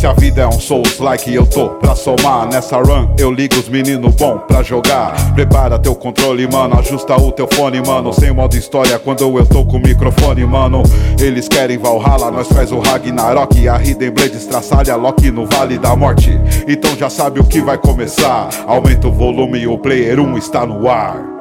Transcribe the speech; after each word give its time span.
Se 0.00 0.06
a 0.06 0.14
vida 0.14 0.40
é 0.40 0.46
um 0.46 0.58
Souls 0.58 0.98
like 0.98 1.30
eu 1.34 1.44
tô 1.44 1.68
pra 1.68 1.94
somar 1.94 2.48
Nessa 2.48 2.78
run 2.78 3.10
eu 3.18 3.30
ligo 3.30 3.56
os 3.56 3.68
meninos 3.68 4.14
bom 4.14 4.38
pra 4.38 4.62
jogar. 4.62 5.12
Prepara 5.34 5.78
teu 5.78 5.94
controle, 5.94 6.50
mano, 6.50 6.78
ajusta 6.78 7.14
o 7.16 7.30
teu 7.30 7.46
fone, 7.52 7.82
mano. 7.86 8.10
Sem 8.10 8.32
modo 8.32 8.56
história 8.56 8.98
quando 8.98 9.24
eu 9.24 9.44
tô 9.44 9.62
com 9.62 9.76
o 9.76 9.78
microfone, 9.78 10.46
mano. 10.46 10.82
Eles 11.20 11.48
querem 11.48 11.76
Valhalla, 11.76 12.30
nós 12.30 12.48
faz 12.48 12.72
o 12.72 12.78
Ragnarok. 12.78 13.68
A 13.68 13.76
Hidden 13.76 14.10
Blade 14.10 14.38
estraçalha 14.38 14.96
Loki 14.96 15.30
no 15.30 15.44
Vale 15.44 15.76
da 15.76 15.94
Morte. 15.94 16.30
Então 16.66 16.96
já 16.96 17.10
sabe 17.10 17.38
o 17.38 17.44
que 17.44 17.60
vai 17.60 17.76
começar. 17.76 18.48
Aumenta 18.66 19.06
o 19.06 19.12
volume, 19.12 19.66
o 19.66 19.76
player 19.76 20.18
1 20.18 20.38
está 20.38 20.64
no 20.64 20.88
ar 20.88 21.39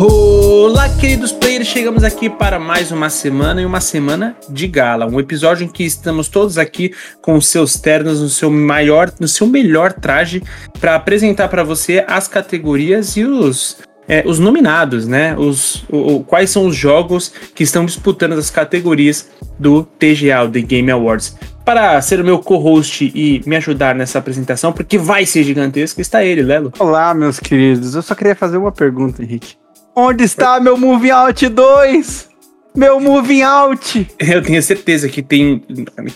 Olá, 0.00 0.88
queridos 0.88 1.32
players, 1.32 1.66
chegamos 1.66 2.04
aqui 2.04 2.30
para 2.30 2.56
mais 2.60 2.92
uma 2.92 3.10
semana 3.10 3.60
e 3.60 3.66
uma 3.66 3.80
semana 3.80 4.36
de 4.48 4.68
gala, 4.68 5.08
um 5.08 5.18
episódio 5.18 5.64
em 5.64 5.68
que 5.68 5.82
estamos 5.82 6.28
todos 6.28 6.56
aqui 6.56 6.94
com 7.20 7.40
seus 7.40 7.80
ternos 7.80 8.20
no 8.20 8.28
seu 8.28 8.48
maior, 8.48 9.12
no 9.18 9.26
seu 9.26 9.44
melhor 9.44 9.92
traje 9.92 10.40
para 10.78 10.94
apresentar 10.94 11.48
para 11.48 11.64
você 11.64 12.04
as 12.06 12.28
categorias 12.28 13.16
e 13.16 13.24
os 13.24 13.78
é, 14.06 14.22
os 14.24 14.38
nominados, 14.38 15.08
né? 15.08 15.36
Os, 15.36 15.84
o, 15.90 16.22
quais 16.22 16.48
são 16.48 16.68
os 16.68 16.76
jogos 16.76 17.32
que 17.52 17.64
estão 17.64 17.84
disputando 17.84 18.34
as 18.34 18.50
categorias 18.50 19.28
do 19.58 19.82
TGA, 19.82 20.44
o 20.44 20.48
The 20.48 20.60
Game 20.60 20.92
Awards. 20.92 21.36
Para 21.64 22.00
ser 22.00 22.20
o 22.20 22.24
meu 22.24 22.38
co-host 22.38 23.12
e 23.12 23.42
me 23.44 23.56
ajudar 23.56 23.96
nessa 23.96 24.20
apresentação, 24.20 24.72
porque 24.72 24.96
vai 24.96 25.26
ser 25.26 25.42
gigantesca, 25.42 26.00
está 26.00 26.24
ele, 26.24 26.42
Lelo. 26.42 26.72
Olá, 26.78 27.12
meus 27.12 27.40
queridos. 27.40 27.96
Eu 27.96 28.00
só 28.00 28.14
queria 28.14 28.36
fazer 28.36 28.56
uma 28.56 28.70
pergunta, 28.70 29.24
Henrique. 29.24 29.56
Onde 30.00 30.22
está 30.22 30.60
meu 30.60 30.78
Moving 30.78 31.10
Out 31.10 31.48
2? 31.48 32.28
Meu 32.76 33.00
Moving 33.00 33.42
Out! 33.42 34.08
Eu 34.16 34.40
tenho 34.40 34.62
certeza 34.62 35.08
que 35.08 35.20
tem, 35.20 35.60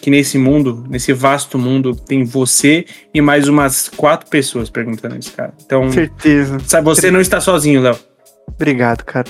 que 0.00 0.08
nesse 0.08 0.38
mundo, 0.38 0.86
nesse 0.88 1.12
vasto 1.12 1.58
mundo, 1.58 1.92
tem 1.92 2.22
você 2.22 2.86
e 3.12 3.20
mais 3.20 3.48
umas 3.48 3.88
quatro 3.88 4.30
pessoas 4.30 4.70
perguntando 4.70 5.18
isso, 5.18 5.32
cara. 5.32 5.52
Então. 5.66 5.90
Certeza. 5.90 6.60
Sabe, 6.64 6.84
você 6.84 7.10
não 7.10 7.20
está 7.20 7.40
sozinho, 7.40 7.82
Léo. 7.82 7.98
Obrigado, 8.46 9.02
cara. 9.02 9.26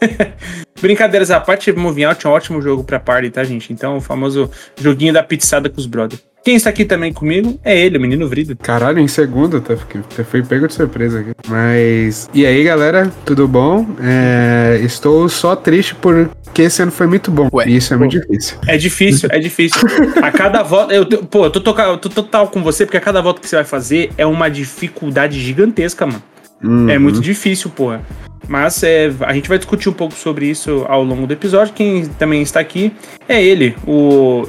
Brincadeiras 0.80 1.30
à 1.30 1.38
parte, 1.38 1.70
Moving 1.70 2.04
Out 2.04 2.26
é 2.26 2.30
um 2.30 2.32
ótimo 2.32 2.62
jogo 2.62 2.82
pra 2.82 2.98
party, 2.98 3.28
tá, 3.28 3.44
gente? 3.44 3.70
Então, 3.70 3.98
o 3.98 4.00
famoso 4.00 4.50
joguinho 4.80 5.12
da 5.12 5.22
pizzada 5.22 5.68
com 5.68 5.78
os 5.78 5.84
brothers. 5.84 6.22
Quem 6.42 6.56
está 6.56 6.70
aqui 6.70 6.84
também 6.84 7.12
comigo 7.12 7.60
é 7.62 7.78
ele, 7.78 7.98
o 7.98 8.00
menino 8.00 8.26
Vrido. 8.26 8.56
Caralho, 8.56 8.98
em 8.98 9.08
segundo, 9.08 9.60
tá? 9.60 9.76
Foi 10.24 10.42
pego 10.42 10.66
de 10.66 10.74
surpresa 10.74 11.20
aqui. 11.20 11.32
Mas. 11.46 12.30
E 12.32 12.46
aí, 12.46 12.64
galera, 12.64 13.12
tudo 13.24 13.46
bom? 13.46 13.86
É... 14.02 14.80
Estou 14.82 15.28
só 15.28 15.54
triste 15.54 15.94
porque 15.94 16.62
esse 16.62 16.82
ano 16.82 16.90
foi 16.90 17.06
muito 17.06 17.30
bom. 17.30 17.48
Ué, 17.52 17.68
e 17.68 17.76
isso 17.76 17.92
é 17.92 17.96
muito 17.96 18.18
difícil. 18.18 18.58
É 18.66 18.76
difícil, 18.78 19.28
é 19.30 19.38
difícil. 19.38 19.80
a 20.22 20.30
cada 20.32 20.62
volta. 20.62 20.94
Eu, 20.94 21.06
pô, 21.06 21.44
eu 21.44 21.50
tô, 21.50 21.60
toca, 21.60 21.82
eu 21.82 21.98
tô 21.98 22.08
total 22.08 22.48
com 22.48 22.62
você, 22.62 22.86
porque 22.86 22.96
a 22.96 23.00
cada 23.00 23.20
volta 23.20 23.40
que 23.40 23.48
você 23.48 23.56
vai 23.56 23.64
fazer 23.64 24.10
é 24.16 24.24
uma 24.24 24.48
dificuldade 24.48 25.38
gigantesca, 25.38 26.06
mano. 26.06 26.22
Uhum. 26.62 26.88
É 26.88 26.98
muito 26.98 27.20
difícil, 27.20 27.70
porra. 27.70 28.02
Mas 28.48 28.82
é, 28.82 29.12
a 29.20 29.32
gente 29.32 29.48
vai 29.48 29.58
discutir 29.58 29.88
um 29.88 29.92
pouco 29.92 30.14
sobre 30.14 30.46
isso 30.46 30.84
ao 30.88 31.04
longo 31.04 31.26
do 31.26 31.32
episódio. 31.32 31.72
Quem 31.72 32.06
também 32.06 32.42
está 32.42 32.60
aqui 32.60 32.92
é 33.28 33.42
ele, 33.42 33.76
o, 33.86 34.44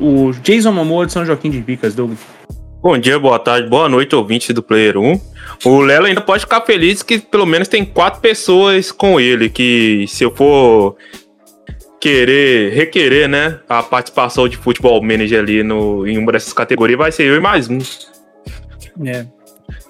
o 0.00 0.32
Jason 0.42 0.72
Momoa 0.72 1.06
de 1.06 1.12
São 1.12 1.24
Joaquim 1.24 1.50
de 1.50 1.60
Vicas, 1.60 1.94
Douglas. 1.94 2.18
Bom 2.82 2.98
dia, 2.98 3.18
boa 3.18 3.38
tarde, 3.38 3.68
boa 3.68 3.88
noite, 3.88 4.14
ouvinte 4.14 4.52
do 4.52 4.62
Player 4.62 4.98
1. 4.98 5.20
O 5.64 5.80
Lelo 5.80 6.06
ainda 6.06 6.20
pode 6.20 6.42
ficar 6.42 6.60
feliz 6.60 7.02
que 7.02 7.18
pelo 7.18 7.46
menos 7.46 7.66
tem 7.66 7.84
quatro 7.84 8.20
pessoas 8.20 8.92
com 8.92 9.18
ele, 9.18 9.48
que 9.48 10.04
se 10.06 10.22
eu 10.22 10.30
for 10.30 10.96
querer, 12.00 12.72
requerer, 12.74 13.28
né, 13.28 13.58
a 13.68 13.82
participação 13.82 14.46
de 14.48 14.56
futebol 14.56 15.02
manager 15.02 15.40
ali 15.40 15.62
no, 15.62 16.06
em 16.06 16.18
uma 16.18 16.30
dessas 16.30 16.52
categorias, 16.52 16.98
vai 16.98 17.10
ser 17.10 17.24
eu 17.24 17.36
e 17.36 17.40
mais 17.40 17.68
um. 17.68 17.78
É. 19.04 19.26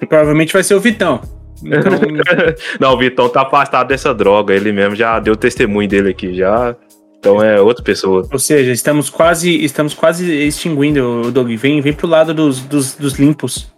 Provavelmente 0.09 0.53
vai 0.53 0.63
ser 0.63 0.75
o 0.75 0.81
Vitão. 0.81 1.21
Então... 1.65 1.93
não, 2.81 2.95
o 2.95 2.99
Vitão 2.99 3.29
tá 3.29 3.43
afastado 3.43 3.89
dessa 3.89 4.15
droga. 4.15 4.55
Ele 4.55 4.73
mesmo 4.73 4.95
já 4.95 5.19
deu 5.19 5.37
testemunho 5.37 5.89
dele 5.89 6.11
aqui, 6.11 6.35
já. 6.35 6.77
Então 7.19 7.43
é 7.43 7.61
outra 7.61 7.83
pessoa. 7.83 8.27
Ou 8.31 8.39
seja, 8.39 8.71
estamos 8.71 9.11
quase, 9.11 9.65
estamos 9.65 9.95
quase 9.95 10.31
extinguindo 10.33 11.23
o 11.27 11.33
Doug. 11.33 11.51
Vem, 11.57 11.81
vem 11.81 11.93
pro 11.93 12.07
lado 12.07 12.33
dos, 12.33 12.61
dos, 12.61 12.95
dos 12.95 13.15
limpos. 13.15 13.75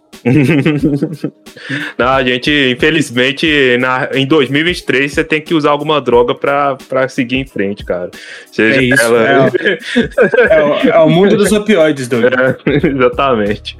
Não, 1.97 2.07
a 2.07 2.23
gente, 2.23 2.73
infelizmente, 2.75 3.77
na, 3.79 4.09
em 4.13 4.25
2023 4.25 5.11
você 5.11 5.23
tem 5.23 5.41
que 5.41 5.53
usar 5.53 5.71
alguma 5.71 6.01
droga 6.01 6.35
pra, 6.35 6.75
pra 6.87 7.07
seguir 7.07 7.37
em 7.37 7.45
frente, 7.45 7.85
cara. 7.85 8.11
Seja 8.51 8.79
é 8.79 8.83
isso, 8.83 9.03
ela... 9.03 9.47
é, 9.47 9.79
é, 10.53 10.63
o, 10.63 10.73
é, 10.89 10.99
o, 10.99 11.09
mundo 11.09 11.37
dos 11.37 11.51
opioides, 11.51 12.07
Doug. 12.07 12.25
É, 12.25 12.57
exatamente. 12.87 13.75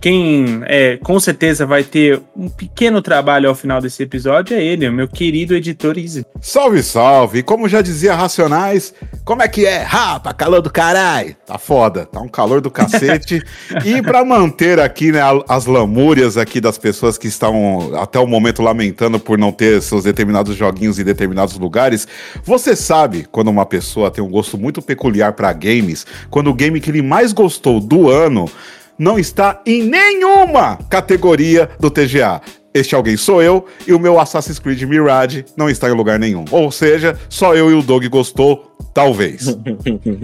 Quem 0.00 0.62
é, 0.64 0.96
com 1.02 1.18
certeza 1.20 1.66
vai 1.66 1.84
ter 1.84 2.20
um 2.36 2.48
pequeno 2.48 3.00
trabalho 3.00 3.48
ao 3.48 3.54
final 3.54 3.80
desse 3.80 4.02
episódio 4.02 4.56
é 4.56 4.62
ele, 4.62 4.88
o 4.88 4.92
meu 4.92 5.08
querido 5.08 5.54
editor 5.54 5.98
Easy. 5.98 6.24
Salve, 6.40 6.82
salve! 6.82 7.42
Como 7.42 7.68
já 7.68 7.80
dizia 7.80 8.14
Racionais, 8.14 8.94
como 9.24 9.42
é 9.42 9.48
que 9.48 9.66
é? 9.66 9.82
Rapa, 9.82 10.32
calor 10.32 10.60
do 10.60 10.70
caralho! 10.70 11.36
Tá 11.46 11.58
foda, 11.58 12.06
tá 12.06 12.20
um 12.20 12.28
calor 12.28 12.60
do 12.60 12.70
cacete. 12.70 13.42
e 13.84 14.02
pra 14.02 14.24
manter 14.24 14.80
aqui, 14.80 15.12
né, 15.12 15.20
as 15.48 15.66
lamúrias 15.76 16.36
aqui 16.36 16.60
das 16.60 16.78
pessoas 16.78 17.18
que 17.18 17.28
estão 17.28 17.94
até 17.96 18.18
o 18.18 18.26
momento 18.26 18.62
lamentando 18.62 19.20
por 19.20 19.36
não 19.36 19.52
ter 19.52 19.82
seus 19.82 20.04
determinados 20.04 20.56
joguinhos 20.56 20.98
em 20.98 21.04
determinados 21.04 21.58
lugares. 21.58 22.08
Você 22.42 22.74
sabe 22.74 23.26
quando 23.30 23.48
uma 23.48 23.66
pessoa 23.66 24.10
tem 24.10 24.24
um 24.24 24.30
gosto 24.30 24.56
muito 24.56 24.80
peculiar 24.80 25.34
para 25.34 25.52
games, 25.52 26.06
quando 26.30 26.48
o 26.48 26.54
game 26.54 26.80
que 26.80 26.90
ele 26.90 27.02
mais 27.02 27.32
gostou 27.32 27.78
do 27.78 28.08
ano 28.08 28.50
não 28.98 29.18
está 29.18 29.60
em 29.66 29.82
nenhuma 29.82 30.78
categoria 30.88 31.68
do 31.78 31.90
TGA. 31.90 32.40
Este 32.72 32.94
alguém 32.94 33.16
sou 33.16 33.42
eu 33.42 33.66
e 33.86 33.92
o 33.92 33.98
meu 33.98 34.18
Assassin's 34.18 34.58
Creed 34.58 34.82
Mirage 34.82 35.44
não 35.56 35.68
está 35.68 35.88
em 35.88 35.94
lugar 35.94 36.18
nenhum. 36.18 36.44
Ou 36.50 36.70
seja, 36.70 37.18
só 37.28 37.54
eu 37.54 37.70
e 37.70 37.74
o 37.74 37.82
Doug 37.82 38.04
gostou, 38.06 38.75
talvez. 38.96 39.54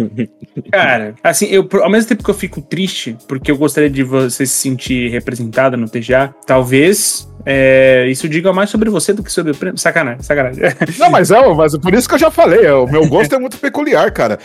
Cara, 0.73 1.15
assim, 1.23 1.45
eu, 1.45 1.69
ao 1.83 1.91
mesmo 1.91 2.09
tempo 2.09 2.25
que 2.25 2.31
eu 2.31 2.35
fico 2.35 2.63
triste, 2.63 3.15
porque 3.29 3.51
eu 3.51 3.59
gostaria 3.59 3.91
de 3.91 4.03
você 4.03 4.47
se 4.47 4.55
sentir 4.55 5.11
representada 5.11 5.77
no 5.77 5.87
TGA, 5.87 6.35
talvez 6.47 7.31
é, 7.45 8.07
isso 8.09 8.27
diga 8.31 8.51
mais 8.51 8.71
sobre 8.71 8.89
você 8.89 9.13
do 9.13 9.23
que 9.23 9.31
sobre 9.31 9.53
o 9.53 9.55
prêmio. 9.55 9.79
Sacanagem, 9.79 10.23
sacanagem. 10.23 10.63
Não, 10.99 11.11
mas 11.11 11.31
é, 11.31 11.55
mas 11.55 11.77
por 11.77 11.93
isso 11.93 12.09
que 12.09 12.15
eu 12.15 12.19
já 12.19 12.31
falei, 12.31 12.67
o 12.71 12.87
meu 12.87 13.07
gosto 13.07 13.35
é 13.35 13.39
muito 13.39 13.59
peculiar, 13.59 14.11
cara. 14.11 14.39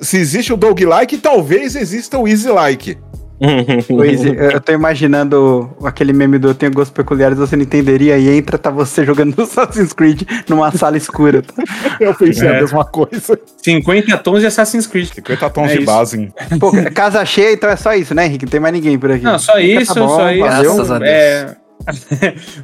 Se 0.00 0.16
existe 0.16 0.52
o 0.52 0.56
Dog 0.56 0.84
Like, 0.84 1.18
talvez 1.18 1.74
exista 1.74 2.16
o 2.18 2.28
Easy 2.28 2.48
Like. 2.48 2.96
Pois, 3.88 4.24
eu 4.24 4.60
tô 4.60 4.72
imaginando 4.72 5.70
aquele 5.84 6.12
meme 6.12 6.38
do 6.38 6.48
Eu 6.48 6.54
tenho 6.54 6.72
gostos 6.72 6.94
peculiares, 6.94 7.38
você 7.38 7.56
não 7.56 7.62
entenderia, 7.62 8.18
e 8.18 8.28
entra, 8.36 8.58
tá 8.58 8.70
você 8.70 9.04
jogando 9.04 9.34
Assassin's 9.42 9.92
Creed 9.92 10.22
numa 10.48 10.70
sala 10.72 10.96
escura. 10.96 11.42
Eu 12.00 12.14
pensei 12.14 12.48
é. 12.48 12.56
a 12.56 12.60
mesma 12.60 12.84
coisa. 12.84 13.38
50 13.62 14.16
tons 14.18 14.40
de 14.40 14.46
Assassin's 14.46 14.86
Creed. 14.86 15.08
50 15.14 15.50
tons 15.50 15.70
é 15.70 15.74
de 15.74 15.78
isso. 15.78 15.86
base. 15.86 16.32
Pô, 16.58 16.72
casa 16.94 17.24
cheia, 17.24 17.52
então 17.52 17.68
é 17.68 17.76
só 17.76 17.94
isso, 17.94 18.14
né, 18.14 18.26
Henrique? 18.26 18.46
Não 18.46 18.50
tem 18.50 18.60
mais 18.60 18.74
ninguém 18.74 18.98
por 18.98 19.10
aqui. 19.10 19.24
Não, 19.24 19.38
só 19.38 19.58
isso, 19.58 19.94
tá 19.94 20.00
bom, 20.00 20.08
só 20.08 20.30
isso. 20.30 20.44
Graças 20.44 20.90
a 20.90 20.98
Deus. 20.98 21.10
É... 21.10 21.56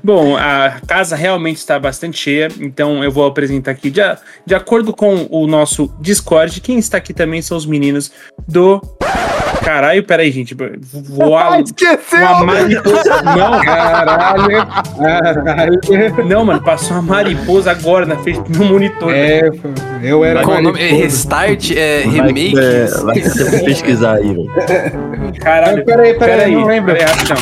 Bom, 0.03 0.37
a 0.37 0.81
casa 0.87 1.15
realmente 1.15 1.59
está 1.59 1.79
bastante 1.79 2.19
cheia, 2.19 2.49
então 2.61 3.05
eu 3.05 3.11
vou 3.11 3.27
apresentar 3.27 3.71
aqui, 3.71 3.91
de, 3.91 4.01
de 4.45 4.55
acordo 4.55 4.93
com 4.93 5.29
o 5.31 5.47
nosso 5.47 5.93
Discord, 6.01 6.61
quem 6.61 6.79
está 6.79 6.99
aqui 6.99 7.13
também 7.13 7.43
são 7.43 7.57
os 7.57 7.67
meninos 7.67 8.11
do. 8.49 8.81
Caralho, 9.63 10.03
peraí, 10.05 10.31
gente. 10.31 10.55
Vou 10.55 11.37
a... 11.37 11.61
Esqueceu! 11.61 12.21
Uma 12.21 12.45
mariposa. 12.45 13.23
Não, 13.23 13.61
caralho. 13.61 14.67
caralho. 15.45 15.81
Não, 16.27 16.45
mano, 16.45 16.63
passou 16.63 16.99
uma 16.99 17.03
mariposa 17.03 17.71
agora 17.71 18.05
na 18.05 18.17
frente 18.17 18.51
do 18.51 18.65
monitor. 18.65 19.13
É, 19.13 19.51
eu 20.03 20.25
era. 20.25 20.43
Qual 20.43 20.59
o 20.59 20.63
nome? 20.63 20.81
É 20.81 20.89
restart? 20.93 21.71
É 21.71 22.03
remake? 22.03 22.59
É, 22.59 22.87
vai 23.03 23.21
pesquisar 23.65 24.15
aí, 24.15 24.29
velho. 24.29 24.51
Caralho, 25.41 25.85
peraí, 25.85 26.15
peraí, 26.15 26.37
peraí, 26.39 26.55
não 26.55 26.67
lembro. 26.67 26.95
Peraí, 26.95 27.09
rapidão. 27.09 27.37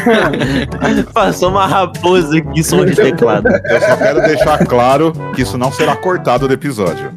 Passou 1.12 1.50
uma 1.50 1.66
raposa 1.66 2.38
aqui, 2.38 2.62
som 2.62 2.84
de 2.84 2.94
teclado. 2.94 3.48
Eu 3.48 3.80
só 3.80 3.96
quero 3.96 4.20
deixar 4.22 4.58
claro 4.66 5.12
que 5.34 5.42
isso 5.42 5.58
não 5.58 5.70
será 5.72 5.96
cortado 5.96 6.48
do 6.48 6.54
episódio. 6.54 7.10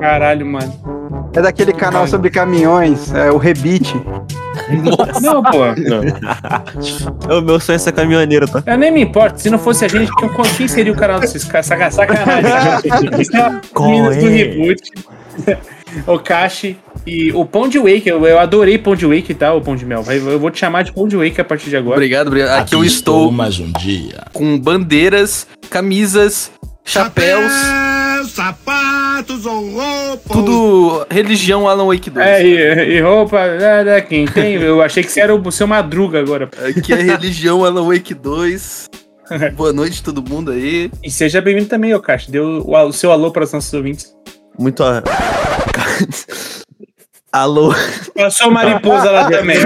Caralho, 0.00 0.46
mano. 0.46 0.99
É 1.32 1.40
daquele 1.40 1.72
canal 1.72 2.06
sobre 2.08 2.28
caminhões, 2.28 3.14
é 3.14 3.30
o 3.30 3.36
Rebite. 3.36 3.94
Nossa. 4.82 5.20
Não, 5.20 5.42
pô. 5.42 5.58
Não. 5.76 7.38
O 7.38 7.40
meu 7.40 7.60
sonho 7.60 7.76
é 7.76 7.78
ser 7.78 7.92
caminhoneiro, 7.92 8.48
tá? 8.48 8.62
Eu 8.66 8.76
nem 8.76 8.90
me 8.90 9.02
importo. 9.02 9.40
Se 9.40 9.48
não 9.48 9.58
fosse 9.58 9.84
a 9.84 9.88
gente, 9.88 10.10
quem 10.56 10.68
seria 10.68 10.92
o 10.92 10.96
canal 10.96 11.20
desses 11.20 11.44
caras? 11.44 11.66
Sacanagem. 11.66 12.90
Qual 13.72 14.12
é? 14.12 14.16
do 14.16 14.28
reboot. 14.28 14.80
o 16.06 16.18
Kashi 16.18 16.76
e 17.06 17.32
o 17.32 17.44
Pão 17.44 17.68
de 17.68 17.78
Wake. 17.78 18.08
Eu, 18.08 18.26
eu 18.26 18.38
adorei 18.38 18.76
Pão 18.76 18.96
de 18.96 19.06
Wake, 19.06 19.32
tá? 19.34 19.54
O 19.54 19.60
Pão 19.60 19.76
de 19.76 19.84
Mel. 19.86 20.04
Eu 20.08 20.38
vou 20.38 20.50
te 20.50 20.58
chamar 20.58 20.82
de 20.82 20.92
Pão 20.92 21.06
de 21.06 21.16
Wake 21.16 21.40
a 21.40 21.44
partir 21.44 21.70
de 21.70 21.76
agora. 21.76 21.96
Obrigado, 21.96 22.26
obrigado. 22.26 22.50
Aqui, 22.50 22.62
Aqui 22.62 22.74
eu 22.74 22.84
estou 22.84 23.30
mais 23.30 23.58
um 23.58 23.70
dia 23.72 24.24
com 24.32 24.58
bandeiras, 24.58 25.46
camisas, 25.68 26.50
chapéus. 26.84 27.52
Chapéu, 27.52 28.24
sapato 28.24 29.09
sapatos 29.20 29.46
ou 29.46 29.70
roupa. 29.70 30.32
Tudo 30.32 31.06
religião 31.10 31.68
Alan 31.68 31.86
Wake 31.86 32.10
2. 32.10 32.26
É, 32.26 32.42
e, 32.42 32.96
e 32.96 33.00
roupa, 33.00 33.38
é, 33.38 33.84
né, 33.84 34.00
quem 34.00 34.26
tem? 34.26 34.54
Eu 34.54 34.82
achei 34.82 35.02
que 35.02 35.10
você 35.10 35.20
era 35.20 35.34
o 35.34 35.52
seu 35.52 35.66
Madruga 35.66 36.18
agora. 36.20 36.48
Aqui 36.76 36.92
é 36.92 36.96
religião 36.96 37.64
Alan 37.64 37.86
Wake 37.86 38.14
2. 38.14 38.88
Boa 39.54 39.72
noite 39.72 40.02
todo 40.02 40.22
mundo 40.22 40.50
aí. 40.50 40.90
E 41.02 41.10
seja 41.10 41.40
bem-vindo 41.40 41.68
também, 41.68 41.94
Okashi. 41.94 42.30
Deu 42.30 42.64
o, 42.66 42.76
o 42.76 42.92
seu 42.92 43.12
alô 43.12 43.30
para 43.30 43.44
os 43.44 43.52
nossos 43.52 43.72
ouvintes. 43.72 44.14
Muito 44.58 44.82
a... 44.82 45.02
Alô. 47.32 47.72
Passou 48.12 48.48
a 48.48 48.50
mariposa 48.50 49.08
lá 49.08 49.30
também. 49.30 49.56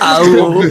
Alô. 0.00 0.62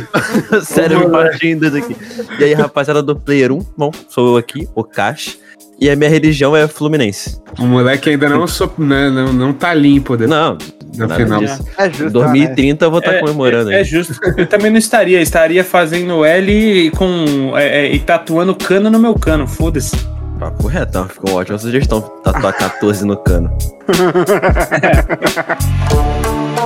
Sério, 0.63 1.11
partindo 1.11 1.69
daqui. 1.69 1.95
E 2.39 2.43
aí, 2.43 2.53
rapaziada 2.55 3.03
do 3.03 3.15
Player 3.15 3.51
1, 3.51 3.59
bom, 3.77 3.91
sou 4.09 4.29
eu 4.29 4.37
aqui, 4.37 4.67
o 4.73 4.83
Cash. 4.83 5.37
E 5.79 5.89
a 5.89 5.95
minha 5.95 6.09
religião 6.09 6.55
é 6.55 6.67
Fluminense. 6.67 7.39
O 7.59 7.63
moleque 7.65 8.09
ainda 8.09 8.27
não, 8.27 8.47
so, 8.47 8.71
né, 8.79 9.11
não, 9.11 9.31
não 9.31 9.53
tá 9.53 9.75
limpo 9.75 10.17
depois, 10.17 10.27
Não, 10.39 10.57
no 10.97 11.09
final. 11.15 11.43
É 11.77 11.89
justo. 11.91 12.09
2030 12.09 12.83
eu 12.85 12.89
vou 12.89 12.99
estar 12.99 13.13
É, 13.13 13.19
comemorando 13.19 13.71
É 13.71 13.77
aí. 13.77 13.83
justo. 13.83 14.15
Eu 14.35 14.47
também 14.47 14.71
não 14.71 14.79
estaria. 14.79 15.21
Estaria 15.21 15.63
fazendo 15.63 16.25
L 16.25 16.91
com, 16.97 17.55
é, 17.55 17.85
é, 17.85 17.93
e 17.93 17.99
tatuando 17.99 18.55
cano 18.55 18.89
no 18.89 18.97
meu 18.97 19.13
cano. 19.13 19.47
Foda-se. 19.47 19.95
Papo 20.39 20.65
retão, 20.67 21.07
ficou 21.07 21.35
ótima 21.35 21.59
sugestão. 21.59 22.01
Tatuar 22.23 22.57
14 22.57 23.05
no 23.05 23.15
cano. 23.17 23.55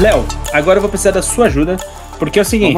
Léo, 0.00 0.24
agora 0.50 0.78
eu 0.78 0.80
vou 0.80 0.88
precisar 0.88 1.10
da 1.10 1.20
sua 1.20 1.44
ajuda, 1.44 1.76
porque 2.18 2.38
é 2.38 2.42
o 2.42 2.44
seguinte. 2.44 2.74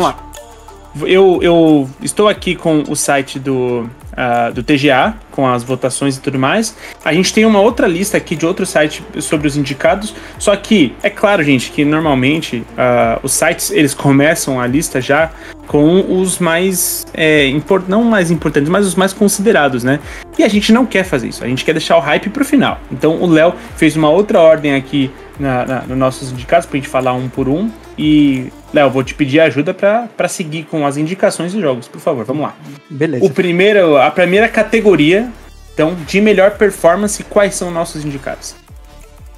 Eu, 1.03 1.39
eu 1.41 1.89
estou 2.03 2.29
aqui 2.29 2.57
com 2.57 2.83
o 2.89 2.97
site 2.97 3.39
do, 3.39 3.89
ah, 4.17 4.51
do 4.51 4.63
TGA, 4.63 5.15
com 5.31 5.47
as 5.47 5.63
votações 5.63 6.17
e 6.17 6.21
tudo 6.21 6.39
mais. 6.39 6.77
A 7.05 7.13
gente 7.13 7.33
tem 7.33 7.45
uma 7.45 7.61
outra 7.61 7.87
lista 7.87 8.17
aqui 8.17 8.37
de 8.37 8.45
outro 8.47 8.67
site 8.67 9.03
sobre 9.21 9.47
os 9.47 9.57
indicados. 9.57 10.15
Só 10.39 10.55
que, 10.57 10.95
é 11.03 11.11
claro, 11.11 11.43
gente, 11.43 11.71
que 11.71 11.85
normalmente 11.85 12.63
ah, 12.77 13.19
os 13.23 13.33
sites 13.33 13.71
eles 13.71 13.95
começam 13.95 14.61
a 14.61 14.67
lista 14.67 15.01
já 15.01 15.31
com 15.67 16.21
os 16.21 16.39
mais. 16.39 17.07
É, 17.15 17.47
impor- 17.47 17.85
não 17.89 18.03
mais 18.05 18.31
importantes, 18.31 18.69
mas 18.69 18.87
os 18.87 18.95
mais 18.95 19.13
considerados, 19.13 19.83
né? 19.85 20.01
E 20.39 20.43
a 20.43 20.49
gente 20.49 20.73
não 20.73 20.85
quer 20.85 21.05
fazer 21.05 21.29
isso. 21.29 21.45
A 21.45 21.47
gente 21.47 21.65
quer 21.65 21.73
deixar 21.73 21.97
o 21.97 22.01
hype 22.01 22.29
pro 22.31 22.45
final. 22.45 22.81
Então 22.91 23.21
o 23.23 23.27
Léo 23.27 23.55
fez 23.77 23.97
uma 23.97 24.09
outra 24.09 24.41
ordem 24.41 24.75
aqui 24.75 25.11
na, 25.39 25.65
na, 25.65 25.81
nos 25.83 25.99
nossos 25.99 26.33
indicados 26.33 26.67
pra 26.67 26.77
gente 26.77 26.89
falar 26.89 27.13
um 27.15 27.29
por 27.29 27.49
um. 27.49 27.71
E, 27.99 28.53
Léo, 28.73 28.91
vou 28.91 29.05
te 29.05 29.15
pedir 29.15 29.41
ajuda 29.41 29.75
pra 29.75 30.29
seguir 30.29 30.65
com 30.65 30.87
as 30.87 30.97
indicações 30.97 31.53
dos 31.53 31.61
jogos, 31.61 31.89
por 31.89 32.01
favor. 32.01 32.25
Vamos 32.25 32.43
lá. 32.43 32.55
Beleza. 32.89 33.25
O 33.25 33.31
primeiro, 33.31 33.97
a 33.97 34.11
primeira 34.11 34.49
categoria, 34.49 35.31
então, 35.75 35.95
de 36.07 36.21
melhor 36.21 36.53
performance, 36.53 37.23
quais 37.25 37.55
são 37.55 37.71
nossos 37.71 38.05
indicados? 38.05 38.55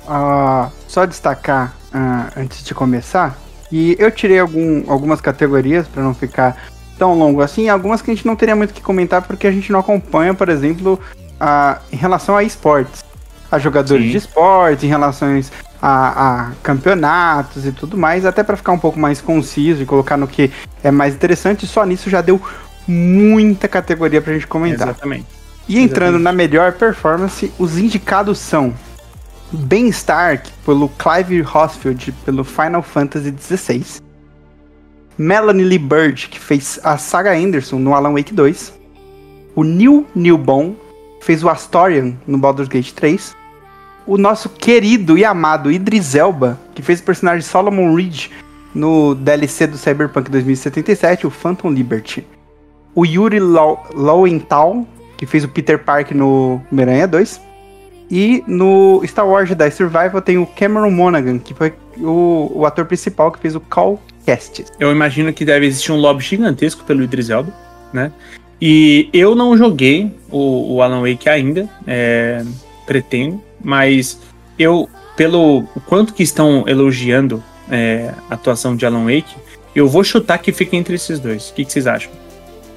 Ah, 0.06 0.70
só 0.86 1.04
destacar 1.04 1.74
ah, 1.92 2.30
antes 2.36 2.64
de 2.64 2.74
começar, 2.74 3.38
e 3.72 3.96
eu 3.98 4.10
tirei 4.10 4.38
algum, 4.38 4.84
algumas 4.90 5.20
categorias 5.20 5.88
para 5.88 6.02
não 6.02 6.14
ficar 6.14 6.68
tão 6.98 7.14
longo 7.14 7.40
assim, 7.40 7.68
algumas 7.68 8.00
que 8.00 8.10
a 8.10 8.14
gente 8.14 8.26
não 8.26 8.36
teria 8.36 8.54
muito 8.54 8.70
o 8.70 8.74
que 8.74 8.80
comentar 8.80 9.22
porque 9.22 9.46
a 9.46 9.50
gente 9.50 9.72
não 9.72 9.80
acompanha, 9.80 10.32
por 10.32 10.48
exemplo, 10.48 11.00
ah, 11.40 11.80
em 11.92 11.96
relação 11.96 12.36
a 12.36 12.42
esportes. 12.42 13.04
A 13.50 13.58
jogadores 13.58 14.04
Sim. 14.04 14.10
de 14.10 14.16
esportes, 14.16 14.84
em 14.84 14.88
relação 14.88 15.40
a, 15.86 16.46
a 16.46 16.50
campeonatos 16.62 17.66
e 17.66 17.72
tudo 17.72 17.94
mais, 17.94 18.24
até 18.24 18.42
para 18.42 18.56
ficar 18.56 18.72
um 18.72 18.78
pouco 18.78 18.98
mais 18.98 19.20
conciso 19.20 19.82
e 19.82 19.86
colocar 19.86 20.16
no 20.16 20.26
que 20.26 20.50
é 20.82 20.90
mais 20.90 21.14
interessante, 21.14 21.66
só 21.66 21.84
nisso 21.84 22.08
já 22.08 22.22
deu 22.22 22.40
muita 22.88 23.68
categoria 23.68 24.22
pra 24.22 24.32
gente 24.32 24.46
comentar. 24.46 24.88
Exatamente. 24.88 25.26
E 25.68 25.78
entrando 25.78 26.18
na 26.18 26.32
melhor 26.32 26.72
performance, 26.72 27.52
os 27.58 27.76
indicados 27.76 28.38
são 28.38 28.72
Ben 29.52 29.88
Stark 29.88 30.50
pelo 30.64 30.88
Clive 30.88 31.42
Hosfield 31.42 32.12
pelo 32.24 32.44
Final 32.44 32.82
Fantasy 32.82 33.34
XVI, 33.38 33.84
Melanie 35.18 35.64
Lee 35.64 35.78
Bird, 35.78 36.28
que 36.30 36.40
fez 36.40 36.80
a 36.82 36.96
saga 36.96 37.36
Anderson 37.36 37.78
no 37.78 37.94
Alan 37.94 38.14
Wake 38.14 38.32
2, 38.32 38.72
o 39.54 39.62
Neil 39.62 40.06
Newbon, 40.14 40.74
que 41.20 41.26
fez 41.26 41.44
o 41.44 41.50
Astorian 41.50 42.14
no 42.26 42.38
Baldur's 42.38 42.68
Gate 42.68 42.92
3, 42.92 43.36
o 44.06 44.16
nosso 44.18 44.48
querido 44.48 45.16
e 45.16 45.24
amado 45.24 45.70
Idris 45.70 46.14
Elba, 46.14 46.58
que 46.74 46.82
fez 46.82 47.00
o 47.00 47.04
personagem 47.04 47.42
Solomon 47.42 47.94
Reed 47.94 48.26
no 48.74 49.14
DLC 49.14 49.66
do 49.66 49.76
Cyberpunk 49.78 50.30
2077, 50.30 51.26
o 51.26 51.30
Phantom 51.30 51.70
Liberty, 51.70 52.26
o 52.94 53.04
Yuri 53.06 53.38
Low- 53.40 53.82
Lowenthal, 53.94 54.86
que 55.16 55.26
fez 55.26 55.44
o 55.44 55.48
Peter 55.48 55.78
Parker 55.82 56.16
no 56.16 56.60
Homem-Aranha 56.70 57.06
2. 57.06 57.40
E 58.10 58.44
no 58.46 59.00
Star 59.06 59.26
Wars 59.26 59.48
Jedi 59.48 59.70
Survival 59.70 60.20
tem 60.20 60.36
o 60.36 60.46
Cameron 60.46 60.90
Monaghan, 60.90 61.38
que 61.38 61.54
foi 61.54 61.72
o, 61.98 62.50
o 62.54 62.66
ator 62.66 62.84
principal 62.84 63.32
que 63.32 63.38
fez 63.38 63.54
o 63.54 63.60
Cal 63.60 63.98
Kestis. 64.26 64.70
Eu 64.78 64.92
imagino 64.92 65.32
que 65.32 65.44
deve 65.44 65.66
existir 65.66 65.90
um 65.90 65.96
lobby 65.96 66.22
gigantesco 66.22 66.84
pelo 66.84 67.02
Idris 67.02 67.30
Elba, 67.30 67.52
né? 67.92 68.12
E 68.60 69.08
eu 69.12 69.34
não 69.34 69.56
joguei 69.56 70.14
o, 70.30 70.74
o 70.74 70.82
Alan 70.82 71.00
Wake 71.00 71.28
ainda, 71.28 71.68
é, 71.86 72.44
pretendo, 72.86 73.42
mas 73.64 74.20
eu, 74.58 74.88
pelo 75.16 75.64
quanto 75.86 76.12
que 76.12 76.22
estão 76.22 76.64
elogiando 76.68 77.42
é, 77.70 78.12
a 78.30 78.34
atuação 78.34 78.76
de 78.76 78.84
Alan 78.84 79.04
Wake, 79.04 79.34
eu 79.74 79.88
vou 79.88 80.04
chutar 80.04 80.38
que 80.38 80.52
fica 80.52 80.76
entre 80.76 80.94
esses 80.94 81.18
dois. 81.18 81.48
O 81.48 81.54
que, 81.54 81.64
que 81.64 81.72
vocês 81.72 81.86
acham? 81.86 82.12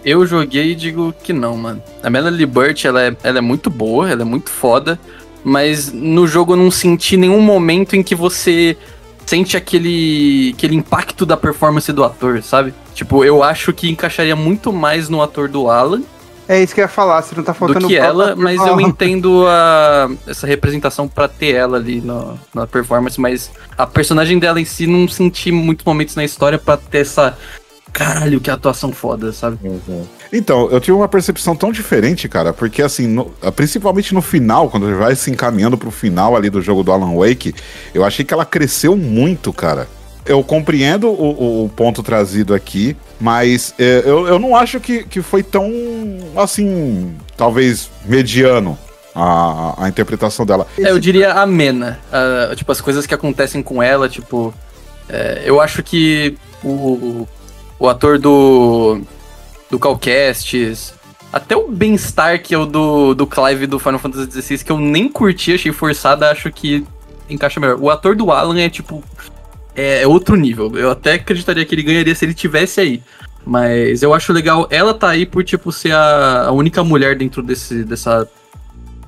Eu 0.03 0.25
joguei 0.25 0.71
e 0.71 0.75
digo 0.75 1.13
que 1.21 1.33
não, 1.33 1.57
mano. 1.57 1.83
A 2.01 2.09
Melanie 2.09 2.45
Burt, 2.45 2.85
ela 2.85 3.03
é, 3.03 3.15
ela 3.23 3.39
é 3.39 3.41
muito 3.41 3.69
boa, 3.69 4.09
ela 4.09 4.21
é 4.21 4.25
muito 4.25 4.49
foda, 4.49 4.97
mas 5.43 5.91
no 5.91 6.25
jogo 6.25 6.53
eu 6.53 6.57
não 6.57 6.71
senti 6.71 7.17
nenhum 7.17 7.41
momento 7.41 7.95
em 7.95 8.01
que 8.01 8.15
você 8.15 8.77
sente 9.25 9.57
aquele, 9.57 10.53
aquele 10.55 10.75
impacto 10.75 11.25
da 11.25 11.35
performance 11.35 11.91
do 11.91 12.03
ator, 12.03 12.41
sabe? 12.41 12.73
Tipo, 12.95 13.25
eu 13.25 13.43
acho 13.43 13.73
que 13.73 13.89
encaixaria 13.89 14.35
muito 14.35 14.71
mais 14.71 15.09
no 15.09 15.21
ator 15.21 15.49
do 15.49 15.69
Alan 15.69 16.01
É 16.49 16.63
isso 16.63 16.73
que 16.73 16.79
eu 16.79 16.83
ia 16.85 16.87
falar, 16.89 17.21
se 17.23 17.35
não 17.35 17.43
tá 17.43 17.53
faltando 17.53 17.81
do 17.81 17.87
que 17.87 17.97
ela, 17.97 18.35
mas 18.35 18.59
eu 18.65 18.79
entendo 18.81 19.45
a, 19.47 20.09
essa 20.25 20.47
representação 20.47 21.07
pra 21.07 21.27
ter 21.27 21.53
ela 21.55 21.77
ali 21.77 21.99
no- 21.99 22.39
na 22.55 22.65
performance, 22.65 23.19
mas 23.19 23.51
a 23.77 23.85
personagem 23.85 24.39
dela 24.39 24.59
em 24.61 24.65
si 24.65 24.87
não 24.87 25.07
senti 25.07 25.51
muitos 25.51 25.85
momentos 25.85 26.15
na 26.15 26.23
história 26.23 26.57
pra 26.57 26.77
ter 26.77 26.99
essa. 26.99 27.37
Caralho, 27.91 28.39
que 28.39 28.51
atuação 28.51 28.91
foda, 28.91 29.31
sabe? 29.31 29.57
Então, 30.31 30.69
eu 30.69 30.79
tive 30.79 30.91
uma 30.95 31.07
percepção 31.07 31.55
tão 31.55 31.71
diferente, 31.71 32.27
cara, 32.29 32.53
porque 32.53 32.81
assim, 32.81 33.07
no- 33.07 33.25
principalmente 33.55 34.13
no 34.13 34.21
final, 34.21 34.69
quando 34.69 34.95
vai 34.97 35.15
se 35.15 35.31
encaminhando 35.31 35.77
pro 35.77 35.89
final 35.89 36.35
ali 36.35 36.49
do 36.49 36.61
jogo 36.61 36.83
do 36.83 36.91
Alan 36.91 37.15
Wake, 37.15 37.55
eu 37.93 38.03
achei 38.05 38.23
que 38.23 38.33
ela 38.33 38.45
cresceu 38.45 38.95
muito, 38.95 39.51
cara. 39.51 39.87
Eu 40.27 40.43
compreendo 40.43 41.09
o, 41.09 41.65
o 41.65 41.69
ponto 41.69 42.03
trazido 42.03 42.53
aqui, 42.53 42.95
mas 43.19 43.73
é, 43.79 44.03
eu, 44.05 44.27
eu 44.27 44.39
não 44.39 44.55
acho 44.55 44.79
que, 44.79 45.03
que 45.03 45.21
foi 45.21 45.41
tão, 45.41 45.71
assim, 46.35 47.15
talvez 47.35 47.89
mediano 48.05 48.77
a, 49.15 49.85
a 49.85 49.89
interpretação 49.89 50.45
dela. 50.45 50.67
É, 50.77 50.91
eu 50.91 50.99
diria 50.99 51.33
amena. 51.33 51.99
Tipo, 52.55 52.71
as 52.71 52.79
coisas 52.79 53.07
que 53.07 53.13
acontecem 53.13 53.63
com 53.63 53.81
ela, 53.81 54.07
tipo. 54.07 54.53
é, 55.09 55.41
eu 55.43 55.59
acho 55.59 55.81
que 55.81 56.37
o, 56.63 57.27
o 57.79 57.89
ator 57.89 58.19
do. 58.19 59.01
do 59.69 59.79
Calcastes. 59.79 60.93
Até 61.31 61.55
o 61.57 61.69
Ben 61.69 61.93
Stark, 61.95 62.53
é 62.53 62.57
o 62.57 62.65
do, 62.65 63.13
do 63.13 63.27
Clive 63.27 63.67
do 63.67 63.79
Final 63.79 63.99
Fantasy 63.99 64.41
XVI, 64.41 64.63
que 64.63 64.71
eu 64.71 64.79
nem 64.79 65.09
curti, 65.09 65.53
achei 65.53 65.73
forçada, 65.73 66.31
acho 66.31 66.49
que 66.51 66.85
encaixa 67.29 67.59
melhor. 67.59 67.77
O 67.79 67.89
ator 67.89 68.15
do 68.15 68.31
Alan 68.31 68.59
é 68.59 68.69
tipo. 68.69 69.03
É, 69.77 70.01
é 70.01 70.07
outro 70.07 70.35
nível. 70.35 70.75
Eu 70.75 70.89
até 70.89 71.13
acreditaria 71.13 71.63
que 71.63 71.73
ele 71.75 71.83
ganharia 71.83 72.15
se 72.15 72.25
ele 72.25 72.33
tivesse 72.33 72.81
aí. 72.81 73.01
Mas 73.45 74.03
eu 74.03 74.13
acho 74.13 74.33
legal 74.33 74.67
ela 74.69 74.93
tá 74.93 75.09
aí 75.09 75.25
por, 75.25 75.43
tipo, 75.43 75.71
ser 75.71 75.93
a, 75.93 76.47
a 76.47 76.51
única 76.51 76.83
mulher 76.83 77.15
dentro 77.15 77.41
desse, 77.41 77.83
dessa 77.85 78.27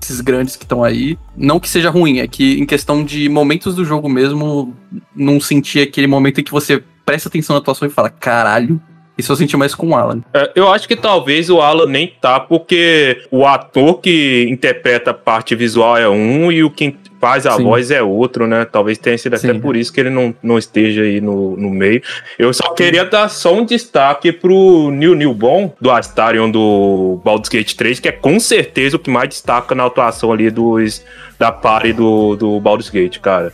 esses 0.01 0.21
grandes 0.21 0.55
que 0.55 0.63
estão 0.63 0.83
aí. 0.83 1.17
Não 1.35 1.59
que 1.59 1.67
seja 1.67 1.89
ruim, 1.89 2.19
é 2.19 2.27
que 2.27 2.59
em 2.59 2.65
questão 2.65 3.03
de 3.03 3.27
momentos 3.27 3.75
do 3.75 3.83
jogo 3.83 4.07
mesmo, 4.07 4.73
não 5.15 5.41
senti 5.41 5.79
aquele 5.81 6.07
momento 6.07 6.39
em 6.39 6.43
que 6.43 6.51
você 6.51 6.83
presta 7.05 7.27
atenção 7.27 7.55
na 7.55 7.59
atuação 7.59 7.87
e 7.87 7.91
fala, 7.91 8.09
caralho. 8.09 8.81
Isso 9.19 9.33
eu 9.33 9.35
senti 9.35 9.57
mais 9.57 9.75
com 9.75 9.89
o 9.89 9.95
Alan. 9.95 10.21
É, 10.33 10.51
Eu 10.55 10.71
acho 10.71 10.87
que 10.87 10.95
talvez 10.95 11.49
o 11.49 11.59
Alan 11.59 11.85
nem 11.85 12.07
tá, 12.07 12.39
porque 12.39 13.21
o 13.29 13.45
ator 13.45 13.99
que 13.99 14.47
interpreta 14.49 15.11
a 15.11 15.13
parte 15.13 15.53
visual 15.55 15.97
é 15.97 16.07
um 16.07 16.49
e 16.49 16.63
o 16.63 16.71
que 16.71 16.95
faz 17.19 17.45
a 17.45 17.51
Sim. 17.57 17.63
voz 17.63 17.91
é 17.91 18.01
outro, 18.01 18.47
né? 18.47 18.63
Talvez 18.63 18.97
tenha 18.97 19.17
sido 19.17 19.35
até 19.35 19.51
Sim. 19.53 19.59
por 19.59 19.75
isso 19.75 19.91
que 19.91 19.99
ele 19.99 20.09
não, 20.09 20.33
não 20.41 20.57
esteja 20.57 21.01
aí 21.01 21.19
no, 21.19 21.57
no 21.57 21.69
meio. 21.69 22.01
Eu 22.37 22.53
só 22.53 22.71
queria 22.73 23.03
dar 23.03 23.27
só 23.27 23.53
um 23.53 23.65
destaque 23.65 24.31
pro 24.31 24.89
Neil 24.89 25.15
Newbon, 25.15 25.73
do 25.81 25.91
Astarion 25.91 26.49
do 26.49 27.19
Baldur's 27.21 27.49
Gate 27.49 27.73
3, 27.73 27.99
que 27.99 28.07
é 28.07 28.13
com 28.13 28.39
certeza 28.39 28.95
o 28.95 28.99
que 28.99 29.09
mais 29.09 29.27
destaca 29.27 29.75
na 29.75 29.85
atuação 29.85 30.31
ali 30.31 30.49
dos, 30.49 31.03
da 31.37 31.51
party 31.51 31.91
do, 31.91 32.37
do 32.37 32.57
Baldur's 32.61 32.89
Gate, 32.89 33.19
cara. 33.19 33.51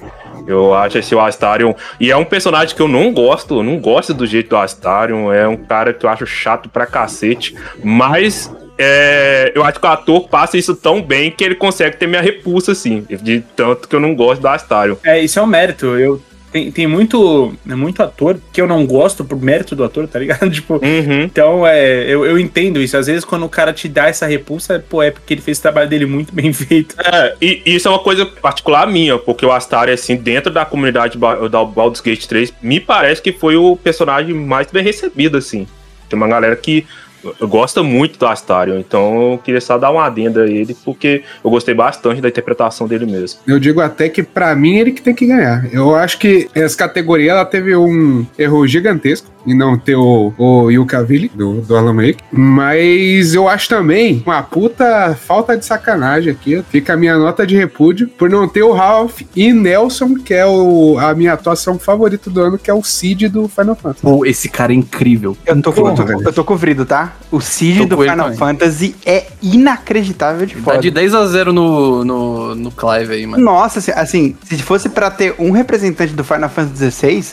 Eu 0.48 0.74
acho 0.74 0.98
esse 0.98 1.18
Astarion. 1.18 1.74
E 2.00 2.12
é 2.12 2.18
um 2.18 2.25
personagem 2.25 2.75
que 2.75 2.82
eu 2.82 2.88
não 2.88 3.13
gosto, 3.13 3.60
eu 3.60 3.63
não 3.63 3.80
gosto 3.80 4.13
do 4.13 4.25
jeito 4.25 4.50
do 4.50 4.58
Astarion. 4.58 5.32
É 5.32 5.48
um 5.48 5.58
cara 5.58 5.94
que 5.94 6.06
eu 6.06 6.10
acho 6.10 6.25
chato 6.25 6.70
pra 6.70 6.86
cacete. 6.86 7.56
Mas 7.84 8.51
é, 8.77 9.51
eu 9.56 9.63
acho 9.63 9.80
que 9.80 9.86
o 9.86 9.89
ator 9.89 10.27
passa 10.27 10.58
isso 10.58 10.75
tão 10.75 11.01
bem 11.01 11.32
que 11.32 11.44
ele 11.44 11.56
consegue 11.56 11.98
ter 11.98 12.08
minha 12.08 12.22
repulsa, 12.22 12.72
assim. 12.72 13.01
De 13.01 13.42
tanto 13.56 13.88
que 13.88 13.96
eu 13.96 14.00
não 14.00 14.15
gosto 14.15 14.42
do 14.42 14.48
Astarion. 14.48 14.96
É, 15.04 15.20
isso 15.20 15.39
é 15.39 15.42
um 15.42 15.48
mérito. 15.48 15.86
Eu 15.98 16.22
tem, 16.55 16.71
tem 16.71 16.88
muito, 16.88 17.53
muito 17.65 18.01
ator 18.01 18.38
que 18.53 18.62
eu 18.62 18.65
não 18.67 18.85
gosto 18.85 19.25
por 19.25 19.38
mérito 19.38 19.75
do 19.75 19.83
ator, 19.83 20.07
tá 20.07 20.17
ligado? 20.17 20.47
tipo, 20.50 20.75
Uhum. 20.75 21.24
então 21.24 21.67
é, 21.67 22.03
eu, 22.05 22.25
eu 22.25 22.39
entendo 22.39 22.81
isso. 22.81 22.95
Às 22.95 23.07
vezes, 23.07 23.25
quando 23.25 23.45
o 23.45 23.50
cara 23.50 23.74
te 23.74 23.89
dá 23.89 24.07
essa 24.07 24.25
repulsa, 24.25 24.81
pô, 24.89 25.03
é 25.03 25.12
porque 25.12 25.33
ele 25.33 25.41
fez 25.41 25.57
o 25.59 25.62
trabalho 25.62 25.89
dele 25.89 26.05
muito 26.05 26.33
bem 26.33 26.53
feito. 26.53 26.95
É, 26.97 27.35
e 27.41 27.62
e 27.65 27.75
isso 27.75 27.89
é 27.89 27.91
uma 27.91 28.00
coisa 28.00 28.25
particular 28.25 28.88
minha, 28.88 29.17
porque 29.17 29.45
o 29.45 29.51
Astarion, 29.51 29.93
assim, 29.93 30.15
dentro 30.15 30.50
da 30.50 30.63
comunidade 30.63 31.17
da 31.17 31.65
Baldur's 31.65 32.00
Gate 32.00 32.25
3, 32.25 32.53
me 32.62 32.79
parece 32.79 33.21
que 33.21 33.33
foi 33.33 33.57
o 33.57 33.75
personagem 33.75 34.33
mais 34.33 34.67
bem 34.71 34.81
recebido, 34.83 35.38
assim. 35.38 35.67
Tem 36.07 36.15
uma 36.15 36.27
galera 36.27 36.55
que 36.55 36.85
gosta 37.41 37.84
muito 37.84 38.20
do 38.20 38.25
Astarion, 38.25 38.79
então 38.79 39.34
eu 39.34 39.38
queria 39.38 39.62
só 39.62 39.77
dar 39.77 39.91
uma 39.91 40.05
adenda 40.05 40.44
a 40.44 40.48
ele, 40.48 40.75
porque 40.86 41.24
eu 41.44 41.50
gostei 41.50 41.74
bastante 41.74 42.22
da 42.22 42.27
interpretação 42.27 42.88
dele 42.88 43.05
mesmo. 43.05 43.39
Eu 43.48 43.60
digo 43.60 43.82
até 43.82 44.10
que 44.10 44.24
pra 44.24 44.55
mim 44.55 44.77
ele 44.77 44.91
que 44.91 45.01
tem 45.01 45.13
que 45.13 45.25
ganhar. 45.25 45.67
Eu 45.74 45.96
acho 45.96 46.17
que 46.17 46.50
essa 46.53 46.77
categoria 46.77 47.32
ela 47.32 47.46
teve 47.46 47.75
um 47.75 48.25
erro 48.38 48.67
gigantesco 48.67 49.35
em 49.46 49.56
não 49.56 49.78
ter 49.78 49.96
o, 49.96 50.34
o 50.38 50.70
Yukavili 50.70 51.32
do, 51.34 51.62
do 51.62 51.75
Alan 51.75 51.96
Wake. 51.96 52.18
Mas 52.32 53.34
eu 53.34 53.48
acho 53.48 53.70
também 53.70 54.24
uma 54.25 54.42
puta 54.42 55.16
falta 55.16 55.58
de 55.58 55.66
sacanagem 55.66 56.32
aqui. 56.32 56.64
Fica 56.70 56.94
a 56.94 56.98
minha 56.98 57.18
nota 57.18 57.46
de 57.46 57.56
repúdio 57.56 58.08
por 58.08 58.30
não 58.30 58.48
ter 58.48 58.64
o 58.64 58.74
Ralph 58.74 59.22
e 59.36 59.54
Nelson, 59.54 60.16
que 60.16 60.34
é 60.34 60.46
o, 60.46 60.98
a 61.00 61.14
minha 61.14 61.34
atuação 61.34 61.78
favorita 61.78 62.30
do 62.30 62.42
ano, 62.42 62.58
que 62.58 62.70
é 62.70 62.74
o 62.74 62.84
Cid 62.84 63.30
do 63.30 63.48
Final 63.48 63.75
Fantasy. 63.75 64.02
Pô, 64.02 64.25
esse 64.25 64.50
cara 64.50 64.74
é 64.74 64.75
incrível. 64.75 65.38
Eu 65.46 65.62
tô, 65.62 65.72
Porra, 65.72 65.96
eu 66.12 66.22
eu 66.22 66.34
tô 66.34 66.44
com 66.44 66.54
o 66.54 66.58
Vrido, 66.58 66.86
tá? 66.86 67.14
O 67.32 67.40
Tô 67.40 67.86
do 67.86 68.02
Final 68.02 68.25
também. 68.25 68.38
Fantasy 68.38 68.96
é 69.06 69.25
inacreditável 69.42 70.46
de 70.46 70.56
foda. 70.56 70.80
de 70.80 70.92
10 70.92 71.16
a 71.16 71.25
0 71.25 71.54
no, 71.54 72.04
no, 72.04 72.56
no 72.56 72.72
Clive 72.72 73.14
aí, 73.14 73.25
mano. 73.28 73.44
Nossa, 73.44 73.80
assim, 73.80 73.92
assim, 73.92 74.36
se 74.44 74.58
fosse 74.62 74.90
pra 74.90 75.10
ter 75.12 75.36
um 75.38 75.52
representante 75.52 76.14
do 76.14 76.24
Final 76.24 76.50
Fantasy 76.50 76.92
XVI, 76.92 77.25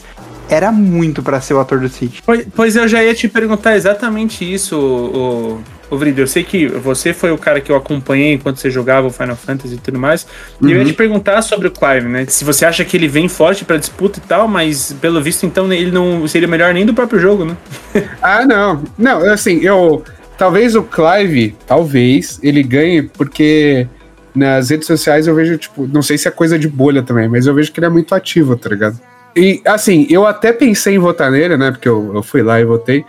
era 0.48 0.70
muito 0.70 1.22
pra 1.22 1.40
ser 1.40 1.54
o 1.54 1.60
ator 1.60 1.80
do 1.80 1.88
Cid. 1.88 2.22
Pois, 2.24 2.46
pois 2.54 2.76
eu 2.76 2.86
já 2.86 3.02
ia 3.02 3.14
te 3.14 3.28
perguntar 3.28 3.76
exatamente 3.76 4.50
isso, 4.50 4.76
o, 4.78 5.62
o, 5.90 5.96
Vrido. 5.96 6.20
Eu 6.20 6.26
sei 6.26 6.42
que 6.42 6.66
você 6.66 7.12
foi 7.12 7.30
o 7.30 7.38
cara 7.38 7.60
que 7.60 7.70
eu 7.70 7.76
acompanhei 7.76 8.34
enquanto 8.34 8.58
você 8.58 8.70
jogava 8.70 9.06
o 9.06 9.10
Final 9.10 9.36
Fantasy 9.36 9.74
e 9.74 9.78
tudo 9.78 9.98
mais. 9.98 10.26
E 10.60 10.70
eu 10.70 10.78
ia 10.78 10.84
te 10.84 10.92
perguntar 10.92 11.42
sobre 11.42 11.68
o 11.68 11.70
Clive, 11.70 12.08
né? 12.08 12.26
Se 12.26 12.44
você 12.44 12.64
acha 12.64 12.84
que 12.84 12.96
ele 12.96 13.08
vem 13.08 13.28
forte 13.28 13.64
pra 13.64 13.76
disputa 13.76 14.18
e 14.18 14.28
tal, 14.28 14.48
mas 14.48 14.92
pelo 15.00 15.20
visto, 15.22 15.46
então, 15.46 15.72
ele 15.72 15.90
não 15.90 16.26
seria 16.26 16.48
melhor 16.48 16.72
nem 16.74 16.84
do 16.84 16.94
próprio 16.94 17.20
jogo, 17.20 17.44
né? 17.44 17.56
Ah, 18.22 18.44
não. 18.44 18.82
Não, 18.96 19.30
assim, 19.30 19.60
eu. 19.60 20.02
Talvez 20.38 20.74
o 20.74 20.82
Clive, 20.82 21.54
talvez, 21.66 22.40
ele 22.42 22.62
ganhe, 22.62 23.02
porque 23.02 23.86
nas 24.34 24.70
redes 24.70 24.86
sociais 24.86 25.26
eu 25.26 25.34
vejo, 25.34 25.58
tipo, 25.58 25.86
não 25.86 26.02
sei 26.02 26.16
se 26.16 26.26
é 26.26 26.30
coisa 26.30 26.58
de 26.58 26.66
bolha 26.68 27.02
também, 27.02 27.28
mas 27.28 27.46
eu 27.46 27.54
vejo 27.54 27.70
que 27.70 27.78
ele 27.78 27.86
é 27.86 27.90
muito 27.90 28.14
ativo, 28.14 28.56
tá 28.56 28.68
ligado? 28.68 28.98
E, 29.34 29.60
assim, 29.64 30.06
eu 30.10 30.26
até 30.26 30.52
pensei 30.52 30.94
em 30.94 30.98
votar 30.98 31.30
nele, 31.30 31.56
né? 31.56 31.70
Porque 31.70 31.88
eu, 31.88 32.12
eu 32.14 32.22
fui 32.22 32.42
lá 32.42 32.60
e 32.60 32.64
votei. 32.64 33.04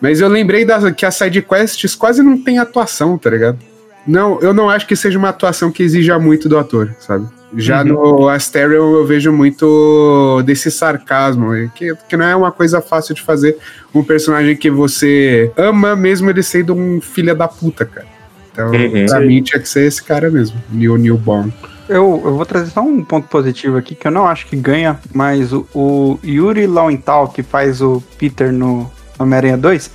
Mas 0.00 0.20
eu 0.20 0.28
lembrei 0.28 0.64
das, 0.64 0.90
que 0.92 1.06
as 1.06 1.14
sidequests 1.14 1.94
quase 1.94 2.22
não 2.22 2.36
tem 2.36 2.58
atuação, 2.58 3.16
tá 3.16 3.30
ligado? 3.30 3.58
Não, 4.06 4.40
eu 4.40 4.52
não 4.52 4.68
acho 4.68 4.86
que 4.86 4.96
seja 4.96 5.16
uma 5.18 5.28
atuação 5.28 5.70
que 5.70 5.82
exija 5.82 6.18
muito 6.18 6.48
do 6.48 6.58
ator, 6.58 6.92
sabe? 6.98 7.26
Já 7.54 7.84
no 7.84 8.28
Asterion 8.28 8.94
eu 8.94 9.06
vejo 9.06 9.30
muito 9.30 10.42
desse 10.44 10.70
sarcasmo, 10.70 11.52
que, 11.74 11.94
que 12.08 12.16
não 12.16 12.24
é 12.24 12.34
uma 12.34 12.50
coisa 12.50 12.80
fácil 12.80 13.14
de 13.14 13.22
fazer 13.22 13.56
um 13.94 14.02
personagem 14.02 14.56
que 14.56 14.70
você 14.70 15.52
ama 15.56 15.94
mesmo 15.94 16.30
ele 16.30 16.42
sendo 16.42 16.74
um 16.74 17.00
filho 17.00 17.34
da 17.36 17.46
puta, 17.46 17.84
cara. 17.84 18.06
Então, 18.50 18.70
Uhum. 18.70 19.06
pra 19.06 19.20
mim 19.20 19.42
tinha 19.42 19.60
que 19.60 19.68
ser 19.68 19.86
esse 19.86 20.02
cara 20.02 20.30
mesmo, 20.30 20.60
Neil 20.70 20.96
Newborn. 20.96 21.52
Eu, 21.88 22.22
eu 22.24 22.36
vou 22.36 22.46
trazer 22.46 22.70
só 22.70 22.80
um 22.80 23.04
ponto 23.04 23.28
positivo 23.28 23.76
aqui, 23.76 23.94
que 23.94 24.06
eu 24.06 24.10
não 24.10 24.26
acho 24.26 24.46
que 24.46 24.56
ganha, 24.56 24.98
mas 25.12 25.52
o, 25.52 25.66
o 25.74 26.18
Yuri 26.24 26.66
Lowenthal, 26.66 27.28
que 27.28 27.42
faz 27.42 27.80
o 27.80 28.02
Peter 28.18 28.52
no 28.52 28.90
Homem-Aranha 29.18 29.56
2, 29.56 29.90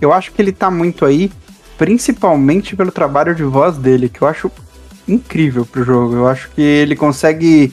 eu 0.00 0.12
acho 0.12 0.32
que 0.32 0.40
ele 0.40 0.52
tá 0.52 0.70
muito 0.70 1.04
aí, 1.04 1.32
principalmente 1.78 2.76
pelo 2.76 2.92
trabalho 2.92 3.34
de 3.34 3.42
voz 3.42 3.76
dele, 3.76 4.08
que 4.08 4.22
eu 4.22 4.28
acho 4.28 4.50
incrível 5.08 5.64
pro 5.64 5.84
jogo. 5.84 6.14
Eu 6.14 6.28
acho 6.28 6.50
que 6.50 6.60
ele 6.60 6.94
consegue 6.94 7.72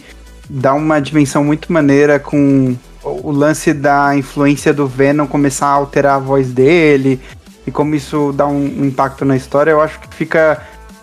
dar 0.50 0.74
uma 0.74 1.00
dimensão 1.00 1.44
muito 1.44 1.72
maneira 1.72 2.20
com 2.20 2.76
o 3.04 3.32
lance 3.32 3.74
da 3.74 4.16
influência 4.16 4.74
do 4.74 4.88
Venom 4.88 5.26
começar 5.28 5.68
a 5.68 5.72
alterar 5.72 6.16
a 6.16 6.20
voz 6.20 6.52
dele 6.52 7.20
e 7.66 7.72
como 7.72 7.96
isso 7.96 8.34
dá 8.36 8.48
um 8.48 8.86
impacto 8.86 9.24
na 9.24 9.36
história, 9.36 9.72
eu 9.72 9.82
acho 9.82 10.00
que 10.00 10.16
fica 10.16 10.62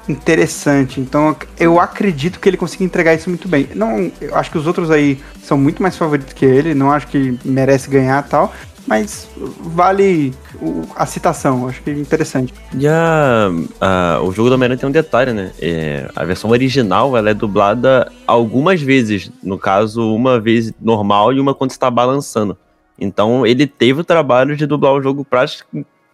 interessante. 0.08 1.00
Então 1.00 1.36
eu 1.58 1.78
acredito 1.80 2.40
que 2.40 2.48
ele 2.48 2.56
consiga 2.56 2.84
entregar 2.84 3.14
isso 3.14 3.28
muito 3.28 3.48
bem. 3.48 3.68
Não, 3.74 4.10
eu 4.20 4.34
acho 4.34 4.50
que 4.50 4.58
os 4.58 4.66
outros 4.66 4.90
aí 4.90 5.20
são 5.42 5.56
muito 5.58 5.82
mais 5.82 5.96
favoritos 5.96 6.32
que 6.32 6.44
ele, 6.44 6.74
não 6.74 6.90
acho 6.90 7.06
que 7.08 7.38
merece 7.44 7.88
ganhar 7.90 8.22
tal, 8.28 8.52
mas 8.86 9.28
vale 9.60 10.32
a 10.96 11.04
citação, 11.04 11.68
acho 11.68 11.82
que 11.82 11.90
é 11.90 11.92
interessante. 11.92 12.54
E 12.74 12.88
a, 12.88 13.48
a- 13.80 14.20
o 14.22 14.32
jogo 14.32 14.48
do 14.48 14.54
Homem-Aranha 14.54 14.78
tem 14.78 14.88
um 14.88 14.92
detalhe, 14.92 15.32
né? 15.32 15.52
É, 15.60 16.08
a 16.16 16.24
versão 16.24 16.50
original 16.50 17.14
ela 17.16 17.28
é 17.30 17.34
dublada 17.34 18.10
algumas 18.26 18.80
vezes. 18.80 19.30
No 19.42 19.58
caso, 19.58 20.14
uma 20.14 20.40
vez 20.40 20.72
normal 20.80 21.32
e 21.34 21.40
uma 21.40 21.54
quando 21.54 21.70
está 21.72 21.90
balançando. 21.90 22.56
Então 22.98 23.46
ele 23.46 23.66
teve 23.66 24.00
o 24.00 24.04
trabalho 24.04 24.56
de 24.56 24.66
dublar 24.66 24.94
o 24.94 25.02
jogo 25.02 25.24
prati- 25.24 25.62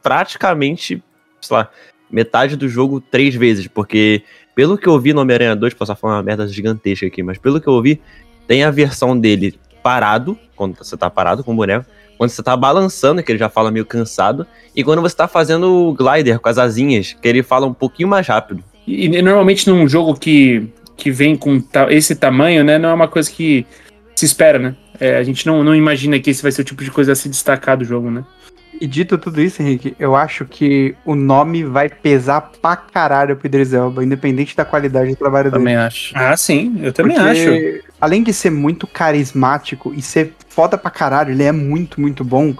praticamente, 0.02 1.02
sei 1.40 1.56
lá, 1.56 1.68
metade 2.14 2.56
do 2.56 2.68
jogo 2.68 3.00
três 3.00 3.34
vezes. 3.34 3.66
Porque, 3.66 4.22
pelo 4.54 4.78
que 4.78 4.86
eu 4.86 4.98
vi 5.00 5.12
no 5.12 5.20
Homem-Aranha 5.20 5.56
2, 5.56 5.74
posso 5.74 5.94
falar 5.96 6.14
uma 6.14 6.22
merda 6.22 6.46
gigantesca 6.46 7.06
aqui, 7.06 7.22
mas 7.22 7.36
pelo 7.36 7.60
que 7.60 7.66
eu 7.66 7.82
vi, 7.82 8.00
tem 8.46 8.62
a 8.62 8.70
versão 8.70 9.18
dele 9.18 9.58
parado, 9.82 10.38
quando 10.54 10.76
você 10.78 10.96
tá 10.96 11.10
parado 11.10 11.42
com 11.42 11.52
o 11.52 11.56
boneco. 11.56 11.84
Quando 12.16 12.30
você 12.30 12.42
tá 12.42 12.56
balançando, 12.56 13.22
que 13.22 13.32
ele 13.32 13.38
já 13.40 13.48
fala 13.48 13.72
meio 13.72 13.84
cansado. 13.84 14.46
E 14.74 14.84
quando 14.84 15.02
você 15.02 15.16
tá 15.16 15.26
fazendo 15.26 15.88
o 15.88 15.92
glider 15.92 16.38
com 16.38 16.48
as 16.48 16.58
asinhas, 16.58 17.12
que 17.20 17.26
ele 17.26 17.42
fala 17.42 17.66
um 17.66 17.74
pouquinho 17.74 18.08
mais 18.08 18.26
rápido. 18.26 18.62
E, 18.86 19.06
e 19.06 19.20
normalmente 19.22 19.68
num 19.68 19.88
jogo 19.88 20.14
que, 20.14 20.68
que 20.96 21.10
vem 21.10 21.34
com 21.36 21.60
ta- 21.60 21.92
esse 21.92 22.14
tamanho, 22.14 22.62
né, 22.62 22.78
não 22.78 22.88
é 22.90 22.94
uma 22.94 23.08
coisa 23.08 23.28
que 23.28 23.66
se 24.14 24.24
espera, 24.24 24.60
né? 24.60 24.76
É, 25.00 25.16
a 25.16 25.24
gente 25.24 25.44
não, 25.44 25.64
não 25.64 25.74
imagina 25.74 26.20
que 26.20 26.30
esse 26.30 26.40
vai 26.40 26.52
ser 26.52 26.62
o 26.62 26.64
tipo 26.64 26.84
de 26.84 26.90
coisa 26.90 27.12
a 27.12 27.16
se 27.16 27.28
destacar 27.28 27.76
do 27.76 27.84
jogo, 27.84 28.08
né? 28.10 28.24
E 28.84 28.86
dito 28.86 29.16
tudo 29.16 29.40
isso, 29.40 29.62
Henrique, 29.62 29.96
eu 29.98 30.14
acho 30.14 30.44
que 30.44 30.94
o 31.06 31.14
nome 31.14 31.64
vai 31.64 31.88
pesar 31.88 32.50
pra 32.60 32.76
caralho 32.76 33.34
pro 33.34 33.46
Idris 33.46 33.72
Elba, 33.72 34.04
independente 34.04 34.54
da 34.54 34.62
qualidade 34.62 35.08
do 35.08 35.16
trabalho 35.16 35.50
dele. 35.50 35.58
Também 35.62 35.74
acho. 35.74 36.12
Ah, 36.14 36.36
sim, 36.36 36.80
eu 36.82 36.92
também 36.92 37.16
Porque, 37.16 37.30
acho. 37.80 37.88
Além 37.98 38.22
de 38.22 38.30
ser 38.34 38.50
muito 38.50 38.86
carismático 38.86 39.94
e 39.96 40.02
ser 40.02 40.34
foda 40.50 40.76
pra 40.76 40.90
caralho, 40.90 41.30
ele 41.32 41.44
é 41.44 41.50
muito, 41.50 41.98
muito 41.98 42.22
bom. 42.22 42.54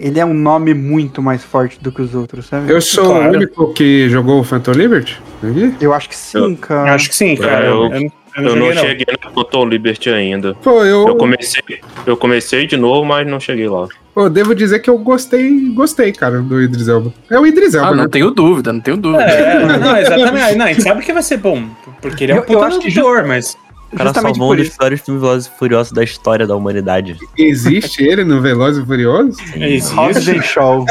Ele 0.00 0.18
é 0.18 0.24
um 0.24 0.32
nome 0.32 0.72
muito 0.72 1.20
mais 1.20 1.44
forte 1.44 1.78
do 1.78 1.92
que 1.92 2.00
os 2.00 2.14
outros, 2.14 2.46
sabe? 2.46 2.72
Eu 2.72 2.80
sou 2.80 3.04
Claro. 3.10 3.32
o 3.32 3.36
único 3.36 3.74
que 3.74 4.08
jogou 4.08 4.40
o 4.40 4.44
Phantom 4.44 4.72
Liberty? 4.72 5.20
Aqui? 5.42 5.74
Eu 5.78 5.92
acho 5.92 6.08
que 6.08 6.16
sim, 6.16 6.56
cara. 6.56 6.94
Acho 6.94 7.10
que 7.10 7.14
sim, 7.16 7.36
cara. 7.36 7.66
É, 7.66 7.68
eu- 7.68 7.84
eu, 7.92 8.00
não- 8.00 8.12
eu 8.36 8.42
não 8.42 8.50
Eu 8.50 8.56
não 8.56 8.66
joguei, 8.66 8.74
não. 8.74 8.82
cheguei 8.88 9.06
na 9.24 9.30
Total 9.30 9.66
Liberty 9.68 10.10
ainda. 10.10 10.54
Pô, 10.54 10.84
eu, 10.84 11.06
Eu 11.08 11.16
comecei, 11.16 11.62
eu 12.06 12.16
comecei 12.16 12.66
de 12.66 12.76
novo, 12.76 13.04
mas 13.04 13.26
não 13.26 13.40
cheguei 13.40 13.68
lá. 13.68 13.88
pô, 14.14 14.28
devo 14.28 14.54
dizer 14.54 14.78
que 14.80 14.88
eu 14.90 14.98
gostei, 14.98 15.72
gostei, 15.74 16.12
cara, 16.12 16.40
do 16.40 16.60
Idris 16.62 16.88
Elba. 16.88 17.12
É 17.30 17.38
o 17.38 17.46
Idris 17.46 17.74
Elba, 17.74 17.88
Ah, 17.88 17.90
né? 17.92 18.02
não 18.02 18.08
tenho 18.08 18.30
dúvida, 18.30 18.72
não 18.72 18.80
tenho 18.80 18.96
dúvida. 18.96 19.22
É, 19.24 19.64
não, 19.78 19.96
exatamente. 19.96 20.54
Não, 20.56 20.64
a 20.66 20.68
gente 20.68 20.82
sabe 20.82 21.02
que 21.04 21.12
vai 21.12 21.22
ser 21.22 21.36
bom, 21.38 21.68
porque 22.00 22.24
ele 22.24 22.32
é 22.32 22.40
um 22.40 22.42
puta 22.42 22.66
ator, 22.66 23.24
mas... 23.26 23.56
O 23.92 23.96
cara 23.96 24.08
Justamente 24.08 24.36
salvou 24.36 24.52
um 24.52 24.56
dos 24.56 24.68
piores 24.70 25.00
filmes 25.00 25.22
Velozes 25.22 25.46
e 25.46 25.58
Furiosos 25.58 25.92
da 25.92 26.02
história 26.02 26.44
da 26.44 26.56
humanidade. 26.56 27.16
Existe 27.38 28.02
ele 28.02 28.24
no 28.24 28.40
Velozes 28.42 28.82
e 28.82 28.86
Furiosos? 28.86 29.36
Hobbs 29.92 30.16
Existe. 30.16 30.30
and 30.38 30.42
Shaw, 30.42 30.84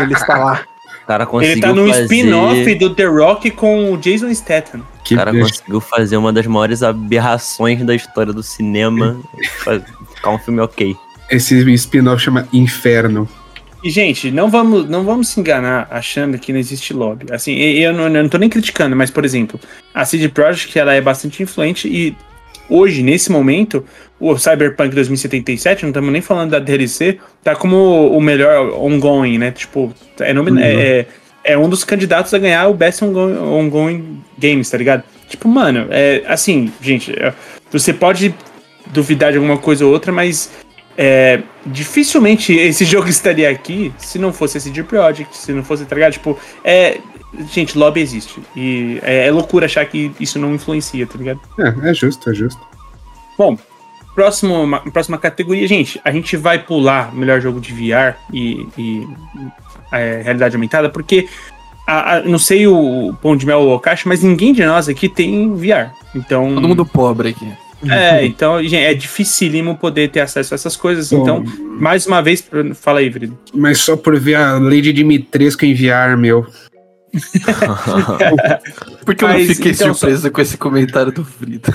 ele 0.00 0.12
está 0.14 0.38
lá. 0.38 0.60
Cara 1.06 1.24
conseguiu 1.24 1.52
Ele 1.52 1.60
tá 1.60 1.72
num 1.72 1.88
fazer... 1.88 2.02
spin-off 2.02 2.74
do 2.74 2.94
The 2.94 3.04
Rock 3.04 3.50
com 3.52 3.92
o 3.92 3.96
Jason 3.96 4.32
Statham. 4.34 4.82
Que 5.04 5.14
O 5.14 5.18
cara 5.18 5.32
conseguiu 5.32 5.80
fazer 5.80 6.16
uma 6.16 6.32
das 6.32 6.46
maiores 6.46 6.82
aberrações 6.82 7.84
da 7.84 7.94
história 7.94 8.32
do 8.32 8.42
cinema. 8.42 9.16
Ficar 10.14 10.30
um 10.30 10.38
filme 10.38 10.60
ok. 10.60 10.96
Esse 11.30 11.58
spin-off 11.74 12.22
chama 12.22 12.48
Inferno. 12.52 13.28
E, 13.84 13.90
gente, 13.90 14.32
não 14.32 14.50
vamos, 14.50 14.88
não 14.88 15.04
vamos 15.04 15.28
se 15.28 15.38
enganar 15.38 15.86
achando 15.90 16.38
que 16.38 16.52
não 16.52 16.58
existe 16.58 16.92
lobby. 16.92 17.26
Assim, 17.30 17.54
eu 17.54 17.92
não, 17.92 18.04
eu 18.04 18.22
não 18.22 18.28
tô 18.28 18.36
nem 18.36 18.48
criticando, 18.48 18.96
mas, 18.96 19.12
por 19.12 19.24
exemplo, 19.24 19.60
a 19.94 20.04
CD 20.04 20.28
Projekt, 20.28 20.76
ela 20.76 20.92
é 20.92 21.00
bastante 21.00 21.40
influente 21.40 21.86
e 21.86 22.16
hoje, 22.68 23.02
nesse 23.02 23.30
momento, 23.30 23.84
o 24.18 24.36
Cyberpunk 24.38 24.94
2077, 24.94 25.82
não 25.82 25.90
estamos 25.90 26.10
nem 26.12 26.22
falando 26.22 26.50
da 26.50 26.58
DLC, 26.58 27.18
tá 27.44 27.54
como 27.54 28.08
o 28.08 28.20
melhor 28.20 28.72
ongoing, 28.82 29.38
né? 29.38 29.50
Tipo, 29.50 29.92
é, 30.20 30.32
Uhum. 30.32 30.58
é, 30.58 30.72
é- 31.00 31.06
é 31.44 31.58
um 31.58 31.68
dos 31.68 31.84
candidatos 31.84 32.32
a 32.34 32.38
ganhar 32.38 32.66
o 32.68 32.74
Best 32.74 33.04
Ongoing, 33.04 33.36
ongoing 33.38 34.20
Games, 34.38 34.68
tá 34.68 34.76
ligado? 34.76 35.04
Tipo, 35.28 35.48
mano, 35.48 35.86
é 35.90 36.22
assim, 36.26 36.72
gente, 36.80 37.12
é, 37.12 37.32
você 37.70 37.92
pode 37.92 38.34
duvidar 38.86 39.30
de 39.32 39.38
alguma 39.38 39.58
coisa 39.58 39.84
ou 39.86 39.92
outra, 39.92 40.10
mas 40.12 40.50
é, 40.96 41.42
dificilmente 41.64 42.52
esse 42.52 42.84
jogo 42.86 43.08
estaria 43.08 43.48
aqui 43.50 43.92
se 43.98 44.18
não 44.18 44.32
fosse 44.32 44.58
esse 44.58 44.70
Deep 44.70 44.88
Project, 44.88 45.36
se 45.36 45.52
não 45.52 45.62
fosse, 45.62 45.84
tá 45.84 45.94
ligado? 45.94 46.12
Tipo, 46.12 46.38
é. 46.64 46.98
Gente, 47.52 47.76
lobby 47.76 48.00
existe. 48.00 48.40
E 48.56 48.98
é, 49.02 49.26
é 49.26 49.30
loucura 49.30 49.66
achar 49.66 49.84
que 49.84 50.10
isso 50.18 50.38
não 50.38 50.54
influencia, 50.54 51.06
tá 51.06 51.18
ligado? 51.18 51.40
É, 51.58 51.90
é 51.90 51.92
justo, 51.92 52.30
é 52.30 52.34
justo. 52.34 52.58
Bom, 53.36 53.58
próximo, 54.14 54.66
ma- 54.66 54.80
próxima 54.80 55.18
categoria, 55.18 55.66
gente, 55.68 56.00
a 56.02 56.10
gente 56.10 56.34
vai 56.36 56.58
pular 56.58 57.14
melhor 57.14 57.38
jogo 57.40 57.60
de 57.60 57.72
VR 57.74 58.14
e, 58.32 58.66
e, 58.78 59.06
é, 59.92 60.22
realidade 60.22 60.54
aumentada, 60.56 60.88
porque 60.88 61.28
a- 61.86 62.14
a- 62.16 62.20
não 62.22 62.38
sei 62.38 62.66
o 62.66 63.12
Pão 63.20 63.36
de 63.36 63.44
Mel 63.44 63.60
ou 63.60 63.68
o 63.68 63.74
Okashi, 63.74 64.08
mas 64.08 64.22
ninguém 64.22 64.54
de 64.54 64.64
nós 64.64 64.88
aqui 64.88 65.06
tem 65.06 65.52
VR. 65.54 65.90
Então, 66.14 66.54
Todo 66.54 66.68
mundo 66.68 66.86
pobre 66.86 67.30
aqui. 67.30 67.52
É, 67.90 68.24
então, 68.26 68.62
gente, 68.62 68.76
é 68.76 68.94
dificílimo 68.94 69.76
poder 69.76 70.08
ter 70.10 70.20
acesso 70.20 70.54
a 70.54 70.56
essas 70.56 70.76
coisas. 70.76 71.12
Então, 71.12 71.44
mais 71.78 72.06
uma 72.06 72.22
vez, 72.22 72.48
fala 72.74 73.00
aí, 73.00 73.08
Vrido. 73.10 73.38
Mas 73.54 73.78
só 73.78 73.96
por 73.96 74.18
ver 74.18 74.36
a 74.36 74.58
Lady 74.58 74.92
Dimitrescu 74.92 75.64
enviar, 75.64 76.16
meu. 76.16 76.46
Porque 79.04 79.24
eu 79.24 79.28
Mas, 79.28 79.46
fiquei 79.48 79.72
então, 79.72 79.94
surpresa 79.94 80.30
com 80.30 80.40
esse 80.40 80.56
comentário 80.56 81.12
do 81.12 81.24
Frito. 81.24 81.72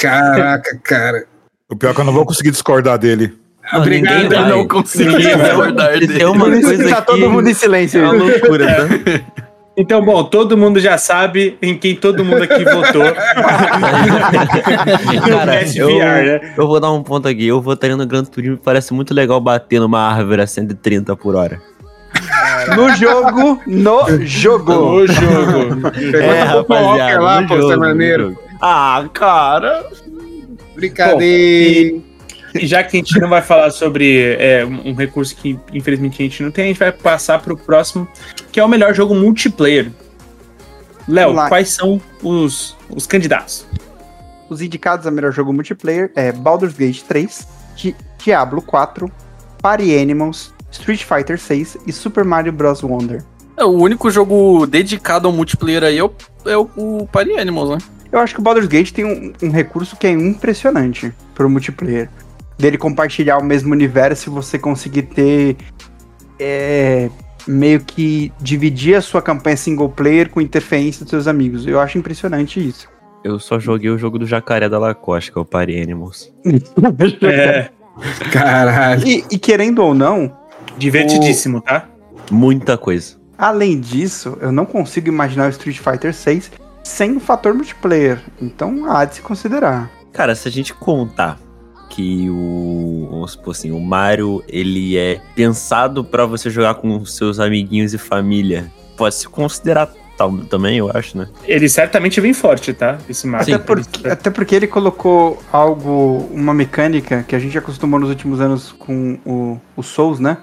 Caraca, 0.00 0.78
cara. 0.82 1.26
O 1.68 1.76
pior 1.76 1.90
é 1.90 1.94
que 1.94 2.00
eu 2.00 2.04
não 2.04 2.12
vou 2.12 2.26
conseguir 2.26 2.50
discordar 2.50 2.98
dele. 2.98 3.32
Não, 3.72 3.80
Obrigado, 3.80 4.22
ninguém 4.22 4.38
Eu 4.38 4.42
vai. 4.42 4.50
não 4.50 4.66
consegui 4.66 5.16
discordar 5.16 5.90
dele. 5.92 6.08
tem 6.08 6.26
uma 6.26 6.50
coisa 6.50 6.84
que 6.84 6.90
tá 6.90 7.02
todo 7.02 7.30
mundo 7.30 7.48
em 7.48 7.54
silêncio. 7.54 8.00
é 8.00 8.04
uma 8.04 8.12
loucura, 8.12 8.66
tá? 8.66 9.49
Então, 9.76 10.04
bom, 10.04 10.24
todo 10.24 10.56
mundo 10.58 10.80
já 10.80 10.98
sabe 10.98 11.56
em 11.62 11.76
quem 11.78 11.94
todo 11.94 12.24
mundo 12.24 12.42
aqui 12.42 12.64
votou. 12.64 13.04
no 13.04 13.12
Cara, 15.38 15.62
eu, 15.74 15.86
VR, 15.88 16.00
né? 16.02 16.54
eu 16.56 16.66
vou 16.66 16.80
dar 16.80 16.90
um 16.92 17.02
ponto 17.02 17.28
aqui. 17.28 17.46
Eu 17.46 17.60
votaria 17.62 17.96
no 17.96 18.06
Gran 18.06 18.24
Turismo. 18.24 18.58
Parece 18.58 18.92
muito 18.92 19.14
legal 19.14 19.40
bater 19.40 19.80
numa 19.80 20.00
árvore 20.00 20.42
a 20.42 20.46
130 20.46 21.16
por 21.16 21.34
hora. 21.36 21.60
No 22.76 22.94
jogo, 22.94 23.58
no 23.66 24.26
jogo. 24.26 24.72
O 24.72 25.06
jogo. 25.06 25.88
É, 26.14 26.44
Walker 26.54 27.18
lá, 27.18 27.40
no 27.40 27.48
pô, 27.48 27.54
é 27.54 27.58
jogo, 27.58 27.72
no 27.72 27.80
maneiro. 27.80 28.28
jogo. 28.30 28.42
Ah, 28.60 29.04
cara. 29.14 29.86
Brincadeira. 30.74 31.96
E 31.96 32.09
já 32.62 32.82
que 32.82 32.96
a 32.96 33.00
gente 33.00 33.18
não 33.18 33.28
vai 33.28 33.42
falar 33.42 33.70
sobre 33.70 34.36
é, 34.38 34.64
um 34.64 34.94
recurso 34.94 35.34
que 35.36 35.58
infelizmente 35.72 36.22
a 36.22 36.24
gente 36.24 36.42
não 36.42 36.50
tem, 36.50 36.64
a 36.64 36.68
gente 36.68 36.78
vai 36.78 36.92
passar 36.92 37.40
para 37.40 37.52
o 37.52 37.56
próximo, 37.56 38.06
que 38.50 38.58
é 38.60 38.64
o 38.64 38.68
melhor 38.68 38.94
jogo 38.94 39.14
multiplayer. 39.14 39.90
Léo, 41.08 41.34
quais 41.48 41.70
são 41.70 42.00
os, 42.22 42.76
os 42.88 43.06
candidatos? 43.06 43.66
Os 44.48 44.60
indicados 44.60 45.06
a 45.06 45.10
melhor 45.10 45.32
jogo 45.32 45.52
multiplayer 45.52 46.10
é 46.14 46.32
Baldur's 46.32 46.74
Gate 46.74 47.02
3, 47.02 47.46
Di- 47.76 47.96
Diablo 48.18 48.60
4, 48.62 49.10
Party 49.62 49.96
Animals, 49.96 50.52
Street 50.70 51.04
Fighter 51.04 51.38
6 51.38 51.78
e 51.86 51.92
Super 51.92 52.24
Mario 52.24 52.52
Bros. 52.52 52.82
Wonder. 52.82 53.24
É, 53.56 53.64
o 53.64 53.70
único 53.70 54.10
jogo 54.10 54.66
dedicado 54.66 55.26
ao 55.28 55.32
multiplayer 55.34 55.82
aí 55.84 55.98
é 55.98 56.04
o, 56.04 56.12
é 56.46 56.56
o, 56.56 56.68
o 56.76 57.08
Party 57.10 57.32
Animals, 57.38 57.70
né? 57.70 57.78
Eu 58.12 58.18
acho 58.18 58.34
que 58.34 58.40
o 58.40 58.42
Baldur's 58.42 58.66
Gate 58.66 58.90
tem 58.90 59.04
um, 59.04 59.32
um 59.42 59.50
recurso 59.50 59.96
que 59.96 60.06
é 60.06 60.10
impressionante 60.10 61.12
pro 61.34 61.48
multiplayer. 61.48 62.08
Dele 62.60 62.76
compartilhar 62.78 63.38
o 63.38 63.44
mesmo 63.44 63.72
universo 63.72 64.28
e 64.28 64.32
você 64.32 64.58
conseguir 64.58 65.02
ter. 65.02 65.56
é, 66.38 67.08
meio 67.46 67.80
que 67.80 68.30
dividir 68.40 68.94
a 68.94 69.00
sua 69.00 69.22
campanha 69.22 69.56
single 69.56 69.88
player 69.88 70.28
com 70.28 70.40
interferência 70.40 71.04
dos 71.04 71.10
seus 71.10 71.26
amigos. 71.26 71.66
Eu 71.66 71.80
acho 71.80 71.96
impressionante 71.98 72.60
isso. 72.66 72.88
Eu 73.24 73.38
só 73.38 73.58
joguei 73.58 73.90
o 73.90 73.98
jogo 73.98 74.18
do 74.18 74.26
jacaré 74.26 74.68
da 74.68 74.78
Lacoste, 74.78 75.32
que 75.32 75.38
é 75.38 75.40
o 75.42 75.44
Party 75.44 75.80
Animals. 75.80 76.32
É, 77.22 77.70
Caralho. 78.32 79.06
E, 79.06 79.24
e 79.30 79.38
querendo 79.38 79.80
ou 79.80 79.92
não, 79.94 80.34
divertidíssimo, 80.78 81.60
tá? 81.60 81.86
Muita 82.30 82.78
coisa. 82.78 83.16
além 83.36 83.78
disso, 83.80 84.38
eu 84.40 84.50
não 84.52 84.64
consigo 84.64 85.08
imaginar 85.08 85.46
o 85.46 85.50
Street 85.50 85.78
Fighter 85.78 86.14
6 86.14 86.50
sem 86.82 87.16
o 87.16 87.20
fator 87.20 87.52
multiplayer. 87.52 88.20
Então 88.40 88.90
há 88.90 89.04
de 89.04 89.16
se 89.16 89.20
considerar. 89.20 89.90
Cara, 90.12 90.34
se 90.34 90.48
a 90.48 90.50
gente 90.50 90.72
contar 90.72 91.38
que 91.90 92.30
o, 92.30 93.08
vamos 93.10 93.32
supor 93.32 93.50
assim, 93.50 93.70
o 93.72 93.80
Mario, 93.80 94.42
ele 94.48 94.96
é 94.96 95.20
pensado 95.34 96.02
pra 96.02 96.24
você 96.24 96.48
jogar 96.48 96.74
com 96.74 97.04
seus 97.04 97.38
amiguinhos 97.38 97.92
e 97.92 97.98
família, 97.98 98.72
pode 98.96 99.16
se 99.16 99.28
considerar 99.28 99.92
tal 100.16 100.36
também, 100.38 100.78
eu 100.78 100.90
acho, 100.94 101.18
né? 101.18 101.28
Ele 101.44 101.68
certamente 101.68 102.20
é 102.20 102.22
bem 102.22 102.32
forte, 102.32 102.72
tá? 102.72 102.98
Esse 103.08 103.26
Mario. 103.26 103.54
Até 103.54 103.64
porque, 103.64 104.08
até 104.08 104.30
porque 104.30 104.54
ele 104.54 104.66
colocou 104.66 105.42
algo, 105.52 106.28
uma 106.30 106.54
mecânica 106.54 107.24
que 107.26 107.34
a 107.34 107.38
gente 107.38 107.58
acostumou 107.58 107.98
nos 107.98 108.10
últimos 108.10 108.40
anos 108.40 108.72
com 108.72 109.18
o, 109.26 109.60
o 109.76 109.82
Souls, 109.82 110.20
né? 110.20 110.38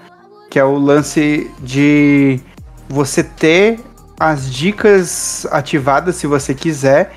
Que 0.50 0.58
é 0.58 0.64
o 0.64 0.76
lance 0.76 1.50
de 1.60 2.40
você 2.88 3.22
ter 3.22 3.78
as 4.18 4.52
dicas 4.52 5.46
ativadas, 5.50 6.16
se 6.16 6.26
você 6.26 6.52
quiser, 6.54 7.12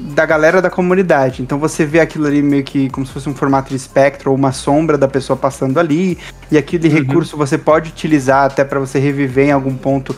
da 0.00 0.24
galera 0.26 0.60
da 0.62 0.70
comunidade. 0.70 1.42
Então 1.42 1.58
você 1.58 1.84
vê 1.84 2.00
aquilo 2.00 2.26
ali 2.26 2.42
meio 2.42 2.64
que 2.64 2.88
como 2.90 3.06
se 3.06 3.12
fosse 3.12 3.28
um 3.28 3.34
formato 3.34 3.70
de 3.70 3.76
espectro 3.76 4.30
ou 4.30 4.36
uma 4.36 4.52
sombra 4.52 4.96
da 4.98 5.06
pessoa 5.06 5.36
passando 5.36 5.78
ali. 5.78 6.18
E 6.50 6.58
aquele 6.58 6.88
Uhum. 6.88 6.94
recurso 6.94 7.36
você 7.36 7.56
pode 7.58 7.90
utilizar 7.90 8.44
até 8.46 8.64
para 8.64 8.80
você 8.80 8.98
reviver 8.98 9.48
em 9.48 9.52
algum 9.52 9.74
ponto 9.76 10.16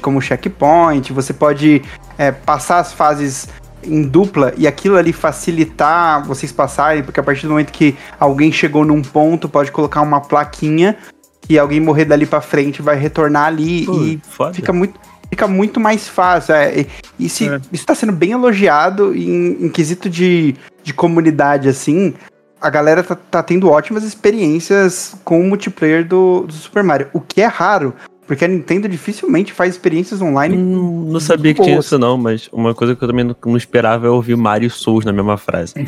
como 0.00 0.20
checkpoint. 0.20 1.12
Você 1.12 1.32
pode 1.32 1.82
é, 2.16 2.32
passar 2.32 2.78
as 2.78 2.92
fases 2.92 3.48
em 3.82 4.02
dupla 4.02 4.54
e 4.56 4.66
aquilo 4.66 4.96
ali 4.96 5.12
facilitar 5.12 6.24
vocês 6.26 6.50
passarem, 6.50 7.02
porque 7.02 7.20
a 7.20 7.22
partir 7.22 7.42
do 7.46 7.50
momento 7.50 7.70
que 7.70 7.94
alguém 8.18 8.50
chegou 8.50 8.84
num 8.84 9.02
ponto, 9.02 9.48
pode 9.48 9.70
colocar 9.70 10.00
uma 10.00 10.20
plaquinha 10.20 10.96
que 11.42 11.58
alguém 11.58 11.80
morrer 11.80 12.06
dali 12.06 12.24
pra 12.24 12.40
frente 12.40 12.80
vai 12.80 12.96
retornar 12.96 13.46
ali 13.48 13.84
e 13.84 14.20
foda. 14.30 14.54
fica 14.54 14.72
muito, 14.72 14.98
fica 15.34 15.48
muito 15.48 15.80
mais 15.80 16.08
fácil. 16.08 16.54
É, 16.54 16.86
e 17.18 17.28
se, 17.28 17.48
É. 17.48 17.60
isso 17.72 17.84
tá 17.84 17.94
sendo 17.94 18.12
bem 18.12 18.30
elogiado 18.30 19.14
em, 19.14 19.64
em 19.66 19.68
quesito 19.68 20.08
de, 20.08 20.54
de 20.82 20.94
comunidade, 20.94 21.68
assim. 21.68 22.14
A 22.60 22.70
galera 22.70 23.02
tá, 23.02 23.16
tá 23.16 23.42
tendo 23.42 23.68
ótimas 23.68 24.04
experiências 24.04 25.16
com 25.24 25.40
o 25.40 25.44
multiplayer 25.44 26.06
do, 26.06 26.44
do 26.46 26.52
Super 26.52 26.84
Mario. 26.84 27.08
O 27.12 27.20
que 27.20 27.42
é 27.42 27.46
raro, 27.46 27.92
porque 28.26 28.44
a 28.44 28.48
Nintendo 28.48 28.88
dificilmente 28.88 29.52
faz 29.52 29.74
experiências 29.74 30.22
online. 30.22 30.56
Hum, 30.56 31.08
não 31.10 31.20
sabia 31.20 31.52
que 31.52 31.62
tinha 31.62 31.78
isso 31.78 31.98
não, 31.98 32.16
mas 32.16 32.48
uma 32.52 32.72
coisa 32.74 32.94
que 32.94 33.02
eu 33.02 33.08
também 33.08 33.24
não, 33.24 33.36
não 33.44 33.56
esperava 33.56 34.06
é 34.06 34.10
ouvir 34.10 34.36
Mario 34.36 34.70
Souls 34.70 35.04
na 35.04 35.12
mesma 35.12 35.36
frase. 35.36 35.74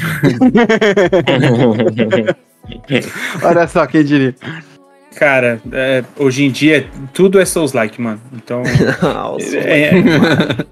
Olha 3.43 3.69
só 3.69 3.87
quem 3.87 4.05
diria. 4.05 4.35
Cara, 5.17 5.63
é, 5.73 6.05
hoje 6.19 6.45
em 6.45 6.51
dia 6.51 6.87
tudo 7.15 7.41
é 7.41 7.45
Souls-like, 7.47 8.01
mano. 8.01 8.21
Então. 8.33 8.63
É, 9.67 9.93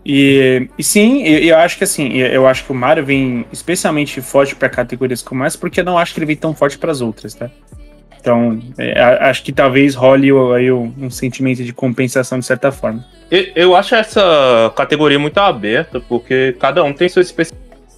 e, 0.04 0.68
e 0.78 0.82
sim, 0.82 1.22
eu, 1.22 1.38
eu 1.40 1.56
acho 1.56 1.78
que 1.78 1.84
assim, 1.84 2.12
eu, 2.14 2.46
acho 2.46 2.64
que 2.64 2.72
o 2.72 2.74
Mario 2.74 3.04
vem 3.04 3.46
especialmente 3.52 4.20
forte 4.20 4.54
pra 4.54 4.68
categorias 4.68 5.22
como 5.22 5.44
essa, 5.44 5.56
porque 5.56 5.80
eu 5.80 5.84
não 5.84 5.98
acho 5.98 6.12
que 6.12 6.20
ele 6.20 6.26
vem 6.26 6.36
tão 6.36 6.54
forte 6.54 6.78
pras 6.78 7.00
outras, 7.00 7.34
tá? 7.34 7.50
Então, 8.20 8.60
é, 8.78 9.00
acho 9.00 9.42
que 9.42 9.52
talvez 9.52 9.94
role 9.94 10.30
aí 10.54 10.70
um, 10.70 11.10
sentimento 11.10 11.62
de 11.62 11.72
compensação 11.72 12.38
de 12.38 12.44
certa 12.44 12.72
forma. 12.72 13.04
Eu, 13.30 13.46
eu 13.54 13.76
acho 13.76 13.94
essa 13.94 14.72
categoria 14.76 15.18
muito 15.18 15.38
aberta, 15.38 16.00
porque 16.00 16.56
cada 16.58 16.82
um 16.82 16.92
tem 16.92 17.08
suas 17.08 17.30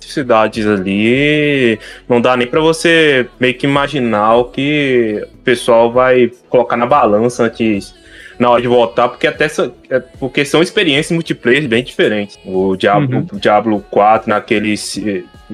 especificidades 0.07 0.67
ali. 0.67 1.79
Não 2.09 2.21
dá 2.21 2.37
nem 2.37 2.47
pra 2.47 2.61
você 2.61 3.27
meio 3.41 3.55
que 3.55 3.67
imaginar 3.67 4.37
o 4.37 4.45
que 4.45 5.27
o 5.35 5.39
pessoal 5.39 5.93
vai 5.93 6.31
colocar 6.49 6.77
na 6.77 6.87
balança 6.87 7.45
antes. 7.45 7.95
Na 8.39 8.51
hora 8.51 8.61
de 8.61 8.69
votar, 8.69 9.09
porque 9.09 9.27
até 9.27 9.47
é, 9.89 9.99
porque 10.21 10.45
são 10.45 10.61
experiências 10.61 11.11
multiplayer 11.11 11.67
bem 11.67 11.83
diferentes. 11.83 12.39
O 12.45 12.77
Diablo, 12.77 13.21
Uhum. 13.33 13.39
Diablo 13.39 13.83
4 13.91 14.29
naquele 14.29 14.75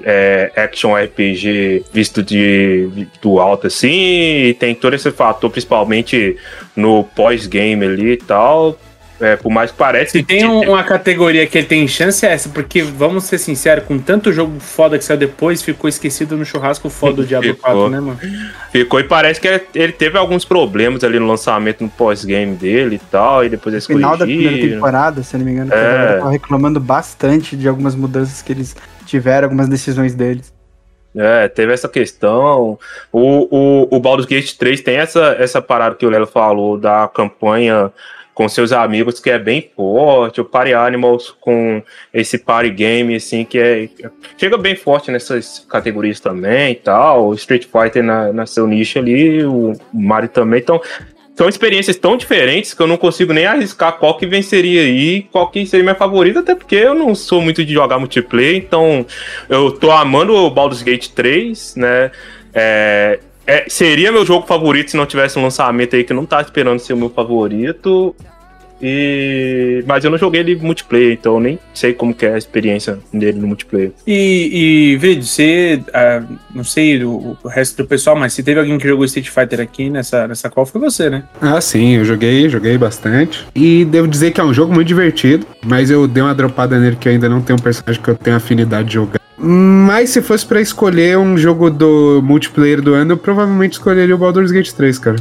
é, 0.03 0.51
action 0.57 0.93
RPG 0.97 1.85
visto 1.93 2.25
de, 2.25 2.89
de- 2.93 3.09
do 3.23 3.39
alto 3.39 3.69
assim, 3.69 4.47
e 4.49 4.55
tem 4.59 4.75
todo 4.75 4.95
esse 4.95 5.13
fator, 5.13 5.49
principalmente 5.49 6.37
no 6.75 7.05
pós-game 7.05 7.85
ali 7.85 8.13
e 8.15 8.17
tal. 8.17 8.77
É, 9.23 9.37
por 9.37 9.53
mais 9.53 9.71
que 9.71 9.77
pareça 9.77 10.11
Se 10.11 10.23
tem 10.25 10.45
um- 10.45 10.71
uma 10.73 10.83
categoria 10.83 11.47
que 11.47 11.57
ele 11.57 11.67
tem 11.69 11.87
chance 11.87 12.27
é 12.27 12.33
essa, 12.33 12.49
porque 12.49 12.83
vamos 12.83 13.23
ser 13.25 13.39
sinceros, 13.39 13.85
com 13.85 13.97
tanto 13.97 14.33
jogo 14.33 14.59
foda 14.59 14.99
que 14.99 15.05
saiu 15.05 15.17
depois, 15.17 15.63
ficou 15.63 15.89
esquecido 15.89 16.37
no 16.37 16.45
churrasco 16.45 16.91
foda 16.91 17.17
do 17.17 17.25
Diablo 17.25 17.55
Ficou. 17.55 17.89
4, 17.89 17.89
né, 17.91 18.01
mano? 18.01 18.19
ficou 18.73 18.99
e 18.99 19.05
parece 19.05 19.41
que 19.41 19.61
ele 19.75 19.93
teve 19.93 20.19
alguns 20.19 20.45
problemas 20.45 21.05
ali 21.05 21.21
no 21.21 21.27
lançamento 21.29 21.85
no 21.85 21.89
pós-game 21.89 22.57
dele 22.57 22.97
e 22.97 22.99
tal, 22.99 23.45
e 23.45 23.49
depois 23.49 23.73
eles 23.73 23.87
final 23.87 24.17
da 24.17 24.25
primeira 24.25 24.51
corrigiram. 24.51 24.75
temporada, 24.77 25.23
se 25.23 25.37
eu 25.37 25.39
não 25.39 25.47
me 25.47 25.53
engano, 25.53 25.71
que 25.71 25.77
a 25.77 25.79
É. 25.79 25.83
galera 25.93 26.19
tava 26.19 26.31
reclamando 26.33 26.81
bastante 26.81 27.57
de 27.57 27.69
algumas 27.69 27.95
mudanças 27.95 28.43
que 28.43 28.53
eles 28.53 28.75
tiveram, 29.07 29.45
algumas 29.47 29.69
decisões 29.69 30.17
deles. 30.17 30.53
É, 31.15 31.47
teve 31.47 31.73
essa 31.73 31.89
questão. 31.89 32.79
O, 33.13 33.89
o, 33.93 33.97
o 33.97 34.01
Baldur's 34.01 34.27
Gate 34.27 34.55
3 34.57 34.81
tem 34.81 34.97
essa, 34.97 35.37
essa 35.39 35.61
parada 35.63 35.95
que 35.95 36.05
o 36.07 36.11
Lelo 36.11 36.27
falou 36.27 36.79
da 36.79 37.07
campanha 37.15 37.93
com 38.43 38.49
seus 38.49 38.73
amigos, 38.73 39.21
que 39.21 39.31
é 39.31 39.39
bem 39.39 39.71
forte. 39.77 40.41
O 40.41 40.45
Party 40.45 40.75
Animals 40.75 41.33
com 41.41 41.81
esse 42.13 42.39
party 42.39 42.71
game, 42.71 43.15
assim, 43.15 43.45
que 43.45 43.59
é. 43.59 43.89
Chega 44.37 44.59
bem 44.59 44.75
forte 44.75 45.13
nessas 45.13 45.65
categorias 45.69 46.19
também 46.19 46.73
e 46.73 46.75
tal. 46.75 47.33
Street 47.35 47.67
Fighter 47.67 48.03
na, 48.03 48.33
na 48.33 48.45
seu 48.45 48.67
nicho 48.67 48.99
ali, 48.99 49.45
o 49.45 49.75
Mario 49.95 50.29
também. 50.29 50.59
Então, 50.59 50.81
são 51.37 51.49
experiências 51.49 51.97
tão 51.97 52.17
diferentes 52.17 52.75
que 52.75 52.83
eu 52.83 52.87
não 52.89 52.97
consigo 52.97 53.33
nem 53.33 53.47
arriscar 53.47 53.93
qual 53.93 54.17
que 54.19 54.27
venceria 54.27 54.83
aí, 54.83 55.23
qual 55.31 55.49
que 55.49 55.65
seria 55.65 55.85
minha 55.85 55.95
favorita, 55.95 56.41
até 56.41 56.55
porque 56.55 56.75
eu 56.75 56.95
não 56.95 57.15
sou 57.15 57.41
muito 57.41 57.65
de 57.65 57.73
jogar 57.73 57.99
multiplayer, 57.99 58.57
então 58.57 59.07
eu 59.49 59.71
tô 59.71 59.91
amando 59.91 60.35
o 60.35 60.51
Baldur's 60.51 60.83
Gate 60.83 61.09
3, 61.09 61.77
né? 61.77 62.11
É, 62.53 63.19
é, 63.47 63.65
seria 63.69 64.13
meu 64.13 64.25
jogo 64.25 64.47
favorito 64.47 64.91
se 64.91 64.97
não 64.97 65.07
tivesse 65.07 65.39
um 65.39 65.43
lançamento 65.43 65.97
aí 65.97 66.05
que 66.05 66.13
não 66.13 66.25
tava 66.25 66.43
esperando 66.43 66.79
ser 66.79 66.93
o 66.93 66.97
meu 66.97 67.11
favorito. 67.11 68.15
E... 68.83 69.85
Mas 69.87 70.05
eu 70.05 70.11
não 70.11 70.19
joguei 70.19 70.41
ele 70.41 70.57
multiplayer, 70.57 71.13
então 71.13 71.35
eu 71.35 71.41
nem 71.41 71.59
sei 71.73 71.93
como 71.93 72.13
que 72.13 72.27
é 72.27 72.35
a 72.35 72.39
experiência 72.39 72.99
dele 73.13 73.39
no 73.39 73.47
multiplayer. 73.47 73.93
E, 74.07 74.93
e 74.93 74.97
Vrid, 74.97 75.25
você, 75.25 75.81
ah, 75.95 76.23
não 76.55 76.65
sei 76.65 77.03
o, 77.05 77.37
o 77.43 77.49
resto 77.49 77.83
do 77.83 77.87
pessoal, 77.87 78.17
mas 78.17 78.33
se 78.33 78.43
teve 78.43 78.59
alguém 78.59 78.77
que 78.79 78.89
jogou 78.89 79.05
Street 79.05 79.29
Fighter 79.29 79.61
aqui 79.61 79.89
nessa, 79.89 80.27
nessa 80.27 80.51
call, 80.51 80.67
foi 80.67 80.81
você, 80.81 81.09
né? 81.09 81.25
Ah, 81.41 81.61
sim, 81.61 81.97
eu 81.97 82.05
joguei, 82.05 82.49
joguei 82.49 82.77
bastante. 82.77 83.47
E 83.55 83.85
devo 83.85 84.09
dizer 84.09 84.33
que 84.33 84.41
é 84.41 84.45
um 84.45 84.53
jogo 84.53 84.75
muito 84.75 84.89
divertido, 84.89 85.47
mas 85.65 85.91
eu 85.91 86.09
dei 86.09 86.23
uma 86.23 86.35
dropada 86.35 86.79
nele 86.79 86.97
que 86.97 87.09
eu 87.09 87.13
ainda 87.13 87.29
não 87.29 87.41
tenho 87.41 87.59
um 87.59 87.63
personagem 87.63 88.03
que 88.03 88.09
eu 88.09 88.17
tenho 88.17 88.37
afinidade 88.37 88.89
de 88.89 88.95
jogar. 88.95 89.21
Mas 89.37 90.11
se 90.11 90.23
fosse 90.23 90.47
pra 90.47 90.61
escolher 90.61 91.19
um 91.19 91.37
jogo 91.37 91.69
do 91.69 92.21
multiplayer 92.23 92.81
do 92.81 92.95
ano, 92.95 93.13
eu 93.13 93.17
provavelmente 93.17 93.73
escolheria 93.73 94.15
o 94.15 94.19
Baldur's 94.19 94.53
Gate 94.53 94.71
3, 94.73 94.99
cara. 94.99 95.17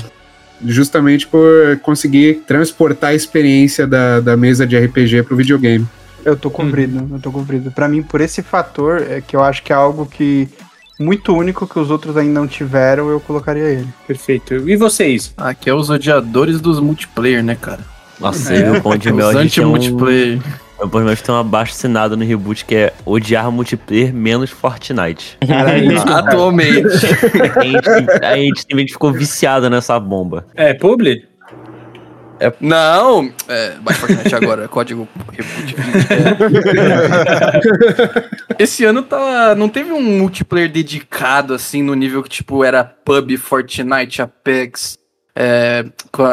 Justamente 0.66 1.28
por 1.28 1.80
conseguir 1.82 2.44
transportar 2.48 3.12
a 3.12 3.16
experiência 3.16 3.88
da, 3.88 4.20
da 4.20 4.38
mesa 4.38 4.66
de 4.66 4.78
RPG 4.78 5.24
pro 5.24 5.36
videogame. 5.36 5.88
Eu 6.24 6.36
tô 6.36 6.52
comprido, 6.52 7.08
eu 7.12 7.20
tô 7.20 7.32
comprido. 7.32 7.72
Pra 7.72 7.88
mim, 7.88 8.04
por 8.04 8.22
esse 8.22 8.42
fator, 8.42 9.02
é 9.10 9.22
que 9.22 9.36
eu 9.36 9.44
acho 9.44 9.64
que 9.64 9.74
é 9.74 9.76
algo 9.76 10.06
que 10.06 10.48
muito 11.00 11.36
único 11.36 11.68
que 11.68 11.80
os 11.80 11.90
outros 11.90 12.16
ainda 12.16 12.40
não 12.40 12.48
tiveram, 12.48 13.10
eu 13.10 13.20
colocaria 13.20 13.64
ele. 13.64 13.88
Perfeito. 14.08 14.54
E 14.70 14.76
vocês? 14.76 15.34
Aqui 15.36 15.70
é 15.70 15.74
os 15.74 15.90
odiadores 15.90 16.62
dos 16.62 16.80
multiplayer, 16.80 17.44
né, 17.44 17.58
cara? 17.60 17.82
Nossa, 18.20 18.54
aí 18.54 18.70
o 18.70 18.82
Pão 18.82 18.96
de 18.96 19.12
Mel 19.12 19.30
Os 19.30 19.36
a 19.36 19.42
gente 19.42 19.56
tem 19.56 19.66
um... 19.66 20.42
Pão 20.90 21.02
de 21.02 21.08
Mel 21.08 21.18
tem 21.18 21.36
um 21.36 21.38
abaixo 21.38 21.74
assinado 21.74 22.18
no 22.18 22.26
reboot 22.26 22.66
que 22.66 22.76
é 22.76 22.94
odiar 23.06 23.52
multiplayer 23.52 24.14
menos 24.14 24.50
Fortnite. 24.50 25.38
Atualmente. 26.08 26.88
a, 27.56 27.64
gente, 27.64 28.26
a 28.26 28.36
gente 28.36 28.62
simplesmente 28.62 28.94
ficou 28.94 29.12
viciado 29.12 29.70
nessa 29.70 30.00
bomba. 30.00 30.46
É, 30.56 30.74
Publi? 30.74 31.32
Não, 32.60 33.32
é, 33.48 33.76
vai 33.84 33.94
Fortnite 33.94 34.34
agora, 34.34 34.66
código 34.70 35.08
reboot 35.32 35.76
20. 35.76 35.76
Esse 38.58 38.84
ano 38.84 39.04
tá, 39.04 39.54
não 39.54 39.70
teve 39.70 39.92
um 39.92 40.02
multiplayer 40.02 40.72
dedicado 40.72 41.54
assim 41.54 41.84
no 41.84 41.94
nível 41.94 42.24
que 42.24 42.30
tipo 42.30 42.64
era 42.64 42.84
PUB, 42.84 43.38
Fortnite, 43.38 44.24
Apex, 44.24 44.98
é, 45.36 45.86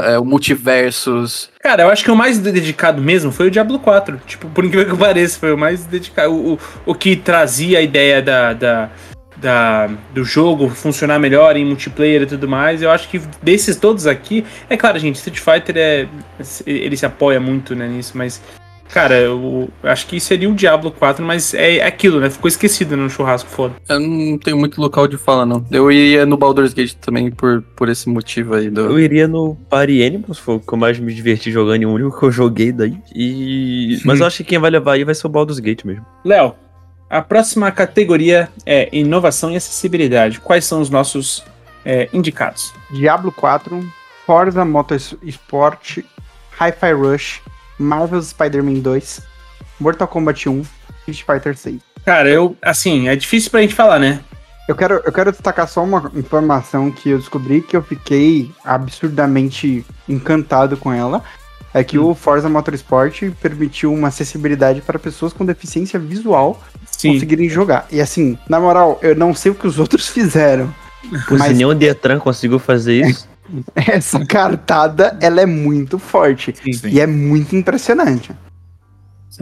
é, 0.05 0.19
o 0.19 0.25
Multiversus. 0.25 1.51
Cara, 1.61 1.83
eu 1.85 1.89
acho 1.91 2.05
que 2.05 2.11
o 2.11 2.17
mais 2.17 2.39
dedicado 2.39 3.01
mesmo 3.01 3.31
foi 3.31 3.47
o 3.47 3.51
Diablo 3.51 3.79
4. 3.79 4.21
Tipo, 4.27 4.49
por 4.49 4.65
incrível 4.65 4.93
que 4.95 4.97
pareça, 5.01 5.39
foi 5.39 5.53
o 5.53 5.59
mais 5.59 5.85
dedicado. 5.85 6.33
O, 6.33 6.55
o, 6.55 6.59
o 6.87 6.95
que 6.95 7.17
trazia 7.17 7.79
a 7.79 7.83
ideia 7.83 8.21
da, 8.21 8.53
da, 8.53 8.91
da- 9.37 9.91
do 10.13 10.25
jogo 10.25 10.69
funcionar 10.69 11.19
melhor 11.19 11.57
em 11.57 11.65
multiplayer 11.65 12.23
e 12.23 12.27
tudo 12.27 12.49
mais. 12.49 12.83
Eu 12.83 12.91
acho 12.91 13.09
que 13.09 13.21
desses 13.43 13.77
todos 13.77 14.07
aqui. 14.07 14.45
É 14.69 14.77
claro, 14.77 14.99
gente, 14.99 15.17
Street 15.17 15.39
Fighter 15.39 15.77
é. 15.77 16.09
Ele 16.67 16.97
se 16.97 17.07
apoia 17.07 17.39
muito 17.41 17.75
né, 17.75 17.87
nisso, 17.87 18.13
mas. 18.17 18.41
Cara, 18.93 19.15
eu 19.17 19.69
acho 19.83 20.07
que 20.07 20.19
seria 20.19 20.49
o 20.49 20.55
Diablo 20.55 20.91
4, 20.91 21.25
mas 21.25 21.53
é 21.55 21.85
aquilo, 21.85 22.21
né? 22.21 22.31
Ficou 22.31 22.49
esquecido 22.49 22.97
no 22.97 23.11
churrasco 23.11 23.49
foda. 23.49 23.75
Eu 23.89 24.01
não 24.01 24.39
tenho 24.39 24.57
muito 24.57 24.81
local 24.81 25.07
de 25.07 25.17
fala, 25.17 25.45
não. 25.45 25.65
Eu 25.71 25.93
ia 25.93 26.25
no 26.25 26.37
Baldur's 26.37 26.73
Gate 26.73 26.95
também 26.95 27.31
por, 27.31 27.63
por 27.77 27.89
esse 27.89 28.09
motivo 28.09 28.55
aí. 28.55 28.71
Do... 28.71 28.81
Eu 28.81 28.99
iria 28.99 29.29
no 29.29 29.55
Party 29.69 30.03
Animals, 30.03 30.39
foi 30.39 30.57
o 30.57 30.61
que 30.61 30.73
eu 30.73 30.79
mais 30.79 30.99
me 30.99 31.13
diverti 31.13 31.51
jogando 31.51 31.83
e 31.83 31.87
o 31.87 31.93
único 31.93 32.19
que 32.19 32.25
eu 32.25 32.33
joguei 32.33 32.73
daí. 32.73 32.97
E... 33.15 34.01
Mas 34.07 34.21
eu 34.21 34.27
acho 34.27 34.39
que 34.39 34.45
quem 34.45 34.59
vai 34.59 34.71
levar 34.71 34.93
aí 34.93 35.05
vai 35.05 35.15
ser 35.15 35.27
o 35.27 35.31
Baldur's 35.31 35.59
Gate 35.59 35.85
mesmo. 35.85 36.05
Léo, 36.25 36.55
a 37.11 37.23
próxima 37.23 37.71
categoria 37.71 38.49
é 38.65 38.89
inovação 38.93 39.51
e 39.51 39.57
acessibilidade. 39.57 40.41
Quais 40.41 40.65
são 40.65 40.81
os 40.81 40.89
nossos 40.89 41.45
é, 41.85 42.09
indicados? 42.13 42.73
Diablo 42.91 43.33
4, 43.33 43.87
Forza 44.27 44.65
Motorsport, 44.65 45.99
Hi-Fi 46.59 46.93
Rush, 46.93 47.41
Marvel's 47.79 48.29
Spider-Man 48.29 48.81
2, 48.81 49.21
Mortal 49.81 50.09
Kombat 50.09 50.49
1, 50.49 50.63
Street 51.09 51.23
Fighter 51.25 51.57
6. 51.57 51.81
Cara, 52.05 52.29
eu, 52.29 52.57
assim, 52.63 53.09
é 53.09 53.15
difícil 53.17 53.51
pra 53.51 53.61
gente 53.61 53.75
falar, 53.75 53.99
né? 53.99 54.21
Eu 54.69 54.77
quero, 54.77 55.01
eu 55.05 55.13
quero 55.13 55.31
destacar 55.33 55.67
só 55.67 55.83
uma 55.83 56.11
informação 56.15 56.91
que 56.91 57.11
eu 57.11 57.19
descobri 57.19 57.63
que 57.63 57.75
eu 57.77 57.83
fiquei 57.83 58.51
absurdamente 58.65 59.85
encantado 60.09 60.77
com 60.77 60.93
ela. 60.93 61.23
É 61.73 61.85
que 61.85 61.99
o 61.99 62.15
Forza 62.15 62.49
Motorsport 62.49 63.23
permitiu 63.43 63.93
uma 63.93 64.09
acessibilidade 64.09 64.81
para 64.81 64.99
pessoas 64.99 65.33
com 65.33 65.45
deficiência 65.45 65.99
visual 65.99 66.63
Sim. 66.91 67.13
conseguirem 67.15 67.49
jogar. 67.49 67.87
E 67.91 68.01
assim, 68.01 68.39
na 68.49 68.59
moral, 68.59 68.99
eu 69.03 69.15
não 69.15 69.35
sei 69.35 69.53
o 69.53 69.55
que 69.55 69.67
os 69.67 69.79
outros 69.81 70.09
fizeram. 70.09 70.73
Mas- 71.31 71.43
Se 71.45 71.55
nem 71.55 71.67
o 71.67 71.75
Detran 71.75 72.19
conseguiu 72.19 72.59
fazer 72.59 73.07
isso. 73.07 73.29
Essa 73.75 74.25
cartada, 74.25 75.17
ela 75.21 75.41
é 75.41 75.47
muito 75.47 75.99
forte. 75.99 76.55
Sim. 76.73 76.89
E 76.89 77.01
é 77.01 77.07
muito 77.07 77.55
impressionante. 77.57 78.31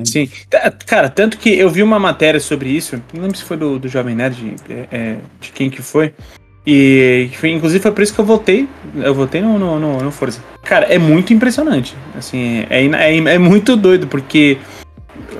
Sim. 0.04 0.28
Cara, 0.86 1.08
tanto 1.08 1.38
que 1.38 1.48
eu 1.50 1.70
vi 1.70 1.82
uma 1.82 1.98
matéria 1.98 2.38
sobre 2.40 2.68
isso, 2.68 3.00
não 3.14 3.22
lembro 3.22 3.36
se 3.36 3.44
foi 3.44 3.56
do, 3.56 3.78
do 3.78 3.88
Jovem 3.88 4.14
Nerd, 4.14 4.56
é, 4.68 4.86
é, 4.90 5.16
de 5.40 5.50
quem 5.52 5.70
que 5.70 5.80
foi. 5.80 6.12
E 6.66 7.30
foi- 7.34 7.50
inclusive 7.50 7.80
foi 7.80 7.92
por 7.92 8.02
isso 8.02 8.12
que 8.12 8.18
eu 8.20 8.24
votei. 8.24 8.68
Eu 8.96 9.14
votei 9.14 9.40
no, 9.40 9.58
no, 9.58 9.78
no, 9.78 10.02
no 10.02 10.10
Forza. 10.10 10.40
Cara, 10.64 10.86
é 10.86 10.98
muito 10.98 11.32
impressionante. 11.32 11.94
Assim, 12.18 12.66
é, 12.68 12.84
é, 12.84 13.16
é 13.16 13.38
muito 13.38 13.76
doido, 13.76 14.08
porque. 14.08 14.58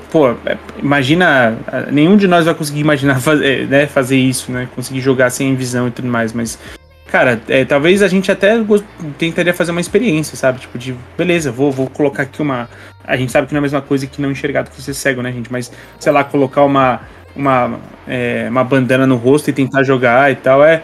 Pô, 0.09 0.29
é, 0.45 0.57
imagina. 0.81 1.57
Nenhum 1.91 2.15
de 2.15 2.27
nós 2.27 2.45
vai 2.45 2.55
conseguir 2.55 2.79
imaginar 2.79 3.19
fazer, 3.21 3.67
né, 3.67 3.87
fazer 3.87 4.17
isso, 4.17 4.51
né? 4.53 4.69
Conseguir 4.73 5.01
jogar 5.01 5.29
sem 5.29 5.53
visão 5.53 5.89
e 5.89 5.91
tudo 5.91 6.07
mais, 6.07 6.31
mas. 6.31 6.57
Cara, 7.07 7.41
é, 7.47 7.63
talvez 7.63 8.01
a 8.03 8.07
gente 8.07 8.31
até 8.31 8.53
tentaria 9.17 9.53
fazer 9.53 9.71
uma 9.71 9.79
experiência, 9.81 10.35
sabe? 10.35 10.59
Tipo, 10.59 10.77
de 10.77 10.93
beleza, 11.17 11.51
vou, 11.51 11.71
vou 11.71 11.89
colocar 11.89 12.23
aqui 12.23 12.41
uma. 12.41 12.69
A 13.03 13.15
gente 13.15 13.31
sabe 13.31 13.47
que 13.47 13.53
não 13.53 13.59
é 13.59 13.61
a 13.61 13.61
mesma 13.61 13.81
coisa 13.81 14.05
que 14.05 14.21
não 14.21 14.31
enxergar 14.31 14.63
do 14.63 14.71
que 14.71 14.81
ser 14.81 14.93
cego, 14.93 15.21
né, 15.21 15.31
gente? 15.31 15.51
Mas, 15.51 15.71
sei 15.99 16.11
lá, 16.11 16.23
colocar 16.23 16.63
uma, 16.63 17.01
uma, 17.35 17.79
é, 18.05 18.47
uma 18.49 18.63
bandana 18.63 19.07
no 19.07 19.15
rosto 19.15 19.49
e 19.49 19.53
tentar 19.53 19.83
jogar 19.83 20.31
e 20.31 20.35
tal, 20.35 20.63
é. 20.63 20.83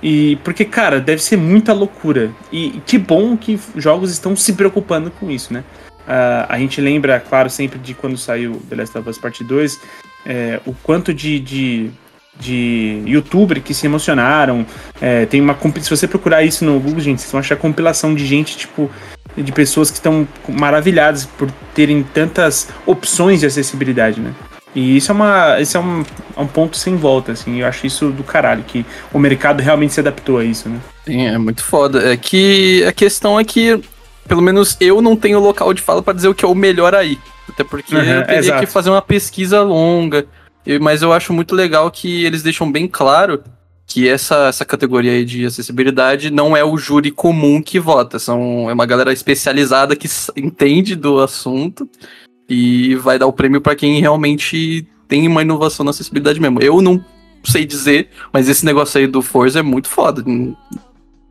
E 0.00 0.36
porque, 0.44 0.64
cara, 0.64 1.00
deve 1.00 1.22
ser 1.22 1.36
muita 1.36 1.72
loucura. 1.72 2.30
E 2.52 2.80
que 2.86 2.98
bom 2.98 3.36
que 3.36 3.58
jogos 3.76 4.12
estão 4.12 4.36
se 4.36 4.52
preocupando 4.52 5.10
com 5.10 5.30
isso, 5.30 5.52
né? 5.52 5.64
Ah, 6.06 6.46
a 6.48 6.58
gente 6.58 6.80
lembra, 6.80 7.18
claro, 7.18 7.48
sempre 7.48 7.78
de 7.78 7.94
quando 7.94 8.16
saiu 8.16 8.62
The 8.68 8.76
Last 8.76 8.98
of 8.98 9.08
Us 9.08 9.18
Part 9.18 9.42
2, 9.42 9.80
é, 10.26 10.60
o 10.66 10.74
quanto 10.74 11.12
de, 11.14 11.40
de, 11.40 11.90
de 12.38 13.02
youtuber 13.06 13.60
que 13.62 13.72
se 13.74 13.86
emocionaram. 13.86 14.66
É, 15.00 15.26
tem 15.26 15.40
uma 15.40 15.56
Se 15.80 15.90
você 15.90 16.06
procurar 16.06 16.42
isso 16.42 16.64
no 16.64 16.78
Google, 16.80 17.00
gente, 17.00 17.20
vocês 17.20 17.32
vão 17.32 17.40
achar 17.40 17.56
compilação 17.56 18.14
de 18.14 18.26
gente, 18.26 18.56
tipo, 18.56 18.90
de 19.36 19.52
pessoas 19.52 19.90
que 19.90 19.96
estão 19.96 20.26
maravilhadas 20.48 21.24
por 21.24 21.50
terem 21.74 22.02
tantas 22.02 22.68
opções 22.86 23.40
de 23.40 23.46
acessibilidade, 23.46 24.20
né? 24.20 24.32
E 24.74 24.96
isso 24.96 25.12
é, 25.12 25.14
uma, 25.14 25.60
isso 25.60 25.76
é 25.76 25.80
um, 25.80 26.04
é 26.36 26.40
um 26.40 26.46
ponto 26.48 26.76
sem 26.76 26.96
volta, 26.96 27.30
assim. 27.32 27.60
Eu 27.60 27.66
acho 27.66 27.86
isso 27.86 28.10
do 28.10 28.24
caralho, 28.24 28.64
que 28.66 28.84
o 29.12 29.18
mercado 29.20 29.60
realmente 29.60 29.94
se 29.94 30.00
adaptou 30.00 30.38
a 30.38 30.44
isso, 30.44 30.68
né? 30.68 30.78
Sim, 31.06 31.26
é 31.28 31.38
muito 31.38 31.62
foda. 31.62 32.12
É 32.12 32.16
que 32.16 32.84
a 32.84 32.92
questão 32.92 33.38
é 33.38 33.44
que, 33.44 33.80
pelo 34.26 34.42
menos 34.42 34.76
eu 34.80 35.00
não 35.00 35.14
tenho 35.14 35.38
local 35.38 35.72
de 35.72 35.80
fala 35.80 36.02
pra 36.02 36.12
dizer 36.12 36.26
o 36.26 36.34
que 36.34 36.44
é 36.44 36.48
o 36.48 36.54
melhor 36.56 36.92
aí. 36.92 37.16
Até 37.48 37.62
porque 37.62 37.94
Uhum, 37.94 38.02
eu 38.02 38.24
teria 38.26 38.38
exato. 38.40 38.60
que 38.60 38.72
fazer 38.72 38.90
uma 38.90 39.02
pesquisa 39.02 39.62
longa. 39.62 40.26
Mas 40.80 41.02
eu 41.02 41.12
acho 41.12 41.32
muito 41.32 41.54
legal 41.54 41.90
que 41.90 42.24
eles 42.24 42.42
deixam 42.42 42.70
bem 42.70 42.88
claro 42.88 43.42
que 43.86 44.08
essa, 44.08 44.48
essa 44.48 44.64
categoria 44.64 45.24
de 45.24 45.44
acessibilidade 45.44 46.30
não 46.30 46.56
é 46.56 46.64
o 46.64 46.76
júri 46.76 47.10
comum 47.10 47.62
que 47.62 47.78
vota. 47.78 48.18
São, 48.18 48.68
é 48.70 48.72
uma 48.72 48.86
galera 48.86 49.12
especializada 49.12 49.94
que 49.94 50.08
entende 50.36 50.96
do 50.96 51.20
assunto 51.20 51.88
e 52.48 52.94
vai 52.96 53.18
dar 53.18 53.26
o 53.26 53.32
prêmio 53.32 53.60
pra 53.60 53.76
quem 53.76 54.00
realmente 54.00 54.86
tem 55.06 55.28
uma 55.28 55.42
inovação 55.42 55.84
na 55.84 55.90
acessibilidade 55.90 56.40
mesmo. 56.40 56.60
Eu 56.60 56.80
não 56.80 57.04
sei 57.44 57.66
dizer, 57.66 58.08
mas 58.32 58.48
esse 58.48 58.64
negócio 58.64 58.98
aí 58.98 59.06
do 59.06 59.20
Forza 59.20 59.60
é 59.60 59.62
muito 59.62 59.88
foda. 59.88 60.24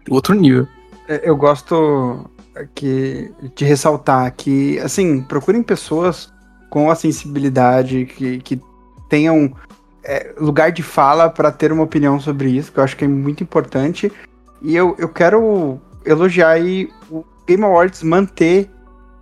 Outro 0.09 0.35
nível. 0.35 0.67
É, 1.07 1.27
Eu 1.27 1.35
gosto 1.35 2.29
que, 2.75 3.31
de 3.55 3.65
ressaltar 3.65 4.31
que, 4.35 4.79
assim, 4.79 5.21
procurem 5.21 5.63
pessoas 5.63 6.31
com 6.69 6.89
a 6.89 6.95
sensibilidade, 6.95 8.05
que, 8.05 8.39
que 8.39 8.61
tenham 9.13 9.53
é, 10.03 10.33
lugar 10.39 10.71
de 10.71 10.81
fala 10.81 11.29
para 11.29 11.51
ter 11.51 11.71
uma 11.71 11.83
opinião 11.83 12.19
sobre 12.19 12.49
isso, 12.49 12.71
que 12.71 12.79
eu 12.79 12.83
acho 12.83 12.97
que 12.97 13.05
é 13.05 13.07
muito 13.07 13.43
importante. 13.43 14.11
E 14.59 14.75
eu, 14.75 14.95
eu 14.97 15.07
quero 15.07 15.79
elogiar 16.03 16.49
aí 16.49 16.89
o 17.11 17.23
Game 17.47 17.63
Awards 17.63 18.01
manter 18.01 18.67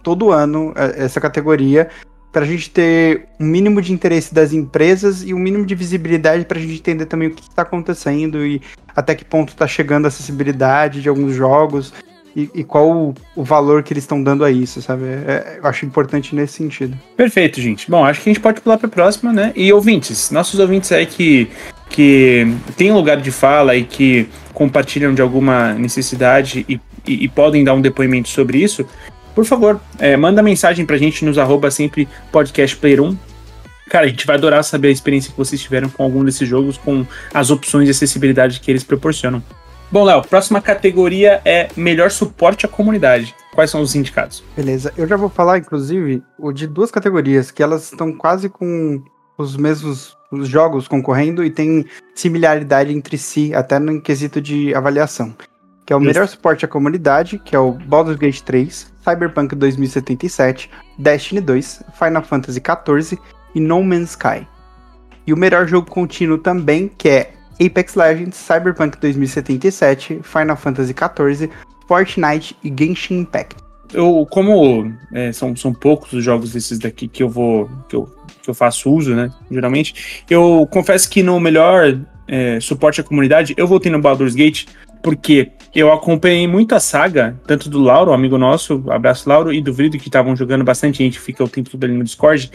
todo 0.02 0.32
ano 0.32 0.72
é, 0.78 1.04
essa 1.04 1.20
categoria 1.20 1.90
para 2.32 2.44
a 2.44 2.46
gente 2.46 2.70
ter 2.70 3.28
um 3.38 3.46
mínimo 3.46 3.82
de 3.82 3.92
interesse 3.92 4.34
das 4.34 4.54
empresas 4.54 5.24
e 5.24 5.34
um 5.34 5.40
mínimo 5.40 5.66
de 5.66 5.76
visibilidade 5.76 6.46
para 6.46 6.58
a 6.58 6.62
gente 6.62 6.76
entender 6.76 7.06
também 7.06 7.28
o 7.28 7.32
que 7.32 7.42
está 7.42 7.64
acontecendo 7.64 8.46
e 8.46 8.62
até 8.96 9.14
que 9.14 9.26
ponto 9.26 9.50
está 9.50 9.68
chegando 9.68 10.06
a 10.06 10.08
acessibilidade 10.08 11.02
de 11.02 11.10
alguns 11.10 11.36
jogos 11.36 11.94
e, 12.36 12.50
e 12.54 12.63
qual 12.63 12.89
o, 12.89 13.15
o, 13.36 13.44
valor 13.44 13.84
que 13.84 13.94
eles 13.94 14.04
estão 14.04 14.22
dando 14.22 14.44
a 14.44 14.52
isso, 14.52 14.82
sabe? 14.82 15.04
É, 15.06 15.60
eu 15.62 15.67
acho 15.67 15.86
importante 15.86 16.36
nesse 16.36 16.54
sentido. 16.54 16.98
Perfeito, 17.15 17.60
gente. 17.60 17.89
Bom, 17.89 18.06
acho 18.06 18.22
que 18.22 18.30
a 18.30 18.34
gente 18.34 18.41
pode 18.41 18.62
pular 18.62 18.78
para 18.78 18.88
a 18.88 18.91
próxima, 18.91 19.34
né? 19.34 19.52
E 19.56 19.72
ouvintes, 19.74 20.32
nossos 20.32 20.60
ouvintes 20.60 20.91
aí 20.91 21.06
que, 21.06 21.50
que 21.89 22.48
têm 22.78 22.91
lugar 22.91 23.17
de 23.17 23.32
fala 23.32 23.76
e 23.76 23.84
que 23.84 24.30
compartilham 24.54 25.13
de 25.13 25.22
alguma 25.22 25.74
necessidade 25.74 26.65
e, 26.67 26.80
e, 27.06 27.26
e 27.26 27.28
podem 27.28 27.63
dar 27.63 27.74
um 27.74 27.82
depoimento 27.82 28.30
sobre 28.30 28.60
isso, 28.60 28.86
por 29.34 29.46
favor, 29.46 29.80
é, 29.98 30.17
manda 30.17 30.44
mensagem 30.44 30.86
pra 30.86 30.98
gente 30.98 31.24
nos 31.24 31.38
arroba 31.38 31.72
sempre 31.72 32.08
podcastplayer1. 32.34 33.17
Cara, 33.89 34.06
a 34.06 34.10
gente 34.10 34.26
vai 34.26 34.38
adorar 34.38 34.63
saber 34.63 34.88
a 34.89 34.91
experiência 34.91 35.32
que 35.32 35.38
vocês 35.38 35.62
tiveram 35.62 35.89
com 35.89 36.04
algum 36.04 36.24
desses 36.24 36.48
jogos, 36.48 36.78
com 36.78 37.06
as 37.34 37.50
opções 37.50 37.86
de 37.86 37.91
acessibilidade 37.91 38.60
que 38.60 38.72
eles 38.72 38.84
proporcionam. 38.84 39.44
Bom, 39.92 40.06
Léo, 40.06 40.22
próxima 40.22 40.62
categoria 40.62 41.42
é 41.44 41.68
melhor 41.76 42.10
suporte 42.12 42.66
à 42.66 42.70
comunidade. 42.70 43.36
Quais 43.54 43.70
são 43.70 43.82
os 43.82 43.94
indicados? 43.94 44.42
Beleza, 44.56 44.94
eu 44.96 45.06
já 45.06 45.18
vou 45.18 45.28
falar, 45.28 45.58
inclusive, 45.58 46.24
de 46.54 46.66
duas 46.66 46.90
categorias, 46.90 47.52
que 47.52 47.62
elas 47.62 47.92
estão 47.92 48.14
quase 48.14 48.48
com 48.48 49.04
os 49.38 49.58
mesmos 49.58 50.16
os 50.32 50.48
jogos 50.48 50.88
concorrendo 50.88 51.44
e 51.44 51.50
tem 51.50 51.86
similaridade 52.16 52.94
entre 52.94 53.18
si, 53.18 53.54
até 53.54 53.78
no 53.80 54.02
quesito 54.02 54.40
de 54.40 54.74
avaliação. 54.74 55.36
Que 55.86 55.92
é 55.92 55.96
o 55.96 56.00
Isso. 56.00 56.08
melhor 56.08 56.26
suporte 56.30 56.64
à 56.64 56.70
comunidade, 56.70 57.38
que 57.38 57.54
é 57.54 57.60
o 57.60 57.74
Baldur's 57.74 58.18
Gate 58.18 58.40
3, 58.40 58.94
Cyberpunk 59.04 59.54
2077, 59.56 60.72
Destiny 60.98 61.42
2, 61.42 61.84
Final 62.00 62.24
Fantasy 62.24 62.62
XIV 62.62 63.20
e 63.54 63.60
No 63.60 63.84
Man's 63.84 64.12
Sky. 64.12 64.48
E 65.28 65.34
o 65.34 65.38
melhor 65.38 65.68
jogo 65.68 65.92
contínuo 65.92 66.38
também, 66.38 66.88
que 66.88 67.10
é 67.10 67.34
Apex 67.63 67.95
Legends, 67.95 68.36
Cyberpunk 68.36 68.97
2077, 69.00 70.21
Final 70.24 70.58
Fantasy 70.58 70.93
XIV, 70.93 71.50
Fortnite 71.88 72.56
e 72.63 72.69
Genshin 72.69 73.19
Impact. 73.19 73.56
Eu, 73.93 74.26
como 74.30 74.91
é, 75.13 75.32
são, 75.34 75.56
são 75.56 75.74
poucos 75.74 76.13
os 76.13 76.24
jogos 76.24 76.54
desses 76.54 76.80
daqui 76.80 77.08
que 77.08 77.21
eu 77.21 77.30
vou 77.30 77.69
que 77.89 77.95
eu, 77.95 78.10
que 78.41 78.50
eu 78.50 78.54
faço 78.54 78.89
uso, 78.89 79.13
né? 79.13 79.30
Geralmente, 79.50 80.24
eu 80.30 80.67
confesso 80.71 81.10
que 81.10 81.21
no 81.21 81.39
melhor 81.39 82.00
é, 82.28 82.60
suporte 82.62 83.02
à 83.02 83.04
comunidade 83.04 83.54
eu 83.58 83.67
voltei 83.67 83.91
no 83.91 84.00
Baldur's 84.00 84.34
Gate 84.34 84.65
porque 85.04 85.52
eu 85.74 85.91
acompanhei 85.91 86.47
muito 86.47 86.76
a 86.76 86.80
saga, 86.80 87.39
tanto 87.47 87.69
do 87.69 87.80
Lauro, 87.80 88.13
amigo 88.13 88.38
nosso, 88.38 88.84
abraço 88.89 89.28
Lauro, 89.28 89.52
e 89.52 89.62
do 89.62 89.74
Vrido, 89.74 89.97
que 89.97 90.08
estavam 90.08 90.36
jogando 90.36 90.63
bastante, 90.63 91.00
gente 91.00 91.19
fica 91.19 91.43
o 91.43 91.50
tempo 91.50 91.69
todo 91.69 91.84
ali 91.84 91.93
no 91.93 92.04
Discord. 92.04 92.52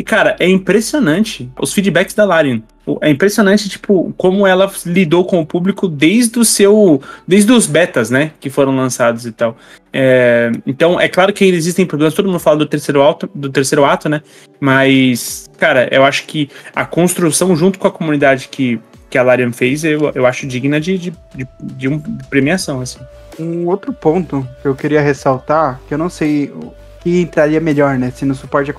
E, 0.00 0.02
cara, 0.02 0.34
é 0.40 0.48
impressionante 0.48 1.52
os 1.60 1.74
feedbacks 1.74 2.14
da 2.14 2.24
Larian. 2.24 2.62
É 3.02 3.10
impressionante, 3.10 3.68
tipo, 3.68 4.14
como 4.16 4.46
ela 4.46 4.72
lidou 4.86 5.26
com 5.26 5.38
o 5.40 5.44
público 5.44 5.86
desde 5.86 6.38
o 6.38 6.44
seu. 6.44 7.02
Desde 7.28 7.52
os 7.52 7.66
betas, 7.66 8.08
né? 8.08 8.32
Que 8.40 8.48
foram 8.48 8.74
lançados 8.74 9.26
e 9.26 9.32
tal. 9.32 9.58
É, 9.92 10.52
então, 10.66 10.98
é 10.98 11.06
claro 11.06 11.34
que 11.34 11.44
existem 11.44 11.84
problemas, 11.84 12.14
todo 12.14 12.24
mundo 12.24 12.38
fala 12.38 12.56
do 12.56 12.64
terceiro, 12.64 13.02
ato, 13.02 13.28
do 13.34 13.50
terceiro 13.50 13.84
ato, 13.84 14.08
né? 14.08 14.22
Mas, 14.58 15.50
cara, 15.58 15.86
eu 15.92 16.02
acho 16.02 16.24
que 16.24 16.48
a 16.74 16.86
construção 16.86 17.54
junto 17.54 17.78
com 17.78 17.86
a 17.86 17.92
comunidade 17.92 18.48
que 18.48 18.80
que 19.10 19.18
a 19.18 19.24
Larian 19.24 19.52
fez, 19.52 19.82
eu, 19.82 20.12
eu 20.14 20.24
acho 20.24 20.46
digna 20.46 20.80
de, 20.80 20.96
de, 20.96 21.12
de, 21.34 21.46
de 21.76 22.28
premiação, 22.30 22.80
assim. 22.80 23.00
Um 23.40 23.66
outro 23.66 23.92
ponto 23.92 24.48
que 24.62 24.68
eu 24.68 24.74
queria 24.76 25.00
ressaltar, 25.00 25.80
que 25.88 25.92
eu 25.92 25.98
não 25.98 26.08
sei 26.08 26.52
que 27.00 27.20
entraria 27.20 27.60
melhor, 27.60 27.98
né? 27.98 28.10
Se 28.10 28.24
no 28.24 28.34
suporte 28.34 28.70
a, 28.70 28.74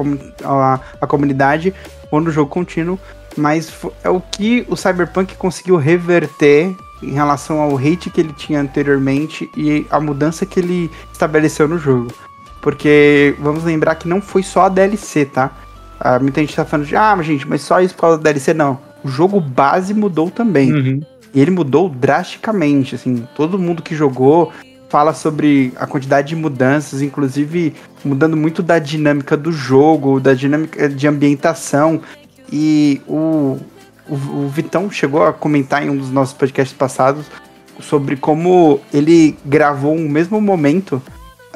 a, 0.47 0.79
a 1.01 1.07
comunidade 1.07 1.73
ou 2.09 2.21
no 2.21 2.31
jogo 2.31 2.49
contínuo, 2.49 2.99
mas 3.35 3.71
é 4.03 4.09
o 4.09 4.19
que 4.19 4.65
o 4.69 4.75
Cyberpunk 4.75 5.35
conseguiu 5.35 5.77
reverter 5.77 6.75
em 7.01 7.11
relação 7.11 7.59
ao 7.59 7.77
hate 7.77 8.09
que 8.09 8.21
ele 8.21 8.33
tinha 8.33 8.59
anteriormente 8.59 9.49
e 9.57 9.85
a 9.89 9.99
mudança 9.99 10.45
que 10.45 10.59
ele 10.59 10.91
estabeleceu 11.11 11.67
no 11.67 11.77
jogo. 11.79 12.13
Porque 12.61 13.35
vamos 13.39 13.63
lembrar 13.63 13.95
que 13.95 14.07
não 14.07 14.21
foi 14.21 14.43
só 14.43 14.65
a 14.65 14.69
DLC, 14.69 15.25
tá? 15.25 15.51
Ah, 15.99 16.19
muita 16.19 16.41
gente 16.41 16.55
tá 16.55 16.63
falando 16.63 16.87
de, 16.87 16.95
ah, 16.95 17.17
gente, 17.21 17.47
mas 17.47 17.61
só 17.61 17.81
isso 17.81 17.95
por 17.95 18.01
causa 18.01 18.17
da 18.17 18.23
DLC. 18.23 18.53
Não 18.53 18.91
o 19.03 19.07
jogo 19.09 19.39
base 19.39 19.93
mudou 19.93 20.29
também. 20.29 20.73
Uhum. 20.73 21.01
E 21.33 21.39
ele 21.39 21.51
mudou 21.51 21.89
drasticamente, 21.89 22.95
assim, 22.95 23.27
todo 23.35 23.57
mundo 23.57 23.81
que 23.81 23.95
jogou 23.95 24.51
fala 24.91 25.13
sobre 25.13 25.71
a 25.77 25.87
quantidade 25.87 26.27
de 26.27 26.35
mudanças, 26.35 27.01
inclusive 27.01 27.73
mudando 28.03 28.35
muito 28.35 28.61
da 28.61 28.77
dinâmica 28.77 29.37
do 29.37 29.49
jogo, 29.49 30.19
da 30.19 30.33
dinâmica 30.33 30.89
de 30.89 31.07
ambientação. 31.07 32.01
E 32.51 33.01
o, 33.07 33.57
o, 34.09 34.15
o 34.15 34.49
Vitão 34.49 34.91
chegou 34.91 35.23
a 35.23 35.31
comentar 35.31 35.81
em 35.81 35.89
um 35.89 35.95
dos 35.95 36.11
nossos 36.11 36.33
podcasts 36.33 36.77
passados 36.77 37.25
sobre 37.79 38.17
como 38.17 38.81
ele 38.93 39.37
gravou 39.45 39.95
um 39.95 40.09
mesmo 40.09 40.41
momento 40.41 41.01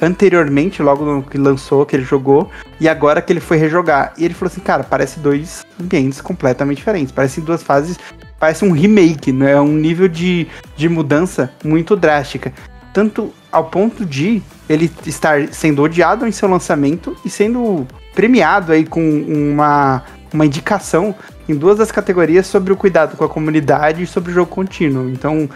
anteriormente, 0.02 0.82
logo 0.82 1.04
no 1.04 1.22
que 1.22 1.38
lançou, 1.38 1.86
que 1.86 1.96
ele 1.96 2.06
jogou, 2.06 2.50
e 2.80 2.88
agora 2.88 3.22
que 3.22 3.34
ele 3.34 3.42
foi 3.42 3.58
rejogar. 3.58 4.14
E 4.18 4.24
ele 4.24 4.34
falou 4.34 4.50
assim, 4.50 4.62
cara, 4.62 4.84
parece 4.84 5.20
dois 5.20 5.66
ambientes 5.80 6.22
completamente 6.22 6.78
diferentes. 6.78 7.12
Parece 7.12 7.42
duas 7.42 7.62
fases, 7.62 8.00
parece 8.40 8.64
um 8.64 8.72
remake, 8.72 9.34
né? 9.34 9.52
É 9.52 9.62
um 9.62 9.74
nível 9.74 10.08
de, 10.08 10.48
de 10.78 10.88
mudança 10.88 11.52
muito 11.64 11.98
drástica. 11.98 12.54
Tanto 12.96 13.34
ao 13.52 13.66
ponto 13.66 14.06
de 14.06 14.42
ele 14.70 14.90
estar 15.06 15.50
sendo 15.50 15.84
odiado 15.84 16.26
em 16.26 16.32
seu 16.32 16.48
lançamento 16.48 17.14
e 17.26 17.30
sendo 17.30 17.86
premiado 18.14 18.72
aí 18.72 18.86
com 18.86 19.02
uma, 19.02 20.02
uma 20.32 20.46
indicação 20.46 21.14
em 21.50 21.54
duas 21.54 21.78
das 21.78 21.92
categorias 21.92 22.48
sobre 22.48 22.72
o 22.72 22.78
cuidado 22.78 23.18
com 23.18 23.26
a 23.26 23.28
comunidade 23.28 24.02
e 24.02 24.08
sobre 24.08 24.32
o 24.32 24.34
jogo 24.34 24.50
contínuo. 24.50 25.10
Então, 25.10 25.50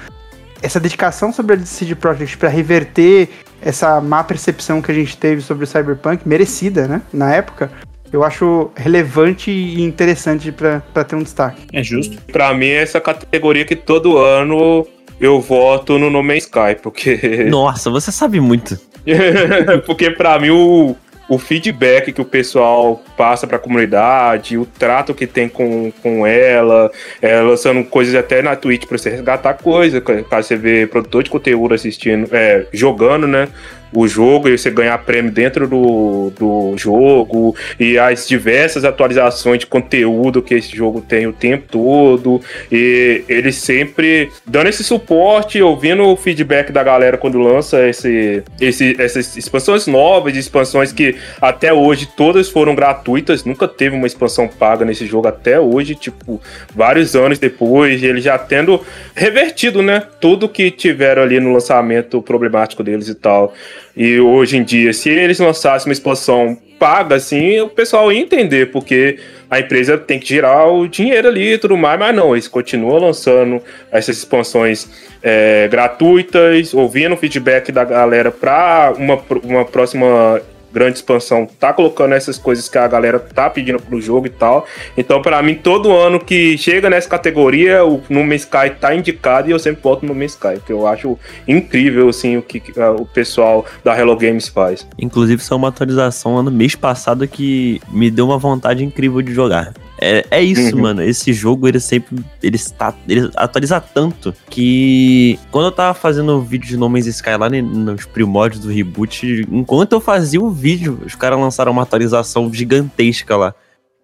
essa 0.61 0.81
dedicação 0.81 1.31
sobre 1.31 1.55
a 1.55 1.59
CD 1.65 1.95
Projekt 1.95 2.37
para 2.37 2.49
reverter 2.49 3.29
essa 3.61 4.01
má 4.01 4.21
percepção 4.21 4.81
que 4.81 4.91
a 4.91 4.95
gente 4.95 5.15
teve 5.15 5.41
sobre 5.41 5.63
o 5.63 5.67
Cyberpunk, 5.67 6.27
merecida, 6.27 6.89
né, 6.89 7.01
na 7.13 7.33
época, 7.33 7.71
eu 8.11 8.21
acho 8.21 8.69
relevante 8.75 9.49
e 9.49 9.81
interessante 9.81 10.51
para 10.51 11.03
ter 11.05 11.15
um 11.15 11.23
destaque. 11.23 11.67
É 11.71 11.81
justo. 11.81 12.21
Para 12.33 12.53
mim, 12.53 12.67
essa 12.67 12.99
categoria 12.99 13.63
que 13.63 13.77
todo 13.77 14.17
ano 14.17 14.85
eu 15.19 15.39
voto 15.41 15.97
no 15.99 16.09
No 16.09 16.23
Man's 16.23 16.43
Sky, 16.43 16.75
porque. 16.81 17.45
Nossa, 17.49 17.89
você 17.89 18.11
sabe 18.11 18.39
muito. 18.39 18.79
porque 19.85 20.11
para 20.11 20.39
mim 20.39 20.49
o, 20.49 20.95
o 21.27 21.37
feedback 21.37 22.11
que 22.11 22.21
o 22.21 22.25
pessoal 22.25 23.03
passa 23.19 23.45
para 23.45 23.57
a 23.57 23.59
comunidade, 23.59 24.57
o 24.57 24.65
trato 24.65 25.13
que 25.13 25.27
tem 25.27 25.49
com, 25.49 25.91
com 26.01 26.25
ela, 26.25 26.89
é, 27.21 27.41
lançando 27.41 27.83
coisas 27.83 28.15
até 28.15 28.41
na 28.41 28.55
Twitch 28.55 28.85
para 28.85 28.97
você 28.97 29.09
resgatar 29.09 29.55
coisa, 29.55 29.99
caso 29.99 30.47
você 30.47 30.55
vê 30.55 30.87
produtor 30.87 31.23
de 31.23 31.29
conteúdo 31.29 31.73
assistindo, 31.73 32.29
é, 32.33 32.65
jogando, 32.71 33.27
né? 33.27 33.49
o 33.93 34.07
jogo 34.07 34.47
e 34.47 34.57
você 34.57 34.69
ganhar 34.69 34.97
prêmio 34.99 35.31
dentro 35.31 35.67
do, 35.67 36.31
do 36.37 36.77
jogo 36.77 37.55
e 37.79 37.97
as 37.97 38.27
diversas 38.27 38.85
atualizações 38.85 39.59
de 39.59 39.67
conteúdo 39.67 40.41
que 40.41 40.53
esse 40.53 40.75
jogo 40.75 41.01
tem 41.01 41.27
o 41.27 41.33
tempo 41.33 41.65
todo 41.69 42.41
e 42.71 43.23
ele 43.27 43.51
sempre 43.51 44.29
dando 44.45 44.67
esse 44.67 44.83
suporte, 44.83 45.61
ouvindo 45.61 46.03
o 46.03 46.15
feedback 46.15 46.71
da 46.71 46.83
galera 46.83 47.17
quando 47.17 47.39
lança 47.39 47.87
esse, 47.87 48.43
esse, 48.59 48.95
essas 48.99 49.35
expansões 49.35 49.87
novas, 49.87 50.35
expansões 50.35 50.91
que 50.91 51.15
até 51.41 51.73
hoje 51.73 52.07
todas 52.15 52.49
foram 52.49 52.75
gratuitas, 52.75 53.08
nunca 53.45 53.67
teve 53.67 53.95
uma 53.95 54.07
expansão 54.07 54.47
paga 54.47 54.85
nesse 54.85 55.05
jogo 55.05 55.27
até 55.27 55.59
hoje, 55.59 55.95
tipo, 55.95 56.41
vários 56.75 57.15
anos 57.15 57.39
depois, 57.39 58.01
ele 58.03 58.21
já 58.21 58.37
tendo 58.37 58.83
revertido, 59.15 59.81
né, 59.81 60.03
tudo 60.19 60.49
que 60.49 60.71
tiveram 60.71 61.21
ali 61.21 61.39
no 61.39 61.53
lançamento 61.53 62.21
problemático 62.21 62.83
deles 62.83 63.07
e 63.07 63.15
tal. 63.15 63.53
E 63.95 64.19
hoje 64.19 64.57
em 64.57 64.63
dia, 64.63 64.93
se 64.93 65.09
eles 65.09 65.39
lançassem 65.39 65.89
uma 65.89 65.93
expansão 65.93 66.57
paga, 66.79 67.15
assim, 67.15 67.59
o 67.59 67.67
pessoal 67.67 68.11
ia 68.11 68.19
entender, 68.19 68.71
porque 68.71 69.19
a 69.49 69.59
empresa 69.59 69.97
tem 69.97 70.17
que 70.17 70.27
girar 70.27 70.69
o 70.69 70.87
dinheiro 70.87 71.27
ali 71.27 71.53
e 71.53 71.57
tudo 71.57 71.75
mais, 71.75 71.99
mas 71.99 72.15
não, 72.15 72.33
eles 72.33 72.47
continuam 72.47 72.99
lançando 72.99 73.61
essas 73.91 74.17
expansões 74.17 74.87
é, 75.21 75.67
gratuitas, 75.67 76.73
ouvindo 76.73 77.13
o 77.13 77.17
feedback 77.17 77.71
da 77.71 77.83
galera 77.83 78.31
para 78.31 78.93
uma, 78.97 79.19
uma 79.43 79.65
próxima 79.65 80.41
grande 80.71 80.97
expansão 80.97 81.47
tá 81.59 81.73
colocando 81.73 82.13
essas 82.13 82.37
coisas 82.37 82.69
que 82.69 82.77
a 82.77 82.87
galera 82.87 83.19
tá 83.19 83.49
pedindo 83.49 83.79
pro 83.79 83.99
jogo 84.01 84.27
e 84.27 84.29
tal. 84.29 84.65
Então, 84.97 85.21
para 85.21 85.41
mim, 85.41 85.55
todo 85.55 85.91
ano 85.91 86.19
que 86.19 86.57
chega 86.57 86.89
nessa 86.89 87.09
categoria, 87.09 87.85
o 87.85 88.01
No 88.09 88.33
Sky 88.33 88.71
tá 88.79 88.93
indicado 88.95 89.49
e 89.49 89.51
eu 89.51 89.59
sempre 89.59 89.81
voto 89.81 90.05
no 90.05 90.13
No 90.13 90.23
Sky, 90.23 90.55
porque 90.55 90.73
eu 90.73 90.87
acho 90.87 91.17
incrível, 91.47 92.09
assim, 92.09 92.37
o 92.37 92.41
que 92.41 92.59
uh, 92.77 93.01
o 93.01 93.05
pessoal 93.05 93.65
da 93.83 93.97
Hello 93.97 94.15
Games 94.15 94.47
faz. 94.47 94.87
Inclusive, 94.97 95.41
isso 95.41 95.53
é 95.53 95.57
uma 95.57 95.69
atualização 95.69 96.37
ano 96.37 96.51
mês 96.51 96.75
passado 96.75 97.27
que 97.27 97.81
me 97.91 98.11
deu 98.11 98.25
uma 98.25 98.37
vontade 98.37 98.83
incrível 98.83 99.21
de 99.21 99.33
jogar. 99.33 99.73
É, 100.01 100.25
é 100.31 100.41
isso, 100.41 100.75
Uhum. 100.75 100.81
mano. 100.83 101.01
Esse 101.03 101.33
jogo, 101.33 101.67
ele 101.67 101.79
sempre. 101.79 102.17
Ele, 102.41 102.55
está, 102.55 102.93
ele 103.07 103.29
atualiza 103.35 103.79
tanto 103.81 104.33
que. 104.49 105.37
Quando 105.51 105.65
eu 105.65 105.71
tava 105.71 105.93
fazendo 105.93 106.31
o 106.37 106.41
vídeo 106.41 106.67
de 106.67 106.77
No 106.77 106.87
Man's 106.89 107.05
Sky 107.07 107.35
lá 107.37 107.49
ne- 107.49 107.61
nos 107.61 108.05
primórdios 108.05 108.61
do 108.63 108.69
reboot, 108.71 109.45
enquanto 109.51 109.93
eu 109.93 109.99
fazia 109.99 110.41
o 110.41 110.49
vídeo, 110.49 110.99
os 111.05 111.15
caras 111.15 111.37
lançaram 111.39 111.71
uma 111.71 111.83
atualização 111.83 112.51
gigantesca 112.53 113.35
lá. 113.35 113.53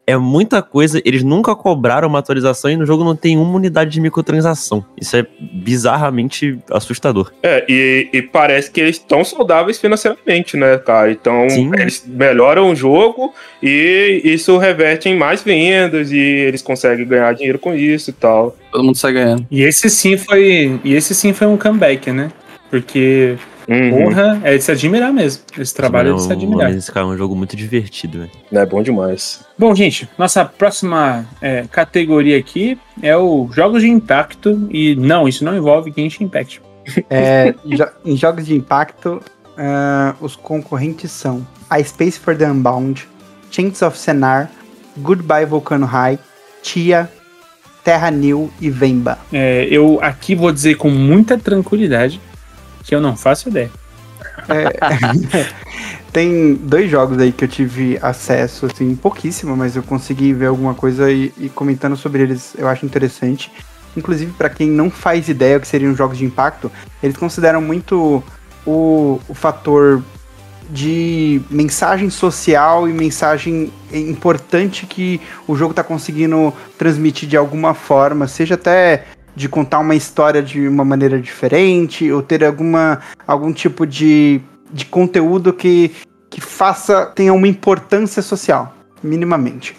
É 0.08 0.15
muita 0.18 0.62
coisa, 0.62 1.02
eles 1.04 1.24
nunca 1.24 1.56
cobraram 1.56 2.08
uma 2.08 2.20
atualização 2.20 2.70
e 2.70 2.78
no 2.78 2.86
jogo 2.86 3.04
não 3.04 3.15
tem 3.15 3.38
uma 3.38 3.56
unidade 3.56 3.91
de 3.91 4.00
microtransação. 4.00 4.86
Isso 5.00 5.18
é 5.18 5.26
bizarramente 5.39 6.60
assustador. 6.70 7.32
É, 7.41 7.65
e, 7.68 8.10
e 8.13 8.22
parece 8.22 8.70
que 8.70 8.80
eles 8.80 8.98
estão 8.98 9.24
saudáveis 9.24 9.80
financeiramente, 9.80 10.58
né, 10.58 10.78
cara? 10.78 11.12
Então, 11.12 11.50
Sim. 11.50 11.72
eles 11.74 12.04
melhoram 12.06 12.70
o 12.70 12.76
jogo 12.76 13.34
e 13.62 14.22
isso 14.24 14.58
reverte 14.58 15.10
em 15.10 15.18
mais 15.18 15.41
vendas 15.41 16.12
e 16.12 16.20
eles 16.20 16.62
conseguem 16.62 17.06
ganhar 17.08 17.34
dinheiro 17.34 17.58
com 17.58 17.74
isso 17.74 18.12
e 18.12 18.13
tal. 18.13 18.56
Todo 18.72 18.84
mundo 18.84 18.98
sai 18.98 19.13
ganhando. 19.13 19.48
E 19.50 19.63
esse 19.63 19.89
sim 19.89 20.18
foi. 20.18 20.80
E 20.84 20.94
esse 20.94 21.15
sim 21.15 21.34
foi 21.34 21.48
um 21.48 21.58
comeback, 21.58 22.12
né? 22.12 22.32
Porque, 22.70 23.38
Uhum. 23.67 24.04
porra, 24.04 24.41
é 24.43 24.58
de 24.58 24.63
se 24.63 24.71
admirar 24.71 25.12
mesmo. 25.12 25.43
Esse 25.58 25.73
trabalho 25.73 26.12
é 26.12 26.13
de 26.15 26.23
se 26.23 26.32
admirar. 26.32 26.69
Man's 26.71 26.84
Sky 26.84 26.99
é 26.99 27.04
um 27.04 27.17
jogo 27.17 27.36
muito 27.36 27.56
divertido, 27.56 28.19
velho. 28.19 28.32
É 28.51 28.65
bom 28.65 28.82
demais. 28.84 29.43
Bom, 29.58 29.73
gente, 29.73 30.08
nossa 30.17 30.45
próxima 30.45 31.25
é, 31.41 31.65
categoria 31.71 32.38
aqui 32.38 32.78
é 33.01 33.15
o 33.17 33.49
jogos 33.51 33.82
de 33.82 33.89
impacto. 33.89 34.67
E 34.71 34.95
não, 34.95 35.28
isso 35.28 35.43
não 35.43 35.56
envolve 35.56 35.93
Genshin 35.95 36.25
Impact. 36.25 36.62
É, 37.10 37.54
jo- 37.65 37.88
em 38.06 38.15
jogos 38.15 38.45
de 38.45 38.56
impacto, 38.56 39.21
ah, 39.58 40.15
os 40.21 40.36
concorrentes 40.36 41.12
são 41.12 41.45
A 41.69 41.82
Space 41.84 42.19
for 42.19 42.36
the 42.38 42.45
Unbound, 42.49 43.08
Chains 43.49 43.82
of 43.82 43.97
Senar, 43.97 44.51
Goodbye 44.97 45.45
Volcano 45.45 45.86
High, 45.86 46.19
Tia, 46.62 47.10
Terra 47.84 48.10
New 48.12 48.51
e 48.62 48.69
Vemba. 48.69 49.17
É, 49.32 49.67
eu 49.69 49.99
aqui 50.01 50.36
vou 50.36 50.51
dizer 50.51 50.75
com 50.75 50.89
muita 50.89 51.38
tranquilidade 51.38 52.19
que 52.86 52.93
eu 52.93 53.02
não 53.02 53.17
faço 53.17 53.50
ideia. 53.50 53.71
É, 54.48 55.50
tem 56.13 56.54
dois 56.56 56.89
jogos 56.89 57.17
aí 57.17 57.32
que 57.32 57.43
eu 57.43 57.48
tive 57.48 57.98
acesso, 58.02 58.67
assim, 58.67 58.95
pouquíssimo, 58.95 59.58
mas 59.58 59.76
eu 59.76 59.84
consegui 59.84 60.34
ver 60.34 60.48
alguma 60.48 60.74
coisa 60.74 61.12
e, 61.12 61.34
e 61.38 61.50
comentando 61.50 61.98
sobre 61.98 62.21
eles 62.21 62.54
eu 62.58 62.67
acho 62.67 62.86
interessante. 62.86 63.52
Inclusive, 63.98 64.32
para 64.34 64.50
quem 64.50 64.69
não 64.69 64.89
faz 64.89 65.30
ideia 65.30 65.60
que 65.60 65.67
seriam 65.67 65.95
jogos 65.95 66.17
de 66.17 66.26
impacto, 66.26 66.71
eles 67.02 67.17
consideram 67.17 67.62
muito 67.62 68.24
o, 68.65 69.19
o 69.28 69.34
fator 69.34 70.04
de 70.69 71.41
mensagem 71.50 72.10
social 72.10 72.89
e 72.89 72.93
mensagem 72.93 73.71
importante 73.91 74.86
que 74.86 75.21
o 75.48 75.56
jogo 75.56 75.71
está 75.71 75.84
conseguindo 75.84 76.54
transmitir 76.78 77.30
de 77.30 77.38
alguma 77.38 77.74
forma, 77.74 78.28
seja 78.28 78.56
até 78.56 79.06
de 79.36 79.50
contar 79.50 79.80
uma 79.80 79.95
história 79.95 80.41
de 80.41 80.67
uma 80.67 80.86
maneira 80.86 81.19
diferente 81.19 82.12
ou 82.12 82.21
ter 82.21 82.43
alguma 82.43 83.02
algum 83.28 83.52
tipo 83.52 83.86
de, 83.86 84.41
de 84.71 84.86
conteúdo 84.86 85.52
que, 85.52 85.91
que 86.30 86.39
faça 86.39 87.08
tenha 87.08 87.34
uma 87.34 87.48
importância 87.48 88.21
social, 88.21 88.74
minimamente. 89.04 89.76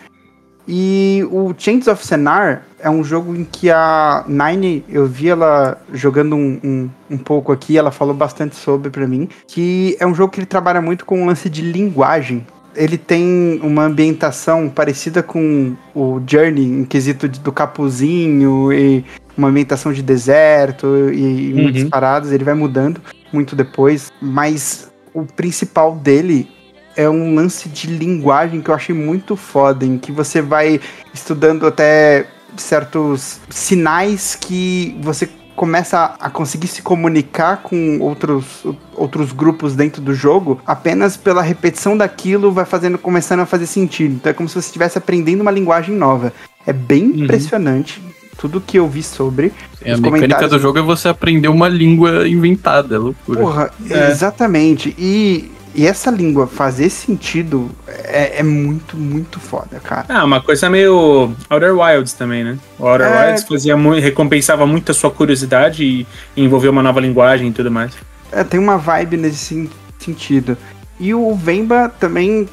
E 0.68 1.22
o 1.30 1.54
Chains 1.56 1.86
of 1.86 2.04
Senar 2.04 2.64
é 2.80 2.90
um 2.90 3.04
jogo 3.04 3.34
em 3.36 3.44
que 3.44 3.70
a 3.70 4.24
Nine, 4.26 4.84
eu 4.88 5.06
vi 5.06 5.28
ela 5.28 5.80
jogando 5.92 6.34
um, 6.34 6.58
um, 6.62 6.90
um 7.10 7.18
pouco 7.18 7.52
aqui, 7.52 7.78
ela 7.78 7.92
falou 7.92 8.14
bastante 8.14 8.56
sobre 8.56 8.90
pra 8.90 9.06
mim, 9.06 9.28
que 9.46 9.96
é 10.00 10.06
um 10.06 10.14
jogo 10.14 10.32
que 10.32 10.40
ele 10.40 10.46
trabalha 10.46 10.80
muito 10.80 11.04
com 11.04 11.22
o 11.22 11.26
lance 11.26 11.48
de 11.48 11.62
linguagem. 11.62 12.44
Ele 12.76 12.98
tem 12.98 13.58
uma 13.62 13.84
ambientação 13.84 14.68
parecida 14.68 15.22
com 15.22 15.74
o 15.94 16.20
Journey, 16.26 16.64
em 16.64 16.84
quesito 16.84 17.26
do 17.28 17.50
capuzinho 17.50 18.72
e 18.72 19.04
uma 19.36 19.48
ambientação 19.48 19.92
de 19.92 20.02
deserto 20.02 20.86
e, 21.12 21.50
e 21.50 21.52
Uhum. 21.54 21.62
muitas 21.62 21.84
paradas. 21.84 22.32
Ele 22.32 22.44
vai 22.44 22.54
mudando 22.54 23.00
muito 23.32 23.56
depois, 23.56 24.12
mas 24.20 24.90
o 25.14 25.24
principal 25.24 25.96
dele 25.96 26.48
é 26.96 27.08
um 27.08 27.34
lance 27.34 27.68
de 27.68 27.88
linguagem 27.88 28.60
que 28.60 28.70
eu 28.70 28.74
achei 28.74 28.94
muito 28.94 29.36
foda, 29.36 29.84
em 29.84 29.98
que 29.98 30.10
você 30.12 30.40
vai 30.40 30.80
estudando 31.12 31.66
até 31.66 32.26
certos 32.56 33.38
sinais 33.50 34.34
que 34.34 34.96
você 35.02 35.28
começa 35.56 36.14
a 36.20 36.28
conseguir 36.30 36.66
se 36.68 36.82
comunicar 36.82 37.62
com 37.62 37.98
outros, 38.00 38.64
outros 38.94 39.32
grupos 39.32 39.74
dentro 39.74 40.00
do 40.02 40.14
jogo, 40.14 40.60
apenas 40.66 41.16
pela 41.16 41.42
repetição 41.42 41.96
daquilo 41.96 42.52
vai 42.52 42.64
fazendo 42.64 42.98
começando 42.98 43.40
a 43.40 43.46
fazer 43.46 43.66
sentido. 43.66 44.14
Então 44.14 44.30
é 44.30 44.34
como 44.34 44.48
se 44.48 44.54
você 44.54 44.66
estivesse 44.68 44.98
aprendendo 44.98 45.40
uma 45.40 45.50
linguagem 45.50 45.94
nova. 45.96 46.32
É 46.66 46.72
bem 46.72 47.04
Uhum. 47.10 47.24
impressionante 47.24 48.02
tudo 48.38 48.60
que 48.60 48.78
eu 48.78 48.86
vi 48.86 49.02
sobre. 49.02 49.46
É, 49.82 49.92
a 49.92 49.96
mecânica 49.96 50.10
comentários- 50.10 50.50
do 50.50 50.58
jogo 50.58 50.78
é 50.78 50.82
você 50.82 51.08
aprender 51.08 51.48
uma 51.48 51.68
língua 51.68 52.28
inventada, 52.28 52.94
é 52.96 52.98
loucura. 52.98 53.40
Porra, 53.40 53.70
É. 53.88 54.10
exatamente. 54.10 54.94
E, 54.98 55.50
e 55.76 55.86
essa 55.86 56.10
língua 56.10 56.46
fazer 56.46 56.88
sentido 56.90 57.70
é, 57.86 58.38
é 58.38 58.42
muito, 58.42 58.96
muito 58.96 59.38
foda, 59.38 59.78
cara. 59.78 60.06
Ah, 60.08 60.24
uma 60.24 60.40
coisa 60.40 60.70
meio 60.70 61.32
Outer 61.50 61.76
Wilds 61.78 62.14
também, 62.14 62.42
né? 62.42 62.58
O 62.78 62.86
Outer 62.86 63.06
É. 63.06 63.26
Wilds 63.28 63.44
fazia 63.44 63.76
muito, 63.76 64.02
recompensava 64.02 64.66
muito 64.66 64.90
a 64.90 64.94
sua 64.94 65.10
curiosidade 65.10 65.84
e 65.84 66.06
envolveu 66.36 66.72
uma 66.72 66.82
nova 66.82 67.00
linguagem 67.00 67.48
e 67.48 67.52
tudo 67.52 67.70
mais. 67.70 67.92
É, 68.32 68.42
tem 68.42 68.58
uma 68.58 68.78
vibe 68.78 69.16
nesse 69.18 69.36
sen- 69.36 69.70
sentido. 69.98 70.56
E 70.98 71.12
o 71.14 71.34
Vemba 71.34 71.88
também, 72.00 72.48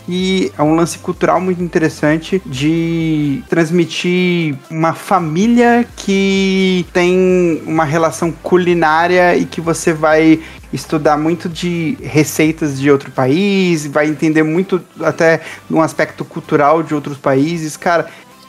que 0.00 0.52
é 0.58 0.62
um 0.62 0.74
lance 0.74 0.98
cultural 0.98 1.40
muito 1.40 1.62
interessante 1.62 2.40
de 2.46 3.42
transmitir 3.48 4.54
uma 4.70 4.92
família 4.94 5.86
que 5.96 6.84
tem 6.92 7.62
uma 7.66 7.84
relação 7.84 8.30
culinária 8.32 9.36
e 9.36 9.44
que 9.44 9.60
você 9.60 9.92
vai 9.92 10.40
estudar 10.72 11.16
muito 11.16 11.48
de 11.48 11.96
receitas 12.02 12.78
de 12.78 12.90
outro 12.90 13.10
país, 13.10 13.86
vai 13.86 14.06
entender 14.08 14.42
muito 14.42 14.80
até 15.00 15.40
um 15.70 15.80
aspecto 15.80 16.24
cultural 16.24 16.82
de 16.82 16.94
outros 16.94 17.16
países. 17.16 17.76
Cara, 17.76 18.06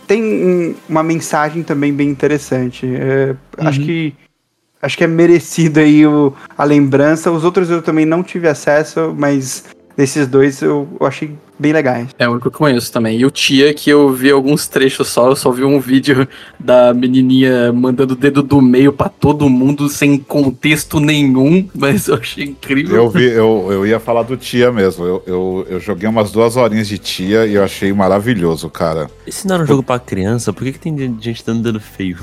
tem 0.07 0.23
um- 0.23 0.75
uma 0.89 1.03
mensagem 1.03 1.63
também 1.63 1.93
bem 1.93 2.09
interessante. 2.09 2.85
É, 2.85 3.35
Acho 3.57 3.79
que 3.81 4.13
acho 4.81 4.97
que 4.97 5.03
é 5.03 5.07
merecido 5.07 5.79
aí 5.81 6.05
o, 6.07 6.33
a 6.57 6.63
lembrança. 6.63 7.29
Os 7.31 7.43
outros 7.43 7.69
eu 7.69 7.81
também 7.81 8.05
não 8.05 8.23
tive 8.23 8.47
acesso, 8.47 9.13
mas 9.17 9.65
desses 9.99 10.27
dois 10.27 10.61
eu, 10.61 10.87
eu 10.97 11.05
achei 11.05 11.35
bem 11.59 11.73
legais. 11.73 12.07
É 12.17 12.25
o 12.25 12.31
único 12.31 12.49
que 12.49 12.55
eu 12.55 12.57
conheço 12.57 12.89
também. 12.89 13.19
E 13.19 13.25
o 13.25 13.29
Tia, 13.29 13.73
que 13.73 13.89
eu 13.89 14.13
vi 14.13 14.31
alguns 14.31 14.65
trechos 14.65 15.09
só, 15.09 15.27
eu 15.27 15.35
só 15.35 15.51
vi 15.51 15.65
um 15.65 15.77
vídeo 15.77 16.25
da 16.57 16.93
menininha 16.93 17.73
mandando 17.73 18.13
o 18.13 18.17
dedo 18.17 18.41
do 18.41 18.61
meio 18.61 18.93
pra 18.93 19.09
todo 19.09 19.49
mundo 19.49 19.89
sem 19.89 20.17
contexto 20.17 21.01
nenhum, 21.01 21.67
mas 21.75 22.07
eu 22.07 22.15
achei 22.15 22.45
incrível. 22.45 22.95
Eu 22.95 23.09
vi, 23.09 23.25
eu, 23.25 23.67
eu 23.69 23.85
ia 23.85 23.99
falar 23.99 24.23
do 24.23 24.37
Tia 24.37 24.71
mesmo. 24.71 25.03
Eu, 25.03 25.23
eu, 25.27 25.67
eu 25.69 25.79
joguei 25.81 26.07
umas 26.07 26.31
duas 26.31 26.55
horinhas 26.55 26.87
de 26.87 26.97
Tia 26.97 27.45
e 27.45 27.55
eu 27.55 27.63
achei 27.63 27.91
maravilhoso, 27.91 28.69
cara. 28.69 29.11
Esse 29.27 29.45
não 29.45 29.55
era 29.55 29.65
um 29.65 29.67
jogo 29.67 29.83
pra 29.83 29.99
criança, 29.99 30.53
por 30.53 30.63
que, 30.63 30.71
que 30.71 30.79
tem 30.79 30.97
gente 31.19 31.45
dando 31.45 31.61
dedo 31.61 31.79
feio? 31.81 32.17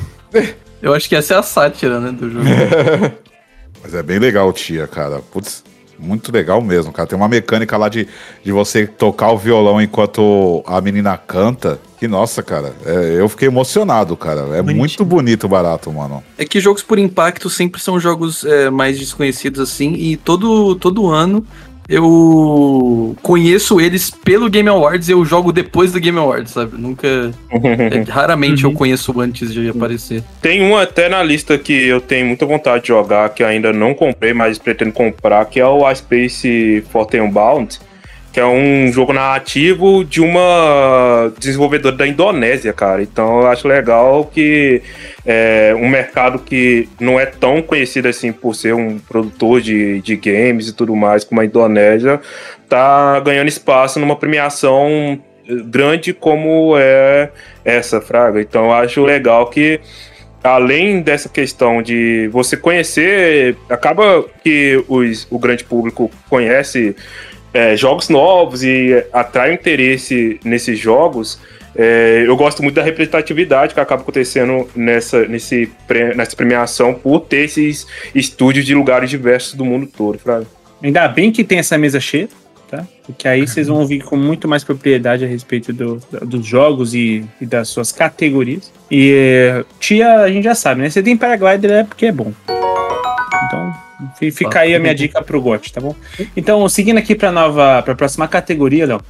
Eu 0.80 0.94
acho 0.94 1.08
que 1.10 1.14
essa 1.14 1.34
é 1.34 1.36
a 1.36 1.42
sátira, 1.42 2.00
né, 2.00 2.10
do 2.10 2.30
jogo. 2.30 2.44
Mas 3.84 3.94
é 3.94 4.02
bem 4.02 4.18
legal 4.18 4.48
o 4.48 4.52
Tia, 4.52 4.86
cara. 4.86 5.18
Putz, 5.18 5.62
muito 5.98 6.32
legal 6.32 6.60
mesmo, 6.60 6.92
cara. 6.92 7.08
Tem 7.08 7.16
uma 7.16 7.28
mecânica 7.28 7.76
lá 7.76 7.88
de, 7.88 8.06
de 8.44 8.52
você 8.52 8.86
tocar 8.86 9.30
o 9.30 9.38
violão 9.38 9.80
enquanto 9.80 10.62
a 10.66 10.80
menina 10.80 11.16
canta. 11.16 11.78
Que 11.98 12.06
nossa, 12.06 12.42
cara. 12.42 12.74
é, 12.84 13.20
eu 13.20 13.28
fiquei 13.28 13.48
emocionado, 13.48 14.16
cara. 14.16 14.40
É 14.40 14.44
Bonitinho. 14.56 14.76
muito 14.76 15.04
bonito 15.04 15.44
o 15.44 15.48
barato, 15.48 15.90
mano. 15.90 16.22
É 16.36 16.44
que 16.44 16.60
jogos 16.60 16.82
por 16.82 16.98
impacto 16.98 17.48
sempre 17.48 17.80
são 17.80 17.98
jogos 17.98 18.44
é, 18.44 18.68
mais 18.68 18.98
desconhecidos 18.98 19.60
assim, 19.60 19.94
e 19.94 20.16
todo, 20.16 20.74
todo 20.76 21.08
ano 21.08 21.44
eu 21.88 23.16
conheço 23.22 23.80
eles 23.80 24.10
pelo 24.10 24.50
Game 24.50 24.68
Awards 24.68 25.08
e 25.08 25.12
eu 25.12 25.24
jogo 25.24 25.52
depois 25.52 25.92
do 25.92 26.00
Game 26.00 26.18
Awards, 26.18 26.52
sabe? 26.52 26.80
Nunca. 26.80 27.06
é, 27.50 28.02
raramente 28.10 28.64
eu 28.64 28.72
conheço 28.72 29.18
antes 29.20 29.52
de 29.52 29.68
aparecer. 29.68 30.22
Tem 30.40 30.62
um 30.62 30.76
até 30.76 31.08
na 31.08 31.22
lista 31.22 31.56
que 31.58 31.72
eu 31.72 32.00
tenho 32.00 32.26
muita 32.26 32.46
vontade 32.46 32.82
de 32.82 32.88
jogar, 32.88 33.28
que 33.30 33.42
ainda 33.42 33.72
não 33.72 33.94
comprei, 33.94 34.32
mas 34.32 34.58
pretendo 34.58 34.92
comprar, 34.92 35.44
que 35.46 35.60
é 35.60 35.66
o 35.66 35.90
iSpace 35.90 36.84
Fortune 36.90 37.28
Bound, 37.30 37.78
que 38.36 38.40
é 38.40 38.44
um 38.44 38.92
jogo 38.92 39.14
narrativo 39.14 40.04
de 40.04 40.20
uma 40.20 41.32
desenvolvedora 41.38 41.96
da 41.96 42.06
Indonésia, 42.06 42.70
cara. 42.70 43.02
Então 43.02 43.40
eu 43.40 43.46
acho 43.46 43.66
legal 43.66 44.26
que 44.26 44.82
é 45.24 45.74
um 45.74 45.88
mercado 45.88 46.38
que 46.40 46.86
não 47.00 47.18
é 47.18 47.24
tão 47.24 47.62
conhecido 47.62 48.08
assim 48.08 48.32
por 48.32 48.54
ser 48.54 48.74
um 48.74 48.98
produtor 48.98 49.62
de, 49.62 50.02
de 50.02 50.16
games 50.16 50.68
e 50.68 50.74
tudo 50.74 50.94
mais, 50.94 51.24
como 51.24 51.40
a 51.40 51.46
Indonésia, 51.46 52.20
tá 52.68 53.18
ganhando 53.20 53.48
espaço 53.48 53.98
numa 53.98 54.16
premiação 54.16 55.18
grande 55.64 56.12
como 56.12 56.76
é 56.76 57.30
essa, 57.64 58.02
Fraga. 58.02 58.38
Então 58.42 58.66
eu 58.66 58.72
acho 58.74 59.02
legal 59.02 59.46
que 59.48 59.80
além 60.44 61.00
dessa 61.00 61.30
questão 61.30 61.80
de 61.80 62.28
você 62.30 62.54
conhecer, 62.54 63.56
acaba 63.70 64.26
que 64.44 64.84
os, 64.88 65.26
o 65.30 65.38
grande 65.38 65.64
público 65.64 66.10
conhece 66.28 66.94
é, 67.56 67.76
jogos 67.76 68.08
novos 68.08 68.62
e 68.62 69.04
atrai 69.12 69.52
interesse 69.54 70.38
nesses 70.44 70.78
jogos. 70.78 71.38
É, 71.74 72.24
eu 72.26 72.36
gosto 72.36 72.62
muito 72.62 72.74
da 72.76 72.82
representatividade 72.82 73.74
que 73.74 73.80
acaba 73.80 74.00
acontecendo 74.02 74.66
nessa, 74.74 75.26
nesse, 75.26 75.70
nessa 76.14 76.34
premiação 76.34 76.94
por 76.94 77.20
ter 77.20 77.44
esses 77.44 77.86
estúdios 78.14 78.64
de 78.64 78.74
lugares 78.74 79.10
diversos 79.10 79.54
do 79.54 79.64
mundo 79.64 79.86
todo, 79.86 80.18
Fraga. 80.18 80.46
Ainda 80.82 81.06
bem 81.08 81.30
que 81.32 81.44
tem 81.44 81.58
essa 81.58 81.76
mesa 81.76 82.00
cheia, 82.00 82.28
tá? 82.70 82.86
Porque 83.04 83.28
aí 83.28 83.46
vocês 83.46 83.68
vão 83.68 83.78
ouvir 83.80 84.00
com 84.02 84.16
muito 84.16 84.48
mais 84.48 84.64
propriedade 84.64 85.24
a 85.24 85.28
respeito 85.28 85.72
do- 85.72 86.00
dos 86.22 86.46
jogos 86.46 86.94
e, 86.94 87.24
e 87.40 87.46
das 87.46 87.68
suas 87.68 87.92
categorias. 87.92 88.72
E 88.90 89.12
eh, 89.14 89.64
tia, 89.78 90.20
a 90.20 90.28
gente 90.30 90.44
já 90.44 90.54
sabe, 90.54 90.80
né? 90.82 90.90
Você 90.90 91.02
tem 91.02 91.16
paraglider 91.16 91.70
é 91.70 91.84
porque 91.84 92.06
é 92.06 92.12
bom. 92.12 92.32
Fi- 94.18 94.30
fica 94.30 94.60
aí 94.60 94.74
a 94.74 94.78
minha 94.78 94.94
dica 94.94 95.22
pro 95.22 95.40
GOT, 95.40 95.72
tá 95.72 95.80
bom? 95.80 95.94
Então, 96.36 96.68
seguindo 96.68 96.98
aqui 96.98 97.14
pra 97.14 97.32
nova, 97.32 97.82
pra 97.82 97.94
próxima 97.94 98.28
categoria, 98.28 98.86
Léo. 98.86 99.00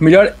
Melhor, 0.00 0.32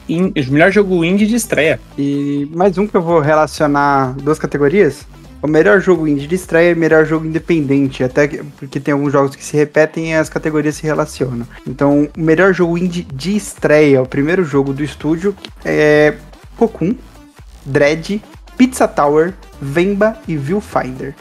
melhor 0.50 0.70
jogo 0.70 1.04
indie 1.04 1.26
de 1.26 1.34
estreia. 1.34 1.80
E 1.98 2.48
mais 2.54 2.78
um 2.78 2.86
que 2.86 2.96
eu 2.96 3.02
vou 3.02 3.20
relacionar 3.20 4.12
duas 4.14 4.38
categorias. 4.38 5.06
O 5.42 5.46
melhor 5.46 5.80
jogo 5.80 6.06
indie 6.08 6.26
de 6.26 6.34
estreia 6.34 6.72
e 6.72 6.74
melhor 6.74 7.04
jogo 7.06 7.24
independente. 7.26 8.02
Até 8.04 8.26
que- 8.28 8.42
porque 8.58 8.78
tem 8.80 8.92
alguns 8.94 9.12
jogos 9.12 9.34
que 9.36 9.44
se 9.44 9.56
repetem 9.56 10.10
e 10.10 10.14
as 10.14 10.28
categorias 10.28 10.76
se 10.76 10.82
relacionam. 10.84 11.46
Então, 11.66 12.08
o 12.16 12.20
melhor 12.20 12.52
jogo 12.52 12.76
indie 12.78 13.02
de 13.12 13.36
estreia, 13.36 14.02
o 14.02 14.06
primeiro 14.06 14.44
jogo 14.44 14.72
do 14.72 14.82
estúdio, 14.82 15.34
é 15.64 16.14
Cocoon, 16.56 16.94
Dread, 17.64 18.20
Pizza 18.56 18.88
Tower, 18.88 19.32
Vemba 19.60 20.16
e 20.26 20.36
Viewfinder. 20.36 21.14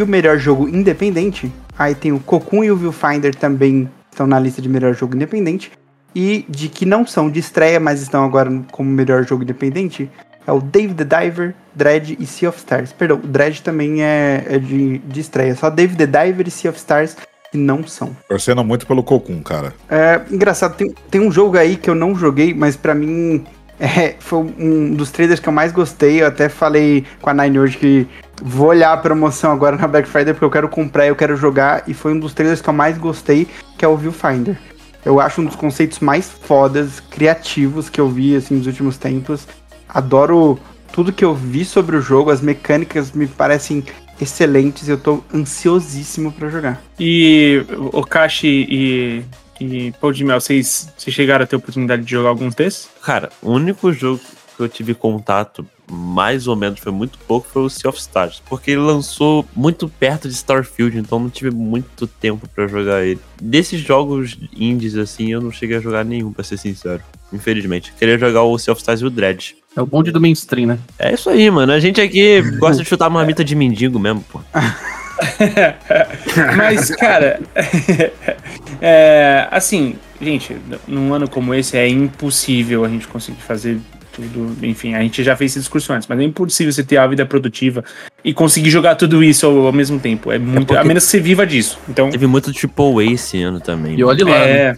E 0.00 0.02
o 0.02 0.06
melhor 0.06 0.38
jogo 0.38 0.66
independente, 0.66 1.52
aí 1.78 1.94
tem 1.94 2.10
o 2.10 2.18
Cocoon 2.18 2.64
e 2.64 2.70
o 2.70 2.76
Viewfinder 2.76 3.34
também 3.34 3.86
estão 4.10 4.26
na 4.26 4.40
lista 4.40 4.62
de 4.62 4.66
melhor 4.66 4.94
jogo 4.94 5.14
independente. 5.14 5.70
E 6.14 6.46
de 6.48 6.70
que 6.70 6.86
não 6.86 7.06
são 7.06 7.28
de 7.30 7.38
estreia, 7.38 7.78
mas 7.78 8.00
estão 8.00 8.24
agora 8.24 8.50
como 8.72 8.88
melhor 8.88 9.26
jogo 9.26 9.42
independente, 9.42 10.10
é 10.46 10.52
o 10.52 10.58
Dave 10.58 10.94
the 10.94 11.04
Diver, 11.04 11.54
Dread 11.74 12.16
e 12.18 12.24
Sea 12.24 12.48
of 12.48 12.56
Stars. 12.56 12.94
Perdão, 12.94 13.18
o 13.22 13.26
Dread 13.26 13.60
também 13.60 14.02
é, 14.02 14.42
é 14.48 14.58
de, 14.58 14.96
de 15.00 15.20
estreia. 15.20 15.54
Só 15.54 15.68
Dave 15.68 15.94
the 15.94 16.06
Diver 16.06 16.48
e 16.48 16.50
Sea 16.50 16.70
of 16.70 16.78
Stars 16.78 17.14
que 17.52 17.58
não 17.58 17.86
são. 17.86 18.16
Torcendo 18.26 18.64
muito 18.64 18.86
pelo 18.86 19.02
Cocum, 19.02 19.42
cara. 19.42 19.74
É, 19.86 20.22
engraçado, 20.30 20.76
tem, 20.76 20.94
tem 21.10 21.20
um 21.20 21.30
jogo 21.30 21.58
aí 21.58 21.76
que 21.76 21.90
eu 21.90 21.94
não 21.94 22.14
joguei, 22.14 22.54
mas 22.54 22.74
pra 22.74 22.94
mim 22.94 23.44
é, 23.80 24.14
foi 24.20 24.38
um 24.58 24.94
dos 24.94 25.10
trailers 25.10 25.40
que 25.40 25.48
eu 25.48 25.52
mais 25.52 25.72
gostei. 25.72 26.20
Eu 26.20 26.26
até 26.26 26.50
falei 26.50 27.06
com 27.20 27.30
a 27.30 27.34
Nine 27.34 27.58
hoje 27.58 27.78
que 27.78 28.06
vou 28.42 28.68
olhar 28.68 28.92
a 28.92 28.96
promoção 28.98 29.50
agora 29.50 29.76
na 29.76 29.88
Black 29.88 30.06
Friday 30.06 30.34
porque 30.34 30.44
eu 30.44 30.50
quero 30.50 30.68
comprar, 30.68 31.06
eu 31.06 31.16
quero 31.16 31.34
jogar. 31.34 31.84
E 31.86 31.94
foi 31.94 32.12
um 32.12 32.20
dos 32.20 32.34
trailers 32.34 32.60
que 32.60 32.68
eu 32.68 32.74
mais 32.74 32.98
gostei, 32.98 33.48
que 33.78 33.84
é 33.84 33.88
o 33.88 33.96
Viewfinder. 33.96 34.58
Eu 35.02 35.18
acho 35.18 35.40
um 35.40 35.46
dos 35.46 35.56
conceitos 35.56 35.98
mais 36.00 36.30
fodas, 36.30 37.00
criativos 37.00 37.88
que 37.88 37.98
eu 37.98 38.08
vi 38.08 38.36
assim 38.36 38.56
nos 38.56 38.66
últimos 38.66 38.98
tempos. 38.98 39.48
Adoro 39.88 40.58
tudo 40.92 41.12
que 41.12 41.24
eu 41.24 41.34
vi 41.34 41.64
sobre 41.64 41.96
o 41.96 42.02
jogo, 42.02 42.30
as 42.30 42.42
mecânicas 42.42 43.12
me 43.12 43.26
parecem 43.26 43.82
excelentes 44.20 44.86
eu 44.86 44.98
tô 44.98 45.22
ansiosíssimo 45.32 46.30
pra 46.30 46.50
jogar. 46.50 46.82
E 46.98 47.64
o 47.92 48.04
Kashi 48.04 48.66
e, 48.68 49.24
e 49.60 49.92
de 50.12 50.24
Mel, 50.24 50.40
vocês, 50.40 50.92
vocês 50.96 51.14
chegaram 51.14 51.44
a 51.44 51.46
ter 51.46 51.56
a 51.56 51.58
oportunidade 51.58 52.02
de 52.02 52.10
jogar 52.10 52.30
alguns 52.30 52.54
desses? 52.54 52.88
Cara, 53.02 53.30
o 53.42 53.52
único 53.52 53.92
jogo 53.92 54.20
que 54.56 54.62
eu 54.62 54.68
tive 54.68 54.94
contato, 54.94 55.66
mais 55.90 56.46
ou 56.46 56.56
menos, 56.56 56.80
foi 56.80 56.92
muito 56.92 57.18
pouco, 57.26 57.46
foi 57.50 57.62
o 57.62 57.70
Sea 57.70 57.88
of 57.88 57.98
Stars. 57.98 58.42
Porque 58.48 58.72
ele 58.72 58.80
lançou 58.80 59.46
muito 59.54 59.88
perto 59.88 60.28
de 60.28 60.34
Starfield, 60.34 60.98
então 60.98 61.18
não 61.18 61.30
tive 61.30 61.50
muito 61.50 62.06
tempo 62.06 62.48
pra 62.48 62.66
jogar 62.66 63.04
ele. 63.04 63.20
Desses 63.40 63.80
jogos 63.80 64.38
indies, 64.54 64.96
assim, 64.96 65.32
eu 65.32 65.40
não 65.40 65.52
cheguei 65.52 65.76
a 65.76 65.80
jogar 65.80 66.04
nenhum, 66.04 66.32
pra 66.32 66.44
ser 66.44 66.56
sincero. 66.56 67.02
Infelizmente. 67.32 67.92
Queria 67.98 68.18
jogar 68.18 68.42
o 68.42 68.58
Sea 68.58 68.72
of 68.72 68.80
Stars 68.80 69.00
e 69.00 69.06
o 69.06 69.10
Dread. 69.10 69.56
É 69.76 69.80
o 69.80 69.86
bonde 69.86 70.10
do 70.10 70.20
mainstream, 70.20 70.66
né? 70.66 70.78
É 70.98 71.14
isso 71.14 71.30
aí, 71.30 71.50
mano. 71.50 71.72
A 71.72 71.80
gente 71.80 72.00
aqui 72.00 72.42
gosta 72.58 72.82
de 72.82 72.88
chutar 72.88 73.08
marmita 73.08 73.44
de 73.44 73.54
mendigo 73.54 73.98
mesmo, 73.98 74.24
pô. 74.30 74.40
Mas, 76.56 76.90
cara, 76.90 77.40
é, 78.80 79.46
assim, 79.50 79.96
gente, 80.20 80.56
num 80.86 81.12
ano 81.12 81.28
como 81.28 81.54
esse 81.54 81.76
é 81.76 81.88
impossível 81.88 82.84
a 82.84 82.88
gente 82.88 83.06
conseguir 83.08 83.40
fazer 83.42 83.78
tudo. 84.12 84.56
Enfim, 84.66 84.94
a 84.94 85.00
gente 85.02 85.22
já 85.22 85.36
fez 85.36 85.52
esse 85.52 85.60
discurso 85.60 85.92
antes, 85.92 86.08
mas 86.08 86.18
é 86.18 86.22
impossível 86.24 86.72
você 86.72 86.82
ter 86.82 86.96
a 86.96 87.06
vida 87.06 87.24
produtiva 87.24 87.84
e 88.24 88.32
conseguir 88.34 88.70
jogar 88.70 88.94
tudo 88.96 89.22
isso 89.22 89.46
ao, 89.46 89.66
ao 89.66 89.72
mesmo 89.72 89.98
tempo. 89.98 90.30
É 90.32 90.38
muito. 90.38 90.66
porque- 90.66 90.80
A 90.80 90.84
menos 90.84 91.04
que 91.04 91.10
você 91.10 91.20
viva 91.20 91.46
disso. 91.46 91.78
Então. 91.88 92.10
Teve 92.10 92.26
muito 92.26 92.52
A 92.52 93.02
esse 93.02 93.42
ano 93.42 93.60
também. 93.60 93.96
E 93.98 94.04
olhe 94.04 94.22
lá. 94.24 94.38
né? 94.38 94.76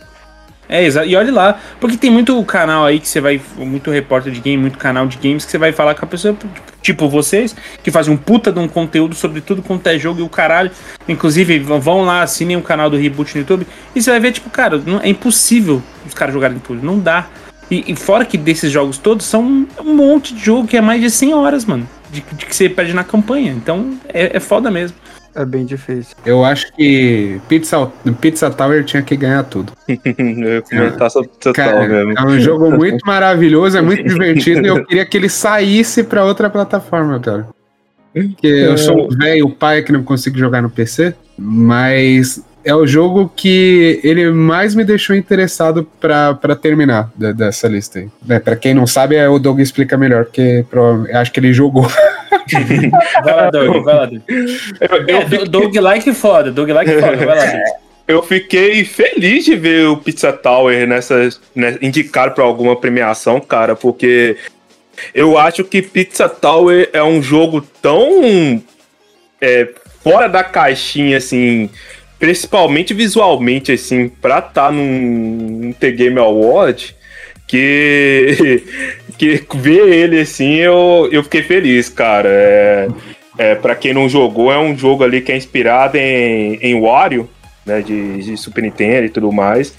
É. 0.68 0.82
Exato. 0.84 1.06
E 1.08 1.14
olha 1.16 1.32
lá, 1.32 1.60
porque 1.80 1.96
tem 1.96 2.10
muito 2.10 2.42
canal 2.44 2.84
aí 2.84 2.98
que 2.98 3.06
você 3.08 3.20
vai, 3.20 3.40
muito 3.58 3.90
repórter 3.90 4.32
de 4.32 4.40
game, 4.40 4.56
muito 4.60 4.78
canal 4.78 5.06
de 5.06 5.18
games 5.18 5.44
que 5.44 5.50
você 5.50 5.58
vai 5.58 5.72
falar 5.72 5.94
com 5.94 6.04
a 6.04 6.08
pessoa, 6.08 6.36
tipo 6.80 7.08
vocês, 7.08 7.54
que 7.82 7.90
fazem 7.90 8.14
um 8.14 8.16
puta 8.16 8.50
de 8.50 8.58
um 8.58 8.66
conteúdo 8.68 9.14
sobre 9.14 9.40
tudo 9.40 9.60
quanto 9.62 9.86
é 9.88 9.98
jogo 9.98 10.20
e 10.20 10.22
o 10.22 10.28
caralho. 10.28 10.70
Inclusive, 11.08 11.58
vão- 11.58 11.80
vão 11.80 12.02
lá, 12.04 12.22
assinem 12.22 12.56
o 12.56 12.62
canal 12.62 12.88
do 12.88 12.96
Reboot 12.96 13.34
no 13.34 13.40
YouTube, 13.42 13.66
e 13.94 14.00
você 14.02 14.10
vai 14.10 14.20
ver, 14.20 14.32
tipo, 14.32 14.48
cara, 14.50 14.78
não, 14.86 15.00
é 15.00 15.08
impossível 15.08 15.82
os 16.06 16.14
caras 16.14 16.32
jogarem 16.32 16.58
tudo, 16.58 16.84
não 16.84 16.98
dá. 16.98 17.26
E, 17.70 17.92
e 17.92 17.96
fora 17.96 18.24
que 18.24 18.36
desses 18.38 18.70
jogos 18.70 18.98
todos, 18.98 19.26
são 19.26 19.42
um, 19.42 19.66
um 19.80 19.94
monte 19.94 20.34
de 20.34 20.44
jogo 20.44 20.66
que 20.68 20.76
é 20.76 20.80
mais 20.80 21.00
de 21.00 21.10
100 21.10 21.34
horas, 21.34 21.64
mano, 21.64 21.88
de, 22.10 22.22
de 22.32 22.46
que 22.46 22.54
você 22.54 22.68
perde 22.68 22.92
na 22.92 23.04
campanha. 23.04 23.52
Então, 23.52 23.94
é, 24.08 24.36
é 24.36 24.40
foda 24.40 24.70
mesmo. 24.70 24.96
É 25.34 25.44
bem 25.44 25.64
difícil. 25.64 26.14
Eu 26.26 26.44
acho 26.44 26.72
que 26.74 27.40
Pizza, 27.48 27.90
Pizza 28.20 28.50
Tower 28.50 28.84
tinha 28.84 29.02
que 29.02 29.16
ganhar 29.16 29.42
tudo. 29.44 29.72
Eu 29.88 30.54
ia 30.54 30.62
comentar 30.62 31.10
sobre 31.10 31.30
total 31.40 31.54
Cara, 31.54 31.88
mesmo. 31.88 32.12
é 32.18 32.22
um 32.22 32.38
jogo 32.38 32.70
muito 32.70 33.04
maravilhoso, 33.06 33.78
é 33.78 33.80
muito 33.80 34.02
divertido 34.08 34.60
e 34.62 34.66
eu 34.66 34.84
queria 34.84 35.06
que 35.06 35.16
ele 35.16 35.28
saísse 35.28 36.04
pra 36.04 36.24
outra 36.24 36.50
plataforma, 36.50 37.18
cara. 37.18 37.48
Porque 38.12 38.46
eu 38.46 38.76
sou 38.76 39.06
um 39.06 39.08
velho 39.08 39.48
pai 39.48 39.82
que 39.82 39.90
não 39.90 40.02
consigo 40.02 40.38
jogar 40.38 40.60
no 40.60 40.68
PC, 40.68 41.14
mas 41.38 42.44
é 42.64 42.74
o 42.74 42.86
jogo 42.86 43.32
que 43.34 44.00
ele 44.04 44.30
mais 44.30 44.74
me 44.74 44.84
deixou 44.84 45.14
interessado 45.16 45.86
pra, 46.00 46.34
pra 46.34 46.54
terminar 46.54 47.10
da- 47.16 47.32
dessa 47.32 47.66
lista 47.68 47.98
aí. 47.98 48.08
É, 48.28 48.38
pra 48.38 48.54
quem 48.56 48.72
não 48.74 48.86
sabe, 48.86 49.16
é 49.16 49.28
o 49.28 49.38
Doug 49.38 49.58
explica 49.60 49.96
melhor, 49.96 50.24
porque 50.26 50.64
acho 51.12 51.32
que 51.32 51.40
ele 51.40 51.52
jogou. 51.52 51.86
Vai 53.24 53.34
lá, 53.36 53.50
Doug, 53.50 53.84
vai 53.84 53.94
lá, 53.94 54.06
Doug. 54.06 54.20
Eu 54.28 55.16
É, 55.16 55.24
fiquei- 55.28 55.46
Doug 55.48 55.74
like 55.76 56.12
foda, 56.14 56.50
Doug 56.50 56.70
like 56.70 56.90
foda, 57.00 57.16
vai 57.16 57.26
lá, 57.26 57.44
Doug. 57.46 57.60
Eu 58.08 58.22
fiquei 58.22 58.84
feliz 58.84 59.44
de 59.44 59.54
ver 59.54 59.86
o 59.88 59.96
Pizza 59.96 60.32
Tower 60.32 60.86
nessa, 60.86 61.28
né, 61.54 61.78
indicado 61.80 62.34
para 62.34 62.44
alguma 62.44 62.74
premiação, 62.76 63.40
cara, 63.40 63.76
porque 63.76 64.36
eu 65.14 65.38
acho 65.38 65.62
que 65.64 65.80
Pizza 65.80 66.28
Tower 66.28 66.90
é 66.92 67.02
um 67.02 67.22
jogo 67.22 67.64
tão 67.80 68.60
é, 69.40 69.68
fora 70.02 70.28
da 70.28 70.42
caixinha, 70.42 71.16
assim, 71.18 71.70
principalmente 72.22 72.94
visualmente, 72.94 73.72
assim, 73.72 74.08
pra 74.08 74.38
estar 74.38 74.70
num, 74.70 75.58
num 75.60 75.72
The 75.72 75.90
Game 75.90 76.20
Award, 76.20 76.94
que, 77.48 78.62
que 79.18 79.44
ver 79.56 79.88
ele 79.88 80.20
assim, 80.20 80.54
eu, 80.54 81.08
eu 81.10 81.24
fiquei 81.24 81.42
feliz, 81.42 81.88
cara. 81.88 82.28
É, 82.28 82.88
é, 83.38 83.54
para 83.56 83.74
quem 83.74 83.92
não 83.92 84.08
jogou, 84.08 84.52
é 84.52 84.56
um 84.56 84.78
jogo 84.78 85.02
ali 85.02 85.20
que 85.20 85.32
é 85.32 85.36
inspirado 85.36 85.96
em, 85.96 86.60
em 86.62 86.80
Wario, 86.80 87.28
né, 87.66 87.82
de, 87.82 88.22
de 88.22 88.36
Super 88.36 88.62
Nintendo 88.62 89.06
e 89.06 89.10
tudo 89.10 89.32
mais. 89.32 89.74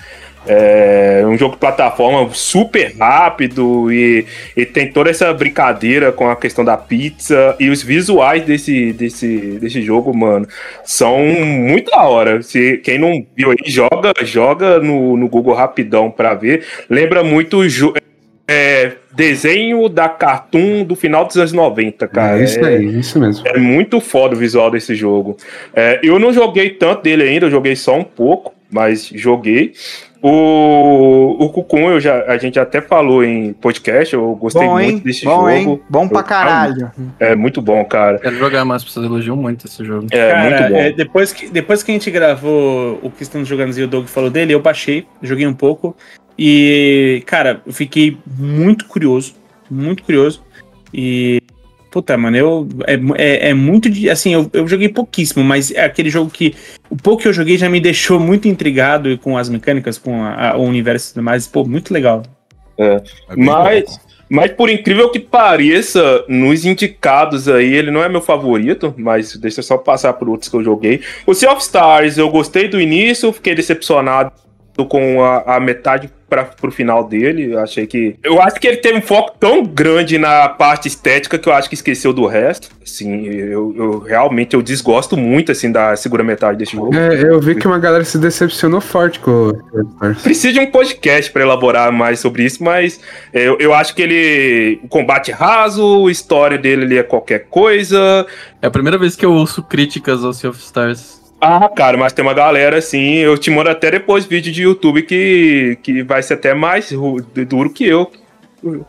É 0.46 1.24
um 1.26 1.38
jogo 1.38 1.54
de 1.54 1.60
plataforma 1.60 2.30
super 2.34 2.94
rápido 3.00 3.92
e, 3.92 4.26
e 4.58 4.66
tem 4.66 4.92
toda 4.92 5.10
essa 5.10 5.34
brincadeira 5.34 6.12
com 6.12 6.30
a 6.30 6.36
questão 6.36 6.66
da 6.66 6.76
pizza 6.76 7.56
e 7.60 7.70
os 7.70 7.82
visuais 7.82 8.44
desse, 8.44 8.92
desse, 8.94 9.58
desse 9.60 9.82
jogo, 9.82 10.16
mano, 10.16 10.48
são 10.84 11.20
muito 11.20 11.92
da 11.92 12.04
hora. 12.04 12.42
Se 12.42 12.78
quem 12.78 13.00
não 13.00 13.26
viu 13.36 13.52
aí, 13.52 13.58
joga, 13.66 14.14
joga 14.24 14.80
no, 14.80 15.16
no 15.16 15.28
Google 15.30 15.54
rapidão 15.54 16.12
pra 16.12 16.34
ver. 16.34 16.66
Lembra 16.90 17.24
muito 17.24 17.64
é, 18.48 18.94
desenho 19.16 19.88
da 19.88 20.10
Cartoon 20.10 20.84
do 20.84 20.96
final 20.96 21.26
dos 21.26 21.38
anos 21.38 21.54
90, 21.54 22.08
cara. 22.08 22.40
é 22.40 22.44
isso 22.44 22.64
aí, 22.64 23.00
isso 23.00 23.20
mesmo. 23.20 23.48
É 23.48 23.58
muito 23.58 24.00
foda 24.02 24.36
o 24.36 24.38
visual 24.38 24.70
desse 24.70 24.96
jogo. 24.96 25.38
É, 25.74 26.00
eu 26.04 26.20
não 26.20 26.34
joguei 26.34 26.72
tanto 26.72 27.04
dele 27.04 27.24
ainda, 27.24 27.46
eu 27.46 27.52
joguei 27.52 27.76
só 27.76 27.98
um 27.98 28.04
pouco, 28.04 28.54
mas 28.70 29.10
joguei. 29.14 29.74
O, 30.26 31.36
o 31.38 31.50
Cucum, 31.50 31.90
eu 31.92 32.00
já, 32.00 32.24
a 32.32 32.38
gente 32.38 32.58
até 32.58 32.80
falou 32.82 33.26
em 33.26 33.52
podcast, 33.52 34.14
eu 34.14 34.34
gostei 34.36 34.66
Bom, 34.66 34.72
muito 34.76 34.90
hein? 34.90 35.02
desse 35.04 35.26
Bom, 35.26 35.32
jogo. 35.36 35.50
hein? 35.50 35.82
Bom 35.90 36.08
pra 36.08 36.24
caralho. 36.24 36.90
É 37.20 37.36
muito 37.36 37.62
bom, 37.62 37.84
cara. 37.84 38.18
Quero 38.20 38.38
jogar 38.38 38.64
mais, 38.64 38.86
vocês 38.86 39.06
elogiam 39.06 39.36
muito 39.36 39.68
esse 39.68 39.84
jogo. 39.84 40.08
É 40.12 40.32
Cara, 40.32 40.44
muito 40.62 40.74
bom. 40.74 40.80
é, 40.80 40.92
depois, 40.94 41.34
que, 41.34 41.50
depois 41.50 41.84
que 41.84 41.92
a 41.92 41.94
gente 41.96 42.10
gravou 42.10 43.00
o 43.04 43.12
que 43.12 43.22
estamos 43.22 43.50
jogando 43.50 43.78
e 43.78 43.84
o 43.84 43.88
Doug 43.88 44.06
falou 44.08 44.30
dele, 44.30 44.54
eu 44.54 44.62
baixei, 44.62 45.06
joguei 45.22 45.46
um 45.46 45.54
pouco. 45.54 45.94
E, 46.40 47.22
cara, 47.26 47.62
eu 47.68 47.74
fiquei 47.74 48.18
muito 48.26 48.86
curioso. 48.86 49.36
Muito 49.70 50.04
curioso. 50.04 50.42
E. 50.94 51.42
Puta, 51.94 52.18
mano, 52.18 52.36
eu. 52.36 52.68
É, 52.88 52.96
é, 53.24 53.50
é 53.50 53.54
muito. 53.54 53.88
de- 53.88 54.10
Assim, 54.10 54.34
eu, 54.34 54.50
eu 54.52 54.68
joguei 54.68 54.90
pouquíssimo, 54.90 55.44
mas 55.44 55.70
é 55.70 55.84
aquele 55.86 56.10
jogo 56.10 56.32
que. 56.32 56.56
O 56.90 56.96
pouco 56.96 57.22
que 57.22 57.28
eu 57.28 57.34
joguei 57.34 57.56
já 57.56 57.70
me 57.70 57.80
deixou 57.80 58.20
muito 58.20 58.48
intrigado 58.48 59.16
com 59.20 59.38
as 59.38 59.48
mecânicas, 59.48 60.00
com 60.00 60.24
a- 60.24 60.50
a- 60.54 60.58
o 60.58 60.64
universo 60.64 61.12
e 61.12 61.14
tudo 61.14 61.24
mais. 61.24 61.46
Pô, 61.46 61.64
muito 61.64 61.94
legal. 61.94 62.24
É 62.80 62.98
bem 63.36 63.46
Mas, 63.46 64.00
Mas 64.28 64.52
por 64.54 64.68
incrível 64.72 65.12
que 65.12 65.20
pareça, 65.20 66.24
nos 66.28 66.66
indicados 66.66 67.48
aí, 67.48 67.72
ele 67.72 67.92
não 67.92 68.04
é 68.04 68.10
meu 68.10 68.22
favorito, 68.22 68.92
mas 68.98 69.36
deixa 69.38 69.60
eu 69.60 69.64
só 69.64 69.78
passar 69.78 70.14
por 70.14 70.28
outros 70.28 70.50
que 70.50 70.56
eu 70.56 70.64
joguei. 70.64 71.02
O 71.28 71.36
Sea 71.36 71.52
of 71.52 71.62
Stars, 71.62 72.18
eu 72.18 72.28
gostei 72.32 72.68
do 72.68 72.82
início, 72.82 73.32
fiquei 73.32 73.54
decepcionado 73.54 74.32
com 74.90 75.24
a, 75.24 75.56
a 75.56 75.60
metade 75.60 76.10
para 76.34 76.46
pro 76.46 76.72
final 76.72 77.08
dele. 77.08 77.54
Eu 77.54 77.60
achei 77.60 77.86
que. 77.86 78.16
Eu 78.24 78.42
acho 78.42 78.60
que 78.60 78.68
ele 78.68 78.78
teve 78.78 78.98
um 78.98 79.02
foco 79.02 79.36
tão 79.40 79.64
grande 79.64 80.18
na 80.18 80.50
parte 80.50 80.88
estética 80.88 81.38
que 81.38 81.48
eu 81.48 81.54
acho 81.54 81.70
que 81.70 81.76
esqueceu 81.76 82.12
do 82.12 82.26
resto. 82.26 82.70
Assim, 82.82 83.26
eu, 83.26 83.74
eu 83.78 84.00
realmente 84.00 84.56
eu 84.56 84.62
desgosto 84.62 85.16
muito 85.16 85.52
assim 85.52 85.72
da 85.72 85.96
segunda 85.96 86.24
metade 86.24 86.58
desse 86.58 86.74
jogo. 86.76 86.96
É, 86.96 87.24
eu 87.24 87.40
vi 87.40 87.56
que 87.56 87.68
uma 87.68 87.78
galera 87.78 88.04
se 88.04 88.18
decepcionou 88.18 88.82
forte 88.82 89.20
com 89.20 89.50
o 89.50 90.16
Precisa 90.24 90.54
de 90.54 90.60
um 90.60 90.72
podcast 90.72 91.32
para 91.32 91.44
elaborar 91.44 91.92
mais 91.92 92.20
sobre 92.20 92.44
isso, 92.44 92.64
mas 92.64 93.00
eu, 93.32 93.58
eu 93.60 93.74
acho 93.74 93.94
que 93.96 94.02
ele. 94.02 94.80
O 94.84 94.88
combate 94.88 95.32
raso, 95.32 96.08
a 96.08 96.12
história 96.12 96.58
dele 96.58 96.98
é 96.98 97.04
qualquer 97.04 97.46
coisa. 97.50 98.26
É 98.62 98.68
a 98.68 98.72
primeira 98.72 98.98
vez 98.98 99.16
que 99.16 99.26
eu 99.26 99.32
ouço 99.32 99.62
críticas 99.62 100.24
ao 100.24 100.34
Sea 100.34 100.50
of 100.50 100.60
Stars. 100.60 101.23
Ah, 101.46 101.68
cara, 101.68 101.98
mas 101.98 102.14
tem 102.14 102.24
uma 102.24 102.34
galera 102.34 102.78
assim, 102.78 103.16
eu 103.16 103.38
te 103.38 103.52
mando 103.52 103.70
até 103.70 103.92
depois 103.92 104.26
vídeo 104.26 104.50
de 104.50 104.64
YouTube 104.64 105.02
que, 105.02 105.78
que 105.84 106.02
vai 106.02 106.24
ser 106.24 106.36
até 106.36 106.54
mais 106.54 106.90
duro 107.48 107.70
que 107.70 107.86
eu 107.86 108.10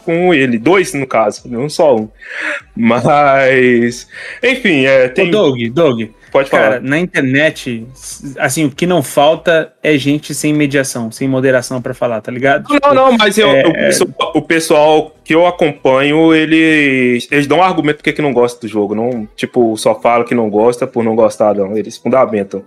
com 0.04 0.32
ele. 0.32 0.56
Dois, 0.56 0.94
no 0.94 1.04
caso, 1.04 1.42
não 1.46 1.68
só 1.68 1.96
um. 1.96 2.08
Mas, 2.76 4.08
enfim, 4.40 4.84
é, 4.84 5.06
Ô, 5.06 5.08
tem. 5.08 5.30
Doug, 5.32 5.58
Doug, 5.72 6.02
pode 6.34 6.50
falar. 6.50 6.62
cara, 6.64 6.80
na 6.80 6.98
internet, 6.98 7.86
assim, 8.40 8.64
o 8.64 8.70
que 8.70 8.88
não 8.88 9.04
falta 9.04 9.72
é 9.80 9.96
gente 9.96 10.34
sem 10.34 10.52
mediação, 10.52 11.12
sem 11.12 11.28
moderação 11.28 11.80
pra 11.80 11.94
falar, 11.94 12.20
tá 12.20 12.32
ligado? 12.32 12.66
Não, 12.82 12.92
não, 12.92 13.16
mas 13.16 13.38
eu, 13.38 13.48
É, 13.48 13.90
o, 14.34 14.42
pessoal, 14.42 15.14
que 15.22 15.32
eu 15.32 15.46
acompanho, 15.46 16.34
eles, 16.34 17.28
eles 17.30 17.46
dão 17.46 17.58
um 17.58 17.62
argumento 17.62 17.98
porque 17.98 18.12
que 18.12 18.20
não 18.20 18.32
gosta 18.32 18.60
do 18.60 18.66
jogo. 18.66 18.96
Não, 18.96 19.28
tipo, 19.36 19.76
só 19.76 19.94
fala 20.00 20.24
que 20.24 20.34
não 20.34 20.50
gosta 20.50 20.88
por 20.88 21.04
não 21.04 21.14
gostar, 21.14 21.54
não. 21.54 21.76
Eles 21.76 21.96
fundamentam. 21.96 22.64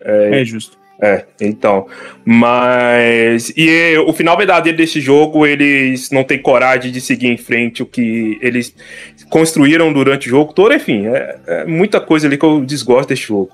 É 0.00 0.44
justo. 0.44 0.78
É, 1.02 1.24
então. 1.40 1.86
Mas. 2.24 3.52
E 3.56 3.96
o 4.06 4.12
final 4.12 4.36
verdadeiro 4.36 4.76
desse 4.76 5.00
jogo, 5.00 5.46
eles 5.46 6.10
não 6.10 6.22
têm 6.22 6.38
coragem 6.38 6.92
de 6.92 7.00
seguir 7.00 7.28
em 7.28 7.38
frente 7.38 7.82
o 7.82 7.86
que 7.86 8.38
eles 8.42 8.74
construíram 9.30 9.92
durante 9.92 10.26
o 10.26 10.30
jogo 10.30 10.52
todo. 10.52 10.74
Enfim, 10.74 11.06
é, 11.06 11.38
é 11.46 11.64
muita 11.64 12.00
coisa 12.00 12.26
ali 12.26 12.36
que 12.36 12.44
eu 12.44 12.64
desgosto 12.64 13.08
desse 13.08 13.22
jogo. 13.22 13.50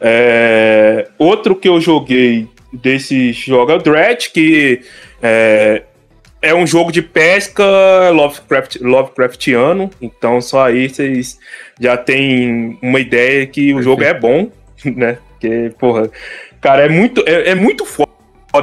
É, 0.00 1.08
outro 1.18 1.54
que 1.54 1.68
eu 1.68 1.80
joguei 1.80 2.48
desse 2.72 3.32
jogo 3.32 3.72
é 3.72 3.74
o 3.74 3.78
Dread, 3.78 4.30
que 4.30 4.80
é, 5.22 5.82
é 6.40 6.54
um 6.54 6.66
jogo 6.66 6.92
de 6.92 7.02
pesca 7.02 7.64
Lovecraft, 8.10 8.76
Lovecraftiano. 8.80 9.90
Então, 10.00 10.40
só 10.40 10.66
aí 10.66 10.88
vocês 10.88 11.38
já 11.78 11.96
têm 11.96 12.78
uma 12.80 13.00
ideia 13.00 13.46
que 13.46 13.74
o 13.74 13.82
jogo 13.82 14.02
é 14.02 14.14
bom, 14.14 14.50
né? 14.84 15.18
Porque, 15.38 15.70
porra, 15.78 16.10
cara, 16.60 16.84
é 16.84 16.88
muito, 16.88 17.22
é, 17.26 17.50
é 17.50 17.54
muito 17.54 17.84
foda 17.84 18.08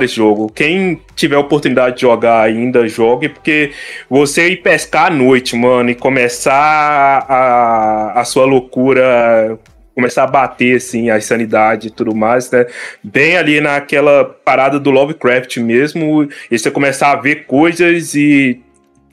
esse 0.01 0.15
jogo. 0.15 0.51
Quem 0.51 0.99
tiver 1.15 1.37
oportunidade 1.37 1.95
de 1.95 2.01
jogar 2.01 2.41
ainda, 2.41 2.87
jogue, 2.87 3.29
porque 3.29 3.71
você 4.09 4.49
ir 4.49 4.57
pescar 4.57 5.07
à 5.07 5.09
noite, 5.09 5.55
mano, 5.55 5.89
e 5.89 5.95
começar 5.95 7.25
a, 7.29 8.19
a 8.19 8.23
sua 8.25 8.45
loucura 8.45 9.57
começar 9.95 10.25
a 10.25 10.27
bater, 10.27 10.75
assim, 10.75 11.09
a 11.09 11.19
sanidade 11.21 11.87
e 11.87 11.89
tudo 11.89 12.13
mais, 12.13 12.51
né? 12.51 12.65
Bem 13.01 13.37
ali 13.37 13.61
naquela 13.61 14.25
parada 14.25 14.77
do 14.77 14.91
Lovecraft 14.91 15.55
mesmo, 15.57 16.27
e 16.51 16.59
você 16.59 16.69
começar 16.69 17.13
a 17.13 17.15
ver 17.15 17.45
coisas 17.45 18.13
e 18.13 18.61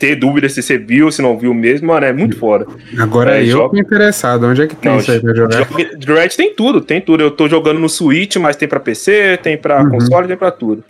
ter 0.07 0.17
dúvidas 0.17 0.53
se 0.53 0.61
você 0.61 0.77
viu, 0.77 1.13
se 1.13 1.23
não 1.23 1.39
viu 1.39 1.55
mesmo, 1.55 1.87
mano, 1.87 2.05
é 2.05 2.13
muito 2.13 2.37
foda. 2.37 2.67
Agora 2.99 3.37
É, 3.39 3.43
eu 3.43 3.47
joga- 3.47 3.69
tô 3.71 3.77
interessado. 3.81 4.47
Onde 4.47 4.63
é 4.63 4.67
que 4.67 4.75
tem 4.75 4.91
Não, 4.91 4.99
isso 4.99 5.13
aí 5.13 5.21
pra 5.21 5.33
jogar? 5.33 5.59
Joga- 5.59 5.97
Dread 5.97 6.37
tem 6.37 6.53
tudo, 6.55 6.81
tem 6.81 7.01
tudo. 7.01 7.23
Eu 7.23 7.31
tô 7.31 7.49
jogando 7.49 7.79
no 7.79 7.89
Switch, 7.89 8.35
mas 8.37 8.57
tem 8.57 8.67
pra 8.69 8.81
PC, 8.81 9.39
tem 9.41 9.57
pra 9.57 9.81
Uhum. 9.81 9.91
console, 9.91 10.27
tem 10.27 10.37
pra 10.37 10.51
tudo. 10.51 10.83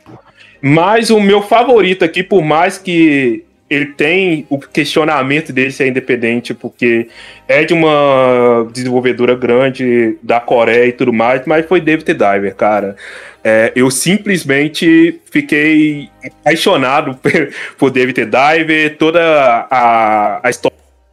Mas 0.62 1.10
o 1.10 1.20
meu 1.20 1.42
favorito 1.42 2.04
aqui, 2.04 2.22
por 2.22 2.42
mais 2.42 2.78
que 2.78 3.44
ele 3.72 3.86
tem 3.86 4.46
o 4.50 4.58
questionamento 4.58 5.52
dele 5.52 5.70
se 5.70 5.82
é 5.82 5.88
independente, 5.88 6.52
porque 6.52 7.08
é 7.48 7.64
de 7.64 7.72
uma 7.72 8.68
desenvolvedora 8.72 9.34
grande 9.34 10.16
da 10.22 10.40
Coreia 10.40 10.86
e 10.86 10.92
tudo 10.92 11.12
mais, 11.12 11.42
mas 11.46 11.64
foi 11.66 11.80
David 11.80 12.12
Diver, 12.12 12.54
cara. 12.54 12.96
É, 13.42 13.72
eu 13.74 13.90
simplesmente 13.90 15.20
fiquei 15.30 16.08
apaixonado 16.24 17.18
por- 17.78 17.90
David 17.90 18.26
Diver, 18.26 18.96
toda 18.98 19.66
a, 19.70 20.46
a 20.46 20.50
história 20.50 20.72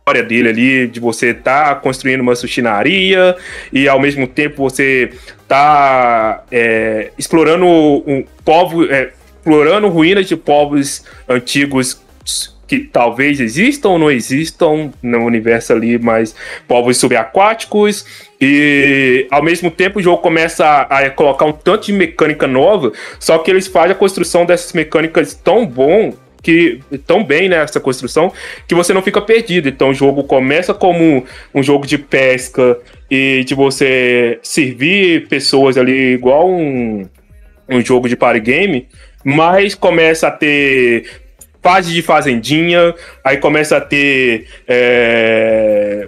história 0.09 0.23
dele 0.23 0.49
ali, 0.49 0.87
de 0.87 0.99
você 0.99 1.27
estar 1.29 1.81
construindo 1.81 2.21
uma 2.21 2.35
sushinaria 2.35 3.35
e 3.71 3.87
ao 3.87 3.99
mesmo 3.99 4.25
tempo 4.25 4.63
você 4.63 5.11
tá 5.47 6.43
é, 6.51 7.11
explorando 7.15 7.65
um 7.65 8.25
povo, 8.43 8.85
é, 8.85 9.11
explorando 9.37 9.87
ruínas 9.87 10.27
de 10.27 10.35
povos 10.35 11.03
antigos 11.27 12.01
que 12.69 12.79
talvez 12.79 13.39
existam 13.39 13.89
ou 13.89 13.99
não 13.99 14.11
existam 14.11 14.91
no 15.01 15.25
universo 15.25 15.73
ali, 15.73 15.97
mas 15.97 16.35
povos 16.67 16.97
subaquáticos 16.97 18.05
e 18.39 19.27
ao 19.31 19.43
mesmo 19.43 19.71
tempo 19.71 19.97
o 19.97 20.01
jogo 20.01 20.21
começa 20.21 20.63
a, 20.63 20.99
a 20.99 21.09
colocar 21.09 21.45
um 21.45 21.51
tanto 21.51 21.87
de 21.87 21.93
mecânica 21.93 22.45
nova, 22.45 22.91
só 23.19 23.39
que 23.39 23.49
eles 23.49 23.65
fazem 23.65 23.93
a 23.93 23.95
construção 23.95 24.45
dessas 24.45 24.71
mecânicas 24.73 25.33
tão 25.33 25.65
bom 25.65 26.13
que 26.43 26.79
tão 27.05 27.23
bem 27.23 27.49
nessa 27.49 27.79
construção 27.79 28.31
que 28.67 28.75
você 28.75 28.93
não 28.93 29.01
fica 29.01 29.21
perdido. 29.21 29.67
Então 29.67 29.89
o 29.89 29.93
jogo 29.93 30.23
começa 30.23 30.73
como 30.73 31.25
um 31.53 31.63
jogo 31.63 31.85
de 31.85 31.97
pesca 31.97 32.77
e 33.09 33.43
de 33.45 33.55
você 33.55 34.39
servir 34.43 35.27
pessoas 35.27 35.75
ali 35.75 36.13
igual 36.13 36.49
um, 36.49 37.05
um 37.67 37.81
jogo 37.81 38.07
de 38.07 38.15
party 38.15 38.39
game, 38.39 38.87
mas 39.23 39.75
começa 39.75 40.27
a 40.27 40.31
ter 40.31 41.28
fase 41.61 41.93
de 41.93 42.01
fazendinha, 42.01 42.93
aí 43.23 43.37
começa 43.37 43.77
a 43.77 43.81
ter 43.81 44.47
é, 44.67 46.07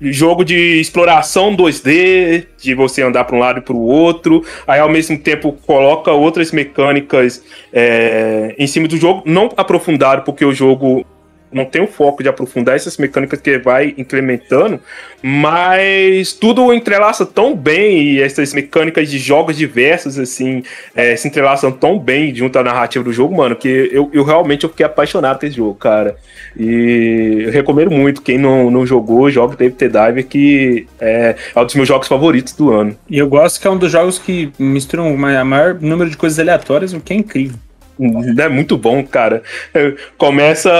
jogo 0.00 0.44
de 0.44 0.80
exploração 0.80 1.56
2D, 1.56 2.46
de 2.60 2.74
você 2.74 3.02
andar 3.02 3.24
para 3.24 3.36
um 3.36 3.38
lado 3.38 3.58
e 3.58 3.62
para 3.62 3.74
o 3.74 3.82
outro, 3.82 4.44
aí 4.66 4.80
ao 4.80 4.88
mesmo 4.88 5.18
tempo 5.18 5.52
coloca 5.52 6.12
outras 6.12 6.52
mecânicas 6.52 7.42
é, 7.72 8.54
em 8.58 8.66
cima 8.66 8.86
do 8.86 8.96
jogo, 8.96 9.22
não 9.26 9.48
aprofundado, 9.56 10.22
porque 10.22 10.44
o 10.44 10.52
jogo 10.52 11.04
não 11.52 11.64
tem 11.64 11.82
o 11.82 11.86
foco 11.86 12.22
de 12.22 12.28
aprofundar 12.28 12.76
essas 12.76 12.96
mecânicas 12.96 13.40
que 13.40 13.58
vai 13.58 13.94
implementando, 13.96 14.80
mas 15.22 16.32
tudo 16.32 16.72
entrelaça 16.72 17.26
tão 17.26 17.54
bem 17.54 18.02
e 18.02 18.22
essas 18.22 18.52
mecânicas 18.52 19.10
de 19.10 19.18
jogos 19.18 19.56
diversos, 19.56 20.18
assim, 20.18 20.62
é, 20.94 21.16
se 21.16 21.26
entrelaçam 21.26 21.72
tão 21.72 21.98
bem 21.98 22.34
junto 22.34 22.58
à 22.58 22.62
narrativa 22.62 23.04
do 23.04 23.12
jogo, 23.12 23.36
mano, 23.36 23.56
que 23.56 23.90
eu, 23.92 24.10
eu 24.12 24.22
realmente 24.22 24.64
eu 24.64 24.70
fiquei 24.70 24.86
apaixonado 24.86 25.38
por 25.38 25.46
esse 25.46 25.56
jogo, 25.56 25.74
cara. 25.74 26.16
E 26.56 27.44
eu 27.46 27.50
recomendo 27.50 27.90
muito, 27.90 28.22
quem 28.22 28.38
não, 28.38 28.70
não 28.70 28.86
jogou, 28.86 29.30
joga 29.30 29.56
David 29.56 29.76
T. 29.76 29.88
Diver, 29.88 30.26
que 30.26 30.86
é, 31.00 31.36
é 31.54 31.60
um 31.60 31.64
dos 31.64 31.74
meus 31.74 31.88
jogos 31.88 32.08
favoritos 32.08 32.52
do 32.52 32.72
ano. 32.72 32.96
E 33.08 33.18
eu 33.18 33.28
gosto 33.28 33.60
que 33.60 33.66
é 33.66 33.70
um 33.70 33.76
dos 33.76 33.90
jogos 33.90 34.18
que 34.18 34.52
misturam 34.58 35.12
o 35.12 35.18
maior 35.18 35.74
número 35.80 36.10
de 36.10 36.16
coisas 36.16 36.38
aleatórias, 36.38 36.92
o 36.92 37.00
que 37.00 37.12
é 37.12 37.16
incrível. 37.16 37.58
É 38.38 38.48
muito 38.48 38.76
bom, 38.76 39.02
cara. 39.04 39.42
Começa. 40.16 40.70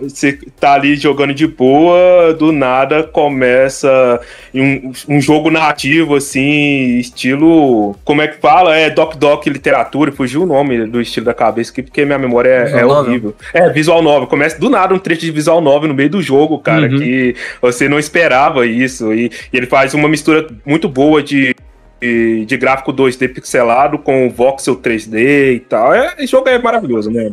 Você 0.00 0.38
tá 0.58 0.74
ali 0.74 0.96
jogando 0.96 1.34
de 1.34 1.46
boa, 1.46 2.32
do 2.34 2.52
nada 2.52 3.02
começa 3.02 4.20
um, 4.54 4.92
um 5.08 5.20
jogo 5.20 5.50
narrativo, 5.50 6.16
assim, 6.16 6.98
estilo. 6.98 7.96
Como 8.04 8.22
é 8.22 8.28
que 8.28 8.38
fala? 8.40 8.76
É 8.76 8.90
Doc 8.90 9.16
Doc 9.16 9.46
Literatura, 9.46 10.12
fugiu 10.12 10.42
o 10.42 10.46
nome 10.46 10.86
do 10.86 11.00
estilo 11.00 11.26
da 11.26 11.34
cabeça 11.34 11.70
aqui, 11.72 11.82
porque 11.82 12.04
minha 12.04 12.18
memória 12.18 12.48
é, 12.50 12.80
é 12.80 12.86
horrível. 12.86 13.34
É, 13.52 13.68
visual 13.70 14.02
novel. 14.02 14.26
Começa 14.28 14.58
do 14.58 14.68
nada 14.70 14.94
um 14.94 14.98
trecho 14.98 15.22
de 15.22 15.30
visual 15.30 15.60
novel 15.60 15.88
no 15.88 15.94
meio 15.94 16.10
do 16.10 16.22
jogo, 16.22 16.58
cara, 16.58 16.88
Uhum. 16.88 16.98
que 16.98 17.34
você 17.60 17.88
não 17.88 17.98
esperava 17.98 18.66
isso. 18.66 19.12
E, 19.12 19.26
e 19.52 19.56
ele 19.56 19.66
faz 19.66 19.94
uma 19.94 20.08
mistura 20.08 20.46
muito 20.64 20.88
boa 20.88 21.22
de 21.22 21.54
de, 22.00 22.44
de 22.44 22.56
gráfico 22.56 22.92
2D 22.92 23.32
pixelado 23.32 23.98
com 23.98 24.28
voxel 24.30 24.76
3D 24.76 25.54
e 25.56 25.60
tal. 25.60 25.94
É, 25.94 26.14
esse 26.18 26.28
jogo 26.28 26.48
é 26.48 26.58
maravilhoso, 26.58 27.10
né? 27.10 27.32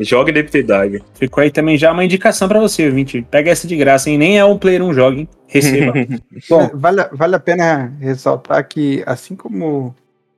Joga 0.00 0.30
em 0.30 0.34
Deep 0.34 0.50
Dive. 0.50 1.02
Ficou 1.14 1.42
aí 1.42 1.50
também 1.50 1.78
já 1.78 1.92
uma 1.92 2.04
indicação 2.04 2.48
pra 2.48 2.58
você, 2.58 2.86
ouvinte. 2.86 3.24
Pega 3.30 3.50
essa 3.50 3.66
de 3.66 3.76
graça, 3.76 4.10
hein? 4.10 4.18
Nem 4.18 4.38
é 4.38 4.44
um 4.44 4.58
player 4.58 4.82
um 4.82 4.92
jogo, 4.92 5.18
hein? 5.18 5.28
Receba. 5.46 5.92
Bom, 6.50 6.70
vale, 6.74 7.04
vale 7.12 7.36
a 7.36 7.40
pena 7.40 7.92
ressaltar 8.00 8.66
que, 8.66 9.04
assim 9.06 9.36
como 9.36 9.94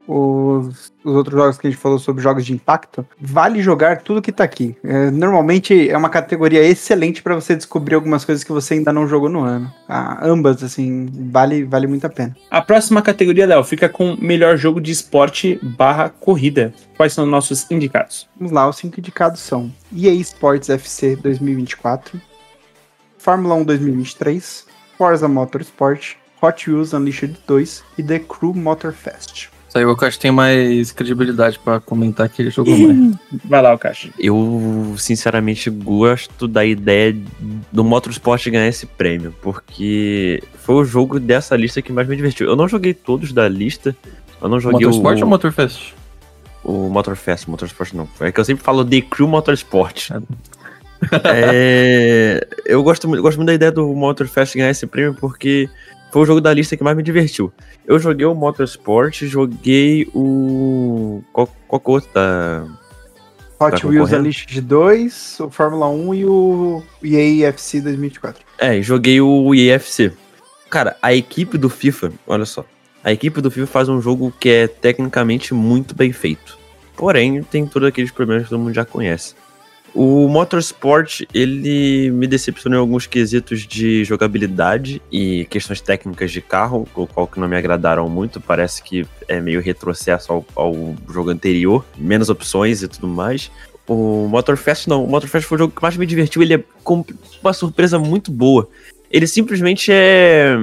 os, 0.06 0.92
os 1.04 1.14
outros 1.14 1.36
jogos 1.36 1.58
que 1.58 1.66
a 1.66 1.70
gente 1.70 1.80
falou 1.80 1.98
sobre 1.98 2.22
jogos 2.22 2.44
de 2.44 2.52
impacto, 2.52 3.06
vale 3.20 3.62
jogar 3.62 4.02
tudo 4.02 4.22
que 4.22 4.32
tá 4.32 4.44
aqui. 4.44 4.76
É, 4.84 5.10
normalmente 5.10 5.88
é 5.88 5.96
uma 5.96 6.08
categoria 6.08 6.62
excelente 6.62 7.22
para 7.22 7.34
você 7.34 7.56
descobrir 7.56 7.94
algumas 7.94 8.24
coisas 8.24 8.44
que 8.44 8.52
você 8.52 8.74
ainda 8.74 8.92
não 8.92 9.06
jogou 9.06 9.28
no 9.28 9.40
ano. 9.40 9.72
Ah, 9.88 10.18
ambas, 10.22 10.62
assim, 10.62 11.08
vale, 11.30 11.64
vale 11.64 11.86
muito 11.86 12.06
a 12.06 12.10
pena. 12.10 12.36
A 12.50 12.62
próxima 12.62 13.02
categoria, 13.02 13.46
Léo, 13.46 13.64
fica 13.64 13.88
com 13.88 14.16
melhor 14.20 14.56
jogo 14.56 14.80
de 14.80 14.92
esporte 14.92 15.58
barra 15.62 16.08
corrida. 16.08 16.72
Quais 16.96 17.12
são 17.12 17.24
os 17.24 17.30
nossos 17.30 17.70
indicados? 17.70 18.28
Vamos 18.36 18.52
lá, 18.52 18.68
os 18.68 18.76
cinco 18.76 19.00
indicados 19.00 19.40
são 19.40 19.72
EA 19.94 20.12
Sports 20.14 20.70
FC 20.70 21.16
2024, 21.16 22.20
Fórmula 23.18 23.54
1 23.56 23.64
2023, 23.64 24.66
Forza 24.96 25.28
Motorsport, 25.28 26.14
Hot 26.40 26.70
Wheels 26.70 26.92
Unleashed 26.92 27.36
2 27.46 27.84
e 27.98 28.02
The 28.02 28.20
Crew 28.20 28.54
Motorfest. 28.54 29.55
Aí 29.76 29.84
o 29.84 29.90
Okashi 29.90 30.18
tem 30.18 30.30
mais 30.30 30.90
credibilidade 30.92 31.58
pra 31.58 31.78
comentar 31.80 32.28
que 32.28 32.40
ele 32.40 32.50
jogou 32.50 32.76
mais. 32.76 33.14
Vai 33.44 33.60
lá, 33.60 33.74
Okashi. 33.74 34.12
Eu, 34.18 34.94
sinceramente, 34.96 35.68
gosto 35.68 36.48
da 36.48 36.64
ideia 36.64 37.14
do 37.70 37.84
Motorsport 37.84 38.48
ganhar 38.48 38.66
esse 38.68 38.86
prêmio, 38.86 39.34
porque 39.42 40.42
foi 40.62 40.76
o 40.76 40.84
jogo 40.84 41.20
dessa 41.20 41.54
lista 41.56 41.82
que 41.82 41.92
mais 41.92 42.08
me 42.08 42.16
divertiu. 42.16 42.46
Eu 42.48 42.56
não 42.56 42.66
joguei 42.68 42.94
todos 42.94 43.32
da 43.32 43.48
lista, 43.48 43.94
eu 44.40 44.48
não 44.48 44.58
joguei 44.58 44.86
Motorsport 44.86 45.18
o, 45.18 45.24
ou 45.24 45.28
Motorfest? 45.28 45.94
o 46.64 46.72
Motorfest, 46.88 47.48
Motorsport 47.48 47.92
não. 47.94 48.08
É 48.20 48.32
que 48.32 48.40
eu 48.40 48.44
sempre 48.44 48.64
falo 48.64 48.84
The 48.84 49.02
Crew 49.02 49.28
Motorsport. 49.28 50.10
É, 51.24 52.46
eu 52.64 52.82
gosto, 52.82 53.08
muito- 53.08 53.22
gosto 53.22 53.36
muito 53.36 53.48
da 53.48 53.54
ideia 53.54 53.70
do 53.72 53.86
Motorfest 53.94 54.56
ganhar 54.56 54.70
esse 54.70 54.86
prêmio 54.86 55.14
porque 55.14 55.68
foi 56.10 56.22
o 56.22 56.26
jogo 56.26 56.40
da 56.40 56.52
lista 56.52 56.76
que 56.76 56.82
mais 56.84 56.96
me 56.96 57.02
divertiu. 57.02 57.52
Eu 57.86 57.98
joguei 57.98 58.26
o 58.26 58.34
Motorsport, 58.34 59.22
joguei 59.24 60.08
o. 60.12 61.22
Qual, 61.32 61.48
qual 61.68 61.80
que 61.80 61.88
é 61.88 61.92
outro 61.92 62.10
da. 62.12 62.66
Hot 63.58 63.80
Tá 63.80 63.88
Wheels? 63.88 64.12
Unleashed 64.12 64.60
2, 64.60 65.40
o 65.40 65.50
Fórmula 65.50 65.88
1 65.88 66.14
e 66.14 66.26
o 66.26 66.82
EA 67.02 67.48
FC 67.48 67.80
2024. 67.80 68.44
É, 68.58 68.82
joguei 68.82 69.20
o 69.20 69.54
EFC. 69.54 70.12
Cara, 70.68 70.96
a 71.00 71.14
equipe 71.14 71.56
do 71.56 71.70
FIFA, 71.70 72.12
olha 72.26 72.44
só. 72.44 72.64
A 73.02 73.12
equipe 73.12 73.40
do 73.40 73.50
FIFA 73.50 73.66
faz 73.66 73.88
um 73.88 74.00
jogo 74.00 74.32
que 74.38 74.48
é 74.48 74.66
tecnicamente 74.66 75.54
muito 75.54 75.94
bem 75.94 76.12
feito. 76.12 76.58
Porém, 76.96 77.42
tem 77.44 77.66
todos 77.66 77.88
aqueles 77.88 78.10
problemas 78.10 78.44
que 78.44 78.50
todo 78.50 78.58
mundo 78.58 78.74
já 78.74 78.84
conhece. 78.84 79.34
O 79.98 80.28
Motorsport, 80.28 81.22
ele 81.32 82.10
me 82.10 82.26
decepcionou 82.26 82.78
em 82.78 82.82
alguns 82.82 83.06
quesitos 83.06 83.66
de 83.66 84.04
jogabilidade 84.04 85.00
e 85.10 85.46
questões 85.46 85.80
técnicas 85.80 86.30
de 86.30 86.42
carro, 86.42 86.86
o 86.94 87.06
qual 87.06 87.26
que 87.26 87.40
não 87.40 87.48
me 87.48 87.56
agradaram 87.56 88.06
muito. 88.06 88.38
Parece 88.38 88.82
que 88.82 89.06
é 89.26 89.40
meio 89.40 89.58
retrocesso 89.58 90.30
ao, 90.30 90.44
ao 90.54 90.94
jogo 91.08 91.30
anterior, 91.30 91.82
menos 91.96 92.28
opções 92.28 92.82
e 92.82 92.88
tudo 92.88 93.08
mais. 93.08 93.50
O 93.88 94.28
Motorfest 94.28 94.86
não, 94.86 95.02
o 95.02 95.08
Motorfest 95.08 95.48
foi 95.48 95.56
o 95.56 95.60
jogo 95.60 95.74
que 95.74 95.80
mais 95.80 95.96
me 95.96 96.04
divertiu, 96.04 96.42
ele 96.42 96.56
é 96.56 96.62
uma 97.42 97.54
surpresa 97.54 97.98
muito 97.98 98.30
boa. 98.30 98.68
Ele 99.10 99.26
simplesmente 99.26 99.90
é. 99.90 100.58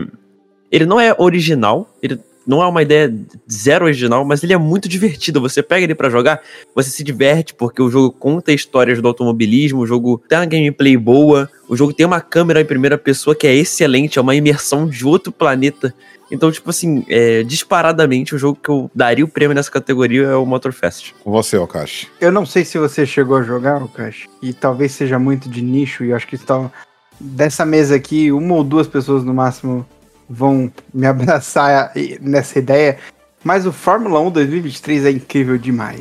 Ele 0.72 0.86
não 0.86 1.00
é 1.00 1.16
original, 1.18 1.92
ele 2.04 2.20
não 2.46 2.62
é 2.62 2.68
uma 2.68 2.82
ideia 2.82 3.14
zero 3.52 3.86
original, 3.86 4.26
mas 4.26 4.44
ele 4.44 4.54
é 4.54 4.58
muito 4.58 4.88
divertido. 4.90 5.42
Você 5.42 5.64
pega 5.64 5.84
ele 5.84 5.96
pra 5.96 6.10
jogar, 6.10 6.42
você 6.76 6.90
se 6.90 7.04
diverte, 7.04 7.54
porque 7.54 7.82
o 7.82 7.90
jogo 7.90 8.12
conta 8.12 8.52
histórias 8.52 9.02
do 9.02 9.08
automobilismo, 9.08 9.82
o 9.82 9.88
jogo 9.88 10.22
tem 10.28 10.38
uma 10.38 10.46
gameplay 10.46 10.98
boa, 10.98 11.50
o 11.68 11.76
jogo 11.76 11.94
tem 11.94 12.06
uma 12.06 12.22
câmera 12.22 12.62
em 12.62 12.66
primeira 12.66 12.98
pessoa 12.98 13.36
que 13.36 13.48
é 13.48 13.56
excelente, 13.56 14.20
é 14.20 14.22
uma 14.22 14.36
imersão 14.36 14.88
de 14.88 15.06
outro 15.06 15.32
planeta. 15.32 15.94
Então, 16.32 16.52
tipo 16.52 16.70
assim, 16.70 17.06
é, 17.08 17.44
disparadamente, 17.44 18.34
o 18.34 18.40
jogo 18.40 18.58
que 18.62 18.70
eu 18.70 18.90
daria 18.94 19.24
o 19.24 19.28
prêmio 19.28 19.54
nessa 19.54 19.70
categoria 19.70 20.24
é 20.24 20.36
o 20.36 20.46
Motorfest. 20.46 21.14
Com 21.24 21.32
você, 21.32 21.58
Okashi. 21.58 22.08
Eu 22.20 22.32
não 22.32 22.46
sei 22.46 22.66
se 22.66 22.78
você 22.80 23.06
chegou 23.06 23.38
a 23.38 23.44
jogar, 23.44 23.86
Cash, 23.90 24.28
e 24.42 24.52
talvez 24.52 24.94
seja 24.94 25.20
muito 25.20 25.48
de 25.48 25.62
nicho, 25.62 26.04
e 26.04 26.10
eu 26.10 26.16
acho 26.16 26.28
que 26.28 26.36
está 26.36 26.72
dessa 27.20 27.66
mesa 27.66 27.96
aqui, 27.96 28.32
uma 28.32 28.56
ou 28.56 28.64
duas 28.64 28.88
pessoas 28.88 29.24
no 29.24 29.34
máximo 29.34 29.86
vão 30.30 30.72
me 30.94 31.06
abraçar 31.08 31.92
nessa 32.22 32.60
ideia. 32.60 32.98
Mas 33.44 33.66
o 33.66 33.72
Fórmula 33.74 34.20
1 34.22 34.32
2023 34.32 35.06
é 35.06 35.12
incrível 35.12 35.58
demais. 35.58 36.00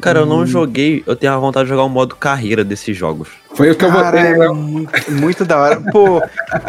Cara, 0.00 0.18
eu 0.20 0.26
não 0.26 0.40
Hum. 0.40 0.46
joguei, 0.46 1.00
eu 1.06 1.14
tenho 1.14 1.32
a 1.32 1.38
vontade 1.38 1.66
de 1.66 1.70
jogar 1.70 1.84
o 1.84 1.88
modo 1.88 2.16
carreira 2.16 2.64
desses 2.64 2.96
jogos. 2.96 3.28
Foi 3.54 3.70
o 3.70 3.76
que 3.76 3.84
eu 3.84 3.88
Cara, 3.88 4.10
botei. 4.10 4.42
é 4.46 4.48
muito, 4.48 5.12
muito 5.12 5.44
da 5.44 5.58
hora. 5.58 5.80
Pô, 5.92 6.20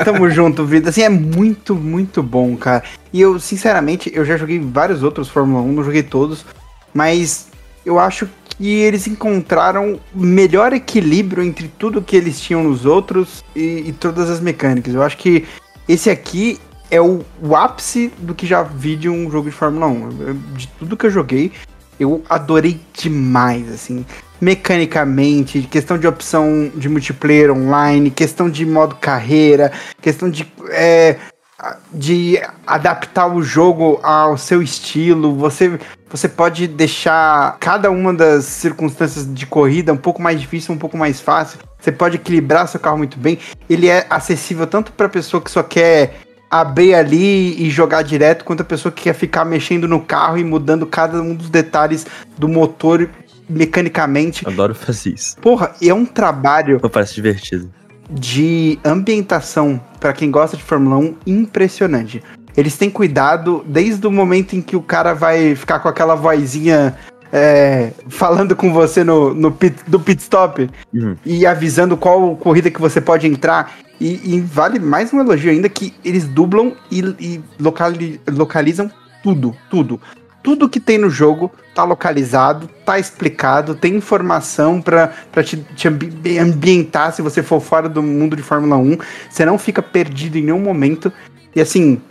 tamo 0.06 0.30
junto, 0.30 0.64
vida. 0.66 0.90
Assim, 0.92 1.02
é 1.02 1.10
muito, 1.10 1.74
muito 1.74 2.22
bom, 2.22 2.56
cara. 2.56 2.84
E 3.12 3.20
eu, 3.20 3.40
sinceramente, 3.40 4.12
eu 4.14 4.24
já 4.24 4.38
joguei 4.38 4.60
vários 4.60 5.02
outros 5.02 5.30
Fórmula 5.30 5.64
1, 5.64 5.72
não 5.72 5.84
joguei 5.84 6.04
todos, 6.04 6.46
mas 6.94 7.48
eu 7.84 7.98
acho 7.98 8.30
que 8.56 8.70
eles 8.70 9.08
encontraram 9.08 10.00
o 10.14 10.20
melhor 10.20 10.72
equilíbrio 10.72 11.42
entre 11.44 11.68
tudo 11.80 12.04
que 12.04 12.16
eles 12.16 12.40
tinham 12.40 12.64
nos 12.64 12.86
outros 12.86 13.44
e, 13.56 13.86
e 13.88 13.94
todas 13.94 14.30
as 14.30 14.40
mecânicas. 14.40 14.94
Eu 14.94 15.02
acho 15.02 15.18
que 15.18 15.44
esse 15.90 16.08
aqui 16.08 16.60
é 16.94 17.02
o, 17.02 17.22
o 17.42 17.56
ápice 17.56 18.12
do 18.20 18.36
que 18.36 18.46
já 18.46 18.62
vi 18.62 18.96
de 18.96 19.10
um 19.10 19.30
jogo 19.32 19.50
de 19.50 19.56
Fórmula 19.56 19.88
1. 19.88 20.10
Eu- 20.28 20.34
De 20.56 20.68
tudo 20.80 20.96
que 20.96 21.06
eu 21.08 21.12
joguei, 21.12 21.52
eu 22.00 22.24
adorei 22.30 22.80
demais, 22.94 23.72
assim 23.72 24.06
mecanicamente, 24.42 25.62
questão 25.62 25.98
de 25.98 26.06
opção 26.06 26.70
de 26.76 26.90
multiplayer 26.90 27.50
online, 27.50 28.12
questão 28.12 28.50
de 28.50 28.66
modo 28.66 28.96
carreira, 28.96 29.72
questão 30.02 30.30
de, 30.30 30.46
é, 30.70 31.16
de 31.94 32.42
adaptar 32.68 33.28
o 33.28 33.42
jogo 33.42 34.02
ao 34.04 34.38
seu 34.38 34.62
estilo. 34.62 35.34
Você, 35.38 35.80
você 36.10 36.28
pode 36.28 36.68
deixar 36.68 37.56
cada 37.58 37.90
uma 37.90 38.14
das 38.14 38.44
circunstâncias 38.44 39.34
de 39.34 39.46
corrida 39.46 39.94
um 39.94 39.98
pouco 39.98 40.22
mais 40.22 40.42
difícil, 40.42 40.76
um 40.76 40.78
pouco 40.78 40.98
mais 40.98 41.22
fácil. 41.22 41.60
Você 41.80 41.92
pode 41.92 42.18
equilibrar 42.18 42.68
seu 42.68 42.82
carro 42.82 42.98
muito 42.98 43.18
bem. 43.18 43.40
Ele 43.70 43.88
é 43.88 44.06
acessível 44.10 44.68
tanto 44.68 44.92
para 44.92 45.08
pessoa 45.08 45.42
que 45.42 45.50
só 45.50 45.64
quer 45.64 46.16
abrir 46.62 46.94
ali 46.94 47.60
e 47.66 47.70
jogar 47.72 48.04
direto, 48.04 48.46
quanto 48.46 48.62
a 48.62 48.64
pessoa 48.64 48.92
que 48.92 49.04
quer 49.04 49.14
ficar 49.16 49.44
mexendo 49.44 49.88
no 49.88 50.00
carro 50.00 50.38
e 50.38 50.44
mudando 50.44 50.86
cada 50.86 51.20
um 51.22 51.34
dos 51.34 51.50
detalhes 51.50 52.06
do 52.38 52.48
motor 52.48 53.10
mecanicamente. 53.50 54.48
Adoro 54.48 54.76
fazer 54.76 55.14
isso. 55.16 55.36
Porra, 55.38 55.74
é 55.82 55.94
um 55.94 56.06
trabalho 56.06 56.80
Pô, 56.80 56.90
Parece 56.90 57.16
divertido. 57.16 57.72
de 58.10 58.78
ambientação 58.86 59.82
para 60.00 60.14
quem 60.14 60.30
gosta 60.30 60.56
de 60.56 60.64
Fórmula 60.64 60.98
1 60.98 61.16
impressionante. 61.26 62.22
Eles 62.56 62.78
têm 62.78 62.90
cuidado 62.90 63.64
desde 63.68 64.06
o 64.06 64.12
momento 64.12 64.56
em 64.56 64.62
que 64.62 64.76
o 64.76 64.82
cara 64.82 65.14
vai 65.14 65.56
ficar 65.56 65.80
com 65.80 65.90
aquela 65.90 66.14
vozinha 66.14 66.96
é, 67.32 67.92
falando 68.10 68.56
com 68.56 68.72
você 68.72 69.04
no, 69.04 69.34
no 69.34 69.52
pit, 69.52 69.76
do 69.88 70.00
pit 70.00 70.22
stop 70.22 70.70
Uhum. 70.94 71.16
e 71.26 71.48
avisando 71.48 71.98
qual 71.98 72.36
corrida 72.36 72.70
que 72.70 72.80
você 72.80 73.02
pode 73.02 73.26
entrar. 73.26 73.72
E, 74.04 74.36
e 74.36 74.42
vale 74.42 74.80
mais 74.80 75.14
um 75.14 75.22
elogio 75.22 75.50
ainda 75.50 75.70
que 75.70 75.94
eles 76.04 76.26
dublam 76.28 76.74
e, 76.92 77.00
e 77.22 77.42
locali- 77.58 78.20
localizam 78.30 78.92
tudo, 79.24 79.56
tudo. 79.70 79.98
Tudo 80.44 80.68
que 80.68 80.78
tem 80.82 80.98
no 80.98 81.10
jogo 81.10 81.50
tá 81.74 81.86
localizado, 81.86 82.70
tá 82.86 83.00
explicado, 83.00 83.76
tem 83.76 83.96
informação 83.96 84.82
pra 84.82 85.10
te, 85.42 85.56
te 85.74 85.88
ambi- 85.88 86.38
ambientar 86.38 87.14
se 87.14 87.22
você 87.22 87.42
for 87.42 87.62
fora 87.62 87.88
do 87.88 88.04
mundo 88.04 88.36
de 88.36 88.44
Fórmula 88.44 88.76
1. 88.76 88.98
Você 89.30 89.46
não 89.46 89.58
fica 89.58 89.82
perdido 89.82 90.38
em 90.38 90.42
nenhum 90.42 90.60
momento. 90.60 91.10
E 91.56 91.62
assim, 91.62 92.02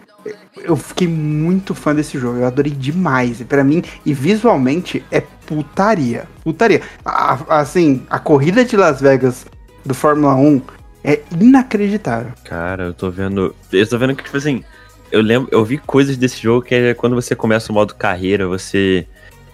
eu 0.65 0.77
fiquei 0.77 1.07
muito 1.07 1.75
fã 1.75 1.95
desse 1.95 2.19
jogo. 2.19 2.39
Eu 2.39 2.47
adorei 2.47 2.73
demais. 2.73 3.39
E 3.43 3.45
pra 3.45 3.63
mim, 3.63 3.83
e 4.07 4.15
visualmente, 4.15 5.05
é 5.11 5.21
putaria. 5.21 6.27
Putaria. 6.43 6.81
A- 7.05 7.59
assim, 7.61 8.07
a 8.09 8.19
corrida 8.19 8.65
de 8.65 8.79
Las 8.79 8.99
Vegas 8.99 9.45
do 9.85 9.93
Fórmula 9.93 10.35
1 10.37 10.63
é 11.05 11.21
inacreditável. 11.39 12.33
Cara, 12.45 12.85
eu 12.85 12.95
tô 12.95 13.11
vendo. 13.11 13.55
Eu 13.73 13.89
tô 13.89 13.99
vendo 13.99 14.15
que, 14.15 14.25
tipo 14.25 14.37
assim, 14.37 14.65
eu 15.11 15.21
lembro, 15.21 15.49
eu 15.53 15.65
vi 15.65 15.79
coisas 15.79 16.17
desse 16.17 16.41
jogo 16.41 16.63
que 16.63 16.75
é 16.75 16.95
quando 16.95 17.15
você 17.15 17.35
começa 17.35 17.71
o 17.71 17.75
modo 17.75 17.95
carreira, 17.95 18.47
você 18.47 19.07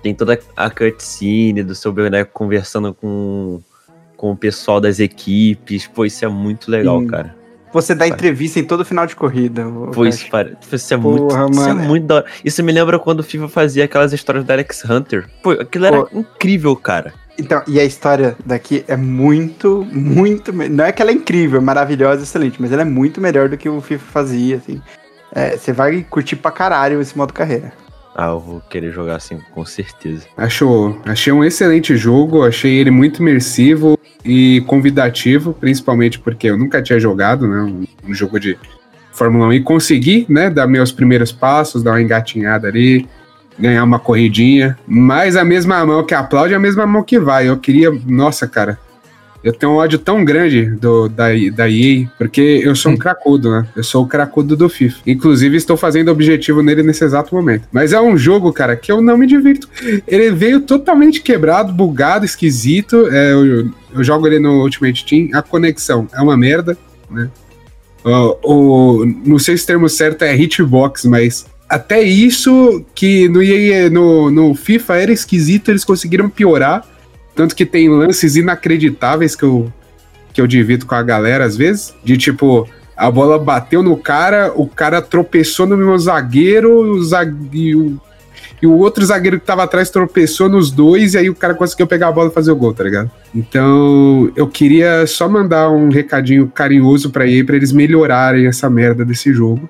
tem 0.02 0.14
toda 0.14 0.38
a 0.56 0.70
cutscene 0.70 1.62
do 1.62 1.74
seu 1.74 1.92
boneco 1.92 2.30
conversando 2.32 2.94
com, 2.94 3.60
com 4.16 4.30
o 4.32 4.36
pessoal 4.36 4.80
das 4.80 5.00
equipes. 5.00 5.86
Pô, 5.86 6.04
isso 6.04 6.24
é 6.24 6.28
muito 6.28 6.70
legal, 6.70 7.00
Sim. 7.00 7.06
cara. 7.06 7.37
Você 7.72 7.94
dá 7.94 8.06
entrevista 8.08 8.58
em 8.58 8.64
todo 8.64 8.84
final 8.84 9.06
de 9.06 9.14
corrida. 9.14 9.66
o- 9.66 9.90
Pô, 9.90 10.06
isso, 10.06 10.28
para, 10.30 10.52
isso 10.72 10.94
é 10.94 10.96
Porra, 10.96 11.18
muito. 11.46 11.52
Isso 11.52 11.62
é 11.68 11.74
mano. 11.74 11.84
muito 11.88 12.06
da 12.06 12.14
hora. 12.16 12.26
Isso 12.44 12.62
me 12.62 12.72
lembra 12.72 12.98
quando 12.98 13.20
o 13.20 13.22
FIFA 13.22 13.48
fazia 13.48 13.84
aquelas 13.84 14.12
histórias 14.12 14.44
do 14.44 14.50
Alex 14.50 14.84
Hunter. 14.84 15.26
Pô, 15.42 15.50
aquilo 15.52 15.86
era 15.86 16.02
Pô. 16.04 16.18
incrível, 16.18 16.74
cara. 16.76 17.12
Então, 17.38 17.62
e 17.68 17.78
a 17.78 17.84
história 17.84 18.36
daqui 18.44 18.84
é 18.88 18.96
muito, 18.96 19.86
muito. 19.92 20.52
me- 20.52 20.68
Não 20.68 20.84
é 20.84 20.90
que 20.92 21.00
ela 21.00 21.10
é 21.10 21.14
incrível, 21.14 21.60
maravilhosa, 21.62 22.22
excelente, 22.22 22.60
mas 22.60 22.72
ela 22.72 22.82
é 22.82 22.84
muito 22.84 23.20
melhor 23.20 23.48
do 23.48 23.56
que 23.56 23.68
o 23.68 23.80
FIFA 23.80 24.04
fazia, 24.10 24.56
assim. 24.56 24.80
É, 25.32 25.56
Você 25.56 25.72
vai 25.72 26.04
curtir 26.08 26.36
pra 26.36 26.50
caralho 26.50 27.00
esse 27.00 27.16
modo 27.16 27.32
carreira. 27.32 27.72
Ah, 28.16 28.30
eu 28.30 28.40
vou 28.40 28.60
querer 28.68 28.90
jogar 28.90 29.14
assim, 29.16 29.38
com 29.54 29.64
certeza. 29.64 30.26
Acho, 30.36 30.96
achei 31.06 31.32
um 31.32 31.44
excelente 31.44 31.96
jogo, 31.96 32.44
achei 32.44 32.74
ele 32.76 32.90
muito 32.90 33.20
imersivo 33.22 33.96
e 34.28 34.60
convidativo, 34.66 35.54
principalmente 35.54 36.18
porque 36.18 36.48
eu 36.48 36.58
nunca 36.58 36.82
tinha 36.82 37.00
jogado, 37.00 37.48
né, 37.48 37.62
um, 37.62 37.86
um 38.06 38.12
jogo 38.14 38.38
de 38.38 38.58
Fórmula 39.10 39.46
1 39.46 39.52
e 39.54 39.60
consegui, 39.62 40.26
né, 40.28 40.50
dar 40.50 40.66
meus 40.66 40.92
primeiros 40.92 41.32
passos, 41.32 41.82
dar 41.82 41.92
uma 41.92 42.02
engatinhada 42.02 42.68
ali, 42.68 43.08
ganhar 43.58 43.82
uma 43.82 43.98
corridinha. 43.98 44.78
Mas 44.86 45.34
a 45.34 45.44
mesma 45.46 45.84
mão 45.86 46.04
que 46.04 46.12
aplaude 46.12 46.52
é 46.52 46.56
a 46.56 46.60
mesma 46.60 46.86
mão 46.86 47.02
que 47.02 47.18
vai. 47.18 47.48
Eu 47.48 47.56
queria. 47.56 47.90
Nossa, 48.06 48.46
cara. 48.46 48.78
Eu 49.48 49.54
tenho 49.54 49.72
um 49.72 49.76
ódio 49.76 49.98
tão 49.98 50.22
grande 50.26 50.66
do, 50.66 51.08
da, 51.08 51.28
da 51.54 51.70
EA, 51.70 52.06
porque 52.18 52.60
eu 52.62 52.76
sou 52.76 52.92
um 52.92 52.98
cracudo, 52.98 53.50
né? 53.50 53.66
Eu 53.74 53.82
sou 53.82 54.04
o 54.04 54.06
cracudo 54.06 54.54
do 54.54 54.68
FIFA. 54.68 55.00
Inclusive, 55.06 55.56
estou 55.56 55.74
fazendo 55.74 56.10
objetivo 56.10 56.62
nele 56.62 56.82
nesse 56.82 57.02
exato 57.02 57.34
momento. 57.34 57.66
Mas 57.72 57.94
é 57.94 58.00
um 58.00 58.14
jogo, 58.14 58.52
cara, 58.52 58.76
que 58.76 58.92
eu 58.92 59.00
não 59.00 59.16
me 59.16 59.26
divirto. 59.26 59.66
Ele 60.06 60.30
veio 60.32 60.60
totalmente 60.60 61.22
quebrado, 61.22 61.72
bugado, 61.72 62.26
esquisito. 62.26 63.08
É, 63.10 63.32
eu, 63.32 63.70
eu 63.94 64.04
jogo 64.04 64.26
ele 64.26 64.38
no 64.38 64.60
Ultimate 64.60 65.06
Team. 65.06 65.30
A 65.32 65.40
conexão 65.40 66.06
é 66.12 66.20
uma 66.20 66.36
merda, 66.36 66.76
né? 67.10 67.30
O, 68.04 69.00
o, 69.00 69.06
não 69.24 69.38
sei 69.38 69.56
se 69.56 69.64
o 69.64 69.66
termo 69.66 69.88
certo 69.88 70.22
é 70.22 70.36
hitbox, 70.36 71.06
mas 71.06 71.46
até 71.66 72.02
isso 72.02 72.84
que 72.94 73.30
no, 73.30 73.42
EA, 73.42 73.88
no, 73.88 74.30
no 74.30 74.54
FIFA 74.54 74.96
era 74.96 75.12
esquisito, 75.12 75.70
eles 75.70 75.86
conseguiram 75.86 76.28
piorar. 76.28 76.84
Tanto 77.38 77.54
que 77.54 77.64
tem 77.64 77.88
lances 77.88 78.34
inacreditáveis 78.34 79.36
que 79.36 79.44
eu, 79.44 79.72
que 80.32 80.40
eu 80.40 80.46
divido 80.48 80.84
com 80.84 80.96
a 80.96 81.02
galera 81.04 81.44
às 81.44 81.56
vezes. 81.56 81.94
De 82.02 82.16
tipo, 82.16 82.68
a 82.96 83.08
bola 83.12 83.38
bateu 83.38 83.80
no 83.80 83.96
cara, 83.96 84.52
o 84.56 84.66
cara 84.66 85.00
tropeçou 85.00 85.64
no 85.64 85.76
meu 85.76 85.96
zagueiro, 85.96 86.96
o 86.96 87.00
zague, 87.00 87.76
o, 87.76 87.96
e 88.60 88.66
o 88.66 88.72
outro 88.72 89.06
zagueiro 89.06 89.38
que 89.38 89.46
tava 89.46 89.62
atrás 89.62 89.88
tropeçou 89.88 90.48
nos 90.48 90.72
dois, 90.72 91.14
e 91.14 91.18
aí 91.18 91.30
o 91.30 91.34
cara 91.34 91.54
conseguiu 91.54 91.86
pegar 91.86 92.08
a 92.08 92.12
bola 92.12 92.28
e 92.28 92.34
fazer 92.34 92.50
o 92.50 92.56
gol, 92.56 92.74
tá 92.74 92.82
ligado? 92.82 93.08
Então, 93.32 94.32
eu 94.34 94.48
queria 94.48 95.06
só 95.06 95.28
mandar 95.28 95.70
um 95.70 95.90
recadinho 95.90 96.48
carinhoso 96.48 97.10
pra 97.10 97.24
EA 97.24 97.44
pra 97.44 97.54
eles 97.54 97.70
melhorarem 97.70 98.48
essa 98.48 98.68
merda 98.68 99.04
desse 99.04 99.32
jogo. 99.32 99.68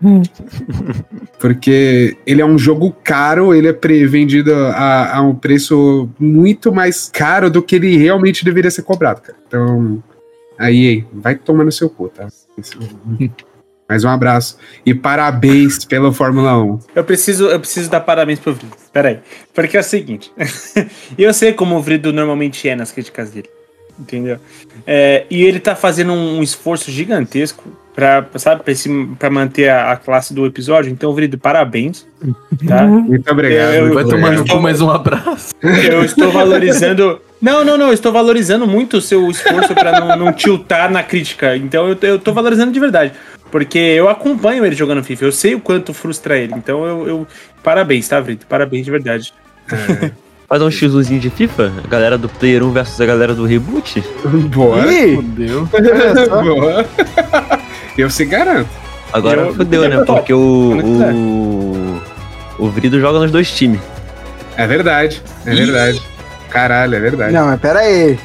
Porque 1.38 2.16
ele 2.26 2.40
é 2.40 2.46
um 2.46 2.58
jogo 2.58 2.94
caro, 3.04 3.54
ele 3.54 3.68
é 3.68 4.06
vendido 4.06 4.54
a, 4.54 5.16
a, 5.16 5.22
um 5.22 5.34
preço 5.34 6.08
muito 6.18 6.72
mais 6.72 7.10
caro 7.12 7.50
do 7.50 7.62
que 7.62 7.76
ele 7.76 7.96
realmente 7.96 8.44
deveria 8.44 8.70
ser 8.70 8.82
cobrado, 8.82 9.20
cara. 9.20 9.38
Então, 9.46 10.02
aí, 10.58 11.04
vai 11.12 11.34
tomar 11.34 11.64
no 11.64 11.72
seu 11.72 11.90
cu, 11.90 12.08
tá? 12.08 12.28
Mais 13.88 14.04
um 14.04 14.08
abraço. 14.08 14.56
E 14.86 14.94
parabéns 14.94 15.84
pela 15.84 16.12
Fórmula 16.12 16.56
1. 16.62 16.78
Eu 16.94 17.02
preciso, 17.02 17.48
eu 17.48 17.58
preciso 17.58 17.90
dar 17.90 17.98
parabéns 17.98 18.38
pro 18.38 18.54
Vrido. 18.54 18.76
Peraí. 18.92 19.18
Porque 19.52 19.76
é 19.76 19.80
o 19.80 19.82
seguinte. 19.82 20.32
eu 21.18 21.34
sei 21.34 21.52
como 21.52 21.74
o 21.74 21.82
Vrido 21.82 22.12
normalmente 22.12 22.68
é 22.68 22.76
nas 22.76 22.92
críticas 22.92 23.32
dele. 23.32 23.48
Entendeu? 24.00 24.38
É, 24.86 25.26
e 25.30 25.44
ele 25.44 25.60
tá 25.60 25.76
fazendo 25.76 26.12
um 26.12 26.42
esforço 26.42 26.90
gigantesco 26.90 27.62
pra, 27.94 28.26
sabe, 28.36 28.62
pra, 28.62 28.72
esse, 28.72 28.88
pra 29.18 29.28
manter 29.28 29.68
a, 29.68 29.92
a, 29.92 29.96
classe 29.96 30.32
do 30.32 30.46
episódio. 30.46 30.90
Então, 30.90 31.12
Vrido, 31.12 31.36
parabéns. 31.36 32.06
Tá? 32.66 32.84
Muito 32.84 33.30
obrigado. 33.30 33.74
Eu, 33.74 33.92
Vai 33.92 34.04
tomar 34.04 34.32
no 34.32 34.46
cu 34.46 34.58
mais 34.58 34.80
um 34.80 34.90
abraço. 34.90 35.54
Eu 35.62 36.02
estou 36.04 36.32
valorizando. 36.32 37.20
Não, 37.40 37.62
não, 37.64 37.76
não. 37.76 37.88
Eu 37.88 37.92
estou 37.92 38.10
valorizando 38.10 38.66
muito 38.66 38.96
o 38.96 39.00
seu 39.00 39.30
esforço 39.30 39.74
para 39.74 40.00
não, 40.00 40.16
não 40.16 40.32
tiltar 40.32 40.90
na 40.90 41.02
crítica. 41.02 41.56
Então, 41.56 41.88
eu, 41.88 41.98
eu 42.02 42.18
tô 42.18 42.32
valorizando 42.32 42.72
de 42.72 42.80
verdade. 42.80 43.12
Porque 43.50 43.78
eu 43.78 44.08
acompanho 44.08 44.64
ele 44.64 44.74
jogando 44.74 45.04
FIFA. 45.04 45.26
Eu 45.26 45.32
sei 45.32 45.54
o 45.54 45.60
quanto 45.60 45.92
frustra 45.92 46.38
ele. 46.38 46.54
Então, 46.56 46.84
eu. 46.84 47.06
eu... 47.06 47.26
Parabéns, 47.62 48.08
tá, 48.08 48.18
Vrido? 48.18 48.46
Parabéns 48.46 48.84
de 48.84 48.90
verdade. 48.90 49.34
É. 49.70 50.10
Fazer 50.50 50.64
um 50.64 50.68
X1zinho 50.68 51.20
de 51.20 51.30
FIFA? 51.30 51.72
A 51.84 51.86
galera 51.86 52.18
do 52.18 52.28
Player 52.28 52.64
1 52.64 52.72
versus 52.72 53.00
a 53.00 53.06
galera 53.06 53.36
do 53.36 53.46
Reboot? 53.46 54.02
Boa. 54.50 54.82
Fudeu. 55.14 55.68
Boa. 56.42 56.84
Eu 57.96 58.10
se 58.10 58.24
garanto. 58.24 58.68
Agora 59.12 59.42
eu, 59.42 59.54
fudeu, 59.54 59.88
né? 59.88 60.04
Porque 60.04 60.32
o, 60.32 60.78
o. 60.82 62.00
O 62.58 62.70
Vrido 62.70 63.00
joga 63.00 63.18
nos 63.18 63.30
dois 63.30 63.50
times. 63.50 63.80
É 64.56 64.66
verdade, 64.66 65.20
é 65.44 65.54
verdade. 65.54 66.00
Caralho, 66.48 66.94
é 66.94 67.00
verdade. 67.00 67.32
Não, 67.32 67.46
mas 67.46 67.60
pera 67.60 67.80
aí. 67.80 68.18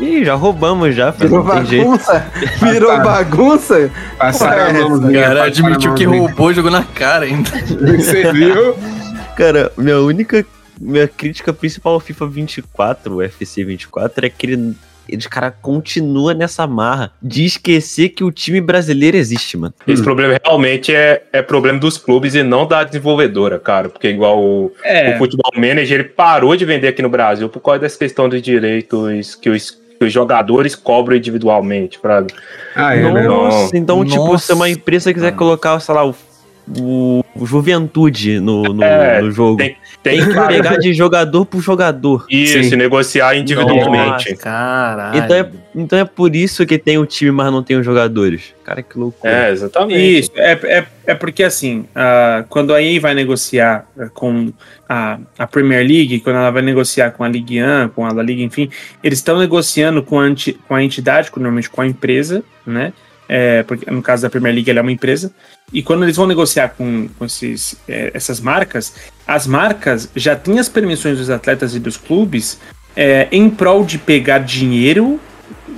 Ih, 0.00 0.24
já 0.24 0.34
roubamos 0.34 0.94
já. 0.94 1.10
Virou 1.12 1.44
bagunça? 1.44 2.26
Virou 2.60 2.98
bagunça? 2.98 3.90
Passaram 4.18 4.86
a 4.86 4.88
mão. 4.88 5.12
Cara, 5.12 5.44
admitiu 5.44 5.94
que 5.94 6.04
roubou, 6.04 6.52
jogou 6.52 6.70
na 6.70 6.82
cara 6.82 7.24
ainda. 7.24 7.50
Você 7.96 8.32
viu? 8.32 8.74
Cara, 9.36 9.70
minha 9.76 10.00
única 10.00 10.44
minha 10.80 11.08
crítica 11.08 11.52
principal 11.52 11.94
ao 11.94 12.00
FIFA 12.00 12.26
24, 12.26 13.16
o 13.16 13.22
FC 13.22 13.64
24, 13.64 14.26
é 14.26 14.28
que 14.28 14.46
ele, 14.46 14.74
ele 15.08 15.22
cara, 15.22 15.50
continua 15.50 16.34
nessa 16.34 16.66
marra 16.66 17.12
de 17.22 17.44
esquecer 17.44 18.10
que 18.10 18.24
o 18.24 18.30
time 18.30 18.60
brasileiro 18.60 19.16
existe, 19.16 19.56
mano. 19.56 19.74
Esse 19.86 20.02
hum. 20.02 20.04
problema 20.04 20.38
realmente 20.44 20.94
é, 20.94 21.22
é 21.32 21.42
problema 21.42 21.78
dos 21.78 21.98
clubes 21.98 22.34
e 22.34 22.42
não 22.42 22.66
da 22.66 22.84
desenvolvedora, 22.84 23.58
cara. 23.58 23.88
Porque 23.88 24.08
igual 24.08 24.38
o, 24.38 24.72
é. 24.84 25.14
o 25.14 25.18
Futebol 25.18 25.52
Manager, 25.54 26.00
ele 26.00 26.08
parou 26.08 26.56
de 26.56 26.64
vender 26.64 26.88
aqui 26.88 27.02
no 27.02 27.08
Brasil 27.08 27.48
por 27.48 27.60
causa 27.60 27.80
dessa 27.80 27.98
questão 27.98 28.28
dos 28.28 28.40
direitos 28.42 29.34
que 29.34 29.50
os 29.50 29.78
que 29.98 30.04
os 30.04 30.12
jogadores 30.12 30.74
cobram 30.74 31.16
individualmente. 31.16 31.98
Pra... 31.98 32.24
Ah, 32.74 32.94
é, 32.94 33.12
né? 33.12 33.22
Nossa, 33.22 33.76
então, 33.76 34.04
Nossa. 34.04 34.10
tipo, 34.10 34.38
se 34.38 34.52
uma 34.52 34.70
empresa 34.70 35.12
quiser 35.12 35.34
colocar, 35.34 35.80
sei 35.80 35.94
lá, 35.94 36.06
o, 36.06 36.14
o 36.78 37.24
Juventude 37.46 38.40
no, 38.40 38.62
no, 38.62 38.82
é, 38.82 39.20
no 39.20 39.30
jogo. 39.30 39.58
Tem, 39.58 39.76
tem 40.02 40.20
que 40.20 40.34
pegar 40.46 40.76
de 40.76 40.92
jogador 40.92 41.44
por 41.44 41.60
jogador. 41.60 42.26
Isso, 42.28 42.62
Sim. 42.62 42.76
negociar 42.76 43.36
individualmente. 43.36 44.30
Nossa, 44.30 44.36
caralho. 44.36 45.18
Então 45.18 45.36
é, 45.36 45.50
então 45.74 45.98
é 45.98 46.04
por 46.04 46.34
isso 46.34 46.66
que 46.66 46.78
tem 46.78 46.98
o 46.98 47.06
time, 47.06 47.30
mas 47.30 47.52
não 47.52 47.62
tem 47.62 47.76
os 47.76 47.84
jogadores. 47.84 48.54
Cara, 48.64 48.82
que 48.82 48.98
loucura. 48.98 49.32
É, 49.32 49.50
exatamente. 49.50 50.18
Isso, 50.18 50.30
é, 50.34 50.52
é, 50.52 50.86
é 51.06 51.14
porque 51.14 51.42
assim, 51.42 51.80
uh, 51.80 52.44
quando 52.48 52.74
a 52.74 52.82
EA 52.82 53.00
vai 53.00 53.14
negociar 53.14 53.86
uh, 53.96 54.10
com 54.10 54.52
a, 54.88 55.18
a 55.38 55.46
Premier 55.46 55.86
League, 55.86 56.20
quando 56.20 56.36
ela 56.36 56.50
vai 56.50 56.62
negociar 56.62 57.12
com 57.12 57.22
a 57.22 57.28
Ligue 57.28 57.62
1, 57.62 57.90
com 57.90 58.04
a 58.04 58.12
La 58.12 58.22
Liga, 58.22 58.42
enfim, 58.42 58.70
eles 59.02 59.18
estão 59.18 59.38
negociando 59.38 60.02
com 60.02 60.20
a, 60.20 60.26
com 60.66 60.74
a 60.74 60.82
entidade, 60.82 61.30
normalmente 61.36 61.70
com 61.70 61.80
a 61.80 61.86
empresa, 61.86 62.42
né? 62.66 62.92
É, 63.28 63.62
porque 63.62 63.90
no 63.90 64.00
caso 64.00 64.22
da 64.22 64.30
Premier 64.30 64.54
League 64.54 64.70
ela 64.70 64.80
é 64.80 64.82
uma 64.82 64.92
empresa, 64.92 65.32
e 65.72 65.82
quando 65.82 66.04
eles 66.04 66.16
vão 66.16 66.26
negociar 66.26 66.70
com, 66.70 67.08
com 67.18 67.24
esses, 67.24 67.76
é, 67.86 68.10
essas 68.14 68.40
marcas, 68.40 68.94
as 69.26 69.46
marcas 69.46 70.08
já 70.16 70.34
têm 70.34 70.58
as 70.58 70.68
permissões 70.68 71.18
dos 71.18 71.28
atletas 71.28 71.74
e 71.74 71.78
dos 71.78 71.96
clubes 71.96 72.58
é, 72.96 73.28
em 73.30 73.50
prol 73.50 73.84
de 73.84 73.98
pegar 73.98 74.38
dinheiro, 74.38 75.20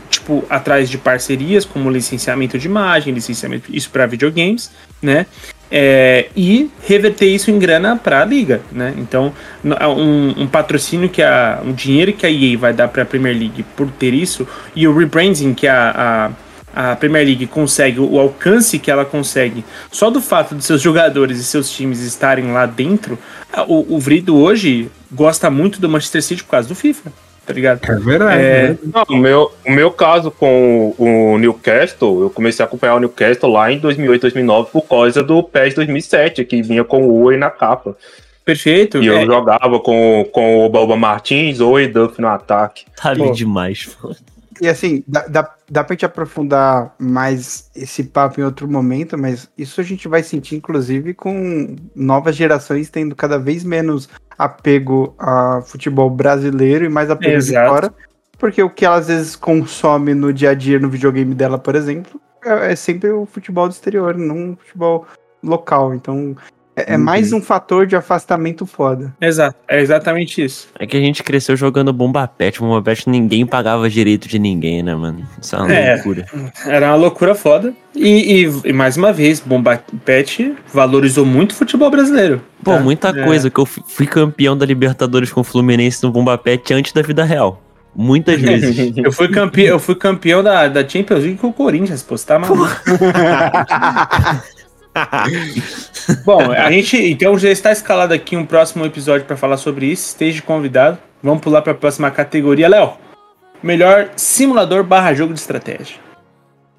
tipo, 0.09 0.45
atrás 0.49 0.89
de 0.89 0.97
parcerias, 0.97 1.65
como 1.65 1.91
licenciamento 1.91 2.59
de 2.59 2.67
imagem, 2.67 3.13
licenciamento, 3.13 3.75
isso 3.75 3.91
para 3.91 4.07
videogames, 4.07 4.71
né? 5.03 5.27
É, 5.73 6.27
e 6.35 6.69
reverter 6.85 7.27
isso 7.27 7.49
em 7.51 7.59
grana 7.59 7.97
para 7.97 8.23
a 8.23 8.25
liga, 8.25 8.61
né? 8.73 8.93
Então, 8.97 9.33
um, 9.65 10.43
um, 10.43 10.47
patrocínio 10.49 11.09
que 11.09 11.23
a, 11.23 11.61
um 11.65 11.73
dinheiro 11.73 12.13
que 12.13 12.27
a 12.27 12.31
EA 12.31 12.59
vai 12.59 12.73
dar 12.73 12.89
para 12.89 13.03
a 13.03 13.07
Premier 13.07 13.37
League 13.37 13.65
por 13.77 13.89
ter 13.89 14.13
isso 14.13 14.49
e 14.75 14.89
o 14.89 14.97
rebranding 14.97 15.55
que 15.55 15.69
a, 15.69 15.93
a 15.95 16.31
a 16.75 16.97
Premier 16.97 17.27
League 17.27 17.47
consegue, 17.47 18.01
o 18.01 18.19
alcance 18.19 18.79
que 18.79 18.91
ela 18.91 19.05
consegue, 19.05 19.65
só 19.91 20.11
do 20.11 20.21
fato 20.21 20.55
de 20.55 20.65
seus 20.65 20.81
jogadores 20.81 21.39
e 21.39 21.45
seus 21.45 21.71
times 21.71 22.01
estarem 22.01 22.53
lá 22.53 22.67
dentro, 22.67 23.19
o, 23.67 23.97
o 23.97 23.99
Vrido 23.99 24.37
hoje 24.37 24.91
gosta 25.11 25.51
muito 25.51 25.81
do 25.81 25.89
Manchester 25.89 26.23
City 26.23 26.45
por 26.45 26.51
causa 26.51 26.69
do 26.69 26.75
FIFA. 26.75 27.13
Tá 27.47 27.55
ligado? 27.55 27.81
É 27.85 27.97
verdade. 27.97 28.43
É... 28.43 28.69
Né? 28.69 28.79
Não, 28.95 29.05
o, 29.09 29.17
meu, 29.17 29.53
o 29.67 29.73
meu 29.73 29.91
caso 29.91 30.31
com 30.31 30.95
o 30.97 31.37
Newcastle, 31.39 32.23
eu 32.23 32.31
comecei 32.31 32.63
a 32.65 32.67
acompanhar 32.69 32.95
o 32.95 33.01
Newcastle 33.01 33.51
lá 33.51 33.73
em 33.73 33.79
2008, 33.79 34.23
2009 34.23 34.71
por 34.71 34.83
causa 34.83 35.23
do 35.23 35.43
PES 35.43 35.75
2007, 35.75 36.45
que 36.45 36.63
vinha 36.63 36.85
com 36.85 37.03
o 37.03 37.23
Oi 37.23 37.37
na 37.37 37.51
capa. 37.51 37.97
Perfeito. 38.45 39.03
E 39.03 39.09
é... 39.09 39.23
eu 39.23 39.27
jogava 39.27 39.81
com, 39.81 40.29
com 40.33 40.65
o 40.65 40.69
Balba 40.69 40.97
Martins, 40.97 41.61
Oi 41.61 41.89
Duff 41.89 42.21
no 42.21 42.29
ataque. 42.29 42.85
Tá 42.95 43.11
ali 43.11 43.33
demais, 43.33 43.97
pô. 44.01 44.15
E 44.61 44.69
assim, 44.69 45.03
dá, 45.09 45.27
dá, 45.27 45.55
dá 45.71 45.83
pra 45.83 45.95
gente 45.95 46.05
aprofundar 46.05 46.95
mais 46.99 47.71
esse 47.75 48.05
papo 48.05 48.41
em 48.41 48.45
outro 48.45 48.69
momento, 48.69 49.17
mas 49.17 49.51
isso 49.57 49.81
a 49.81 49.85
gente 49.85 50.07
vai 50.07 50.23
sentir, 50.23 50.57
inclusive, 50.57 51.15
com 51.15 51.77
novas 51.95 52.37
gerações 52.37 52.91
tendo 52.91 53.17
cada 53.17 53.39
vez 53.39 53.65
menos 53.65 54.09
apego 54.39 55.15
a 55.19 55.63
futebol 55.63 56.11
brasileiro 56.11 56.85
e 56.85 56.89
mais 56.89 57.11
apego 57.11 57.37
Exato. 57.37 57.65
de 57.65 57.71
fora. 57.71 57.95
Porque 58.39 58.63
o 58.63 58.71
que 58.71 58.85
ela 58.85 58.97
às 58.97 59.09
vezes 59.09 59.37
consome 59.37 60.15
no 60.15 60.33
dia 60.33 60.51
a 60.51 60.55
dia 60.55 60.79
no 60.79 60.91
videogame 60.91 61.35
dela, 61.35 61.59
por 61.59 61.75
exemplo, 61.75 62.21
é, 62.45 62.73
é 62.73 62.77
sempre 62.77 63.11
o 63.11 63.27
futebol 63.27 63.67
do 63.67 63.73
exterior, 63.73 64.17
não 64.17 64.53
o 64.53 64.57
futebol 64.57 65.07
local. 65.43 65.95
Então, 65.95 66.37
é, 66.87 66.95
é 66.95 66.97
mais 66.97 67.33
um 67.33 67.41
fator 67.41 67.87
de 67.87 67.97
afastamento 67.97 68.67
foda. 68.67 69.15
Exato, 69.21 69.57
é 69.69 69.81
exatamente 69.81 70.43
isso. 70.45 70.69
É 70.79 70.87
que 70.87 70.97
a 70.97 71.01
gente 71.01 71.23
cresceu 71.23 71.57
jogando 71.57 71.93
Bomba 71.93 72.27
Pet. 72.27 72.61
Bomba 72.61 72.83
Pet 72.83 73.09
ninguém 73.09 73.47
pagava 73.47 73.89
direito 73.89 74.29
de 74.29 74.39
ninguém, 74.39 74.83
né, 74.83 74.95
mano? 74.95 75.27
Isso 75.41 75.57
é 75.57 75.59
uma 75.59 75.73
é, 75.73 75.95
loucura. 75.95 76.27
Era 76.67 76.89
uma 76.89 76.97
loucura 76.97 77.35
foda. 77.35 77.73
E, 77.95 78.45
e, 78.45 78.69
e, 78.69 78.73
mais 78.73 78.97
uma 78.97 79.13
vez, 79.13 79.41
Bomba 79.41 79.83
Pet 80.05 80.55
valorizou 80.73 81.27
muito 81.27 81.53
o 81.53 81.55
futebol 81.55 81.91
brasileiro. 81.91 82.41
Pô, 82.63 82.73
tá? 82.73 82.81
muita 82.81 83.09
é. 83.09 83.25
coisa. 83.25 83.51
Que 83.51 83.59
eu 83.59 83.67
fui 83.67 84.07
campeão 84.07 84.57
da 84.57 84.65
Libertadores 84.65 85.33
com 85.33 85.41
o 85.41 85.45
Fluminense 85.45 86.03
no 86.03 86.11
Bomba 86.11 86.39
Pet 86.39 86.73
antes 86.73 86.93
da 86.93 87.03
vida 87.03 87.25
real. 87.25 87.63
Muitas 87.95 88.41
vezes. 88.41 88.93
eu 88.97 89.11
fui 89.11 89.29
campeão, 89.29 89.75
eu 89.75 89.79
fui 89.79 89.95
campeão 89.95 90.43
da, 90.43 90.69
da 90.69 90.89
Champions 90.89 91.25
League 91.25 91.39
com 91.39 91.49
o 91.49 91.53
Corinthians, 91.53 92.03
pô, 92.03 92.17
você 92.17 92.27
tá 92.27 92.39
maluco. 92.39 92.65
Bom, 96.25 96.51
a 96.51 96.71
gente 96.71 96.97
então 96.97 97.39
já 97.39 97.51
está 97.51 97.71
escalado 97.71 98.13
aqui 98.13 98.37
um 98.37 98.45
próximo 98.45 98.85
episódio 98.85 99.27
para 99.27 99.37
falar 99.37 99.57
sobre 99.57 99.87
isso. 99.87 100.09
Esteja 100.09 100.43
convidado. 100.43 100.99
Vamos 101.23 101.41
pular 101.41 101.63
para 101.63 101.73
a 101.73 101.77
próxima 101.77 102.11
categoria. 102.11 102.69
Léo, 102.69 102.95
melhor 103.63 104.11
simulador 104.17 104.83
barra 104.83 105.15
jogo 105.15 105.33
de 105.33 105.41
estratégia. 105.41 105.97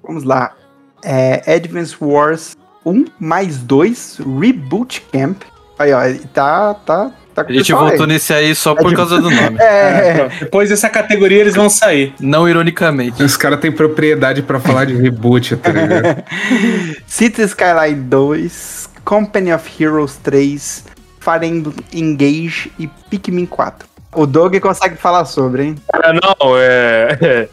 Vamos 0.03 0.24
lá. 0.24 0.55
É 1.03 1.55
Advance 1.55 1.95
Wars 1.99 2.55
1 2.86 3.05
mais 3.20 3.57
2 3.57 4.20
Reboot 4.39 5.01
Camp. 5.12 5.43
Aí, 5.78 5.93
ó, 5.93 6.01
tá, 6.34 6.74
tá, 6.74 7.12
tá 7.34 7.46
A 7.48 7.52
gente 7.52 7.72
voltou 7.72 8.02
aí. 8.04 8.08
nesse 8.08 8.34
aí 8.34 8.54
só 8.56 8.76
por 8.76 8.94
causa 8.94 9.20
do 9.20 9.30
nome. 9.30 9.58
É, 9.62 10.30
Depois 10.40 10.70
dessa 10.70 10.90
categoria 10.90 11.40
eles 11.40 11.56
vão 11.56 11.70
sair. 11.70 12.14
Não 12.20 12.48
ironicamente. 12.48 13.22
Os 13.24 13.38
caras 13.38 13.60
têm 13.60 13.72
propriedade 13.72 14.42
pra 14.42 14.60
falar 14.60 14.86
de 14.86 14.96
reboot, 14.96 15.56
tá 15.58 15.72
ligado? 15.72 16.24
City 17.08 17.42
Skyline 17.44 18.02
2, 18.02 18.90
Company 19.06 19.54
of 19.54 19.84
Heroes 19.84 20.18
3, 20.18 20.86
Fire 21.20 21.46
Emblem 21.46 21.76
Engage 21.94 22.72
e 22.80 22.88
Pikmin 23.10 23.46
4. 23.46 23.88
O 24.14 24.26
Doug 24.26 24.56
consegue 24.60 24.96
falar 24.98 25.26
sobre, 25.26 25.64
hein? 25.64 25.76
Não, 25.94 26.58
é, 26.58 27.18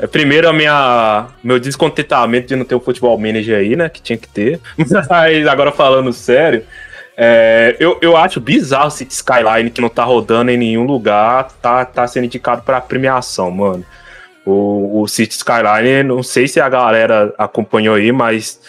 é- 0.00 0.06
Primeiro, 0.06 0.48
a 0.48 0.52
minha, 0.52 1.26
meu 1.42 1.58
descontentamento 1.58 2.46
de 2.46 2.54
não 2.56 2.64
ter 2.64 2.76
o 2.76 2.80
futebol 2.80 3.18
manager 3.18 3.58
aí, 3.58 3.74
né? 3.74 3.88
Que 3.88 4.00
tinha 4.00 4.16
que 4.16 4.28
ter. 4.28 4.60
Mas 5.10 5.44
agora 5.48 5.72
falando 5.72 6.12
sério, 6.12 6.62
é, 7.20 7.76
eu, 7.80 7.98
eu 8.00 8.16
acho 8.16 8.40
bizarro 8.40 8.92
City 8.92 9.12
Skyline 9.12 9.70
que 9.70 9.80
não 9.80 9.88
tá 9.88 10.04
rodando 10.04 10.52
em 10.52 10.56
nenhum 10.56 10.84
lugar, 10.84 11.50
tá, 11.60 11.84
tá 11.84 12.06
sendo 12.06 12.26
indicado 12.26 12.62
pra 12.62 12.80
premiação, 12.80 13.50
mano. 13.50 13.84
O, 14.46 15.02
o 15.02 15.08
City 15.08 15.34
Skyline, 15.34 16.04
não 16.04 16.22
sei 16.22 16.46
se 16.46 16.60
a 16.60 16.68
galera 16.68 17.34
acompanhou 17.36 17.96
aí, 17.96 18.12
mas 18.12 18.60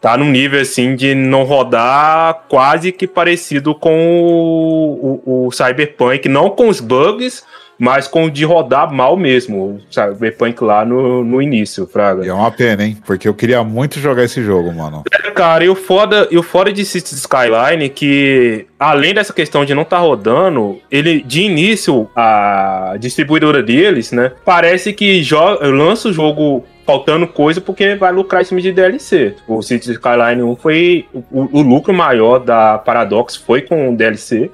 tá 0.00 0.16
num 0.16 0.30
nível 0.30 0.62
assim 0.62 0.96
de 0.96 1.14
não 1.14 1.44
rodar 1.44 2.44
quase 2.48 2.90
que 2.90 3.06
parecido 3.06 3.74
com 3.74 4.22
o, 4.22 5.20
o, 5.26 5.46
o 5.48 5.52
Cyberpunk, 5.52 6.26
não 6.26 6.48
com 6.48 6.68
os 6.70 6.80
bugs, 6.80 7.44
mas 7.80 8.06
com 8.06 8.26
o 8.26 8.30
de 8.30 8.44
rodar 8.44 8.92
mal 8.92 9.16
mesmo, 9.16 9.56
o 9.56 9.80
Cyberpunk 9.90 10.62
lá 10.62 10.84
no, 10.84 11.24
no 11.24 11.40
início, 11.40 11.86
Fraga. 11.86 12.26
E 12.26 12.28
é 12.28 12.32
uma 12.32 12.50
pena, 12.50 12.84
hein? 12.84 12.98
Porque 13.06 13.26
eu 13.26 13.32
queria 13.32 13.64
muito 13.64 13.98
jogar 13.98 14.22
esse 14.22 14.42
jogo, 14.42 14.70
mano. 14.70 15.02
Cara, 15.34 15.64
e 15.64 15.68
o 15.70 15.74
foda, 15.74 16.28
e 16.30 16.36
o 16.36 16.42
foda 16.42 16.70
de 16.70 16.84
Cities 16.84 17.20
Skyline 17.20 17.86
é 17.86 17.88
que, 17.88 18.66
além 18.78 19.14
dessa 19.14 19.32
questão 19.32 19.64
de 19.64 19.74
não 19.74 19.80
estar 19.80 19.98
rodando, 19.98 20.78
ele, 20.90 21.22
de 21.22 21.40
início, 21.40 22.06
a 22.14 22.96
distribuidora 23.00 23.62
deles, 23.62 24.12
né, 24.12 24.30
parece 24.44 24.92
que 24.92 25.26
lança 25.62 26.10
o 26.10 26.12
jogo 26.12 26.62
faltando 26.84 27.26
coisa 27.26 27.62
porque 27.62 27.94
vai 27.94 28.12
lucrar 28.12 28.42
em 28.42 28.44
cima 28.44 28.60
de 28.60 28.72
DLC. 28.72 29.36
O 29.48 29.62
Cities 29.62 29.96
Skyline 29.96 30.42
1 30.42 30.56
foi 30.56 31.06
o, 31.12 31.60
o 31.60 31.62
lucro 31.62 31.94
maior 31.94 32.40
da 32.40 32.76
Paradox 32.76 33.36
foi 33.36 33.62
com 33.62 33.90
o 33.90 33.96
DLC. 33.96 34.50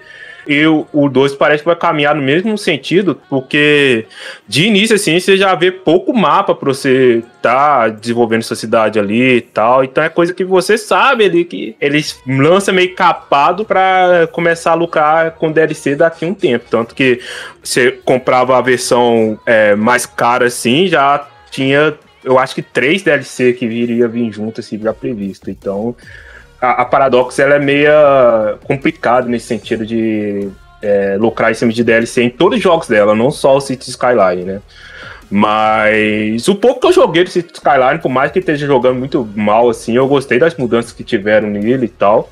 E 0.47 0.65
o, 0.67 0.87
o 0.93 1.09
2 1.09 1.35
parece 1.35 1.63
que 1.63 1.69
vai 1.69 1.77
caminhar 1.77 2.15
no 2.15 2.23
mesmo 2.23 2.57
sentido, 2.57 3.21
porque 3.29 4.07
de 4.47 4.65
início, 4.65 4.95
assim, 4.95 5.19
você 5.19 5.37
já 5.37 5.55
vê 5.55 5.73
pouco 5.73 6.17
mapa 6.17 6.55
pra 6.55 6.69
você 6.69 7.23
tá 7.43 7.89
desenvolvendo 7.89 8.43
sua 8.43 8.57
cidade 8.57 8.99
ali 8.99 9.37
e 9.37 9.41
tal. 9.41 9.83
Então 9.83 10.05
é 10.05 10.09
coisa 10.09 10.33
que 10.33 10.45
você 10.45 10.79
sabe 10.79 11.25
ali 11.25 11.45
que 11.45 11.77
eles 11.81 12.21
lançam 12.27 12.75
meio 12.75 12.95
capado 12.95 13.65
pra 13.65 14.29
começar 14.33 14.73
a 14.73 14.75
lucrar 14.75 15.33
com 15.33 15.51
DLC 15.51 15.97
daqui 15.97 16.25
a 16.25 16.29
um 16.29 16.35
tempo. 16.35 16.67
Tanto 16.71 16.95
que 16.95 17.21
você 17.63 17.91
comprava 17.91 18.57
a 18.57 18.61
versão 18.61 19.39
é, 19.45 19.75
mais 19.75 20.07
cara 20.07 20.47
assim, 20.47 20.87
já 20.87 21.27
tinha, 21.51 21.95
eu 22.23 22.39
acho 22.39 22.55
que 22.55 22.63
três 22.63 23.03
DLC 23.03 23.53
que 23.53 23.67
viria 23.67 24.07
vir 24.07 24.33
junto, 24.33 24.61
assim, 24.61 24.79
já 24.79 24.93
previsto. 24.93 25.51
Então 25.51 25.97
a, 26.61 26.83
a 26.83 26.85
Paradox 26.85 27.39
ela 27.39 27.55
é 27.55 27.59
meia 27.59 28.57
complicada 28.65 29.29
nesse 29.29 29.47
sentido 29.47 29.85
de 29.85 30.49
é, 30.83 31.17
lucrar 31.19 31.51
em 31.51 31.55
cima 31.55 31.73
de 31.73 31.83
DLC 31.83 32.23
em 32.23 32.31
todos 32.31 32.59
os 32.59 32.63
jogos 32.63 32.89
dela, 32.89 33.15
não 33.15 33.31
só 33.31 33.57
o 33.57 33.61
City 33.61 33.91
Skyline, 33.91 34.45
né? 34.45 34.61
Mas 35.29 36.47
o 36.47 36.55
pouco 36.55 36.81
que 36.81 36.87
eu 36.87 36.93
joguei 36.93 37.25
do 37.25 37.31
City 37.31 37.53
Skyline, 37.55 38.01
por 38.01 38.09
mais 38.09 38.31
que 38.31 38.39
esteja 38.39 38.67
jogando 38.67 38.97
muito 38.97 39.29
mal, 39.35 39.69
assim, 39.69 39.97
eu 39.97 40.07
gostei 40.07 40.39
das 40.39 40.55
mudanças 40.55 40.93
que 40.93 41.03
tiveram 41.03 41.49
nele 41.49 41.87
e 41.87 41.89
tal. 41.89 42.31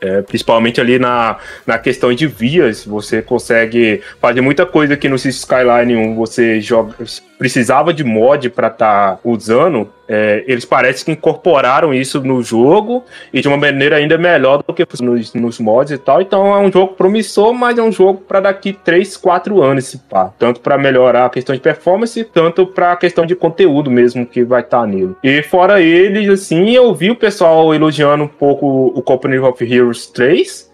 É, 0.00 0.20
principalmente 0.20 0.80
ali 0.80 0.98
na, 0.98 1.36
na 1.64 1.78
questão 1.78 2.12
de 2.12 2.26
vias, 2.26 2.84
você 2.84 3.22
consegue 3.22 4.00
fazer 4.20 4.40
muita 4.40 4.66
coisa 4.66 4.96
que 4.96 5.08
no 5.08 5.16
City 5.16 5.36
Skyline 5.36 5.94
1 5.94 6.16
você 6.16 6.60
joga, 6.60 6.94
precisava 7.38 7.94
de 7.94 8.02
mod 8.02 8.50
para 8.50 8.66
estar 8.66 9.20
usando. 9.22 9.88
É, 10.08 10.44
eles 10.46 10.64
parecem 10.64 11.04
que 11.04 11.12
incorporaram 11.12 11.94
isso 11.94 12.20
no 12.20 12.42
jogo 12.42 13.04
e 13.32 13.40
de 13.40 13.48
uma 13.48 13.56
maneira 13.56 13.96
ainda 13.96 14.18
melhor 14.18 14.62
do 14.62 14.74
que 14.74 14.84
nos, 15.00 15.32
nos 15.32 15.58
mods 15.58 15.92
e 15.92 15.98
tal. 15.98 16.20
Então 16.20 16.54
é 16.54 16.58
um 16.58 16.70
jogo 16.70 16.94
promissor, 16.94 17.54
mas 17.54 17.78
é 17.78 17.82
um 17.82 17.92
jogo 17.92 18.20
para 18.20 18.40
daqui 18.40 18.72
3, 18.72 19.16
4 19.16 19.62
anos, 19.62 19.86
se 19.86 19.98
pá. 19.98 20.32
Tanto 20.38 20.60
para 20.60 20.76
melhorar 20.76 21.26
a 21.26 21.30
questão 21.30 21.54
de 21.54 21.60
performance, 21.60 22.24
tanto 22.24 22.66
para 22.66 22.92
a 22.92 22.96
questão 22.96 23.24
de 23.24 23.36
conteúdo 23.36 23.90
mesmo 23.90 24.26
que 24.26 24.44
vai 24.44 24.60
estar 24.60 24.86
nele. 24.86 25.14
E 25.22 25.42
fora 25.42 25.80
eles, 25.80 26.28
assim, 26.28 26.70
eu 26.70 26.94
vi 26.94 27.10
o 27.10 27.16
pessoal 27.16 27.74
elogiando 27.74 28.24
um 28.24 28.28
pouco 28.28 28.92
o 28.94 29.02
Company 29.02 29.38
of 29.38 29.64
Heroes 29.64 30.06
3. 30.06 30.70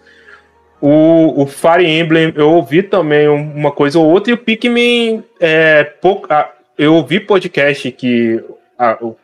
O, 0.81 1.43
o 1.43 1.45
Fire 1.45 1.85
Emblem, 1.85 2.33
eu 2.35 2.51
ouvi 2.51 2.81
também 2.81 3.27
uma 3.27 3.69
coisa 3.69 3.99
ou 3.99 4.05
outra, 4.05 4.31
e 4.31 4.33
o 4.33 4.37
Pikmin, 4.37 5.21
é, 5.39 5.83
pouco, 5.83 6.25
ah, 6.29 6.49
eu 6.77 6.95
ouvi 6.95 7.19
podcast 7.19 7.91
que 7.91 8.41
a, 8.79 8.97
o- 9.01 9.15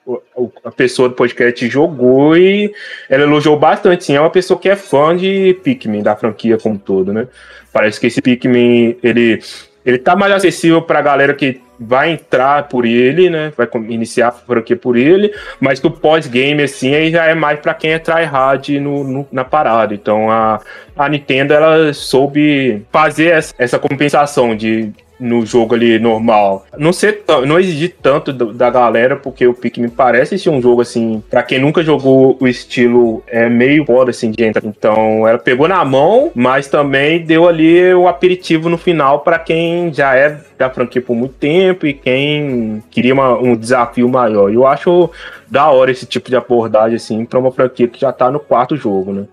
a 0.65 0.69
pessoa 0.71 1.07
do 1.07 1.15
podcast 1.15 1.65
jogou 1.69 2.35
e 2.37 2.73
ela 3.09 3.23
elogiou 3.23 3.57
bastante, 3.57 4.03
sim. 4.03 4.15
É 4.15 4.19
uma 4.19 4.29
pessoa 4.29 4.59
que 4.59 4.67
é 4.69 4.75
fã 4.75 5.15
de 5.15 5.57
Pikmin, 5.63 6.03
da 6.03 6.15
franquia 6.15 6.57
como 6.57 6.77
todo, 6.77 7.13
né? 7.13 7.25
Parece 7.71 7.99
que 7.99 8.07
esse 8.07 8.21
Pikmin, 8.21 8.97
ele, 9.01 9.41
ele 9.85 9.97
tá 9.97 10.13
mais 10.15 10.33
acessível 10.33 10.81
pra 10.81 11.01
galera 11.01 11.33
que 11.33 11.61
vai 11.79 12.11
entrar 12.11 12.67
por 12.69 12.85
ele, 12.85 13.29
né? 13.29 13.51
Vai 13.57 13.67
iniciar 13.89 14.27
a 14.29 14.31
franquia 14.31 14.75
por 14.77 14.95
ele, 14.97 15.33
mas 15.59 15.79
que 15.79 15.87
o 15.87 15.91
pós-game, 15.91 16.61
assim, 16.63 16.93
aí 16.93 17.11
já 17.11 17.25
é 17.25 17.33
mais 17.33 17.59
pra 17.59 17.73
quem 17.73 17.91
é 17.91 17.99
tryhard 17.99 18.79
no, 18.79 19.03
no- 19.03 19.27
na 19.31 19.43
parada. 19.45 19.93
Então 19.93 20.29
a, 20.29 20.59
a 20.97 21.09
Nintendo, 21.09 21.53
ela 21.53 21.93
soube 21.93 22.85
fazer 22.91 23.27
essa, 23.33 23.53
essa 23.57 23.79
compensação 23.79 24.55
de 24.55 24.91
no 25.19 25.45
jogo 25.45 25.75
ali 25.75 25.97
normal. 25.99 26.65
Não 26.77 26.91
ser 26.91 27.23
não 27.47 27.59
exigir 27.59 27.95
tanto 28.01 28.33
da 28.33 28.69
galera, 28.69 29.15
porque 29.15 29.47
o 29.47 29.53
Pikmin 29.53 29.89
parece 29.89 30.37
ser 30.37 30.49
um 30.49 30.61
jogo 30.61 30.81
assim, 30.81 31.23
pra 31.29 31.43
quem 31.43 31.59
nunca 31.59 31.81
jogou 31.83 32.37
o 32.39 32.47
estilo 32.47 33.23
é 33.27 33.49
meio 33.49 33.85
foda 33.85 34.11
assim 34.11 34.31
de 34.31 34.43
entrar. 34.43 34.65
Então, 34.65 35.27
ela 35.27 35.37
pegou 35.37 35.67
na 35.67 35.83
mão, 35.85 36.31
mas 36.35 36.67
também 36.67 37.23
deu 37.23 37.47
ali 37.47 37.93
o 37.93 38.07
aperitivo 38.07 38.69
no 38.69 38.77
final 38.77 39.19
pra 39.19 39.39
quem 39.39 39.93
já 39.93 40.15
é 40.15 40.37
da 40.57 40.69
franquia 40.69 41.01
por 41.01 41.15
muito 41.15 41.35
tempo 41.35 41.85
e 41.85 41.93
quem 41.93 42.83
queria 42.91 43.13
uma- 43.13 43.37
um 43.37 43.55
desafio 43.55 44.07
maior. 44.09 44.51
Eu 44.51 44.65
acho 44.65 45.09
da 45.49 45.69
hora 45.69 45.91
esse 45.91 46.05
tipo 46.05 46.29
de 46.29 46.35
abordagem 46.35 46.95
assim 46.95 47.25
pra 47.25 47.39
uma 47.39 47.51
franquia 47.51 47.87
que 47.87 47.99
já 47.99 48.11
tá 48.11 48.31
no 48.31 48.39
quarto 48.39 48.75
jogo, 48.75 49.11
né? 49.13 49.23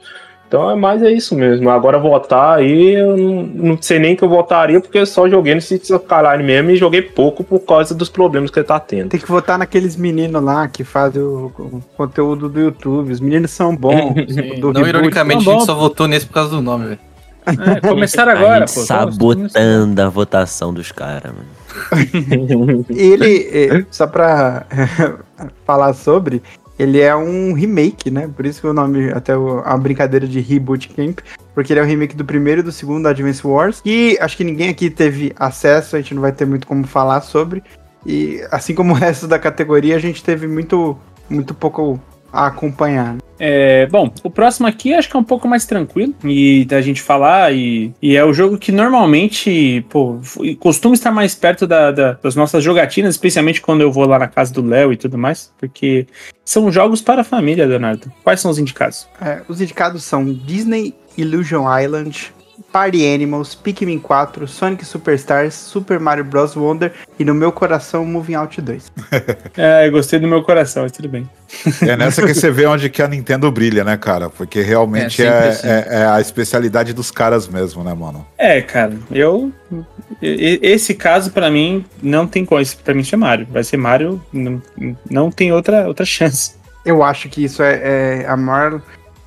Então 0.52 0.70
é 0.70 0.76
mais 0.76 1.02
é 1.02 1.10
isso 1.10 1.34
mesmo. 1.34 1.70
Agora 1.70 1.98
votar 1.98 2.58
aí, 2.58 2.90
eu 2.92 3.16
não, 3.16 3.42
não 3.42 3.78
sei 3.80 3.98
nem 3.98 4.14
que 4.14 4.22
eu 4.22 4.28
votaria, 4.28 4.78
porque 4.82 4.98
eu 4.98 5.06
só 5.06 5.26
joguei 5.26 5.54
no 5.54 5.62
Cities 5.62 5.88
Skyline 5.88 6.42
mesmo 6.44 6.70
e 6.72 6.76
joguei 6.76 7.00
pouco 7.00 7.42
por 7.42 7.60
causa 7.60 7.94
dos 7.94 8.10
problemas 8.10 8.50
que 8.50 8.58
ele 8.58 8.66
tá 8.66 8.78
tendo. 8.78 9.08
Tem 9.08 9.18
que 9.18 9.26
votar 9.26 9.58
naqueles 9.58 9.96
meninos 9.96 10.42
lá 10.42 10.68
que 10.68 10.84
fazem 10.84 11.22
o, 11.22 11.46
o 11.58 11.82
conteúdo 11.96 12.50
do 12.50 12.60
YouTube. 12.60 13.10
Os 13.12 13.18
meninos 13.18 13.50
são 13.50 13.74
bons. 13.74 14.12
Sim. 14.28 14.60
Não 14.60 14.72
reboot. 14.72 14.88
ironicamente, 14.90 15.42
Tá 15.42 15.50
a 15.50 15.54
bom. 15.54 15.60
gente 15.60 15.66
só 15.68 15.74
votou 15.74 16.06
nesse 16.06 16.26
por 16.26 16.34
causa 16.34 16.50
do 16.50 16.60
nome, 16.60 16.84
velho. 16.84 16.98
É, 17.46 17.80
começaram 17.88 18.32
a 18.32 18.34
agora, 18.34 18.66
gente 18.66 18.74
pô. 18.74 18.80
sabotando 18.82 20.02
a 20.02 20.08
votação 20.10 20.74
dos 20.74 20.92
caras, 20.92 21.32
mano. 21.32 22.84
Ele, 22.90 23.86
só 23.90 24.06
pra 24.06 24.66
falar 25.66 25.94
sobre, 25.94 26.42
ele 26.82 27.00
é 27.00 27.14
um 27.14 27.52
remake, 27.52 28.10
né? 28.10 28.28
Por 28.34 28.44
isso 28.44 28.60
que 28.60 28.66
o 28.66 28.72
nome, 28.72 29.10
até 29.10 29.36
o- 29.36 29.62
a 29.64 29.76
brincadeira 29.76 30.26
de 30.26 30.40
Reboot 30.40 30.88
Camp, 30.88 31.20
porque 31.54 31.72
ele 31.72 31.80
é 31.80 31.82
um 31.82 31.86
remake 31.86 32.16
do 32.16 32.24
primeiro 32.24 32.60
e 32.60 32.64
do 32.64 32.72
segundo 32.72 33.06
Advance 33.06 33.46
Wars, 33.46 33.80
e 33.84 34.18
acho 34.20 34.36
que 34.36 34.44
ninguém 34.44 34.68
aqui 34.70 34.90
teve 34.90 35.32
acesso, 35.36 35.94
a 35.94 36.00
gente 36.00 36.14
não 36.14 36.22
vai 36.22 36.32
ter 36.32 36.44
muito 36.44 36.66
como 36.66 36.86
falar 36.86 37.20
sobre, 37.20 37.62
e 38.04 38.44
assim 38.50 38.74
como 38.74 38.92
o 38.92 38.96
resto 38.96 39.28
da 39.28 39.38
categoria, 39.38 39.94
a 39.94 40.00
gente 40.00 40.24
teve 40.24 40.46
muito, 40.48 40.98
muito 41.30 41.54
pouco 41.54 42.00
a 42.32 42.46
acompanhar. 42.46 43.14
né? 43.14 43.18
É, 43.44 43.86
bom, 43.86 44.12
o 44.22 44.30
próximo 44.30 44.68
aqui 44.68 44.94
acho 44.94 45.10
que 45.10 45.16
é 45.16 45.18
um 45.18 45.24
pouco 45.24 45.48
mais 45.48 45.66
tranquilo 45.66 46.14
e 46.24 46.64
da 46.64 46.80
gente 46.80 47.02
falar 47.02 47.52
e, 47.52 47.92
e 48.00 48.16
é 48.16 48.24
o 48.24 48.32
jogo 48.32 48.56
que 48.56 48.70
normalmente, 48.70 49.84
pô, 49.90 50.18
costuma 50.60 50.94
estar 50.94 51.10
mais 51.10 51.34
perto 51.34 51.66
da- 51.66 51.90
da- 51.90 52.12
das 52.12 52.36
nossas 52.36 52.62
jogatinas, 52.62 53.14
especialmente 53.14 53.60
quando 53.60 53.80
eu 53.80 53.90
vou 53.90 54.06
lá 54.06 54.18
na 54.18 54.28
casa 54.28 54.52
do 54.52 54.62
Léo 54.64 54.92
e 54.92 54.96
tudo 54.96 55.18
mais, 55.18 55.52
porque 55.58 56.06
são 56.44 56.70
jogos 56.70 57.02
para 57.02 57.22
a 57.22 57.24
família, 57.24 57.66
Leonardo. 57.66 58.10
Quais 58.22 58.40
são 58.40 58.50
os 58.50 58.58
indicados? 58.58 59.08
É, 59.20 59.42
os 59.48 59.60
indicados 59.60 60.04
são 60.04 60.24
Disney 60.24 60.94
Illusion 61.18 61.64
Island, 61.78 62.32
Party 62.72 63.06
Animals, 63.06 63.54
Pikmin 63.54 63.98
4, 63.98 64.48
Sonic 64.48 64.84
Superstars, 64.84 65.52
Super 65.54 66.00
Mario 66.00 66.24
Bros. 66.24 66.56
Wonder 66.56 66.92
e 67.18 67.24
no 67.24 67.34
meu 67.34 67.52
coração 67.52 68.04
Moving 68.06 68.34
Out 68.34 68.60
2. 68.60 68.92
É, 69.56 69.86
eu 69.86 69.92
gostei 69.92 70.18
do 70.18 70.26
meu 70.26 70.42
coração, 70.42 70.82
mas 70.82 70.92
tudo 70.92 71.08
bem. 71.08 71.28
É 71.86 71.94
nessa 71.96 72.24
que 72.26 72.32
você 72.32 72.50
vê 72.50 72.64
onde 72.64 72.88
que 72.88 73.02
a 73.02 73.06
Nintendo 73.08 73.50
brilha, 73.52 73.84
né, 73.84 73.96
cara? 73.98 74.30
Porque 74.30 74.62
realmente 74.62 75.22
É, 75.22 75.26
é, 75.26 75.52
sempre 75.52 75.68
é- 75.70 75.86
é 76.00 76.06
a 76.06 76.20
especialidade 76.20 76.92
dos 76.94 77.10
caras 77.10 77.46
mesmo, 77.46 77.84
né, 77.84 77.92
mano? 77.92 78.26
É, 78.38 78.62
cara, 78.62 78.94
eu. 79.10 79.52
Esse 80.22 80.94
caso, 80.94 81.30
pra 81.32 81.50
mim, 81.50 81.84
não 82.02 82.26
tem 82.26 82.44
como. 82.44 82.60
Esse, 82.60 82.76
pra 82.76 82.94
mim, 82.94 83.00
isso 83.02 83.14
é 83.14 83.18
Mario. 83.18 83.46
Vai 83.50 83.62
ser 83.64 83.76
Mario, 83.76 84.22
não, 84.32 84.62
não 85.10 85.30
tem 85.30 85.52
outra, 85.52 85.86
outra 85.86 86.06
chance. 86.06 86.54
Eu 86.84 87.02
acho 87.02 87.28
que 87.28 87.44
isso 87.44 87.62
é, 87.62 88.22
é 88.22 88.26
a 88.26 88.36
maior. 88.36 88.80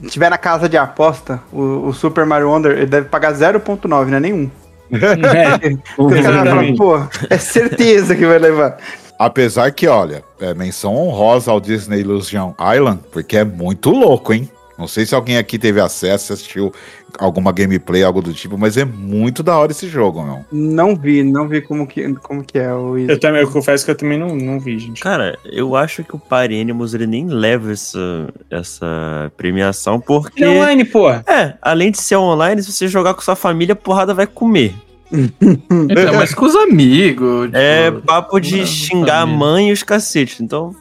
Se 0.06 0.12
tiver 0.12 0.30
na 0.30 0.38
casa 0.38 0.70
de 0.70 0.78
aposta, 0.78 1.42
o, 1.52 1.88
o 1.88 1.94
Super 1.94 2.26
Mario 2.26 2.50
Wonder 2.50 2.74
ele 2.74 2.86
deve 2.86 3.10
pagar 3.10 3.34
0.9, 3.34 3.88
não 3.88 4.18
é 4.18 4.20
nenhum. 4.20 4.50
É, 4.92 5.74
Os 5.98 6.14
caras 6.14 6.26
falam, 6.26 6.42
exatamente. 6.42 6.78
pô, 6.78 7.02
é 7.30 7.38
certeza 7.38 8.16
que 8.16 8.26
vai 8.26 8.38
levar. 8.38 8.78
Apesar 9.18 9.72
que, 9.72 9.88
olha, 9.88 10.24
é 10.40 10.54
menção 10.54 10.96
honrosa 10.96 11.50
ao 11.50 11.60
Disney 11.60 12.02
Illusion 12.02 12.54
Island, 12.60 13.00
porque 13.12 13.38
é 13.38 13.44
muito 13.44 13.90
louco, 13.90 14.34
hein? 14.34 14.50
Não 14.78 14.88
sei 14.88 15.06
se 15.06 15.16
alguém 15.16 15.38
aqui 15.38 15.58
teve 15.58 15.80
acesso, 15.80 16.34
assistiu 16.34 16.72
alguma 17.20 17.52
gameplay, 17.52 18.04
algo 18.04 18.22
do 18.22 18.34
tipo, 18.34 18.58
mas 18.58 18.78
é 18.78 18.86
muito 18.86 19.44
da 19.44 19.58
hora 19.58 19.72
esse 19.72 19.88
jogo, 19.88 20.24
meu. 20.24 20.46
Não 20.52 20.96
vi, 20.96 21.24
não 21.24 21.48
vi 21.48 21.62
como 21.62 21.88
que, 21.88 22.14
como 22.16 22.44
que 22.44 22.58
é 22.58 22.74
o 22.74 22.98
Eu, 22.98 23.20
também, 23.20 23.42
eu 23.42 23.52
confesso 23.52 23.86
que 23.86 23.92
eu 23.92 23.96
também 23.96 24.18
não, 24.18 24.36
não 24.36 24.60
vi, 24.60 24.78
gente. 24.80 25.02
Cara, 25.02 25.38
eu 25.46 25.76
acho 25.76 26.04
que 26.04 26.16
o 26.16 26.20
Party 26.20 26.60
Animals 26.60 26.94
ele 26.94 27.08
nem 27.08 27.28
leva 27.28 27.72
essa, 27.72 28.28
essa 28.50 29.32
premiação, 29.38 30.00
porque. 30.00 30.44
Ele 30.44 30.54
é 30.54 30.62
online, 30.62 30.86
porra. 30.86 31.24
É, 31.28 31.54
além 31.62 31.92
de 31.92 32.02
ser 32.02 32.18
online, 32.18 32.62
se 32.62 32.72
você 32.72 32.88
jogar 32.88 33.14
com 33.14 33.22
sua 33.22 33.36
família, 33.36 33.74
a 33.74 33.76
porrada 33.76 34.14
vai 34.14 34.28
comer. 34.28 34.74
Então, 35.12 36.14
mas 36.16 36.34
com 36.34 36.46
os 36.46 36.56
amigos. 36.56 37.50
É 37.54 37.92
tipo, 37.92 38.02
papo 38.02 38.40
de 38.40 38.58
não, 38.58 38.66
xingar 38.66 39.22
a 39.22 39.26
mãe 39.26 39.70
e 39.70 39.72
os 39.72 39.84
cacetes. 39.84 40.42
Então, 40.42 40.76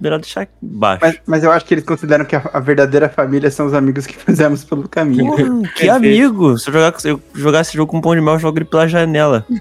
melhor 0.00 0.18
deixar 0.18 0.48
baixo. 0.60 1.00
Mas, 1.02 1.20
mas 1.26 1.44
eu 1.44 1.50
acho 1.50 1.64
que 1.64 1.74
eles 1.74 1.84
consideram 1.84 2.24
que 2.24 2.36
a, 2.36 2.50
a 2.52 2.60
verdadeira 2.60 3.08
família 3.08 3.50
são 3.50 3.66
os 3.66 3.74
amigos 3.74 4.06
que 4.06 4.16
fizemos 4.18 4.64
pelo 4.64 4.88
caminho. 4.88 5.34
Porra, 5.34 5.72
que 5.74 5.88
amigo! 5.88 6.58
Se 6.58 6.68
eu, 6.68 6.72
jogar, 6.72 7.00
se 7.00 7.08
eu 7.08 7.22
jogar 7.34 7.60
esse 7.60 7.76
jogo 7.76 7.90
com 7.90 8.00
pão 8.00 8.14
de 8.14 8.20
mel, 8.20 8.34
eu 8.34 8.40
jogo 8.40 8.58
ele 8.58 8.64
pela 8.64 8.86
janela. 8.86 9.46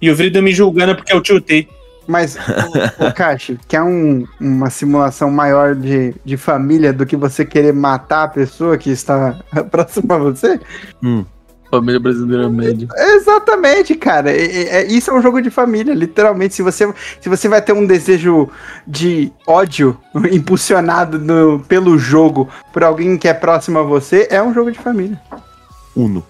E 0.00 0.10
o 0.10 0.14
Vrido 0.14 0.42
me 0.42 0.52
julgando 0.52 0.94
porque 0.94 1.12
eu 1.12 1.22
tiltei. 1.22 1.68
Mas, 2.06 2.36
o, 2.36 3.06
o 3.06 3.12
Kashi, 3.12 3.58
quer 3.66 3.82
um, 3.82 4.24
uma 4.40 4.70
simulação 4.70 5.30
maior 5.30 5.74
de, 5.74 6.14
de 6.24 6.36
família 6.36 6.92
do 6.92 7.04
que 7.04 7.16
você 7.16 7.44
querer 7.44 7.72
matar 7.72 8.24
a 8.24 8.28
pessoa 8.28 8.78
que 8.78 8.90
está 8.90 9.36
próxima 9.70 10.14
a 10.14 10.18
você? 10.18 10.60
Família 11.80 12.00
brasileira 12.00 12.48
média. 12.48 12.88
Exatamente, 12.96 13.94
cara. 13.94 14.30
É- 14.30 14.76
é- 14.80 14.86
isso 14.86 15.10
é 15.10 15.14
um 15.14 15.22
jogo 15.22 15.40
de 15.40 15.50
família, 15.50 15.94
literalmente. 15.94 16.54
Se 16.54 16.62
você, 16.62 16.92
se 17.20 17.28
você 17.28 17.48
vai 17.48 17.60
ter 17.62 17.72
um 17.72 17.86
desejo 17.86 18.48
de 18.86 19.32
ódio 19.46 19.98
impulsionado 20.32 21.18
no- 21.18 21.60
pelo 21.60 21.98
jogo 21.98 22.48
por 22.72 22.82
alguém 22.84 23.16
que 23.18 23.28
é 23.28 23.34
próximo 23.34 23.78
a 23.78 23.82
você, 23.82 24.26
é 24.30 24.42
um 24.42 24.52
jogo 24.54 24.70
de 24.72 24.78
família. 24.78 25.20
Uno. 25.94 26.24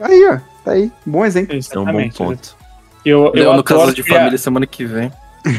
Aí, 0.00 0.24
ó. 0.26 0.38
Tá 0.64 0.72
aí. 0.72 0.90
Bom 1.04 1.24
exemplo. 1.24 1.54
É 1.54 1.78
um 1.78 1.84
bom 1.84 2.08
ponto. 2.10 2.56
Eu, 3.04 3.30
eu, 3.34 3.44
Eu, 3.44 3.54
no 3.54 3.62
caso 3.62 3.92
de 3.94 4.02
família 4.02 4.38
semana 4.38 4.66
que 4.66 4.84
vem. 4.84 5.12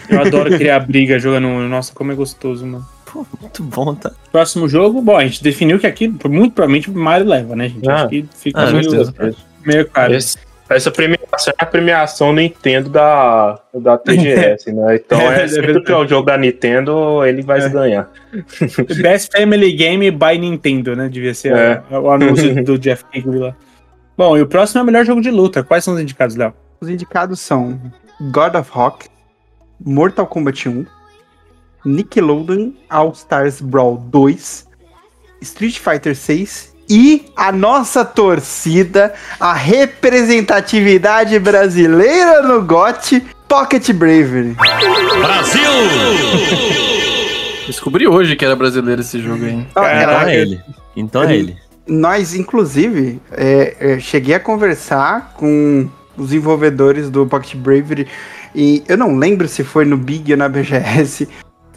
eu 0.09 0.19
adoro 0.21 0.49
criar 0.57 0.79
briga 0.79 1.19
jogando. 1.19 1.47
Nossa, 1.69 1.93
como 1.93 2.11
é 2.11 2.15
gostoso, 2.15 2.65
mano. 2.65 2.85
Pô, 3.15 3.25
muito 3.39 3.63
bom, 3.63 3.95
tá? 3.95 4.11
Próximo 4.29 4.67
jogo, 4.67 5.01
bom, 5.01 5.15
a 5.15 5.23
gente 5.25 5.41
definiu 5.41 5.79
que 5.79 5.87
aqui, 5.87 6.07
muito 6.27 6.53
provavelmente, 6.53 6.89
o 6.89 6.93
Mario 6.93 7.25
leva, 7.27 7.55
né, 7.55 7.69
gente? 7.69 7.89
Ah. 7.89 7.95
Acho 8.01 8.09
que 8.09 8.25
fica 8.35 8.61
Ah, 8.61 8.71
meio, 8.71 8.91
meio 9.65 9.89
claro. 9.89 10.13
Esse- 10.13 10.37
essa 10.67 10.91
premiação 10.91 11.53
é 11.57 11.63
a 11.63 11.65
premiação 11.65 12.33
Nintendo 12.33 12.89
da, 12.89 13.57
da 13.73 13.95
TGS, 14.03 14.73
né? 14.73 14.95
Então 14.95 15.21
É, 15.21 15.41
é, 15.41 15.43
é 15.43 15.47
sempre 15.47 15.81
que 15.81 15.91
é 15.91 15.95
o 15.95 16.05
jogo 16.05 16.25
da 16.25 16.37
Nintendo, 16.37 17.23
ele 17.23 17.41
vai 17.41 17.61
É. 17.61 17.69
ganhar. 17.69 18.09
Best 19.01 19.31
Family 19.37 19.71
Game 19.73 20.11
by 20.11 20.37
Nintendo, 20.37 20.93
né? 20.95 21.07
Devia 21.07 21.33
ser 21.33 21.55
É. 21.55 21.81
o, 21.91 22.01
o 22.01 22.11
anúncio 22.11 22.63
do 22.65 22.77
Jeff 22.79 23.05
Kigley 23.13 23.39
lá. 23.39 23.55
Bom, 24.17 24.35
e 24.37 24.41
o 24.41 24.47
próximo 24.47 24.79
é 24.79 24.83
o 24.83 24.85
melhor 24.85 25.05
jogo 25.05 25.21
de 25.21 25.31
luta. 25.31 25.63
Quais 25.63 25.83
são 25.85 25.93
os 25.93 26.01
indicados, 26.01 26.35
Léo? 26.35 26.53
Os 26.81 26.89
indicados 26.89 27.39
são 27.39 27.79
God 28.19 28.55
of 28.55 28.69
Rock, 28.73 29.07
Mortal 29.79 30.25
Kombat 30.27 30.67
1, 30.67 30.85
Nickelodeon 31.85 32.71
All 32.89 33.11
Stars 33.11 33.61
Brawl 33.61 33.97
2, 34.11 34.65
Street 35.41 35.77
Fighter 35.77 36.15
6 36.15 36.73
e 36.89 37.25
a 37.35 37.51
nossa 37.51 38.03
torcida, 38.03 39.13
a 39.39 39.53
representatividade 39.53 41.37
brasileira 41.39 42.41
no 42.41 42.61
GOT, 42.63 43.23
Pocket 43.47 43.91
Bravery. 43.91 44.55
Descobri 47.67 48.07
hoje 48.07 48.35
que 48.35 48.45
era 48.45 48.55
brasileiro 48.55 49.01
esse 49.01 49.19
jogo 49.19 49.45
aí. 49.45 49.65
Ó, 49.75 49.81
Caraca. 49.81 50.13
Então 50.13 50.29
é 50.29 50.35
ele. 50.35 50.61
Então 50.95 51.23
é 51.23 51.35
ele. 51.35 51.57
Nós, 51.87 52.33
inclusive, 52.33 53.19
é, 53.31 53.75
é, 53.79 53.99
cheguei 53.99 54.35
a 54.35 54.39
conversar 54.39 55.33
com 55.37 55.87
os 56.17 56.27
desenvolvedores 56.27 57.09
do 57.09 57.25
Pocket 57.25 57.55
Bravery 57.55 58.07
e 58.53 58.83
eu 58.87 58.97
não 58.97 59.17
lembro 59.17 59.47
se 59.47 59.63
foi 59.63 59.85
no 59.85 59.97
Big 59.97 60.31
ou 60.31 60.37
na 60.37 60.47
BGS, 60.47 61.27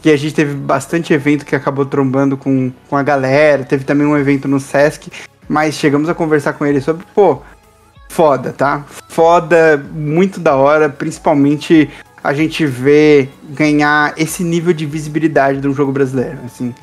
que 0.01 0.09
a 0.09 0.17
gente 0.17 0.33
teve 0.33 0.53
bastante 0.53 1.13
evento 1.13 1.45
que 1.45 1.55
acabou 1.55 1.85
trombando 1.85 2.37
com, 2.37 2.71
com 2.89 2.95
a 2.95 3.03
galera, 3.03 3.63
teve 3.63 3.83
também 3.83 4.07
um 4.07 4.17
evento 4.17 4.47
no 4.47 4.59
Sesc, 4.59 5.11
mas 5.47 5.75
chegamos 5.75 6.09
a 6.09 6.13
conversar 6.13 6.53
com 6.53 6.65
eles 6.65 6.83
sobre, 6.83 7.05
pô, 7.13 7.41
foda, 8.09 8.53
tá? 8.53 8.85
Foda, 9.09 9.83
muito 9.93 10.39
da 10.39 10.55
hora, 10.55 10.89
principalmente 10.89 11.89
a 12.23 12.33
gente 12.33 12.65
vê 12.65 13.29
ganhar 13.49 14.13
esse 14.17 14.43
nível 14.43 14.73
de 14.73 14.85
visibilidade 14.85 15.61
de 15.61 15.67
um 15.67 15.73
jogo 15.73 15.91
brasileiro, 15.91 16.37
assim. 16.45 16.73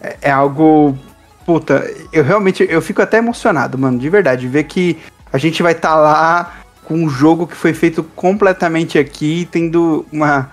É, 0.00 0.16
é 0.22 0.30
algo 0.30 0.96
Puta, 1.44 1.84
eu 2.12 2.22
realmente 2.22 2.66
eu 2.68 2.80
fico 2.80 3.02
até 3.02 3.18
emocionado, 3.18 3.76
mano, 3.76 3.98
de 3.98 4.08
verdade, 4.08 4.46
ver 4.46 4.64
que 4.64 4.98
a 5.32 5.38
gente 5.38 5.62
vai 5.62 5.72
estar 5.72 5.96
lá 5.96 6.60
com 6.84 6.94
um 6.94 7.08
jogo 7.08 7.46
que 7.46 7.56
foi 7.56 7.72
feito 7.72 8.04
completamente 8.14 8.98
aqui, 8.98 9.48
tendo 9.50 10.06
uma 10.12 10.50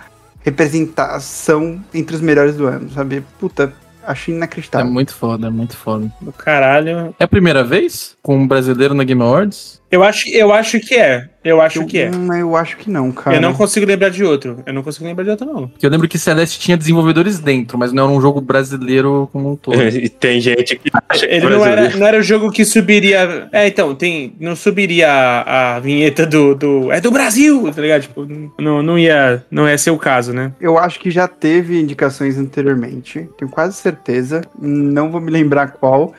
representação 0.47 1.79
entre 1.93 2.15
os 2.15 2.21
melhores 2.21 2.55
do 2.55 2.67
ano, 2.67 2.89
sabe? 2.91 3.23
Puta, 3.39 3.73
acho 4.05 4.31
É 4.31 4.33
inacreditável. 4.33 4.89
muito 4.91 5.13
foda, 5.13 5.47
é 5.47 5.49
muito 5.49 5.75
foda. 5.75 6.11
Do 6.21 6.31
caralho. 6.31 7.13
É 7.19 7.23
a 7.23 7.27
primeira 7.27 7.63
vez 7.63 8.15
com 8.21 8.37
um 8.37 8.47
brasileiro 8.47 8.93
na 8.93 9.03
Game 9.03 9.21
Awards? 9.21 9.76
Eu 9.89 10.03
acho, 10.03 10.27
eu 10.29 10.53
acho 10.53 10.79
que 10.79 10.95
é. 10.95 11.29
Eu 11.43 11.61
acho 11.61 11.85
que 11.85 11.97
é. 11.97 12.11
Hum, 12.11 12.33
eu 12.33 12.55
acho 12.57 12.75
que 12.75 12.89
não, 12.91 13.09
cara. 13.09 13.37
Eu 13.37 13.41
não 13.41 13.53
consigo 13.53 13.85
lembrar 13.85 14.09
de 14.09 14.21
outro. 14.21 14.61
Eu 14.65 14.73
não 14.73 14.83
consigo 14.83 15.05
lembrar 15.05 15.23
de 15.23 15.29
outro, 15.29 15.45
não. 15.45 15.69
Porque 15.69 15.85
eu 15.85 15.89
lembro 15.89 16.05
que 16.05 16.19
Celeste 16.19 16.59
tinha 16.59 16.75
desenvolvedores 16.75 17.39
dentro, 17.39 17.77
mas 17.77 17.93
não 17.93 18.03
era 18.03 18.11
um 18.11 18.19
jogo 18.19 18.41
brasileiro 18.41 19.29
como 19.31 19.51
um 19.51 19.55
todo. 19.55 19.77
E 19.97 20.09
tem 20.09 20.41
gente 20.41 20.75
que 20.75 20.91
acha 21.09 21.25
que 21.25 21.33
Ele 21.33 21.45
é 21.45 21.49
não 21.49 21.65
era, 21.65 21.89
não 21.95 22.05
era 22.05 22.19
o 22.19 22.21
jogo 22.21 22.51
que 22.51 22.65
subiria. 22.65 23.47
É, 23.53 23.65
então, 23.65 23.95
tem. 23.95 24.35
Não 24.39 24.55
subiria 24.55 25.09
a, 25.09 25.75
a 25.75 25.79
vinheta 25.79 26.25
do, 26.25 26.53
do. 26.53 26.91
É 26.91 26.99
do 26.99 27.09
Brasil, 27.09 27.71
tá 27.73 27.81
ligado? 27.81 28.01
Tipo, 28.01 28.27
não, 28.59 28.83
não, 28.83 28.99
ia, 28.99 29.45
não 29.49 29.69
ia 29.69 29.77
ser 29.77 29.91
o 29.91 29.97
caso, 29.97 30.33
né? 30.33 30.51
Eu 30.59 30.77
acho 30.77 30.99
que 30.99 31.09
já 31.09 31.27
teve 31.27 31.79
indicações 31.79 32.37
anteriormente, 32.37 33.27
tenho 33.37 33.49
quase 33.49 33.75
certeza, 33.77 34.41
não 34.59 35.09
vou 35.09 35.21
me 35.21 35.31
lembrar 35.31 35.71
qual, 35.71 36.13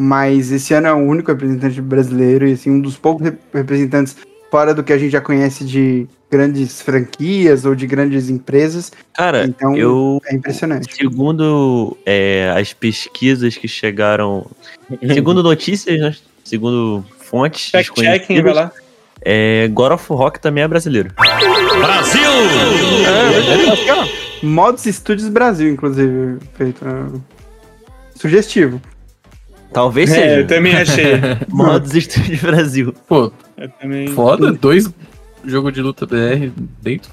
mas 0.00 0.50
esse 0.50 0.72
ano 0.74 0.86
é 0.86 0.92
o 0.92 0.96
único 0.96 1.30
representante 1.30 1.80
brasileiro 1.80 2.48
e 2.48 2.52
assim, 2.54 2.70
um 2.70 2.80
dos 2.80 2.96
poucos 2.96 3.24
rep- 3.26 3.38
representantes 3.52 4.16
fora 4.50 4.74
do 4.74 4.82
que 4.82 4.92
a 4.92 4.98
gente 4.98 5.12
já 5.12 5.20
conhece 5.20 5.64
de 5.64 6.06
grandes 6.30 6.80
franquias 6.82 7.64
ou 7.64 7.74
de 7.74 7.86
grandes 7.86 8.28
empresas, 8.30 8.90
Cara, 9.14 9.44
Então, 9.44 9.76
eu. 9.76 10.20
é 10.26 10.34
impressionante. 10.34 10.92
Segundo 10.94 11.96
é, 12.06 12.52
as 12.56 12.72
pesquisas 12.72 13.56
que 13.56 13.68
chegaram. 13.68 14.46
Segundo 15.12 15.42
notícias, 15.42 16.00
né? 16.00 16.14
Segundo 16.44 17.04
fontes. 17.18 17.70
Fact-checking, 17.70 18.04
vai 18.04 18.18
desconhecidas, 18.18 18.54
lá. 18.56 18.72
É, 19.22 19.68
God 19.68 19.92
of 19.92 20.06
Rock 20.08 20.40
também 20.40 20.64
é 20.64 20.68
brasileiro. 20.68 21.10
É, 21.18 21.22
aqui, 23.72 23.90
ó, 23.90 24.06
Mods 24.46 24.84
Studios 24.94 25.28
Brasil, 25.28 25.68
inclusive, 25.70 26.38
feito. 26.54 26.82
é, 26.86 27.04
Sugestivo. 28.18 28.80
Talvez 29.72 30.10
É, 30.10 30.14
seja. 30.14 30.40
eu 30.40 30.46
também 30.46 30.74
achei. 30.76 31.12
Modos 31.48 31.92
Studio 31.92 32.38
Brasil. 32.42 32.94
Pô, 33.08 33.32
Eu 33.56 33.68
também. 33.80 34.08
foda, 34.08 34.52
dois 34.52 34.90
jogos 35.44 35.72
de 35.72 35.80
luta 35.80 36.06
BR 36.06 36.50
dentro. 36.82 37.10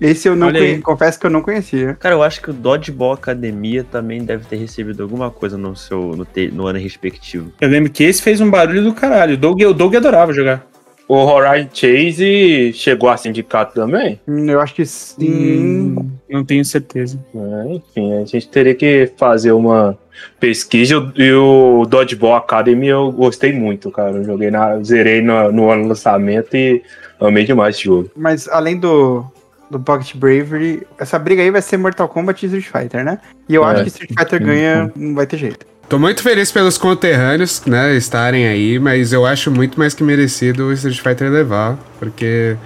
Esse 0.00 0.26
eu 0.26 0.34
não 0.34 0.50
conhe- 0.50 0.78
confesso 0.80 1.20
que 1.20 1.26
eu 1.26 1.30
não 1.30 1.42
conhecia. 1.42 1.92
Cara, 2.00 2.14
eu 2.14 2.22
acho 2.22 2.40
que 2.40 2.48
o 2.48 2.54
Dodgeball 2.54 3.12
Academia 3.12 3.84
também 3.84 4.24
deve 4.24 4.46
ter 4.46 4.56
recebido 4.56 5.02
alguma 5.02 5.30
coisa 5.30 5.58
no 5.58 5.76
seu 5.76 6.16
no, 6.16 6.24
te- 6.24 6.50
no 6.50 6.66
ano 6.66 6.78
respectivo. 6.78 7.52
Eu 7.60 7.68
lembro 7.68 7.92
que 7.92 8.02
esse 8.04 8.22
fez 8.22 8.40
um 8.40 8.50
barulho 8.50 8.82
do 8.82 8.94
caralho. 8.94 9.34
O 9.34 9.36
Doug, 9.36 9.60
o 9.60 9.74
Doug 9.74 9.94
adorava 9.94 10.32
jogar. 10.32 10.66
O 11.12 11.16
Horizon 11.26 11.68
Chase 11.72 12.72
chegou 12.74 13.08
a 13.08 13.16
sindicato 13.16 13.74
também? 13.74 14.20
Hum, 14.28 14.48
Eu 14.48 14.60
acho 14.60 14.74
que 14.74 14.86
sim. 14.86 15.96
Hum, 15.98 16.10
não 16.28 16.44
tenho 16.44 16.64
certeza. 16.64 17.18
É, 17.34 17.74
enfim, 17.74 18.14
a 18.22 18.24
gente 18.24 18.48
teria 18.48 18.74
que 18.74 19.10
fazer 19.16 19.52
uma 19.52 19.98
pesquisa 20.38 21.10
e 21.16 21.32
o 21.32 21.84
Dodgeball 21.86 22.36
Academy 22.36 22.86
eu 22.88 23.10
gostei 23.10 23.52
muito, 23.52 23.90
cara. 23.90 24.12
Eu 24.12 24.24
joguei 24.24 24.50
na. 24.50 24.80
Zerei 24.82 25.20
no, 25.20 25.50
no 25.50 25.70
ano 25.70 25.82
do 25.82 25.88
lançamento 25.88 26.56
e 26.56 26.82
amei 27.18 27.44
demais 27.44 27.74
esse 27.76 27.84
jogo. 27.84 28.10
Mas 28.14 28.46
além 28.48 28.78
do, 28.78 29.24
do 29.70 29.80
Pocket 29.80 30.14
Bravery, 30.16 30.86
essa 30.98 31.18
briga 31.18 31.42
aí 31.42 31.50
vai 31.50 31.62
ser 31.62 31.76
Mortal 31.76 32.08
Kombat 32.08 32.44
e 32.44 32.46
Street 32.46 32.66
Fighter, 32.66 33.04
né? 33.04 33.18
E 33.48 33.54
eu 33.56 33.64
É. 33.64 33.72
acho 33.72 33.82
que 33.82 33.88
Street 33.88 34.10
Fighter 34.16 34.42
ganha, 34.44 34.92
não 34.94 35.14
vai 35.14 35.26
ter 35.26 35.38
jeito. 35.38 35.66
Tô 35.90 35.98
muito 35.98 36.22
feliz 36.22 36.52
pelos 36.52 36.78
conterrâneos, 36.78 37.64
né, 37.66 37.96
estarem 37.96 38.46
aí, 38.46 38.78
mas 38.78 39.12
eu 39.12 39.26
acho 39.26 39.50
muito 39.50 39.76
mais 39.76 39.92
que 39.92 40.04
merecido 40.04 40.66
o 40.66 40.72
Street 40.72 41.00
Fighter 41.00 41.28
levar, 41.28 41.76
porque 41.98 42.56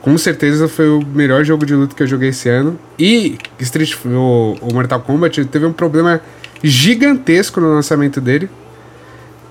com 0.00 0.18
certeza 0.18 0.66
foi 0.66 0.88
o 0.88 1.00
melhor 1.06 1.44
jogo 1.44 1.64
de 1.64 1.72
luta 1.72 1.94
que 1.94 2.02
eu 2.02 2.06
joguei 2.08 2.30
esse 2.30 2.48
ano. 2.48 2.76
E 2.98 3.38
Street, 3.60 3.94
o, 4.04 4.56
o 4.60 4.74
Mortal 4.74 4.98
Kombat 4.98 5.44
teve 5.44 5.64
um 5.64 5.72
problema 5.72 6.20
gigantesco 6.64 7.60
no 7.60 7.72
lançamento 7.72 8.20
dele, 8.20 8.50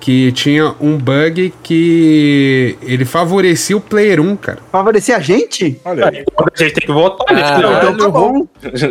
que 0.01 0.33
tinha 0.33 0.75
um 0.81 0.97
bug 0.97 1.53
que 1.63 2.77
ele 2.81 3.05
favorecia 3.05 3.77
o 3.77 3.79
Player 3.79 4.19
1, 4.19 4.35
cara. 4.35 4.59
Favorecer 4.69 5.15
a 5.15 5.21
gente? 5.21 5.79
Olha 5.85 6.09
aí. 6.09 6.25
A 6.37 6.61
gente 6.61 6.73
tem 6.73 6.87
que 6.87 6.91
nesse 6.91 7.41
Caralho. 7.41 7.61
jogo. 7.61 7.93
Então 7.93 7.97
tá 7.97 8.09
bom. 8.09 8.47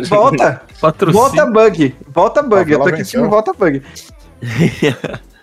Volta. 0.09 0.61
Patrocínio. 0.81 1.21
Volta 1.21 1.45
bug. 1.45 1.95
Volta 2.11 2.41
bug. 2.41 2.71
Eu 2.71 2.79
tô 2.79 2.85
aqui 2.85 2.95
em 2.95 2.97
venceu. 2.97 3.19
cima, 3.19 3.29
volta 3.29 3.53
bug. 3.53 3.79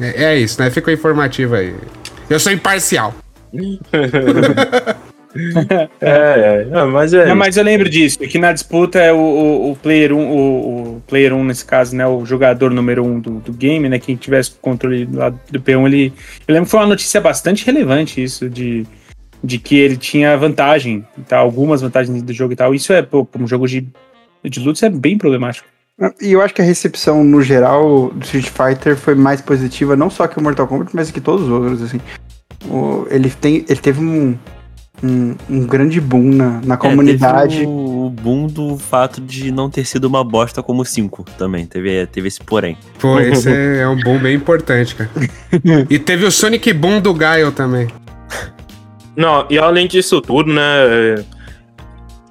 É, 0.00 0.24
é 0.24 0.38
isso, 0.38 0.60
né? 0.60 0.68
Ficou 0.68 0.92
informativo 0.92 1.54
aí. 1.54 1.72
Eu 2.28 2.40
sou 2.40 2.50
imparcial. 2.50 3.14
É, 6.00 6.06
é, 6.08 6.68
é, 6.70 6.84
mas 6.84 7.12
é. 7.12 7.26
Não, 7.26 7.34
mas 7.34 7.56
eu 7.56 7.64
lembro 7.64 7.88
disso, 7.88 8.20
que 8.20 8.38
na 8.38 8.52
disputa 8.52 9.00
é 9.00 9.12
o, 9.12 9.16
o, 9.16 9.72
o 9.72 9.76
player 9.76 10.12
1, 10.12 10.16
o, 10.16 10.96
o 10.96 11.02
player 11.08 11.34
1 11.34 11.44
nesse 11.44 11.64
caso, 11.64 11.96
né, 11.96 12.06
o 12.06 12.24
jogador 12.24 12.70
número 12.70 13.04
1 13.04 13.20
do, 13.20 13.30
do 13.40 13.52
game, 13.52 13.88
né, 13.88 13.98
quem 13.98 14.14
tivesse 14.14 14.50
o 14.52 14.54
controle 14.60 15.08
lá 15.12 15.30
do 15.30 15.60
P1, 15.60 15.86
ele... 15.86 16.12
Eu 16.46 16.54
lembro 16.54 16.66
que 16.66 16.70
foi 16.70 16.80
uma 16.80 16.86
notícia 16.86 17.20
bastante 17.20 17.66
relevante 17.66 18.22
isso, 18.22 18.48
de, 18.48 18.86
de 19.42 19.58
que 19.58 19.74
ele 19.74 19.96
tinha 19.96 20.36
vantagem, 20.36 21.04
tá, 21.26 21.38
algumas 21.38 21.82
vantagens 21.82 22.22
do 22.22 22.32
jogo 22.32 22.52
e 22.52 22.56
tal. 22.56 22.72
Isso 22.72 22.92
é, 22.92 23.02
pô, 23.02 23.26
um 23.36 23.46
jogo 23.48 23.66
de, 23.66 23.88
de 24.44 24.60
luta, 24.60 24.76
isso 24.76 24.86
é 24.86 24.90
bem 24.90 25.18
problemático. 25.18 25.66
E 26.20 26.32
eu 26.32 26.42
acho 26.42 26.52
que 26.52 26.60
a 26.60 26.64
recepção, 26.64 27.22
no 27.22 27.40
geral, 27.40 28.10
do 28.12 28.24
Street 28.24 28.48
Fighter 28.50 28.96
foi 28.96 29.14
mais 29.14 29.40
positiva, 29.40 29.94
não 29.94 30.10
só 30.10 30.26
que 30.26 30.38
o 30.38 30.42
Mortal 30.42 30.66
Kombat, 30.66 30.90
mas 30.94 31.10
que 31.10 31.20
todos 31.20 31.44
os 31.44 31.50
outros, 31.50 31.82
assim. 31.82 32.00
O- 32.68 33.06
ele, 33.10 33.30
tem, 33.30 33.64
ele 33.68 33.78
teve 33.80 34.00
um, 34.00 34.36
um, 35.02 35.34
um 35.48 35.66
grande 35.66 36.00
boom 36.00 36.32
na, 36.34 36.60
na 36.64 36.74
É, 36.74 36.76
comunidade. 36.76 37.58
teve 37.58 37.66
o, 37.66 38.06
o 38.06 38.10
boom 38.10 38.48
do 38.48 38.76
fato 38.76 39.20
de 39.20 39.52
não 39.52 39.70
ter 39.70 39.84
sido 39.84 40.06
uma 40.06 40.24
bosta 40.24 40.62
como 40.64 40.82
o 40.82 40.84
5 40.84 41.24
também. 41.38 41.64
Teve, 41.64 42.06
teve 42.08 42.26
esse 42.26 42.40
porém. 42.40 42.76
Pô, 42.98 43.20
esse 43.20 43.48
é 43.52 43.86
um 43.86 43.96
boom 44.00 44.18
bem 44.18 44.34
importante, 44.34 44.96
cara. 44.96 45.10
E 45.88 45.98
teve 45.98 46.24
o 46.24 46.32
Sonic 46.32 46.72
Boom 46.72 47.00
do 47.00 47.14
Gaio 47.14 47.52
também. 47.52 47.86
Não, 49.16 49.46
e 49.48 49.58
além 49.58 49.86
disso 49.86 50.20
tudo, 50.20 50.52
né? 50.52 51.24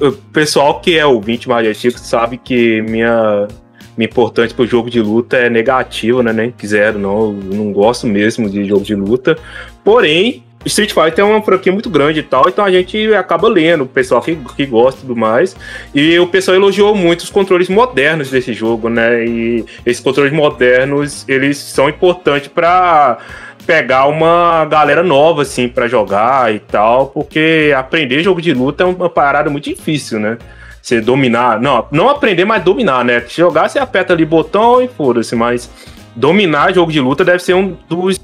O 0.04 0.12
pessoal 0.12 0.82
que 0.82 0.98
é 0.98 1.06
ouvinte 1.06 1.48
mais 1.48 1.66
antigo 1.66 1.98
sabe 1.98 2.38
que 2.38 2.82
minha, 2.82 3.48
minha 3.96 4.10
importância 4.10 4.54
pro 4.54 4.68
jogo 4.68 4.90
de 4.90 5.00
luta 5.00 5.38
é 5.38 5.50
negativa, 5.50 6.22
né? 6.22 6.34
Nem 6.34 6.52
quiser, 6.52 6.94
não. 6.94 7.28
Eu 7.28 7.56
não 7.56 7.72
gosto 7.72 8.06
mesmo 8.06 8.50
de 8.50 8.66
jogo 8.66 8.84
de 8.84 8.96
luta. 8.96 9.38
Porém, 9.82 10.44
Street 10.66 10.92
Fighter 10.92 11.20
é 11.20 11.24
uma 11.24 11.42
franquia 11.42 11.72
muito 11.72 11.90
grande 11.90 12.20
e 12.20 12.24
tal, 12.24 12.44
então 12.50 12.66
a 12.66 12.72
gente 12.72 13.14
acaba 13.14 13.48
lendo, 13.48 13.86
o 13.86 13.88
pessoal 13.88 14.22
que, 14.22 14.36
que 14.58 14.66
gosta 14.66 15.00
e 15.00 15.02
tudo 15.04 15.16
mais. 15.16 15.56
E 15.96 16.20
o 16.20 16.28
pessoal 16.28 16.56
elogiou 16.56 16.94
muito 16.94 17.22
os 17.22 17.30
controles 17.30 17.70
modernos 17.70 18.30
desse 18.30 18.52
jogo, 18.52 18.90
né? 18.90 19.26
E 19.26 19.66
esses 19.86 20.04
controles 20.04 20.34
modernos, 20.34 21.24
eles 21.30 21.58
são 21.58 21.88
importantes 21.88 22.50
para 22.50 23.20
pegar 23.66 24.08
uma 24.08 24.66
galera 24.66 25.04
nova, 25.04 25.42
assim, 25.42 25.68
pra 25.68 25.88
jogar 25.88 26.54
e 26.54 26.60
tal, 26.60 27.08
porque 27.08 27.74
aprender 27.76 28.24
jogo 28.24 28.42
de 28.42 28.54
luta 28.54 28.84
é 28.84 28.86
uma 28.86 29.10
parada 29.10 29.50
muito 29.50 29.70
difícil, 29.70 30.20
né? 30.20 30.38
Você 30.82 31.00
dominar, 31.00 31.62
não, 31.62 31.88
não 31.92 32.10
aprender, 32.10 32.44
mas 32.44 32.64
dominar, 32.64 33.06
né? 33.06 33.24
Jogar, 33.28 33.70
você 33.70 33.80
aperta 33.80 34.14
ali 34.14 34.26
botão 34.26 34.82
e 34.82 34.88
foda-se, 34.88 35.36
mas 35.36 35.70
dominar 36.16 36.74
jogo 36.74 36.92
de 36.92 37.00
luta 37.00 37.24
deve 37.24 37.42
ser 37.42 37.54
um 37.54 37.78
dos 37.88 38.20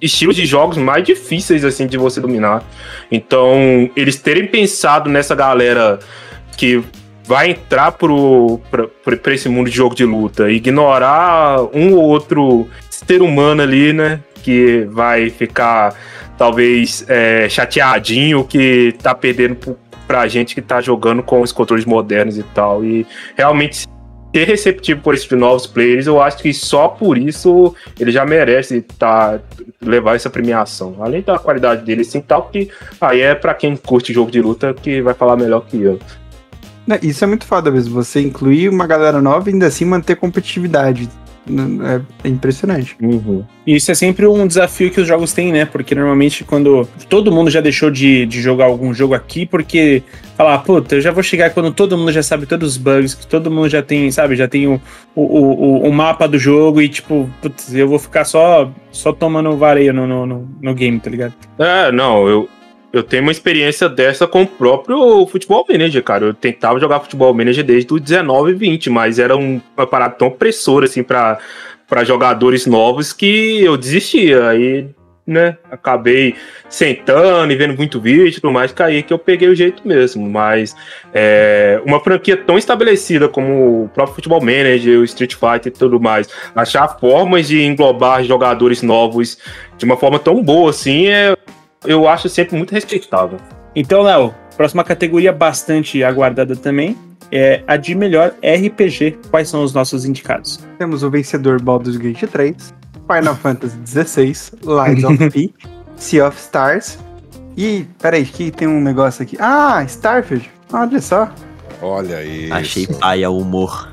estilos 0.00 0.36
de 0.36 0.46
jogos 0.46 0.78
mais 0.78 1.04
difíceis, 1.04 1.64
assim, 1.64 1.86
de 1.86 1.98
você 1.98 2.20
dominar. 2.20 2.62
Então, 3.10 3.90
eles 3.96 4.16
terem 4.16 4.46
pensado 4.46 5.10
nessa 5.10 5.34
galera 5.34 5.98
que 6.56 6.82
vai 7.30 7.52
entrar 7.52 7.92
pro, 7.92 8.60
pra, 8.72 8.88
pra- 8.88 9.32
esse 9.32 9.48
mundo 9.48 9.70
de 9.70 9.76
jogo 9.76 9.94
de 9.94 10.04
luta, 10.04 10.50
ignorar 10.50 11.60
um 11.72 11.94
ou 11.94 12.02
outro 12.02 12.66
ser 12.90 13.22
humano 13.22 13.62
ali, 13.62 13.92
né? 13.92 14.18
Que 14.42 14.84
vai 14.90 15.30
ficar 15.30 15.94
talvez 16.36 17.04
é, 17.08 17.48
chateadinho 17.48 18.42
que 18.42 18.96
tá 19.00 19.14
perdendo 19.14 19.54
pro- 19.54 19.78
pra 20.08 20.26
gente 20.26 20.56
que 20.56 20.60
tá 20.60 20.80
jogando 20.80 21.22
com 21.22 21.40
os 21.40 21.52
controles 21.52 21.84
modernos 21.84 22.36
e 22.36 22.42
tal. 22.42 22.84
E 22.84 23.06
realmente 23.36 23.86
ser 24.34 24.44
receptivo 24.44 25.00
por 25.00 25.14
esses 25.14 25.30
novos 25.30 25.68
players, 25.68 26.08
eu 26.08 26.20
acho 26.20 26.38
que 26.38 26.52
só 26.52 26.88
por 26.88 27.16
isso 27.16 27.72
ele 27.98 28.10
já 28.10 28.26
merece 28.26 28.80
tá, 28.98 29.38
levar 29.80 30.16
essa 30.16 30.28
premiação. 30.28 30.96
Além 30.98 31.22
da 31.22 31.38
qualidade 31.38 31.84
dele, 31.84 32.00
assim, 32.00 32.20
tal, 32.20 32.48
que 32.48 32.68
aí 33.00 33.20
é 33.20 33.36
pra 33.36 33.54
quem 33.54 33.76
curte 33.76 34.12
jogo 34.12 34.32
de 34.32 34.40
luta 34.42 34.74
que 34.74 35.00
vai 35.00 35.14
falar 35.14 35.36
melhor 35.36 35.60
que 35.64 35.80
eu. 35.80 36.00
Né, 36.90 36.98
Isso 37.02 37.22
é 37.22 37.26
muito 37.26 37.46
foda 37.46 37.70
mesmo. 37.70 37.94
Você 37.94 38.20
incluir 38.20 38.68
uma 38.68 38.86
galera 38.86 39.22
nova 39.22 39.48
e 39.48 39.52
ainda 39.52 39.66
assim 39.66 39.84
manter 39.84 40.16
competitividade. 40.16 41.08
N- 41.46 41.80
É 42.22 42.28
impressionante. 42.28 42.96
E 43.66 43.74
isso 43.76 43.90
é 43.90 43.94
sempre 43.94 44.26
um 44.26 44.46
desafio 44.46 44.90
que 44.90 45.00
os 45.00 45.06
jogos 45.06 45.32
têm, 45.32 45.52
né? 45.52 45.64
Porque 45.64 45.94
normalmente 45.94 46.44
quando 46.44 46.86
todo 47.08 47.32
mundo 47.32 47.48
já 47.50 47.60
deixou 47.60 47.90
de, 47.90 48.26
de 48.26 48.42
jogar 48.42 48.64
algum 48.66 48.92
jogo 48.92 49.14
aqui, 49.14 49.46
porque 49.46 50.02
falar, 50.36 50.58
puta, 50.58 50.96
eu 50.96 51.00
já 51.00 51.10
vou 51.12 51.22
chegar 51.22 51.50
quando 51.50 51.72
todo 51.72 51.96
mundo 51.96 52.12
já 52.12 52.22
sabe 52.22 52.44
todos 52.44 52.72
os 52.72 52.76
bugs, 52.76 53.14
que 53.14 53.26
todo 53.26 53.50
mundo 53.50 53.68
já 53.68 53.82
tem, 53.82 54.10
sabe, 54.10 54.36
já 54.36 54.46
tem 54.48 54.66
o, 54.66 54.80
o, 55.14 55.22
o, 55.22 55.88
o 55.88 55.92
mapa 55.92 56.26
do 56.28 56.38
jogo 56.38 56.80
e 56.82 56.88
tipo, 56.88 57.28
putz, 57.40 57.72
eu 57.74 57.88
vou 57.88 57.98
ficar 57.98 58.24
só, 58.24 58.70
só 58.92 59.12
tomando 59.12 59.56
vareio 59.56 59.94
no, 59.94 60.06
no, 60.06 60.26
no, 60.26 60.48
no 60.60 60.74
game, 60.74 60.98
tá 61.00 61.08
ligado? 61.10 61.32
É, 61.58 61.90
não, 61.90 62.28
eu, 62.28 62.48
eu 62.92 63.02
tenho 63.02 63.22
uma 63.22 63.32
experiência 63.32 63.88
dessa 63.88 64.26
com 64.26 64.42
o 64.42 64.46
próprio 64.46 65.26
Futebol 65.26 65.64
Manager, 65.68 66.02
cara. 66.02 66.24
Eu 66.26 66.34
tentava 66.34 66.80
jogar 66.80 67.00
Futebol 67.00 67.32
Manager 67.32 67.64
desde 67.64 67.92
o 67.92 68.00
19 68.00 68.50
e 68.50 68.54
20, 68.54 68.90
mas 68.90 69.18
era 69.18 69.36
um- 69.36 69.60
uma 69.76 69.86
parada 69.86 70.14
tão 70.14 70.28
opressora, 70.28 70.86
assim, 70.86 71.02
pra, 71.02 71.38
jogadores 72.04 72.66
novos 72.66 73.12
que 73.12 73.62
eu 73.62 73.76
desistia. 73.76 74.48
Aí, 74.48 74.86
né, 75.26 75.56
acabei 75.70 76.34
sentando 76.68 77.52
e 77.52 77.56
vendo 77.56 77.76
muito 77.76 78.00
vídeo 78.00 78.26
e 78.26 78.32
tudo 78.32 78.50
mais, 78.50 78.72
que 78.72 78.82
aí 78.82 79.02
que 79.02 79.12
eu 79.12 79.18
peguei 79.18 79.48
o 79.48 79.54
jeito 79.54 79.86
mesmo. 79.86 80.28
Mas 80.28 80.74
é, 81.14 81.80
uma 81.86 82.00
franquia 82.00 82.36
tão 82.36 82.58
estabelecida 82.58 83.28
como 83.28 83.84
o 83.84 83.88
próprio 83.88 84.16
Futebol 84.16 84.40
Manager, 84.40 84.98
o 84.98 85.04
Street 85.04 85.34
Fighter 85.34 85.66
e 85.66 85.70
tudo 85.70 86.00
mais, 86.00 86.28
achar 86.56 86.88
formas 86.98 87.46
de 87.46 87.62
englobar 87.62 88.24
jogadores 88.24 88.82
novos 88.82 89.38
de 89.78 89.84
uma 89.84 89.96
forma 89.96 90.18
tão 90.18 90.42
boa 90.42 90.70
assim 90.70 91.06
é 91.06 91.36
eu 91.84 92.08
acho 92.08 92.28
sempre 92.28 92.56
muito 92.56 92.72
respeitável. 92.72 93.38
Então, 93.74 94.02
Léo, 94.02 94.34
próxima 94.56 94.84
categoria 94.84 95.32
bastante 95.32 96.02
aguardada 96.02 96.56
também 96.56 96.96
é 97.32 97.62
a 97.66 97.76
de 97.76 97.94
melhor 97.94 98.34
RPG. 98.42 99.18
Quais 99.30 99.48
são 99.48 99.62
os 99.62 99.72
nossos 99.72 100.04
indicados? 100.04 100.60
Temos 100.78 101.02
o 101.02 101.10
vencedor 101.10 101.62
Baldur's 101.62 101.96
Gate 101.96 102.24
3, 102.24 102.74
Final 103.10 103.36
Fantasy 103.36 103.78
XVI, 103.86 104.32
Lies 104.64 105.04
of 105.04 105.30
P, 105.30 105.54
Sea 105.96 106.26
of 106.28 106.38
Stars. 106.38 106.98
E, 107.56 107.86
peraí, 108.00 108.24
que 108.24 108.50
tem 108.50 108.68
um 108.68 108.80
negócio 108.80 109.22
aqui. 109.22 109.36
Ah, 109.40 109.82
Starfield. 109.84 110.50
Olha 110.72 111.00
só. 111.00 111.32
Olha 111.82 112.22
isso. 112.22 112.54
Achei 112.54 112.86
paia 112.86 113.30
o 113.30 113.38
humor. 113.38 113.89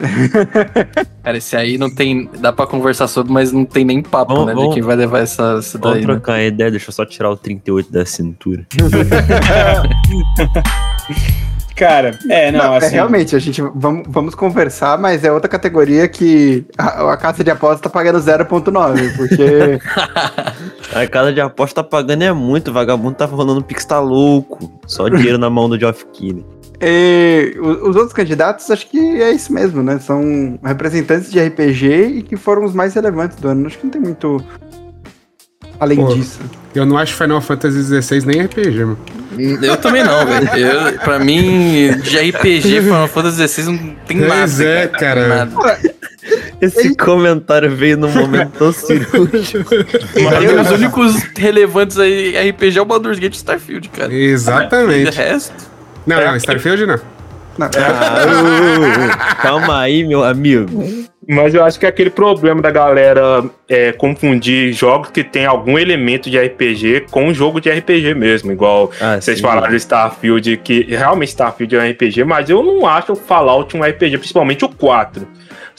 Cara, 1.22 1.36
esse 1.36 1.54
aí 1.56 1.76
não 1.78 1.94
tem. 1.94 2.28
Dá 2.38 2.52
pra 2.52 2.66
conversar 2.66 3.06
sobre, 3.08 3.32
mas 3.32 3.52
não 3.52 3.64
tem 3.64 3.84
nem 3.84 4.02
papo, 4.02 4.32
Vamos- 4.32 4.46
né? 4.48 4.54
vamos- 4.54 4.68
De 4.70 4.74
quem 4.74 4.82
vai 4.82 4.96
levar 4.96 5.20
essa, 5.20 5.56
essa 5.58 5.78
Vamos 5.78 5.98
daí. 5.98 6.06
Né? 6.06 6.12
trocar 6.14 6.34
a 6.34 6.42
ideia, 6.44 6.70
deixa 6.70 6.88
eu 6.88 6.92
só 6.94 7.04
tirar 7.04 7.30
o 7.30 7.36
38 7.36 7.92
da 7.92 8.04
cintura. 8.06 8.66
Cara, 11.76 12.18
é, 12.28 12.50
não, 12.52 12.58
Não, 12.64 12.74
é, 12.74 12.76
assim. 12.76 12.92
realmente, 12.94 13.34
a 13.34 13.38
gente 13.38 13.62
vamos, 13.74 14.02
vamos 14.06 14.34
conversar, 14.34 14.98
mas 14.98 15.24
é 15.24 15.32
outra 15.32 15.48
categoria 15.48 16.06
que 16.08 16.62
a, 16.76 17.12
a 17.12 17.16
casa 17.16 17.42
de 17.42 17.50
aposta 17.50 17.84
tá 17.84 17.88
pagando 17.88 18.18
0.9, 18.18 19.16
porque 19.16 19.78
A 20.94 21.06
casa 21.06 21.32
de 21.32 21.40
aposta 21.40 21.82
tá 21.82 21.88
pagando 21.88 22.22
é 22.22 22.32
muito, 22.34 22.68
o 22.70 22.74
vagabundo 22.74 23.14
tá 23.14 23.24
rolando 23.24 23.62
pix 23.62 23.82
tá 23.86 23.98
louco. 23.98 24.70
Só 24.86 25.08
dinheiro 25.08 25.38
na 25.38 25.48
mão 25.48 25.70
do 25.70 25.78
Geoff 25.80 26.04
Keighley. 26.12 26.44
E, 26.80 27.54
o- 27.58 27.88
os 27.90 27.96
outros 27.96 28.12
candidatos 28.12 28.70
acho 28.70 28.88
que 28.88 28.98
é 28.98 29.30
isso 29.32 29.52
mesmo, 29.52 29.82
né? 29.82 29.98
São 29.98 30.58
representantes 30.64 31.30
de 31.30 31.38
RPG 31.40 31.86
e 32.18 32.22
que 32.22 32.36
foram 32.36 32.64
os 32.64 32.72
mais 32.74 32.94
relevantes 32.94 33.36
do 33.38 33.48
ano. 33.48 33.66
Acho 33.66 33.78
que 33.78 33.84
não 33.84 33.90
tem 33.90 34.00
muito 34.00 34.42
além 35.78 35.98
Pô. 35.98 36.14
disso. 36.14 36.38
Eu 36.74 36.86
não 36.86 36.96
acho 36.96 37.14
Final 37.14 37.40
Fantasy 37.40 37.82
XVI 38.02 38.24
nem 38.26 38.42
RPG, 38.42 38.84
mano. 38.84 38.98
Eu 39.62 39.76
também 39.76 40.04
não, 40.04 40.24
velho. 40.26 40.98
Pra 41.02 41.18
mim, 41.18 41.92
de 42.02 42.18
RPG, 42.18 42.82
Final 42.82 43.08
Fantasy 43.08 43.48
XVI 43.48 43.64
não 43.72 43.78
tem 44.06 44.16
nada. 44.18 44.34
Pois 44.34 44.60
é, 44.60 44.86
cara. 44.88 45.28
Nada. 45.46 45.78
Esse 46.60 46.94
comentário 46.94 47.74
veio 47.74 47.96
num 47.96 48.10
momento 48.12 48.50
tão 48.58 48.72
cirúrgico. 48.72 49.74
Os 49.74 50.70
únicos 50.72 51.16
relevantes 51.36 51.98
aí 51.98 52.36
RPG 52.50 52.78
é 52.78 52.82
o 52.82 52.84
Baldur's 52.84 53.18
Gate 53.18 53.34
e 53.34 53.36
Starfield, 53.38 53.88
cara. 53.88 54.10
De 54.10 54.16
Exatamente. 54.16 55.16
resto, 55.16 55.69
Não, 56.06 56.20
não, 56.20 56.36
Starfield 56.36 56.86
não. 56.86 56.96
Não, 57.58 57.66
Ah, 57.66 59.36
ô, 59.36 59.42
calma 59.42 59.80
aí, 59.80 60.04
meu 60.04 60.24
amigo. 60.24 60.82
Mas 61.28 61.54
eu 61.54 61.62
acho 61.62 61.78
que 61.78 61.86
é 61.86 61.88
aquele 61.88 62.10
problema 62.10 62.60
da 62.62 62.70
galera 62.70 63.44
é, 63.68 63.92
confundir 63.92 64.72
jogos 64.72 65.10
que 65.10 65.22
tem 65.22 65.46
algum 65.46 65.78
elemento 65.78 66.28
de 66.30 66.38
RPG 66.38 67.06
com 67.10 67.26
um 67.26 67.34
jogo 67.34 67.60
de 67.60 67.70
RPG 67.70 68.14
mesmo. 68.14 68.50
Igual 68.50 68.90
Ah, 69.00 69.20
vocês 69.20 69.36
sim. 69.38 69.42
falaram 69.42 69.68
de 69.70 69.76
Starfield, 69.76 70.56
que 70.58 70.82
realmente 70.88 71.28
Starfield 71.28 71.76
é 71.76 71.80
um 71.82 71.90
RPG, 71.90 72.24
mas 72.24 72.50
eu 72.50 72.62
não 72.62 72.86
acho 72.86 73.12
o 73.12 73.16
Fallout 73.16 73.76
um 73.76 73.82
RPG, 73.82 74.18
principalmente 74.18 74.64
o 74.64 74.68
4. 74.68 75.26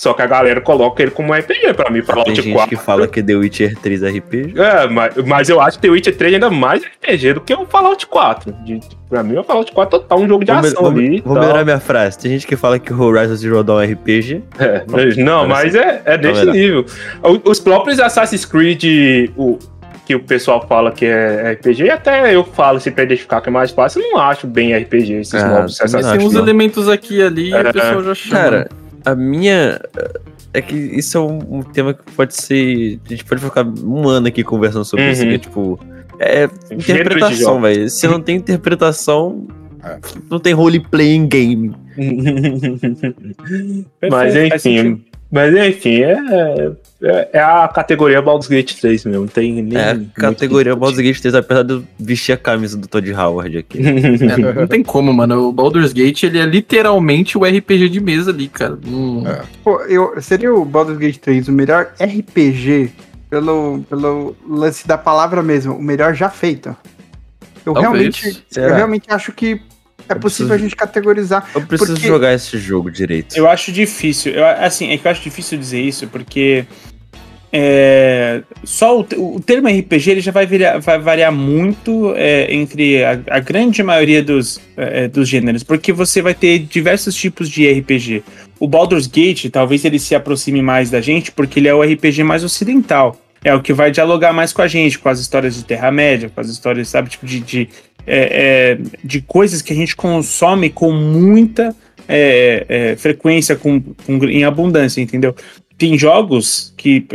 Só 0.01 0.13
que 0.15 0.21
a 0.23 0.25
galera 0.25 0.59
coloca 0.59 1.03
ele 1.03 1.11
como 1.11 1.31
um 1.31 1.35
RPG 1.35 1.75
pra 1.75 1.91
mim, 1.91 2.01
Fallout 2.01 2.25
Tem 2.33 2.35
gente 2.43 2.53
4. 2.55 2.69
que 2.75 2.75
fala 2.83 3.07
que 3.07 3.21
The 3.21 3.35
Witcher 3.35 3.77
3 3.77 4.01
é 4.01 4.09
RPG. 4.09 4.59
É, 4.59 4.87
mas, 4.87 5.13
mas 5.27 5.47
eu 5.47 5.61
acho 5.61 5.77
que 5.77 5.83
The 5.87 5.89
Witcher 5.93 6.17
3 6.17 6.31
é 6.31 6.35
ainda 6.37 6.49
mais 6.49 6.81
RPG 6.83 7.33
do 7.33 7.41
que 7.41 7.53
o 7.53 7.67
Fallout 7.67 8.07
4. 8.07 8.51
De, 8.65 8.79
pra 9.07 9.21
mim, 9.21 9.37
o 9.37 9.43
Fallout 9.43 9.71
4 9.71 9.95
é 9.97 10.01
total 10.01 10.19
um 10.19 10.27
jogo 10.27 10.43
de 10.43 10.51
Vou, 10.51 10.61
me- 10.63 10.67
ação 10.69 10.81
vou, 10.81 10.91
ali. 10.91 11.17
e 11.17 11.21
vou 11.21 11.35
tal. 11.35 11.43
melhorar 11.43 11.63
minha 11.63 11.79
frase. 11.79 12.17
Tem 12.17 12.31
gente 12.31 12.47
que 12.47 12.55
fala 12.55 12.79
que 12.79 12.91
o 12.91 12.99
Horizon 12.99 13.35
Zero 13.35 13.63
Dawn 13.63 13.79
é 13.79 13.85
RPG. 13.85 14.41
É, 14.57 14.83
mas- 14.89 15.17
não, 15.17 15.47
mas 15.47 15.75
é, 15.75 16.01
é 16.03 16.17
desse 16.17 16.39
melhor. 16.39 16.55
nível. 16.55 16.85
O- 17.21 17.51
Os 17.51 17.59
próprios 17.59 17.99
Assassin's 17.99 18.43
Creed, 18.43 19.29
o, 19.37 19.59
que 20.03 20.15
o 20.15 20.19
pessoal 20.19 20.65
fala 20.67 20.91
que 20.91 21.05
é 21.05 21.51
RPG, 21.51 21.83
e 21.83 21.89
até 21.91 22.33
eu 22.33 22.43
falo 22.43 22.79
se 22.79 22.89
pra 22.89 23.03
identificar 23.03 23.39
que 23.39 23.49
é 23.49 23.51
mais 23.51 23.69
fácil, 23.69 24.01
eu 24.01 24.09
não 24.13 24.19
acho 24.19 24.47
bem 24.47 24.75
RPG 24.75 25.13
esses 25.13 25.35
Ah, 25.35 25.47
novos 25.47 25.73
Assassin's 25.79 26.03
não 26.03 26.17
tem 26.17 26.25
uns 26.27 26.33
não. 26.33 26.41
elementos 26.41 26.89
aqui 26.89 27.17
e 27.17 27.21
ali 27.21 27.49
e 27.51 27.53
É. 27.53 27.61
o 27.61 27.71
pessoal 27.71 28.03
já 28.03 28.15
chama. 28.15 28.41
Cara, 28.41 28.69
a 29.05 29.15
minha. 29.15 29.79
É 30.53 30.61
que 30.61 30.75
isso 30.75 31.17
é 31.17 31.21
um, 31.21 31.39
um 31.59 31.63
tema 31.63 31.93
que 31.93 32.03
pode 32.13 32.35
ser. 32.35 32.99
A 33.05 33.09
gente 33.09 33.25
pode 33.25 33.41
ficar 33.41 33.65
um 33.65 34.07
ano 34.07 34.27
aqui 34.27 34.43
conversando 34.43 34.85
sobre 34.85 35.11
isso, 35.11 35.23
Uhum. 35.23 35.29
que 35.29 35.35
é 35.35 35.39
tipo. 35.39 35.79
É 36.19 36.43
interpretação, 36.71 37.61
velho. 37.61 37.89
Se 37.89 38.05
não 38.07 38.21
tem 38.21 38.35
interpretação, 38.35 39.47
É. 39.83 39.97
não 40.29 40.39
tem 40.39 40.53
roleplay 40.53 41.15
em 41.15 41.27
game. 41.27 41.73
mas 44.09 44.35
enfim. 44.35 45.03
Mas 45.31 45.55
enfim, 45.55 46.01
é, 46.01 46.73
é, 47.01 47.29
é 47.33 47.39
a 47.39 47.65
categoria 47.67 48.21
Baldur's 48.21 48.49
Gate 48.49 48.73
3 48.73 49.05
mesmo, 49.05 49.21
não 49.21 49.27
tem 49.27 49.63
nem. 49.63 49.79
É, 49.79 49.93
muito 49.93 50.13
categoria 50.13 50.75
Baldur's 50.75 50.99
Gate 50.99 51.21
3, 51.21 51.35
apesar 51.35 51.63
de 51.63 51.73
eu 51.73 51.83
vestir 51.97 52.33
a 52.33 52.37
camisa 52.37 52.77
do 52.77 52.87
Todd 52.87 53.09
Howard 53.13 53.57
aqui. 53.57 53.79
É, 54.31 54.53
não 54.53 54.67
tem 54.67 54.83
como, 54.83 55.13
mano. 55.13 55.47
O 55.47 55.51
Baldur's 55.51 55.93
Gate, 55.93 56.23
ele 56.23 56.39
é 56.39 56.45
literalmente 56.45 57.37
o 57.37 57.43
RPG 57.43 57.89
de 57.89 57.99
mesa 57.99 58.31
ali, 58.31 58.47
cara. 58.47 58.77
Hum, 58.85 59.23
É. 59.25 59.41
Pô, 59.63 59.81
eu, 59.83 60.21
seria 60.21 60.53
o 60.53 60.65
Baldur's 60.65 60.97
Gate 60.97 61.17
3 61.17 61.47
o 61.47 61.51
melhor 61.51 61.93
RPG 61.99 62.91
pelo, 63.29 63.83
pelo 63.89 64.35
lance 64.47 64.85
da 64.87 64.97
palavra 64.97 65.41
mesmo, 65.41 65.75
o 65.75 65.81
melhor 65.81 66.13
já 66.13 66.29
feito? 66.29 66.75
Eu 67.65 67.73
Talvez. 67.73 68.15
realmente, 68.17 68.43
eu 68.55 68.75
realmente 68.75 69.05
acho 69.09 69.31
que 69.31 69.61
é 70.13 70.15
possível 70.15 70.47
preciso- 70.47 70.53
a 70.53 70.57
gente 70.57 70.75
categorizar. 70.75 71.49
Eu 71.55 71.61
preciso 71.61 71.93
Porque- 71.93 72.07
jogar 72.07 72.33
esse 72.33 72.57
jogo 72.57 72.89
direito. 72.91 73.35
Eu 73.37 73.47
acho 73.49 73.71
difícil. 73.71 74.33
Eu, 74.33 74.45
assim, 74.45 74.89
é 74.91 74.97
que 74.97 75.07
eu 75.07 75.11
acho 75.11 75.21
difícil 75.23 75.57
dizer 75.57 75.81
isso, 75.81 76.07
porque 76.07 76.65
é, 77.53 78.43
só 78.63 78.97
o, 78.99 79.35
o 79.35 79.39
termo 79.41 79.67
RPG 79.67 80.11
ele 80.11 80.21
já 80.21 80.31
vai, 80.31 80.45
virar- 80.45 80.79
vai 80.79 80.97
variar 80.97 81.31
muito 81.33 82.13
é, 82.15 82.53
entre 82.53 83.03
a, 83.03 83.19
a 83.29 83.39
grande 83.39 83.83
maioria 83.83 84.23
dos, 84.23 84.61
é, 84.77 85.07
dos 85.09 85.27
gêneros, 85.27 85.61
porque 85.63 85.91
você 85.91 86.21
vai 86.21 86.33
ter 86.33 86.59
diversos 86.59 87.13
tipos 87.13 87.49
de 87.49 87.69
RPG. 87.69 88.23
O 88.59 88.67
Baldur's 88.67 89.07
Gate, 89.07 89.49
talvez 89.51 89.83
ele 89.83 89.99
se 89.99 90.15
aproxime 90.15 90.61
mais 90.61 90.89
da 90.89 91.01
gente, 91.01 91.31
porque 91.31 91.59
ele 91.59 91.67
é 91.67 91.73
o 91.73 91.81
RPG 91.83 92.23
mais 92.23 92.43
ocidental. 92.43 93.19
É 93.43 93.53
o 93.55 93.59
que 93.61 93.73
vai 93.73 93.89
dialogar 93.89 94.31
mais 94.31 94.53
com 94.53 94.61
a 94.61 94.67
gente, 94.67 94.99
com 94.99 95.09
as 95.09 95.19
histórias 95.19 95.55
de 95.55 95.65
Terra-média, 95.65 96.29
com 96.33 96.39
as 96.39 96.47
histórias, 96.47 96.87
sabe, 96.89 97.09
tipo, 97.09 97.25
de, 97.25 97.39
de, 97.39 97.69
é, 98.05 98.77
é, 98.77 98.77
de 99.03 99.21
coisas 99.21 99.61
que 99.61 99.73
a 99.73 99.75
gente 99.75 99.95
consome 99.95 100.69
com 100.69 100.91
muita 100.91 101.75
é, 102.07 102.65
é, 102.67 102.95
frequência, 102.95 103.55
com, 103.55 103.79
com- 103.79 104.25
em 104.25 104.43
abundância, 104.43 105.01
entendeu? 105.01 105.35
Tem 105.77 105.97
jogos 105.97 106.73
que 106.77 107.05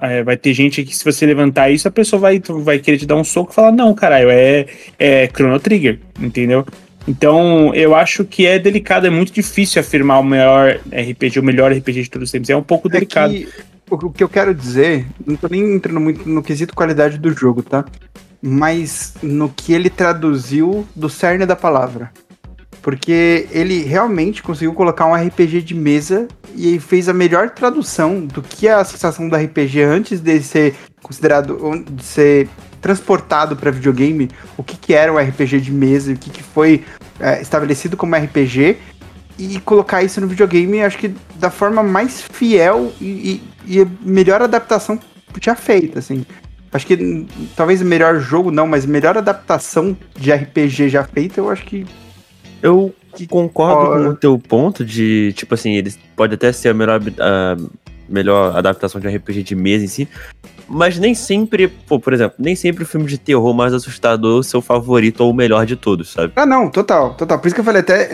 é, 0.00 0.22
vai 0.22 0.36
ter 0.36 0.52
gente 0.52 0.82
que, 0.82 0.96
se 0.96 1.04
você 1.04 1.24
levantar 1.26 1.70
isso, 1.70 1.86
a 1.86 1.90
pessoa 1.92 2.18
vai, 2.18 2.42
vai 2.64 2.78
querer 2.78 2.98
te 2.98 3.06
dar 3.06 3.14
um 3.16 3.22
soco 3.22 3.52
e 3.52 3.54
falar: 3.54 3.70
Não, 3.70 3.94
caralho, 3.94 4.28
é, 4.30 4.66
é 4.98 5.28
Chrono 5.28 5.60
Trigger, 5.60 6.00
entendeu? 6.20 6.66
Então, 7.06 7.72
eu 7.72 7.94
acho 7.94 8.24
que 8.24 8.44
é 8.46 8.58
delicado, 8.58 9.06
é 9.06 9.10
muito 9.10 9.32
difícil 9.32 9.80
afirmar 9.80 10.18
o 10.18 10.24
melhor 10.24 10.80
RPG, 10.90 11.38
o 11.38 11.42
melhor 11.42 11.70
RPG 11.72 12.02
de 12.02 12.10
todos 12.10 12.26
os 12.28 12.32
tempos. 12.32 12.50
É 12.50 12.56
um 12.56 12.64
pouco 12.64 12.88
É 12.88 12.90
delicado. 12.90 13.32
que 13.32 13.48
o, 13.88 13.94
o 13.94 14.10
que 14.10 14.24
eu 14.24 14.28
quero 14.28 14.52
dizer, 14.52 15.06
não 15.24 15.36
tô 15.36 15.46
nem 15.46 15.74
entrando 15.76 16.00
muito 16.00 16.28
no 16.28 16.42
quesito 16.42 16.74
qualidade 16.74 17.18
do 17.18 17.30
jogo, 17.32 17.62
tá? 17.62 17.84
Mas 18.48 19.14
no 19.20 19.48
que 19.48 19.72
ele 19.72 19.90
traduziu 19.90 20.86
do 20.94 21.10
cerne 21.10 21.44
da 21.44 21.56
palavra. 21.56 22.12
Porque 22.80 23.48
ele 23.50 23.82
realmente 23.82 24.40
conseguiu 24.40 24.72
colocar 24.72 25.06
um 25.06 25.14
RPG 25.14 25.62
de 25.62 25.74
mesa 25.74 26.28
e 26.54 26.78
fez 26.78 27.08
a 27.08 27.12
melhor 27.12 27.50
tradução 27.50 28.24
do 28.24 28.40
que 28.40 28.68
a 28.68 28.84
sensação 28.84 29.28
do 29.28 29.34
RPG 29.34 29.82
antes 29.82 30.20
de 30.20 30.40
ser 30.40 30.76
considerado, 31.02 31.58
de 31.90 32.04
ser 32.04 32.48
transportado 32.80 33.56
para 33.56 33.72
videogame, 33.72 34.30
o 34.56 34.62
que, 34.62 34.76
que 34.76 34.94
era 34.94 35.12
o 35.12 35.18
RPG 35.18 35.60
de 35.60 35.72
mesa, 35.72 36.12
o 36.12 36.16
que, 36.16 36.30
que 36.30 36.42
foi 36.42 36.84
é, 37.18 37.42
estabelecido 37.42 37.96
como 37.96 38.14
RPG 38.14 38.78
e 39.38 39.60
colocar 39.60 40.02
isso 40.04 40.20
no 40.20 40.28
videogame, 40.28 40.82
acho 40.82 40.98
que 40.98 41.14
da 41.34 41.50
forma 41.50 41.82
mais 41.82 42.22
fiel 42.22 42.92
e, 43.00 43.42
e, 43.66 43.80
e 43.80 43.86
melhor 44.00 44.40
adaptação 44.40 44.98
já 45.40 45.54
feita, 45.54 45.98
assim. 45.98 46.24
Acho 46.72 46.86
que 46.86 47.26
talvez 47.54 47.80
o 47.80 47.84
melhor 47.84 48.18
jogo 48.18 48.50
não, 48.50 48.66
mas 48.66 48.84
melhor 48.84 49.16
adaptação 49.16 49.96
de 50.14 50.32
RPG 50.32 50.88
já 50.88 51.04
feita, 51.04 51.40
eu 51.40 51.48
acho 51.48 51.64
que 51.64 51.86
Eu 52.62 52.94
concordo 53.28 53.90
Ora. 53.90 54.04
com 54.04 54.10
o 54.10 54.16
teu 54.16 54.38
ponto 54.38 54.84
de, 54.84 55.32
tipo 55.34 55.54
assim, 55.54 55.74
eles 55.74 55.98
pode 56.14 56.34
até 56.34 56.52
ser 56.52 56.70
a 56.70 56.74
melhor, 56.74 57.00
a 57.18 57.56
melhor 58.08 58.56
adaptação 58.56 59.00
de 59.00 59.08
um 59.08 59.14
RPG 59.14 59.42
de 59.42 59.54
mesa 59.54 59.84
em 59.84 59.88
si, 59.88 60.08
mas 60.68 60.98
nem 60.98 61.14
sempre, 61.14 61.68
pô, 61.68 61.98
por 61.98 62.12
exemplo, 62.12 62.36
nem 62.38 62.56
sempre 62.56 62.82
o 62.82 62.86
filme 62.86 63.06
de 63.06 63.18
terror 63.18 63.54
mais 63.54 63.72
assustador 63.72 64.36
é 64.36 64.40
o 64.40 64.42
seu 64.42 64.60
favorito 64.60 65.20
ou 65.20 65.30
o 65.30 65.34
melhor 65.34 65.64
de 65.64 65.76
todos, 65.76 66.10
sabe? 66.12 66.32
Ah, 66.36 66.44
não, 66.44 66.68
total, 66.68 67.14
total. 67.14 67.38
Por 67.38 67.46
isso 67.46 67.54
que 67.54 67.60
eu 67.60 67.64
falei 67.64 67.80
até. 67.80 68.10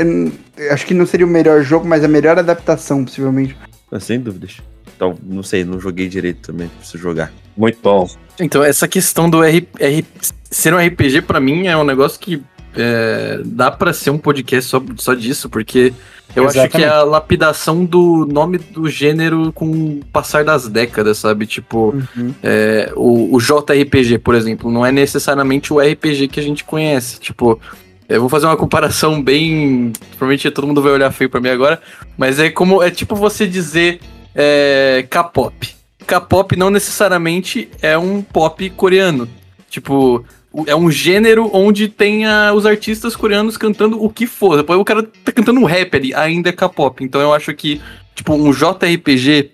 acho 0.71 0.87
que 0.87 0.95
não 0.95 1.07
seria 1.07 1.27
o 1.27 1.29
melhor 1.29 1.63
jogo, 1.63 1.87
mas 1.87 2.05
a 2.05 2.09
melhor 2.09 2.39
adaptação, 2.39 3.05
possivelmente. 3.05 3.57
Mas 3.91 4.05
Sem 4.05 4.21
dúvidas. 4.21 4.59
Então, 4.95 5.17
não 5.23 5.43
sei, 5.43 5.65
não 5.65 5.81
joguei 5.81 6.09
direito 6.09 6.53
também, 6.53 6.69
preciso 6.69 6.99
jogar. 6.99 7.33
Muito 7.57 7.79
bom. 7.83 8.09
Então, 8.41 8.63
essa 8.63 8.89
questão 8.89 9.29
do 9.29 9.43
R, 9.45 9.69
R- 9.79 10.05
ser 10.51 10.75
um 10.75 10.79
RPG, 10.79 11.23
pra 11.23 11.39
mim, 11.41 11.67
é 11.67 11.77
um 11.77 11.85
negócio 11.85 12.19
que 12.19 12.43
é, 12.75 13.41
dá 13.45 13.71
pra 13.71 13.93
ser 13.93 14.11
um 14.11 14.19
podcast 14.19 14.69
só, 14.71 14.83
só 14.97 15.13
disso, 15.15 15.51
porque 15.51 15.93
eu 16.35 16.45
acho 16.49 16.71
que 16.71 16.83
é 16.83 16.89
a 16.89 17.03
lapidação 17.03 17.85
do 17.85 18.27
nome 18.27 18.57
do 18.57 18.89
gênero 18.89 19.53
com 19.53 19.67
o 19.71 20.01
passar 20.11 20.43
das 20.45 20.67
décadas, 20.67 21.19
sabe? 21.19 21.47
Tipo, 21.47 21.95
é, 22.43 22.91
o, 22.97 23.37
o 23.37 23.39
JRPG, 23.39 24.19
por 24.19 24.35
exemplo, 24.35 24.71
não 24.71 24.85
é 24.85 24.91
necessariamente 24.91 25.73
o 25.73 25.79
RPG 25.79 26.29
que 26.29 26.41
a 26.41 26.43
gente 26.43 26.65
conhece. 26.65 27.21
Tipo, 27.21 27.61
eu 28.09 28.21
vou 28.21 28.31
fazer 28.31 28.47
uma 28.47 28.57
comparação 28.57 29.23
bem. 29.23 29.93
Provavelmente 30.17 30.51
todo 30.51 30.67
mundo 30.67 30.81
vai 30.81 30.93
olhar 30.93 31.11
feio 31.13 31.29
pra 31.29 31.41
mim 31.41 31.51
agora, 31.51 31.81
mas 32.17 32.39
é 32.39 32.49
como. 32.49 32.83
É 32.83 32.91
tipo 32.91 33.15
você 33.15 33.47
dizer 33.47 34.01
é, 34.35 35.07
K-pop. 35.11 35.77
K-pop 36.03 36.57
não 36.57 36.71
necessariamente 36.71 37.69
é 37.81 37.97
um 37.97 38.23
pop 38.23 38.69
coreano. 38.71 39.29
Tipo, 39.71 40.25
é 40.67 40.77
um 40.77 40.91
gênero 40.91 41.51
onde 41.53 41.89
tem 41.89 42.25
os 42.55 42.67
artistas 42.67 43.17
coreanos 43.17 43.57
cantando 43.57 44.03
o 44.03 44.11
que 44.11 44.27
for. 44.27 44.57
Depois 44.57 44.79
o 44.79 44.85
cara 44.85 45.03
tá 45.03 45.33
cantando 45.33 45.61
um 45.61 45.65
rap 45.65 45.97
ali, 45.97 46.15
ainda 46.15 46.51
é 46.51 46.53
K-pop. 46.53 47.03
Então 47.03 47.21
eu 47.21 47.33
acho 47.33 47.55
que, 47.55 47.81
tipo, 48.15 48.35
um 48.35 48.53
JRPG, 48.53 49.51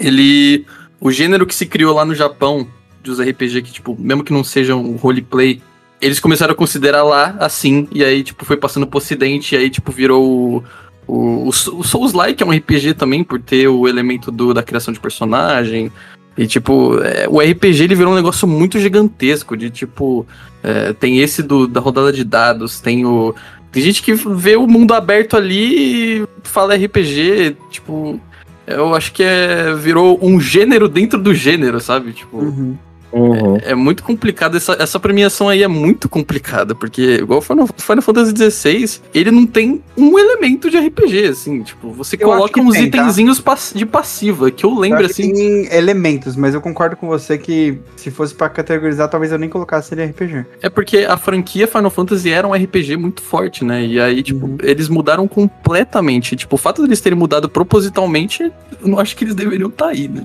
ele. 0.00 0.66
O 1.00 1.12
gênero 1.12 1.46
que 1.46 1.54
se 1.54 1.66
criou 1.66 1.94
lá 1.94 2.04
no 2.04 2.14
Japão, 2.14 2.66
dos 3.02 3.20
RPG, 3.20 3.62
que, 3.62 3.72
tipo, 3.72 3.96
mesmo 3.98 4.24
que 4.24 4.32
não 4.32 4.42
sejam 4.42 4.82
um 4.84 4.96
roleplay, 4.96 5.62
eles 6.00 6.20
começaram 6.20 6.52
a 6.52 6.56
considerar 6.56 7.02
lá 7.02 7.36
assim, 7.38 7.88
e 7.92 8.04
aí, 8.04 8.22
tipo, 8.22 8.44
foi 8.44 8.56
passando 8.56 8.86
pro 8.86 8.98
ocidente, 8.98 9.54
e 9.54 9.58
aí, 9.58 9.70
tipo, 9.70 9.92
virou 9.92 10.64
o. 11.08 11.48
O, 11.48 11.52
Souls-like 11.52 12.42
é 12.42 12.46
um 12.46 12.52
RPG 12.52 12.94
também, 12.94 13.24
por 13.24 13.40
ter 13.40 13.66
o 13.66 13.88
elemento 13.88 14.30
do, 14.30 14.52
da 14.52 14.62
criação 14.62 14.92
de 14.92 15.00
personagem. 15.00 15.90
E, 16.36 16.46
tipo, 16.46 17.00
é, 17.02 17.26
o 17.28 17.40
RPG 17.40 17.84
ele 17.84 17.94
virou 17.94 18.12
um 18.12 18.16
negócio 18.16 18.46
muito 18.46 18.78
gigantesco. 18.78 19.56
De 19.56 19.70
tipo, 19.70 20.26
é, 20.62 20.92
tem 20.92 21.18
esse 21.18 21.42
do, 21.42 21.66
da 21.66 21.80
rodada 21.80 22.12
de 22.12 22.22
dados, 22.22 22.78
tem 22.80 23.06
o. 23.06 23.34
Tem 23.72 23.82
gente 23.82 24.02
que 24.02 24.14
vê 24.14 24.56
o 24.56 24.66
mundo 24.66 24.94
aberto 24.94 25.36
ali 25.36 26.20
e 26.20 26.28
fala 26.42 26.76
RPG, 26.76 27.56
tipo. 27.70 28.20
Eu 28.66 28.94
acho 28.94 29.12
que 29.12 29.22
é, 29.22 29.74
virou 29.74 30.18
um 30.20 30.38
gênero 30.38 30.88
dentro 30.88 31.18
do 31.18 31.34
gênero, 31.34 31.80
sabe? 31.80 32.12
Tipo, 32.12 32.36
Uhum. 32.36 32.76
Uhum. 33.12 33.56
É 33.62 33.74
muito 33.74 34.02
complicado, 34.02 34.56
essa, 34.56 34.76
essa 34.78 35.00
premiação 35.00 35.48
aí 35.48 35.62
é 35.62 35.68
muito 35.68 36.08
complicada, 36.08 36.74
porque, 36.74 37.16
igual 37.22 37.40
Final, 37.40 37.66
Final 37.76 38.02
Fantasy 38.02 38.34
XVI, 38.50 39.00
ele 39.14 39.30
não 39.30 39.46
tem 39.46 39.82
um 39.96 40.18
elemento 40.18 40.70
de 40.70 40.76
RPG, 40.78 41.26
assim, 41.28 41.62
tipo, 41.62 41.90
você 41.90 42.16
Eu 42.16 42.28
coloca 42.28 42.60
uns 42.60 42.74
tem, 42.74 42.90
tá? 42.90 42.98
itenzinhos 42.98 43.40
pass- 43.40 43.72
de 43.74 43.86
passiva, 43.86 44.50
que 44.50 44.64
eu 44.64 44.70
Eu 44.70 44.78
lembro, 44.78 44.98
que 44.98 45.04
assim, 45.10 45.32
Tem 45.32 45.74
elementos, 45.74 46.36
mas 46.36 46.52
eu 46.54 46.60
concordo 46.60 46.96
com 46.96 47.06
você 47.08 47.38
que 47.38 47.78
se 47.96 48.10
fosse 48.10 48.34
pra 48.34 48.48
categorizar, 48.48 49.08
talvez 49.08 49.32
eu 49.32 49.38
nem 49.38 49.48
colocasse 49.48 49.94
ele 49.94 50.02
RPG. 50.04 50.44
é 50.60 50.68
porque 50.68 50.98
a 50.98 51.16
franquia 51.16 51.66
Final 51.66 51.90
Fantasy 51.90 52.30
era 52.30 52.46
um 52.46 52.52
RPG 52.54 52.96
muito 52.98 53.22
forte, 53.22 53.64
né, 53.64 53.84
e 53.86 53.98
aí, 53.98 54.22
tipo, 54.22 54.46
Uhum. 54.46 54.58
eles 54.62 54.88
mudaram 54.88 55.26
completamente, 55.26 56.36
tipo, 56.36 56.56
o 56.56 56.58
fato 56.58 56.82
deles 56.82 57.00
terem 57.00 57.18
mudado 57.18 57.48
propositalmente, 57.48 58.42
eu 58.82 58.88
não 58.88 58.98
acho 58.98 59.16
que 59.16 59.24
eles 59.24 59.34
deveriam 59.34 59.68
estar 59.68 59.88
aí, 59.88 60.08
né. 60.08 60.22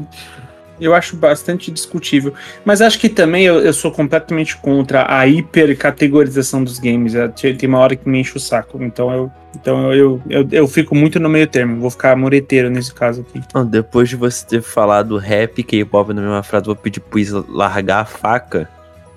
Eu 0.80 0.94
acho 0.94 1.16
bastante 1.16 1.72
discutível. 1.72 2.34
Mas 2.66 2.82
acho 2.82 3.00
que 3.00 3.10
também 3.10 3.46
eu, 3.46 3.60
eu 3.60 3.74
sou 3.74 3.92
completamente 3.92 4.58
contra 4.58 5.06
a 5.08 5.28
hipercategorização 5.28 6.64
dos 6.64 6.80
games. 6.80 7.16
É, 7.16 7.28
Tem 7.28 7.70
uma 7.70 7.80
hora 7.80 7.96
que 7.96 8.08
me 8.08 8.20
enche 8.20 8.36
o 8.36 8.40
saco. 8.40 8.82
Então 8.84 9.14
eu, 9.14 9.32
então 9.56 9.94
eu, 9.94 10.22
eu, 10.30 10.48
eu 10.52 10.68
fico 10.68 10.96
muito 10.96 11.20
no 11.20 11.30
meio 11.30 11.48
termo. 11.48 11.80
Vou 11.80 11.90
ficar 11.90 12.16
mureteiro 12.16 12.70
nesse 12.70 12.94
caso 12.94 13.22
aqui. 13.22 13.42
Não, 13.54 13.66
depois 13.66 14.10
de 14.10 14.16
você 14.16 14.46
ter 14.46 14.62
falado 14.62 15.18
rap 15.18 15.60
e 15.60 15.64
K-pop 15.64 16.14
na 16.14 16.22
mesma 16.22 16.44
frase, 16.44 16.66
vou 16.66 16.76
pedir 16.76 17.00
pro 17.00 17.20
Isa 17.20 17.46
largar 17.48 18.02
a 18.02 18.06
faca 18.06 18.68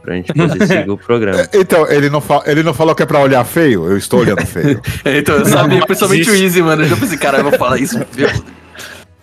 pra 0.07 0.15
gente 0.15 0.33
poder 0.33 0.65
seguir 0.69 0.91
o 0.91 0.97
programa. 0.97 1.49
Então, 1.53 1.91
ele 1.91 2.09
não, 2.09 2.23
ele 2.47 2.63
não 2.63 2.73
falou 2.73 2.95
que 2.95 3.03
é 3.03 3.07
pra 3.07 3.19
olhar 3.19 3.45
feio? 3.45 3.91
Eu 3.91 3.99
estou 3.99 4.21
olhando 4.21 4.47
feio. 4.47 4.81
então, 5.05 5.37
eu 5.37 5.47
sabia, 5.47 5.79
mas 5.79 5.85
principalmente 5.87 6.31
o 6.31 6.35
Easy, 6.35 6.63
mano, 6.63 6.83
eu 6.83 6.89
já 6.89 6.97
pensei, 6.97 7.19
cara, 7.19 7.39
eu 7.39 7.45
vou 7.45 7.59
falar 7.59 7.79
isso, 7.79 7.99
meu 7.99 8.07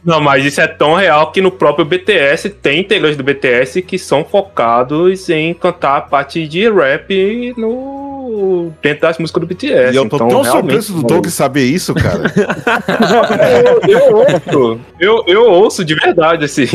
Não, 0.05 0.19
mas 0.19 0.45
isso 0.45 0.59
é 0.59 0.67
tão 0.67 0.95
real 0.95 1.31
que 1.31 1.41
no 1.41 1.49
próprio 1.49 1.85
BTS 1.85 2.49
tem 2.49 2.81
integrantes 2.81 3.15
do 3.15 3.23
BTS 3.23 3.81
que 3.81 3.97
são 3.97 4.23
focados 4.25 5.29
em 5.29 5.53
cantar 5.53 5.97
a 5.97 6.01
parte 6.01 6.45
de 6.47 6.69
rap 6.69 7.53
no 7.57 8.71
dentro 8.81 9.01
das 9.01 9.17
músicas 9.17 9.41
do 9.41 9.47
BTS. 9.47 9.93
e 9.93 9.95
eu 9.95 10.07
tô 10.07 10.15
então, 10.15 10.27
tão 10.27 10.43
surpreso 10.43 10.93
do 10.93 11.03
Doug 11.03 11.27
saber 11.27 11.65
isso, 11.65 11.93
cara. 11.93 12.23
eu, 13.87 13.99
eu 13.99 14.15
ouço, 14.15 14.79
eu, 14.99 15.23
eu 15.27 15.51
ouço 15.51 15.85
de 15.85 15.95
verdade, 15.95 16.45
assim. 16.45 16.67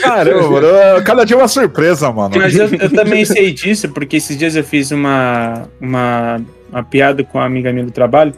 Caramba, 0.00 0.58
eu- 0.96 1.02
cada 1.02 1.24
dia 1.24 1.36
é 1.36 1.38
uma 1.38 1.48
surpresa, 1.48 2.10
mano. 2.12 2.34
Mas 2.36 2.56
eu, 2.56 2.66
eu 2.66 2.90
também 2.90 3.24
sei 3.24 3.52
disso, 3.52 3.88
porque 3.88 4.16
esses 4.16 4.36
dias 4.36 4.56
eu 4.56 4.64
fiz 4.64 4.90
uma, 4.90 5.68
uma, 5.80 6.40
uma 6.70 6.82
piada 6.82 7.24
com 7.24 7.38
uma 7.38 7.46
amiga 7.46 7.72
minha 7.72 7.84
do 7.84 7.92
trabalho, 7.92 8.32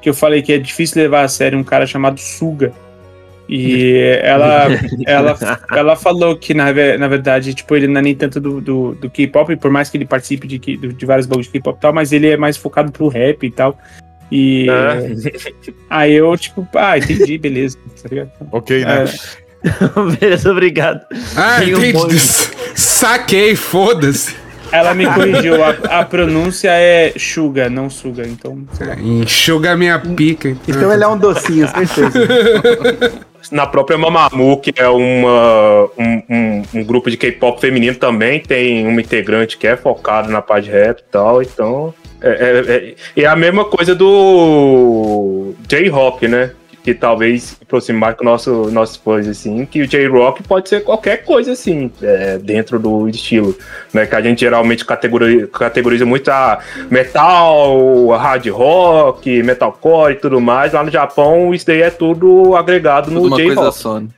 que 0.00 0.08
eu 0.08 0.14
falei 0.14 0.42
que 0.42 0.52
é 0.52 0.58
difícil 0.58 1.02
levar 1.02 1.22
a 1.22 1.28
sério 1.28 1.58
um 1.58 1.64
cara 1.64 1.86
chamado 1.86 2.20
Suga. 2.20 2.72
E 3.48 4.18
ela, 4.22 4.66
ela, 5.06 5.38
ela 5.72 5.96
falou 5.96 6.36
que, 6.36 6.54
na, 6.54 6.66
na 6.98 7.08
verdade, 7.08 7.52
tipo, 7.54 7.76
ele 7.76 7.86
não 7.86 7.98
é 8.00 8.02
nem 8.02 8.14
tanto 8.14 8.40
do, 8.40 8.60
do, 8.60 8.94
do 8.94 9.10
K-pop, 9.10 9.54
por 9.56 9.70
mais 9.70 9.90
que 9.90 9.96
ele 9.98 10.06
participe 10.06 10.46
de, 10.46 10.58
K- 10.58 10.76
de 10.76 11.06
vários 11.06 11.26
bagulhos 11.26 11.46
de 11.46 11.52
K-pop 11.52 11.76
e 11.76 11.80
tal, 11.80 11.92
mas 11.92 12.12
ele 12.12 12.28
é 12.28 12.36
mais 12.36 12.56
focado 12.56 12.90
pro 12.90 13.08
rap 13.08 13.44
e 13.46 13.50
tal. 13.50 13.78
E 14.32 14.66
É. 14.70 15.32
aí 15.90 16.14
eu, 16.14 16.36
tipo, 16.38 16.66
ah, 16.74 16.96
entendi, 16.96 17.36
beleza. 17.38 17.76
Tá 18.02 18.26
ok, 18.50 18.84
né? 18.84 19.04
É, 19.04 19.64
Beleza, 20.20 20.50
obrigado. 20.50 21.02
Ah, 21.36 21.56
Tem 21.60 21.74
um 21.74 21.84
entendi. 21.84 22.18
Saquei, 22.74 23.54
foda-se. 23.54 24.34
ela 24.72 24.94
me 24.94 25.06
corrigiu, 25.12 25.62
a, 25.62 26.00
a 26.00 26.04
pronúncia 26.04 26.70
é 26.72 27.12
Suga, 27.18 27.68
não 27.70 27.88
Suga, 27.90 28.26
então. 28.26 28.66
Enxuga 29.02 29.76
minha 29.76 29.98
pica. 29.98 30.48
Então 30.66 30.90
ele 30.92 31.04
é 31.04 31.08
um 31.08 31.18
docinho, 31.18 31.68
certeza. 31.68 32.10
Na 33.50 33.66
própria 33.66 33.98
Mamamoo, 33.98 34.58
que 34.58 34.72
é 34.76 34.88
uma, 34.88 35.90
um, 35.98 36.22
um, 36.28 36.62
um 36.74 36.84
grupo 36.84 37.10
de 37.10 37.16
K-pop 37.16 37.60
feminino 37.60 37.96
também, 37.96 38.40
tem 38.40 38.86
uma 38.86 39.00
integrante 39.00 39.58
que 39.58 39.66
é 39.66 39.76
focada 39.76 40.28
na 40.28 40.40
parte 40.40 40.70
rap 40.70 41.00
e 41.00 41.04
tal, 41.10 41.42
então. 41.42 41.94
É, 42.20 42.28
é, 42.30 42.94
é, 43.16 43.22
é 43.22 43.26
a 43.26 43.36
mesma 43.36 43.64
coisa 43.64 43.94
do 43.94 45.54
J-Rock, 45.68 46.26
né? 46.26 46.52
Que 46.84 46.94
talvez 46.94 47.56
aproxime 47.62 47.98
mais 47.98 48.14
com 48.14 48.24
nosso, 48.24 48.70
nossos 48.70 48.96
fãs, 48.96 49.26
assim, 49.26 49.64
que 49.64 49.80
o 49.80 49.86
J-Rock 49.86 50.42
pode 50.42 50.68
ser 50.68 50.84
qualquer 50.84 51.24
coisa, 51.24 51.52
assim, 51.52 51.90
é, 52.02 52.38
dentro 52.38 52.78
do 52.78 53.08
estilo, 53.08 53.56
né? 53.92 54.04
Que 54.04 54.14
a 54.14 54.20
gente 54.20 54.40
geralmente 54.40 54.84
categoriza, 54.84 55.46
categoriza 55.46 56.04
muito 56.04 56.30
a 56.30 56.60
metal, 56.90 58.08
hard 58.08 58.46
rock, 58.48 59.42
metalcore 59.42 60.12
e 60.12 60.16
tudo 60.16 60.40
mais. 60.40 60.74
Lá 60.74 60.84
no 60.84 60.90
Japão, 60.90 61.54
isso 61.54 61.66
daí 61.66 61.80
é 61.80 61.90
tudo 61.90 62.54
agregado 62.54 63.10
Tudo 63.10 63.30
no 63.30 63.36
J-Rock. 63.36 64.08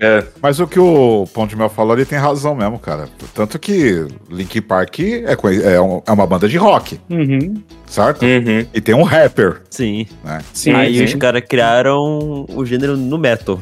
É. 0.00 0.24
Mas 0.40 0.58
o 0.60 0.66
que 0.66 0.80
o 0.80 1.26
Pão 1.34 1.46
de 1.46 1.54
Mel 1.54 1.68
falou, 1.68 1.94
ele 1.94 2.06
tem 2.06 2.18
razão 2.18 2.54
mesmo, 2.54 2.78
cara. 2.78 3.06
Tanto 3.34 3.58
que 3.58 4.06
Linkin 4.30 4.62
Park 4.62 4.98
é, 5.00 5.36
é, 5.74 5.80
um- 5.80 6.02
é 6.06 6.10
uma 6.12 6.26
banda 6.26 6.48
de 6.48 6.56
rock, 6.56 6.98
Uhum. 7.10 7.62
certo? 7.86 8.24
Uhum. 8.24 8.64
E 8.72 8.80
tem 8.80 8.94
um 8.94 9.02
rapper, 9.02 9.60
Sim. 9.68 10.06
né? 10.24 10.40
Sim, 10.54 10.72
Aí 10.72 10.96
sim. 10.96 11.04
os 11.04 11.14
caras 11.16 11.42
criaram 11.46 12.46
o 12.48 12.64
gênero 12.64 12.96
no 12.96 13.18
metal. 13.18 13.60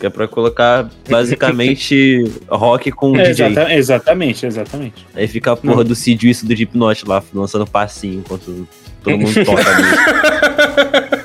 Que 0.00 0.06
é 0.06 0.10
pra 0.10 0.26
colocar 0.28 0.90
basicamente 1.08 2.24
rock 2.50 2.90
com 2.90 3.16
É, 3.16 3.30
DJ. 3.30 3.46
exata- 3.46 3.72
exatamente, 3.72 4.44
exatamente. 4.44 5.06
Aí 5.14 5.26
fica 5.28 5.52
a 5.52 5.56
porra 5.56 5.84
do 5.84 5.94
Cid 5.94 6.28
isso 6.28 6.44
do 6.46 6.54
Deepnote 6.54 7.06
lá, 7.08 7.22
lançando 7.32 7.66
passinho 7.66 8.18
enquanto 8.18 8.66
todo 9.02 9.16
mundo 9.18 9.32
toca. 9.46 9.62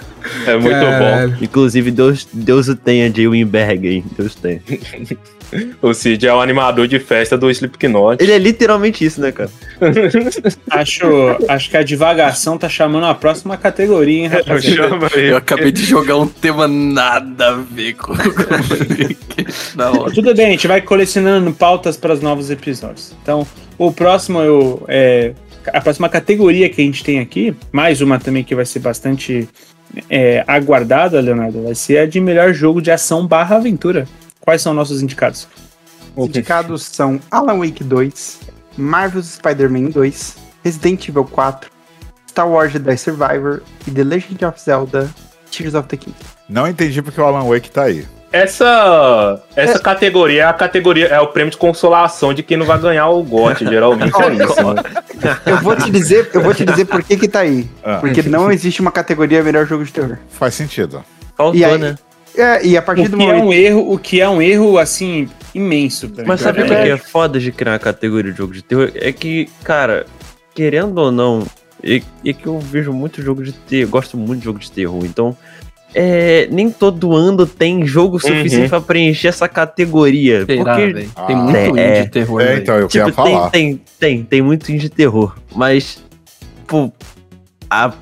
É 0.46 0.58
muito 0.58 0.70
Caralho. 0.80 1.38
Inclusive, 1.42 1.92
Deus, 1.92 2.28
Deus 2.32 2.68
o 2.68 2.76
tenha, 2.76 3.12
Jay 3.14 3.28
Winberg 3.28 3.88
aí. 3.88 4.04
Deus 4.18 4.36
tenha. 4.36 4.62
bom. 4.68 5.16
O 5.82 5.94
Cid 5.94 6.26
é 6.26 6.34
o 6.34 6.40
animador 6.40 6.88
de 6.88 7.00
festa 7.00 7.38
do 7.38 7.50
Slipknot. 7.50 8.24
Ele 8.24 8.32
é 8.32 8.38
literalmente 8.38 9.04
isso, 9.04 9.20
né, 9.20 9.32
cara? 9.32 9.50
Acho, 10.70 11.06
acho 11.50 11.70
que 11.70 11.78
a 11.78 11.84
divagação 11.84 12.58
tá 12.58 12.70
chamando 12.70 13.06
a 13.06 13.14
próxima 13.14 13.58
categoria, 13.58 14.22
hein, 14.22 14.28
rapaziada? 14.28 14.90
Chama 14.90 15.08
Eu 15.14 15.20
ele. 15.20 15.36
acabei 15.36 15.72
de 15.72 15.84
jogar 15.84 16.18
um 16.18 16.28
tema 16.28 16.68
nada 16.68 17.50
a 17.50 17.54
ver 17.56 17.94
com. 17.94 18.14
hora. 18.14 20.12
Tudo 20.14 20.34
bem, 20.34 20.48
a 20.48 20.52
gente 20.52 20.68
vai 20.68 20.82
colecionando 20.82 21.52
pautas 21.52 21.98
para 21.98 22.14
os 22.14 22.22
novos 22.22 22.50
episódios. 22.50 23.14
Então, 23.22 23.46
o 23.78 23.92
próximo 23.92 24.40
eu, 24.42 24.86
é 24.88 25.34
a 25.74 25.82
próxima 25.82 26.10
categoria 26.10 26.70
que 26.70 26.82
a 26.82 26.86
gente 26.86 27.04
tem 27.04 27.20
aqui, 27.20 27.54
mais 27.72 28.02
uma 28.02 28.20
também 28.20 28.44
que 28.44 28.56
vai 28.56 28.66
ser 28.66 28.80
bastante 28.80 29.48
é, 30.10 30.44
aguardada, 30.48 31.20
Leonardo, 31.20 31.64
vai 31.64 31.76
ser 31.76 32.00
a 32.00 32.06
de 32.06 32.20
melhor 32.20 32.54
jogo 32.54 32.82
de 32.82 32.92
ação 32.92 33.26
barra 33.26 33.58
aventura. 33.58 34.08
Quais 34.40 34.62
são 34.62 34.74
nossos 34.74 35.02
indicados? 35.02 35.48
Os 36.16 36.28
indicados 36.28 36.84
são 36.84 37.20
Alan 37.30 37.60
Wake 37.60 37.84
2, 37.84 38.40
Marvel's 38.78 39.34
Spider-Man 39.34 39.92
2, 39.92 40.36
Resident 40.64 41.08
Evil 41.08 41.26
4, 41.26 41.70
Star 42.30 42.50
Wars 42.50 42.72
Jedi 42.72 42.98
Survivor 42.98 43.62
e 43.88 43.92
The 43.92 44.04
Legend 44.04 44.46
of 44.46 44.60
Zelda 44.60 45.10
Tears 45.52 45.74
of 45.74 45.88
the 45.88 45.98
Kingdom. 45.98 46.18
Não 46.50 46.68
entendi 46.68 47.02
porque 47.02 47.20
o 47.20 47.26
Alan 47.26 47.48
Wake 47.48 47.70
tá 47.70 47.84
aí. 47.84 48.06
Essa, 48.32 49.42
essa 49.56 49.78
categoria 49.80 50.44
é 50.44 50.46
a 50.46 50.54
categoria, 50.54 51.08
é 51.08 51.20
o 51.20 51.28
prêmio 51.28 51.52
de 51.52 51.58
consolação 51.58 52.34
de 52.34 52.42
quem 52.42 52.56
não 52.58 52.66
vai 52.66 52.80
ganhar 52.80 53.10
o 53.10 53.22
GOT, 53.24 53.66
geralmente 53.66 54.14
é 54.22 54.34
isso. 54.46 54.74
né? 54.74 54.84
Eu 55.46 55.58
vou 55.58 55.76
te 55.76 55.92
dizer, 55.92 56.30
eu 56.34 56.42
vou 56.42 56.54
te 56.54 56.64
dizer 56.66 56.86
por 56.86 57.04
que 57.04 57.18
que 57.18 57.28
tá 57.28 57.42
aí. 57.42 57.68
Ah. 57.84 57.98
Porque 57.98 58.22
não 58.24 58.52
existe 58.52 58.80
uma 58.82 58.92
categoria 58.92 59.44
melhor 59.44 59.66
jogo 59.68 59.84
de 59.84 59.92
terror. 59.92 60.18
Faz 60.30 60.54
sentido. 60.56 61.04
Faltou, 61.36 61.60
E 61.60 61.66
aí- 61.66 61.78
né? 61.78 61.96
É, 62.34 62.66
e 62.66 62.78
a 62.78 62.80
O 62.80 62.84
partir 62.84 63.10
do 63.10 63.18
que 63.18 63.24
é 63.24 63.26
momento. 63.28 63.46
um 63.46 63.52
erro, 63.54 63.92
o 63.94 63.98
que 64.00 64.22
é 64.22 64.30
um 64.30 64.42
erro 64.42 64.78
assim 64.78 65.28
imenso. 65.54 66.08
pra 66.08 66.24
mim. 66.24 66.28
Mas 66.30 66.40
sabe 66.40 66.62
o 66.62 66.64
que 66.64 66.70
Verdade. 66.70 66.90
é 66.92 66.96
foda 66.98 67.38
de 67.38 67.52
criar 67.52 67.74
uma 67.74 67.80
categoria 67.80 68.32
de 68.32 68.38
jogo 68.38 68.54
de 68.54 68.62
terror? 68.62 68.90
É 68.96 69.12
que, 69.12 69.50
cara, 69.66 70.06
querendo 70.56 70.98
ou 71.00 71.12
não, 71.12 71.46
é, 71.84 72.02
é 72.26 72.32
que 72.32 72.48
eu 72.48 72.58
vejo 72.58 72.94
muito 72.94 73.22
jogo 73.22 73.44
de 73.44 73.52
terror, 73.52 73.90
gosto 73.92 74.16
muito 74.16 74.40
de 74.40 74.46
jogo 74.46 74.60
de 74.60 74.72
terror, 74.72 75.04
então. 75.04 75.36
É, 75.94 76.48
nem 76.50 76.70
todo 76.72 77.14
ano 77.14 77.46
tem 77.46 77.86
jogo 77.86 78.18
suficiente 78.20 78.64
Uhum. 78.64 78.70
pra 78.70 78.82
preencher 78.82 79.28
essa 79.28 79.48
categoria. 79.50 80.46
Será, 80.46 80.76
porque? 80.76 81.08
Ah, 81.16 81.24
Tem 81.26 81.36
muito 81.36 81.58
é, 81.58 81.68
indie 81.70 81.80
é. 81.82 82.02
de 82.04 82.10
terror, 82.10 82.42
É, 82.42 82.58
então, 82.58 82.76
eu 82.78 82.88
queria 82.88 83.06
Tipo, 83.08 83.24
tem, 83.24 83.34
falar. 83.34 83.50
tem, 83.50 83.82
tem, 84.00 84.24
tem 84.24 84.42
muito 84.42 84.72
indie 84.72 84.84
de 84.84 84.90
terror. 84.90 85.36
Mas, 85.54 86.02
pô, 86.66 86.92
a- 87.70 87.94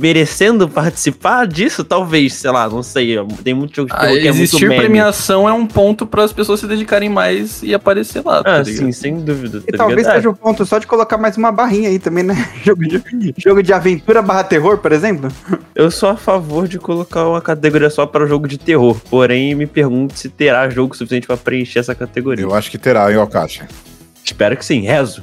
merecendo 0.00 0.68
participar 0.68 1.46
disso, 1.46 1.84
talvez, 1.84 2.32
sei 2.34 2.50
lá, 2.50 2.68
não 2.68 2.82
sei. 2.82 3.16
Tem 3.44 3.52
muito 3.54 3.76
jogo 3.76 3.88
de 3.90 3.94
Ah, 3.94 4.00
terror 4.00 4.14
que 4.14 4.26
é 4.28 4.32
muito 4.32 4.42
existir 4.42 4.66
premiação 4.68 5.48
é 5.48 5.52
um 5.52 5.66
ponto 5.66 6.06
para 6.06 6.24
as 6.24 6.32
pessoas 6.32 6.60
se 6.60 6.66
dedicarem 6.66 7.08
mais 7.08 7.62
e 7.62 7.74
aparecer 7.74 8.24
lá. 8.24 8.42
tá 8.42 8.56
Ah, 8.56 8.58
ligado? 8.62 8.76
sim, 8.84 8.92
sem 8.92 9.20
dúvida. 9.20 9.62
E 9.68 9.72
tá 9.72 9.78
talvez 9.78 9.98
ligado? 9.98 10.14
seja 10.16 10.30
o 10.30 10.34
ponto 10.34 10.64
só 10.64 10.78
de 10.78 10.86
colocar 10.86 11.18
mais 11.18 11.36
uma 11.36 11.52
barrinha 11.52 11.88
aí 11.90 11.98
também, 11.98 12.24
né? 12.24 12.34
Jogo 12.64 12.82
de, 12.86 13.34
jogo 13.36 13.62
de 13.62 13.72
aventura 13.72 14.22
barra 14.22 14.44
terror, 14.44 14.78
por 14.78 14.92
exemplo. 14.92 15.30
Eu 15.74 15.90
sou 15.90 16.08
a 16.08 16.16
favor 16.16 16.66
de 16.66 16.78
colocar 16.78 17.28
uma 17.28 17.40
categoria 17.40 17.90
só 17.90 18.06
para 18.06 18.26
jogo 18.26 18.48
de 18.48 18.58
terror, 18.58 18.98
porém 19.10 19.54
me 19.54 19.66
pergunto 19.66 20.18
se 20.18 20.28
terá 20.28 20.68
jogo 20.70 20.96
suficiente 20.96 21.26
para 21.26 21.36
preencher 21.36 21.78
essa 21.80 21.94
categoria. 21.94 22.44
Eu 22.44 22.54
acho 22.54 22.70
que 22.70 22.78
terá, 22.78 23.10
hein, 23.10 23.18
Okashi? 23.18 23.62
Espero 24.24 24.56
que 24.56 24.64
sim, 24.64 24.80
rezo. 24.80 25.22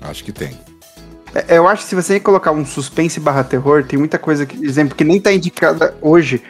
Acho 0.00 0.24
que 0.24 0.32
tem. 0.32 0.50
É, 1.48 1.56
Eu 1.56 1.68
acho 1.68 1.82
que 1.82 1.88
se 1.88 1.94
você 1.94 2.18
colocar 2.20 2.52
um 2.52 2.64
suspense 2.64 3.20
barra 3.20 3.44
terror, 3.44 3.84
tem 3.84 3.98
muita 3.98 4.18
coisa, 4.18 4.46
que, 4.46 4.64
exemplo, 4.64 4.94
que 4.96 5.04
nem 5.04 5.20
tá 5.20 5.32
indicada 5.32 5.94
hoje. 6.00 6.42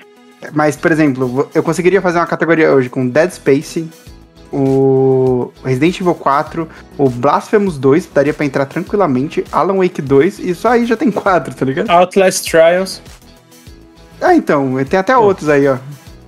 Mas, 0.53 0.77
por 0.77 0.93
exemplo, 0.93 1.49
eu 1.55 1.63
conseguiria 1.63 2.01
fazer 2.01 2.19
uma 2.19 2.27
categoria 2.27 2.73
hoje 2.73 2.89
com 2.89 3.09
Dead 3.09 3.31
Space, 3.33 3.89
o 4.53 5.51
Resident 5.65 6.01
Evil 6.01 6.15
4, 6.15 6.69
o 6.97 7.11
Blasphemous 7.11 7.79
2, 7.79 8.09
daria 8.15 8.33
pra 8.35 8.47
entrar 8.47 8.67
tranquilamente, 8.67 9.45
Alan 9.51 9.79
Wake 9.79 10.01
2, 10.01 10.39
e 10.39 10.55
só 10.55 10.69
aí 10.69 10.87
já 10.87 10.97
tem 10.97 11.11
quatro, 11.11 11.55
tá 11.55 11.65
ligado? 11.65 11.91
Outlast 11.91 12.49
Trials. 12.49 13.03
Ah, 14.21 14.35
então, 14.35 14.83
tem 14.85 14.99
até 14.99 15.17
outros 15.17 15.49
aí, 15.49 15.67
ó. 15.67 15.79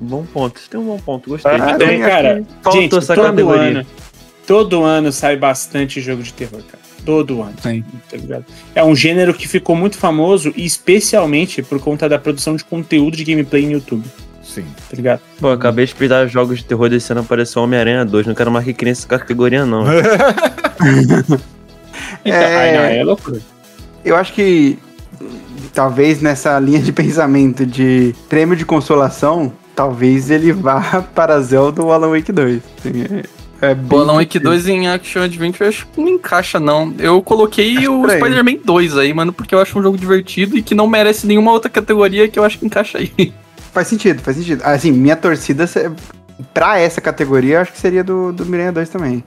Bom 0.01 0.25
ponto. 0.25 0.61
Tem 0.69 0.79
um 0.79 0.85
bom 0.85 0.99
ponto. 0.99 1.31
Gostei. 1.31 1.53
Ah, 1.53 1.57
Então, 1.75 1.79
tem, 1.79 2.01
cara, 2.01 2.43
Faltou 2.63 2.83
gente, 2.83 2.99
essa 2.99 3.15
todo 3.15 3.25
categoria. 3.25 3.63
ano, 3.63 3.87
todo 4.47 4.83
ano 4.85 5.11
sai 5.13 5.37
bastante 5.37 6.01
jogo 6.01 6.23
de 6.23 6.33
terror, 6.33 6.63
cara. 6.71 6.88
Todo 7.09 7.41
ano. 7.41 7.55
Sim. 7.63 7.83
Tá 8.11 8.19
ligado? 8.19 8.45
É 8.75 8.85
um 8.85 8.95
gênero 8.95 9.33
que 9.33 9.49
ficou 9.49 9.75
muito 9.75 9.97
famoso, 9.97 10.53
e 10.55 10.67
especialmente 10.67 11.63
por 11.63 11.81
conta 11.81 12.07
da 12.07 12.19
produção 12.19 12.55
de 12.55 12.63
conteúdo 12.63 13.17
de 13.17 13.25
gameplay 13.25 13.65
no 13.65 13.73
YouTube, 13.73 14.05
Sim. 14.43 14.67
tá 14.91 14.95
ligado? 14.95 15.21
Pô, 15.41 15.49
acabei 15.49 15.87
de 15.87 15.95
pedir 15.95 16.29
jogos 16.29 16.59
de 16.59 16.67
terror 16.67 16.91
desse 16.91 17.11
ano, 17.11 17.23
apareceu 17.23 17.63
Homem-Aranha 17.63 18.05
2. 18.05 18.27
Não 18.27 18.35
quero 18.35 18.51
mais 18.51 18.67
que 18.67 18.75
crie 18.75 18.93
essa 18.93 19.09
categoria, 19.09 19.65
não. 19.65 19.85
Então, 22.25 22.37
É. 22.37 22.57
aí 22.57 22.77
não, 22.77 22.85
é 23.01 23.05
loucura. 23.05 23.41
Eu 24.05 24.15
acho 24.17 24.35
que 24.35 24.79
talvez 25.73 26.21
nessa 26.21 26.59
linha 26.61 26.81
de 26.81 26.93
pensamento 26.93 27.65
de 27.65 28.15
prêmio 28.29 28.55
de 28.55 28.67
consolação, 28.67 29.51
talvez 29.75 30.31
ele 30.31 30.53
vá 30.53 31.03
para 31.15 31.41
Zelda 31.41 31.83
ou 31.83 31.91
Alan 31.91 32.11
Wake 32.11 32.33
2. 32.33 32.61
É, 33.61 33.71
é 33.71 33.75
bem 33.75 33.99
O 33.99 34.03
Alan 34.03 34.15
Wake 34.15 34.39
difícil. 34.39 34.51
2 34.51 34.69
em 34.69 34.89
Action 34.89 35.23
Adventure 35.23 35.65
eu 35.65 35.69
acho 35.69 35.87
que 35.89 36.01
não 36.01 36.09
encaixa, 36.09 36.61
não. 36.61 36.95
Eu 36.99 37.21
coloquei 37.23 37.89
o. 37.89 38.09
Spider-Man 38.09 38.59
2 38.65 38.97
aí, 38.99 39.13
mano, 39.13 39.33
porque 39.33 39.55
eu 39.55 39.61
acho 39.61 39.79
um 39.79 39.83
jogo 39.83 39.97
divertido 39.99 40.57
e 40.57 40.63
que 40.63 40.75
não 40.75 40.87
merece 40.87 41.27
nenhuma 41.27 41.53
outra 41.53 41.71
categoria 41.71 42.29
que 42.29 42.39
eu 42.39 42.45
acho 42.45 42.59
que 42.59 42.67
encaixa 42.67 42.99
aí. 42.99 43.13
Faz 43.73 43.87
sentido, 43.87 44.21
faz 44.23 44.37
sentido. 44.37 44.63
Assim, 44.65 44.91
minha 44.91 45.15
torcida 45.15 45.67
pra 46.55 46.79
essa 46.81 47.01
categoria, 47.01 47.57
eu 47.57 47.61
acho 47.61 47.73
que 47.73 47.79
seria 47.79 48.03
do, 48.03 48.33
do 48.33 48.45
Miranha 48.47 48.73
2 48.73 48.89
também. 48.89 49.23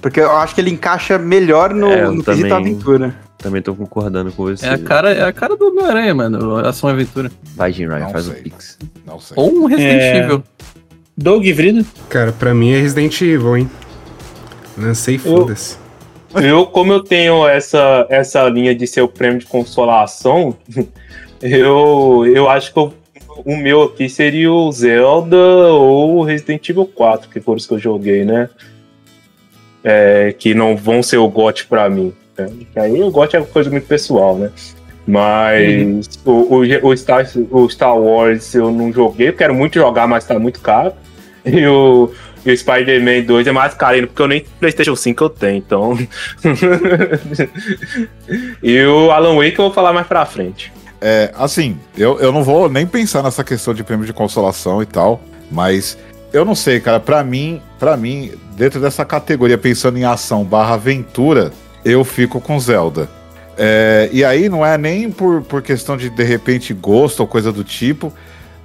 Porque 0.00 0.20
eu 0.20 0.30
acho 0.36 0.54
que 0.54 0.60
ele 0.60 0.70
encaixa 0.70 1.18
melhor 1.18 1.74
no, 1.74 1.90
É, 1.90 2.04
no 2.08 2.22
quesito 2.24 2.48
também- 2.48 2.72
aventura. 2.72 3.14
Também 3.38 3.60
tô 3.62 3.74
concordando 3.74 4.30
com 4.32 4.44
você. 4.44 4.66
É 4.66 4.70
a 4.74 4.78
cara, 4.78 5.12
é 5.12 5.24
a 5.24 5.32
cara 5.32 5.56
do 5.56 5.68
Homem-Aranha, 5.68 6.14
mano. 6.14 6.56
Ação 6.58 6.88
e 6.90 6.92
aventura. 6.92 7.30
Vai, 7.56 7.72
Jim 7.72 7.86
Ryan, 7.86 8.00
Não 8.00 8.10
faz 8.10 8.28
o 8.28 8.32
sei. 8.32 8.42
Pix. 8.42 8.78
Não 9.06 9.18
sei. 9.18 9.34
Ou 9.36 9.54
um 9.54 9.64
Resident 9.66 10.00
É. 10.00 10.12
Doug 11.22 11.44
Vrido, 11.52 11.84
Cara, 12.08 12.32
pra 12.32 12.54
mim 12.54 12.72
é 12.72 12.80
Resident 12.80 13.20
Evil, 13.20 13.56
hein? 13.58 13.70
Lancei 14.78 15.18
foda-se. 15.18 15.76
Eu, 16.34 16.64
como 16.66 16.92
eu 16.92 17.02
tenho 17.02 17.46
essa, 17.46 18.06
essa 18.08 18.48
linha 18.48 18.74
de 18.74 18.86
ser 18.86 19.02
o 19.02 19.08
prêmio 19.08 19.38
de 19.38 19.46
consolação, 19.46 20.56
eu, 21.42 22.24
eu 22.26 22.48
acho 22.48 22.72
que 22.72 22.78
eu- 22.78 22.94
o 23.44 23.56
meu 23.56 23.82
aqui 23.82 24.08
seria 24.08 24.50
o 24.50 24.70
Zelda 24.72 25.36
ou 25.36 26.16
o 26.18 26.22
Resident 26.22 26.68
Evil 26.68 26.86
4, 26.86 27.28
que 27.30 27.40
foram 27.40 27.56
os 27.58 27.66
que 27.66 27.74
eu 27.74 27.78
joguei, 27.78 28.24
né? 28.24 28.48
É, 29.84 30.34
que 30.38 30.54
não 30.54 30.76
vão 30.76 31.02
ser 31.02 31.16
o 31.18 31.28
GOT 31.28 31.66
pra 31.66 31.88
mim. 31.90 32.12
né? 32.38 32.48
Aí 32.76 33.02
o 33.02 33.10
GOT 33.10 33.36
é 33.36 33.40
uma 33.40 33.46
coisa 33.46 33.70
muito 33.70 33.86
pessoal, 33.86 34.36
né? 34.36 34.50
Mas 35.06 36.08
o, 36.24 36.30
o, 36.30 36.88
o 36.88 36.96
Star, 36.96 37.26
o 37.50 37.68
Star 37.68 37.96
Wars 37.98 38.54
eu 38.54 38.70
não 38.70 38.92
joguei, 38.92 39.28
eu 39.28 39.32
quero 39.32 39.54
muito 39.54 39.74
jogar, 39.74 40.06
mas 40.06 40.24
tá 40.24 40.38
muito 40.38 40.60
caro. 40.60 40.92
E 41.52 41.66
o, 41.66 42.12
e 42.44 42.52
o 42.52 42.56
Spider-Man 42.56 43.22
2 43.22 43.46
é 43.46 43.52
mais 43.52 43.74
caro 43.74 43.94
ainda, 43.94 44.06
porque 44.06 44.22
eu 44.22 44.28
nem 44.28 44.44
PlayStation 44.58 44.94
5 44.94 45.24
eu 45.24 45.30
tenho, 45.30 45.56
então. 45.56 45.96
e 48.62 48.82
o 48.84 49.10
Alan 49.10 49.36
Wake 49.36 49.58
eu 49.58 49.64
vou 49.64 49.72
falar 49.72 49.92
mais 49.92 50.06
pra 50.06 50.26
frente. 50.26 50.72
É, 51.00 51.32
assim, 51.34 51.78
eu, 51.96 52.18
eu 52.20 52.30
não 52.30 52.42
vou 52.42 52.68
nem 52.68 52.86
pensar 52.86 53.22
nessa 53.22 53.42
questão 53.42 53.72
de 53.72 53.82
prêmio 53.82 54.04
de 54.04 54.12
consolação 54.12 54.82
e 54.82 54.86
tal, 54.86 55.22
mas 55.50 55.96
eu 56.32 56.44
não 56.44 56.54
sei, 56.54 56.78
cara, 56.78 57.00
pra 57.00 57.24
mim, 57.24 57.60
para 57.78 57.96
mim, 57.96 58.32
dentro 58.56 58.80
dessa 58.80 59.04
categoria, 59.04 59.56
pensando 59.56 59.98
em 59.98 60.04
ação 60.04 60.44
barra 60.44 60.74
aventura, 60.74 61.52
eu 61.84 62.04
fico 62.04 62.40
com 62.40 62.60
Zelda. 62.60 63.08
É, 63.56 64.08
e 64.12 64.24
aí 64.24 64.48
não 64.48 64.64
é 64.64 64.78
nem 64.78 65.10
por, 65.10 65.42
por 65.42 65.62
questão 65.62 65.96
de, 65.96 66.08
de 66.08 66.22
repente, 66.22 66.72
gosto 66.72 67.20
ou 67.20 67.26
coisa 67.26 67.52
do 67.52 67.64
tipo, 67.64 68.12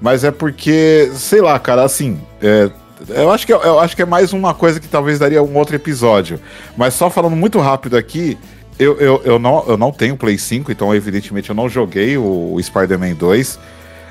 mas 0.02 0.24
é 0.24 0.32
porque, 0.32 1.10
sei 1.16 1.42
lá, 1.42 1.58
cara, 1.60 1.84
assim, 1.84 2.20
é, 2.42 2.70
eu, 3.10 3.32
acho 3.32 3.46
que, 3.46 3.54
é- 3.54 3.56
eu 3.56 3.80
acho 3.80 3.96
que 3.96 4.02
é 4.02 4.06
mais 4.06 4.34
uma 4.34 4.54
coisa 4.54 4.80
que 4.80 4.88
talvez 4.88 5.20
daria 5.20 5.42
um 5.44 5.56
outro 5.58 5.76
episódio. 5.76 6.40
Mas 6.78 6.94
só 6.94 7.10
falando 7.10 7.36
muito 7.36 7.60
rápido 7.60 7.98
aqui, 7.98 8.38
eu, 8.78 8.98
eu, 9.00 9.22
eu, 9.24 9.40
não, 9.40 9.64
eu 9.68 9.78
não 9.78 9.92
tenho 9.92 10.18
Play 10.18 10.38
5, 10.38 10.72
então 10.72 10.94
evidentemente 10.94 11.50
eu 11.50 11.56
não 11.56 11.70
joguei 11.70 12.18
o, 12.18 12.54
o 12.54 12.62
Spider-Man 12.62 13.14
2. 13.14 13.60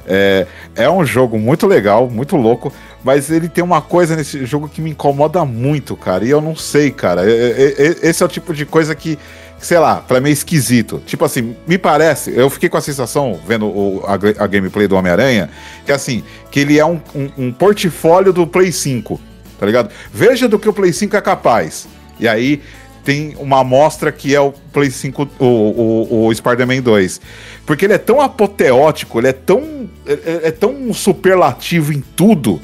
É, 0.06 0.47
é 0.77 0.90
um 0.90 1.02
jogo 1.05 1.39
muito 1.39 1.66
legal, 1.66 2.11
muito 2.11 2.36
louco, 2.36 2.70
mas 3.02 3.31
ele 3.31 3.48
tem 3.48 3.65
uma 3.65 3.81
coisa 3.81 4.15
nesse 4.15 4.44
jogo 4.44 4.69
que 4.69 4.82
me 4.82 4.90
incomoda 4.90 5.43
muito, 5.47 5.97
cara. 5.97 6.24
E 6.27 6.31
eu 6.31 6.43
não 6.43 6.55
sei, 6.55 6.90
cara. 6.90 7.23
É- 7.24 7.74
é- 7.78 8.09
Esse 8.09 8.23
é 8.23 8.27
o 8.27 8.28
tipo 8.28 8.52
de 8.52 8.66
coisa 8.66 8.94
que, 8.94 9.19
sei 9.65 9.78
lá, 9.78 9.97
pra 9.97 10.20
mim 10.20 10.28
é 10.28 10.32
esquisito. 10.32 11.03
Tipo 11.07 11.24
assim, 11.24 11.57
me 11.66 11.78
parece, 11.78 12.31
eu 12.36 12.51
fiquei 12.51 12.69
com 12.69 12.77
a 12.77 12.81
sensação, 12.82 13.41
vendo 13.47 13.66
o- 13.66 14.03
a, 14.07 14.12
a 14.45 14.47
gameplay 14.47 14.86
do 14.86 14.95
Homem-Aranha, 14.95 15.49
que 15.86 15.91
assim, 15.93 16.23
que 16.51 16.61
ele 16.61 16.78
é 16.78 16.85
um, 16.85 17.01
um, 17.15 17.31
um 17.47 17.53
portfólio 17.53 18.32
do 18.32 18.47
Play 18.47 18.70
5, 18.70 19.19
tá 19.59 19.65
ligado? 19.65 19.91
Veja 20.12 20.47
do 20.49 20.59
que 20.59 20.69
o 20.69 20.73
Play 20.73 20.93
5 20.93 21.16
é 21.16 21.20
capaz. 21.20 21.89
E 22.20 22.28
aí 22.28 22.61
tem 23.05 23.35
uma 23.39 23.61
amostra 23.61 24.12
que 24.12 24.35
é 24.35 24.41
o 24.41 24.53
Play 24.73 24.91
5, 24.91 25.28
o, 25.39 25.45
o, 25.47 26.27
o 26.27 26.35
Spider-Man 26.35 26.81
2. 26.82 27.20
Porque 27.66 27.86
ele 27.86 27.95
é 27.95 27.99
tão 27.99 28.20
apoteótico, 28.20 29.19
ele 29.19 29.28
é 29.28 29.32
tão, 29.32 29.89
é, 30.07 30.49
é 30.49 30.51
tão 30.51 30.93
superlativo 30.93 31.91
em 31.93 32.03
tudo, 32.15 32.61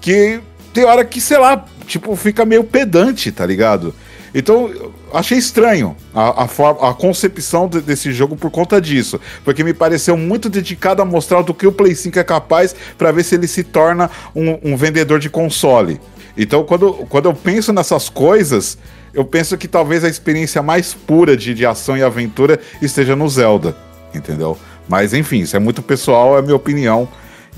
que 0.00 0.40
tem 0.74 0.84
hora 0.84 1.04
que, 1.04 1.20
sei 1.20 1.38
lá, 1.38 1.64
tipo, 1.86 2.14
fica 2.16 2.44
meio 2.44 2.64
pedante, 2.64 3.30
tá 3.30 3.46
ligado? 3.46 3.94
Então, 4.34 4.70
achei 5.12 5.38
estranho 5.38 5.96
a, 6.14 6.44
a, 6.44 6.48
forma, 6.48 6.88
a 6.88 6.94
concepção 6.94 7.68
de- 7.68 7.80
desse 7.80 8.12
jogo 8.12 8.36
por 8.36 8.50
conta 8.50 8.80
disso. 8.80 9.20
Porque 9.44 9.62
me 9.64 9.72
pareceu 9.74 10.16
muito 10.16 10.48
dedicado 10.48 11.02
a 11.02 11.04
mostrar 11.04 11.42
do 11.42 11.54
que 11.54 11.66
o 11.66 11.72
Play 11.72 11.94
5 11.94 12.18
é 12.18 12.24
capaz 12.24 12.74
pra 12.96 13.12
ver 13.12 13.24
se 13.24 13.34
ele 13.34 13.46
se 13.46 13.62
torna 13.62 14.10
um, 14.34 14.72
um 14.72 14.76
vendedor 14.76 15.18
de 15.18 15.30
console. 15.30 16.00
Então, 16.36 16.64
quando, 16.64 16.92
quando 17.08 17.26
eu 17.26 17.34
penso 17.34 17.72
nessas 17.72 18.08
coisas, 18.08 18.78
eu 19.12 19.24
penso 19.24 19.56
que 19.58 19.68
talvez 19.68 20.02
a 20.04 20.08
experiência 20.08 20.62
mais 20.62 20.94
pura 20.94 21.36
de, 21.36 21.54
de 21.54 21.66
ação 21.66 21.96
e 21.96 22.02
aventura 22.02 22.58
esteja 22.80 23.14
no 23.14 23.28
Zelda. 23.28 23.76
Entendeu? 24.14 24.56
Mas 24.88 25.14
enfim, 25.14 25.40
isso 25.40 25.56
é 25.56 25.58
muito 25.58 25.82
pessoal, 25.82 26.38
é 26.38 26.42
minha 26.42 26.56
opinião. 26.56 27.08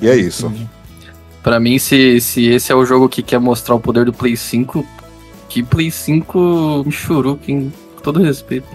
E 0.01 0.09
é 0.09 0.17
isso. 0.17 0.53
Pra 1.43 1.61
mim, 1.61 1.79
se, 1.79 2.21
se 2.21 2.47
esse 2.47 2.73
é 2.73 2.75
o 2.75 2.85
jogo 2.85 3.09
que 3.09 3.23
quer 3.23 3.39
mostrar 3.39 3.75
o 3.75 3.81
poder 3.81 4.05
do 4.07 4.13
Play 4.13 4.37
5, 4.37 4.85
que 5.55 5.63
Play 5.63 5.89
5 5.91 6.83
Michuruca, 6.85 7.45
hein? 7.51 7.73
Com 7.95 8.03
todo 8.03 8.21
respeito. 8.23 8.67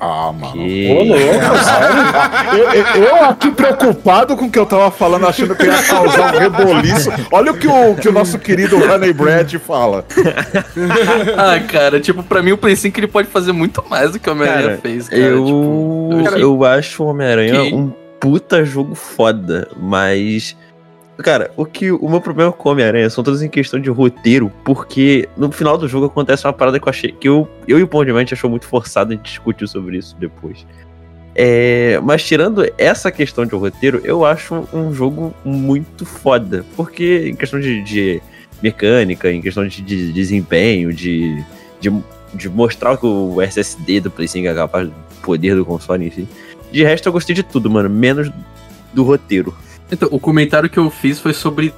Ah, 0.00 0.32
mano. 0.32 0.54
Que- 0.54 0.88
Ô, 0.90 1.02
louco, 1.04 1.58
sério? 1.64 2.58
Eu, 2.58 2.72
eu- 2.72 3.04
eu 3.04 3.24
aqui 3.26 3.50
preocupado 3.50 4.36
com 4.36 4.46
o 4.46 4.50
que 4.50 4.58
eu 4.58 4.66
tava 4.66 4.90
falando, 4.90 5.26
achando 5.26 5.54
que 5.54 5.64
ia 5.64 5.82
causar 5.82 6.34
um 6.34 6.38
reboliço. 6.38 7.10
Olha 7.30 7.52
o 7.52 7.56
que 7.56 7.66
o, 7.68 7.94
que 7.94 8.08
o 8.08 8.12
nosso 8.12 8.38
querido 8.38 8.76
Honey 8.76 9.12
Brad 9.12 9.54
fala. 9.56 10.04
ah, 11.36 11.60
cara, 11.60 12.00
tipo, 12.00 12.22
pra 12.22 12.42
mim 12.42 12.52
o 12.52 12.58
Play 12.58 12.76
5 12.76 12.98
ele 13.00 13.06
pode 13.06 13.28
fazer 13.28 13.52
muito 13.52 13.84
mais 13.88 14.12
do 14.12 14.18
que 14.18 14.28
o 14.28 14.32
Homem-Aranha 14.32 14.66
Cara, 14.68 14.78
fez, 14.78 15.08
cara. 15.08 15.20
Eu, 15.22 15.44
Tipo, 15.44 16.10
eu, 16.38 16.64
achei- 16.64 16.78
acho 16.78 17.02
o 17.02 17.06
Homem-Aranha 17.06 17.60
Ok. 17.62 17.74
um 17.74 17.92
puta 18.20 18.64
jogo 18.64 18.94
foda, 18.94 19.68
mas. 19.76 20.56
Cara, 21.18 21.50
o 21.56 21.64
que 21.64 21.92
o 21.92 22.08
meu 22.08 22.20
problema 22.20 22.50
com 22.50 22.68
Homem-Aranha 22.68 23.08
são 23.08 23.22
todas 23.22 23.40
em 23.40 23.48
questão 23.48 23.80
de 23.80 23.88
roteiro, 23.88 24.50
porque 24.64 25.28
no 25.36 25.50
final 25.52 25.78
do 25.78 25.86
jogo 25.86 26.06
acontece 26.06 26.44
uma 26.44 26.52
parada 26.52 26.80
que 26.80 26.88
eu 26.88 26.90
achei. 26.90 27.12
que 27.12 27.28
eu, 27.28 27.48
eu 27.68 27.78
e 27.78 27.82
o 27.82 27.88
Pão 27.88 28.04
de 28.04 28.12
Mente 28.12 28.34
achou 28.34 28.50
muito 28.50 28.66
forçado, 28.66 29.12
a 29.12 29.16
gente 29.16 29.26
discutiu 29.26 29.68
sobre 29.68 29.98
isso 29.98 30.16
depois. 30.18 30.66
É, 31.36 32.00
mas 32.02 32.24
tirando 32.24 32.64
essa 32.78 33.12
questão 33.12 33.46
de 33.46 33.54
roteiro, 33.54 34.00
eu 34.04 34.24
acho 34.24 34.66
um 34.72 34.92
jogo 34.92 35.34
muito 35.44 36.04
foda. 36.04 36.64
Porque 36.76 37.28
em 37.28 37.36
questão 37.36 37.60
de, 37.60 37.82
de 37.82 38.22
mecânica, 38.62 39.30
em 39.30 39.40
questão 39.40 39.66
de, 39.66 39.82
de 39.82 40.12
desempenho, 40.12 40.92
de, 40.92 41.44
de, 41.80 41.92
de 42.34 42.48
mostrar 42.48 42.96
que 42.96 43.06
o 43.06 43.40
SSD 43.40 44.00
do 44.00 44.10
Play 44.10 44.26
5 44.26 44.48
é 44.48 44.54
capaz 44.54 44.88
do 44.88 44.94
poder 45.22 45.54
do 45.54 45.64
console, 45.64 46.06
enfim. 46.06 46.28
De 46.72 46.82
resto, 46.82 47.08
eu 47.08 47.12
gostei 47.12 47.34
de 47.34 47.42
tudo, 47.42 47.70
mano, 47.70 47.88
menos 47.88 48.30
do 48.92 49.04
roteiro. 49.04 49.54
Então, 49.94 50.08
o 50.10 50.18
comentário 50.20 50.68
que 50.68 50.78
eu 50.78 50.90
fiz 50.90 51.18
foi 51.18 51.32
sobre 51.32 51.72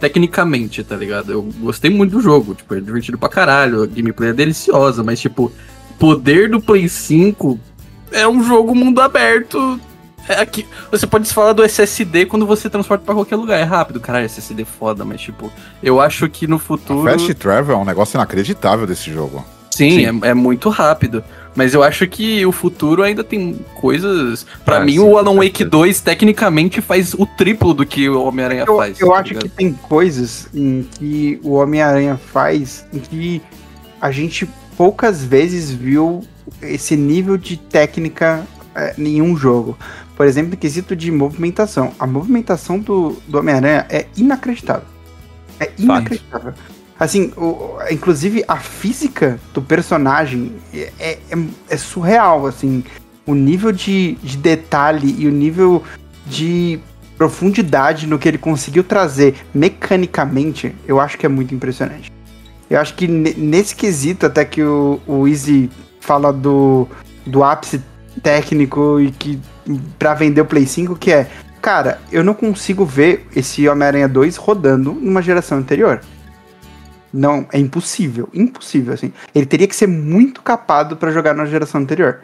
tecnicamente, 0.00 0.82
tá 0.84 0.96
ligado? 0.96 1.32
Eu 1.32 1.42
gostei 1.60 1.90
muito 1.90 2.12
do 2.12 2.20
jogo, 2.20 2.54
tipo, 2.54 2.74
é 2.74 2.80
divertido 2.80 3.18
pra 3.18 3.28
caralho, 3.28 3.82
a 3.82 3.86
gameplay 3.86 4.30
é 4.30 4.32
deliciosa, 4.32 5.02
mas, 5.02 5.20
tipo, 5.20 5.52
poder 5.98 6.50
do 6.50 6.60
Play 6.60 6.88
5 6.88 7.58
é 8.12 8.26
um 8.28 8.42
jogo 8.42 8.74
mundo 8.74 9.00
aberto. 9.00 9.80
É 10.28 10.40
aqui, 10.40 10.66
você 10.90 11.06
pode 11.06 11.32
falar 11.32 11.52
do 11.52 11.62
SSD 11.62 12.26
quando 12.26 12.44
você 12.44 12.68
transporta 12.68 13.04
pra 13.04 13.14
qualquer 13.14 13.36
lugar, 13.36 13.58
é 13.58 13.62
rápido, 13.62 14.00
caralho, 14.00 14.26
SSD 14.26 14.62
é 14.62 14.64
foda, 14.64 15.04
mas, 15.04 15.20
tipo, 15.20 15.52
eu 15.82 16.00
acho 16.00 16.28
que 16.28 16.46
no 16.46 16.56
A 16.56 16.58
futuro. 16.58 17.08
Fast 17.08 17.32
Travel 17.34 17.76
é 17.76 17.78
um 17.78 17.84
negócio 17.84 18.16
inacreditável 18.16 18.86
desse 18.86 19.12
jogo. 19.12 19.44
Sim, 19.70 20.06
É, 20.06 20.30
é 20.30 20.34
muito 20.34 20.68
rápido. 20.68 21.22
Mas 21.56 21.72
eu 21.72 21.82
acho 21.82 22.06
que 22.06 22.44
o 22.44 22.52
futuro 22.52 23.02
ainda 23.02 23.24
tem 23.24 23.54
coisas. 23.74 24.46
Pra 24.64 24.76
Ah, 24.76 24.80
mim, 24.84 24.92
sim, 24.92 24.98
o 25.00 25.16
Alan 25.16 25.34
Wake 25.36 25.46
certeza. 25.58 25.70
2 25.70 26.00
tecnicamente 26.02 26.80
faz 26.82 27.14
o 27.14 27.24
triplo 27.24 27.72
do 27.72 27.86
que 27.86 28.08
o 28.08 28.22
Homem-Aranha 28.22 28.64
Eu, 28.66 28.76
faz. 28.76 29.00
eu 29.00 29.08
tá 29.08 29.16
acho 29.16 29.34
que 29.34 29.48
tem 29.48 29.72
coisas 29.72 30.48
em 30.54 30.82
que 30.98 31.40
o 31.42 31.52
Homem-Aranha 31.54 32.16
faz 32.32 32.84
em 32.92 32.98
que 32.98 33.40
a 34.00 34.10
gente 34.10 34.46
poucas 34.76 35.24
vezes 35.24 35.70
viu 35.70 36.22
esse 36.60 36.94
nível 36.94 37.38
de 37.38 37.56
técnica 37.56 38.46
é, 38.74 38.94
em 38.98 39.22
um 39.22 39.34
jogo. 39.34 39.78
Por 40.14 40.26
exemplo, 40.26 40.54
em 40.54 40.56
quesito 40.58 40.94
de 40.94 41.10
movimentação. 41.10 41.92
A 41.98 42.06
movimentação 42.06 42.78
do, 42.78 43.16
do 43.26 43.38
Homem-Aranha 43.38 43.86
é 43.88 44.06
inacreditável. 44.16 44.86
É 45.58 45.70
inacreditável. 45.78 46.52
Assim, 46.98 47.32
o- 47.36 47.76
inclusive 47.90 48.42
a 48.48 48.56
física 48.56 49.38
do 49.52 49.60
personagem 49.60 50.52
é, 50.72 50.90
é- 51.00 51.18
é 51.68 51.76
surreal, 51.76 52.46
assim. 52.46 52.82
O 53.26 53.34
nível 53.34 53.72
de, 53.72 54.12
de 54.22 54.36
detalhe 54.36 55.14
e 55.18 55.26
o 55.26 55.30
nível 55.32 55.82
de 56.26 56.78
profundidade 57.18 58.06
no 58.06 58.18
que 58.18 58.28
ele 58.28 58.38
conseguiu 58.38 58.84
trazer 58.84 59.34
mecanicamente, 59.54 60.74
eu 60.86 61.00
acho 61.00 61.18
que 61.18 61.26
é 61.26 61.28
muito 61.28 61.54
impressionante. 61.54 62.12
Eu 62.68 62.80
acho 62.80 62.94
que 62.94 63.06
ne- 63.06 63.34
nesse 63.34 63.74
quesito, 63.74 64.26
até 64.26 64.44
que 64.44 64.62
o, 64.62 65.00
o 65.06 65.26
Easy 65.28 65.70
fala 66.00 66.32
do, 66.32 66.86
do 67.26 67.42
ápice 67.44 67.80
técnico 68.22 69.00
e 69.00 69.10
que 69.10 69.38
pra 69.98 70.14
vender 70.14 70.40
o 70.40 70.44
Play 70.46 70.66
5, 70.66 70.96
que 70.96 71.12
é, 71.12 71.28
cara, 71.60 72.00
eu 72.12 72.22
não 72.24 72.34
consigo 72.34 72.84
ver 72.84 73.26
esse 73.34 73.68
Homem-Aranha 73.68 74.08
2 74.08 74.36
rodando 74.36 74.92
numa 74.92 75.20
geração 75.22 75.58
anterior. 75.58 76.00
Não, 77.12 77.46
é 77.52 77.58
impossível, 77.58 78.28
impossível, 78.34 78.94
assim. 78.94 79.12
Ele 79.34 79.46
teria 79.46 79.66
que 79.66 79.76
ser 79.76 79.86
muito 79.86 80.42
capado 80.42 80.96
pra 80.96 81.10
jogar 81.10 81.34
na 81.34 81.46
geração 81.46 81.80
anterior. 81.80 82.20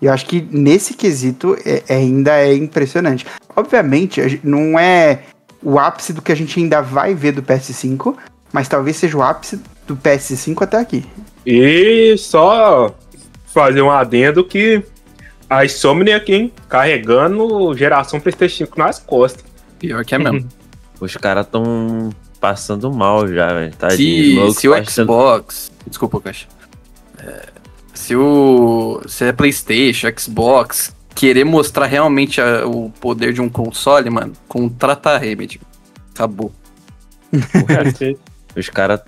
E 0.00 0.06
eu 0.06 0.12
acho 0.12 0.26
que 0.26 0.40
nesse 0.50 0.94
quesito 0.94 1.56
é- 1.64 1.82
é- 1.88 1.96
ainda 1.96 2.32
é 2.32 2.54
impressionante. 2.54 3.26
Obviamente, 3.54 4.40
não 4.42 4.78
é 4.78 5.22
o 5.62 5.78
ápice 5.78 6.12
do 6.12 6.22
que 6.22 6.32
a 6.32 6.34
gente 6.34 6.58
ainda 6.58 6.80
vai 6.80 7.14
ver 7.14 7.32
do 7.32 7.42
PS5, 7.42 8.16
mas 8.52 8.68
talvez 8.68 8.96
seja 8.96 9.16
o 9.16 9.22
ápice 9.22 9.60
do 9.86 9.96
PS5 9.96 10.62
até 10.62 10.78
aqui. 10.78 11.04
E 11.44 12.16
só 12.16 12.94
fazer 13.46 13.82
um 13.82 13.90
adendo 13.90 14.44
que 14.44 14.82
a 15.48 15.64
Insomniac, 15.64 16.32
hein, 16.32 16.52
carregando 16.68 17.74
geração 17.76 18.20
PlayStation 18.20 18.64
5 18.66 18.78
nas 18.78 18.98
costas. 18.98 19.44
Pior 19.78 20.04
que 20.04 20.14
é 20.14 20.18
mesmo. 20.18 20.48
Os 21.00 21.16
caras 21.16 21.46
tão 21.46 22.10
passando 22.40 22.90
mal 22.92 23.28
já, 23.28 23.52
velho. 23.52 23.74
Tadinho. 23.76 24.50
se, 24.52 24.60
se 24.60 24.68
o 24.68 24.84
Xbox. 24.90 25.70
Desculpa, 25.86 26.20
Caixa. 26.20 26.46
É, 27.18 27.46
se 27.94 28.16
o. 28.16 29.00
Se 29.06 29.24
é 29.24 29.32
PlayStation, 29.32 30.08
Xbox, 30.18 30.94
querer 31.14 31.44
mostrar 31.44 31.86
realmente 31.86 32.40
a- 32.40 32.66
o 32.66 32.90
poder 33.00 33.32
de 33.32 33.40
um 33.40 33.48
console, 33.48 34.08
mano, 34.10 34.32
contrata 34.48 35.10
a 35.10 35.18
Remedy. 35.18 35.60
Acabou. 36.14 36.52
Os 38.56 38.68
caras. 38.68 39.00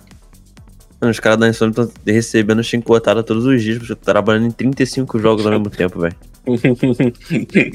Os 1.02 1.18
caras 1.18 1.38
da 1.38 1.48
Insomnia 1.48 1.70
estão 1.72 1.90
recebendo 2.06 2.62
chicotada 2.62 3.22
todos 3.22 3.44
os 3.44 3.60
dias, 3.62 3.78
porque 3.78 3.94
trabalhando 3.96 4.46
em 4.46 4.50
35 4.52 5.18
jogos 5.18 5.44
ao 5.44 5.50
mesmo 5.52 5.68
tempo, 5.68 5.98
velho. 6.00 6.14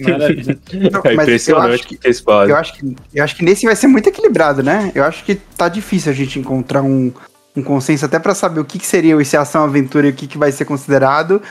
Maravilha. 0.09 0.57
Não, 0.91 1.01
É 1.03 1.13
impressionante 1.13 1.87
que 1.87 1.97
que 1.97 2.07
eles 2.07 2.19
fazem. 2.21 2.51
Eu 2.51 2.57
acho, 2.57 2.73
que, 2.73 2.95
eu 3.13 3.23
acho 3.23 3.35
que 3.35 3.43
nesse 3.43 3.65
vai 3.65 3.75
ser 3.75 3.87
muito 3.87 4.07
equilibrado, 4.07 4.63
né? 4.63 4.91
Eu 4.95 5.03
acho 5.03 5.23
que 5.25 5.35
tá 5.35 5.67
difícil 5.67 6.11
a 6.11 6.15
gente 6.15 6.39
encontrar 6.39 6.81
um, 6.81 7.11
um 7.55 7.61
consenso 7.63 8.05
até 8.05 8.17
pra 8.19 8.33
saber 8.33 8.59
o 8.61 8.65
que, 8.65 8.79
que 8.79 8.87
seria 8.87 9.19
esse 9.21 9.35
ação-aventura 9.35 10.07
e 10.07 10.11
o 10.11 10.13
que, 10.13 10.25
que 10.27 10.37
vai 10.37 10.51
ser 10.51 10.65
considerado 10.65 11.41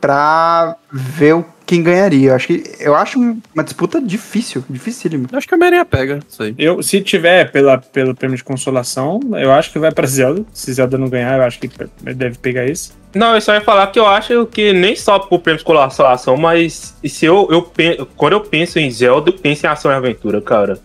pra 0.00 0.76
ver 0.92 1.34
o- 1.34 1.44
quem 1.68 1.82
ganharia. 1.82 2.30
Eu 2.30 2.34
acho 2.34 2.46
que 2.46 2.62
eu 2.80 2.94
acho 2.94 3.20
uma 3.54 3.62
disputa 3.62 4.00
difícil, 4.00 4.64
dificílima. 4.70 5.28
Eu 5.30 5.36
acho 5.36 5.46
que 5.46 5.52
a 5.52 5.56
Homem-Aranha 5.56 5.84
pega, 5.84 6.20
isso 6.26 6.42
aí. 6.42 6.54
Eu, 6.56 6.82
se 6.82 6.98
tiver 7.02 7.52
pela, 7.52 7.76
pelo 7.76 8.14
prêmio 8.14 8.38
de 8.38 8.42
consolação, 8.42 9.20
eu 9.38 9.52
acho 9.52 9.70
que 9.70 9.78
vai 9.78 9.92
pra 9.92 10.06
Zelda. 10.06 10.46
Se 10.50 10.72
Zelda 10.72 10.96
não 10.96 11.10
ganhar, 11.10 11.36
eu 11.36 11.44
acho 11.44 11.60
que 11.60 11.70
deve 12.14 12.38
pegar 12.38 12.64
esse. 12.64 12.92
Não, 13.14 13.34
eu 13.34 13.40
só 13.42 13.52
ia 13.52 13.60
falar 13.60 13.86
que 13.88 13.98
eu 13.98 14.06
acho 14.06 14.46
que 14.46 14.72
nem 14.72 14.96
só 14.96 15.18
por 15.18 15.40
prêmio 15.40 15.58
de 15.58 15.64
consolação, 15.64 16.38
mas 16.38 16.96
se 17.04 17.26
eu, 17.26 17.46
eu 17.50 17.70
quando 18.16 18.32
eu 18.32 18.40
penso 18.40 18.78
em 18.78 18.90
Zelda, 18.90 19.28
eu 19.28 19.34
penso 19.34 19.66
em 19.66 19.68
ação 19.68 19.90
e 19.90 19.94
aventura, 19.94 20.40
cara. 20.40 20.78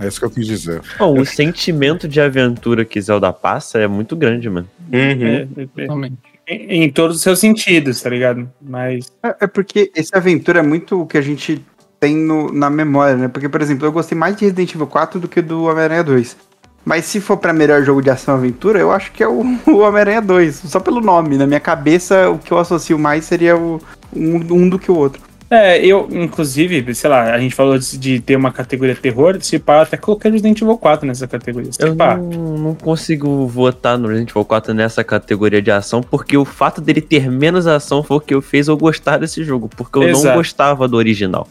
É 0.00 0.08
isso 0.08 0.18
que 0.18 0.26
eu 0.26 0.30
quis 0.30 0.46
dizer. 0.46 0.82
Bom, 0.98 1.20
o 1.20 1.24
sentimento 1.24 2.08
de 2.08 2.20
aventura 2.20 2.84
que 2.84 3.00
Zelda 3.00 3.32
passa 3.32 3.78
é 3.78 3.86
muito 3.86 4.16
grande, 4.16 4.50
mano. 4.50 4.68
Uhum. 4.92 4.98
É, 4.98 5.48
é, 5.56 5.62
é, 5.62 5.66
Totalmente. 5.66 6.35
Em, 6.46 6.84
em 6.84 6.90
todos 6.90 7.16
os 7.16 7.22
seus 7.22 7.38
sentidos, 7.38 8.00
tá 8.00 8.10
ligado? 8.10 8.50
Mas. 8.60 9.10
É, 9.22 9.36
é 9.42 9.46
porque 9.46 9.90
esse 9.94 10.14
aventura 10.16 10.60
é 10.60 10.62
muito 10.62 11.00
o 11.02 11.06
que 11.06 11.18
a 11.18 11.22
gente 11.22 11.64
tem 12.00 12.14
no- 12.16 12.52
na 12.52 12.68
memória, 12.70 13.16
né? 13.16 13.28
Porque, 13.28 13.48
por 13.48 13.60
exemplo, 13.62 13.86
eu 13.86 13.92
gostei 13.92 14.16
mais 14.16 14.36
de 14.36 14.44
Resident 14.44 14.74
Evil 14.74 14.86
4 14.86 15.18
do 15.20 15.28
que 15.28 15.40
do 15.42 15.64
Homem-Aranha 15.64 16.04
2. 16.04 16.36
Mas 16.84 17.04
se 17.06 17.20
for 17.20 17.36
pra 17.36 17.52
melhor 17.52 17.82
jogo 17.82 18.00
de 18.00 18.10
ação-aventura, 18.10 18.78
eu 18.78 18.92
acho 18.92 19.10
que 19.12 19.22
é 19.22 19.28
o, 19.28 19.40
o 19.66 19.78
Homem-Aranha 19.78 20.22
2. 20.22 20.54
Só 20.66 20.78
pelo 20.78 21.00
nome. 21.00 21.36
Na 21.36 21.46
minha 21.46 21.58
cabeça, 21.60 22.30
o 22.30 22.38
que 22.38 22.52
eu 22.52 22.58
associo 22.58 22.98
mais 22.98 23.24
seria 23.24 23.56
o, 23.56 23.80
um, 24.14 24.36
um 24.54 24.68
do 24.68 24.78
que 24.78 24.90
o 24.90 24.96
outro. 24.96 25.20
É, 25.48 25.78
eu, 25.84 26.08
inclusive, 26.10 26.92
sei 26.92 27.08
lá, 27.08 27.32
a 27.32 27.38
gente 27.38 27.54
falou 27.54 27.78
de, 27.78 27.96
de 27.96 28.20
ter 28.20 28.34
uma 28.34 28.50
categoria 28.50 28.96
terror, 28.96 29.40
se 29.40 29.60
pá, 29.60 29.82
até 29.82 29.96
coloquei 29.96 30.30
Resident 30.30 30.60
Evil 30.60 30.76
4 30.76 31.06
nessa 31.06 31.28
categoria. 31.28 31.72
Se 31.72 31.80
Eu 31.80 31.94
pá, 31.94 32.16
não, 32.16 32.58
não 32.58 32.74
consigo 32.74 33.46
votar 33.46 33.96
no 33.96 34.08
Resident 34.08 34.30
Evil 34.30 34.44
4 34.44 34.74
nessa 34.74 35.04
categoria 35.04 35.62
de 35.62 35.70
ação, 35.70 36.00
porque 36.00 36.36
o 36.36 36.44
fato 36.44 36.80
dele 36.80 37.00
ter 37.00 37.30
menos 37.30 37.68
ação 37.68 38.02
foi 38.02 38.16
o 38.16 38.20
que 38.20 38.34
eu 38.34 38.42
fez 38.42 38.66
eu 38.66 38.76
gostar 38.76 39.18
desse 39.18 39.44
jogo, 39.44 39.68
porque 39.68 39.98
eu 39.98 40.02
não 40.02 40.10
Exato. 40.10 40.36
gostava 40.36 40.88
do 40.88 40.96
original. 40.96 41.46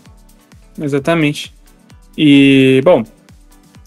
Exatamente. 0.80 1.54
E, 2.18 2.82
bom. 2.84 3.04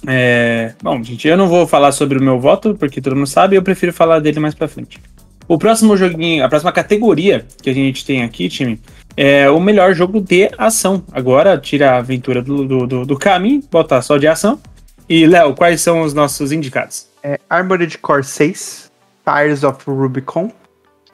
É, 0.06 0.72
bom, 0.82 1.02
gente, 1.02 1.28
eu 1.28 1.36
não 1.36 1.48
vou 1.48 1.66
falar 1.66 1.92
sobre 1.92 2.18
o 2.18 2.22
meu 2.22 2.40
voto, 2.40 2.74
porque 2.74 3.00
todo 3.00 3.16
mundo 3.16 3.26
sabe, 3.26 3.56
eu 3.56 3.62
prefiro 3.62 3.92
falar 3.92 4.20
dele 4.20 4.40
mais 4.40 4.54
pra 4.54 4.68
frente. 4.68 4.98
O 5.46 5.58
próximo 5.58 5.96
joguinho, 5.96 6.44
a 6.44 6.48
próxima 6.48 6.70
categoria 6.72 7.44
que 7.62 7.68
a 7.68 7.74
gente 7.74 8.04
tem 8.04 8.22
aqui, 8.22 8.48
time, 8.48 8.78
é 9.20 9.50
o 9.50 9.58
melhor 9.58 9.92
jogo 9.94 10.20
de 10.20 10.48
ação. 10.56 11.02
Agora, 11.10 11.58
tira 11.58 11.90
a 11.90 11.96
aventura 11.96 12.40
do, 12.40 12.86
do, 12.86 13.04
do, 13.04 13.18
caminho, 13.18 13.60
bota 13.68 14.00
só 14.00 14.16
de 14.16 14.28
ação. 14.28 14.60
E, 15.08 15.26
Léo, 15.26 15.56
quais 15.56 15.80
são 15.80 16.02
os 16.02 16.14
nossos 16.14 16.52
indicados? 16.52 17.08
É 17.20 17.36
Armored 17.50 17.98
Core 17.98 18.22
6, 18.22 18.88
Fires 19.24 19.64
of 19.64 19.82
Rubicon, 19.90 20.52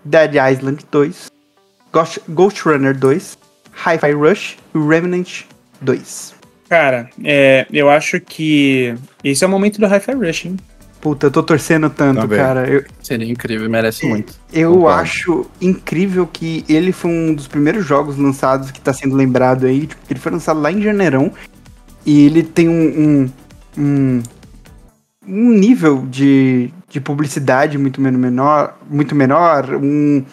Dead 0.05 0.35
Island 0.35 0.85
2, 0.91 1.31
Ghost, 1.91 2.21
Ghost 2.29 2.69
Runner 2.69 2.95
2, 2.95 3.39
Hi-Fi 3.87 4.13
Rush 4.13 4.59
e 4.75 4.79
Remnant 4.79 5.45
2. 5.81 6.35
Cara, 6.69 7.09
é, 7.25 7.67
eu 7.73 7.89
acho 7.89 8.21
que 8.21 8.95
esse 9.23 9.43
é 9.43 9.47
o 9.47 9.51
momento 9.51 9.81
do 9.81 9.87
Hi-Fi 9.87 10.13
Rush, 10.13 10.45
hein? 10.45 10.57
Puta, 11.05 11.27
eu 11.27 11.31
tô 11.31 11.43
torcendo 11.43 11.91
tanto, 11.91 12.23
Também. 12.23 12.39
cara. 12.39 12.67
Eu, 12.67 12.83
Seria 13.03 13.31
incrível, 13.31 13.69
merece 13.69 14.07
muito. 14.07 14.33
eu 14.51 14.73
Concordo. 14.73 15.01
acho 15.03 15.47
incrível 15.61 16.27
que 16.27 16.65
ele 16.67 16.93
foi 16.93 17.11
um 17.11 17.35
dos 17.35 17.47
primeiros 17.47 17.85
jogos 17.85 18.17
lançados 18.17 18.71
que 18.71 18.81
tá 18.81 18.91
sendo 18.91 19.15
lembrado 19.15 19.67
aí. 19.67 19.87
Tipo, 19.87 20.01
ele 20.09 20.19
foi 20.19 20.33
lançado 20.33 20.59
lá 20.63 20.73
em 20.73 20.81
janeirão. 20.81 21.31
E 22.07 22.25
ele 22.25 22.43
tem 22.43 22.71
um, 22.71 23.29
um, 23.77 23.83
um, 23.83 24.23
um 25.29 25.51
nível 25.51 26.07
de, 26.09 26.71
de 26.89 27.03
publicidade 27.03 27.77
muito 27.77 28.01
men- 28.01 28.13
menor, 28.17 28.79
muito 28.89 29.15
menor, 29.15 29.75
um, 29.75 30.25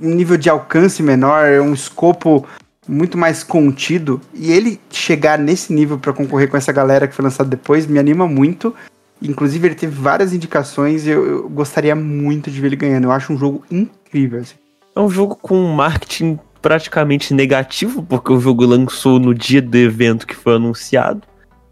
um 0.00 0.14
nível 0.14 0.36
de 0.36 0.48
alcance 0.48 1.02
menor, 1.02 1.60
um 1.60 1.74
escopo 1.74 2.46
muito 2.86 3.18
mais 3.18 3.42
contido. 3.42 4.20
E 4.32 4.52
ele 4.52 4.80
chegar 4.90 5.40
nesse 5.40 5.72
nível 5.72 5.98
pra 5.98 6.12
concorrer 6.12 6.48
com 6.48 6.56
essa 6.56 6.70
galera 6.70 7.08
que 7.08 7.16
foi 7.16 7.24
lançado 7.24 7.50
depois 7.50 7.84
me 7.84 7.98
anima 7.98 8.28
muito. 8.28 8.72
Inclusive, 9.20 9.68
ele 9.68 9.74
teve 9.74 9.94
várias 10.00 10.32
indicações 10.32 11.06
e 11.06 11.10
eu, 11.10 11.26
eu 11.26 11.48
gostaria 11.48 11.94
muito 11.94 12.50
de 12.50 12.60
ver 12.60 12.68
ele 12.68 12.76
ganhando. 12.76 13.04
Eu 13.04 13.12
acho 13.12 13.32
um 13.32 13.38
jogo 13.38 13.64
incrível. 13.70 14.40
assim. 14.40 14.54
É 14.94 15.00
um 15.00 15.10
jogo 15.10 15.36
com 15.36 15.62
marketing 15.72 16.38
praticamente 16.60 17.32
negativo, 17.32 18.02
porque 18.02 18.32
o 18.32 18.40
jogo 18.40 18.66
lançou 18.66 19.18
no 19.18 19.34
dia 19.34 19.62
do 19.62 19.76
evento 19.76 20.26
que 20.26 20.34
foi 20.34 20.56
anunciado. 20.56 21.22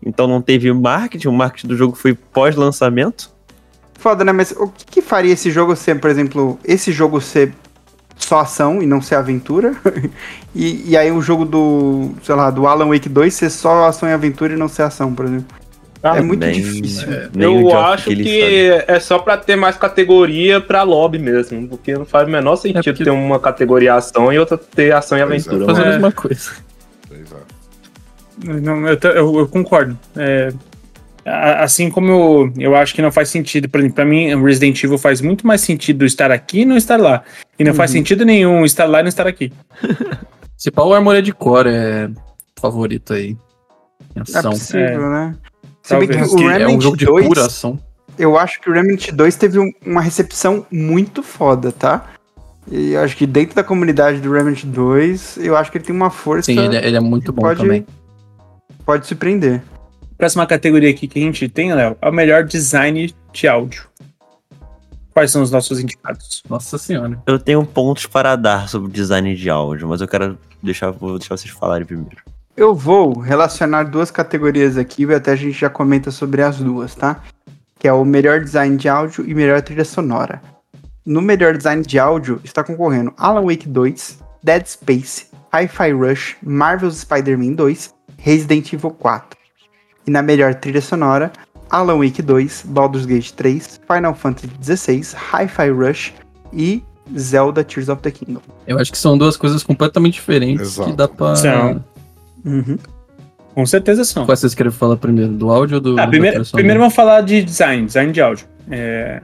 Então 0.04 0.26
não 0.26 0.40
teve 0.40 0.72
marketing, 0.72 1.28
o 1.28 1.32
marketing 1.32 1.68
do 1.68 1.76
jogo 1.76 1.96
foi 1.96 2.14
pós-lançamento. 2.14 3.34
Foda, 3.98 4.24
né? 4.24 4.32
Mas 4.32 4.52
o 4.52 4.68
que, 4.68 4.84
que 4.86 5.02
faria 5.02 5.32
esse 5.32 5.50
jogo 5.50 5.74
ser, 5.74 6.00
por 6.00 6.10
exemplo, 6.10 6.58
esse 6.64 6.92
jogo 6.92 7.20
ser 7.20 7.52
só 8.16 8.40
ação 8.40 8.82
e 8.82 8.86
não 8.86 9.00
ser 9.00 9.16
aventura? 9.16 9.74
e, 10.54 10.90
e 10.90 10.96
aí 10.96 11.10
o 11.10 11.20
jogo 11.20 11.44
do, 11.44 12.10
sei 12.22 12.34
lá, 12.34 12.50
do 12.50 12.66
Alan 12.66 12.88
Wake 12.88 13.08
2 13.08 13.34
ser 13.34 13.50
só 13.50 13.86
ação 13.86 14.08
e 14.08 14.12
aventura 14.12 14.52
e 14.52 14.56
não 14.56 14.68
ser 14.68 14.82
ação, 14.82 15.12
por 15.12 15.26
exemplo. 15.26 15.56
É 16.14 16.20
muito 16.20 16.40
nem- 16.40 16.52
difícil. 16.54 17.08
o 17.34 17.42
eu 17.42 17.78
acho 17.78 18.04
que 18.10 18.14
sabe. 18.76 18.84
é 18.88 19.00
só 19.00 19.18
pra 19.18 19.36
ter 19.36 19.56
mais 19.56 19.76
categoria 19.76 20.60
pra 20.60 20.82
lobby 20.82 21.18
mesmo, 21.18 21.66
porque 21.68 21.94
não 21.94 22.04
faz 22.04 22.28
o 22.28 22.30
menor 22.30 22.56
sentido 22.56 22.82
porque- 22.84 23.04
ter 23.04 23.10
uma 23.10 23.40
categoria 23.40 23.94
ação 23.94 24.32
e 24.32 24.38
outra 24.38 24.58
ter 24.58 24.92
ação 24.94 25.16
e 25.18 25.24
Pois 25.26 25.46
é. 25.46 25.50
aventura. 25.50 25.74
Fazer 25.74 25.82
a 25.82 25.86
É. 25.86 25.92
mesma 25.92 26.12
coisa. 26.12 26.50
Pois 27.08 27.20
é. 27.32 28.60
Não, 28.60 28.86
eu, 28.86 28.98
eu- 29.02 29.38
eu 29.40 29.48
concordo. 29.48 29.98
É, 30.16 30.52
assim 31.24 31.90
como 31.90 32.12
eu, 32.12 32.52
eu 32.58 32.76
acho 32.76 32.94
que 32.94 33.02
não 33.02 33.10
faz 33.10 33.28
sentido, 33.30 33.68
por 33.68 33.78
exemplo, 33.80 33.96
pra 33.96 34.04
mim, 34.04 34.40
Resident 34.42 34.82
Evil 34.84 34.98
faz 34.98 35.20
muito 35.20 35.46
mais 35.46 35.60
sentido 35.62 36.04
estar 36.04 36.30
aqui 36.30 36.60
e 36.60 36.64
não 36.64 36.76
estar 36.76 37.00
lá. 37.00 37.22
E 37.58 37.64
não 37.64 37.74
faz 37.74 37.90
Uhum. 37.90 37.96
sentido 37.96 38.24
nenhum 38.24 38.64
estar 38.64 38.84
lá 38.84 39.00
e 39.00 39.02
não 39.02 39.08
estar 39.08 39.26
aqui. 39.26 39.52
Se 40.56 40.70
pau, 40.70 40.88
o 40.88 40.94
Armored 40.94 41.32
Core 41.32 41.68
é 41.70 42.08
favorito 42.60 43.12
aí. 43.12 43.36
Em 44.14 44.20
É 44.20 44.22
ação. 44.22 44.52
possível, 44.52 45.10
né? 45.10 45.34
Se 45.88 45.96
bem 45.96 46.08
que 46.08 46.16
o 46.16 46.36
Que 46.36 46.42
é 46.42 46.46
um 46.46 46.48
Remnant 46.58 46.80
jogo 46.82 46.96
de 46.96 47.04
2, 47.06 47.26
pura 47.28 47.46
ação. 47.46 47.78
eu 48.18 48.36
acho 48.36 48.60
que 48.60 48.68
o 48.68 48.72
Remnant 48.72 49.10
2 49.12 49.36
teve 49.36 49.58
um- 49.58 49.72
uma 49.84 50.00
recepção 50.00 50.66
muito 50.70 51.22
foda, 51.22 51.70
tá? 51.70 52.06
E 52.70 52.92
eu 52.94 53.00
acho 53.02 53.16
que 53.16 53.26
dentro 53.26 53.54
da 53.54 53.62
comunidade 53.62 54.20
do 54.20 54.32
Remnant 54.32 54.64
2, 54.64 55.38
eu 55.38 55.56
acho 55.56 55.70
que 55.70 55.78
ele 55.78 55.84
tem 55.84 55.94
uma 55.94 56.10
força 56.10 56.50
Sim, 56.52 56.58
ele, 56.58 56.76
é- 56.76 56.86
ele 56.86 56.96
é 56.96 57.00
muito 57.00 57.32
bom 57.32 57.42
pode, 57.42 57.60
também. 57.60 57.86
pode 58.84 59.06
surpreender. 59.06 59.62
Próxima 60.18 60.46
categoria 60.46 60.90
aqui 60.90 61.06
que 61.06 61.18
a 61.20 61.22
gente 61.22 61.48
tem, 61.48 61.72
Léo, 61.72 61.96
é 62.02 62.08
o 62.08 62.12
melhor 62.12 62.42
design 62.42 63.14
de 63.32 63.46
áudio. 63.46 63.84
Quais 65.12 65.30
são 65.30 65.42
os 65.42 65.50
nossos 65.50 65.78
indicados? 65.80 66.42
Nossa 66.48 66.76
senhora. 66.78 67.22
Eu 67.26 67.38
tenho 67.38 67.64
pontos 67.64 68.06
para 68.06 68.34
dar 68.36 68.68
sobre 68.68 68.90
design 68.90 69.34
de 69.36 69.48
áudio, 69.48 69.88
mas 69.88 70.00
eu 70.00 70.08
quero 70.08 70.36
deixar, 70.62 70.90
vou 70.90 71.18
deixar 71.18 71.36
vocês 71.36 71.52
falarem 71.54 71.86
primeiro. 71.86 72.16
Eu 72.56 72.74
vou 72.74 73.18
relacionar 73.18 73.82
duas 73.82 74.10
categorias 74.10 74.78
aqui 74.78 75.04
e 75.04 75.14
até 75.14 75.32
a 75.32 75.36
gente 75.36 75.52
já 75.52 75.68
comenta 75.68 76.10
sobre 76.10 76.40
as 76.40 76.56
duas, 76.56 76.94
tá? 76.94 77.22
Que 77.78 77.86
é 77.86 77.92
o 77.92 78.02
melhor 78.02 78.40
design 78.40 78.78
de 78.78 78.88
áudio 78.88 79.28
e 79.28 79.34
melhor 79.34 79.60
trilha 79.60 79.84
sonora. 79.84 80.40
No 81.04 81.20
melhor 81.20 81.54
design 81.54 81.82
de 81.82 81.98
áudio 81.98 82.40
está 82.42 82.64
concorrendo 82.64 83.12
Alan 83.18 83.42
Wake 83.42 83.68
2, 83.68 84.20
Dead 84.42 84.66
Space, 84.66 85.26
Hi-Fi 85.52 85.92
Rush, 85.92 86.36
Marvel's 86.42 86.96
Spider-Man 86.96 87.52
2, 87.52 87.94
Resident 88.16 88.72
Evil 88.72 88.90
4. 88.90 89.38
E 90.06 90.10
na 90.10 90.22
melhor 90.22 90.54
trilha 90.54 90.80
sonora, 90.80 91.30
Alan 91.68 91.98
Wake 91.98 92.22
2, 92.22 92.62
Baldur's 92.68 93.04
Gate 93.04 93.32
3, 93.32 93.82
Final 93.86 94.14
Fantasy 94.14 94.50
XVI, 94.62 95.14
Hi-Fi 95.30 95.70
Rush 95.72 96.14
e 96.54 96.82
Zelda 97.18 97.62
Tears 97.62 97.90
of 97.90 98.00
the 98.00 98.10
Kingdom. 98.10 98.40
Eu 98.66 98.78
acho 98.78 98.90
que 98.90 98.98
são 98.98 99.18
duas 99.18 99.36
coisas 99.36 99.62
completamente 99.62 100.14
diferentes 100.14 100.68
Exato. 100.68 100.90
que 100.90 100.96
dá 100.96 101.06
pra. 101.06 101.36
São. 101.36 101.84
Uhum. 102.46 102.78
Com 103.54 103.66
certeza 103.66 104.04
são. 104.04 104.24
Qual 104.24 104.36
vocês 104.36 104.54
querem 104.54 104.70
falar 104.70 104.96
primeiro? 104.96 105.32
Do 105.32 105.50
áudio 105.50 105.76
ou 105.76 105.80
do. 105.80 106.00
Ah, 106.00 106.06
primeiro, 106.06 106.44
primeiro 106.52 106.78
vamos 106.80 106.94
falar 106.94 107.22
de 107.22 107.42
design, 107.42 107.86
design 107.86 108.12
de 108.12 108.20
áudio. 108.20 108.46
É, 108.70 109.20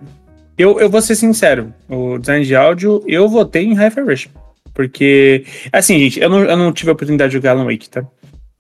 eu, 0.57 0.79
eu 0.81 0.91
vou 0.91 1.01
ser 1.01 1.15
sincero, 1.15 1.73
o 1.89 2.19
design 2.19 2.45
de 2.45 2.55
áudio, 2.55 3.03
eu 3.07 3.29
votei 3.29 3.65
em 3.65 3.75
Hi-Fi 3.75 4.01
Rush. 4.01 4.29
Porque, 4.75 5.45
assim, 5.73 5.99
gente, 5.99 6.21
eu 6.21 6.31
não, 6.31 6.39
eu 6.45 6.57
não 6.57 6.73
tive 6.73 6.91
a 6.91 6.95
oportunidade 6.95 7.31
de 7.31 7.35
jogar 7.35 7.53
Alan 7.53 7.65
Wake, 7.65 7.91
tá? 7.91 8.05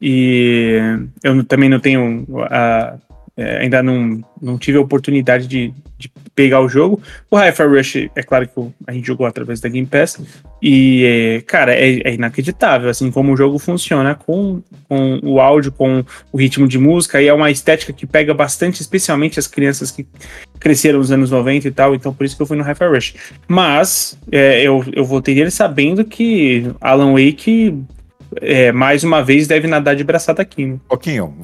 E 0.01 0.79
eu 1.23 1.45
também 1.45 1.69
não 1.69 1.81
tenho 1.81 2.27
a. 2.51 2.97
é, 3.37 3.59
ainda 3.59 3.83
não, 3.83 4.23
não 4.41 4.59
tive 4.59 4.77
a 4.79 4.81
oportunidade 4.81 5.47
de, 5.47 5.73
de 5.99 6.11
pegar 6.35 6.61
o 6.61 6.69
jogo. 6.69 7.01
O 7.31 7.37
Hi-Fi 7.37 7.63
Rush, 7.65 7.97
é 8.15 8.23
claro 8.23 8.47
que 8.47 8.61
a 8.87 8.93
gente 8.93 9.07
jogou 9.07 9.27
através 9.27 9.61
da 9.61 9.69
Game 9.69 9.87
Pass. 9.87 10.21
E, 10.61 11.05
é, 11.05 11.41
cara, 11.41 11.75
é, 11.75 12.01
é 12.05 12.15
inacreditável, 12.15 12.89
assim, 12.91 13.11
como 13.11 13.33
o 13.33 13.37
jogo 13.37 13.59
funciona 13.59 14.15
com, 14.15 14.63
com 14.89 15.19
o 15.23 15.41
áudio, 15.41 15.73
com 15.73 16.05
o 16.31 16.37
ritmo 16.37 16.69
de 16.69 16.79
música, 16.79 17.21
e 17.23 17.29
é 17.29 17.33
uma 17.33 17.51
estética 17.51 17.93
que 17.93 18.07
pega 18.07 18.35
bastante, 18.35 18.81
especialmente 18.81 19.39
as 19.39 19.47
crianças 19.47 19.91
que 19.91 20.07
cresceram 20.61 20.99
nos 20.99 21.11
anos 21.11 21.31
90 21.31 21.67
e 21.67 21.71
tal, 21.73 21.95
então 21.95 22.15
por 22.15 22.25
isso 22.25 22.37
que 22.37 22.43
eu 22.43 22.47
fui 22.47 22.57
no 22.57 22.63
Hi-Fi 22.63 22.87
Rush. 22.87 23.15
Mas 23.49 24.17
é, 24.31 24.63
eu, 24.63 24.85
eu 24.93 25.05
votei 25.05 25.35
nele 25.35 25.51
sabendo 25.51 26.05
que 26.05 26.71
Alan 26.81 27.13
Wake, 27.13 27.83
é, 28.41 28.73
mais 28.73 29.05
uma 29.05 29.23
vez, 29.23 29.47
deve 29.47 29.67
nadar 29.67 29.95
de 29.97 30.05
braçada 30.05 30.43
aqui. 30.43 30.67
Né? 30.67 30.79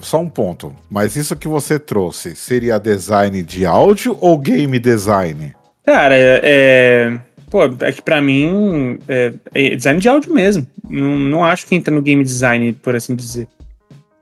Só 0.01 0.21
um 0.21 0.29
ponto. 0.29 0.75
Mas 0.91 1.17
isso 1.17 1.37
que 1.37 1.49
você 1.49 1.79
trouxe 1.79 2.35
seria 2.35 2.79
design 2.79 3.43
de 3.43 3.67
áudio 3.67 4.17
ou 4.21 4.39
game 4.39 4.79
design? 4.79 5.55
Cara, 5.85 6.15
é, 6.17 6.41
é, 6.43 7.19
pô, 7.51 7.65
é 7.81 7.93
que 7.93 8.03
pra 8.03 8.21
mim 8.21 8.99
é, 9.09 9.33
é 9.55 9.77
design 9.77 10.01
de 10.01 10.09
áudio 10.09 10.33
mesmo. 10.33 10.67
Não, 10.89 11.19
não 11.19 11.45
acho 11.45 11.67
que 11.67 11.75
entra 11.75 11.95
no 11.95 12.03
game 12.03 12.23
design, 12.23 12.73
por 12.75 12.95
assim 12.95 13.15
dizer. 13.15 13.49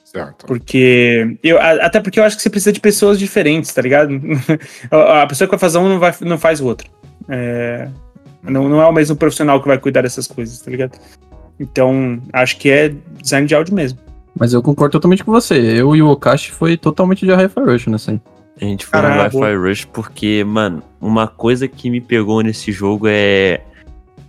Certo. 0.05 0.47
Porque. 0.47 1.37
Eu, 1.43 1.61
até 1.61 2.01
porque 2.01 2.19
eu 2.19 2.25
acho 2.25 2.37
que 2.37 2.43
você 2.43 2.49
precisa 2.49 2.73
de 2.73 2.81
pessoas 2.81 3.19
diferentes, 3.19 3.73
tá 3.73 3.83
ligado? 3.83 4.19
a 4.91 5.23
a 5.23 5.27
pessoa 5.27 5.47
que 5.47 5.53
vai 5.53 5.59
fazer 5.59 5.79
um 5.79 5.89
não, 5.89 5.99
vai, 5.99 6.15
não 6.23 6.39
faz 6.39 6.61
o 6.61 6.67
outro. 6.67 6.89
É, 7.29 7.89
não, 8.43 8.69
não 8.69 8.81
é 8.81 8.87
o 8.87 8.93
mesmo 8.93 9.17
profissional 9.17 9.61
que 9.61 9.69
vai 9.69 9.79
cuidar 9.79 10.03
dessas 10.03 10.27
coisas, 10.27 10.61
tá 10.61 10.71
ligado? 10.71 10.99
Então, 11.59 12.21
acho 12.33 12.57
que 12.59 12.69
é 12.69 12.95
design 13.21 13.47
de 13.47 13.55
áudio 13.55 13.75
mesmo. 13.75 13.99
Mas 14.39 14.53
eu 14.53 14.63
concordo 14.63 14.93
totalmente 14.93 15.25
com 15.25 15.33
você. 15.33 15.55
Eu 15.55 15.97
e 15.97 16.03
o 16.03 16.09
Okashi 16.11 16.53
foi 16.53 16.77
totalmente 16.77 17.25
de 17.25 17.33
Hi-Fi 17.33 17.61
Rush 17.61 17.87
nessa 17.87 18.11
aí. 18.11 18.21
A 18.61 18.65
gente 18.65 18.85
foi 18.87 19.01
no 19.01 19.09
Caraca. 19.09 19.37
Wi-Fi 19.37 19.57
Rush 19.57 19.85
porque, 19.87 20.45
mano, 20.45 20.83
uma 21.01 21.27
coisa 21.27 21.67
que 21.67 21.89
me 21.91 22.01
pegou 22.01 22.43
nesse 22.43 22.71
jogo 22.73 23.07
é 23.09 23.63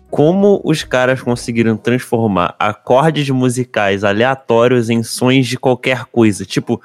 como 0.09 0.61
os 0.63 0.83
caras 0.83 1.21
conseguiram 1.21 1.75
transformar 1.75 2.55
acordes 2.57 3.29
musicais 3.29 4.05
aleatórios 4.05 4.89
em 4.89 5.03
sons 5.03 5.45
de 5.47 5.57
qualquer 5.57 6.05
coisa. 6.05 6.45
Tipo, 6.45 6.81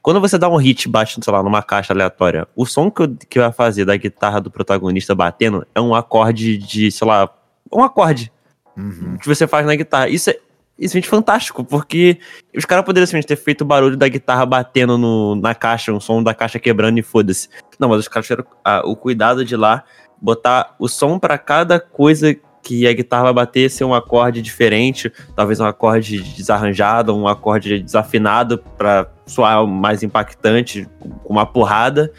quando 0.00 0.20
você 0.20 0.38
dá 0.38 0.48
um 0.48 0.56
hit 0.56 0.88
bate, 0.88 1.18
sei 1.22 1.32
lá, 1.32 1.42
numa 1.42 1.62
caixa 1.62 1.92
aleatória, 1.92 2.48
o 2.56 2.64
som 2.64 2.90
que, 2.90 3.02
eu- 3.02 3.16
que 3.28 3.38
vai 3.38 3.52
fazer 3.52 3.84
da 3.84 3.94
guitarra 3.96 4.40
do 4.40 4.50
protagonista 4.50 5.14
batendo 5.14 5.66
é 5.74 5.80
um 5.80 5.94
acorde 5.94 6.56
de, 6.56 6.90
sei 6.90 7.06
lá, 7.06 7.28
um 7.70 7.82
acorde 7.82 8.32
Uhum. 8.76 9.16
que 9.18 9.26
você 9.26 9.46
faz 9.46 9.66
na 9.66 9.74
guitarra. 9.74 10.08
Isso 10.08 10.30
é 10.30 10.38
isso 10.78 10.98
é 10.98 11.02
fantástico, 11.02 11.62
porque 11.62 12.18
os 12.56 12.64
caras 12.64 12.84
poderiam 12.84 13.06
simplesmente 13.06 13.28
ter 13.28 13.36
feito 13.36 13.60
o 13.60 13.64
barulho 13.64 13.96
da 13.96 14.08
guitarra 14.08 14.44
batendo 14.44 14.96
no, 14.98 15.36
na 15.36 15.54
caixa, 15.54 15.92
um 15.92 16.00
som 16.00 16.22
da 16.22 16.34
caixa 16.34 16.58
quebrando 16.58 16.98
e 16.98 17.02
foda-se. 17.02 17.48
Não, 17.78 17.88
mas 17.88 18.00
os 18.00 18.08
caras 18.08 18.26
tiveram 18.26 18.44
ah, 18.64 18.82
o 18.84 18.96
cuidado 18.96 19.44
de 19.44 19.54
lá 19.54 19.84
botar 20.20 20.74
o 20.78 20.88
som 20.88 21.18
pra 21.18 21.36
cada 21.36 21.78
coisa 21.78 22.34
que 22.62 22.86
a 22.86 22.92
guitarra 22.92 23.24
vai 23.24 23.32
bater 23.32 23.70
ser 23.70 23.84
um 23.84 23.92
acorde 23.92 24.40
diferente, 24.40 25.12
talvez 25.34 25.58
um 25.60 25.66
acorde 25.66 26.20
desarranjado, 26.20 27.14
um 27.14 27.26
acorde 27.26 27.80
desafinado 27.80 28.58
pra 28.78 29.08
soar 29.26 29.66
mais 29.66 30.02
impactante, 30.02 30.88
com 30.98 31.32
uma 31.32 31.44
porrada, 31.44 32.12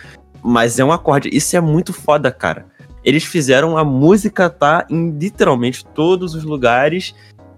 mas 0.43 0.77
é 0.79 0.85
um 0.85 0.91
acorde. 0.91 1.29
Isso 1.31 1.55
é 1.55 1.61
muito 1.61 1.93
foda, 1.93 2.29
cara. 2.31 2.65
Eles 3.03 3.23
fizeram 3.23 3.77
a 3.77 3.83
música 3.83 4.49
tá 4.49 4.85
em 4.89 5.11
literalmente 5.17 5.85
todos 5.93 6.33
os 6.35 6.43
lugares, 6.43 7.13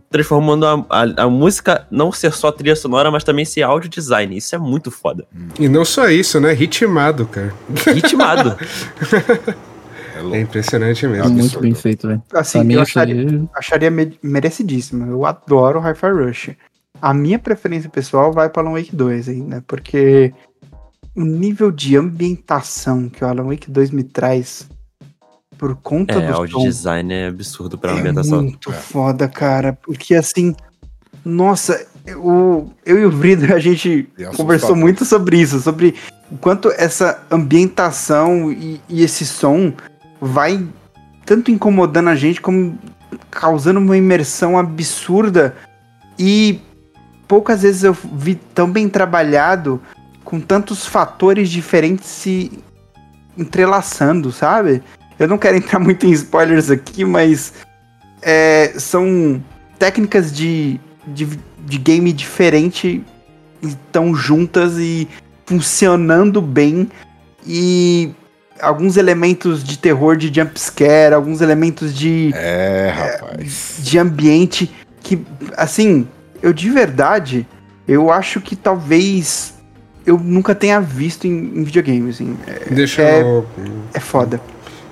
transformando 0.10 0.66
a, 0.66 0.86
a, 0.90 1.24
a 1.24 1.30
música 1.30 1.86
não 1.92 2.12
ser 2.12 2.32
só 2.34 2.52
trilha 2.52 2.76
sonora, 2.76 3.12
mas 3.12 3.24
também 3.24 3.46
ser 3.46 3.64
áudio 3.64 3.90
design. 3.90 4.36
Isso 4.38 4.56
é 4.56 4.58
muito 4.58 4.90
foda. 4.90 5.28
E 5.60 5.68
não 5.68 5.84
só 5.86 6.10
isso, 6.10 6.40
né? 6.40 6.54
Ritmado, 6.54 7.26
cara. 7.28 7.54
Ritmado. 7.94 8.56
É. 9.52 9.66
É 10.32 10.40
impressionante 10.40 11.06
É 11.06 11.10
mesmo. 11.10 11.24
absurdo. 11.26 11.42
Muito 11.42 11.60
bem 11.60 11.76
feito, 11.76 12.08
velho. 12.08 12.24
Assim, 12.34 12.72
eu 12.72 12.82
acharia, 12.82 13.16
aí- 13.30 13.50
acharia 13.54 13.92
me- 13.92 14.18
merecidíssimo. 14.24 15.06
Eu 15.12 15.26
adoro 15.26 15.78
o 15.78 15.82
Hi-Fi 15.82 16.10
Rush. 16.10 16.50
A 17.02 17.14
minha 17.14 17.38
preferência 17.38 17.90
pessoal 17.90 18.32
vai 18.32 18.48
para 18.50 18.64
Alan 18.64 18.78
Wake 18.80 18.96
2 18.96 19.28
ainda, 19.28 19.62
porque 19.68 20.34
o 21.14 21.22
nível 21.22 21.70
de 21.70 21.98
ambientação 21.98 23.10
que 23.10 23.26
o 23.26 23.28
Alan 23.28 23.44
Wake 23.50 23.70
2 23.70 23.92
me 23.92 24.04
traz 24.06 24.70
por 25.58 25.76
conta 25.76 26.14
É, 26.16 26.28
do 26.28 26.34
áudio 26.34 26.60
som 26.60 26.64
design 26.66 27.14
é 27.14 27.28
absurdo 27.28 27.78
pra 27.78 27.92
é 27.92 28.00
ambientação. 28.00 28.42
muito 28.42 28.72
foda, 28.72 29.28
cara. 29.28 29.74
Porque 29.74 30.16
assim, 30.16 30.56
nossa, 31.24 31.86
eu, 32.06 32.70
eu 32.86 33.00
e 33.00 33.06
o 33.06 33.12
Vrido, 33.12 33.46
a 33.54 33.60
gente 33.60 34.08
assustador. 34.14 34.36
conversou 34.38 34.76
muito 34.76 35.06
sobre 35.06 35.40
isso, 35.40 35.60
sobre 35.60 35.96
o 36.32 36.38
quanto 36.38 36.70
essa 36.72 37.24
ambientação 37.32 38.52
e, 38.52 38.82
e 38.90 39.04
esse 39.04 39.26
som 39.26 39.74
vai 40.22 40.66
tanto 41.26 41.52
incomodando 41.52 42.10
a 42.10 42.16
gente 42.16 42.40
como 42.42 42.78
causando 43.32 43.80
uma 43.80 43.98
imersão 43.98 44.58
absurda 44.58 45.56
e 46.18 46.60
poucas 47.28 47.62
vezes 47.64 47.84
eu 47.84 47.94
vi 47.94 48.36
tão 48.36 48.70
bem 48.72 48.88
trabalhado 48.88 49.82
com 50.24 50.40
tantos 50.40 50.86
fatores 50.86 51.50
diferentes 51.50 52.08
se 52.10 52.52
entrelaçando, 53.38 54.32
sabe? 54.32 54.82
Eu 55.20 55.28
não 55.28 55.38
quero 55.38 55.58
entrar 55.58 55.80
muito 55.80 56.06
em 56.06 56.12
spoilers 56.12 56.70
aqui, 56.70 57.06
mas 57.06 57.54
é, 58.22 58.74
são 58.78 59.42
técnicas 59.78 60.32
de, 60.32 60.80
de, 61.08 61.28
de 61.66 61.78
game 61.78 62.12
diferente 62.12 63.04
estão 63.62 64.14
juntas 64.14 64.78
e 64.78 65.08
funcionando 65.46 66.42
bem 66.42 66.90
e 67.46 68.12
alguns 68.60 68.98
elementos 68.98 69.64
de 69.64 69.78
terror 69.78 70.16
de 70.16 70.34
jump 70.34 70.60
scare, 70.60 71.14
alguns 71.14 71.42
elementos 71.42 71.94
de, 71.94 72.32
É, 72.34 72.94
rapaz. 72.96 73.78
de 73.80 74.00
ambiente 74.00 74.74
que 75.02 75.24
assim, 75.56 76.08
eu 76.42 76.52
de 76.52 76.70
verdade, 76.70 77.48
eu 77.88 78.12
acho 78.12 78.42
que 78.42 78.56
talvez 78.56 79.54
eu 80.06 80.18
nunca 80.18 80.54
tenha 80.56 80.80
visto 80.80 81.26
em, 81.26 81.32
em 81.32 81.64
videogame, 81.64 82.10
assim. 82.10 82.38
É, 82.48 82.74
Deixa 82.74 83.02
é, 83.02 83.22
eu. 83.22 83.46
é 83.94 84.00
foda. 84.00 84.40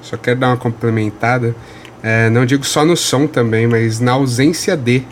Só 0.04 0.18
quero 0.18 0.40
dar 0.40 0.50
uma 0.50 0.58
complementada. 0.58 1.56
É, 2.04 2.30
não 2.30 2.46
digo 2.46 2.64
só 2.64 2.86
no 2.86 2.96
som 2.96 3.26
também, 3.26 3.66
mas 3.66 4.00
na 4.00 4.12
ausência 4.12 4.76
de. 4.78 5.04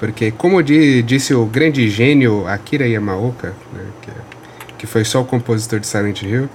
Porque, 0.00 0.30
como 0.30 0.62
di- 0.62 1.02
disse 1.02 1.34
o 1.34 1.44
grande 1.44 1.88
gênio 1.88 2.46
Akira 2.46 2.86
Yamaoka, 2.86 3.54
né, 3.72 3.82
que 4.02 4.10
que 4.78 4.86
foi 4.86 5.04
só 5.04 5.20
o 5.20 5.24
compositor 5.24 5.80
de 5.80 5.88
Silent 5.88 6.22
Hill, 6.22 6.48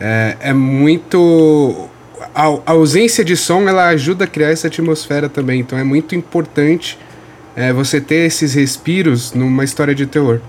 é, 0.00 0.36
é 0.40 0.52
muito. 0.52 1.88
A, 2.34 2.46
a 2.66 2.72
ausência 2.72 3.24
de 3.24 3.36
som 3.36 3.68
ela 3.68 3.86
ajuda 3.88 4.24
a 4.24 4.26
criar 4.26 4.50
essa 4.50 4.66
atmosfera 4.66 5.28
também, 5.28 5.60
então 5.60 5.78
é 5.78 5.84
muito 5.84 6.14
importante 6.16 6.98
é, 7.54 7.72
você 7.72 8.00
ter 8.00 8.26
esses 8.26 8.52
respiros 8.54 9.32
numa 9.32 9.62
história 9.64 9.94
de 9.94 10.06
terror. 10.06 10.40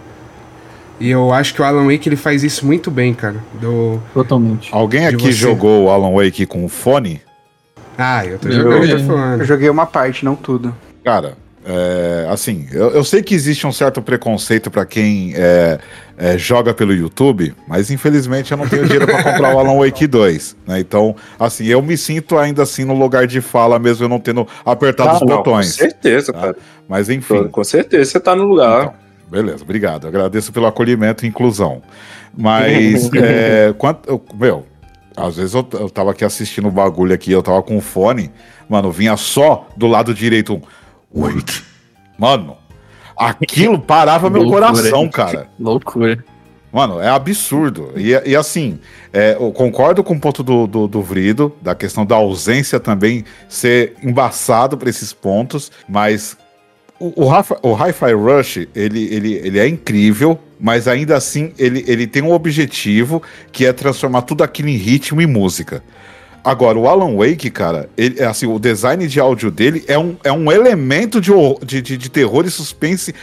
E 0.99 1.10
eu 1.11 1.32
acho 1.32 1.53
que 1.53 1.61
o 1.61 1.65
Alan 1.65 1.86
Wake 1.91 2.10
ele 2.10 2.15
faz 2.15 2.44
isso 2.44 2.65
muito 2.65 2.90
bem, 2.90 3.14
cara. 3.14 3.38
Do... 3.61 4.02
Totalmente. 4.14 4.69
Alguém 4.72 5.06
aqui 5.07 5.18
você. 5.28 5.32
jogou 5.32 5.86
o 5.86 5.90
Alan 5.90 6.11
Wake 6.14 6.45
com 6.45 6.68
fone? 6.68 7.22
Ah, 7.98 8.26
eu 8.26 8.40
tô 8.40 8.48
Eu 8.48 8.53
jogando, 8.53 8.86
joguei. 8.88 8.98
tô 8.98 9.03
falando. 9.14 9.40
Eu 9.41 9.45
joguei 9.45 9.69
uma 9.69 9.86
parte, 9.86 10.26
não 10.26 10.36
tudo. 10.36 10.76
Cara, 11.03 11.36
é, 11.65 12.26
assim, 12.30 12.68
eu, 12.72 12.91
eu 12.91 13.03
sei 13.03 13.22
que 13.22 13.36
existe 13.36 13.65
um 13.68 13.72
certo 13.72 14.02
preconceito 14.02 14.72
pra 14.72 14.86
quem 14.86 15.34
é, 15.36 15.80
é, 16.18 16.38
joga 16.38 16.74
pelo 16.74 16.94
YouTube, 16.94 17.53
mas 17.68 17.91
infelizmente 17.91 18.52
eu 18.52 18.57
não 18.57 18.68
tenho 18.68 18.84
dinheiro 18.86 19.06
pra 19.06 19.22
comprar 19.24 19.56
o 19.56 19.60
Alan 19.60 19.78
Wake 19.80 20.07
2, 20.07 20.56
né? 20.65 20.80
Então, 20.80 21.15
assim, 21.40 21.65
eu 21.65 21.82
me 21.82 21.95
sinto 21.98 22.38
ainda 22.38 22.64
assim 22.64 22.86
no 22.86 22.94
lugar 22.98 23.28
de 23.28 23.41
fala, 23.41 23.78
mesmo 23.78 24.06
eu 24.06 24.10
não 24.10 24.19
tendo 24.19 24.48
apertado 24.65 25.15
os 25.15 25.22
Ah, 25.22 25.26
não, 25.26 25.38
botões. 25.38 25.74
Com 25.74 25.78
certeza, 25.80 26.34
Tá. 26.34 26.40
cara. 26.40 26.56
Mas 26.90 27.10
enfim. 27.10 27.48
Com 27.49 27.64
certeza 27.64 28.11
você 28.11 28.19
tá 28.19 28.36
no 28.36 28.44
lugar. 28.45 28.82
Então, 28.84 29.07
beleza, 29.30 29.64
obrigado. 29.64 30.08
Agradeço 30.08 30.52
pelo 30.52 30.66
acolhimento 30.66 31.26
e 31.26 31.28
inclusão. 31.30 31.82
Mas, 32.36 33.10
é, 33.16 33.74
quanto, 33.78 34.08
eu- 34.10 34.24
meu, 34.36 34.66
às 35.16 35.36
vezes 35.38 35.54
eu, 35.54 35.68
eu 35.74 35.90
tava 35.90 36.12
aqui 36.12 36.24
assistindo 36.24 36.68
o 36.68 36.72
bagulho 36.72 37.14
aqui, 37.14 37.32
eu 37.32 37.41
tava 37.44 37.62
com 37.64 37.80
fone, 37.82 38.32
mano, 38.70 38.91
vinha 38.91 39.18
só 39.18 39.68
do 39.76 39.88
lado 39.88 40.14
direito 40.14 40.62
um 41.14 41.24
wait. 41.24 41.64
Mano, 42.18 42.58
aquilo 43.16 43.80
parava 43.80 44.30
meu 44.30 44.44
Loucura. 44.44 44.68
coração, 44.68 45.10
cara. 45.10 45.48
Loucura. 45.60 46.24
Mano, 46.72 46.99
é 47.02 47.10
absurdo. 47.10 47.94
E, 47.95 48.10
e 48.30 48.36
assim, 48.36 48.80
é, 49.14 49.36
eu 49.40 49.52
concordo 49.52 50.04
com 50.04 50.14
o 50.14 50.20
ponto 50.20 50.44
do, 50.44 50.68
do, 50.68 50.88
do 50.88 51.02
Vrido, 51.02 51.56
da 51.62 51.74
questão 51.74 52.06
da 52.06 52.16
ausência 52.16 52.80
também 52.80 53.24
ser 53.48 53.95
embaçado 54.04 54.78
para 54.78 54.90
esses 54.90 55.14
pontos, 55.14 55.72
mas 55.88 56.38
o, 56.99 57.24
o, 57.61 57.74
Hi-Fi 57.74 58.14
Rush, 58.14 58.68
ele, 58.76 59.03
ele, 59.14 59.34
ele 59.36 59.60
é 59.60 59.68
incrível, 59.68 60.40
mas 60.60 60.88
ainda 60.88 61.15
assim 61.15 61.53
ele, 61.57 61.84
ele 61.88 62.07
tem 62.07 62.24
um 62.24 62.32
objetivo 62.32 63.22
que 63.52 63.65
é 63.65 63.74
transformar 63.74 64.24
tudo 64.24 64.44
aquilo 64.44 64.69
em 64.69 64.76
ritmo 64.76 65.22
e 65.22 65.28
música. 65.28 65.84
Agora, 66.44 66.78
o 66.78 66.88
Alan 66.88 67.15
Wake, 67.15 67.49
cara, 67.49 67.90
ele, 67.98 68.24
assim, 68.24 68.48
o 68.48 68.57
design 68.57 69.06
de 69.06 69.19
áudio 69.19 69.52
dele 69.52 69.84
é 69.88 69.99
um, 69.99 70.15
é 70.24 70.32
um 70.32 70.52
elemento 70.52 71.19
de, 71.19 71.32
de, 71.65 71.82
de, 71.82 71.98
de 71.98 72.10
terror 72.10 72.45
e 72.45 72.49
suspense 72.49 73.14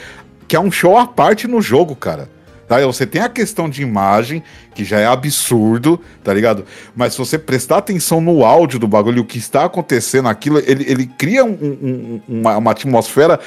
que 0.47 0.55
é 0.55 0.61
um 0.61 0.71
show 0.71 0.99
à 0.99 1.07
parte 1.07 1.49
no 1.49 1.63
jogo, 1.63 1.97
cara. 1.97 2.29
Tá? 2.67 2.81
Você 2.87 3.07
tem 3.07 3.21
a 3.23 3.29
questão 3.29 3.69
de 3.69 3.83
imagem, 3.83 4.43
que 4.75 4.85
já 4.85 4.99
é 4.99 5.07
absurdo, 5.07 6.01
tá 6.23 6.33
ligado? 6.33 6.65
Mas 6.97 7.13
se 7.13 7.19
você 7.19 7.39
prestar 7.39 7.79
atenção 7.79 8.21
no 8.21 8.45
áudio 8.45 8.79
do 8.79 8.89
bagulho, 8.89 9.23
o 9.23 9.25
que 9.27 9.39
está 9.39 9.65
acontecendo, 9.65 10.29
aquilo, 10.29 10.59
ele, 10.59 10.85
ele 10.89 11.07
cria 11.07 11.45
um- 11.45 11.51
um- 11.51 12.21
um- 12.29 12.41
uma, 12.41 12.57
uma 12.57 12.71
atmosfera 12.71 13.39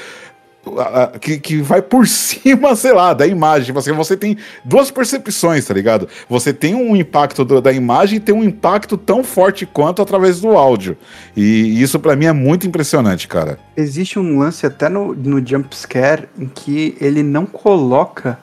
que, 1.20 1.38
que 1.38 1.62
vai 1.62 1.80
por 1.80 2.06
cima, 2.08 2.74
sei 2.76 2.92
lá, 2.92 3.14
da 3.14 3.26
imagem. 3.26 3.72
Você, 3.72 3.92
você 3.92 4.16
tem 4.16 4.36
duas 4.64 4.90
percepções, 4.90 5.64
tá 5.64 5.72
ligado? 5.72 6.08
Você 6.28 6.52
tem 6.52 6.74
um 6.74 6.94
impacto 6.94 7.44
do- 7.44 7.60
da 7.60 7.72
imagem 7.72 8.16
e 8.18 8.20
tem 8.20 8.34
um 8.34 8.44
impacto 8.44 8.96
tão 8.98 9.24
forte 9.24 9.64
quanto 9.64 10.02
através 10.02 10.40
do 10.40 10.48
áudio. 10.48 10.96
E 11.36 11.80
isso 11.80 11.98
pra 11.98 12.14
mim 12.16 12.26
é 12.26 12.32
muito 12.32 12.66
impressionante, 12.66 13.26
cara. 13.28 13.58
Existe 13.76 14.18
um 14.18 14.38
lance 14.38 14.66
até 14.66 14.88
no, 14.88 15.14
no 15.14 15.44
jump 15.46 15.74
scare 15.74 16.28
em 16.38 16.46
que 16.46 16.96
ele 17.00 17.22
não 17.22 17.46
coloca 17.46 18.38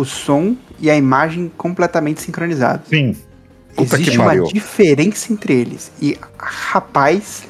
o 0.00 0.04
som 0.04 0.56
e 0.78 0.90
a 0.90 0.96
imagem 0.96 1.50
completamente 1.56 2.22
sincronizados. 2.22 2.88
Sim. 2.88 3.16
Puta 3.74 3.96
Existe 3.96 4.16
uma 4.16 4.26
pariu. 4.26 4.44
diferença 4.44 5.32
entre 5.32 5.52
eles. 5.54 5.92
E, 6.00 6.18
rapaz, 6.38 7.44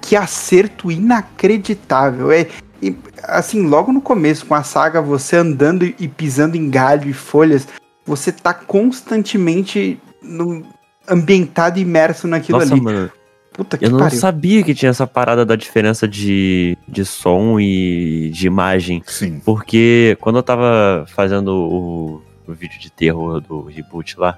que 0.00 0.14
acerto 0.14 0.90
inacreditável. 0.90 2.30
É, 2.30 2.46
e, 2.82 2.96
assim, 3.22 3.66
logo 3.66 3.92
no 3.92 4.00
começo, 4.00 4.44
com 4.46 4.54
a 4.54 4.62
saga, 4.62 5.00
você 5.00 5.36
andando 5.36 5.84
e 5.84 6.08
pisando 6.08 6.56
em 6.56 6.68
galho 6.68 7.08
e 7.08 7.14
folhas, 7.14 7.66
você 8.04 8.30
tá 8.30 8.52
constantemente 8.52 9.98
no, 10.22 10.64
ambientado 11.08 11.78
e 11.78 11.82
imerso 11.82 12.26
naquilo 12.26 12.58
Nossa, 12.58 12.74
ali. 12.74 12.82
mano, 12.82 13.10
Puta 13.54 13.78
que 13.78 13.84
eu 13.84 13.90
não 13.90 14.00
pariu. 14.00 14.18
sabia 14.18 14.64
que 14.64 14.74
tinha 14.74 14.90
essa 14.90 15.06
parada 15.06 15.46
da 15.46 15.54
diferença 15.54 16.08
de, 16.08 16.76
de 16.88 17.04
som 17.04 17.60
e 17.60 18.28
de 18.34 18.48
imagem. 18.48 19.00
Sim. 19.06 19.40
Porque 19.44 20.18
quando 20.20 20.36
eu 20.36 20.42
tava 20.42 21.06
fazendo 21.14 21.48
o, 21.54 22.22
o 22.48 22.52
vídeo 22.52 22.80
de 22.80 22.90
terror 22.90 23.40
do 23.40 23.62
reboot 23.62 24.18
lá, 24.18 24.36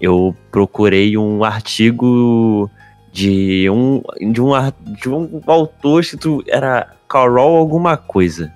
eu 0.00 0.34
procurei 0.50 1.14
um 1.18 1.44
artigo 1.44 2.70
de 3.12 3.68
um, 3.68 4.02
de 4.32 4.40
um, 4.40 4.52
de 4.80 5.10
um 5.10 5.42
autor 5.46 6.00
escrito, 6.00 6.42
era 6.48 6.88
Carol 7.06 7.58
alguma 7.58 7.98
coisa. 7.98 8.50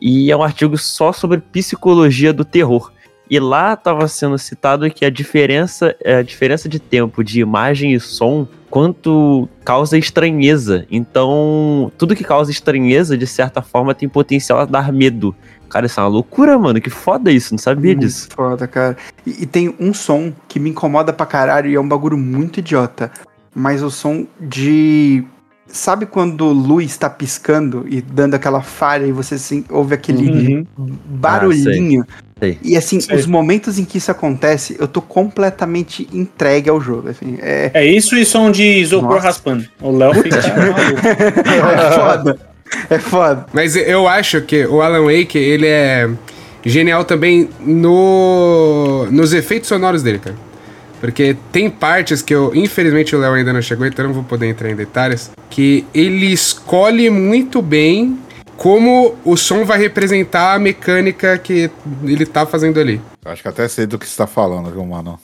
E 0.00 0.32
é 0.32 0.36
um 0.36 0.42
artigo 0.42 0.78
só 0.78 1.12
sobre 1.12 1.38
psicologia 1.38 2.32
do 2.32 2.44
terror. 2.44 2.90
E 3.28 3.38
lá 3.38 3.74
estava 3.74 4.08
sendo 4.08 4.38
citado 4.38 4.90
que 4.90 5.04
a 5.04 5.10
diferença, 5.10 5.94
a 6.04 6.22
diferença 6.22 6.70
de 6.70 6.80
tempo 6.80 7.22
de 7.22 7.40
imagem 7.40 7.92
e 7.92 8.00
som 8.00 8.48
quanto 8.72 9.46
causa 9.66 9.98
estranheza. 9.98 10.86
Então, 10.90 11.92
tudo 11.98 12.16
que 12.16 12.24
causa 12.24 12.50
estranheza, 12.50 13.18
de 13.18 13.26
certa 13.26 13.60
forma, 13.60 13.94
tem 13.94 14.08
potencial 14.08 14.58
a 14.60 14.64
dar 14.64 14.90
medo. 14.90 15.34
Cara, 15.68 15.84
isso 15.84 16.00
é 16.00 16.02
uma 16.02 16.08
loucura, 16.08 16.58
mano. 16.58 16.80
Que 16.80 16.88
foda 16.88 17.30
isso, 17.30 17.52
não 17.52 17.58
sabia 17.58 17.92
Muito 17.92 18.00
disso. 18.06 18.28
foda, 18.34 18.66
cara. 18.66 18.96
E, 19.26 19.42
e 19.42 19.46
tem 19.46 19.74
um 19.78 19.92
som 19.92 20.32
que 20.48 20.58
me 20.58 20.70
incomoda 20.70 21.12
pra 21.12 21.26
caralho 21.26 21.68
e 21.70 21.74
é 21.74 21.80
um 21.80 21.86
bagulho 21.86 22.16
muito 22.16 22.60
idiota. 22.60 23.10
Mas 23.54 23.82
o 23.82 23.90
som 23.90 24.26
de. 24.40 25.22
Sabe 25.66 26.06
quando 26.06 26.46
luz 26.46 26.86
está 26.86 27.10
piscando 27.10 27.84
e 27.86 28.00
dando 28.00 28.34
aquela 28.34 28.62
falha 28.62 29.04
e 29.04 29.12
você 29.12 29.34
assim, 29.34 29.66
ouve 29.70 29.94
aquele 29.94 30.56
Uhum. 30.56 30.66
barulhinho? 31.06 32.04
Sei. 32.42 32.58
E 32.62 32.76
assim, 32.76 33.00
Sei. 33.00 33.16
os 33.16 33.26
momentos 33.26 33.78
em 33.78 33.84
que 33.84 33.98
isso 33.98 34.10
acontece, 34.10 34.76
eu 34.78 34.88
tô 34.88 35.00
completamente 35.00 36.08
entregue 36.12 36.68
ao 36.68 36.80
jogo. 36.80 37.10
Assim, 37.10 37.38
é, 37.40 37.70
É 37.72 37.86
isso 37.86 38.16
e 38.16 38.24
som 38.24 38.50
de 38.50 38.64
isopor 38.64 39.14
Nossa. 39.14 39.26
raspando. 39.28 39.64
O 39.80 39.96
Léo 39.96 40.14
fica 40.14 40.36
maluco. 40.42 41.06
é 41.06 41.92
foda. 41.92 42.38
É 42.90 42.98
foda. 42.98 43.46
Mas 43.52 43.76
eu 43.76 44.08
acho 44.08 44.40
que 44.40 44.66
o 44.66 44.80
Alan 44.82 45.02
Wake, 45.04 45.38
ele 45.38 45.66
é 45.66 46.08
genial 46.64 47.04
também 47.04 47.48
no, 47.60 49.06
nos 49.10 49.32
efeitos 49.32 49.68
sonoros 49.68 50.02
dele, 50.02 50.18
cara. 50.18 50.36
Porque 51.00 51.36
tem 51.50 51.68
partes 51.68 52.22
que 52.22 52.32
eu, 52.32 52.52
infelizmente 52.54 53.14
o 53.14 53.18
Léo 53.18 53.34
ainda 53.34 53.52
não 53.52 53.60
chegou, 53.60 53.84
então 53.84 54.04
eu 54.04 54.08
não 54.08 54.14
vou 54.14 54.22
poder 54.22 54.46
entrar 54.46 54.70
em 54.70 54.76
detalhes, 54.76 55.32
que 55.50 55.84
ele 55.92 56.32
escolhe 56.32 57.10
muito 57.10 57.60
bem 57.60 58.16
como 58.56 59.16
o 59.24 59.36
som 59.36 59.64
vai 59.64 59.78
representar 59.78 60.54
a 60.54 60.58
mecânica 60.58 61.36
que 61.38 61.70
ele 62.04 62.24
tá 62.26 62.44
fazendo 62.46 62.78
ali. 62.78 63.00
Acho 63.24 63.42
que 63.42 63.48
até 63.48 63.66
sei 63.68 63.86
do 63.86 63.98
que 63.98 64.06
você 64.08 64.16
tá 64.16 64.26
falando, 64.26 64.70
viu, 64.70 64.84
mano? 64.84 65.18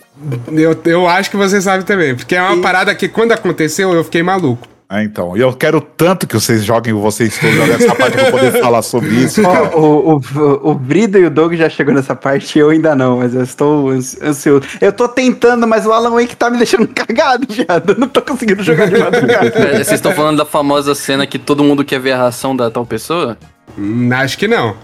Eu, 0.53 0.77
eu 0.85 1.09
acho 1.09 1.31
que 1.31 1.37
você 1.37 1.61
sabe 1.61 1.85
também, 1.85 2.15
porque 2.15 2.35
é 2.37 2.43
uma 2.43 2.57
E- 2.57 2.61
parada 2.63 2.95
que 2.95 3.09
quando 3.09 3.33
aconteceu 3.33 3.93
eu 3.93 4.05
fiquei 4.05 4.23
maluco. 4.23 4.67
É, 4.91 5.03
então. 5.03 5.37
E 5.37 5.41
eu 5.41 5.53
quero 5.53 5.83
tanto 5.83 6.27
que 6.27 6.35
vocês 6.35 6.65
joguem, 6.65 6.95
vocês 6.95 7.37
todos 7.39 7.55
joguem 7.57 7.75
essa 7.75 7.95
parte 7.95 8.17
pra 8.17 8.31
poder 8.31 8.53
falar 8.59 8.81
sobre 8.81 9.11
isso, 9.17 9.43
o, 9.77 10.17
o, 10.17 10.71
o 10.71 10.75
Brido 10.75 11.19
e 11.19 11.27
o 11.27 11.31
Doug 11.31 11.53
já 11.55 11.69
chegou 11.69 11.93
nessa 11.93 12.17
parte, 12.17 12.59
eu 12.59 12.71
ainda 12.71 12.95
não, 12.97 13.19
mas 13.19 13.35
eu 13.35 13.43
estou 13.43 13.91
ans- 13.91 14.17
ansioso. 14.23 14.63
Eu 14.81 14.91
tô 14.91 15.07
tentando, 15.07 15.67
mas 15.69 15.85
o 15.85 15.93
Alan 15.93 16.13
Wake 16.13 16.35
tá 16.35 16.49
me 16.49 16.57
deixando 16.57 16.89
cagado, 16.95 17.47
viado. 17.53 17.91
Eu 17.93 17.99
não 17.99 18.09
tô 18.09 18.23
conseguindo 18.23 18.63
jogar 18.63 18.87
de 18.87 18.99
madrugada. 18.99 19.51
Vocês 19.77 19.93
estão 19.93 20.13
falando 20.13 20.39
da 20.39 20.47
famosa 20.47 20.95
cena 20.95 21.27
que 21.27 21.39
todo 21.39 21.63
mundo 21.63 21.85
quer 21.85 22.01
ver 22.01 22.13
a 22.13 22.17
reação 22.23 22.57
da 22.57 22.71
tal 22.71 22.87
pessoa? 22.87 23.37
Hum, 23.77 24.09
Acho 24.15 24.39
que 24.39 24.49
não. 24.49 24.75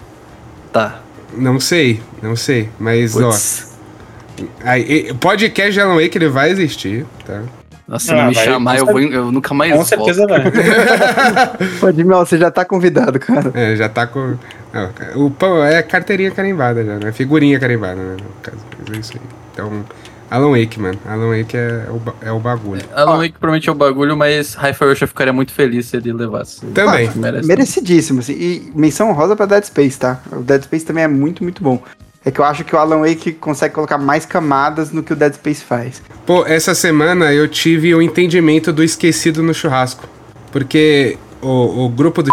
Tá. 0.70 1.00
Não 1.34 1.58
sei, 1.58 2.02
não 2.22 2.36
sei. 2.36 2.68
Mas, 2.78 3.14
Putz. 3.14 3.72
ó. 4.38 4.44
Aí, 4.64 5.14
podcast 5.14 5.72
de 5.72 5.80
Alan 5.80 5.94
Wake 5.94 6.18
ele 6.18 6.28
vai 6.28 6.50
existir, 6.50 7.06
tá? 7.24 7.40
Nossa, 7.86 8.06
se 8.06 8.12
Ah, 8.12 8.16
não 8.16 8.28
me 8.28 8.34
vai, 8.34 8.44
chamar, 8.44 8.78
eu, 8.78 8.86
vou, 8.86 9.00
eu 9.00 9.30
nunca 9.32 9.52
mais 9.52 9.70
Com 9.72 9.76
volto. 9.78 9.88
certeza 9.88 10.26
vai. 10.26 10.40
Pô, 11.80 11.92
Dimel, 11.92 12.18
você 12.24 12.38
já 12.38 12.50
tá 12.50 12.64
convidado, 12.64 13.18
cara. 13.20 13.50
É, 13.54 13.76
já 13.76 13.88
tá 13.88 14.06
com. 14.06 14.36
Não, 14.72 15.26
o 15.26 15.30
pão 15.30 15.62
é 15.62 15.82
carteirinha 15.82 16.30
carimbada 16.30 16.84
já, 16.84 16.96
né? 16.98 17.12
Figurinha 17.12 17.60
carimbada, 17.60 17.96
né? 17.96 18.16
No 18.18 18.40
caso, 18.42 18.58
mas 18.86 18.96
é 18.96 19.00
isso 19.00 19.12
aí. 19.14 19.20
Então, 19.52 19.84
Alan 20.30 20.50
Wake, 20.58 20.80
mano. 20.80 20.98
Alan 21.06 21.28
Wake 21.38 21.56
é 21.56 21.84
o, 21.90 22.02
é 22.26 22.32
o 22.32 22.40
bagulho. 22.40 22.82
Alan 22.94 23.18
Wake 23.18 23.38
promete 23.38 23.70
o 23.70 23.74
bagulho, 23.74 24.16
mas 24.16 24.54
Hi-Fi 24.56 24.84
Rush 24.84 25.02
eu 25.02 25.08
ficaria 25.08 25.32
muito 25.32 25.52
feliz 25.52 25.86
se 25.86 25.96
ele 25.98 26.12
levasse. 26.12 26.64
Também. 26.66 27.08
Ah. 27.08 27.42
Merecidíssimo, 27.44 28.20
assim. 28.20 28.32
E 28.32 28.72
menção 28.74 29.12
rosa 29.12 29.36
pra 29.36 29.46
Dead 29.46 29.62
Space, 29.64 29.98
tá? 29.98 30.20
O 30.32 30.36
Dead 30.42 30.62
Space 30.64 30.84
também 30.86 31.04
é 31.04 31.08
muito, 31.08 31.42
muito 31.44 31.62
bom. 31.62 31.80
É 32.24 32.30
que 32.30 32.40
eu 32.40 32.44
acho 32.44 32.64
que 32.64 32.74
o 32.74 32.78
Alan 32.78 33.00
Wake 33.00 33.32
consegue 33.32 33.74
colocar 33.74 33.98
mais 33.98 34.24
camadas 34.24 34.90
no 34.90 35.02
que 35.02 35.12
o 35.12 35.16
Dead 35.16 35.34
Space 35.34 35.62
faz. 35.62 36.02
Pô, 36.24 36.46
essa 36.46 36.74
semana 36.74 37.34
eu 37.34 37.46
tive 37.46 37.94
o 37.94 38.00
entendimento 38.00 38.72
do 38.72 38.82
esquecido 38.82 39.42
no 39.42 39.52
churrasco. 39.52 40.08
Porque 40.50 41.18
o, 41.42 41.84
o 41.84 41.88
grupo 41.90 42.22
do 42.22 42.30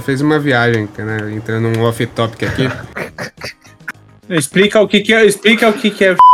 fez 0.04 0.22
uma 0.22 0.38
viagem, 0.38 0.88
né? 0.96 1.32
Entrando 1.34 1.68
num 1.68 1.84
off-topic 1.84 2.44
aqui. 2.44 2.70
Explica 4.30 4.80
o 4.80 4.88
que, 4.88 5.00
que 5.00 5.12
é. 5.12 5.26
Explica 5.26 5.68
o 5.68 5.72
que, 5.74 5.90
que 5.90 6.04
é. 6.04 6.16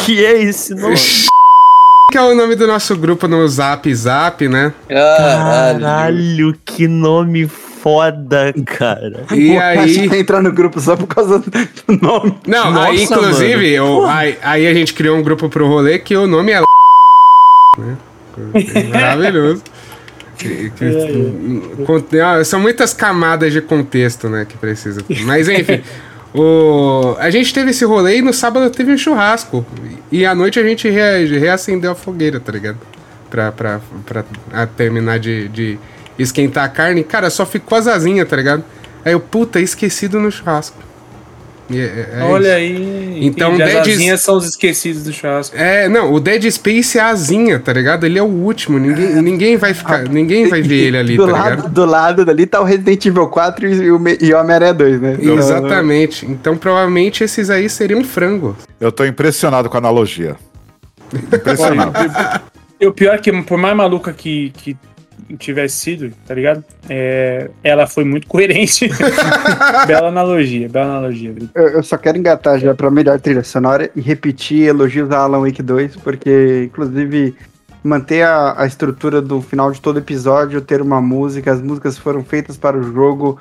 Que 0.00 0.22
é 0.22 0.42
esse 0.42 0.74
nome? 0.74 0.96
Que 2.12 2.18
é 2.18 2.20
o 2.20 2.34
nome 2.34 2.56
do 2.56 2.66
nosso 2.66 2.94
grupo 2.94 3.26
no 3.26 3.48
Zap 3.48 3.92
Zap, 3.94 4.46
né? 4.46 4.74
Caralho, 4.86 6.54
que 6.62 6.86
nome 6.86 7.48
foda, 7.84 8.54
cara. 8.64 9.24
E 9.34 9.54
A 9.58 9.68
aí. 9.82 10.06
entrar 10.18 10.40
no 10.40 10.50
grupo 10.50 10.80
só 10.80 10.96
por 10.96 11.06
causa 11.06 11.38
do 11.38 11.98
nome. 12.00 12.34
Não, 12.46 12.70
Nossa, 12.72 12.88
aí 12.88 13.02
inclusive, 13.04 13.78
o- 13.80 14.06
aí, 14.06 14.38
aí 14.42 14.66
a 14.66 14.72
gente 14.72 14.94
criou 14.94 15.18
um 15.18 15.22
grupo 15.22 15.50
pro 15.50 15.68
rolê 15.68 15.98
que 15.98 16.16
o 16.16 16.26
nome 16.26 16.52
é. 16.52 16.60
Né? 17.78 17.96
Maravilhoso. 18.90 19.62
Que- 20.38 20.70
que- 20.70 21.84
con- 21.84 22.02
ah, 22.24 22.42
São 22.42 22.58
muitas 22.58 22.94
camadas 22.94 23.52
de 23.52 23.60
contexto, 23.60 24.30
né, 24.30 24.46
que 24.48 24.56
precisa. 24.56 25.04
Mas 25.26 25.46
enfim, 25.48 25.82
o, 26.34 27.14
a 27.18 27.28
gente 27.30 27.52
teve 27.52 27.70
esse 27.70 27.84
rolê 27.84 28.16
e 28.18 28.22
no 28.22 28.32
sábado 28.32 28.70
teve 28.70 28.92
um 28.92 28.98
churrasco. 28.98 29.64
E 30.10 30.24
à 30.24 30.34
noite 30.34 30.58
a 30.58 30.62
gente 30.66 30.88
rea- 30.88 31.18
reacendeu 31.38 31.92
a 31.92 31.94
fogueira, 31.94 32.40
tá 32.40 32.50
ligado? 32.50 32.78
Pra, 33.28 33.52
pra, 33.52 33.80
pra 34.06 34.24
a 34.52 34.66
terminar 34.66 35.18
de, 35.18 35.48
de 35.48 35.78
esquentar 36.18 36.64
a 36.64 36.68
carne. 36.68 37.04
Cara, 37.04 37.30
só 37.30 37.44
ficou 37.44 37.78
as 37.78 37.86
asinhas, 37.86 38.28
tá 38.28 38.36
ligado? 38.36 38.64
Aí 39.04 39.12
eu, 39.12 39.20
puta, 39.20 39.60
esquecido 39.60 40.18
no 40.18 40.30
churrasco. 40.30 40.78
E 41.70 41.80
é- 41.80 42.08
é 42.18 42.22
Olha 42.24 42.60
isso. 42.60 42.78
aí. 42.82 43.26
Então, 43.26 43.54
as 43.54 43.74
asinhas 43.88 44.20
são 44.20 44.36
os 44.36 44.46
esquecidos 44.46 45.02
do 45.04 45.12
churrasco. 45.12 45.56
É, 45.56 45.88
não, 45.88 46.12
o 46.12 46.20
Dead 46.20 46.50
Space 46.50 46.98
é 46.98 47.00
a 47.00 47.08
asinha, 47.08 47.58
tá 47.58 47.72
ligado? 47.72 48.04
Ele 48.04 48.18
é 48.18 48.22
o 48.22 48.26
último, 48.26 48.78
ninguém, 48.78 49.22
ninguém 49.22 49.56
vai 49.56 49.72
ficar, 49.72 50.06
ninguém 50.08 50.46
vai 50.46 50.60
ver 50.60 50.88
ele 50.88 50.98
ali, 50.98 51.16
do 51.16 51.26
tá 51.26 51.32
lado, 51.32 51.50
ligado? 51.56 51.72
Do 51.72 51.84
lado 51.86 52.24
dali 52.24 52.46
tá 52.46 52.60
o 52.60 52.64
Resident 52.64 53.06
Evil 53.06 53.28
4 53.28 53.66
e 53.66 53.90
o, 53.90 54.00
e 54.20 54.34
o 54.34 54.38
Homem-Aranha 54.38 54.74
2, 54.74 55.00
né? 55.00 55.16
Então, 55.18 55.38
Exatamente. 55.38 56.26
Então 56.26 56.56
provavelmente 56.56 57.24
esses 57.24 57.48
aí 57.48 57.68
seriam 57.70 58.04
frango. 58.04 58.54
Eu 58.78 58.92
tô 58.92 59.04
impressionado 59.04 59.70
com 59.70 59.76
a 59.76 59.80
analogia. 59.80 60.36
Impressionado. 61.14 61.92
E 62.78 62.86
o 62.86 62.92
pior 62.92 63.14
é 63.14 63.18
que, 63.18 63.32
por 63.42 63.56
mais 63.56 63.74
maluca 63.74 64.12
que, 64.12 64.52
que 64.56 64.76
tivesse 65.38 65.76
sido, 65.76 66.12
tá 66.26 66.34
ligado? 66.34 66.64
É, 66.88 67.50
ela 67.62 67.86
foi 67.86 68.04
muito 68.04 68.26
coerente. 68.28 68.88
bela 69.86 70.08
analogia, 70.08 70.68
bela 70.68 70.86
analogia. 70.98 71.34
Eu, 71.54 71.68
eu 71.68 71.82
só 71.82 71.96
quero 71.96 72.18
engatar 72.18 72.58
já 72.58 72.74
pra 72.74 72.90
melhor 72.90 73.20
trilha 73.20 73.42
sonora 73.44 73.90
e 73.94 74.00
repetir 74.00 74.66
elogios 74.68 75.10
a 75.10 75.18
Alan 75.18 75.40
Wake 75.40 75.62
2, 75.62 75.96
porque, 75.96 76.64
inclusive, 76.66 77.34
manter 77.82 78.22
a, 78.22 78.54
a 78.62 78.66
estrutura 78.66 79.20
do 79.22 79.40
final 79.40 79.70
de 79.72 79.80
todo 79.80 79.98
episódio, 79.98 80.60
ter 80.60 80.80
uma 80.82 81.00
música, 81.00 81.52
as 81.52 81.60
músicas 81.62 81.96
foram 81.98 82.22
feitas 82.24 82.56
para 82.56 82.76
o 82.78 82.82
jogo, 82.82 83.38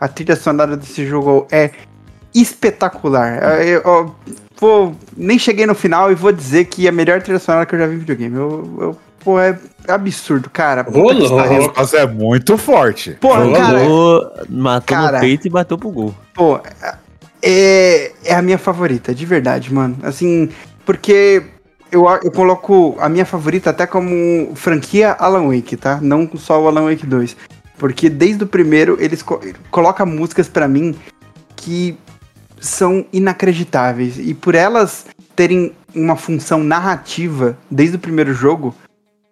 a 0.00 0.08
trilha 0.08 0.36
sonora 0.36 0.76
desse 0.76 1.06
jogo 1.06 1.46
é 1.50 1.70
espetacular. 2.34 3.62
Eu, 3.64 3.80
eu 3.82 4.14
vou, 4.60 4.94
nem 5.16 5.38
cheguei 5.38 5.66
no 5.66 5.74
final 5.74 6.10
e 6.10 6.14
vou 6.14 6.32
dizer 6.32 6.64
que 6.66 6.86
é 6.86 6.88
a 6.88 6.92
melhor 6.92 7.22
trilha 7.22 7.38
sonora 7.38 7.64
que 7.64 7.74
eu 7.74 7.78
já 7.78 7.86
vi 7.86 7.94
em 7.94 7.98
videogame. 7.98 8.34
Eu, 8.36 8.76
eu- 8.80 9.03
pô, 9.24 9.40
é 9.40 9.58
absurdo, 9.88 10.50
cara. 10.50 10.84
Pariu. 10.84 11.72
Mas 11.74 11.94
é 11.94 12.06
muito 12.06 12.58
forte. 12.58 13.12
Porra, 13.12 13.50
cara, 13.52 13.78
Jogou, 13.80 14.32
matou 14.48 14.96
Cara. 14.96 15.12
no 15.12 15.20
peito 15.20 15.46
e 15.46 15.50
bateu 15.50 15.78
pro 15.78 15.90
gol. 15.90 16.14
Pô, 16.34 16.60
é, 17.42 18.12
é 18.24 18.34
a 18.34 18.42
minha 18.42 18.58
favorita, 18.58 19.14
de 19.14 19.24
verdade, 19.24 19.72
mano. 19.72 19.96
Assim, 20.02 20.50
porque 20.84 21.42
eu, 21.90 22.06
eu 22.22 22.30
coloco 22.30 22.96
a 22.98 23.08
minha 23.08 23.24
favorita 23.24 23.70
até 23.70 23.86
como 23.86 24.54
franquia 24.54 25.12
Alan 25.12 25.48
Wake, 25.48 25.76
tá? 25.76 25.98
Não 26.00 26.28
só 26.36 26.62
o 26.62 26.68
Alan 26.68 26.84
Wake 26.90 27.06
2. 27.06 27.36
Porque 27.78 28.08
desde 28.08 28.44
o 28.44 28.46
primeiro 28.46 28.96
eles 29.00 29.22
co 29.22 29.40
colocam 29.70 30.06
músicas 30.06 30.48
pra 30.48 30.68
mim 30.68 30.94
que 31.56 31.96
são 32.60 33.04
inacreditáveis. 33.12 34.18
E 34.18 34.32
por 34.32 34.54
elas 34.54 35.06
terem 35.34 35.72
uma 35.94 36.16
função 36.16 36.62
narrativa 36.62 37.56
desde 37.70 37.96
o 37.96 37.98
primeiro 37.98 38.32
jogo, 38.32 38.74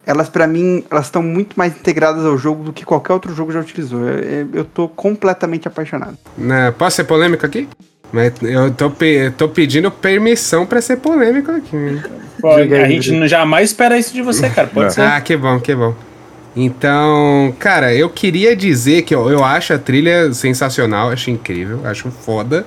elas 0.07 0.29
pra 0.29 0.47
mim, 0.47 0.85
elas 0.91 1.07
estão 1.07 1.23
muito 1.23 1.55
mais 1.57 1.73
integradas 1.77 2.25
ao 2.25 2.37
jogo 2.37 2.65
do 2.65 2.73
que 2.73 2.85
qualquer 2.85 3.13
outro 3.13 3.35
jogo 3.35 3.53
já 3.53 3.61
utilizou. 3.61 4.01
Eu, 4.09 4.49
eu 4.53 4.65
tô 4.65 4.89
completamente 4.89 5.69
apaixonado. 5.69 6.17
Né, 6.37 6.73
posso 6.77 6.97
ser 6.97 7.05
polêmico 7.05 7.45
aqui? 7.47 7.69
Mas 8.13 8.33
eu 8.43 8.71
tô, 8.73 8.91
pe- 8.91 9.33
tô 9.39 9.49
pedindo 9.49 9.91
permissão 9.91 10.67
pra 10.67 10.83
ser 10.83 10.97
polêmico 10.99 11.51
aqui. 11.51 11.77
a 12.75 12.89
gente 12.89 13.11
não 13.13 13.27
jamais 13.27 13.71
espera 13.71 13.97
isso 13.97 14.13
de 14.13 14.21
você, 14.23 14.51
cara. 14.51 14.69
Pode 14.69 14.93
ser. 14.93 15.01
Ah, 15.01 15.21
que 15.21 15.35
bom, 15.37 15.59
que 15.59 15.75
bom. 15.75 15.95
Então, 16.55 17.55
cara, 17.59 17.95
eu 17.95 18.11
queria 18.11 18.55
dizer 18.55 19.03
que 19.03 19.15
eu, 19.15 19.31
eu 19.31 19.43
acho 19.43 19.73
a 19.73 19.79
trilha 19.79 20.31
sensacional, 20.35 21.09
acho 21.11 21.31
incrível, 21.31 21.81
acho 21.85 22.11
foda. 22.11 22.67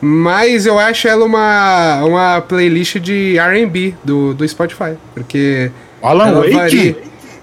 Mas 0.00 0.66
eu 0.66 0.78
acho 0.78 1.08
ela 1.08 1.24
uma, 1.24 2.04
uma 2.04 2.40
playlist 2.42 2.96
de 2.98 3.36
RB 3.38 3.94
do, 4.04 4.34
do 4.34 4.46
Spotify. 4.46 4.94
Porque. 5.14 5.70
Alan 6.02 6.28
ela 6.28 6.40
Wake? 6.40 6.54
varia- 6.54 6.96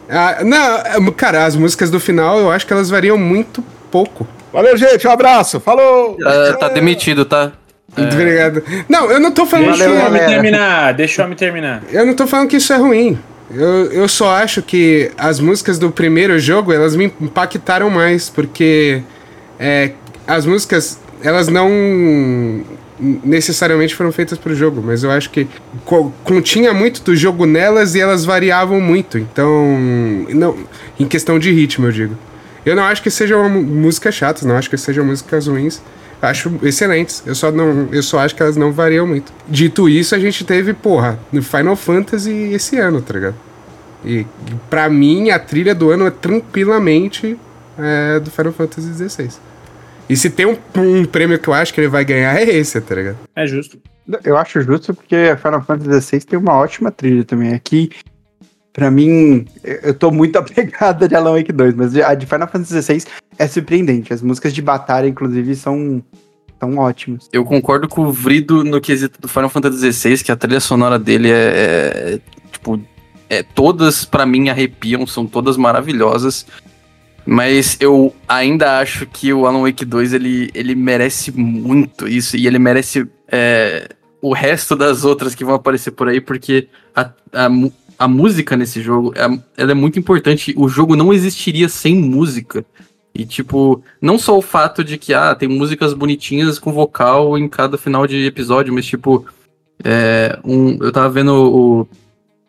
Ah, 0.10 0.44
não, 0.44 1.12
cara, 1.12 1.46
as 1.46 1.56
músicas 1.56 1.90
do 1.90 2.00
final 2.00 2.40
eu 2.40 2.52
acho 2.52 2.68
que 2.68 2.74
elas 2.74 2.90
variam 2.90 3.18
muito 3.18 3.64
pouco. 3.92 4.28
Valeu, 4.52 4.78
gente. 4.78 5.08
Um 5.08 5.12
abraço. 5.12 5.60
Falou. 5.60 6.18
Ah, 6.24 6.54
tá 6.60 6.70
demitido, 6.70 7.26
tá? 7.26 7.52
Obrigado. 7.98 8.64
Não, 8.90 9.10
eu 9.12 9.20
não 9.20 9.32
tô 9.32 9.46
falando 9.46 9.68
Deixa 9.70 9.84
que. 9.86 9.90
o 9.90 9.94
homem 9.94 10.04
galera. 10.12 10.28
terminar, 10.28 10.94
deixa 10.94 11.22
o 11.22 11.26
homem 11.26 11.38
terminar. 11.38 11.84
Eu 11.92 12.06
não 12.06 12.14
tô 12.16 12.26
falando 12.28 12.48
que 12.50 12.58
isso 12.58 12.72
é 12.74 12.78
ruim. 12.78 13.18
Eu, 13.52 13.92
eu 13.92 14.08
só 14.08 14.32
acho 14.36 14.62
que 14.64 15.12
as 15.18 15.40
músicas 15.40 15.78
do 15.78 15.92
primeiro 15.92 16.40
jogo, 16.40 16.74
elas 16.74 16.96
me 16.96 17.06
impactaram 17.22 17.90
mais, 17.90 18.30
porque 18.30 19.02
é, 19.60 19.92
as 20.26 20.46
músicas, 20.46 21.00
elas 21.24 21.48
não 21.50 22.64
necessariamente 23.24 23.96
foram 23.96 24.12
feitas 24.12 24.38
pro 24.38 24.56
jogo, 24.56 24.82
mas 24.86 25.04
eu 25.04 25.12
acho 25.12 25.30
que 25.30 25.48
co- 25.86 26.12
continha 26.24 26.74
muito 26.74 27.02
do 27.04 27.16
jogo 27.16 27.46
nelas 27.46 27.96
e 27.96 28.00
elas 28.00 28.24
variavam 28.26 28.80
muito. 28.80 29.18
Então, 29.18 29.78
não, 30.30 30.56
em 31.00 31.08
questão 31.08 31.38
de 31.38 31.52
ritmo, 31.52 31.88
eu 31.88 31.92
digo. 31.92 32.18
Eu 32.66 32.76
não 32.76 32.84
acho 32.84 33.02
que 33.04 33.10
sejam 33.12 33.50
músicas 33.50 34.16
chatas, 34.16 34.44
não 34.44 34.56
acho 34.56 34.70
que 34.70 34.78
sejam 34.78 35.04
músicas 35.06 35.48
ruins. 35.48 35.82
Acho 36.22 36.50
excelentes. 36.64 37.22
Eu 37.26 37.36
só, 37.36 37.52
não, 37.52 37.90
eu 37.92 38.02
só 38.02 38.20
acho 38.20 38.34
que 38.34 38.42
elas 38.42 38.56
não 38.56 38.72
variam 38.72 39.06
muito. 39.06 39.34
Dito 39.50 39.90
isso, 39.90 40.16
a 40.16 40.20
gente 40.20 40.46
teve, 40.46 40.74
porra, 40.74 41.20
no 41.34 41.44
Final 41.44 41.76
Fantasy 41.76 42.32
esse 42.54 42.78
ano, 42.78 43.02
tá 43.02 43.14
ligado? 43.14 43.36
E 44.06 44.26
pra 44.70 44.90
mim, 44.90 45.30
a 45.32 45.40
trilha 45.40 45.76
do 45.76 45.90
ano 45.92 46.08
é 46.08 46.12
tranquilamente 46.12 47.38
é, 47.78 48.20
do 48.22 48.32
Final 48.32 48.54
Fantasy 48.54 48.94
XVI. 48.94 49.30
E 50.14 50.18
se 50.18 50.30
tem 50.30 50.46
um, 50.46 50.56
um 50.78 51.06
prêmio 51.06 51.40
que 51.40 51.48
eu 51.48 51.54
acho 51.56 51.74
que 51.74 51.82
ele 51.82 51.88
vai 51.88 52.06
ganhar, 52.06 52.36
é 52.40 52.44
esse, 52.44 52.80
tá 52.80 52.94
ligado? 52.94 53.18
É 53.36 53.48
justo. 53.48 53.80
Eu 54.24 54.38
acho 54.38 54.62
justo 54.62 54.94
porque 54.94 55.16
a 55.16 55.36
Final 55.38 55.64
Fantasy 55.64 56.02
XVI 56.20 56.20
tem 56.22 56.38
uma 56.38 56.54
ótima 56.54 56.92
trilha 56.92 57.24
também. 57.24 57.52
Aqui, 57.56 57.90
pra 58.72 58.92
mim, 58.92 59.48
eu 59.64 59.92
tô 59.96 60.12
muito 60.12 60.38
apegada 60.38 61.08
de 61.08 61.16
Alan 61.16 61.34
Wake 61.36 61.52
2, 61.52 61.74
mas 61.74 61.96
a 61.98 62.14
de 62.14 62.28
Final 62.28 62.48
Fantasy 62.48 62.80
XVI 62.80 63.04
é 63.40 63.48
surpreendente. 63.48 64.14
As 64.14 64.22
músicas 64.22 64.54
de 64.54 64.62
batalha, 64.62 65.08
inclusive, 65.08 65.56
são, 65.56 66.04
são 66.60 66.78
ótimas. 66.78 67.28
Eu 67.34 67.44
concordo 67.44 67.88
com 67.88 68.04
o 68.06 68.12
Vrido 68.12 68.64
no 68.64 68.80
quesito 68.80 69.20
do 69.20 69.28
Final 69.28 69.50
Fantasy 69.50 69.92
XVI, 69.92 70.24
que 70.24 70.32
a 70.32 70.36
trilha 70.36 70.60
sonora 70.60 71.00
dele 71.00 71.32
é, 71.32 71.34
é- 71.34 72.14
é, 72.14 72.20
tipo, 72.52 72.80
é, 73.32 73.42
todas 73.42 74.06
pra 74.06 74.28
mim 74.28 74.50
arrepiam, 74.50 75.08
são 75.08 75.26
todas 75.26 75.58
maravilhosas. 75.58 76.46
Mas 77.26 77.78
eu 77.80 78.14
ainda 78.28 78.80
acho 78.80 79.06
que 79.06 79.32
o 79.32 79.46
Alan 79.46 79.62
Wake 79.62 79.86
2 79.86 80.14
ele, 80.14 80.52
ele 80.54 80.76
merece 80.76 81.32
muito 81.32 82.08
isso 82.08 82.36
e 82.36 82.48
ele 82.48 82.60
merece 82.60 83.08
é, 83.30 83.90
o 84.22 84.34
resto 84.34 84.76
das 84.76 85.06
outras 85.06 85.34
que 85.34 85.46
vão 85.46 85.56
aparecer 85.56 85.92
por 85.92 86.10
aí, 86.10 86.20
porque 86.20 86.68
a, 86.96 87.10
a, 87.32 87.50
a 87.98 88.08
música 88.08 88.58
nesse 88.58 88.82
jogo 88.82 89.14
é, 89.16 89.24
ela 89.58 89.72
é 89.72 89.76
muito 89.76 89.98
importante. 89.98 90.54
O 90.58 90.68
jogo 90.68 90.96
não 90.96 91.14
existiria 91.14 91.70
sem 91.70 91.96
música. 91.96 92.66
E, 93.16 93.26
tipo, 93.26 93.84
não 94.02 94.18
só 94.18 94.38
o 94.38 94.42
fato 94.42 94.84
de 94.84 94.98
que, 94.98 95.14
ah, 95.14 95.36
tem 95.36 95.48
músicas 95.48 95.94
bonitinhas 95.94 96.58
com 96.58 96.74
vocal 96.74 97.38
em 97.38 97.48
cada 97.48 97.78
final 97.78 98.08
de 98.08 98.26
episódio, 98.26 98.74
mas, 98.74 98.86
tipo, 98.86 99.26
é, 99.84 100.40
um, 100.44 100.78
eu 100.82 100.92
tava 100.92 101.10
vendo 101.10 101.32
o, 101.32 101.88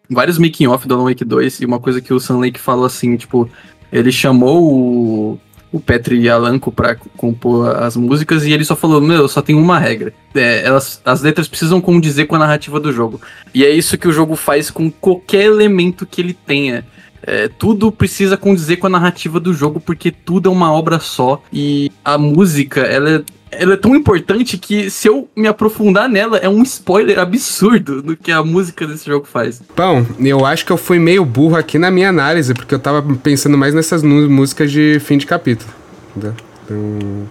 vários 0.09 0.39
making-off 0.39 0.87
do 0.87 0.95
Alan 0.95 1.05
Wake 1.05 1.25
2 1.25 1.61
e 1.61 1.65
uma 1.67 1.79
coisa 1.79 2.01
que 2.01 2.15
o 2.15 2.21
Sun 2.21 2.41
Lake 2.41 2.61
falou 2.61 2.85
assim, 2.85 3.17
tipo, 3.17 3.49
ele 3.95 4.11
chamou 4.11 4.61
o, 4.61 5.41
o 5.73 5.79
Petri 5.79 6.29
Alanco 6.29 6.73
pra 6.73 6.97
compor 7.17 7.77
as 7.77 7.97
músicas 7.97 8.45
e 8.45 8.53
ele 8.53 8.65
só 8.65 8.75
falou, 8.75 9.01
meu, 9.01 9.29
só 9.29 9.41
tem 9.41 9.55
uma 9.55 9.79
regra. 9.79 10.13
É, 10.35 10.65
elas, 10.65 11.01
as 11.05 11.23
letras 11.23 11.47
precisam 11.47 11.81
condizer 11.81 12.27
com 12.27 12.35
a 12.35 12.41
narrativa 12.41 12.81
do 12.81 12.93
jogo. 12.93 13.21
E 13.55 13.65
é 13.65 13.71
isso 13.71 13.97
que 13.97 14.09
o 14.09 14.13
jogo 14.13 14.35
faz 14.35 14.69
com 14.69 14.91
qualquer 14.91 15.45
elemento 15.45 16.05
que 16.05 16.21
ele 16.21 16.35
tenha. 16.35 16.85
É, 17.23 17.49
tudo 17.49 17.93
precisa 17.93 18.37
condizer 18.37 18.79
com 18.79 18.89
a 18.89 18.91
narrativa 18.91 19.39
do 19.39 19.55
jogo, 19.55 19.79
porque 19.79 20.11
tudo 20.11 20.49
é 20.49 20.53
uma 20.53 20.73
obra 20.73 20.99
só. 20.99 21.41
E 21.53 21.91
a 22.05 22.19
música, 22.19 22.81
ela 22.81 23.11
é, 23.11 23.23
ela 23.59 23.75
é 23.75 23.77
tão 23.77 23.95
importante 23.95 24.59
que 24.59 24.91
se 24.91 25.09
eu 25.09 25.29
me 25.37 25.49
aprofundar 25.49 26.09
nela, 26.09 26.39
é 26.39 26.49
um 26.49 26.63
spoiler 26.63 27.19
absurdo 27.19 28.03
do 28.03 28.17
que 28.17 28.31
a 28.31 28.43
música 28.43 28.87
desse 28.87 29.07
jogo 29.07 29.27
faz. 29.27 29.63
Bom, 29.77 30.05
eu 30.21 30.45
acho 30.45 30.65
que 30.65 30.73
eu 30.73 30.77
fui 30.77 30.99
meio 30.99 31.25
burro 31.25 31.57
aqui 31.57 31.79
na 31.79 31.91
minha 31.91 32.09
análise, 32.09 32.55
porque 32.55 32.75
eu 32.75 32.79
tava 32.79 33.03
pensando 33.23 33.57
mais 33.57 33.75
nessas 33.75 34.03
músicas 34.03 34.71
de 34.71 34.99
fim 35.01 35.19
de 35.19 35.27
capítulo. 35.27 35.71
Então, 36.17 36.35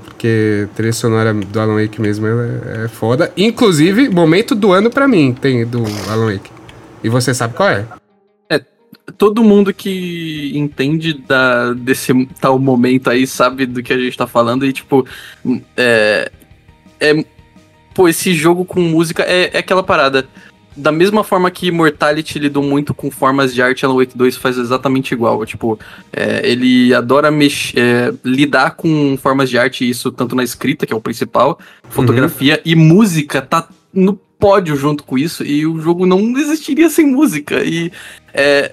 porque 0.04 0.68
a 0.72 0.76
trilha 0.76 0.94
sonora 0.94 1.34
do 1.34 1.60
Alan 1.60 1.82
Wake 1.82 2.00
mesmo 2.02 2.28
é, 2.28 2.86
é 2.86 2.88
foda. 2.88 3.32
Inclusive, 3.36 4.10
momento 4.10 4.54
do 4.56 4.72
ano 4.72 4.90
pra 4.90 5.08
mim 5.08 5.36
tem 5.40 5.66
do 5.66 5.84
Alan 6.10 6.32
Wake. 6.34 6.52
E 7.04 7.10
você 7.10 7.34
sabe 7.34 7.54
qual 7.54 7.70
é? 7.70 7.86
Todo 9.18 9.44
mundo 9.44 9.74
que 9.74 10.52
entende 10.56 11.14
da, 11.14 11.74
desse 11.74 12.26
tal 12.40 12.58
momento 12.60 13.10
aí 13.10 13.26
sabe 13.28 13.66
do 13.66 13.82
que 13.82 13.94
a 13.94 13.98
gente 13.98 14.18
tá 14.18 14.28
falando 14.28 14.66
e, 14.66 14.74
tipo, 14.74 15.06
é. 15.78 16.32
é 17.00 17.26
pô, 17.94 18.08
esse 18.08 18.34
jogo 18.34 18.66
com 18.66 18.82
música 18.82 19.24
é, 19.24 19.52
é 19.54 19.60
aquela 19.60 19.84
parada. 19.84 20.28
Da 20.76 20.92
mesma 20.92 21.24
forma 21.24 21.52
que 21.52 21.68
Immortality 21.68 22.40
lidou 22.40 22.64
muito 22.64 22.96
com 22.96 23.12
formas 23.12 23.54
de 23.54 23.62
arte, 23.62 23.86
Alan 23.86 23.96
Wake 23.96 24.18
2 24.18 24.38
faz 24.38 24.58
exatamente 24.58 25.14
igual. 25.14 25.46
Tipo, 25.46 25.80
é, 26.12 26.42
ele 26.50 26.94
adora 26.96 27.30
mexer, 27.30 27.80
é, 27.80 28.14
lidar 28.26 28.72
com 28.72 29.16
formas 29.16 29.52
de 29.52 29.58
arte, 29.58 29.88
isso 29.88 30.12
tanto 30.12 30.36
na 30.36 30.44
escrita, 30.44 30.88
que 30.88 30.94
é 30.94 30.96
o 30.96 31.02
principal, 31.02 31.60
fotografia, 31.90 32.60
e 32.66 32.76
música 32.76 33.40
tá 33.40 33.70
no 33.94 34.20
pódio 34.44 34.76
junto 34.76 35.04
com 35.04 35.18
isso, 35.18 35.44
e 35.44 35.66
o 35.66 35.80
jogo 35.80 36.06
não 36.06 36.20
existiria 36.38 36.90
sem 36.90 37.06
música. 37.06 37.64
E 37.64 37.92
é, 38.34 38.72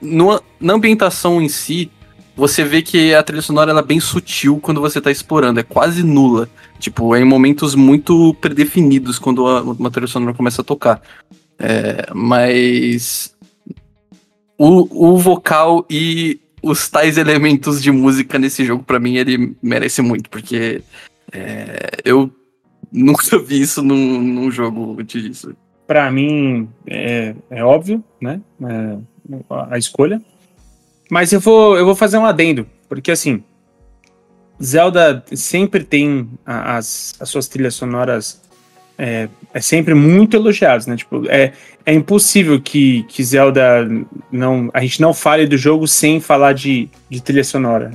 no- 0.00 0.40
na 0.60 0.74
ambientação 0.74 1.40
em 1.40 1.48
si, 1.48 1.90
você 2.36 2.64
vê 2.64 2.80
que 2.82 3.14
a 3.14 3.22
trilha 3.22 3.42
sonora 3.42 3.70
ela 3.70 3.80
é 3.80 3.84
bem 3.84 4.00
sutil 4.00 4.58
quando 4.62 4.80
você 4.80 5.00
tá 5.00 5.10
explorando, 5.10 5.60
é 5.60 5.62
quase 5.62 6.02
nula. 6.02 6.48
Tipo, 6.78 7.14
é 7.14 7.20
em 7.20 7.24
momentos 7.24 7.74
muito 7.74 8.34
predefinidos 8.40 9.18
quando 9.18 9.46
a, 9.46 9.62
uma 9.62 9.90
trilha 9.90 10.06
sonora 10.06 10.34
começa 10.34 10.62
a 10.62 10.64
tocar. 10.64 11.02
É, 11.58 12.06
mas 12.14 13.36
o, 14.56 15.12
o 15.12 15.18
vocal 15.18 15.84
e 15.90 16.40
os 16.62 16.88
tais 16.88 17.18
elementos 17.18 17.82
de 17.82 17.90
música 17.90 18.38
nesse 18.38 18.64
jogo, 18.64 18.82
pra 18.82 18.98
mim, 18.98 19.16
ele 19.16 19.54
merece 19.62 20.00
muito, 20.02 20.28
porque 20.30 20.82
é, 21.32 21.90
eu 22.04 22.30
nunca 22.90 23.38
vi 23.38 23.60
isso 23.60 23.82
num, 23.82 24.20
num 24.20 24.50
jogo 24.50 24.96
antes 24.98 25.22
disso. 25.22 25.54
Pra 25.86 26.10
mim 26.10 26.68
é, 26.86 27.34
é 27.50 27.64
óbvio, 27.64 28.02
né? 28.20 28.40
É, 28.62 28.96
a, 29.70 29.78
escolha. 29.78 30.20
Mas 31.10 31.32
eu 31.32 31.40
vou, 31.40 31.76
eu 31.76 31.84
vou 31.84 31.94
fazer 31.94 32.18
um 32.18 32.24
adendo, 32.24 32.66
porque 32.88 33.10
assim, 33.10 33.42
Zelda 34.62 35.24
sempre 35.34 35.82
tem 35.84 36.28
as, 36.46 37.14
as 37.18 37.28
suas 37.28 37.48
trilhas 37.48 37.74
sonoras 37.74 38.40
é, 39.02 39.30
é 39.54 39.60
sempre 39.62 39.94
muito 39.94 40.36
elogiadas, 40.36 40.86
né? 40.86 40.94
Tipo, 40.94 41.24
é, 41.30 41.54
é 41.86 41.94
impossível 41.94 42.60
que, 42.60 43.02
que 43.04 43.24
Zelda 43.24 43.88
não. 44.30 44.68
A 44.74 44.82
gente 44.82 45.00
não 45.00 45.14
fale 45.14 45.46
do 45.46 45.56
jogo 45.56 45.88
sem 45.88 46.20
falar 46.20 46.52
de, 46.52 46.90
de 47.08 47.22
trilha 47.22 47.42
sonora. 47.42 47.90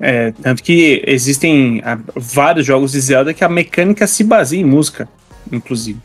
É, 0.00 0.32
tanto 0.32 0.64
que 0.64 1.00
existem 1.06 1.80
vários 2.16 2.66
jogos 2.66 2.90
de 2.90 3.00
Zelda 3.00 3.32
que 3.32 3.44
a 3.44 3.48
mecânica 3.48 4.04
se 4.08 4.24
baseia 4.24 4.60
em 4.60 4.64
música, 4.64 5.08
inclusive. 5.52 6.00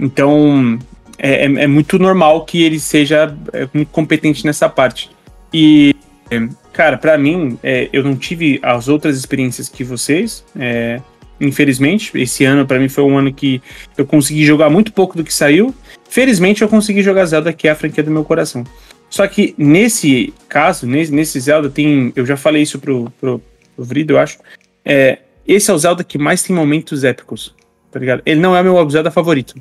Então, 0.00 0.78
é, 1.18 1.44
é- 1.46 1.64
é 1.64 1.66
muito 1.66 1.98
normal 1.98 2.44
que 2.44 2.62
ele 2.62 2.78
seja 2.78 3.34
é, 3.52 3.68
muito 3.72 3.88
competente 3.90 4.44
nessa 4.44 4.68
parte. 4.68 5.10
E, 5.52 5.94
é, 6.30 6.48
cara, 6.72 6.98
pra 6.98 7.16
mim, 7.16 7.58
é, 7.62 7.88
eu 7.92 8.02
não 8.02 8.16
tive 8.16 8.58
as 8.62 8.88
outras 8.88 9.16
experiências 9.16 9.68
que 9.68 9.84
vocês. 9.84 10.44
é, 10.58 11.00
infelizmente, 11.38 12.16
esse 12.18 12.44
ano 12.44 12.66
pra 12.66 12.78
mim 12.78 12.88
foi 12.88 13.04
um 13.04 13.18
ano 13.18 13.32
que 13.32 13.60
eu 13.96 14.06
consegui 14.06 14.44
jogar 14.44 14.70
muito 14.70 14.90
pouco 14.92 15.16
do 15.16 15.22
que 15.22 15.32
saiu. 15.32 15.74
Felizmente, 16.08 16.62
eu 16.62 16.68
consegui 16.68 17.02
jogar 17.02 17.26
Zelda, 17.26 17.52
que 17.52 17.68
é 17.68 17.72
a 17.72 17.74
franquia 17.74 18.02
do 18.02 18.10
meu 18.10 18.24
coração. 18.24 18.64
Só 19.10 19.26
que 19.26 19.54
nesse 19.58 20.32
caso, 20.48 20.86
nesse, 20.86 21.12
nesse 21.12 21.38
Zelda, 21.38 21.68
tem. 21.68 22.12
Eu 22.16 22.24
já 22.24 22.36
falei 22.36 22.62
isso 22.62 22.78
pro, 22.78 23.12
pro, 23.20 23.40
pro 23.74 23.84
Vrido, 23.84 24.14
eu 24.14 24.18
acho. 24.18 24.38
É, 24.84 25.18
esse 25.46 25.70
é 25.70 25.74
o 25.74 25.78
Zelda 25.78 26.02
que 26.02 26.16
mais 26.18 26.42
tem 26.42 26.56
momentos 26.56 27.04
épicos, 27.04 27.54
tá 27.90 28.00
ligado? 28.00 28.22
Ele 28.24 28.40
não 28.40 28.56
é 28.56 28.62
meu 28.62 28.88
Zelda 28.88 29.10
favorito. 29.10 29.54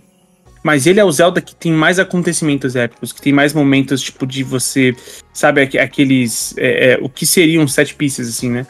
Mas 0.65 0.87
ele 0.87 0.99
é 0.99 1.03
o 1.05 1.11
Zelda 1.11 1.39
que 1.41 1.53
tem 1.53 1.71
mais 1.71 1.99
acontecimentos 1.99 2.75
épicos, 2.75 3.11
que 3.13 3.21
tem 3.21 3.31
mais 3.31 3.53
momentos, 3.53 4.01
tipo, 4.01 4.25
de 4.25 4.41
você. 4.43 4.95
Sabe, 5.31 5.61
aqu- 5.61 5.77
aqueles. 5.77 6.55
é, 6.57 6.93
é, 6.93 6.97
o 6.99 7.07
que 7.07 7.23
seriam 7.23 7.67
set 7.67 7.93
pieces, 7.93 8.27
assim, 8.27 8.49
né? 8.49 8.65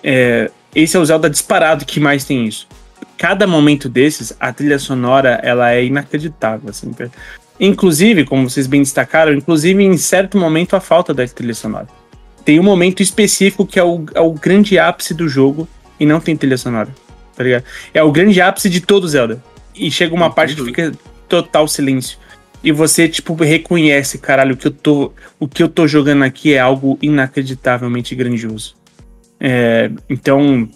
É, 0.00 0.48
esse 0.72 0.96
é 0.96 1.00
o 1.00 1.04
Zelda 1.04 1.28
disparado 1.28 1.84
que 1.84 1.98
mais 1.98 2.24
tem 2.24 2.46
isso. 2.46 2.68
Cada 3.18 3.48
momento 3.48 3.88
desses, 3.88 4.32
a 4.38 4.52
trilha 4.52 4.78
sonora, 4.78 5.40
ela 5.42 5.72
é 5.72 5.84
inacreditável, 5.84 6.70
assim. 6.70 6.92
Inclusive, 7.58 8.24
como 8.24 8.48
vocês 8.48 8.68
bem 8.68 8.80
destacaram, 8.82 9.32
inclusive 9.34 9.82
em 9.82 9.96
certo 9.98 10.38
momento 10.38 10.76
a 10.76 10.80
falta 10.80 11.12
da 11.12 11.26
trilha 11.26 11.52
sonora. 11.54 11.88
Tem 12.44 12.60
um 12.60 12.62
momento 12.62 13.02
específico 13.02 13.66
que 13.66 13.76
é 13.80 13.82
o, 13.82 14.04
é 14.14 14.20
o 14.20 14.32
grande 14.34 14.78
ápice 14.78 15.12
do 15.14 15.28
jogo 15.28 15.68
e 15.98 16.06
não 16.06 16.20
tem 16.20 16.36
trilha 16.36 16.56
sonora, 16.56 16.90
tá 17.36 17.42
ligado? 17.42 17.64
É 17.92 18.04
o 18.04 18.12
grande 18.12 18.40
ápice 18.40 18.70
de 18.70 18.80
todo 18.80 19.08
Zelda. 19.08 19.42
E 19.74 19.90
chega 19.90 20.14
uma 20.14 20.30
parte 20.30 20.54
que 20.54 20.64
fica 20.64 20.92
total 21.30 21.66
silêncio. 21.66 22.18
E 22.62 22.72
você, 22.72 23.08
tipo, 23.08 23.32
reconhece, 23.34 24.18
caralho, 24.18 24.56
que 24.56 24.66
eu 24.66 24.70
tô, 24.70 25.12
o 25.38 25.48
que 25.48 25.62
eu 25.62 25.68
tô 25.68 25.86
jogando 25.86 26.24
aqui 26.24 26.52
é 26.52 26.58
algo 26.58 26.98
inacreditavelmente 27.00 28.14
grandioso. 28.14 28.74
É, 29.42 29.90
então, 30.10 30.68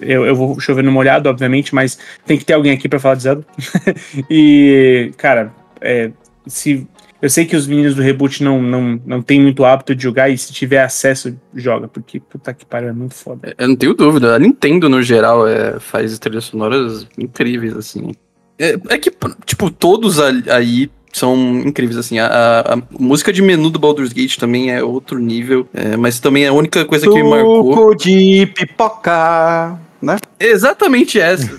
eu, 0.00 0.26
eu 0.26 0.34
vou 0.34 0.58
chover 0.58 0.82
no 0.82 0.90
molhado, 0.90 1.28
obviamente, 1.28 1.72
mas 1.72 1.96
tem 2.26 2.36
que 2.36 2.44
ter 2.44 2.54
alguém 2.54 2.72
aqui 2.72 2.88
pra 2.88 2.98
falar 2.98 3.14
de 3.14 3.22
Zelda. 3.22 3.46
e, 4.28 5.12
cara, 5.16 5.52
é, 5.80 6.10
se 6.44 6.88
eu 7.22 7.30
sei 7.30 7.44
que 7.44 7.54
os 7.54 7.68
meninos 7.68 7.94
do 7.94 8.02
reboot 8.02 8.42
não, 8.42 8.60
não, 8.60 9.00
não 9.06 9.22
tem 9.22 9.40
muito 9.40 9.64
hábito 9.64 9.94
de 9.94 10.02
jogar, 10.02 10.28
e 10.28 10.36
se 10.36 10.52
tiver 10.52 10.82
acesso, 10.82 11.38
joga, 11.54 11.86
porque 11.86 12.18
puta 12.18 12.52
que 12.52 12.66
pariu, 12.66 12.88
é 12.88 12.92
muito 12.92 13.14
foda. 13.14 13.54
Eu 13.56 13.68
não 13.68 13.76
tenho 13.76 13.94
dúvida. 13.94 14.34
A 14.34 14.38
Nintendo, 14.40 14.88
no 14.88 15.00
geral, 15.02 15.46
é, 15.46 15.78
faz 15.78 16.18
trilhas 16.18 16.46
sonoras 16.46 17.06
incríveis, 17.16 17.76
assim. 17.76 18.12
É, 18.58 18.76
é 18.88 18.98
que, 18.98 19.12
tipo, 19.46 19.70
todos 19.70 20.18
a- 20.18 20.32
aí 20.54 20.90
são 21.12 21.36
incríveis, 21.64 21.96
assim. 21.96 22.18
A, 22.18 22.26
a- 22.26 22.74
a 22.74 22.78
música 22.98 23.32
de 23.32 23.40
menu 23.40 23.70
do 23.70 23.78
Baldur's 23.78 24.12
Gate 24.12 24.36
também 24.36 24.70
é 24.72 24.82
outro 24.82 25.18
nível. 25.18 25.66
é, 25.72 25.96
mas 25.96 26.18
também 26.20 26.46
a 26.46 26.52
única 26.52 26.84
coisa 26.84 27.06
que 27.08 27.14
me 27.22 27.28
marcou. 27.28 27.72
Suco 27.74 27.94
de 27.96 28.46
pipoca, 28.54 29.78
né? 30.02 30.16
é 30.40 30.46
Exatamente 30.46 31.18
essa. 31.20 31.48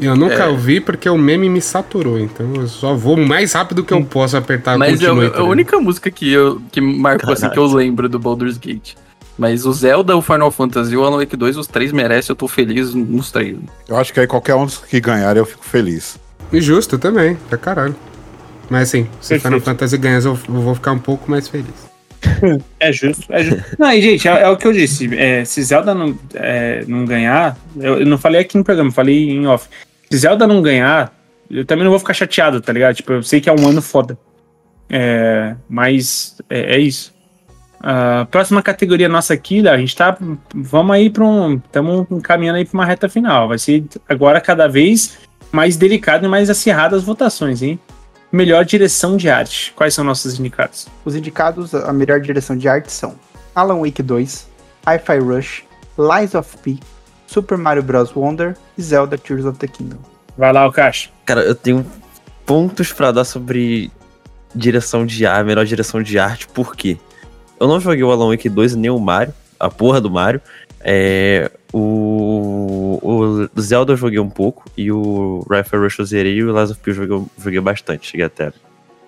Eu 0.00 0.16
nunca 0.16 0.34
É. 0.44 0.48
ouvi 0.48 0.80
porque 0.80 1.10
o 1.10 1.18
meme 1.18 1.46
me 1.48 1.60
saturou, 1.60 2.18
então 2.18 2.54
eu 2.54 2.66
só 2.66 2.94
vou 2.94 3.18
mais 3.18 3.52
rápido 3.52 3.84
que 3.84 3.92
eu 3.92 4.02
posso 4.02 4.34
apertar 4.34 4.78
mas 4.78 4.98
é 5.02 5.04
a, 5.04 5.08
tá 5.08 5.12
a 5.12 5.22
ligado? 5.24 5.44
única 5.46 5.78
música 5.78 6.10
que, 6.10 6.30
eu, 6.32 6.58
que 6.72 6.80
marcou, 6.80 7.34
assim, 7.34 7.50
que 7.50 7.58
eu 7.58 7.66
lembro 7.66 8.08
do 8.08 8.18
Baldur's 8.18 8.56
Gate. 8.56 8.94
Mas 9.40 9.64
o 9.64 9.72
Zelda, 9.72 10.14
o 10.14 10.20
Final 10.20 10.50
Fantasy 10.50 10.92
e 10.92 10.96
o 10.98 11.02
Alan 11.02 11.16
Wake 11.16 11.34
2, 11.34 11.56
os 11.56 11.66
três 11.66 11.92
merecem, 11.92 12.30
eu 12.30 12.36
tô 12.36 12.46
feliz 12.46 12.92
nos 12.92 13.32
três. 13.32 13.56
Eu 13.88 13.96
acho 13.96 14.12
que 14.12 14.20
aí 14.20 14.26
qualquer 14.26 14.54
um 14.54 14.66
dos 14.66 14.76
que 14.76 15.00
ganhar 15.00 15.34
eu 15.34 15.46
fico 15.46 15.64
feliz. 15.64 16.20
E 16.52 16.60
justo 16.60 16.98
também, 16.98 17.36
pra 17.48 17.56
caralho. 17.56 17.96
Mas 18.68 18.90
assim, 18.90 19.04
se 19.18 19.30
Perfeito. 19.30 19.42
Final 19.44 19.60
Fantasy 19.62 19.96
ganhar, 19.96 20.22
eu 20.22 20.34
vou 20.34 20.74
ficar 20.74 20.92
um 20.92 20.98
pouco 20.98 21.30
mais 21.30 21.48
feliz. 21.48 21.88
É 22.78 22.92
justo, 22.92 23.24
é 23.30 23.42
justo. 23.42 23.64
Não, 23.78 23.90
e 23.90 24.02
gente, 24.02 24.28
é, 24.28 24.42
é 24.42 24.48
o 24.50 24.58
que 24.58 24.66
eu 24.66 24.74
disse. 24.74 25.08
é, 25.16 25.42
se 25.46 25.62
Zelda 25.62 25.94
não, 25.94 26.18
é, 26.34 26.84
não 26.86 27.06
ganhar, 27.06 27.56
eu, 27.78 28.00
eu 28.00 28.06
não 28.06 28.18
falei 28.18 28.42
aqui 28.42 28.58
no 28.58 28.64
programa, 28.64 28.90
falei 28.90 29.30
em 29.30 29.46
off. 29.46 29.68
Se 30.10 30.18
Zelda 30.18 30.46
não 30.46 30.60
ganhar, 30.60 31.14
eu 31.50 31.64
também 31.64 31.84
não 31.84 31.90
vou 31.90 31.98
ficar 31.98 32.12
chateado, 32.12 32.60
tá 32.60 32.74
ligado? 32.74 32.94
Tipo, 32.94 33.14
eu 33.14 33.22
sei 33.22 33.40
que 33.40 33.48
é 33.48 33.52
um 33.54 33.66
ano 33.66 33.80
foda. 33.80 34.18
É, 34.90 35.56
mas 35.66 36.36
é, 36.50 36.76
é 36.76 36.78
isso. 36.78 37.18
A 37.82 38.26
próxima 38.30 38.62
categoria 38.62 39.08
nossa 39.08 39.32
aqui, 39.32 39.62
Léo, 39.62 39.74
a 39.74 39.78
gente 39.78 39.96
tá. 39.96 40.16
Vamos 40.54 40.94
aí 40.94 41.08
pra 41.08 41.24
um. 41.24 41.56
Estamos 41.56 42.06
caminhando 42.22 42.56
aí 42.56 42.64
pra 42.64 42.78
uma 42.78 42.84
reta 42.84 43.08
final. 43.08 43.48
Vai 43.48 43.58
ser 43.58 43.84
agora 44.06 44.40
cada 44.40 44.68
vez 44.68 45.18
mais 45.50 45.76
delicado 45.76 46.26
e 46.26 46.28
mais 46.28 46.50
acirrado 46.50 46.94
as 46.94 47.02
votações, 47.02 47.62
hein? 47.62 47.80
Melhor 48.30 48.64
direção 48.64 49.16
de 49.16 49.30
arte. 49.30 49.72
Quais 49.74 49.94
são 49.94 50.04
nossos 50.04 50.38
indicados? 50.38 50.88
Os 51.04 51.16
indicados 51.16 51.74
a 51.74 51.92
melhor 51.92 52.20
direção 52.20 52.56
de 52.56 52.68
arte 52.68 52.92
são 52.92 53.14
Alan 53.54 53.80
Wake 53.80 54.02
2, 54.02 54.46
Hi-Fi 54.86 55.18
Rush, 55.18 55.64
Lies 55.98 56.34
of 56.34 56.56
P, 56.58 56.78
Super 57.26 57.56
Mario 57.56 57.82
Bros. 57.82 58.14
Wonder 58.14 58.56
e 58.76 58.82
Zelda 58.82 59.16
Tears 59.16 59.46
of 59.46 59.58
the 59.58 59.66
Kingdom. 59.66 59.98
Vai 60.36 60.52
lá, 60.52 60.66
o 60.66 60.72
Caixa. 60.72 61.08
Cara, 61.24 61.40
eu 61.40 61.54
tenho 61.54 61.84
pontos 62.44 62.92
pra 62.92 63.10
dar 63.10 63.24
sobre 63.24 63.90
direção 64.54 65.06
de 65.06 65.24
arte, 65.24 65.46
melhor 65.46 65.64
direção 65.64 66.02
de 66.02 66.18
arte, 66.18 66.46
por 66.48 66.76
quê? 66.76 66.98
Eu 67.60 67.68
não 67.68 67.78
joguei 67.78 68.02
o 68.02 68.10
Alan 68.10 68.30
Wake 68.30 68.48
2 68.48 68.72
e 68.72 68.78
nem 68.78 68.90
o 68.90 68.98
Mario, 68.98 69.34
a 69.58 69.68
porra 69.68 70.00
do 70.00 70.10
Mario. 70.10 70.40
É, 70.80 71.50
o, 71.74 72.98
o 73.02 73.60
Zelda 73.60 73.92
eu 73.92 73.96
joguei 73.98 74.18
um 74.18 74.30
pouco 74.30 74.64
e 74.74 74.90
o 74.90 75.44
Rifle 75.50 75.78
Rush 75.78 75.98
eu 75.98 76.04
zerei 76.06 76.36
e 76.36 76.42
o 76.42 76.58
Lies 76.58 76.70
of 76.70 76.80
P 76.80 76.90
eu 76.90 76.94
joguei, 76.94 77.26
joguei 77.38 77.60
bastante. 77.60 78.08
Cheguei 78.08 78.24
até, 78.24 78.50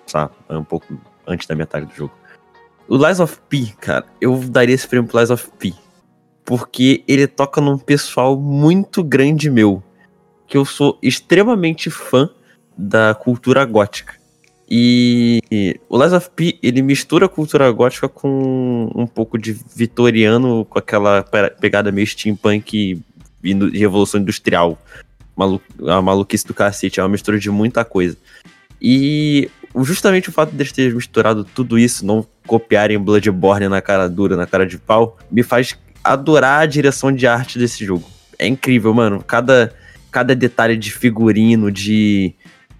sabe, 0.05 0.31
um 0.51 0.63
pouco 0.63 0.85
antes 1.25 1.47
da 1.47 1.55
metade 1.55 1.87
do 1.87 1.95
jogo. 1.95 2.13
O 2.87 2.95
Lies 2.95 3.19
of 3.19 3.39
P, 3.49 3.73
cara, 3.79 4.05
eu 4.21 4.37
daria 4.37 4.75
esse 4.75 4.87
prêmio 4.87 5.09
pro 5.09 5.17
Lies 5.17 5.31
of 5.31 5.49
P. 5.57 5.73
Porque 6.45 7.03
ele 7.07 7.25
toca 7.25 7.59
num 7.59 7.77
pessoal 7.77 8.37
muito 8.37 9.03
grande 9.03 9.49
meu. 9.49 9.81
Que 10.45 10.57
eu 10.57 10.65
sou 10.65 10.99
extremamente 11.01 11.89
fã 11.89 12.29
da 12.77 13.15
cultura 13.15 13.65
gótica. 13.65 14.13
E 14.75 15.79
o 15.87 16.01
Lies 16.01 16.13
of 16.13 16.31
P, 16.35 16.57
ele 16.63 16.81
mistura 16.81 17.27
a 17.27 17.29
cultura 17.29 17.69
gótica 17.71 18.09
com 18.09 18.89
um 18.95 19.05
pouco 19.05 19.37
de 19.37 19.55
vitoriano, 19.75 20.65
com 20.65 20.79
aquela 20.79 21.21
pe- 21.21 21.51
pegada 21.61 21.91
meio 21.91 22.07
steampunk 22.07 22.99
e 23.43 23.53
revolução 23.77 24.19
industrial. 24.19 24.81
Malu 25.35 25.61
a 25.87 26.01
maluquice 26.01 26.47
do 26.47 26.55
cacete, 26.55 26.99
é 26.99 27.03
uma 27.03 27.09
mistura 27.09 27.37
de 27.37 27.51
muita 27.51 27.85
coisa. 27.85 28.17
E 28.81 29.47
justamente 29.81 30.29
o 30.29 30.31
fato 30.31 30.49
de 30.49 30.57
eles 30.57 30.71
terem 30.71 30.95
misturado 30.95 31.43
tudo 31.43 31.77
isso, 31.77 32.03
não 32.03 32.25
copiarem 32.47 32.97
Bloodborne 32.97 33.67
na 33.67 33.79
cara 33.79 34.09
dura, 34.09 34.35
na 34.35 34.47
cara 34.47 34.65
de 34.65 34.79
pau, 34.79 35.19
me 35.29 35.43
faz 35.43 35.77
adorar 36.03 36.61
a 36.61 36.65
direção 36.65 37.11
de 37.11 37.27
arte 37.27 37.59
desse 37.59 37.85
jogo. 37.85 38.09
É 38.39 38.47
incrível, 38.47 38.91
mano. 38.91 39.23
Cada, 39.23 39.71
cada 40.09 40.35
detalhe 40.35 40.75
de 40.75 40.91
figurino, 40.91 41.71
de, 41.71 42.33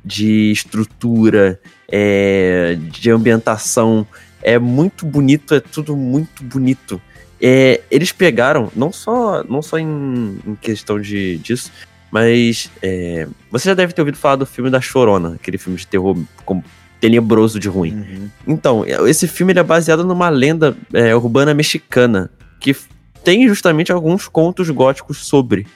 de 0.03 0.51
estrutura, 0.51 1.59
é, 1.89 2.77
de 2.91 3.09
ambientação, 3.09 4.05
é 4.41 4.59
muito 4.59 5.05
bonito, 5.05 5.55
é 5.55 5.59
tudo 5.59 5.95
muito 5.95 6.43
bonito. 6.43 7.01
É, 7.41 7.81
eles 7.89 8.11
pegaram, 8.11 8.71
não 8.75 8.91
só, 8.91 9.43
não 9.43 9.61
só 9.61 9.77
em, 9.77 10.39
em 10.45 10.55
questão 10.55 10.99
de, 10.99 11.37
disso, 11.37 11.71
mas 12.11 12.69
é, 12.81 13.27
você 13.51 13.69
já 13.69 13.73
deve 13.73 13.93
ter 13.93 14.01
ouvido 14.01 14.17
falar 14.17 14.35
do 14.35 14.45
filme 14.45 14.69
da 14.69 14.79
Chorona, 14.79 15.35
aquele 15.35 15.57
filme 15.57 15.77
de 15.77 15.87
terror 15.87 16.17
com- 16.45 16.63
tenebroso 16.99 17.59
de 17.59 17.67
ruim. 17.67 17.93
Uhum. 17.93 18.29
Então, 18.47 18.85
esse 19.07 19.27
filme 19.27 19.51
ele 19.51 19.59
é 19.59 19.63
baseado 19.63 20.05
numa 20.05 20.29
lenda 20.29 20.77
é, 20.93 21.13
urbana 21.13 21.53
mexicana 21.53 22.29
que 22.61 22.73
tem 23.23 23.47
justamente 23.47 23.91
alguns 23.91 24.27
contos 24.27 24.69
góticos 24.69 25.17
sobre. 25.17 25.67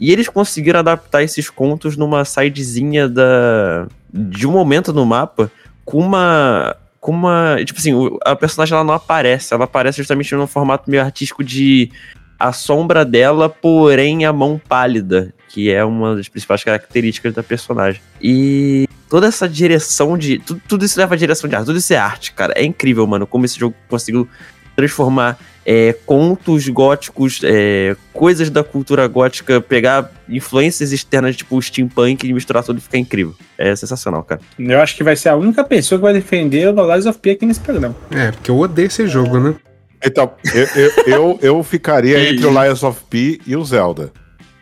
E 0.00 0.12
eles 0.12 0.28
conseguiram 0.28 0.78
adaptar 0.80 1.22
esses 1.22 1.50
contos 1.50 1.96
numa 1.96 2.24
sidezinha 2.24 3.08
da, 3.08 3.86
de 4.12 4.46
um 4.46 4.52
momento 4.52 4.92
no 4.92 5.04
mapa 5.04 5.50
com 5.84 5.98
uma. 5.98 6.76
Com 7.00 7.12
uma. 7.12 7.56
Tipo 7.64 7.78
assim, 7.78 7.92
a 8.24 8.36
personagem 8.36 8.74
ela 8.74 8.84
não 8.84 8.94
aparece, 8.94 9.54
ela 9.54 9.64
aparece 9.64 9.98
justamente 9.98 10.34
num 10.34 10.46
formato 10.46 10.90
meio 10.90 11.02
artístico 11.02 11.42
de 11.42 11.90
a 12.38 12.52
sombra 12.52 13.04
dela, 13.04 13.48
porém 13.48 14.24
a 14.24 14.32
mão 14.32 14.60
pálida, 14.68 15.34
que 15.48 15.70
é 15.70 15.84
uma 15.84 16.14
das 16.14 16.28
principais 16.28 16.62
características 16.62 17.34
da 17.34 17.42
personagem. 17.42 18.00
E 18.22 18.86
toda 19.08 19.26
essa 19.26 19.48
direção 19.48 20.16
de. 20.16 20.38
Tudo, 20.38 20.62
tudo 20.68 20.84
isso 20.84 20.98
leva 20.98 21.14
a 21.14 21.18
direção 21.18 21.48
de 21.48 21.56
arte, 21.56 21.66
tudo 21.66 21.78
isso 21.78 21.92
é 21.92 21.96
arte, 21.96 22.32
cara. 22.32 22.52
É 22.56 22.64
incrível, 22.64 23.06
mano, 23.06 23.26
como 23.26 23.44
esse 23.44 23.58
jogo 23.58 23.74
conseguiu 23.88 24.28
transformar 24.76 25.38
é, 25.70 25.94
contos 26.06 26.66
góticos, 26.66 27.42
é, 27.44 27.94
coisas 28.14 28.48
da 28.48 28.64
cultura 28.64 29.06
gótica, 29.06 29.60
pegar 29.60 30.10
influências 30.26 30.92
externas, 30.92 31.36
tipo 31.36 31.60
steampunk 31.60 32.26
e 32.26 32.32
misturar 32.32 32.64
tudo 32.64 32.78
e 32.78 32.80
ficar 32.80 32.96
incrível. 32.96 33.34
É 33.58 33.76
sensacional, 33.76 34.24
cara. 34.24 34.40
Eu 34.58 34.80
acho 34.80 34.96
que 34.96 35.04
vai 35.04 35.14
ser 35.14 35.28
a 35.28 35.36
única 35.36 35.62
pessoa 35.62 35.98
que 35.98 36.02
vai 36.02 36.14
defender 36.14 36.68
o 36.68 36.94
Lies 36.94 37.04
of 37.04 37.18
P 37.18 37.32
aqui 37.32 37.44
nesse 37.44 37.60
programa. 37.60 37.94
É, 38.10 38.30
porque 38.30 38.50
eu 38.50 38.56
odeio 38.56 38.86
esse 38.86 39.06
jogo, 39.06 39.38
né? 39.38 39.56
Então, 40.02 40.32
eu, 40.54 40.66
eu, 40.74 40.92
eu, 41.06 41.38
eu 41.42 41.62
ficaria 41.62 42.30
entre 42.30 42.46
o 42.46 42.64
Lies 42.64 42.82
of 42.82 43.02
P 43.10 43.38
e 43.46 43.54
o 43.54 43.62
Zelda. 43.62 44.10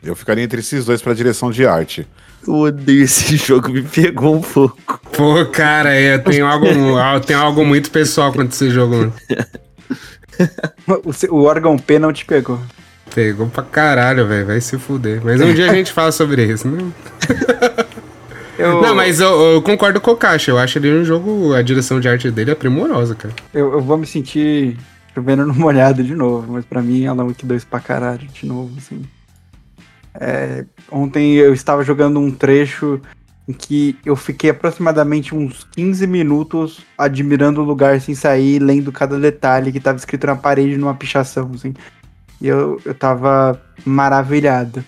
Eu 0.03 0.17
ficaria 0.17 0.43
entre 0.43 0.59
esses 0.59 0.87
dois 0.87 1.01
pra 1.01 1.15
direção 1.15 1.53
de 1.53 1.65
arte. 1.65 2.05
Eu 2.45 2.55
odeio 2.55 3.05
esse 3.05 3.37
jogo, 3.39 3.71
me 3.71 3.83
pegou 3.83 4.35
um 4.35 4.43
pouco. 4.43 5.01
Pô, 5.13 5.47
cara, 5.53 5.95
é, 5.95 6.19
tem 6.19 6.41
algo, 6.41 6.67
tem 7.25 7.37
algo 7.37 7.65
muito 7.65 7.93
pessoal 7.93 8.33
contra 8.33 8.49
esse 8.49 8.71
jogo, 8.71 8.97
mano. 8.97 9.13
O, 11.31 11.43
órgão 11.43 11.77
P 11.77 11.99
não 11.99 12.13
te 12.13 12.25
pegou. 12.25 12.61
Pegou 13.15 13.49
pra 13.49 13.63
caralho, 13.63 14.27
velho. 14.27 14.47
Vai 14.47 14.61
se 14.61 14.79
fuder. 14.79 15.21
Mas 15.25 15.41
um 15.41 15.53
dia 15.53 15.71
a 15.71 15.75
gente 15.75 15.93
fala 15.93 16.13
sobre 16.13 16.45
isso, 16.45 16.69
né? 16.69 16.85
Eu, 18.59 18.81
Não, 18.81 18.95
mas 18.95 19.21
eu, 19.21 19.29
eu 19.53 19.61
concordo 19.61 20.01
com 20.01 20.13
o 20.13 20.17
Caixa. 20.17 20.51
Eu 20.51 20.59
acho 20.59 20.79
ele 20.79 20.91
um 20.91 21.05
jogo. 21.05 21.53
A 21.53 21.61
direção 21.61 22.01
de 22.01 22.09
arte 22.09 22.31
dele 22.31 22.53
é 22.53 22.55
primorosa, 22.55 23.15
cara. 23.15 23.35
eu, 23.53 23.75
eu 23.75 23.81
vou 23.83 23.99
me 23.99 24.07
sentir 24.07 24.79
chovendo 25.15 25.47
numa 25.47 25.67
olhada 25.67 26.03
de 26.03 26.15
novo, 26.15 26.53
mas 26.53 26.65
pra 26.65 26.81
mim 26.81 27.05
ela 27.05 27.21
é 27.21 27.25
um 27.25 27.29
Wiki 27.29 27.45
2 27.45 27.65
pra 27.65 27.81
caralho 27.81 28.27
de 28.29 28.47
novo, 28.47 28.73
assim. 28.79 29.03
É, 30.19 30.65
ontem 30.91 31.35
eu 31.35 31.53
estava 31.53 31.85
jogando 31.85 32.19
um 32.19 32.31
trecho 32.31 33.01
em 33.49 33.53
que 33.53 33.97
eu 34.05 34.17
fiquei 34.17 34.51
aproximadamente 34.51 35.35
uns 35.35 35.65
15 35.73 36.07
minutos 36.07 36.85
admirando 36.99 37.61
o 37.61 37.65
lugar 37.65 38.01
sem 38.01 38.15
sair, 38.15 38.59
lendo 38.59 38.91
cada 38.91 39.19
detalhe 39.19 39.71
que 39.71 39.79
estava 39.79 39.97
escrito 39.97 40.27
na 40.27 40.37
parede 40.37 40.77
numa 40.77 40.95
pichação, 40.95 41.51
assim. 41.55 41.73
E 42.41 42.49
eu, 42.49 42.81
eu 42.85 42.95
tava 42.95 43.61
maravilhado. 43.85 44.85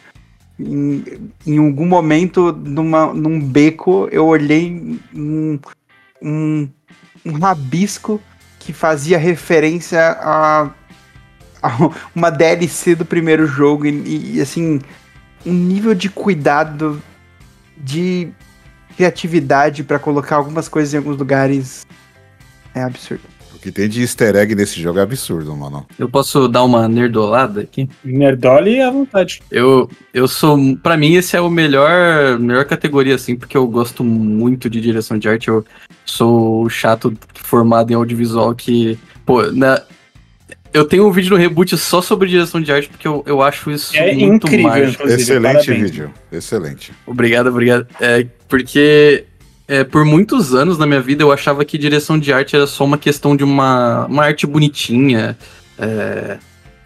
Em, 0.58 1.04
em 1.46 1.58
algum 1.58 1.86
momento, 1.86 2.52
numa, 2.52 3.14
num 3.14 3.40
beco, 3.40 4.08
eu 4.10 4.26
olhei 4.26 5.00
um, 5.14 5.58
um, 6.20 6.68
um 7.24 7.32
rabisco 7.32 8.20
que 8.58 8.72
fazia 8.72 9.18
referência 9.18 10.00
a, 10.20 10.70
a 11.62 11.90
uma 12.12 12.28
DLC 12.28 12.96
do 12.96 13.04
primeiro 13.04 13.46
jogo 13.46 13.86
e, 13.86 14.36
e, 14.36 14.40
assim 14.40 14.80
um 15.46 15.52
nível 15.52 15.94
de 15.94 16.08
cuidado 16.10 17.00
de 17.76 18.28
criatividade 18.98 19.84
pra 19.84 19.96
colocar 19.96 20.34
algumas 20.34 20.68
coisas 20.68 20.92
em 20.92 20.96
alguns 20.96 21.16
lugares 21.16 21.86
é 22.74 22.82
absurdo. 22.82 23.22
O 23.54 23.58
que 23.60 23.70
tem 23.70 23.88
de 23.88 24.00
easter 24.00 24.34
egg 24.34 24.56
nesse 24.56 24.80
jogo 24.82 24.98
é 24.98 25.02
absurdo, 25.02 25.54
mano. 25.56 25.86
Eu 25.96 26.08
posso 26.08 26.48
dar 26.48 26.64
uma 26.64 26.88
nerdolada 26.88 27.60
aqui? 27.60 27.88
Nerdole 28.04 28.80
à 28.80 28.90
vontade. 28.90 29.40
Eu, 29.50 29.88
eu 30.12 30.26
sou. 30.26 30.76
Pra 30.76 30.96
mim, 30.96 31.14
esse 31.14 31.36
é 31.36 31.40
o 31.40 31.48
melhor, 31.48 32.38
melhor 32.40 32.64
categoria, 32.64 33.14
assim, 33.14 33.36
porque 33.36 33.56
eu 33.56 33.66
gosto 33.68 34.02
muito 34.02 34.68
de 34.68 34.80
direção 34.80 35.16
de 35.16 35.28
arte. 35.28 35.48
Eu 35.48 35.64
sou 36.04 36.64
o 36.64 36.68
chato 36.68 37.16
formado 37.34 37.92
em 37.92 37.94
audiovisual 37.94 38.52
que. 38.54 38.98
Pô, 39.24 39.42
na, 39.52 39.82
eu 40.72 40.84
tenho 40.84 41.06
um 41.06 41.10
vídeo 41.12 41.30
no 41.30 41.36
reboot 41.36 41.76
só 41.78 42.00
sobre 42.02 42.28
direção 42.28 42.60
de 42.60 42.70
arte, 42.72 42.88
porque 42.88 43.06
eu, 43.08 43.22
eu 43.26 43.42
acho 43.42 43.70
isso 43.70 43.96
É 43.96 44.14
muito 44.14 44.46
incrível, 44.46 44.68
mágico. 44.68 44.92
inclusive. 45.02 45.22
Excelente 45.22 45.66
parabéns. 45.66 45.90
vídeo. 45.90 46.10
Excelente. 46.30 46.92
Obrigado, 47.06 47.46
obrigado. 47.48 47.86
É, 48.00 48.26
porque 48.48 49.24
é, 49.66 49.84
por 49.84 50.04
muitos 50.04 50.54
anos 50.54 50.78
na 50.78 50.86
minha 50.86 51.00
vida 51.00 51.22
eu 51.22 51.32
achava 51.32 51.64
que 51.64 51.76
direção 51.78 52.18
de 52.18 52.32
arte 52.32 52.54
era 52.56 52.66
só 52.66 52.84
uma 52.84 52.98
questão 52.98 53.36
de 53.36 53.44
uma, 53.44 54.06
uma 54.06 54.24
arte 54.24 54.46
bonitinha. 54.46 55.36
é, 55.78 56.38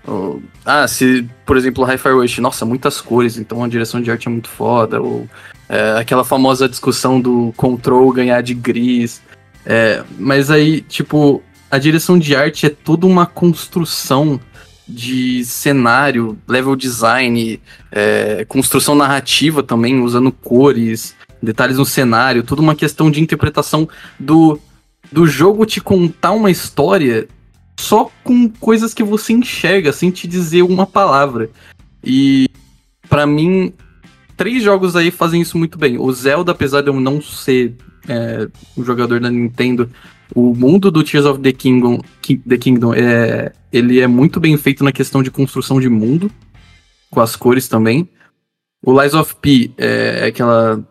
ou- 0.07 0.43
ah, 0.65 0.87
se, 0.87 1.27
por 1.47 1.57
exemplo, 1.57 1.85
Hi-Fi 1.85 2.09
Rush, 2.11 2.39
nossa, 2.39 2.65
muitas 2.65 3.01
cores, 3.01 3.37
então 3.39 3.63
a 3.65 3.69
direção 3.69 4.01
de 4.01 4.11
arte 4.11 4.29
é 4.29 4.31
muito 4.31 4.49
foda. 4.49 5.01
Ou 5.01 5.29
é, 5.69 5.99
aquela 5.99 6.25
famosa 6.25 6.69
discussão 6.69 7.21
do 7.21 7.53
control 7.57 8.13
ganhar 8.13 8.41
de 8.43 8.55
gris. 8.55 9.21
É, 9.65 10.03
mas 10.19 10.51
aí, 10.51 10.81
tipo, 10.83 11.43
a 11.73 11.78
direção 11.78 12.19
de 12.19 12.36
arte 12.36 12.66
é 12.66 12.69
toda 12.69 13.07
uma 13.07 13.24
construção 13.24 14.39
de 14.86 15.43
cenário, 15.43 16.36
level 16.47 16.77
design, 16.77 17.59
é, 17.90 18.44
construção 18.44 18.94
narrativa 18.94 19.62
também, 19.62 20.03
usando 20.03 20.31
cores, 20.31 21.16
detalhes 21.43 21.78
no 21.78 21.86
cenário, 21.86 22.43
tudo 22.43 22.61
uma 22.61 22.74
questão 22.74 23.11
de 23.11 23.23
interpretação 23.23 23.89
do, 24.20 24.61
do 25.11 25.27
jogo 25.27 25.65
te 25.65 25.81
contar 25.81 26.32
uma 26.32 26.51
história 26.51 27.27
só 27.81 28.11
com 28.23 28.51
coisas 28.51 28.93
que 28.93 29.03
você 29.03 29.32
enxerga, 29.32 29.94
sem 29.94 30.11
te 30.11 30.28
dizer 30.28 30.61
uma 30.61 30.85
palavra. 30.85 31.49
E 32.05 32.51
pra 33.09 33.27
mim, 33.27 33.73
três 34.36 34.62
jogos 34.62 34.94
aí 34.94 35.11
fazem 35.11 35.40
isso 35.40 35.57
muito 35.57 35.78
bem. 35.78 35.97
O 35.99 36.12
Zelda, 36.12 36.53
apesar 36.53 36.82
de 36.82 36.89
eu 36.89 37.01
não 37.01 37.23
ser 37.23 37.74
é, 38.07 38.47
um 38.77 38.85
jogador 38.85 39.20
da 39.20 39.31
Nintendo, 39.31 39.90
o 40.35 40.55
mundo 40.55 40.91
do 40.91 41.03
Tears 41.05 41.27
of 41.27 41.41
the 41.41 41.53
Kingdom, 41.53 42.01
Ki- 42.21 42.39
the 42.49 42.57
Kingdom 42.57 42.95
é, 42.95 43.53
ele 43.73 44.01
é 44.01 44.07
muito 44.07 44.39
bem 44.41 44.57
feito 44.57 44.83
na 44.85 44.93
questão 44.93 45.23
de 45.23 45.31
construção 45.31 45.81
de 45.81 45.89
mundo, 45.89 46.31
com 47.11 47.21
as 47.21 47.37
cores 47.37 47.69
também. 47.69 48.09
O 48.85 49.01
Lies 49.01 49.15
of 49.15 49.37
P 49.37 49.71
é 49.77 50.27
aquela. 50.27 50.83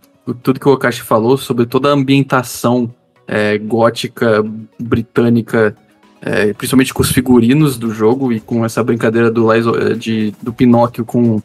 Tudo 0.43 0.59
que 0.59 0.69
o 0.69 0.73
Okashi 0.73 1.01
falou 1.01 1.37
sobre 1.37 1.65
toda 1.65 1.89
a 1.89 1.93
ambientação 1.93 2.93
é, 3.27 3.57
gótica 3.57 4.43
britânica, 4.79 5.75
é, 6.21 6.53
principalmente 6.53 6.93
com 6.93 7.01
os 7.01 7.11
figurinos 7.11 7.77
do 7.77 7.91
jogo 7.93 8.31
e 8.31 8.39
com 8.39 8.63
essa 8.63 8.83
brincadeira 8.83 9.31
do, 9.31 9.51
Lies 9.51 9.65
of- 9.65 9.95
de, 9.95 10.33
do 10.41 10.53
Pinóquio 10.53 11.03
com. 11.03 11.41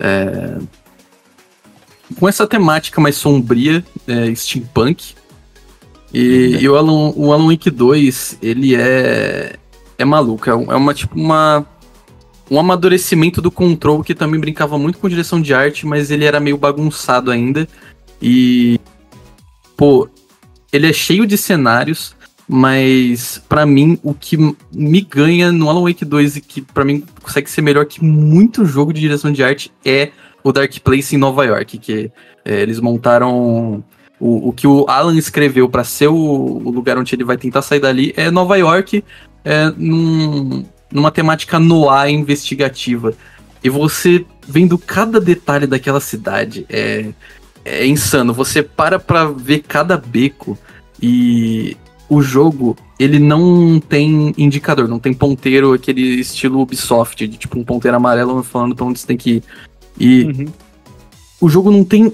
é, 0.00 0.58
com 2.18 2.28
essa 2.28 2.46
temática 2.46 3.00
mais 3.00 3.16
sombria, 3.16 3.84
é, 4.06 4.34
steampunk. 4.34 5.14
E, 6.14 6.58
e 6.60 6.68
o, 6.68 6.76
Alan, 6.76 7.12
o 7.16 7.32
Alan 7.32 7.48
Wake 7.48 7.70
2, 7.70 8.38
ele 8.42 8.74
é. 8.74 9.56
É 9.98 10.04
maluco. 10.04 10.48
É, 10.48 10.54
um- 10.54 10.70
é 10.72 10.76
uma 10.76 10.92
tipo 10.94 11.18
uma 11.18 11.66
um 12.48 12.60
amadurecimento 12.60 13.42
do 13.42 13.50
control 13.50 14.04
que 14.04 14.14
também 14.14 14.38
brincava 14.38 14.78
muito 14.78 14.98
com 14.98 15.08
direção 15.08 15.40
de 15.40 15.52
arte, 15.52 15.84
mas 15.84 16.10
ele 16.12 16.24
era 16.24 16.38
meio 16.38 16.56
bagunçado 16.56 17.30
ainda. 17.30 17.66
E 18.22 18.78
pô, 19.76 20.08
ele 20.72 20.88
é 20.88 20.92
cheio 20.92 21.26
de 21.26 21.36
cenários, 21.36 22.14
mas 22.48 23.42
pra 23.48 23.66
mim 23.66 23.98
o 24.02 24.14
que 24.14 24.36
me 24.72 25.00
ganha 25.00 25.50
no 25.50 25.68
Alan 25.68 25.82
Wake 25.82 26.04
2 26.04 26.36
e 26.36 26.40
que 26.40 26.60
pra 26.62 26.84
mim 26.84 27.02
consegue 27.20 27.50
ser 27.50 27.62
melhor 27.62 27.84
que 27.84 28.02
muito 28.04 28.64
jogo 28.64 28.92
de 28.92 29.00
direção 29.00 29.32
de 29.32 29.42
arte 29.42 29.72
é 29.84 30.10
o 30.44 30.52
Dark 30.52 30.72
Place 30.80 31.16
em 31.16 31.18
Nova 31.18 31.44
York, 31.44 31.78
que 31.78 32.12
é, 32.44 32.60
eles 32.62 32.78
montaram 32.78 33.82
o, 34.20 34.48
o 34.48 34.52
que 34.52 34.66
o 34.66 34.86
Alan 34.88 35.16
escreveu 35.16 35.68
pra 35.68 35.84
ser 35.84 36.08
o, 36.08 36.14
o 36.14 36.70
lugar 36.70 36.98
onde 36.98 37.14
ele 37.14 37.24
vai 37.24 37.36
tentar 37.36 37.62
sair 37.62 37.80
dali 37.80 38.12
é 38.16 38.30
Nova 38.30 38.56
York, 38.56 39.04
é, 39.44 39.72
num, 39.76 40.64
numa 40.90 41.10
temática 41.10 41.58
noir 41.58 42.10
investigativa. 42.10 43.14
E 43.62 43.68
você 43.68 44.24
vendo 44.46 44.78
cada 44.78 45.20
detalhe 45.20 45.66
daquela 45.66 46.00
cidade 46.00 46.64
é, 46.68 47.06
é 47.64 47.86
insano. 47.86 48.32
Você 48.32 48.62
para 48.62 48.98
pra 48.98 49.26
ver 49.26 49.64
cada 49.66 49.96
beco 49.96 50.56
e 51.02 51.76
o 52.08 52.22
jogo 52.22 52.76
ele 52.98 53.18
não 53.18 53.80
tem 53.80 54.32
indicador, 54.38 54.88
não 54.88 54.98
tem 54.98 55.12
ponteiro 55.12 55.72
aquele 55.72 56.20
estilo 56.20 56.60
Ubisoft, 56.60 57.26
de 57.26 57.36
tipo 57.36 57.58
um 57.58 57.64
ponteiro 57.64 57.96
amarelo 57.96 58.42
falando 58.42 58.74
pra 58.74 58.86
onde 58.86 59.00
você 59.00 59.06
tem 59.06 59.16
que 59.16 59.30
ir. 59.30 59.42
E 59.98 60.24
Uhum. 60.24 60.46
o 61.40 61.48
jogo 61.48 61.70
não 61.70 61.84
tem 61.84 62.12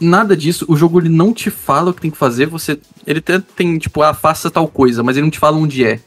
nada 0.00 0.36
disso. 0.36 0.64
O 0.68 0.76
jogo 0.76 1.00
ele 1.00 1.08
não 1.08 1.32
te 1.32 1.50
fala 1.50 1.90
o 1.90 1.94
que 1.94 2.00
tem 2.02 2.10
que 2.10 2.16
fazer. 2.16 2.46
Você, 2.46 2.78
ele 3.06 3.18
até 3.18 3.38
tem 3.38 3.78
tipo, 3.78 4.02
ah, 4.02 4.14
faça 4.14 4.50
tal 4.50 4.68
coisa, 4.68 5.02
mas 5.02 5.16
ele 5.16 5.24
não 5.24 5.30
te 5.30 5.38
fala 5.38 5.56
onde 5.56 5.84
é. 5.84 6.00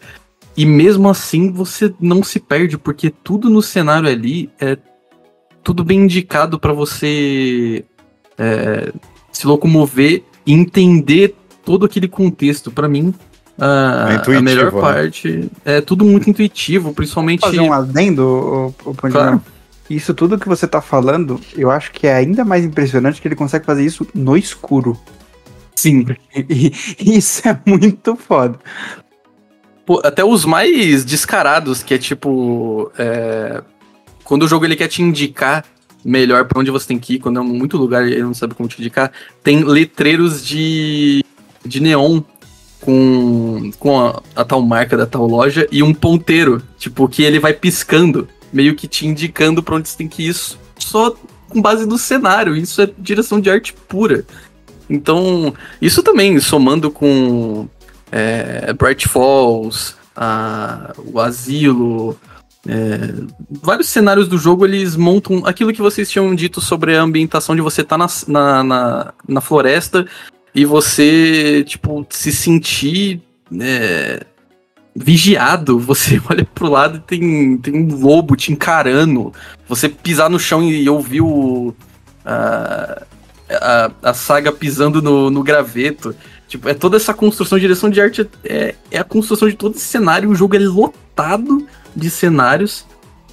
E 0.55 0.65
mesmo 0.65 1.07
assim 1.07 1.51
você 1.51 1.93
não 1.99 2.23
se 2.23 2.39
perde 2.39 2.77
porque 2.77 3.09
tudo 3.09 3.49
no 3.49 3.61
cenário 3.61 4.09
ali 4.09 4.49
é 4.59 4.77
tudo 5.63 5.83
bem 5.83 5.99
indicado 5.99 6.59
pra 6.59 6.73
você 6.73 7.85
é, 8.37 8.91
se 9.31 9.45
locomover 9.45 10.23
e 10.45 10.53
entender 10.53 11.35
todo 11.63 11.85
aquele 11.85 12.07
contexto. 12.07 12.71
Pra 12.71 12.87
mim, 12.87 13.13
a, 13.59 14.07
É 14.11 14.15
intuitivo, 14.15 14.37
a 14.37 14.41
melhor 14.41 14.73
né? 14.73 14.81
parte 14.81 15.51
é 15.65 15.81
tudo 15.81 16.05
muito 16.05 16.29
intuitivo, 16.29 16.93
principalmente. 16.93 17.41
fazer 17.41 17.59
um 17.59 17.73
adendo, 17.73 18.73
o, 18.85 18.89
o? 18.89 18.93
Claro. 18.95 19.41
Isso 19.89 20.13
tudo 20.13 20.37
que 20.37 20.47
você 20.47 20.67
tá 20.67 20.81
falando, 20.81 21.39
eu 21.55 21.71
acho 21.71 21.91
que 21.91 22.07
é 22.07 22.15
ainda 22.15 22.43
mais 22.43 22.65
impressionante 22.65 23.21
que 23.21 23.27
ele 23.27 23.35
consegue 23.35 23.65
fazer 23.65 23.85
isso 23.85 24.05
no 24.13 24.35
escuro. 24.35 24.99
Sim. 25.75 26.05
E, 26.35 26.71
e 26.99 27.17
isso 27.17 27.47
é 27.47 27.59
muito 27.65 28.15
foda. 28.15 28.59
Pô, 29.85 30.01
até 30.03 30.23
os 30.23 30.43
mais 30.45 31.05
descarados, 31.05 31.81
que 31.81 31.93
é 31.93 31.97
tipo. 31.97 32.91
é, 32.97 33.63
quando 34.23 34.43
o 34.43 34.47
jogo 34.47 34.65
ele 34.65 34.75
quer 34.75 34.87
te 34.87 35.01
indicar 35.01 35.63
melhor 36.03 36.45
pra 36.45 36.59
onde 36.59 36.69
você 36.69 36.87
tem 36.87 36.99
que 36.99 37.15
ir, 37.15 37.19
quando 37.19 37.39
é 37.39 37.43
muito 37.43 37.77
lugar 37.77 38.07
e 38.07 38.11
ele 38.11 38.23
não 38.23 38.33
sabe 38.33 38.53
como 38.53 38.67
te 38.67 38.79
indicar, 38.79 39.11
tem 39.41 39.63
letreiros 39.63 40.45
de, 40.45 41.23
de 41.65 41.79
neon 41.79 42.21
com, 42.81 43.71
com 43.79 43.99
a, 43.99 44.21
a 44.35 44.45
tal 44.45 44.61
marca 44.61 44.95
da 44.95 45.05
tal 45.05 45.25
loja 45.25 45.67
e 45.71 45.81
um 45.81 45.93
ponteiro, 45.93 46.61
tipo, 46.77 47.07
que 47.07 47.23
ele 47.23 47.39
vai 47.39 47.53
piscando, 47.53 48.27
meio 48.51 48.75
que 48.75 48.87
te 48.87 49.05
indicando 49.07 49.61
pra 49.61 49.75
onde 49.75 49.89
você 49.89 49.97
tem 49.97 50.07
que 50.07 50.27
ir, 50.27 50.35
só 50.79 51.15
com 51.49 51.61
base 51.61 51.85
no 51.85 51.97
cenário. 51.97 52.55
Isso 52.55 52.81
é 52.81 52.89
direção 52.97 53.39
de 53.39 53.49
arte 53.49 53.73
pura. 53.87 54.25
Então, 54.89 55.53
isso 55.81 56.01
também, 56.01 56.39
somando 56.39 56.89
com 56.89 57.67
é, 58.11 58.71
Bright 58.73 59.07
Falls, 59.07 59.95
a- 60.15 60.93
o 60.97 61.19
Asilo, 61.19 62.17
é, 62.65 63.13
vários 63.49 63.89
cenários 63.89 64.27
do 64.27 64.37
jogo 64.37 64.65
eles 64.65 64.95
montam 64.95 65.45
aquilo 65.45 65.73
que 65.73 65.81
vocês 65.81 66.09
tinham 66.09 66.33
dito 66.33 66.59
sobre 66.61 66.95
a 66.95 67.01
ambientação 67.01 67.55
de 67.55 67.61
você 67.61 67.81
estar 67.81 67.97
na, 67.97 68.07
na, 68.27 68.63
na, 68.63 69.13
na 69.27 69.41
floresta 69.41 70.05
e 70.55 70.63
você, 70.65 71.63
tipo, 71.67 72.05
se 72.09 72.31
sentir 72.31 73.21
é, 73.59 74.25
vigiado. 74.97 75.79
Você 75.79 76.19
olha 76.29 76.43
pro 76.43 76.69
lado 76.69 76.97
e 76.97 76.99
tem, 76.99 77.57
tem 77.57 77.75
um 77.75 77.95
lobo 77.95 78.35
te 78.35 78.51
encarando. 78.51 79.31
Você 79.67 79.87
pisar 79.87 80.29
no 80.29 80.39
chão 80.39 80.63
e 80.63 80.89
ouvir 80.89 81.21
o. 81.21 81.73
A, 82.25 83.03
a, 83.49 83.91
a 84.03 84.13
saga 84.13 84.51
pisando 84.51 85.01
no, 85.01 85.29
no 85.29 85.43
graveto. 85.43 86.15
Tipo, 86.47 86.69
é 86.69 86.73
toda 86.73 86.95
essa 86.95 87.13
construção, 87.13 87.59
direção 87.59 87.89
de 87.89 87.99
arte 87.99 88.27
é, 88.43 88.75
é 88.89 88.99
a 88.99 89.03
construção 89.03 89.47
de 89.49 89.55
todo 89.55 89.75
esse 89.75 89.85
cenário. 89.85 90.29
O 90.29 90.35
jogo 90.35 90.55
é 90.55 90.59
lotado 90.59 91.65
de 91.95 92.09
cenários. 92.09 92.85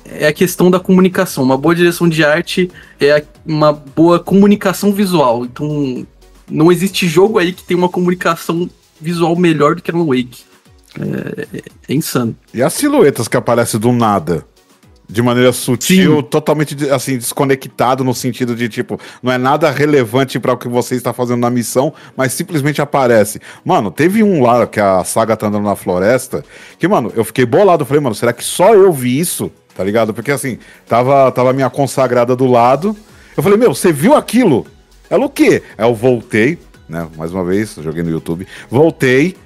É 0.04 0.26
a 0.26 0.32
questão 0.32 0.70
da 0.70 0.78
comunicação. 0.78 1.42
Uma 1.42 1.56
boa 1.56 1.74
direção 1.74 2.08
de 2.08 2.22
arte 2.22 2.70
é 3.00 3.24
uma 3.46 3.72
boa 3.72 4.20
comunicação 4.20 4.92
visual. 4.92 5.44
Então, 5.44 6.06
não 6.50 6.70
existe 6.70 7.08
jogo 7.08 7.38
aí 7.38 7.52
que 7.52 7.64
tem 7.64 7.76
uma 7.76 7.88
comunicação 7.88 8.68
visual 9.00 9.34
melhor 9.34 9.74
do 9.74 9.82
que 9.82 9.90
Alan 9.90 10.04
Wake. 10.04 10.44
É, 11.00 11.46
é- 11.88 11.92
insano. 11.94 12.34
E 12.52 12.62
as 12.62 12.72
silhuetas 12.72 13.28
que 13.28 13.36
aparecem 13.36 13.78
do 13.80 13.92
nada? 13.92 14.44
De 15.06 15.20
maneira 15.20 15.52
sutil, 15.52 16.22
totalmente 16.22 16.74
de- 16.74 16.88
assim, 16.90 17.18
desconectado 17.18 18.02
no 18.02 18.14
sentido 18.14 18.56
de, 18.56 18.70
tipo, 18.70 18.98
não 19.22 19.30
é 19.30 19.36
nada 19.36 19.70
relevante 19.70 20.40
para 20.40 20.54
o 20.54 20.56
que 20.56 20.66
você 20.66 20.94
está 20.94 21.12
fazendo 21.12 21.40
na 21.40 21.50
missão, 21.50 21.92
mas 22.16 22.32
simplesmente 22.32 22.80
aparece. 22.80 23.38
Mano, 23.62 23.90
teve 23.90 24.22
um 24.22 24.42
lá 24.42 24.66
que 24.66 24.80
a 24.80 25.04
saga 25.04 25.36
tá 25.36 25.48
andando 25.48 25.64
na 25.64 25.76
floresta, 25.76 26.42
que, 26.78 26.88
mano, 26.88 27.12
eu 27.14 27.22
fiquei 27.22 27.44
bolado. 27.44 27.84
Falei, 27.84 28.02
mano, 28.02 28.14
será 28.14 28.32
que 28.32 28.42
só 28.42 28.72
eu 28.72 28.90
vi 28.94 29.18
isso? 29.20 29.52
Tá 29.76 29.84
ligado? 29.84 30.14
Porque 30.14 30.30
assim, 30.30 30.58
tava, 30.88 31.30
tava 31.32 31.50
a 31.50 31.52
minha 31.52 31.68
consagrada 31.68 32.34
do 32.34 32.46
lado. 32.46 32.96
Eu 33.36 33.42
falei, 33.42 33.58
meu, 33.58 33.74
você 33.74 33.92
viu 33.92 34.14
aquilo? 34.14 34.66
Ela 35.10 35.26
o 35.26 35.28
quê? 35.28 35.62
Aí 35.76 35.86
eu 35.86 35.94
voltei, 35.94 36.58
né? 36.88 37.08
Mais 37.16 37.32
uma 37.32 37.44
vez, 37.44 37.74
joguei 37.76 38.02
no 38.02 38.10
YouTube. 38.10 38.46
Voltei, 38.68 39.36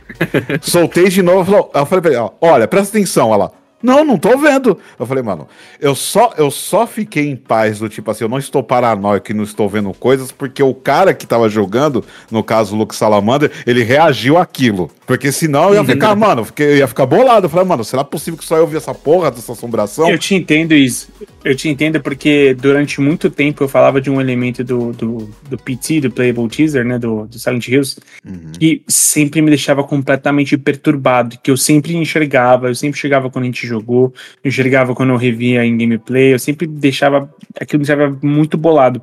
soltei 0.60 1.08
de 1.08 1.22
novo. 1.22 1.70
Eu 1.74 1.86
falei 1.86 2.02
pra 2.02 2.10
ele, 2.10 2.20
ó, 2.20 2.30
olha, 2.40 2.66
presta 2.66 2.96
atenção. 2.96 3.32
Ela, 3.32 3.52
não, 3.82 4.04
não 4.04 4.18
tô 4.18 4.36
vendo. 4.36 4.78
Eu 4.98 5.06
falei, 5.06 5.22
mano, 5.22 5.46
eu 5.80 5.94
só, 5.94 6.32
eu 6.36 6.50
só 6.50 6.86
fiquei 6.86 7.28
em 7.28 7.36
paz 7.36 7.78
do 7.78 7.88
tipo 7.88 8.10
assim, 8.10 8.24
eu 8.24 8.28
não 8.28 8.38
estou 8.38 8.62
paranoico 8.62 9.30
e 9.30 9.34
não 9.34 9.44
estou 9.44 9.68
vendo 9.68 9.92
coisas, 9.94 10.32
porque 10.32 10.62
o 10.62 10.74
cara 10.74 11.14
que 11.14 11.26
tava 11.26 11.48
jogando, 11.48 12.04
no 12.30 12.42
caso 12.42 12.74
o 12.74 12.78
Luke 12.78 12.94
Salamander, 12.94 13.50
ele 13.66 13.82
reagiu 13.82 14.36
àquilo. 14.38 14.90
Porque 15.06 15.32
senão 15.32 15.68
eu 15.70 15.76
ia 15.76 15.84
ficar, 15.84 16.14
mano, 16.14 16.46
eu 16.58 16.76
ia 16.76 16.86
ficar 16.86 17.06
bolado. 17.06 17.46
Eu 17.46 17.50
falei, 17.50 17.64
mano, 17.66 17.82
será 17.82 18.04
possível 18.04 18.38
que 18.38 18.44
só 18.44 18.56
eu 18.56 18.66
vi 18.66 18.76
essa 18.76 18.94
porra 18.94 19.30
dessa 19.30 19.52
assombração? 19.52 20.08
Eu 20.10 20.18
te 20.18 20.34
entendo 20.34 20.74
isso. 20.74 21.08
Eu 21.42 21.56
te 21.56 21.68
entendo 21.68 22.00
porque 22.00 22.54
durante 22.54 23.00
muito 23.00 23.30
tempo 23.30 23.64
eu 23.64 23.68
falava 23.68 24.00
de 24.00 24.10
um 24.10 24.20
elemento 24.20 24.62
do, 24.62 24.92
do, 24.92 25.30
do 25.48 25.56
PT, 25.56 26.02
do 26.02 26.10
Playable 26.10 26.48
Teaser, 26.48 26.84
né? 26.84 26.98
Do, 26.98 27.26
do 27.26 27.38
Silent 27.38 27.68
Hills, 27.68 27.98
Uhum. 28.24 28.52
que 28.58 28.82
sempre 28.86 29.40
me 29.40 29.48
deixava 29.48 29.82
completamente 29.82 30.56
perturbado, 30.58 31.38
que 31.42 31.50
eu 31.50 31.56
sempre 31.56 31.96
enxergava, 31.96 32.68
eu 32.68 32.74
sempre 32.74 32.98
chegava 33.00 33.30
quando 33.30 33.44
a 33.44 33.46
gente 33.46 33.66
jogou, 33.68 34.12
eu 34.42 34.48
enxergava 34.48 34.94
quando 34.94 35.10
eu 35.10 35.16
revia 35.16 35.64
em 35.64 35.76
gameplay, 35.76 36.32
eu 36.32 36.38
sempre 36.38 36.66
deixava 36.66 37.32
aquilo 37.60 37.80
me 37.80 37.86
deixava 37.86 38.18
muito 38.22 38.56
bolado. 38.56 39.02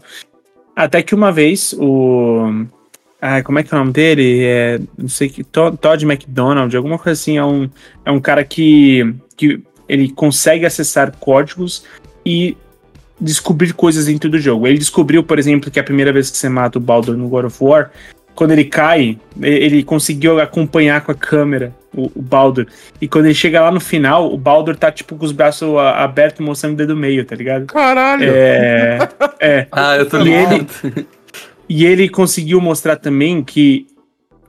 Até 0.76 1.02
que 1.02 1.16
uma 1.16 1.32
vez 1.32 1.74
o. 1.74 2.66
Ah, 3.22 3.42
como 3.42 3.58
é 3.58 3.64
que 3.64 3.74
é 3.74 3.78
o 3.78 3.80
nome 3.80 3.94
dele? 3.94 4.44
É, 4.44 4.80
não 4.98 5.08
sei 5.08 5.30
que. 5.30 5.44
Todd 5.44 6.06
McDonald, 6.06 6.76
alguma 6.76 6.98
coisa 6.98 7.20
assim. 7.20 7.38
É 7.38 7.46
um, 7.46 7.70
é 8.04 8.12
um 8.12 8.20
cara 8.20 8.44
que, 8.44 9.16
que 9.38 9.62
ele 9.88 10.10
consegue 10.12 10.66
acessar 10.66 11.16
códigos 11.18 11.86
e 12.26 12.58
descobrir 13.20 13.74
coisas 13.74 14.08
dentro 14.08 14.30
do 14.30 14.40
jogo. 14.40 14.68
Ele 14.68 14.78
descobriu, 14.78 15.24
por 15.24 15.40
exemplo, 15.40 15.72
que 15.72 15.80
a 15.80 15.84
primeira 15.84 16.12
vez 16.12 16.30
que 16.30 16.38
você 16.38 16.50
mata 16.50 16.78
o 16.78 16.82
Baldur 16.82 17.16
no 17.16 17.30
God 17.30 17.46
of 17.46 17.64
War, 17.64 17.92
quando 18.36 18.52
ele 18.52 18.66
cai, 18.66 19.18
ele 19.42 19.82
conseguiu 19.84 20.40
acompanhar 20.42 21.02
com 21.02 21.12
a 21.12 21.16
câmera 21.16 21.74
o, 21.96 22.12
o 22.16 22.22
Baldur. 22.22 22.68
E 23.02 23.08
quando 23.08 23.26
ele 23.26 23.34
chega 23.34 23.62
lá 23.62 23.72
no 23.72 23.80
final, 23.80 24.32
o 24.34 24.38
Baldur 24.38 24.76
tá 24.76 24.92
tipo 24.92 25.16
com 25.16 25.26
os 25.26 25.32
braços 25.32 25.68
abertos 25.96 26.46
mostrando 26.46 26.74
o 26.74 26.78
dedo 26.78 26.96
meio, 26.96 27.24
tá 27.26 27.36
ligado? 27.36 27.66
Caralho! 27.68 28.26
É. 28.34 28.98
É. 29.40 29.68
Ah, 29.72 29.96
eu 29.98 30.08
tô 30.10 30.20
E 30.20 30.24
ligado. 30.24 30.68
E 31.68 31.86
ele 31.86 32.08
conseguiu 32.10 32.62
mostrar 32.62 32.96
também 32.98 33.44
que 33.44 33.88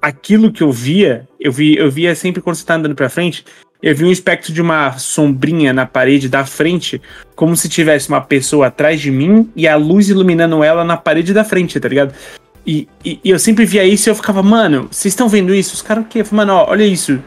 aquilo 0.02 0.52
que 0.52 0.62
eu 0.62 0.70
via, 0.70 1.26
eu 1.40 1.50
vi, 1.50 1.76
eu 1.76 1.90
via 1.90 2.14
sempre 2.14 2.42
quando 2.42 2.56
você 2.56 2.64
tá 2.66 2.74
andando 2.74 2.94
pra 2.94 3.08
frente, 3.08 3.44
eu 3.82 3.94
vi 3.94 4.04
um 4.04 4.10
espectro 4.12 4.52
de 4.52 4.60
uma 4.60 4.92
sombrinha 4.98 5.72
na 5.72 5.86
parede 5.86 6.28
da 6.28 6.44
frente, 6.44 7.00
como 7.34 7.56
se 7.56 7.68
tivesse 7.68 8.08
uma 8.08 8.20
pessoa 8.20 8.66
atrás 8.66 9.00
de 9.00 9.10
mim 9.10 9.50
e 9.56 9.66
a 9.66 9.76
luz 9.76 10.08
iluminando 10.08 10.62
ela 10.62 10.84
na 10.84 10.96
parede 10.96 11.32
da 11.32 11.44
frente, 11.44 11.78
tá 11.80 11.88
ligado? 11.88 12.12
E, 12.66 12.88
e- 13.04 13.20
e 13.24 13.30
eu 13.30 13.38
sempre 13.38 13.64
via 13.64 13.84
isso 13.84 14.08
e 14.08 14.10
eu 14.10 14.14
ficava, 14.14 14.42
mano, 14.42 14.88
vocês 14.90 15.12
estão 15.12 15.28
vendo 15.28 15.54
isso? 15.54 15.74
Os 15.74 15.82
caras 15.82 16.04
o 16.04 16.06
quê? 16.08 16.20
Eu 16.20 16.24
falei, 16.24 16.46
Mano, 16.46 16.58
ó, 16.60 16.70
olha 16.70 16.84
isso. 16.84 17.22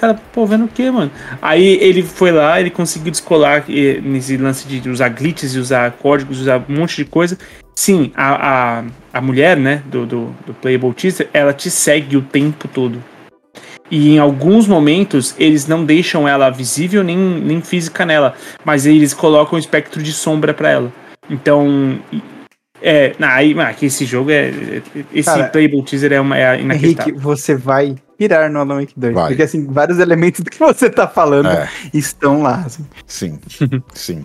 Cara, 0.00 0.18
pô, 0.32 0.46
vendo 0.46 0.64
o 0.64 0.68
quê, 0.68 0.90
mano? 0.90 1.10
Aí 1.42 1.76
ele 1.78 2.02
foi 2.02 2.32
lá, 2.32 2.58
ele 2.58 2.70
conseguiu 2.70 3.10
descolar 3.10 3.64
eh, 3.68 4.00
nesse 4.02 4.34
lance 4.38 4.66
de 4.66 4.88
usar 4.88 5.10
glitches 5.10 5.54
e 5.54 5.58
usar 5.58 5.90
códigos, 5.92 6.40
usar 6.40 6.64
um 6.66 6.74
monte 6.74 6.96
de 6.96 7.04
coisa. 7.04 7.36
Sim, 7.76 8.10
a, 8.16 8.78
a, 8.78 8.84
a 9.12 9.20
mulher, 9.20 9.58
né, 9.58 9.82
do, 9.84 10.06
do, 10.06 10.34
do 10.46 10.54
Playable 10.54 10.94
Teaser, 10.94 11.28
ela 11.34 11.52
te 11.52 11.70
segue 11.70 12.16
o 12.16 12.22
tempo 12.22 12.66
todo. 12.66 13.02
E 13.90 14.14
em 14.14 14.18
alguns 14.18 14.66
momentos 14.66 15.34
eles 15.38 15.66
não 15.66 15.84
deixam 15.84 16.26
ela 16.26 16.48
visível 16.48 17.04
nem, 17.04 17.18
nem 17.18 17.60
física 17.60 18.06
nela, 18.06 18.34
mas 18.64 18.86
eles 18.86 19.12
colocam 19.12 19.56
um 19.56 19.60
espectro 19.60 20.02
de 20.02 20.14
sombra 20.14 20.54
pra 20.54 20.70
ela. 20.70 20.92
Então, 21.28 21.98
é, 22.82 23.14
não, 23.18 23.28
aí, 23.28 23.54
ah, 23.60 23.72
que 23.74 23.86
esse 23.86 24.04
jogo 24.04 24.30
é. 24.30 24.48
é- 24.48 24.82
Esse 25.12 25.28
Cara, 25.30 25.44
Playable 25.48 25.82
Teaser 25.84 26.12
é, 26.12 26.20
uma, 26.20 26.36
é 26.38 26.60
Henrique, 26.60 27.12
você 27.12 27.54
vai 27.54 27.96
pirar 28.18 28.50
no 28.50 28.58
Alan 28.60 28.80
Wake 28.80 28.94
2. 28.96 29.14
Vai. 29.14 29.28
Porque 29.28 29.42
assim, 29.42 29.66
vários 29.66 29.98
elementos 29.98 30.40
do 30.40 30.50
que 30.50 30.58
você 30.58 30.88
tá 30.90 31.06
falando 31.08 31.48
É, 31.48 31.68
estão 31.92 32.42
lá. 32.42 32.62
assim. 32.66 32.86
sim, 33.06 33.38
sim. 33.94 34.24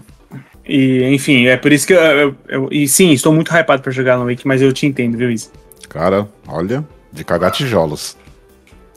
E, 0.68 1.04
enfim, 1.14 1.46
é 1.46 1.58
por 1.58 1.72
isso 1.72 1.86
que 1.86 1.94
eu, 1.94 2.00
eu- 2.00 2.36
eu- 2.48 2.70
E 2.72 2.88
sim, 2.88 3.12
estou 3.12 3.32
muito 3.34 3.52
hypado 3.54 3.82
pra 3.84 3.92
jogar 3.92 4.14
Alan 4.16 4.26
Wake, 4.26 4.48
mas 4.48 4.62
eu 4.62 4.74
te 4.74 4.86
entendo, 4.86 5.18
viu, 5.18 5.30
isso? 5.30 5.52
Cara, 5.90 6.28
olha, 6.48 6.84
De 7.14 7.24
cagar 7.24 7.52
tijolos. 7.52 8.18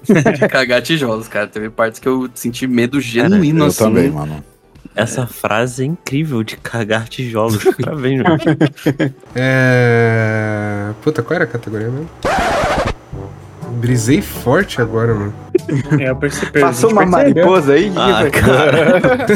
de 0.08 0.48
cagar 0.48 0.80
tijolos, 0.80 1.28
cara. 1.28 1.46
Teve 1.46 1.68
partes 1.70 2.00
que 2.00 2.08
eu 2.08 2.28
senti 2.34 2.66
medo 2.66 3.00
genuíno, 3.00 3.64
Eu 3.64 3.66
assim. 3.68 3.84
também, 3.84 4.10
mano. 4.10 4.42
Essa 4.98 5.26
frase 5.26 5.82
é 5.82 5.86
incrível 5.86 6.42
de 6.42 6.56
cagar 6.56 7.08
tijolos. 7.08 7.62
Parabéns, 7.80 8.22
mano. 8.22 8.38
É. 9.34 10.90
Puta, 11.02 11.22
qual 11.22 11.36
era 11.36 11.44
a 11.44 11.46
categoria 11.46 11.88
mesmo? 11.88 12.08
Brisei 13.72 14.20
forte 14.20 14.80
agora, 14.80 15.14
mano. 15.14 15.32
É, 16.00 16.10
eu 16.10 16.16
percebi. 16.16 16.60
Passou 16.60 16.90
a 16.90 16.92
uma 16.92 17.00
percebeu. 17.06 17.46
mariposa 17.46 17.72
aí? 17.74 17.92
Ah, 17.96 18.28
cara. 18.30 19.26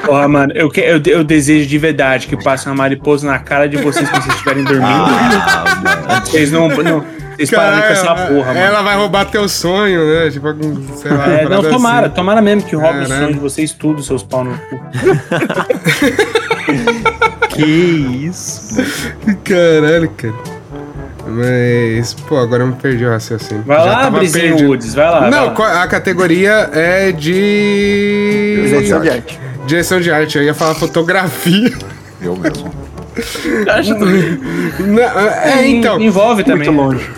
Porra, 0.06 0.28
mano, 0.28 0.52
eu, 0.54 0.68
que- 0.70 0.80
eu, 0.80 1.00
eu 1.06 1.24
desejo 1.24 1.68
de 1.68 1.78
verdade 1.78 2.26
que 2.26 2.36
passe 2.42 2.66
uma 2.66 2.74
mariposa 2.74 3.26
na 3.26 3.38
cara 3.38 3.68
de 3.68 3.76
vocês 3.78 4.08
quando 4.08 4.22
vocês 4.22 4.34
estiverem 4.34 4.64
dormindo. 4.64 4.86
Ah, 4.86 5.80
mano. 6.08 6.26
Vocês 6.26 6.52
não. 6.52 6.68
não 6.68 7.04
vocês 7.46 7.50
pararem 7.50 7.82
com 7.82 7.88
essa 7.92 8.14
porra, 8.14 8.46
mano. 8.46 8.58
Ela 8.58 8.82
vai 8.82 8.96
roubar 8.96 9.24
teu 9.26 9.48
sonho, 9.48 10.04
né? 10.06 10.30
Tipo, 10.30 10.48
sei 10.96 11.10
lá. 11.10 11.26
É, 11.28 11.48
não, 11.48 11.62
tomara, 11.62 12.06
assim. 12.06 12.14
tomara 12.14 12.40
mesmo 12.42 12.62
que 12.62 12.74
roube 12.76 12.98
o 12.98 13.02
Caralho. 13.02 13.20
sonho 13.22 13.32
de 13.34 13.38
vocês 13.40 13.72
tudo, 13.72 14.02
seus 14.02 14.22
pau 14.22 14.44
no 14.44 14.56
cu. 14.58 14.80
Que 17.50 17.64
isso? 17.64 18.76
Caralho, 19.44 20.10
cara. 20.16 20.34
Mas, 21.26 22.14
pô, 22.14 22.36
agora 22.38 22.62
eu 22.62 22.68
me 22.68 22.74
perdi 22.74 23.04
o 23.04 23.10
raciocínio. 23.10 23.62
Vai 23.66 23.78
Já 23.78 23.84
lá, 23.84 24.10
Brizinho. 24.10 24.68
Woods, 24.68 24.94
vai 24.94 25.10
lá. 25.10 25.20
vai 25.20 25.30
Não, 25.30 25.46
lá. 25.46 25.50
qual- 25.54 25.76
a 25.76 25.86
categoria 25.86 26.70
é 26.72 27.12
de. 27.12 28.62
Direção 28.66 29.00
de 29.00 29.10
arte. 29.10 29.40
Direção 29.66 30.00
de 30.00 30.10
arte. 30.10 30.38
Eu 30.38 30.44
ia 30.44 30.54
falar 30.54 30.74
fotografia. 30.74 31.72
Eu 32.22 32.36
mesmo. 32.36 32.72
Acho 33.70 33.94
também. 33.98 34.40
É, 35.44 35.66
então. 35.68 36.00
Envolve 36.00 36.42
também. 36.44 36.70
Muito 36.70 36.94
né? 36.94 36.98
longe. 36.98 37.10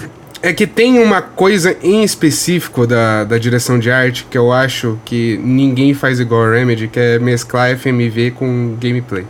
É 0.42 0.52
que 0.52 0.66
tem 0.66 0.98
uma 0.98 1.22
coisa 1.22 1.76
em 1.82 2.02
específico 2.02 2.84
da, 2.86 3.22
da 3.22 3.38
direção 3.38 3.78
de 3.78 3.90
arte 3.92 4.26
que 4.28 4.36
eu 4.36 4.52
acho 4.52 4.98
que 5.04 5.38
ninguém 5.42 5.94
faz 5.94 6.18
igual 6.18 6.44
a 6.44 6.50
Remedy, 6.52 6.88
que 6.88 6.98
é 6.98 7.18
mesclar 7.18 7.76
FMV 7.78 8.32
com 8.32 8.76
gameplay. 8.80 9.24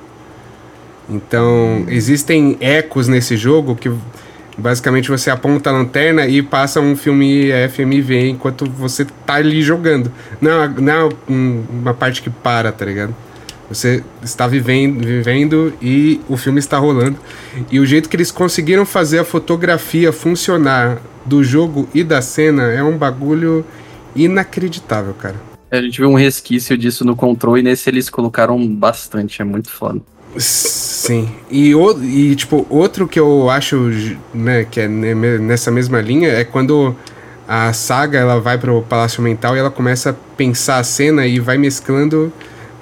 Então, 1.10 1.84
existem 1.89 2.56
ecos 2.60 3.09
nesse 3.09 3.36
jogo 3.36 3.76
que 3.76 3.90
basicamente 4.56 5.10
você 5.10 5.30
aponta 5.30 5.68
a 5.68 5.72
lanterna 5.74 6.26
e 6.26 6.40
passa 6.40 6.80
um 6.80 6.97
filme 6.97 7.51
FMV 7.68 8.28
enquanto 8.30 8.64
você 8.70 9.05
tá 9.26 9.34
ali 9.34 9.60
jogando. 9.60 10.10
Não, 10.40 10.66
não 10.68 10.93
é 10.93 11.09
um- 11.30 11.62
uma 11.70 11.93
parte 11.93 12.22
que 12.22 12.30
para, 12.30 12.72
tá 12.72 12.86
ligado? 12.86 13.14
Você 13.73 14.03
está 14.23 14.47
vivendo, 14.47 15.05
vivendo 15.05 15.73
e 15.81 16.20
o 16.28 16.36
filme 16.36 16.59
está 16.59 16.78
rolando. 16.78 17.16
E 17.70 17.81
o 17.81 17.86
jeito 17.86 18.09
que 18.09 18.16
eles 18.16 18.31
conseguiram 18.31 18.85
fazer 18.85 19.19
a 19.20 19.24
fotografia 19.24 20.12
funcionar 20.12 21.01
do 21.24 21.43
jogo 21.43 21.89
e 21.94 22.03
da 22.03 22.20
cena 22.20 22.65
é 22.65 22.82
um 22.82 22.97
bagulho 22.97 23.65
inacreditável, 24.15 25.15
cara. 25.15 25.36
A 25.70 25.81
gente 25.81 25.99
viu 25.99 26.11
um 26.11 26.15
resquício 26.15 26.77
disso 26.77 27.05
no 27.05 27.16
controle 27.16 27.61
e 27.61 27.62
nesse 27.62 27.89
eles 27.89 28.11
colocaram 28.11 28.66
bastante, 28.69 29.40
é 29.40 29.44
muito 29.44 29.70
foda. 29.70 30.01
Sim. 30.36 31.31
E, 31.51 31.74
o, 31.74 32.03
e 32.03 32.35
tipo, 32.35 32.66
outro 32.69 33.07
que 33.07 33.19
eu 33.19 33.49
acho, 33.51 33.90
né, 34.35 34.65
que 34.70 34.81
é 34.81 34.89
ne- 34.89 35.39
nessa 35.39 35.70
mesma 35.70 36.01
linha 36.01 36.28
é 36.28 36.44
quando 36.44 36.94
a 37.47 37.73
saga 37.73 38.19
ela 38.19 38.40
vai 38.40 38.57
pro 38.57 38.82
Palácio 38.82 39.23
Mental 39.23 39.57
e 39.57 39.59
ela 39.59 39.70
começa 39.70 40.11
a 40.11 40.15
pensar 40.36 40.78
a 40.78 40.85
cena 40.85 41.27
e 41.27 41.39
vai 41.39 41.59
mesclando 41.59 42.32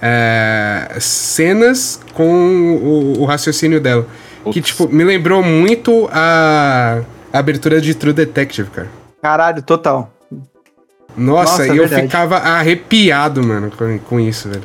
é, 0.01 0.97
cenas 1.01 2.01
com 2.15 2.79
o, 2.83 3.21
o 3.21 3.25
raciocínio 3.25 3.81
dela. 3.81 4.07
Que, 4.53 4.61
tipo, 4.61 4.89
me 4.89 5.05
lembrou 5.05 5.43
muito 5.43 6.09
a, 6.11 7.03
a 7.33 7.39
abertura 7.39 7.81
de 7.81 7.95
True 7.95 8.13
Detective, 8.13 8.71
cara. 8.71 8.89
Caralho, 9.21 9.63
total. 9.63 10.11
Nossa, 11.17 11.53
Nossa, 11.53 11.67
e 11.67 11.77
eu 11.77 11.87
verdade. 11.87 12.03
ficava 12.03 12.37
arrepiado, 12.39 13.43
mano, 13.43 13.71
com, 13.77 13.99
com 13.99 14.21
isso, 14.21 14.49
velho. 14.49 14.63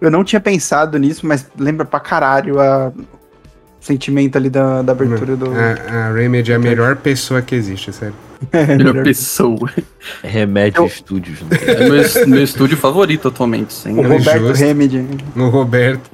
Eu 0.00 0.10
não 0.10 0.24
tinha 0.24 0.40
pensado 0.40 0.98
nisso, 0.98 1.26
mas 1.26 1.46
lembra 1.58 1.86
pra 1.86 2.00
caralho 2.00 2.60
a... 2.60 2.92
sentimento 3.80 4.36
ali 4.36 4.50
da, 4.50 4.82
da 4.82 4.92
abertura 4.92 5.36
do. 5.36 5.50
A, 5.52 6.08
a 6.08 6.12
Remedy 6.12 6.52
é 6.52 6.54
a 6.54 6.58
melhor 6.58 6.96
pessoa 6.96 7.40
que 7.42 7.54
existe, 7.54 7.92
sério. 7.92 8.14
Melhor 8.52 9.02
pessoa. 9.04 9.70
Remédio 10.22 10.84
Eu- 10.84 10.88
Studios. 10.88 11.42
Né? 11.42 11.58
É 11.66 11.88
meu, 11.88 12.26
meu 12.28 12.42
estúdio 12.42 12.76
favorito 12.76 13.28
atualmente, 13.28 13.72
sem 13.74 13.94
O 13.98 14.00
é 14.02 14.06
Roberto 14.06 14.46
justo. 14.48 14.64
Remedy. 14.64 15.06
No 15.36 15.50
Roberto. 15.50 16.10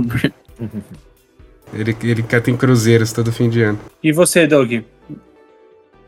Ele, 1.73 1.97
ele 2.03 2.23
quer 2.23 2.41
ter 2.41 2.57
cruzeiros 2.57 3.13
todo 3.13 3.31
fim 3.33 3.49
de 3.49 3.63
ano. 3.63 3.79
E 4.03 4.13
você, 4.13 4.47
Doug? 4.47 4.73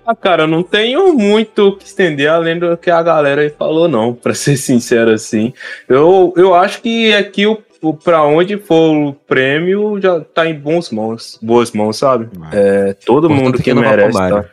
Ah, 0.06 0.16
cara, 0.16 0.44
eu 0.44 0.47
não 0.48 0.62
tenho 0.62 1.12
muito 1.12 1.68
o 1.68 1.76
que 1.76 1.85
estender 1.85 2.28
além 2.30 2.59
do 2.59 2.76
que 2.78 2.90
a 2.90 3.02
galera 3.02 3.43
aí 3.43 3.51
falou, 3.51 3.86
não, 3.86 4.14
pra 4.14 4.32
ser 4.35 4.56
sincero 4.56 5.10
assim. 5.10 5.52
Eu, 5.89 6.32
eu 6.36 6.55
acho 6.55 6.80
que 6.80 7.12
aqui 7.12 7.47
o, 7.47 7.59
o 7.83 7.95
pra 7.95 8.23
onde 8.25 8.57
for 8.59 8.95
o 8.97 9.13
prêmio 9.13 10.01
já 10.01 10.21
tá 10.21 10.47
em 10.47 10.55
bons 10.55 10.91
mãos, 10.91 11.39
boas 11.43 11.73
mãos, 11.73 11.97
sabe? 11.97 12.29
É, 12.53 12.95
todo 13.07 13.29
mundo 13.31 13.59
que 13.63 13.73
não 13.75 13.83
merece, 13.83 14.19
tá? 14.19 14.45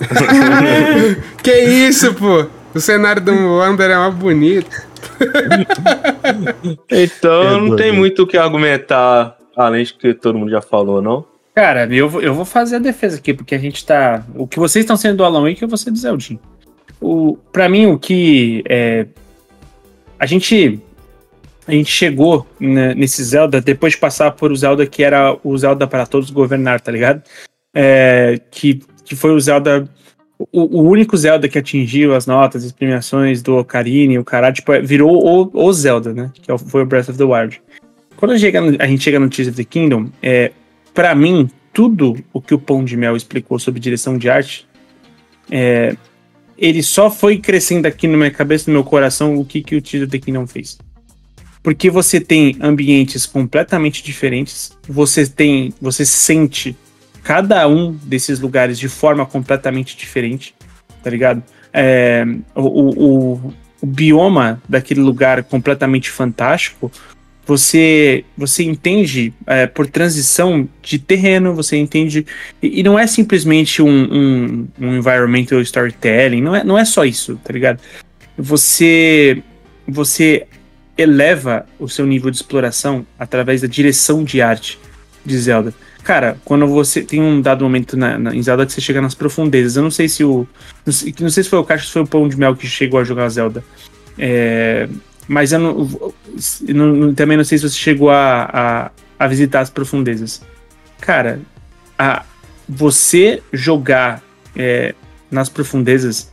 que 1.42 1.52
isso, 1.52 2.14
pô? 2.14 2.46
O 2.74 2.80
cenário 2.80 3.22
do 3.22 3.32
Wander 3.58 3.90
é 3.90 3.96
mais 3.96 4.14
bonito. 4.14 4.70
Então 6.90 7.44
não 7.44 7.60
Perdoa, 7.60 7.76
tem 7.76 7.92
muito 7.92 8.22
o 8.22 8.26
que 8.26 8.36
argumentar 8.36 9.36
além 9.56 9.84
de 9.84 9.94
que 9.94 10.14
todo 10.14 10.38
mundo 10.38 10.50
já 10.50 10.60
falou, 10.62 11.00
não. 11.02 11.24
Cara, 11.54 11.86
eu, 11.94 12.08
vou- 12.08 12.20
eu 12.22 12.34
vou 12.34 12.44
fazer 12.44 12.76
a 12.76 12.80
defesa 12.80 13.16
aqui, 13.18 13.32
porque 13.32 13.54
a 13.54 13.58
gente 13.58 13.84
tá. 13.84 14.24
O 14.34 14.46
que 14.46 14.58
vocês 14.58 14.82
estão 14.82 14.96
sendo 14.96 15.18
do 15.18 15.24
Alan 15.24 15.42
Wake, 15.48 15.62
eu 15.62 15.68
vou 15.68 15.78
ser 15.78 15.90
do 15.92 15.98
Zeldin. 15.98 16.38
O, 17.00 17.38
pra 17.52 17.68
mim, 17.68 17.86
o 17.86 17.98
que. 17.98 18.64
É, 18.68 19.06
a 20.18 20.26
gente. 20.26 20.80
A 21.66 21.72
gente 21.72 21.90
chegou 21.90 22.46
né, 22.60 22.94
nesse 22.94 23.22
Zelda 23.24 23.60
depois 23.60 23.94
de 23.94 23.98
passar 23.98 24.32
por 24.32 24.52
o 24.52 24.56
Zelda 24.56 24.86
que 24.86 25.02
era 25.02 25.36
o 25.42 25.56
Zelda 25.56 25.86
para 25.86 26.06
todos 26.06 26.30
governar, 26.30 26.80
tá 26.80 26.92
ligado? 26.92 27.22
É, 27.74 28.38
que, 28.50 28.82
que 29.04 29.16
foi 29.16 29.32
o 29.32 29.40
Zelda. 29.40 29.88
O, 30.52 30.80
o 30.80 30.82
único 30.82 31.16
Zelda 31.16 31.48
que 31.48 31.58
atingiu 31.58 32.14
as 32.14 32.26
notas, 32.26 32.64
as 32.64 32.72
premiações 32.72 33.40
do 33.40 33.56
Ocarina 33.56 34.14
e 34.14 34.18
o 34.18 34.24
caralho, 34.24 34.54
tipo, 34.54 34.72
é, 34.72 34.80
virou 34.80 35.24
o, 35.24 35.66
o 35.66 35.72
Zelda, 35.72 36.12
né? 36.12 36.30
Que 36.34 36.50
é 36.50 36.58
foi 36.58 36.82
o 36.82 36.86
Breath 36.86 37.08
of 37.08 37.18
the 37.18 37.24
Wild. 37.24 37.62
Quando 38.16 38.38
chega 38.38 38.60
no- 38.60 38.76
a 38.78 38.86
gente 38.86 39.02
chega 39.02 39.18
no 39.18 39.30
Tears 39.30 39.48
of 39.48 39.56
the 39.56 39.64
Kingdom, 39.64 40.08
é, 40.22 40.52
para 40.92 41.14
mim, 41.14 41.48
tudo 41.72 42.16
o 42.32 42.40
que 42.40 42.54
o 42.54 42.58
Pão 42.58 42.84
de 42.84 42.96
Mel 42.96 43.16
explicou 43.16 43.58
sobre 43.58 43.80
direção 43.80 44.18
de 44.18 44.28
arte, 44.28 44.66
é, 45.50 45.96
ele 46.58 46.82
só 46.82 47.10
foi 47.10 47.38
crescendo 47.38 47.86
aqui 47.86 48.06
na 48.06 48.16
minha 48.16 48.30
cabeça, 48.30 48.70
no 48.70 48.74
meu 48.74 48.84
coração, 48.84 49.36
o 49.36 49.44
que, 49.44 49.62
que 49.62 49.76
o 49.76 49.82
Tears 49.82 50.04
of 50.06 50.10
the 50.10 50.18
Kingdom 50.18 50.46
fez. 50.46 50.78
Porque 51.64 51.90
você 51.90 52.20
tem 52.20 52.58
ambientes 52.60 53.24
completamente 53.24 54.04
diferentes, 54.04 54.76
você 54.86 55.26
tem, 55.26 55.72
você 55.80 56.04
sente 56.04 56.76
cada 57.22 57.66
um 57.66 57.92
desses 58.02 58.38
lugares 58.38 58.78
de 58.78 58.86
forma 58.86 59.24
completamente 59.24 59.96
diferente, 59.96 60.54
tá 61.02 61.08
ligado? 61.08 61.42
É, 61.72 62.22
o, 62.54 62.60
o, 62.60 63.32
o- 63.34 63.54
bioma 63.82 64.62
daquele 64.68 65.00
lugar 65.00 65.42
completamente 65.44 66.10
fantástico, 66.10 66.92
você 67.46 68.24
você 68.36 68.62
entende 68.62 69.32
é, 69.46 69.66
por 69.66 69.86
transição 69.86 70.68
de 70.82 70.98
terreno, 70.98 71.54
você 71.54 71.76
entende 71.78 72.26
e, 72.62 72.80
e 72.80 72.82
não 72.82 72.98
é 72.98 73.06
simplesmente 73.06 73.80
um, 73.82 73.88
um, 73.88 74.68
um 74.78 74.96
environmental 74.96 75.60
storytelling, 75.62 76.42
não 76.42 76.54
é, 76.54 76.62
não 76.62 76.78
é 76.78 76.84
só 76.84 77.06
isso, 77.06 77.40
tá 77.42 77.54
ligado? 77.54 77.80
Você 78.36 79.42
você 79.86 80.46
eleva 80.96 81.66
o 81.78 81.88
seu 81.88 82.06
nível 82.06 82.30
de 82.30 82.36
exploração 82.36 83.06
através 83.18 83.60
da 83.62 83.66
direção 83.68 84.22
de 84.24 84.40
arte 84.40 84.78
de 85.24 85.36
Zelda. 85.38 85.74
Cara, 86.02 86.36
quando 86.44 86.66
você 86.66 87.02
tem 87.02 87.20
um 87.20 87.40
dado 87.40 87.64
momento 87.64 87.96
na, 87.96 88.18
na- 88.18 88.34
em 88.34 88.42
Zelda 88.42 88.66
que 88.66 88.72
você 88.72 88.80
chega 88.80 89.00
nas 89.00 89.14
profundezas, 89.14 89.76
eu 89.76 89.82
não 89.82 89.90
sei 89.90 90.08
se 90.08 90.22
o 90.22 90.46
não 90.84 90.92
sei, 90.92 91.14
não 91.18 91.30
sei 91.30 91.42
se 91.42 91.48
foi 91.48 91.58
o 91.58 91.64
Cacho, 91.64 91.86
se 91.86 91.92
foi 91.92 92.02
o 92.02 92.06
Pão 92.06 92.28
de 92.28 92.36
Mel 92.36 92.54
que 92.54 92.66
chegou 92.66 93.00
a 93.00 93.04
jogar 93.04 93.28
Zelda. 93.30 93.64
É, 94.18 94.86
mas 95.26 95.52
eu, 95.52 95.58
não, 95.58 95.88
não- 96.68 97.14
também 97.14 97.36
não 97.36 97.44
sei 97.44 97.56
se 97.58 97.68
você 97.68 97.76
chegou 97.78 98.10
a, 98.10 98.50
a, 98.52 98.90
a 99.18 99.26
visitar 99.26 99.60
as 99.60 99.70
profundezas. 99.70 100.42
Cara, 101.00 101.40
a, 101.98 102.22
você 102.68 103.42
jogar 103.52 104.22
é, 104.54 104.94
nas 105.30 105.48
profundezas 105.48 106.30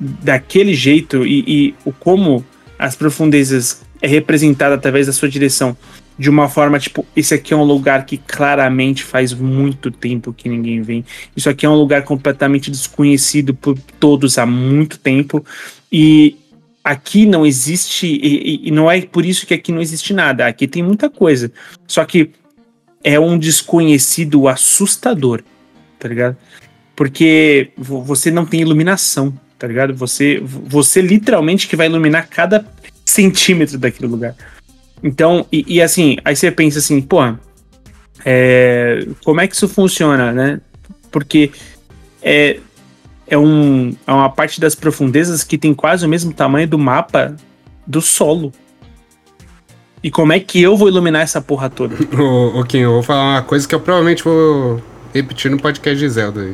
daquele 0.00 0.74
jeito 0.74 1.24
e, 1.24 1.44
e 1.46 1.74
o 1.84 1.92
como 1.92 2.44
as 2.78 2.94
profundezas 2.96 3.82
é 4.06 4.08
representada 4.08 4.74
através 4.76 5.06
da 5.06 5.12
sua 5.12 5.28
direção 5.28 5.76
de 6.18 6.30
uma 6.30 6.48
forma 6.48 6.78
tipo, 6.78 7.04
esse 7.14 7.34
aqui 7.34 7.52
é 7.52 7.56
um 7.56 7.62
lugar 7.64 8.06
que 8.06 8.16
claramente 8.16 9.02
faz 9.02 9.34
muito 9.34 9.90
tempo 9.90 10.32
que 10.32 10.48
ninguém 10.48 10.80
vem. 10.80 11.04
Isso 11.36 11.50
aqui 11.50 11.66
é 11.66 11.68
um 11.68 11.74
lugar 11.74 12.02
completamente 12.04 12.70
desconhecido 12.70 13.52
por 13.54 13.78
todos 14.00 14.38
há 14.38 14.46
muito 14.46 14.98
tempo 14.98 15.44
e 15.92 16.36
aqui 16.82 17.26
não 17.26 17.44
existe 17.44 18.06
e, 18.06 18.68
e- 18.68 18.70
não 18.70 18.90
é 18.90 19.02
por 19.02 19.26
isso 19.26 19.46
que 19.46 19.52
aqui 19.52 19.70
não 19.70 19.82
existe 19.82 20.14
nada. 20.14 20.46
Aqui 20.46 20.66
tem 20.66 20.82
muita 20.82 21.10
coisa. 21.10 21.52
Só 21.86 22.02
que 22.04 22.30
é 23.04 23.20
um 23.20 23.36
desconhecido 23.38 24.48
assustador, 24.48 25.42
tá 25.98 26.08
ligado? 26.08 26.36
Porque 26.94 27.72
vo- 27.76 28.02
você 28.02 28.30
não 28.30 28.46
tem 28.46 28.62
iluminação, 28.62 29.38
tá 29.58 29.66
ligado? 29.66 29.94
Você, 29.94 30.40
você 30.42 31.02
literalmente 31.02 31.68
que 31.68 31.76
vai 31.76 31.88
iluminar 31.88 32.26
cada 32.28 32.60
centímetro 33.16 33.78
daquele 33.78 34.08
lugar. 34.08 34.34
Então, 35.02 35.46
e, 35.50 35.64
e 35.66 35.82
assim, 35.82 36.16
aí 36.24 36.36
você 36.36 36.50
pensa 36.50 36.78
assim, 36.78 37.00
pô, 37.00 37.18
é, 38.24 39.06
como 39.24 39.40
é 39.40 39.48
que 39.48 39.54
isso 39.54 39.68
funciona, 39.68 40.32
né? 40.32 40.60
Porque 41.10 41.50
é, 42.22 42.58
é, 43.26 43.38
um, 43.38 43.94
é 44.06 44.12
uma 44.12 44.28
parte 44.28 44.60
das 44.60 44.74
profundezas 44.74 45.42
que 45.42 45.56
tem 45.56 45.72
quase 45.72 46.04
o 46.04 46.08
mesmo 46.08 46.32
tamanho 46.32 46.68
do 46.68 46.78
mapa 46.78 47.36
do 47.86 48.00
solo. 48.00 48.52
E 50.02 50.10
como 50.10 50.32
é 50.32 50.40
que 50.40 50.60
eu 50.62 50.76
vou 50.76 50.88
iluminar 50.88 51.22
essa 51.22 51.40
porra 51.40 51.70
toda? 51.70 51.96
Ô, 52.20 52.60
ô 52.60 52.64
Kim, 52.64 52.78
eu 52.78 52.92
vou 52.92 53.02
falar 53.02 53.34
uma 53.34 53.42
coisa 53.42 53.66
que 53.66 53.74
eu 53.74 53.80
provavelmente 53.80 54.22
vou 54.22 54.82
repetir 55.12 55.50
no 55.50 55.58
podcast 55.58 55.98
de 55.98 56.08
Zelda. 56.08 56.48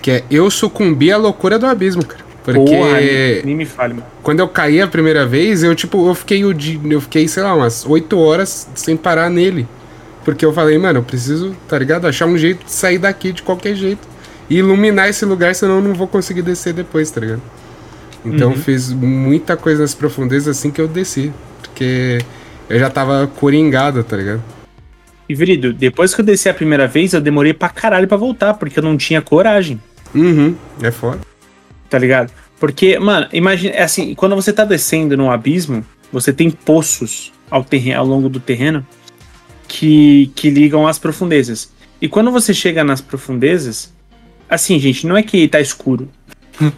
Que 0.00 0.10
é, 0.10 0.24
eu 0.30 0.50
sucumbi 0.50 1.10
à 1.10 1.16
loucura 1.16 1.58
do 1.58 1.66
abismo, 1.66 2.04
cara. 2.04 2.25
Porque 2.46 2.76
Porra, 2.76 3.00
nem, 3.00 3.42
nem 3.44 3.56
me 3.56 3.64
fale, 3.64 3.94
mano. 3.94 4.06
quando 4.22 4.38
eu 4.38 4.46
caí 4.46 4.80
a 4.80 4.86
primeira 4.86 5.26
vez, 5.26 5.64
eu 5.64 5.74
tipo, 5.74 6.08
eu 6.08 6.14
fiquei 6.14 6.44
o 6.44 6.54
dia, 6.54 6.78
eu 6.88 7.00
fiquei, 7.00 7.26
sei 7.26 7.42
lá, 7.42 7.52
umas 7.52 7.84
8 7.84 8.16
horas 8.16 8.68
sem 8.72 8.96
parar 8.96 9.28
nele. 9.28 9.66
Porque 10.24 10.46
eu 10.46 10.52
falei, 10.52 10.78
mano, 10.78 11.00
eu 11.00 11.02
preciso, 11.02 11.56
tá 11.68 11.76
ligado? 11.76 12.06
Achar 12.06 12.26
um 12.26 12.38
jeito 12.38 12.64
de 12.64 12.70
sair 12.70 12.98
daqui 12.98 13.32
de 13.32 13.42
qualquer 13.42 13.74
jeito. 13.74 14.06
E 14.48 14.58
iluminar 14.58 15.08
esse 15.08 15.24
lugar, 15.24 15.56
senão 15.56 15.76
eu 15.76 15.82
não 15.82 15.92
vou 15.92 16.06
conseguir 16.06 16.42
descer 16.42 16.72
depois, 16.72 17.10
tá 17.10 17.20
ligado? 17.20 17.42
Então 18.24 18.52
eu 18.52 18.56
fiz 18.56 18.92
muita 18.92 19.56
coisa 19.56 19.82
nas 19.82 19.94
profundezas 19.94 20.56
assim 20.56 20.70
que 20.70 20.80
eu 20.80 20.86
desci. 20.86 21.32
Porque 21.60 22.18
eu 22.70 22.78
já 22.78 22.88
tava 22.88 23.28
coringado, 23.36 24.04
tá 24.04 24.16
ligado? 24.16 24.42
E, 25.28 25.34
Verido, 25.34 25.72
depois 25.72 26.14
que 26.14 26.20
eu 26.20 26.24
desci 26.24 26.48
a 26.48 26.54
primeira 26.54 26.86
vez, 26.86 27.12
eu 27.12 27.20
demorei 27.20 27.52
pra 27.52 27.68
caralho 27.68 28.06
pra 28.06 28.16
voltar, 28.16 28.54
porque 28.54 28.78
eu 28.78 28.84
não 28.84 28.96
tinha 28.96 29.20
coragem, 29.20 29.80
Uhum, 30.14 30.54
é 30.80 30.90
foda. 30.90 31.18
Tá 31.88 31.98
ligado? 31.98 32.32
Porque, 32.58 32.98
mano, 32.98 33.28
imagina, 33.32 33.74
é 33.74 33.82
assim, 33.82 34.14
quando 34.14 34.34
você 34.34 34.52
tá 34.52 34.64
descendo 34.64 35.16
num 35.16 35.30
abismo, 35.30 35.84
você 36.12 36.32
tem 36.32 36.50
poços 36.50 37.32
ao, 37.50 37.62
terreno, 37.62 38.00
ao 38.00 38.06
longo 38.06 38.28
do 38.28 38.40
terreno 38.40 38.86
que, 39.68 40.30
que 40.34 40.50
ligam 40.50 40.86
às 40.86 40.98
profundezas. 40.98 41.72
E 42.00 42.08
quando 42.08 42.30
você 42.30 42.54
chega 42.54 42.84
nas 42.84 43.00
profundezas, 43.00 43.92
assim, 44.48 44.78
gente, 44.78 45.06
não 45.06 45.16
é 45.16 45.22
que 45.22 45.48
tá 45.48 45.60
escuro. 45.60 46.08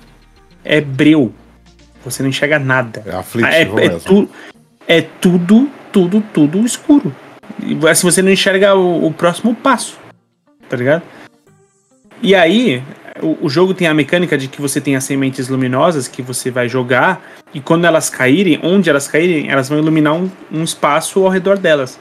é 0.64 0.80
breu. 0.80 1.32
Você 2.04 2.22
não 2.22 2.30
enxerga 2.30 2.58
nada. 2.58 3.02
É 3.06 3.14
aflitivo 3.14 3.78
É, 3.78 3.86
é, 3.86 3.88
tu- 3.90 4.28
é 4.86 5.02
tudo, 5.02 5.70
tudo, 5.92 6.22
tudo 6.32 6.64
escuro. 6.64 7.14
E 7.62 7.88
assim 7.88 8.08
você 8.08 8.22
não 8.22 8.30
enxerga 8.30 8.74
o, 8.74 9.06
o 9.06 9.12
próximo 9.12 9.54
passo. 9.54 9.98
Tá 10.68 10.76
ligado? 10.76 11.02
E 12.22 12.34
aí, 12.34 12.82
o, 13.22 13.38
o 13.42 13.48
jogo 13.48 13.74
tem 13.74 13.86
a 13.86 13.94
mecânica 13.94 14.36
de 14.36 14.48
que 14.48 14.60
você 14.60 14.80
tem 14.80 14.96
as 14.96 15.04
sementes 15.04 15.48
luminosas 15.48 16.08
que 16.08 16.22
você 16.22 16.50
vai 16.50 16.68
jogar, 16.68 17.22
e 17.52 17.60
quando 17.60 17.84
elas 17.84 18.10
caírem, 18.10 18.60
onde 18.62 18.90
elas 18.90 19.08
caírem, 19.08 19.50
elas 19.50 19.68
vão 19.68 19.78
iluminar 19.78 20.14
um, 20.14 20.30
um 20.52 20.62
espaço 20.64 21.24
ao 21.24 21.30
redor 21.30 21.58
delas. 21.58 21.98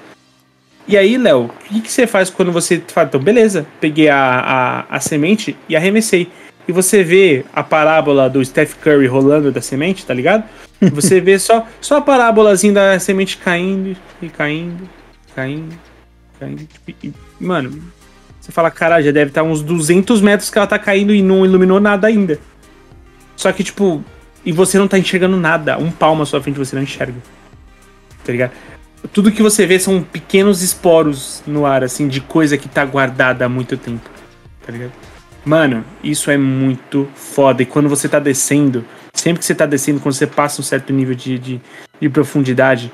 E 0.88 0.96
aí, 0.96 1.18
Léo, 1.18 1.46
o 1.46 1.50
que, 1.68 1.82
que 1.82 1.92
você 1.92 2.08
faz 2.08 2.30
quando 2.30 2.52
você 2.52 2.82
fala, 2.88 3.08
então, 3.08 3.20
beleza, 3.20 3.66
peguei 3.82 4.08
a, 4.08 4.86
a, 4.90 4.96
a 4.96 5.00
semente 5.00 5.58
e 5.68 5.76
arremessei. 5.76 6.30
E 6.68 6.72
você 6.72 7.04
vê 7.04 7.46
a 7.54 7.64
parábola 7.64 8.30
do 8.30 8.44
Steph 8.44 8.76
Curry 8.76 9.08
rolando 9.08 9.52
da 9.52 9.62
semente, 9.62 10.06
tá 10.06 10.14
ligado? 10.14 10.44
Você 10.94 11.22
vê 11.22 11.40
só, 11.40 11.66
só 11.80 11.98
a 11.98 12.02
parábolazinha 12.02 12.74
da 12.74 13.00
semente 13.00 13.38
caindo 13.38 13.96
e 14.22 14.28
caindo, 14.28 14.88
caindo, 15.34 15.76
caindo. 16.38 16.66
Tipo, 16.66 17.08
e- 17.08 17.14
mano, 17.40 17.82
você 18.48 18.54
fala, 18.54 18.72
caralho, 18.72 19.04
já 19.04 19.12
deve 19.12 19.30
estar 19.30 19.44
uns 19.44 19.62
200 19.62 20.22
metros 20.22 20.50
que 20.50 20.58
ela 20.58 20.66
tá 20.66 20.80
caindo 20.80 21.14
e 21.14 21.22
não 21.22 21.46
iluminou 21.46 21.82
nada 21.82 22.08
ainda. 22.08 22.40
Só 23.36 23.52
que, 23.52 23.62
tipo, 23.62 24.02
e 24.46 24.54
você 24.54 24.80
não 24.80 24.88
tá 24.88 24.98
enxergando 24.98 25.36
nada. 25.36 25.78
Um 25.78 25.92
palmo 25.92 26.24
à 26.24 26.26
sua 26.26 26.42
frente 26.42 26.58
você 26.58 26.74
não 26.74 26.84
enxerga. 26.84 27.18
Tá 28.24 28.32
ligado? 28.32 28.52
Tudo 29.12 29.34
que 29.34 29.44
você 29.44 29.66
vê 29.66 29.78
são 29.78 30.02
pequenos 30.02 30.62
esporos 30.62 31.44
no 31.46 31.66
ar, 31.66 31.84
assim, 31.84 32.08
de 32.08 32.22
coisa 32.22 32.58
que 32.58 32.70
tá 32.70 32.86
guardada 32.86 33.44
há 33.44 33.50
muito 33.50 33.76
tempo. 33.76 34.10
Tá 34.66 34.72
ligado? 34.72 34.94
Mano, 35.44 35.84
isso 36.02 36.32
é 36.32 36.38
muito 36.38 37.06
foda. 37.16 37.64
E 37.64 37.66
quando 37.66 37.90
você 37.90 38.08
tá 38.08 38.18
descendo, 38.18 38.86
sempre 39.14 39.40
que 39.40 39.46
você 39.46 39.56
tá 39.56 39.66
descendo, 39.66 40.00
quando 40.00 40.16
você 40.16 40.26
passa 40.26 40.62
um 40.62 40.64
certo 40.64 40.94
nível 40.94 41.16
de, 41.16 41.38
de, 41.38 41.62
de 42.00 42.10
profundidade, 42.10 42.94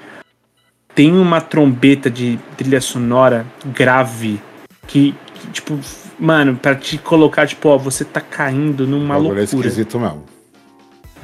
tem 0.95 1.11
uma 1.11 1.39
trombeta 1.39 2.09
de 2.09 2.39
trilha 2.57 2.81
sonora 2.81 3.45
grave 3.67 4.41
que, 4.87 5.15
tipo, 5.51 5.79
mano, 6.19 6.55
pra 6.55 6.75
te 6.75 6.97
colocar, 6.97 7.47
tipo, 7.47 7.69
ó, 7.69 7.77
você 7.77 8.03
tá 8.05 8.21
caindo 8.21 8.85
numa 8.87 9.15
é 9.15 9.17
loucura 9.17 9.43
esquisito 9.43 9.99
mesmo. 9.99 10.23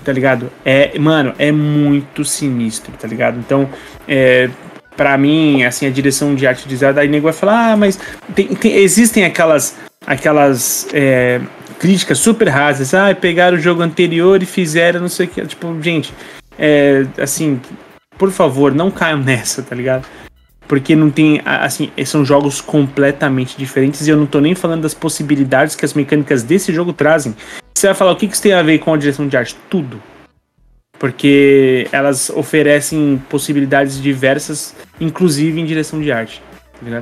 tá 0.03 0.11
ligado? 0.11 0.51
É, 0.65 0.97
mano, 0.99 1.33
é 1.37 1.51
muito 1.51 2.23
sinistro, 2.25 2.91
tá 2.99 3.07
ligado? 3.07 3.37
Então, 3.39 3.69
é, 4.07 4.49
para 4.97 5.17
mim, 5.17 5.63
assim, 5.63 5.85
a 5.85 5.89
direção 5.89 6.35
de 6.35 6.45
arte 6.47 6.67
de 6.67 6.75
Zelda, 6.75 7.01
aí 7.01 7.07
nego 7.07 7.23
vai 7.25 7.33
falar, 7.33 7.73
ah, 7.73 7.77
mas 7.77 7.99
tem- 8.35 8.47
tem- 8.55 8.75
existem 8.75 9.23
aquelas, 9.23 9.75
aquelas 10.05 10.87
é, 10.93 11.39
críticas 11.79 12.17
super 12.19 12.47
rasas, 12.49 12.93
ah, 12.93 13.13
pegaram 13.15 13.57
o 13.57 13.61
jogo 13.61 13.81
anterior 13.81 14.41
e 14.41 14.45
fizeram 14.45 14.99
não 15.01 15.09
sei 15.09 15.25
o 15.25 15.29
que, 15.29 15.45
tipo, 15.45 15.81
gente, 15.81 16.13
é, 16.57 17.05
assim, 17.17 17.59
por 18.17 18.31
favor, 18.31 18.73
não 18.73 18.89
caiam 18.91 19.19
nessa, 19.23 19.61
tá 19.61 19.75
ligado? 19.75 20.05
Porque 20.69 20.95
não 20.95 21.09
tem, 21.09 21.41
assim, 21.43 21.89
são 22.05 22.23
jogos 22.23 22.61
completamente 22.61 23.57
diferentes 23.57 24.05
e 24.05 24.11
eu 24.11 24.15
não 24.15 24.27
tô 24.27 24.39
nem 24.39 24.53
falando 24.53 24.83
das 24.83 24.93
possibilidades 24.93 25.75
que 25.75 25.83
as 25.83 25.95
mecânicas 25.95 26.43
desse 26.43 26.71
jogo 26.71 26.93
trazem. 26.93 27.35
Você 27.75 27.87
vai 27.87 27.95
falar 27.95 28.11
o 28.11 28.15
que 28.15 28.27
que 28.27 28.33
isso 28.35 28.43
tem 28.43 28.53
a 28.53 28.61
ver 28.61 28.77
com 28.77 28.93
a 28.93 28.97
direção 28.97 29.27
de 29.27 29.35
arte? 29.35 29.55
Tudo. 29.67 29.99
Porque 30.99 31.87
elas 31.91 32.29
oferecem 32.29 33.19
possibilidades 33.27 33.99
diversas, 33.99 34.75
inclusive 35.01 35.59
em 35.59 35.65
direção 35.65 35.99
de 35.99 36.11
arte. 36.11 36.39
Tá? 36.87 37.01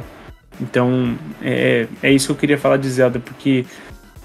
Então, 0.62 1.18
é, 1.42 1.88
é 2.02 2.10
isso 2.10 2.28
que 2.28 2.32
eu 2.32 2.38
queria 2.38 2.58
falar 2.58 2.78
de 2.78 2.90
Zelda, 2.90 3.20
porque 3.20 3.66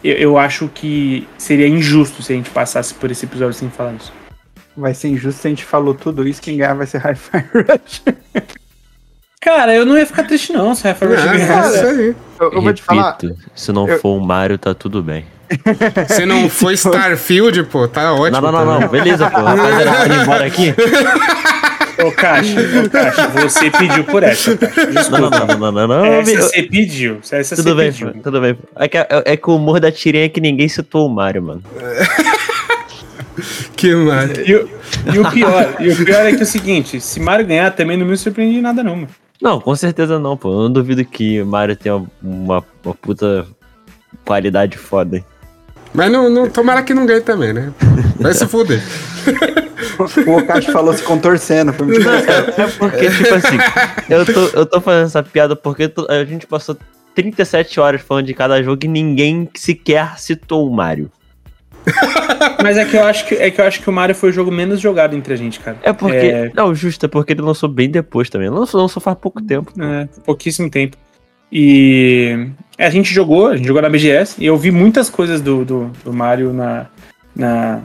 eu, 0.05 0.15
eu 0.15 0.39
acho 0.39 0.69
que 0.69 1.27
seria 1.37 1.67
injusto 1.67 2.23
se 2.23 2.33
a 2.33 2.37
gente 2.37 2.51
passasse 2.51 2.95
por 2.95 3.11
esse 3.11 3.27
episódio 3.27 3.55
sem 3.55 3.69
falar 3.69 3.95
isso. 3.95 4.13
Vai 4.77 4.95
ser 4.95 5.09
injusto 5.09 5.41
se 5.41 5.49
a 5.49 5.51
gente 5.51 5.65
falou 5.65 5.95
tudo 5.95 6.29
isso, 6.29 6.41
quem 6.41 6.59
ganhar 6.59 6.75
vai 6.75 6.87
ser 6.87 6.99
Hi-Fi 6.99 7.45
Rush. 7.53 8.03
Cara, 9.43 9.75
eu 9.75 9.85
não 9.85 9.99
ia 9.99 10.07
ficar 10.07 10.23
triste, 10.23 10.53
não, 10.53 10.75
se 10.75 10.87
a 10.87 10.93
Rafa 10.93 11.05
Rush 11.07 11.19
Ah, 11.21 11.27
ganhasse. 11.33 11.77
é 11.77 11.81
isso 11.81 11.87
aí. 12.01 12.17
Eu, 12.41 12.53
eu 12.53 12.63
vou 12.63 12.73
te 12.73 12.83
falar. 12.83 13.17
Repito, 13.21 13.37
se 13.55 13.73
não 13.73 13.89
eu- 13.89 13.99
for 13.99 14.17
o 14.17 14.21
Mario, 14.21 14.57
tá 14.57 14.73
tudo 14.73 15.03
bem. 15.03 15.25
Se 16.09 16.25
não 16.25 16.49
foi 16.49 16.73
Starfield, 16.75 17.65
pô, 17.65 17.87
tá 17.87 18.15
ótimo. 18.15 18.41
não, 18.41 18.53
não, 18.53 18.65
não, 18.65 18.81
não. 18.81 18.89
Beleza, 18.89 19.29
pô. 19.31 19.43
Rapaziada, 19.43 19.93
pode 19.99 20.15
ir 20.15 20.17
embora 20.23 20.47
aqui? 20.47 20.75
Ô, 22.03 22.11
Caixa, 22.13 22.57
ô, 22.87 22.89
Caixa, 22.89 23.29
você 23.29 23.71
pediu 23.71 24.03
por 24.05 24.23
essa, 24.23 24.57
Caixa. 24.57 24.87
Não, 24.87 24.93
Desculpa. 24.95 25.21
não, 25.21 25.31
não, 25.31 25.47
não, 25.47 25.73
não, 25.73 25.89
não. 25.89 26.05
não 26.05 26.05
Essa 26.07 26.41
você 26.41 26.63
pediu. 26.63 27.19
Essa 27.31 27.55
Tudo 27.57 27.75
bem, 27.77 27.93
pediu. 27.93 28.15
tudo 28.23 28.41
bem. 28.41 28.57
É 28.77 28.89
que, 28.89 28.97
é, 28.97 29.07
é 29.27 29.37
que 29.37 29.51
o 29.51 29.57
humor 29.57 29.79
da 29.79 29.93
tirinha 29.93 30.25
é 30.25 30.29
que 30.31 30.41
ninguém 30.41 30.69
citou 30.69 31.07
o 31.07 31.11
Mario, 31.11 31.43
mano. 31.43 31.63
Que 33.77 33.95
mano. 33.95 34.33
E, 34.47 34.55
o- 34.55 34.69
e 35.15 35.19
o 35.19 35.31
pior, 35.31 35.75
e 35.81 35.89
o 35.91 35.97
pior 36.05 36.25
é 36.27 36.31
que 36.33 36.41
é 36.41 36.43
o 36.43 36.47
seguinte, 36.47 36.99
se 36.99 37.21
Mario 37.21 37.47
ganhar, 37.47 37.71
também 37.73 37.97
não 37.99 38.07
me 38.07 38.17
surpreende 38.17 38.57
em 38.59 38.63
nada, 38.63 38.83
não, 38.83 38.97
mano. 38.97 39.09
Não, 39.43 39.61
com 39.61 39.75
certeza 39.75 40.21
não, 40.21 40.37
pô. 40.37 40.53
Eu 40.53 40.61
não 40.63 40.73
duvido 40.73 41.05
que 41.05 41.43
o 41.43 41.47
Mario 41.47 41.75
tenha 41.75 41.97
uma, 42.23 42.65
uma 42.85 42.95
puta 42.95 43.45
qualidade 44.25 44.79
foda. 44.79 45.17
hein. 45.17 45.25
Mas 45.93 46.11
não, 46.11 46.31
não, 46.31 46.49
tomara 46.49 46.83
que 46.83 46.95
não 46.95 47.05
ganhe 47.05 47.21
também, 47.21 47.53
né? 47.53 47.73
Vai 48.21 48.33
se 48.33 48.47
fuder. 48.47 48.81
O 50.27 50.39
Okashi 50.39 50.73
falou 50.73 50.95
se 50.95 51.03
contorcendo. 51.03 51.73
Foi 51.73 51.87
muito 51.87 52.01
engraçado. 52.01 52.61
É 52.61 52.67
porque, 52.67 53.11
tipo 53.11 53.35
assim, 53.35 53.59
eu 54.09 54.25
tô, 54.25 54.59
eu 54.59 54.67
tô 54.67 54.81
fazendo 54.81 55.07
essa 55.07 55.23
piada 55.23 55.55
porque 55.55 55.93
a 56.09 56.25
gente 56.25 56.47
passou 56.47 56.77
37 57.15 57.79
horas 57.79 58.01
falando 58.01 58.27
de 58.27 58.33
cada 58.33 58.63
jogo 58.63 58.81
e 58.85 58.89
ninguém 58.89 59.49
sequer 59.55 60.19
citou 60.19 60.67
o 60.67 60.73
Mario. 60.75 61.11
Mas 62.63 62.77
é 62.77 62.85
que 62.85 62.97
eu 62.97 63.05
acho 63.05 63.27
que 63.27 63.35
é 63.35 63.51
que 63.51 63.61
eu 63.61 63.65
acho 63.65 63.81
que 63.81 63.89
o 63.89 63.93
Mario 63.93 64.15
foi 64.15 64.31
o 64.31 64.33
jogo 64.33 64.51
menos 64.51 64.81
jogado 64.81 65.15
entre 65.17 65.35
a 65.35 65.37
gente, 65.37 65.61
cara. 65.61 65.77
É 65.83 65.93
porque. 65.93 66.17
É. 66.17 66.51
Não, 66.55 66.75
justo, 66.75 67.07
é 67.07 67.09
porque 67.09 67.33
ele 67.33 67.43
lançou 67.43 67.69
bem 67.69 67.91
depois 67.91 68.31
também. 68.31 68.49
Lançou, 68.49 68.81
lançou 68.81 69.01
faz 69.03 69.17
pouco 69.19 69.43
tempo. 69.43 69.73
pô. 69.73 69.83
É, 69.83 70.09
pouquíssimo 70.25 70.71
tempo. 70.71 70.97
E 71.51 72.49
a 72.79 72.89
gente 72.89 73.13
jogou, 73.13 73.49
a 73.49 73.57
gente 73.57 73.67
jogou 73.67 73.83
na 73.83 73.89
BGS 73.89 74.37
e 74.43 74.47
eu 74.47 74.57
vi 74.57 74.71
muitas 74.71 75.11
coisas 75.11 75.41
do, 75.41 75.65
do, 75.65 75.91
do 76.03 76.13
Mario 76.13 76.53
na, 76.53 76.87
na 77.37 77.81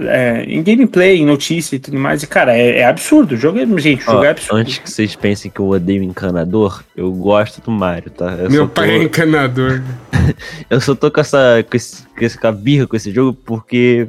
é, 0.00 0.44
em 0.46 0.62
gameplay, 0.62 1.18
em 1.18 1.26
notícia 1.26 1.76
e 1.76 1.78
tudo 1.78 1.98
mais. 1.98 2.22
E, 2.22 2.26
cara, 2.26 2.56
é, 2.56 2.78
é 2.78 2.84
absurdo. 2.84 3.34
O 3.34 3.36
jogo 3.36 3.58
é, 3.58 3.66
gente, 3.80 4.06
o 4.06 4.10
Ó, 4.10 4.12
jogo 4.14 4.24
é 4.24 4.30
absurdo. 4.30 4.60
antes 4.60 4.78
que 4.78 4.90
vocês 4.90 5.14
pensem 5.16 5.50
que 5.50 5.60
eu 5.60 5.68
odeio 5.68 6.02
encanador, 6.02 6.82
eu 6.96 7.10
gosto 7.12 7.60
do 7.60 7.70
Mario, 7.70 8.10
tá? 8.10 8.32
Eu 8.32 8.50
Meu 8.50 8.62
só 8.62 8.68
tô- 8.68 8.74
pai 8.80 8.90
é 8.90 9.02
encanador. 9.02 9.82
Eu 10.70 10.80
só 10.80 10.94
tô 10.94 11.10
com 11.10 11.20
essa. 11.20 11.64
com, 11.68 11.76
esse, 11.76 12.06
com 12.16 12.24
esse 12.24 12.38
com 12.38 12.46
a 12.46 12.52
birra 12.52 12.86
com 12.86 12.94
esse 12.94 13.10
jogo 13.10 13.32
porque. 13.44 14.06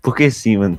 Porque 0.00 0.30
sim, 0.30 0.56
mano. 0.56 0.78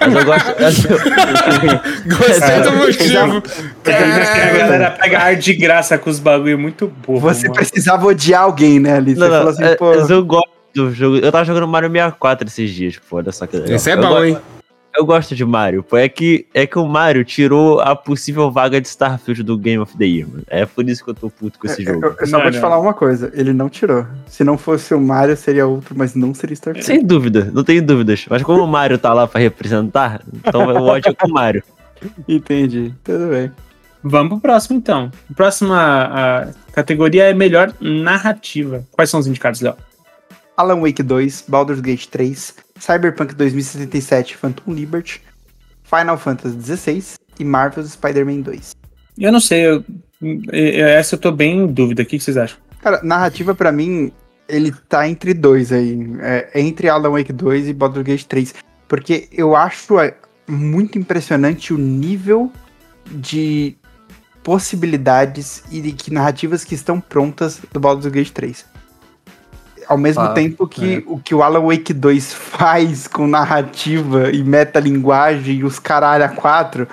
Mas 0.00 0.14
eu 0.14 0.24
gosto. 0.24 0.54
Gostei 2.06 2.60
do 2.62 2.72
motivo. 2.76 3.42
A 3.84 4.58
galera 4.58 4.90
pega 4.92 5.18
ar 5.18 5.36
de 5.36 5.54
graça 5.54 5.98
com 5.98 6.10
os 6.10 6.18
bagulho 6.18 6.58
muito 6.58 6.86
burro. 6.88 7.20
Você 7.20 7.48
mano. 7.48 7.54
precisava 7.54 8.06
odiar 8.06 8.42
alguém, 8.42 8.78
né, 8.78 8.96
ali? 8.96 9.14
Você 9.14 9.20
Não, 9.20 9.28
não, 9.44 9.48
assim, 9.48 9.64
é, 9.64 9.74
pô. 9.74 9.94
mas 9.94 10.10
eu 10.10 10.24
gosto 10.24 10.48
do 10.84 10.94
jogo. 10.94 11.16
Eu 11.16 11.30
tava 11.32 11.44
jogando 11.44 11.66
Mario 11.68 11.90
64 11.90 12.46
esses 12.48 12.70
dias, 12.70 12.98
pô, 12.98 13.16
olha 13.16 13.32
só 13.32 13.46
que 13.46 13.56
legal. 13.56 13.76
Esse 13.76 13.90
é 13.90 13.94
Eu 13.94 14.00
bom, 14.00 14.24
hein? 14.24 14.38
Eu 14.96 15.04
gosto 15.06 15.34
de 15.36 15.44
Mario, 15.44 15.82
pô. 15.84 15.96
É 15.96 16.08
que, 16.08 16.46
é 16.52 16.66
que 16.66 16.76
o 16.78 16.86
Mario 16.86 17.24
tirou 17.24 17.80
a 17.80 17.94
possível 17.94 18.50
vaga 18.50 18.80
de 18.80 18.88
Starfield 18.88 19.42
do 19.44 19.56
Game 19.56 19.78
of 19.80 19.96
the 19.96 20.04
Year, 20.04 20.26
mano. 20.28 20.42
É 20.48 20.66
por 20.66 20.88
isso 20.88 21.04
que 21.04 21.10
eu 21.10 21.14
tô 21.14 21.30
puto 21.30 21.58
com 21.58 21.66
esse 21.68 21.84
Eu, 21.84 21.94
jogo. 21.94 22.16
eu 22.18 22.26
só 22.26 22.36
Não, 22.36 22.42
vou 22.42 22.50
te 22.50 22.54
não. 22.54 22.60
falar 22.60 22.80
uma 22.80 22.94
coisa, 22.94 23.30
ele 23.34 23.52
não 23.52 23.68
tirou. 23.68 24.04
Se 24.26 24.42
não 24.42 24.58
fosse 24.58 24.92
o 24.94 25.00
Mario, 25.00 25.36
seria 25.36 25.66
outro, 25.66 25.94
mas 25.96 26.14
não 26.14 26.34
seria 26.34 26.54
Starfield. 26.54 26.84
Sem 26.84 27.04
dúvida, 27.04 27.48
não 27.52 27.62
tenho 27.62 27.82
dúvidas. 27.82 28.26
Mas 28.28 28.42
como 28.42 28.64
o 28.64 28.66
Mario 28.66 28.98
tá 28.98 29.12
lá 29.12 29.26
pra 29.28 29.40
representar, 29.40 30.20
então 30.34 30.66
o 30.66 30.84
ódio 30.86 31.10
é 31.10 31.14
com 31.14 31.28
o 31.28 31.32
Mario. 31.32 31.62
Entendi, 32.26 32.92
tudo 33.04 33.28
bem. 33.28 33.52
Vamos 34.02 34.30
pro 34.30 34.40
próximo, 34.40 34.78
então. 34.78 35.10
A 35.30 35.34
próxima 35.34 35.76
a 35.78 36.48
categoria 36.72 37.24
é 37.24 37.34
melhor 37.34 37.72
narrativa. 37.80 38.84
Quais 38.92 39.10
são 39.10 39.20
os 39.20 39.26
indicados, 39.26 39.60
Léo? 39.60 39.76
Alan 40.58 40.80
Wake 40.80 41.02
2, 41.04 41.44
Baldur's 41.46 41.80
Gate 41.80 42.06
3, 42.08 42.52
Cyberpunk 42.80 43.32
2077, 43.34 44.36
Phantom 44.36 44.72
Liberty, 44.74 45.22
Final 45.84 46.18
Fantasy 46.18 46.58
XVI 46.76 47.04
e 47.38 47.44
Marvel's 47.44 47.92
Spider-Man 47.92 48.40
2. 48.40 48.72
Eu 49.16 49.30
não 49.32 49.40
sei, 49.40 49.64
eu- 49.66 49.84
essa 50.52 51.14
eu 51.14 51.18
tô 51.20 51.30
bem 51.30 51.58
em 51.60 51.66
dúvida. 51.68 52.02
O 52.02 52.06
que 52.06 52.18
que 52.18 52.24
vocês 52.24 52.36
acham? 52.36 52.58
Cara, 52.82 53.00
narrativa 53.04 53.54
pra 53.54 53.70
mim, 53.70 54.10
ele 54.48 54.72
tá 54.88 55.08
entre 55.08 55.32
dois 55.32 55.72
aí. 55.72 55.96
É, 56.20 56.50
entre 56.60 56.88
Alan 56.88 57.10
Wake 57.10 57.32
2 57.32 57.68
e 57.68 57.72
Baldur's 57.72 58.04
Gate 58.04 58.24
3. 58.24 58.54
Porque 58.88 59.28
eu 59.32 59.54
acho 59.54 59.98
é, 60.00 60.14
muito 60.48 60.98
impressionante 60.98 61.72
o 61.72 61.78
nível 61.78 62.52
de 63.10 63.76
possibilidades 64.42 65.62
e 65.70 65.80
de 65.80 65.92
que 65.92 66.12
narrativas 66.12 66.64
que 66.64 66.74
estão 66.74 67.00
prontas 67.00 67.60
do 67.72 67.78
Baldur's 67.78 68.10
Gate 68.12 68.30
3. 68.30 68.64
Ao 69.88 69.96
mesmo 69.96 70.22
Ah, 70.22 70.34
tempo 70.34 70.68
que 70.68 70.96
é. 70.96 71.02
o 71.06 71.18
que 71.18 71.34
o 71.34 71.42
Alan 71.42 71.66
Wake 71.66 71.94
2 71.94 72.34
faz 72.34 73.06
com 73.08 73.26
narrativa 73.26 74.30
e 74.30 74.44
metalinguagem 74.44 75.56
e 75.56 75.64
os 75.64 75.78
caralho 75.78 76.24
a 76.24 76.28
quatro 76.28 76.86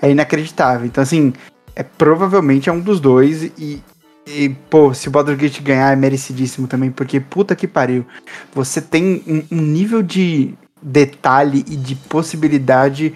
é 0.00 0.10
inacreditável. 0.10 0.86
Então, 0.86 1.02
assim, 1.02 1.32
é 1.74 1.82
provavelmente 1.82 2.68
é 2.68 2.72
um 2.72 2.80
dos 2.80 3.00
dois 3.00 3.42
e, 3.42 3.82
e, 4.26 4.48
pô, 4.70 4.94
se 4.94 5.08
o 5.08 5.10
Baldur's 5.10 5.38
Gate 5.38 5.60
ganhar 5.60 5.92
é 5.92 5.96
merecidíssimo 5.96 6.66
também, 6.66 6.90
porque 6.90 7.18
puta 7.18 7.56
que 7.56 7.66
pariu. 7.66 8.06
Você 8.54 8.80
tem 8.80 9.22
um, 9.26 9.56
um 9.56 9.62
nível 9.62 10.02
de 10.02 10.54
detalhe 10.80 11.64
e 11.68 11.76
de 11.76 11.94
possibilidade 11.96 13.14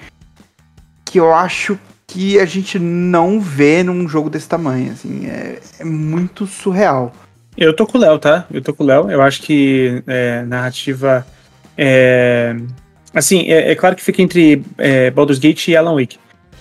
que 1.04 1.18
eu 1.18 1.32
acho 1.32 1.78
que 2.06 2.40
a 2.40 2.44
gente 2.44 2.78
não 2.78 3.40
vê 3.40 3.82
num 3.82 4.08
jogo 4.08 4.28
desse 4.28 4.48
tamanho, 4.48 4.92
assim, 4.92 5.26
é, 5.26 5.60
é 5.78 5.84
muito 5.84 6.46
surreal. 6.46 7.12
Eu 7.56 7.74
tô 7.74 7.86
com 7.86 7.98
o 7.98 8.00
Léo, 8.00 8.18
tá? 8.18 8.46
Eu 8.52 8.62
tô 8.62 8.72
com 8.72 8.84
o 8.84 8.86
Léo. 8.86 9.10
Eu 9.10 9.20
acho 9.22 9.42
que 9.42 10.02
é, 10.06 10.42
narrativa. 10.42 11.26
É... 11.76 12.54
Assim, 13.14 13.50
é, 13.50 13.72
é 13.72 13.74
claro 13.74 13.96
que 13.96 14.02
fica 14.02 14.22
entre 14.22 14.62
é, 14.78 15.10
Baldur's 15.10 15.38
Gate 15.38 15.68
e 15.68 15.76
Alan 15.76 15.94
Wake. 15.94 16.18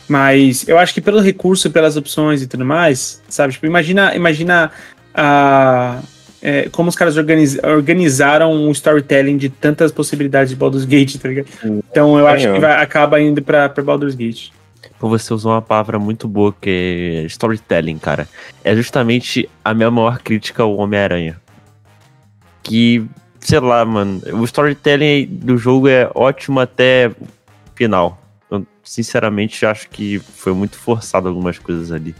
Mas 0.07 0.67
eu 0.67 0.79
acho 0.79 0.93
que 0.93 1.01
pelo 1.01 1.19
recurso, 1.19 1.69
pelas 1.69 1.95
opções 1.95 2.41
e 2.41 2.47
tudo 2.47 2.65
mais, 2.65 3.21
sabe? 3.29 3.53
Tipo, 3.53 3.67
imagina, 3.67 4.15
imagina 4.15 4.71
a, 5.13 5.99
é, 6.41 6.67
como 6.71 6.89
os 6.89 6.95
caras 6.95 7.15
organiz- 7.15 7.59
organizaram 7.63 8.51
um 8.51 8.71
storytelling 8.71 9.37
de 9.37 9.49
tantas 9.49 9.91
possibilidades 9.91 10.49
de 10.49 10.55
Baldur's 10.55 10.85
Gate, 10.85 11.17
tá 11.17 11.29
ligado? 11.29 11.47
Então 11.91 12.17
eu 12.17 12.25
acho 12.27 12.47
que 12.55 12.59
vai, 12.59 12.81
acaba 12.81 13.21
indo 13.21 13.41
pra, 13.43 13.69
pra 13.69 13.83
Baldur's 13.83 14.15
Gate. 14.15 14.49
Você 14.99 15.33
usou 15.33 15.53
uma 15.53 15.61
palavra 15.61 15.97
muito 15.97 16.27
boa 16.27 16.53
que 16.59 17.21
é 17.21 17.25
storytelling, 17.25 17.97
cara. 17.97 18.27
É 18.63 18.75
justamente 18.75 19.49
a 19.63 19.73
minha 19.73 19.89
maior 19.89 20.19
crítica 20.19 20.63
ao 20.63 20.75
Homem-Aranha. 20.75 21.39
Que, 22.61 23.05
sei 23.39 23.59
lá, 23.59 23.85
mano, 23.85 24.21
o 24.33 24.43
storytelling 24.43 25.25
do 25.25 25.57
jogo 25.57 25.87
é 25.87 26.09
ótimo 26.13 26.59
até 26.59 27.11
final. 27.75 28.21
Eu, 28.51 28.67
sinceramente, 28.83 29.65
acho 29.65 29.89
que 29.89 30.19
foi 30.19 30.53
muito 30.53 30.77
forçado 30.77 31.29
algumas 31.29 31.57
coisas 31.57 31.91
ali. 31.93 32.13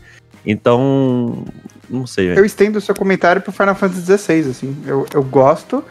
Então, 0.45 1.43
não 1.89 2.07
sei. 2.07 2.37
Eu 2.37 2.45
estendo 2.45 2.77
o 2.77 2.81
seu 2.81 2.95
comentário 2.95 3.41
pro 3.41 3.51
Final 3.51 3.75
Fantasy 3.75 4.17
XVI, 4.17 4.49
assim. 4.49 4.77
Eu, 4.85 5.05
eu 5.13 5.21
gosto, 5.21 5.83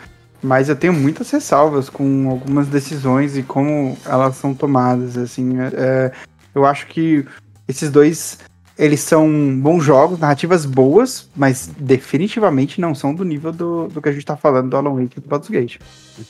mas 0.42 0.68
eu 0.68 0.76
tenho 0.76 0.92
muitas 0.92 1.30
ressalvas 1.30 1.90
com 1.90 2.30
algumas 2.30 2.66
decisões 2.66 3.36
e 3.36 3.42
como 3.42 3.96
elas 4.06 4.36
são 4.36 4.54
tomadas, 4.54 5.18
assim. 5.18 5.60
É, 5.60 5.70
é, 5.74 6.12
eu 6.54 6.64
acho 6.64 6.86
que 6.86 7.24
esses 7.66 7.90
dois, 7.90 8.38
eles 8.78 9.00
são 9.00 9.28
bons 9.60 9.84
jogos, 9.84 10.18
narrativas 10.18 10.64
boas, 10.64 11.28
mas 11.36 11.70
definitivamente 11.78 12.80
não 12.80 12.94
são 12.94 13.14
do 13.14 13.24
nível 13.24 13.52
do, 13.52 13.88
do 13.88 14.00
que 14.00 14.08
a 14.08 14.12
gente 14.12 14.24
tá 14.24 14.36
falando 14.36 14.70
do 14.70 14.76
Alan 14.76 14.94
Wake 14.94 15.18
e 15.18 15.20
do 15.20 15.28
Baldur's 15.28 15.50
Gate. 15.50 15.78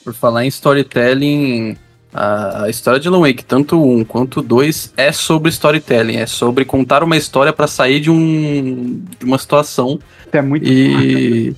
Por 0.05 0.15
falar 0.15 0.45
em 0.45 0.49
storytelling, 0.49 1.77
a, 2.12 2.65
a 2.65 2.70
história 2.70 2.99
de 2.99 3.09
Alan 3.09 3.20
Wake, 3.20 3.45
tanto 3.45 3.81
1 3.82 4.05
quanto 4.05 4.43
2, 4.43 4.95
é 4.97 5.12
sobre 5.12 5.51
storytelling, 5.51 6.16
é 6.16 6.27
sobre 6.27 6.65
contar 6.65 7.03
uma 7.03 7.16
história 7.16 7.53
pra 7.53 7.66
sair 7.66 8.01
de, 8.01 8.11
um, 8.11 9.03
de 9.19 9.24
uma 9.24 9.39
situação. 9.39 9.99
É 10.32 10.43
muito 10.43 10.66
E 10.66 11.55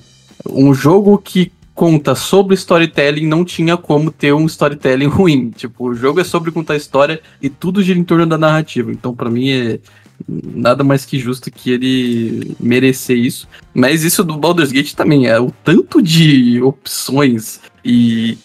um 0.49 0.73
jogo 0.73 1.17
que 1.17 1.51
conta 1.73 2.15
sobre 2.15 2.55
storytelling 2.55 3.27
não 3.27 3.45
tinha 3.45 3.77
como 3.77 4.11
ter 4.11 4.33
um 4.33 4.45
storytelling 4.45 5.07
ruim. 5.09 5.49
Tipo, 5.51 5.89
o 5.89 5.95
jogo 5.95 6.19
é 6.19 6.23
sobre 6.23 6.51
contar 6.51 6.75
história 6.75 7.21
e 7.41 7.49
tudo 7.49 7.83
gira 7.83 7.99
em 7.99 8.03
torno 8.03 8.25
da 8.25 8.37
narrativa. 8.37 8.91
Então, 8.91 9.13
pra 9.15 9.29
mim, 9.29 9.49
é 9.49 9.79
nada 10.27 10.83
mais 10.83 11.05
que 11.05 11.17
justo 11.17 11.49
que 11.49 11.71
ele 11.71 12.55
merecer 12.59 13.17
isso. 13.17 13.47
Mas 13.73 14.03
isso 14.03 14.23
do 14.23 14.37
Baldur's 14.37 14.71
Gate 14.71 14.93
também 14.93 15.27
é 15.27 15.39
o 15.39 15.51
tanto 15.63 16.01
de 16.01 16.61
opções 16.61 17.59
e 17.83 18.37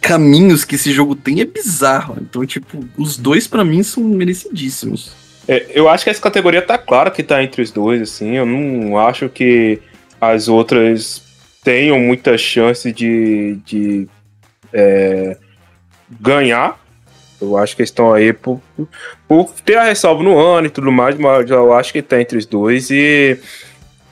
caminhos 0.00 0.64
que 0.64 0.74
esse 0.74 0.92
jogo 0.92 1.14
tem 1.14 1.40
é 1.40 1.44
bizarro. 1.44 2.16
Então, 2.20 2.44
tipo, 2.44 2.84
os 2.96 3.16
dois 3.16 3.46
pra 3.46 3.64
mim 3.64 3.82
são 3.82 4.04
merecidíssimos. 4.04 5.12
É, 5.48 5.66
eu 5.74 5.88
acho 5.88 6.04
que 6.04 6.10
essa 6.10 6.20
categoria 6.20 6.62
tá 6.62 6.78
clara 6.78 7.10
que 7.10 7.22
tá 7.22 7.42
entre 7.42 7.62
os 7.62 7.70
dois, 7.70 8.00
assim. 8.00 8.36
Eu 8.36 8.46
não 8.46 8.98
acho 8.98 9.28
que 9.28 9.80
as 10.20 10.48
outras 10.48 11.23
tenham 11.64 11.98
muita 11.98 12.36
chance 12.36 12.92
de, 12.92 13.56
de 13.64 14.06
é, 14.72 15.36
ganhar. 16.20 16.78
Eu 17.40 17.56
acho 17.56 17.74
que 17.74 17.82
eles 17.82 17.90
estão 17.90 18.12
aí 18.12 18.32
por, 18.32 18.60
por 19.26 19.50
ter 19.64 19.76
a 19.76 19.84
ressalva 19.84 20.22
no 20.22 20.38
ano 20.38 20.66
e 20.66 20.70
tudo 20.70 20.92
mais, 20.92 21.16
mas 21.16 21.50
eu 21.50 21.72
acho 21.72 21.92
que 21.92 22.02
tá 22.02 22.20
entre 22.20 22.38
os 22.38 22.46
dois. 22.46 22.90
E 22.90 23.38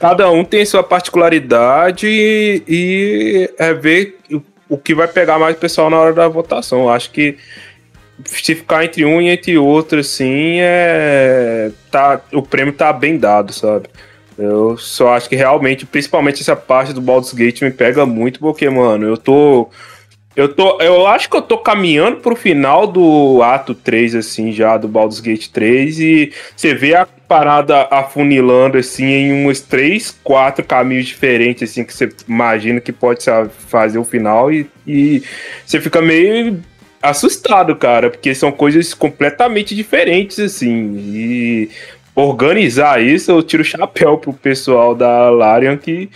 cada 0.01 0.31
um 0.31 0.45
tem 0.45 0.65
sua 0.65 0.83
particularidade 0.83 2.07
e, 2.07 2.63
e 2.67 3.51
é 3.59 3.73
ver 3.73 4.19
o, 4.31 4.43
o 4.71 4.79
que 4.79 4.95
vai 4.95 5.07
pegar 5.07 5.39
mais 5.39 5.55
o 5.55 5.61
pessoal 5.61 5.89
na 5.89 5.99
hora 5.99 6.13
da 6.13 6.27
votação. 6.29 6.81
Eu 6.81 6.91
acho 6.91 7.11
que 7.11 7.37
se 8.25 8.55
ficar 8.55 8.85
entre 8.85 9.05
um 9.05 9.21
e 9.21 9.29
entre 9.29 9.57
outro, 9.59 10.01
assim, 10.01 10.57
é. 10.61 11.71
Tá, 11.91 12.21
o 12.33 12.43
prêmio 12.43 12.73
tá 12.73 12.93
bem 12.93 13.19
dado, 13.19 13.53
sabe? 13.53 13.89
Eu 14.39 14.77
só 14.79 15.15
acho 15.15 15.29
que 15.29 15.37
realmente, 15.37 15.85
principalmente 15.85 16.41
essa 16.41 16.57
parte 16.57 16.93
do 16.93 17.01
Baldur's 17.01 17.33
Gate 17.33 17.63
me 17.63 17.71
pega 17.71 18.07
muito, 18.07 18.41
porque, 18.41 18.69
mano, 18.69 19.07
eu 19.07 19.17
tô. 19.17 19.69
Eu 20.35 20.49
tô. 20.49 20.81
Eu 20.81 21.07
acho 21.07 21.29
que 21.29 21.37
eu 21.37 21.43
tô 21.43 21.59
caminhando 21.59 22.19
pro 22.19 22.35
final 22.35 22.87
do 22.87 23.43
ato 23.43 23.75
3, 23.75 24.15
assim, 24.15 24.51
já, 24.51 24.79
do 24.79 24.89
Baldur's 24.89 25.21
Gate 25.21 25.49
3, 25.49 26.01
e 26.01 26.33
você 26.57 26.75
vê 26.75 26.95
a 26.95 27.07
parada 27.07 27.87
afunilando, 27.91 28.79
assim, 28.79 29.05
em 29.05 29.47
uns 29.47 29.61
3, 29.61 30.19
4 30.25 30.65
caminhos 30.65 31.07
diferentes, 31.07 31.71
assim, 31.71 31.85
que 31.85 31.93
você 31.93 32.11
imagina 32.27 32.81
que 32.81 32.93
pode 32.93 33.25
fazer 33.69 33.99
o 33.99 34.05
final, 34.05 34.51
e, 34.51 34.67
e 34.87 35.23
você 35.67 35.81
fica 35.81 36.01
meio 36.01 36.63
assustado, 37.03 37.75
cara, 37.77 38.09
porque 38.09 38.35
são 38.35 38.53
coisas 38.53 38.95
completamente 38.95 39.75
diferentes, 39.75 40.39
assim. 40.39 40.95
E 40.97 41.71
organizar 42.15 43.03
isso, 43.03 43.31
eu 43.31 43.43
tiro 43.43 43.63
o 43.63 43.67
chapéu 43.67 44.19
pro 44.19 44.33
pessoal 44.33 44.95
da 44.95 45.31
Larian 45.31 45.77
que. 45.77 46.11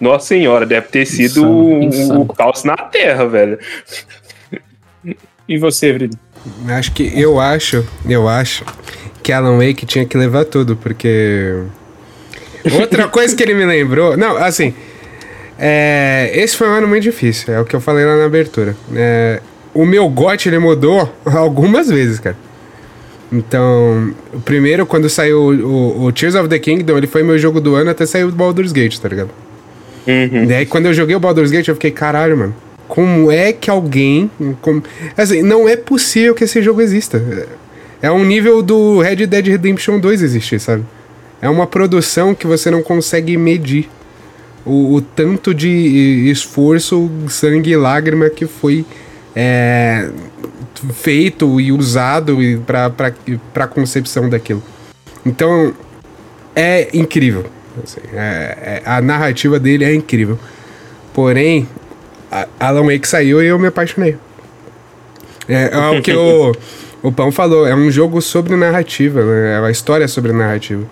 Nossa 0.00 0.28
senhora, 0.28 0.64
deve 0.64 0.86
ter 0.88 1.04
sido 1.04 1.40
Insano, 1.40 1.78
o- 1.78 1.82
insano. 1.82 2.20
o 2.22 2.26
caos 2.26 2.64
na 2.64 2.74
Terra, 2.76 3.26
velho. 3.26 3.58
E 5.46 5.58
você, 5.58 5.92
Vrido? 5.92 6.16
Acho 6.68 6.92
que 6.92 7.12
eu 7.20 7.38
acho, 7.38 7.84
eu 8.08 8.26
acho 8.28 8.64
que 9.22 9.30
Alan 9.32 9.58
Wake 9.58 9.84
tinha 9.84 10.06
que 10.06 10.16
levar 10.16 10.46
tudo, 10.46 10.74
porque 10.74 11.62
outra 12.80 13.08
coisa 13.08 13.36
que 13.36 13.42
ele 13.42 13.52
me 13.52 13.66
lembrou, 13.66 14.16
não, 14.16 14.38
assim, 14.38 14.72
é, 15.58 16.30
esse 16.32 16.56
foi 16.56 16.66
um 16.68 16.72
ano 16.72 16.88
muito 16.88 17.02
difícil, 17.02 17.52
é 17.52 17.60
o 17.60 17.64
que 17.66 17.76
eu 17.76 17.80
falei 17.80 18.06
lá 18.06 18.16
na 18.16 18.24
abertura. 18.24 18.74
É, 18.94 19.42
o 19.74 19.84
meu 19.84 20.08
gote 20.08 20.48
ele 20.48 20.58
mudou 20.58 21.14
algumas 21.26 21.88
vezes, 21.88 22.18
cara. 22.20 22.36
Então, 23.32 24.12
o 24.34 24.40
primeiro 24.40 24.84
quando 24.84 25.08
saiu 25.08 25.38
o, 25.38 25.52
o, 25.52 26.04
o 26.06 26.12
Tears 26.12 26.34
of 26.34 26.48
the 26.48 26.58
Kingdom, 26.58 26.98
ele 26.98 27.06
foi 27.06 27.22
meu 27.22 27.38
jogo 27.38 27.60
do 27.60 27.74
ano 27.76 27.90
até 27.90 28.04
sair 28.04 28.24
o 28.24 28.32
Baldur's 28.32 28.72
Gate, 28.72 28.98
tá 28.98 29.08
ligado? 29.08 29.30
Uhum. 30.06 30.46
Daí 30.46 30.66
quando 30.66 30.86
eu 30.86 30.94
joguei 30.94 31.14
o 31.14 31.20
Baldur's 31.20 31.50
Gate, 31.50 31.68
eu 31.68 31.74
fiquei, 31.74 31.90
caralho, 31.90 32.36
mano. 32.36 32.54
como 32.88 33.30
é 33.30 33.52
que 33.52 33.70
alguém. 33.70 34.30
Como, 34.60 34.82
assim, 35.16 35.42
não 35.42 35.68
é 35.68 35.76
possível 35.76 36.34
que 36.34 36.44
esse 36.44 36.60
jogo 36.60 36.80
exista. 36.80 37.22
É 38.02 38.10
um 38.10 38.24
nível 38.24 38.62
do 38.62 39.00
Red 39.00 39.26
Dead 39.26 39.46
Redemption 39.46 40.00
2 40.00 40.22
existir, 40.22 40.58
sabe? 40.58 40.84
É 41.40 41.48
uma 41.48 41.66
produção 41.66 42.34
que 42.34 42.46
você 42.46 42.70
não 42.70 42.82
consegue 42.82 43.36
medir 43.36 43.88
o, 44.64 44.94
o 44.94 45.00
tanto 45.00 45.54
de 45.54 46.28
esforço, 46.30 47.10
sangue 47.28 47.70
e 47.70 47.76
lágrima 47.76 48.28
que 48.28 48.46
foi 48.46 48.84
é, 49.34 50.08
feito 50.92 51.60
e 51.60 51.72
usado 51.72 52.38
para 52.66 53.64
a 53.64 53.68
concepção 53.68 54.28
daquilo. 54.28 54.62
Então, 55.24 55.74
é 56.54 56.88
incrível. 56.92 57.46
Assim, 57.82 58.00
é, 58.12 58.58
é, 58.62 58.82
a 58.84 59.00
narrativa 59.00 59.58
dele 59.58 59.84
é 59.84 59.94
incrível. 59.94 60.38
Porém, 61.12 61.68
a 62.30 62.46
Alan 62.58 62.86
Wake 62.86 63.06
saiu 63.06 63.42
e 63.42 63.46
eu 63.46 63.58
me 63.58 63.68
apaixonei. 63.68 64.16
É, 65.48 65.70
é 65.72 65.98
o 65.98 66.02
que 66.02 66.12
o, 66.12 66.52
o 67.02 67.12
Pão 67.12 67.32
falou, 67.32 67.66
é 67.66 67.74
um 67.74 67.90
jogo 67.90 68.20
sobre 68.20 68.54
narrativa, 68.56 69.22
né? 69.24 69.56
é 69.56 69.58
uma 69.58 69.70
história 69.70 70.06
sobre 70.06 70.32
narrativa. 70.32 70.84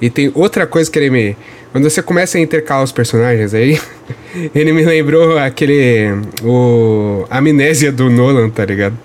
E 0.00 0.08
tem 0.08 0.30
outra 0.34 0.66
coisa 0.66 0.90
que 0.90 0.98
ele 0.98 1.10
me. 1.10 1.36
Quando 1.72 1.88
você 1.88 2.02
começa 2.02 2.38
a 2.38 2.40
intercalar 2.40 2.82
os 2.82 2.92
personagens 2.92 3.52
aí, 3.52 3.80
ele 4.54 4.72
me 4.72 4.84
lembrou 4.84 5.38
aquele. 5.38 6.08
O. 6.42 7.26
Amnésia 7.30 7.92
do 7.92 8.08
Nolan, 8.08 8.48
tá 8.50 8.64
ligado? 8.64 8.96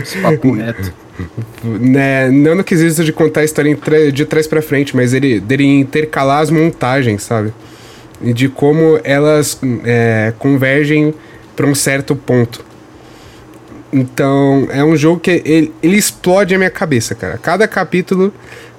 Esse 0.00 0.18
papo 0.18 0.52
reto. 0.52 0.92
Né, 1.64 2.30
não 2.30 2.54
no 2.54 2.62
quesito 2.62 3.02
de 3.02 3.12
contar 3.12 3.40
a 3.40 3.44
história 3.44 3.76
de 4.12 4.24
trás 4.24 4.46
para 4.46 4.62
frente, 4.62 4.94
mas 4.94 5.12
ele 5.12 5.40
dele 5.40 5.64
intercalar 5.64 6.40
as 6.40 6.48
montagens, 6.48 7.24
sabe? 7.24 7.52
E 8.22 8.32
de 8.32 8.48
como 8.48 9.00
elas 9.02 9.60
é, 9.84 10.32
convergem 10.38 11.12
para 11.56 11.66
um 11.66 11.74
certo 11.74 12.14
ponto. 12.14 12.64
Então, 13.92 14.68
é 14.70 14.84
um 14.84 14.96
jogo 14.96 15.18
que 15.18 15.42
ele, 15.44 15.72
ele 15.82 15.96
explode 15.96 16.54
a 16.54 16.58
minha 16.58 16.70
cabeça, 16.70 17.16
cara. 17.16 17.36
Cada 17.36 17.66
capítulo 17.66 18.32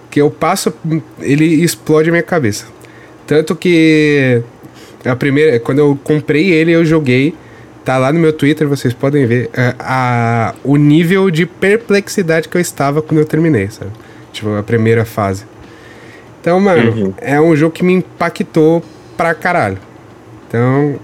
que 0.09 0.19
eu 0.19 0.29
passo, 0.29 0.73
ele 1.19 1.45
explode 1.45 2.09
a 2.09 2.11
minha 2.11 2.23
cabeça. 2.23 2.65
Tanto 3.27 3.55
que 3.55 4.41
a 5.05 5.15
primeira, 5.15 5.59
quando 5.59 5.79
eu 5.79 5.99
comprei 6.03 6.51
ele, 6.51 6.71
eu 6.71 6.83
joguei. 6.83 7.35
Tá 7.85 7.97
lá 7.97 8.11
no 8.11 8.19
meu 8.19 8.33
Twitter, 8.33 8.67
vocês 8.67 8.93
podem 8.93 9.25
ver 9.25 9.49
a, 9.55 10.49
a, 10.49 10.55
o 10.63 10.75
nível 10.75 11.31
de 11.31 11.45
perplexidade 11.45 12.47
que 12.47 12.55
eu 12.55 12.61
estava 12.61 13.01
quando 13.01 13.19
eu 13.19 13.25
terminei, 13.25 13.69
sabe? 13.69 13.91
Tipo, 14.31 14.55
a 14.55 14.63
primeira 14.63 15.05
fase. 15.05 15.45
Então, 16.41 16.59
mano, 16.59 16.91
uhum. 16.91 17.13
é 17.19 17.39
um 17.39 17.55
jogo 17.55 17.73
que 17.73 17.83
me 17.83 17.93
impactou 17.93 18.83
pra 19.17 19.33
caralho. 19.33 19.79
Então, 20.47 20.99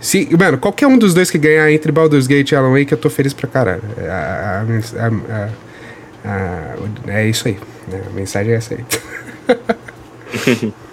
se, 0.00 0.28
mano, 0.38 0.58
qualquer 0.58 0.86
um 0.86 0.98
dos 0.98 1.14
dois 1.14 1.30
que 1.30 1.38
ganhar 1.38 1.70
entre 1.70 1.92
Baldur's 1.92 2.26
Gate 2.26 2.52
e 2.52 2.56
Alan 2.56 2.72
Wake, 2.72 2.92
eu 2.92 2.98
tô 2.98 3.10
feliz 3.10 3.32
pra 3.32 3.48
caralho. 3.48 3.82
É, 3.98 4.08
a, 4.08 4.64
a, 6.24 6.76
é 7.08 7.28
isso 7.28 7.48
aí. 7.48 7.56
Né? 7.88 8.02
A 8.06 8.10
mensagem 8.10 8.52
é 8.52 8.56
essa 8.56 8.74
aí. 8.74 8.84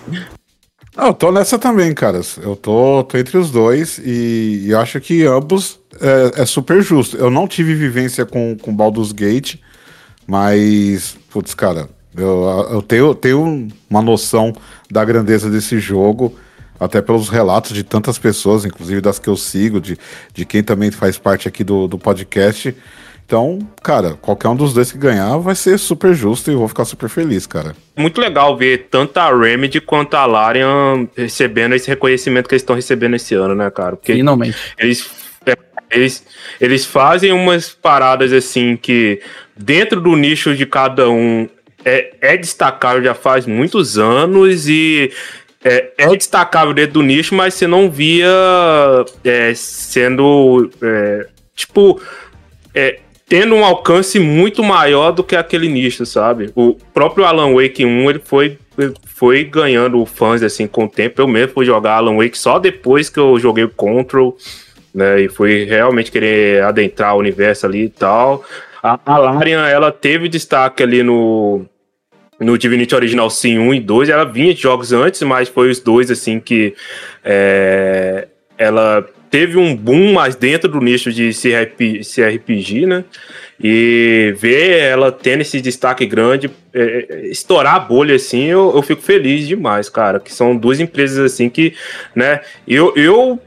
Ah, 0.95 1.07
eu 1.07 1.14
tô 1.14 1.32
nessa 1.32 1.57
também, 1.57 1.91
cara. 1.91 2.22
Eu 2.41 2.56
tô, 2.56 3.03
tô 3.03 3.18
entre 3.18 3.36
os 3.36 3.49
dois 3.49 3.98
e, 3.98 4.65
e 4.68 4.76
acho 4.76 5.02
que 5.02 5.24
ambos 5.26 5.80
é, 5.99 6.41
é, 6.41 6.45
super 6.45 6.84
justo. 6.84 7.18
Eu 7.18 7.32
não 7.32 7.48
tive 7.48 7.74
vivência 7.74 8.26
com, 8.26 8.56
com 8.56 8.76
Baldur's 8.76 9.11
Gate, 9.11 9.56
mas, 10.28 11.18
putz, 11.32 11.56
cara, 11.56 11.90
eu, 12.15 12.68
eu 12.70 12.82
tenho, 12.82 13.15
tenho 13.15 13.68
uma 13.90 14.02
noção 14.03 14.53
da 14.90 15.03
grandeza 15.03 15.49
desse 15.49 15.80
jogo, 15.80 16.36
até 16.80 17.02
pelos 17.02 17.28
relatos 17.28 17.74
de 17.74 17.84
tantas 17.84 18.20
pessoas, 18.20 18.64
inclusive 18.64 19.02
das 19.02 19.18
que 19.18 19.28
eu 19.28 19.36
sigo, 19.36 19.82
de, 19.82 19.98
de 20.32 20.45
quem 20.45 20.61
também 20.61 20.91
faz 20.91 21.18
parte 21.18 21.48
aqui 21.48 21.64
do, 21.64 21.88
do 21.88 21.98
podcast. 21.98 22.76
Então, 23.34 23.57
cara, 23.81 24.14
qualquer 24.22 24.47
um 24.49 24.55
dos 24.55 24.76
dois 24.76 24.91
que 24.91 24.97
ganhar 24.99 25.39
vai 25.39 25.55
ser 25.55 25.80
super 25.80 26.14
justo 26.14 26.51
e 26.51 26.53
eu 26.53 26.60
vou 26.60 26.68
ficar 26.68 26.85
super 26.85 27.10
feliz, 27.10 27.47
cara. 27.47 27.76
Muito 27.97 28.22
legal 28.22 28.55
ver 28.55 28.89
tanto 28.91 29.18
a 29.18 29.35
Remedy 29.35 29.81
quanto 29.81 30.14
a 30.14 30.27
Larian 30.27 31.07
recebendo 31.18 31.73
esse 31.73 31.88
reconhecimento 31.88 32.47
que 32.47 32.53
eles 32.53 32.61
estão 32.61 32.76
recebendo 32.76 33.15
esse 33.15 33.34
ano, 33.34 33.55
né, 33.55 33.72
cara? 33.72 33.95
Porque 33.95 34.14
Finalmente. 34.14 34.55
Eles, 34.77 35.10
é, 35.47 35.55
eles, 35.89 36.23
eles 36.61 36.85
fazem 36.85 37.31
umas 37.31 37.69
paradas 37.69 38.31
assim 38.31 38.77
que, 38.77 39.19
dentro 39.57 39.99
do 39.99 40.15
nicho 40.15 40.55
de 40.55 40.68
cada 40.68 41.10
um, 41.10 41.49
é, 41.84 42.14
é 42.22 42.38
destacável 42.38 43.03
já 43.03 43.15
faz 43.15 43.47
muitos 43.47 43.97
anos 43.97 44.69
e 44.69 45.11
é, 45.64 45.91
é, 45.97 46.15
destacável 46.15 46.72
dentro 46.72 46.93
do 46.93 47.01
nicho, 47.01 47.34
mas 47.34 47.55
você 47.55 47.65
não 47.65 47.89
via 47.89 48.30
é, 49.23 49.55
sendo. 49.55 50.69
É, 50.84 51.26
tipo. 51.55 51.99
Tendo 53.28 53.56
um 53.56 53.64
alcance 53.64 54.20
muito 54.20 54.64
maior 54.64 55.12
do 55.12 55.24
que 55.24 55.36
aquele 55.36 55.68
nicho, 55.68 56.06
sabe? 56.06 56.52
O 56.56 56.76
próprio 56.94 57.26
Alan 57.26 57.54
Wake 57.54 57.86
1, 57.86 58.10
ele 58.10 58.22
foi, 58.24 58.58
foi 59.06 59.44
ganhando 59.44 60.06
fãs, 60.06 60.44
assim, 60.44 60.68
com 60.68 60.86
o 60.86 60.90
tempo. 60.90 61.22
Eu 61.22 61.28
mesmo 61.28 61.54
fui 61.54 61.66
jogar 61.66 61.95
Alan 61.95 62.18
Wake 62.18 62.38
só 62.38 62.60
depois 62.60 63.10
que 63.10 63.20
eu 63.20 63.40
joguei 63.40 63.64
o 63.64 63.70
Control, 63.70 64.38
né? 64.94 65.22
E 65.22 65.30
fui 65.30 65.64
realmente 65.64 66.12
querer 66.12 66.64
adentrar 66.64 67.16
o 67.16 67.20
universo 67.20 67.66
ali 67.66 67.86
e 67.86 67.90
tal. 67.90 68.44
A, 68.84 69.00
a 69.06 69.18
Larian, 69.18 69.66
ela 69.68 69.91
teve 69.91 70.28
destaque 70.28 70.84
ali 70.84 71.02
no, 71.02 71.66
no 72.40 72.58
Divinity 72.58 72.94
Original 72.94 73.30
Sim 73.30 73.58
1 73.58 73.74
e 73.76 73.80
2. 73.80 74.10
Ela 74.10 74.26
vinha 74.26 74.54
de 74.54 74.62
jogos 74.62 74.91
antes, 74.91 75.22
mas 75.22 75.48
foi 75.48 75.72
os 75.72 75.80
dois, 75.80 76.12
assim, 76.12 76.40
que 76.40 76.76
é, 77.24 78.28
ela 78.64 79.06
teve 79.34 79.57
um 79.57 79.76
boom 79.76 80.14
mais 80.14 80.35
dentro 80.35 80.69
do 80.69 80.80
nicho 80.80 81.11
de 81.11 81.31
CRPG, 81.31 82.85
né? 82.85 83.03
E 83.60 84.35
ver 84.38 84.80
ela 84.80 85.11
tendo 85.11 85.41
esse 85.41 85.60
destaque 85.60 86.06
grande, 86.06 86.52
é, 86.72 87.07
é, 87.10 87.27
estourar 87.27 87.76
a 87.76 87.80
bolha 87.80 88.15
assim, 88.15 88.45
eu, 88.45 88.72
eu 88.76 88.81
fico 88.84 89.02
feliz 89.02 89.48
demais, 89.48 89.90
cara. 89.90 90.19
Que 90.19 90.31
são 90.31 90.56
duas 90.56 90.80
empresas 90.80 91.18
assim 91.18 91.49
que, 91.49 91.73
né? 92.15 92.41
Eu, 92.68 92.94
eu 92.95 93.41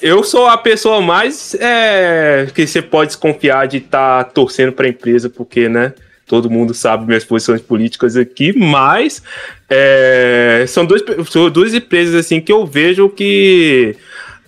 eu 0.00 0.22
sou 0.22 0.46
a 0.46 0.56
pessoa 0.56 1.00
mais 1.00 1.54
é, 1.56 2.46
que 2.54 2.66
você 2.66 2.80
pode 2.80 3.08
desconfiar 3.08 3.66
de 3.66 3.78
estar 3.78 4.24
tá 4.24 4.30
torcendo 4.30 4.72
para 4.72 4.86
a 4.86 4.90
empresa, 4.90 5.28
porque, 5.28 5.68
né? 5.68 5.92
Todo 6.24 6.48
mundo 6.48 6.72
sabe 6.72 7.04
minhas 7.04 7.24
posições 7.24 7.60
políticas 7.60 8.16
aqui, 8.16 8.56
mas 8.56 9.20
é, 9.68 10.64
são, 10.68 10.86
dois, 10.86 11.02
são 11.28 11.50
duas 11.50 11.74
empresas 11.74 12.14
assim 12.14 12.40
que 12.40 12.52
eu 12.52 12.64
vejo 12.64 13.08
que 13.08 13.96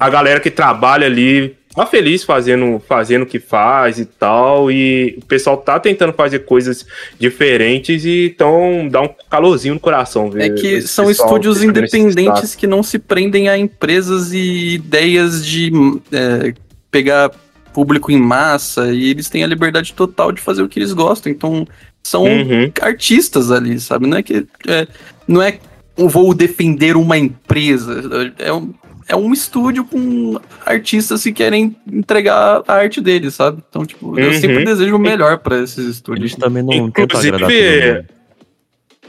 a 0.03 0.11
galera 0.11 0.41
que 0.41 0.51
trabalha 0.51 1.07
ali 1.07 1.57
tá 1.75 1.87
feliz 1.87 2.23
fazendo, 2.23 2.83
fazendo 2.87 3.23
o 3.23 3.27
que 3.27 3.39
faz 3.39 3.99
e 3.99 4.05
tal. 4.05 4.71
E 4.71 5.19
o 5.23 5.27
pessoal 5.27 5.57
tá 5.57 5.79
tentando 5.81 6.13
fazer 6.13 6.41
coisas 6.41 6.85
diferentes 7.19 8.05
e 8.05 8.33
então 8.35 8.89
dá 8.91 9.01
um 9.01 9.09
calorzinho 9.31 9.75
no 9.75 9.81
coração. 9.81 10.31
Ver 10.31 10.51
é 10.53 10.55
que 10.55 10.83
são 10.83 11.11
estúdios 11.11 11.63
independentes 11.63 12.55
que 12.55 12.67
não 12.67 12.83
se 12.83 12.99
prendem 12.99 13.49
a 13.49 13.57
empresas 13.57 14.33
e 14.33 14.75
ideias 14.75 15.45
de 15.45 15.73
é, 16.13 16.53
pegar 16.91 17.31
público 17.73 18.13
em 18.13 18.19
massa 18.19 18.93
e 18.93 19.11
eles 19.11 19.31
têm 19.31 19.43
a 19.43 19.47
liberdade 19.47 19.95
total 19.95 20.31
de 20.31 20.43
fazer 20.43 20.63
o 20.63 20.69
que 20.69 20.79
eles 20.79 20.93
gostam. 20.93 21.33
Então 21.33 21.67
são 22.03 22.25
uhum. 22.25 22.71
artistas 22.81 23.51
ali, 23.51 23.79
sabe? 23.81 24.07
Não 24.07 24.19
é 24.19 24.23
que. 24.23 24.47
É, 24.69 24.87
não 25.27 25.41
é 25.41 25.59
vou 25.97 26.35
defender 26.35 26.97
uma 26.97 27.17
empresa. 27.17 28.03
É 28.39 28.53
um, 28.53 28.73
é 29.13 29.17
um 29.17 29.31
estúdio 29.31 29.85
com 29.85 30.41
artistas 30.65 31.23
que 31.23 31.35
querem 31.35 31.77
entregar 31.87 32.63
a 32.67 32.73
arte 32.73 32.99
deles, 32.99 33.35
sabe? 33.35 33.63
Então, 33.69 33.85
tipo, 33.85 34.09
uhum. 34.09 34.19
eu 34.19 34.33
sempre 34.33 34.65
desejo 34.65 34.97
o 34.97 34.99
melhor 34.99 35.39
para 35.39 35.63
esses 35.63 35.87
estúdios. 35.87 36.33
Eles 36.33 36.43
também 36.43 36.63
não 36.63 36.73
Inclusive, 36.73 38.07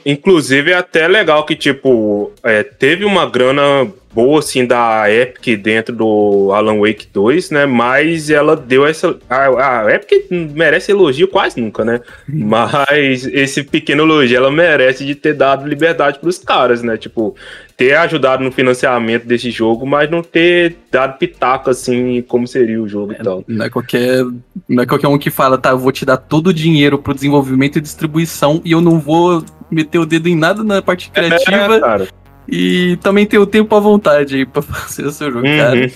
inclusive 0.05 0.71
é 0.71 0.75
até 0.75 1.07
legal 1.07 1.45
que, 1.45 1.55
tipo, 1.55 2.33
é, 2.43 2.63
teve 2.63 3.05
uma 3.05 3.25
grana 3.29 3.89
boa, 4.13 4.39
assim, 4.39 4.65
da 4.65 5.11
Epic 5.11 5.59
dentro 5.59 5.95
do 5.95 6.51
Alan 6.53 6.79
Wake 6.79 7.07
2, 7.11 7.49
né? 7.51 7.65
Mas 7.65 8.29
ela 8.29 8.55
deu 8.55 8.85
essa. 8.85 9.17
A, 9.29 9.85
a 9.85 9.93
Epic 9.93 10.29
merece 10.29 10.91
elogio 10.91 11.27
quase 11.27 11.59
nunca, 11.59 11.83
né? 11.83 11.99
Mas 12.27 13.25
esse 13.25 13.63
pequeno 13.63 14.03
elogio 14.03 14.37
ela 14.37 14.51
merece 14.51 15.05
de 15.05 15.15
ter 15.15 15.33
dado 15.33 15.67
liberdade 15.67 16.19
pros 16.19 16.37
caras, 16.37 16.83
né? 16.83 16.95
Tipo, 16.97 17.35
ter 17.75 17.95
ajudado 17.95 18.43
no 18.43 18.51
financiamento 18.51 19.25
desse 19.25 19.49
jogo, 19.49 19.85
mas 19.85 20.09
não 20.09 20.21
ter 20.21 20.75
dado 20.91 21.17
pitaco, 21.17 21.69
assim, 21.69 22.21
como 22.21 22.47
seria 22.47 22.81
o 22.81 22.87
jogo 22.87 23.13
é, 23.13 23.15
e 23.15 23.23
tal. 23.23 23.43
Não 23.47 23.65
é, 23.65 23.69
qualquer, 23.69 24.23
não 24.69 24.83
é 24.83 24.85
qualquer 24.85 25.07
um 25.07 25.17
que 25.17 25.31
fala, 25.31 25.57
tá, 25.57 25.71
eu 25.71 25.79
vou 25.79 25.91
te 25.91 26.05
dar 26.05 26.17
todo 26.17 26.47
o 26.47 26.53
dinheiro 26.53 26.99
pro 26.99 27.13
desenvolvimento 27.13 27.77
e 27.77 27.81
distribuição 27.81 28.61
e 28.63 28.71
eu 28.71 28.81
não 28.81 28.99
vou 28.99 29.43
meter 29.71 29.97
o 29.97 30.05
dedo 30.05 30.29
em 30.29 30.35
nada 30.35 30.63
na 30.63 30.81
parte 30.81 31.11
é, 31.15 31.19
criativa. 31.19 31.75
É, 31.75 31.79
cara 31.79 32.22
e 32.47 32.97
também 33.01 33.25
tem 33.25 33.39
o 33.39 33.45
tempo 33.45 33.75
à 33.75 33.79
vontade 33.79 34.35
aí 34.35 34.45
pra 34.45 34.61
fazer 34.61 35.05
o 35.05 35.11
seu 35.11 35.31
jogo, 35.31 35.47
uhum. 35.47 35.57
cara. 35.57 35.91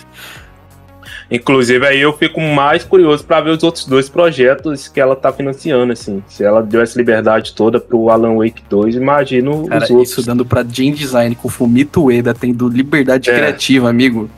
Inclusive, 1.30 1.86
aí 1.86 2.00
eu 2.00 2.14
fico 2.14 2.40
mais 2.40 2.86
curioso 2.86 3.24
para 3.26 3.42
ver 3.42 3.50
os 3.50 3.62
outros 3.62 3.86
dois 3.86 4.08
projetos 4.08 4.88
que 4.88 5.00
ela 5.00 5.14
tá 5.14 5.32
financiando, 5.32 5.92
assim. 5.92 6.24
Se 6.28 6.44
ela 6.44 6.62
deu 6.62 6.82
essa 6.82 6.98
liberdade 6.98 7.54
toda 7.54 7.82
pro 7.82 8.10
Alan 8.10 8.38
Wake 8.38 8.64
2, 8.70 8.96
imagino 8.96 9.68
Cara, 9.68 9.84
os 9.84 9.90
outros. 9.90 10.12
isso 10.12 10.26
dando 10.26 10.46
pra 10.46 10.64
game 10.64 10.96
design 10.96 11.36
com 11.36 11.50
Fumito 11.50 12.06
Ueda 12.06 12.34
tendo 12.34 12.70
liberdade 12.70 13.30
é. 13.30 13.36
criativa, 13.36 13.90
amigo. 13.90 14.30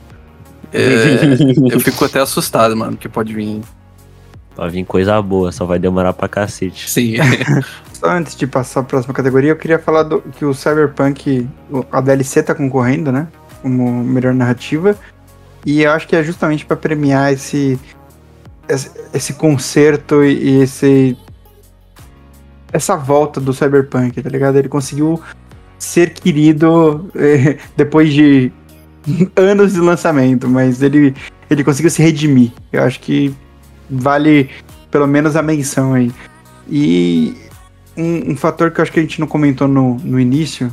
É, 0.72 1.70
eu 1.72 1.78
fico 1.78 2.04
até 2.04 2.20
assustado, 2.20 2.76
mano, 2.76 2.96
que 2.96 3.08
pode 3.08 3.32
vir. 3.32 3.60
Vai 4.56 4.68
vir 4.68 4.84
coisa 4.84 5.20
boa, 5.22 5.52
só 5.52 5.64
vai 5.64 5.78
demorar 5.78 6.12
pra 6.12 6.28
cacete. 6.28 6.90
Sim. 6.90 7.14
Só 7.92 8.08
antes 8.10 8.34
de 8.34 8.46
passar 8.46 8.80
a 8.80 8.82
próxima 8.82 9.12
categoria, 9.12 9.50
eu 9.50 9.56
queria 9.56 9.78
falar 9.78 10.04
do- 10.04 10.22
que 10.22 10.42
o 10.44 10.54
Cyberpunk, 10.54 11.46
a 11.92 12.00
DLC 12.00 12.42
tá 12.42 12.54
concorrendo, 12.54 13.12
né? 13.12 13.28
Como 13.60 14.02
melhor 14.02 14.32
narrativa. 14.32 14.96
E 15.66 15.82
eu 15.82 15.90
acho 15.92 16.08
que 16.08 16.16
é 16.16 16.22
justamente 16.22 16.64
pra 16.64 16.78
premiar 16.78 17.30
esse, 17.32 17.78
esse, 18.66 18.90
esse 19.12 19.34
concerto 19.34 20.24
e 20.24 20.32
e 20.32 20.62
esse. 20.62 21.16
Essa 22.72 22.96
volta 22.96 23.38
do 23.40 23.52
Cyberpunk, 23.52 24.22
tá 24.22 24.30
ligado? 24.30 24.56
Ele 24.56 24.68
conseguiu 24.68 25.20
ser 25.78 26.14
querido 26.14 27.10
eh, 27.14 27.58
depois 27.76 28.12
de 28.12 28.50
anos 29.36 29.74
de 29.74 29.80
lançamento, 29.80 30.48
mas 30.48 30.80
ele, 30.82 31.14
ele 31.50 31.62
conseguiu 31.64 31.90
se 31.90 32.00
redimir. 32.02 32.52
Eu 32.72 32.82
acho 32.82 32.98
que 33.00 33.34
vale 33.90 34.50
pelo 34.90 35.06
menos 35.06 35.36
a 35.36 35.42
menção 35.42 35.94
aí. 35.94 36.12
E 36.68 37.36
um, 37.96 38.32
um 38.32 38.36
fator 38.36 38.70
que 38.70 38.80
eu 38.80 38.82
acho 38.82 38.92
que 38.92 39.00
a 39.00 39.02
gente 39.02 39.20
não 39.20 39.26
comentou 39.26 39.66
no, 39.68 39.96
no 39.96 40.18
início 40.18 40.70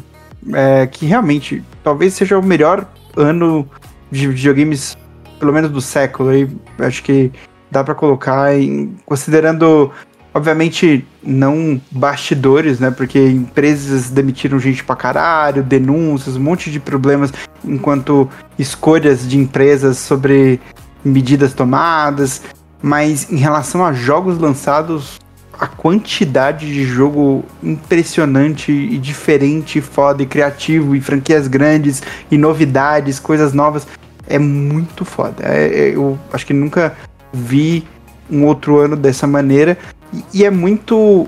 é 0.53 0.87
que 0.87 1.05
realmente 1.05 1.63
talvez 1.83 2.13
seja 2.13 2.37
o 2.37 2.43
melhor 2.43 2.87
ano 3.15 3.67
de 4.11 4.27
videogames, 4.27 4.97
pelo 5.39 5.51
menos 5.51 5.71
do 5.71 5.81
século. 5.81 6.29
Aí 6.29 6.49
acho 6.79 7.03
que 7.03 7.31
dá 7.69 7.83
pra 7.83 7.95
colocar 7.95 8.57
em, 8.57 8.95
considerando, 9.05 9.91
obviamente, 10.33 11.05
não 11.23 11.81
bastidores, 11.91 12.79
né? 12.79 12.91
Porque 12.91 13.19
empresas 13.19 14.09
demitiram 14.09 14.59
gente 14.59 14.83
pra 14.83 14.95
caralho, 14.95 15.63
denúncias, 15.63 16.35
um 16.35 16.41
monte 16.41 16.71
de 16.71 16.79
problemas, 16.79 17.33
enquanto 17.65 18.29
escolhas 18.57 19.27
de 19.27 19.37
empresas 19.37 19.97
sobre 19.97 20.61
medidas 21.03 21.53
tomadas. 21.53 22.41
Mas 22.81 23.31
em 23.31 23.37
relação 23.37 23.85
a 23.85 23.91
jogos 23.93 24.37
lançados, 24.37 25.19
a 25.59 25.65
quantidade 25.67 26.71
de 26.71 26.85
jogo 26.85 27.43
impressionante 27.63 28.71
e 28.71 28.97
diferente, 28.97 29.81
foda 29.81 30.21
e 30.21 30.25
criativo, 30.25 30.95
e 30.95 31.01
franquias 31.01 31.47
grandes, 31.47 32.03
e 32.29 32.37
novidades, 32.37 33.19
coisas 33.19 33.53
novas, 33.53 33.87
é 34.27 34.37
muito 34.37 35.03
foda. 35.03 35.43
É- 35.43 35.89
é- 35.89 35.95
eu 35.95 36.17
acho 36.31 36.45
que 36.45 36.53
nunca 36.53 36.95
vi 37.33 37.83
um 38.29 38.45
outro 38.45 38.77
ano 38.77 38.95
dessa 38.95 39.25
maneira, 39.25 39.77
e, 40.13 40.23
e 40.33 40.45
é 40.45 40.51
muito 40.51 41.27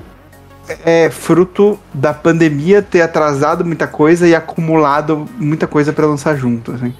é, 0.86 1.10
fruto 1.10 1.80
da 1.92 2.14
pandemia 2.14 2.80
ter 2.80 3.02
atrasado 3.02 3.66
muita 3.66 3.88
coisa 3.88 4.28
e 4.28 4.36
acumulado 4.36 5.28
muita 5.40 5.66
coisa 5.66 5.92
pra 5.92 6.06
lançar 6.06 6.36
junto. 6.36 6.72
assim. 6.72 6.94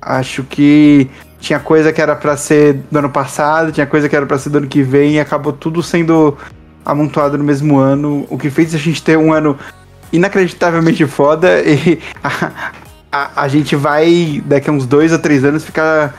Acho 0.00 0.44
que 0.44 1.10
tinha 1.40 1.58
coisa 1.58 1.92
que 1.92 2.00
era 2.00 2.14
pra 2.14 2.36
ser 2.36 2.74
do 2.90 2.98
ano 2.98 3.10
passado, 3.10 3.72
tinha 3.72 3.86
coisa 3.86 4.08
que 4.08 4.14
era 4.14 4.26
pra 4.26 4.38
ser 4.38 4.50
do 4.50 4.58
ano 4.58 4.66
que 4.68 4.82
vem, 4.82 5.14
e 5.14 5.20
acabou 5.20 5.52
tudo 5.52 5.82
sendo 5.82 6.36
amontoado 6.84 7.36
no 7.38 7.44
mesmo 7.44 7.78
ano, 7.78 8.26
o 8.30 8.38
que 8.38 8.50
fez 8.50 8.74
a 8.74 8.78
gente 8.78 9.02
ter 9.02 9.16
um 9.16 9.32
ano 9.32 9.58
inacreditavelmente 10.12 11.06
foda 11.06 11.62
e 11.62 11.98
a, 12.22 12.52
a, 13.10 13.42
a 13.42 13.48
gente 13.48 13.74
vai, 13.76 14.42
daqui 14.44 14.68
a 14.70 14.72
uns 14.72 14.86
dois 14.86 15.12
ou 15.12 15.18
três 15.18 15.44
anos, 15.44 15.64
ficar 15.64 16.14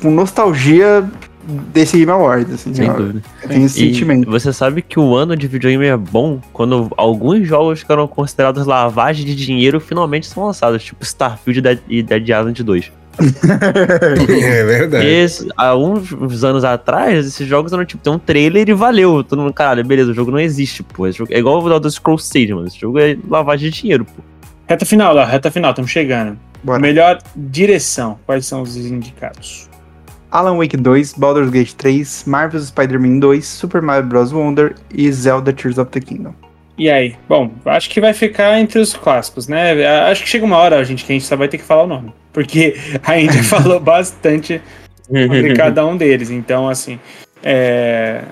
com 0.00 0.10
nostalgia 0.10 1.04
desse 1.46 1.98
Game 1.98 2.10
Awards, 2.10 2.52
assim. 2.54 2.72
Sem 2.74 2.86
eu, 2.88 2.94
dúvida. 2.94 3.22
tenho 3.46 3.66
esse 3.66 3.78
E 3.84 3.92
sentimento. 3.92 4.30
você 4.30 4.52
sabe 4.52 4.80
que 4.82 4.98
o 4.98 5.14
ano 5.14 5.36
de 5.36 5.46
videogame 5.46 5.86
é 5.86 5.96
bom 5.96 6.40
quando 6.52 6.90
alguns 6.96 7.46
jogos 7.46 7.82
que 7.82 7.92
eram 7.92 8.08
considerados 8.08 8.66
lavagem 8.66 9.26
de 9.26 9.36
dinheiro 9.36 9.78
finalmente 9.78 10.26
são 10.26 10.46
lançados, 10.46 10.82
tipo 10.82 11.04
Starfield 11.04 11.80
e 11.88 12.02
Dead 12.02 12.28
Island 12.28 12.62
2. 12.62 12.92
É 14.44 14.64
verdade. 14.64 15.06
Esse, 15.06 15.48
há 15.56 15.74
uns, 15.76 16.42
anos 16.44 16.64
atrás, 16.64 17.26
esses 17.26 17.46
jogos 17.46 17.72
eram 17.72 17.84
tipo, 17.84 18.02
tem 18.02 18.12
um 18.12 18.18
trailer 18.18 18.68
e 18.68 18.74
valeu. 18.74 19.22
Todo 19.22 19.42
mundo, 19.42 19.52
caralho, 19.52 19.84
beleza, 19.84 20.10
o 20.10 20.14
jogo 20.14 20.30
não 20.30 20.40
existe, 20.40 20.82
pô. 20.82 21.06
Esse 21.06 21.18
jogo, 21.18 21.32
é 21.32 21.38
igual 21.38 21.62
o 21.62 21.72
Elder 21.72 21.90
Scrolls 21.90 22.26
6, 22.26 22.50
mano. 22.50 22.66
Esse 22.66 22.78
jogo 22.78 22.98
é 22.98 23.16
lavagem 23.28 23.70
de 23.70 23.80
dinheiro, 23.80 24.04
pô. 24.04 24.22
Reta 24.66 24.84
final, 24.84 25.14
lá, 25.14 25.24
reta 25.24 25.50
final, 25.50 25.70
estamos 25.70 25.90
chegando. 25.90 26.38
Bora. 26.62 26.78
Melhor 26.78 27.18
direção. 27.36 28.18
Quais 28.24 28.46
são 28.46 28.62
os 28.62 28.76
indicados? 28.76 29.68
Alan 30.30 30.56
Wake 30.56 30.76
2, 30.76 31.12
Baldur's 31.12 31.50
Gate 31.50 31.74
3, 31.74 32.24
Marvel's 32.26 32.66
Spider-Man 32.68 33.20
2, 33.20 33.46
Super 33.46 33.80
Mario 33.80 34.08
Bros. 34.08 34.32
Wonder 34.32 34.74
e 34.92 35.10
Zelda 35.12 35.52
Tears 35.52 35.78
of 35.78 35.90
the 35.90 36.00
Kingdom. 36.00 36.34
E 36.76 36.90
aí? 36.90 37.14
Bom, 37.28 37.52
acho 37.66 37.88
que 37.88 38.00
vai 38.00 38.12
ficar 38.12 38.58
entre 38.58 38.80
os 38.80 38.94
clássicos, 38.94 39.46
né? 39.46 39.86
Acho 40.08 40.22
que 40.22 40.28
chega 40.28 40.44
uma 40.44 40.56
hora, 40.56 40.84
gente, 40.84 41.04
que 41.04 41.12
a 41.12 41.14
gente 41.14 41.24
só 41.24 41.36
vai 41.36 41.46
ter 41.48 41.58
que 41.58 41.64
falar 41.64 41.84
o 41.84 41.86
nome. 41.86 42.12
Porque 42.32 42.76
a 43.02 43.16
gente 43.18 43.34
já 43.36 43.42
falou 43.44 43.78
bastante 43.78 44.60
sobre 45.06 45.54
cada 45.54 45.86
um 45.86 45.96
deles. 45.96 46.30
Então, 46.30 46.68
assim. 46.68 46.98
É. 47.42 48.22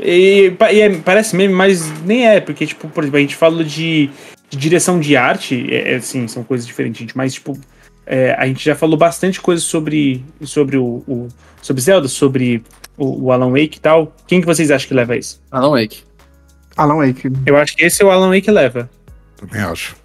E, 0.00 0.52
e 0.72 0.80
é- 0.80 0.90
parece 0.98 1.34
meme, 1.36 1.54
mas 1.54 1.90
nem 2.02 2.26
é, 2.28 2.40
porque, 2.40 2.66
tipo, 2.66 2.88
por 2.88 3.04
exemplo, 3.04 3.18
a 3.18 3.20
gente 3.22 3.36
falou 3.36 3.62
de, 3.64 4.10
de 4.50 4.58
direção 4.58 5.00
de 5.00 5.16
arte, 5.16 5.66
é, 5.72 5.92
é, 5.92 5.94
assim, 5.96 6.26
são 6.28 6.42
coisas 6.44 6.66
diferentes, 6.66 7.00
gente, 7.00 7.16
mas, 7.16 7.34
tipo, 7.34 7.56
é, 8.04 8.34
a 8.38 8.46
gente 8.46 8.62
já 8.64 8.74
falou 8.74 8.96
bastante 8.98 9.40
coisa 9.40 9.62
sobre, 9.62 10.22
sobre 10.42 10.76
o, 10.76 11.02
o- 11.08 11.28
sobre 11.62 11.80
Zelda, 11.82 12.08
sobre 12.08 12.62
o, 12.98 13.24
o 13.26 13.32
Alan 13.32 13.50
Wake 13.50 13.78
e 13.78 13.80
tal. 13.80 14.14
Quem 14.26 14.40
que 14.40 14.46
vocês 14.46 14.70
acham 14.70 14.86
que 14.88 14.94
leva 14.94 15.16
isso? 15.16 15.40
Alan 15.50 15.70
Wake. 15.70 16.02
Alan 16.76 16.96
Wake. 16.96 17.30
Eu 17.44 17.56
acho 17.56 17.76
que 17.76 17.84
esse 17.84 18.02
é 18.02 18.04
o 18.04 18.10
Alan 18.10 18.28
Wake 18.28 18.42
que 18.42 18.50
leva. 18.50 18.88
Também 19.36 19.62
acho. 19.62 19.96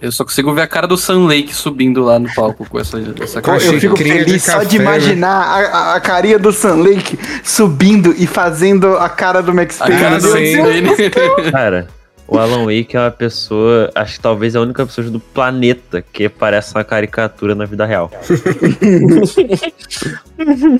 Eu 0.00 0.10
só 0.10 0.24
consigo 0.24 0.54
ver 0.54 0.62
a 0.62 0.66
cara 0.66 0.86
do 0.86 0.96
Sun 0.96 1.26
Lake 1.26 1.54
subindo 1.54 2.02
lá 2.02 2.18
no 2.18 2.32
palco 2.34 2.64
com 2.66 2.80
essa, 2.80 2.98
essa 3.20 3.42
cara. 3.42 3.62
eu 3.62 3.78
fico 3.78 3.94
de 3.96 4.04
feliz 4.04 4.42
só 4.42 4.62
de 4.62 4.78
né? 4.78 4.84
imaginar 4.84 5.28
a, 5.28 5.58
a, 5.58 5.94
a 5.96 6.00
carinha 6.00 6.38
do 6.38 6.50
Sun 6.52 6.82
Lake 6.82 7.18
subindo 7.44 8.14
e 8.16 8.26
fazendo 8.26 8.96
a 8.96 9.10
cara 9.10 9.42
do 9.42 9.52
Max 9.52 9.78
A 9.80 9.86
Payne. 9.86 10.00
cara 10.00 10.18
do 10.18 10.32
Sim. 10.32 10.56
Payne. 10.56 11.10
Cara, 11.52 11.88
o 12.30 12.38
Alan 12.38 12.64
Wake 12.64 12.96
é 12.96 13.00
uma 13.00 13.10
pessoa, 13.10 13.90
acho 13.92 14.14
que 14.14 14.20
talvez 14.20 14.54
a 14.54 14.60
única 14.60 14.86
pessoa 14.86 15.10
do 15.10 15.18
planeta 15.18 16.00
que 16.00 16.28
parece 16.28 16.72
uma 16.72 16.84
caricatura 16.84 17.56
na 17.56 17.64
vida 17.64 17.84
real. 17.84 18.08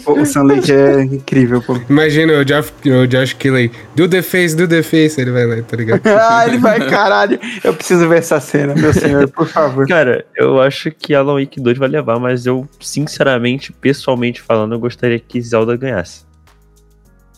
Pô, 0.04 0.12
o 0.12 0.24
Sun 0.24 0.44
Lake 0.44 0.72
é 0.72 1.02
incrível, 1.02 1.60
pô. 1.60 1.76
Imagina 1.88 2.34
o, 2.34 2.44
Jeff, 2.44 2.72
o 2.88 3.04
Josh 3.04 3.32
Killey, 3.32 3.72
do 3.96 4.08
the 4.08 4.22
face, 4.22 4.54
do 4.54 4.68
the 4.68 4.80
face, 4.80 5.20
ele 5.20 5.32
vai 5.32 5.44
lá, 5.44 5.60
tá 5.60 5.76
ligado? 5.76 6.00
ah, 6.06 6.46
ele 6.46 6.58
vai, 6.58 6.88
caralho. 6.88 7.40
Eu 7.64 7.74
preciso 7.74 8.08
ver 8.08 8.18
essa 8.18 8.38
cena, 8.38 8.72
meu 8.76 8.94
senhor, 8.94 9.28
por 9.28 9.48
favor. 9.48 9.88
Cara, 9.88 10.24
eu 10.36 10.60
acho 10.60 10.92
que 10.92 11.12
Alan 11.16 11.40
Wake 11.40 11.60
2 11.60 11.78
vai 11.78 11.88
levar, 11.88 12.20
mas 12.20 12.46
eu, 12.46 12.64
sinceramente, 12.80 13.72
pessoalmente 13.72 14.40
falando, 14.40 14.76
eu 14.76 14.78
gostaria 14.78 15.18
que 15.18 15.42
Zelda 15.42 15.76
ganhasse. 15.76 16.24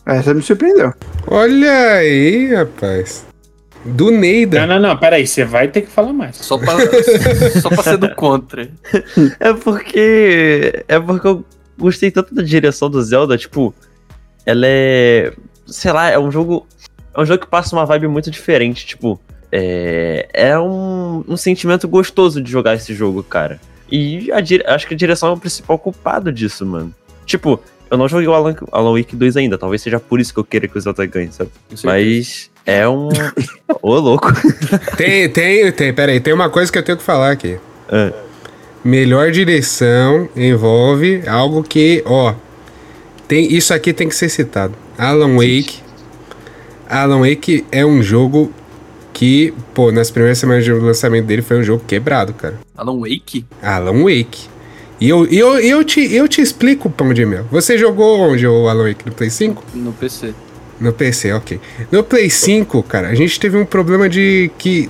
Essa 0.05 0.35
me 0.35 0.41
surpreendeu. 0.43 0.93
Olha 1.25 1.95
aí, 1.95 2.53
rapaz. 2.53 3.25
Do 3.85 4.11
Não, 4.11 4.19
Neida. 4.19 4.65
não, 4.65 4.79
não, 4.79 4.97
peraí, 4.97 5.25
você 5.27 5.43
vai 5.43 5.67
ter 5.67 5.81
que 5.81 5.89
falar 5.89 6.13
mais. 6.13 6.37
Só 6.37 6.57
pra, 6.57 6.73
só 7.61 7.69
pra 7.69 7.83
ser 7.83 7.97
do 7.97 8.13
contra. 8.15 8.69
É 9.39 9.53
porque. 9.53 10.83
É 10.87 10.99
porque 10.99 11.27
eu 11.27 11.45
gostei 11.77 12.09
tanto 12.11 12.33
da 12.33 12.41
direção 12.43 12.89
do 12.89 13.01
Zelda, 13.01 13.37
tipo, 13.37 13.73
ela 14.45 14.65
é. 14.65 15.33
Sei 15.65 15.91
lá, 15.91 16.09
é 16.09 16.17
um 16.19 16.31
jogo. 16.31 16.65
É 17.15 17.21
um 17.21 17.25
jogo 17.25 17.41
que 17.43 17.47
passa 17.49 17.75
uma 17.75 17.85
vibe 17.85 18.07
muito 18.07 18.31
diferente, 18.31 18.85
tipo. 18.85 19.19
É, 19.51 20.27
é 20.33 20.57
um, 20.59 21.23
um 21.27 21.37
sentimento 21.37 21.87
gostoso 21.87 22.41
de 22.41 22.49
jogar 22.51 22.73
esse 22.75 22.93
jogo, 22.93 23.21
cara. 23.21 23.59
E 23.91 24.29
dire- 24.43 24.63
acho 24.65 24.87
que 24.87 24.95
a 24.95 24.97
direção 24.97 25.29
é 25.29 25.31
o 25.33 25.37
principal 25.37 25.77
culpado 25.77 26.31
disso, 26.31 26.65
mano. 26.65 26.91
Tipo, 27.25 27.59
eu 27.91 27.95
não 27.97 28.07
joguei 28.07 28.27
o 28.27 28.33
Alan, 28.33 28.55
Alan 28.71 28.97
Wake 28.97 29.15
2 29.15 29.37
ainda, 29.37 29.55
talvez 29.55 29.81
seja 29.83 29.99
por 29.99 30.19
isso 30.19 30.33
que 30.33 30.39
eu 30.39 30.43
queira 30.43 30.67
que 30.67 30.75
o 30.75 30.81
Zelda 30.81 31.05
ganhe, 31.05 31.31
sabe? 31.31 31.51
Mas 31.83 32.49
é 32.65 32.87
um. 32.87 33.09
Ô, 33.81 33.95
louco. 33.95 34.31
Tem, 34.95 35.29
tem, 35.29 35.71
tem, 35.71 35.93
peraí, 35.93 36.19
tem 36.19 36.33
uma 36.33 36.49
coisa 36.49 36.71
que 36.71 36.77
eu 36.77 36.83
tenho 36.83 36.97
que 36.97 37.03
falar 37.03 37.31
aqui. 37.31 37.57
É. 37.89 38.13
Melhor 38.83 39.31
direção 39.31 40.27
envolve 40.35 41.23
algo 41.27 41.63
que, 41.63 42.03
ó, 42.05 42.33
tem, 43.27 43.53
isso 43.53 43.73
aqui 43.73 43.93
tem 43.93 44.09
que 44.09 44.15
ser 44.15 44.29
citado. 44.29 44.73
Alan 44.97 45.35
Wake. 45.35 45.79
Alan 46.89 47.21
Wake 47.21 47.65
é 47.71 47.85
um 47.85 48.03
jogo 48.03 48.51
que, 49.13 49.53
pô, 49.73 49.91
nas 49.91 50.11
primeiras 50.11 50.37
semanas 50.37 50.65
de 50.65 50.71
lançamento 50.73 51.25
dele 51.25 51.41
foi 51.41 51.59
um 51.59 51.63
jogo 51.63 51.83
quebrado, 51.87 52.33
cara. 52.33 52.59
Alan 52.75 52.99
Wake? 52.99 53.45
Alan 53.61 54.03
Wake. 54.03 54.49
E 54.99 55.09
eu, 55.09 55.25
e 55.31 55.37
eu, 55.37 55.59
eu, 55.59 55.83
te, 55.83 56.13
eu 56.13 56.27
te 56.27 56.41
explico, 56.41 56.89
pão 56.89 57.13
de 57.13 57.25
mel. 57.25 57.45
Você 57.51 57.77
jogou 57.77 58.19
onde 58.19 58.47
o 58.47 58.67
Alan 58.67 58.87
Wake? 58.87 59.05
No 59.05 59.13
Play 59.13 59.29
5? 59.29 59.63
No 59.73 59.93
PC. 59.93 60.33
No 60.83 60.91
PC, 60.93 61.31
ok. 61.33 61.59
No 61.91 62.03
Play 62.03 62.29
5, 62.29 62.83
cara, 62.83 63.07
a 63.07 63.15
gente 63.15 63.39
teve 63.39 63.57
um 63.57 63.65
problema 63.65 64.09
de 64.09 64.51
que 64.57 64.89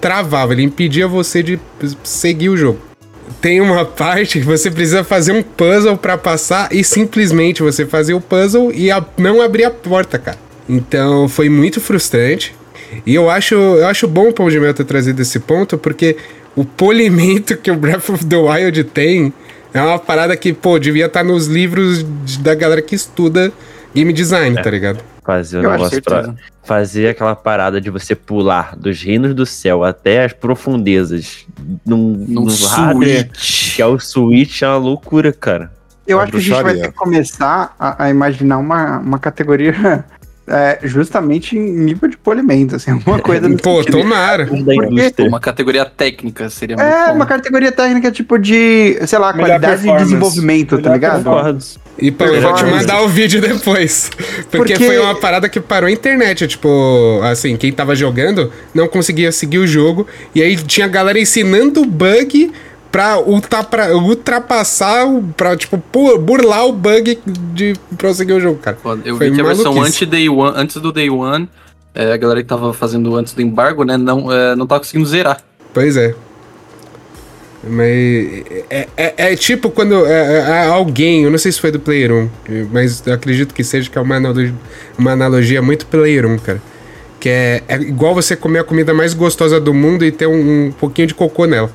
travava, 0.00 0.52
ele 0.52 0.62
impedia 0.62 1.06
você 1.08 1.42
de 1.42 1.58
seguir 2.02 2.48
o 2.48 2.56
jogo. 2.56 2.78
Tem 3.40 3.60
uma 3.60 3.84
parte 3.86 4.40
que 4.40 4.44
você 4.44 4.70
precisa 4.70 5.04
fazer 5.04 5.32
um 5.32 5.42
puzzle 5.42 5.96
pra 5.96 6.18
passar 6.18 6.68
e 6.74 6.82
simplesmente 6.84 7.62
você 7.62 7.86
fazer 7.86 8.14
o 8.14 8.20
puzzle 8.20 8.72
e 8.72 8.90
a- 8.90 9.04
não 9.16 9.40
abrir 9.40 9.64
a 9.64 9.70
porta, 9.70 10.18
cara. 10.18 10.38
Então 10.68 11.28
foi 11.28 11.48
muito 11.48 11.80
frustrante. 11.80 12.54
E 13.06 13.14
eu 13.14 13.30
acho, 13.30 13.54
eu 13.54 13.86
acho 13.86 14.06
bom 14.06 14.28
o 14.28 14.32
Pão 14.32 14.50
de 14.50 14.60
Mel 14.60 14.74
ter 14.74 14.84
trazido 14.84 15.20
esse 15.22 15.38
ponto, 15.40 15.78
porque 15.78 16.16
o 16.54 16.64
polimento 16.64 17.56
que 17.56 17.70
o 17.70 17.76
Breath 17.76 18.10
of 18.10 18.26
the 18.26 18.36
Wild 18.36 18.84
tem 18.84 19.32
É 19.74 19.80
uma 19.80 19.98
parada 19.98 20.36
que, 20.36 20.52
pô, 20.52 20.78
devia 20.78 21.06
estar 21.06 21.24
nos 21.24 21.46
livros 21.46 22.02
da 22.40 22.54
galera 22.54 22.82
que 22.82 22.94
estuda 22.94 23.50
game 23.94 24.12
design, 24.12 24.54
tá 24.62 24.70
ligado? 24.70 25.02
Fazer 25.24 25.58
o 25.58 25.62
Eu 25.62 25.70
negócio 25.70 26.02
pra. 26.02 26.34
Fazer 26.64 27.08
aquela 27.08 27.34
parada 27.36 27.80
de 27.80 27.90
você 27.90 28.14
pular 28.14 28.76
dos 28.76 29.00
reinos 29.02 29.34
do 29.34 29.44
céu 29.46 29.82
até 29.84 30.24
as 30.24 30.32
profundezas 30.32 31.46
num, 31.86 32.24
Num 32.28 32.44
num 32.44 32.66
hardware 32.66 33.28
Switch. 33.32 33.76
que 33.76 33.82
é 33.82 33.86
o 33.86 33.98
Switch, 33.98 34.62
é 34.62 34.68
uma 34.68 34.76
loucura, 34.78 35.32
cara. 35.32 35.72
Eu 36.06 36.16
Uma 36.18 36.24
acho 36.24 36.32
que 36.32 36.38
a 36.38 36.40
gente 36.40 36.50
vai 36.50 36.62
bruxaria. 36.62 36.82
ter 36.82 36.92
que 36.92 36.96
começar 36.98 37.74
a, 37.78 38.04
a 38.04 38.10
imaginar 38.10 38.58
uma, 38.58 38.98
uma 38.98 39.18
categoria 39.20 40.04
é, 40.46 40.80
justamente 40.82 41.56
em 41.56 41.60
nível 41.84 42.08
de 42.08 42.16
polimento, 42.16 42.74
assim, 42.76 42.90
alguma 42.90 43.18
coisa 43.22 43.48
nesse 43.48 43.62
Pô, 43.62 43.78
sentido. 43.82 43.98
tomara. 43.98 44.44
Da 44.46 44.74
indústria. 44.74 45.28
Uma 45.28 45.38
categoria 45.40 45.84
técnica 45.84 46.50
seria 46.50 46.76
muito 46.76 46.88
É, 46.88 47.06
bom. 47.08 47.14
uma 47.14 47.26
categoria 47.26 47.70
técnica 47.70 48.10
tipo 48.10 48.36
de, 48.38 48.98
sei 49.06 49.18
lá, 49.18 49.32
Melhor 49.32 49.48
qualidade 49.60 49.82
de 49.82 49.96
desenvolvimento, 49.96 50.76
tá 50.78 50.90
Melhor 50.90 50.94
ligado? 50.94 51.58
E 51.98 52.10
pô, 52.10 52.24
eu 52.24 52.40
vou 52.40 52.54
te 52.54 52.64
mandar 52.64 53.02
o 53.02 53.08
vídeo 53.08 53.40
depois. 53.40 54.10
Porque, 54.50 54.74
Porque- 54.74 54.86
foi 54.86 54.98
uma 54.98 55.14
parada 55.14 55.48
que 55.48 55.60
parou 55.60 55.86
a 55.88 55.90
internet. 55.92 56.46
Tipo, 56.48 57.20
assim, 57.22 57.56
quem 57.56 57.70
tava 57.72 57.94
jogando 57.94 58.50
não 58.74 58.88
conseguia 58.88 59.30
seguir 59.30 59.58
o 59.58 59.66
jogo. 59.66 60.06
E 60.34 60.42
aí 60.42 60.56
tinha 60.56 60.88
galera 60.88 61.18
ensinando 61.20 61.84
bug 61.84 62.50
pra, 62.90 63.18
ultra, 63.18 63.62
pra 63.62 63.96
ultrapassar, 63.96 65.06
o- 65.06 65.22
pra, 65.36 65.56
tipo, 65.56 65.82
burlar 66.18 66.66
o 66.66 66.72
bug 66.72 67.18
de 67.26 67.74
prosseguir 67.96 68.36
o 68.36 68.40
jogo, 68.40 68.58
cara. 68.58 68.76
Eu 69.04 69.16
Foi 69.18 69.28
vi 69.30 69.36
que 69.36 69.40
a 69.40 69.44
versão 69.44 69.80
antes, 69.82 70.06
day 70.08 70.28
one, 70.28 70.52
antes 70.56 70.76
do 70.76 70.92
Day 70.92 71.08
One, 71.10 71.48
é, 71.94 72.12
a 72.12 72.16
galera 72.16 72.42
que 72.42 72.48
tava 72.48 72.72
fazendo 72.72 73.14
antes 73.16 73.32
do 73.34 73.42
embargo, 73.42 73.84
né, 73.84 73.96
não, 73.96 74.32
é, 74.32 74.56
não 74.56 74.66
tava 74.66 74.80
conseguindo 74.80 75.06
zerar. 75.08 75.40
Pois 75.74 75.96
é. 75.96 76.14
Mas 77.64 78.44
é, 78.68 78.88
é, 78.96 79.14
é 79.16 79.36
tipo 79.36 79.70
quando 79.70 80.04
é, 80.04 80.64
é 80.64 80.66
alguém, 80.66 81.22
eu 81.22 81.30
não 81.30 81.38
sei 81.38 81.52
se 81.52 81.60
foi 81.60 81.70
do 81.70 81.78
Player 81.78 82.12
1, 82.12 82.28
mas 82.72 83.06
eu 83.06 83.14
acredito 83.14 83.54
que 83.54 83.62
seja 83.62 83.88
que 83.88 83.96
é 83.96 84.00
uma 84.00 84.16
analogia, 84.16 84.54
uma 84.98 85.12
analogia 85.12 85.62
muito 85.62 85.86
Player 85.86 86.26
1, 86.26 86.38
cara. 86.38 86.62
Que 87.20 87.28
é, 87.28 87.62
é 87.68 87.76
igual 87.76 88.14
você 88.14 88.34
comer 88.34 88.58
a 88.58 88.64
comida 88.64 88.92
mais 88.92 89.14
gostosa 89.14 89.60
do 89.60 89.72
mundo 89.72 90.04
e 90.04 90.10
ter 90.10 90.26
um, 90.26 90.66
um 90.66 90.72
pouquinho 90.72 91.06
de 91.06 91.14
cocô 91.14 91.46
nela. 91.46 91.70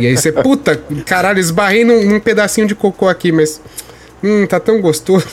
E 0.00 0.06
aí 0.06 0.16
você, 0.16 0.32
puta, 0.32 0.76
caralho, 1.04 1.38
esbarrei 1.38 1.84
num, 1.84 2.04
num 2.04 2.20
pedacinho 2.20 2.66
de 2.66 2.74
cocô 2.74 3.08
aqui, 3.08 3.32
mas. 3.32 3.60
Hum, 4.22 4.46
tá 4.46 4.58
tão 4.58 4.80
gostoso. 4.80 5.26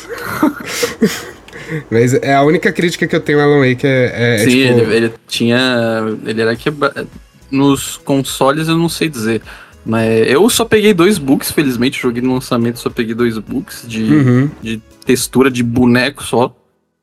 mas 1.90 2.14
é 2.14 2.34
a 2.34 2.44
única 2.44 2.72
crítica 2.72 3.08
que 3.08 3.16
eu 3.16 3.20
tenho 3.20 3.40
ao 3.40 3.52
Alan 3.52 3.68
Wake 3.68 3.86
é. 3.88 4.14
é, 4.16 4.36
é, 4.36 4.38
Sim, 4.40 4.50
tipo, 4.50 4.80
ele, 4.80 4.95
ele 4.95 5.14
tinha. 5.28 6.18
Ele 6.26 6.42
era 6.42 6.56
quebrado. 6.56 7.08
Nos 7.53 7.98
consoles 7.98 8.67
eu 8.67 8.77
não 8.77 8.90
sei 8.90 9.07
dizer. 9.07 9.41
Mas 9.85 10.27
eu 10.27 10.49
só 10.49 10.65
peguei 10.65 10.93
dois 10.93 11.17
bugs, 11.17 11.51
felizmente. 11.51 12.01
Joguei 12.01 12.22
no 12.22 12.33
lançamento, 12.33 12.80
só 12.80 12.90
peguei 12.90 13.14
dois 13.14 13.38
bugs 13.38 13.85
de, 13.88 14.03
Uhum. 14.03 14.49
de 14.61 14.77
textura 15.06 15.51
de 15.51 15.61
boneco 15.64 16.23
só. 16.23 16.56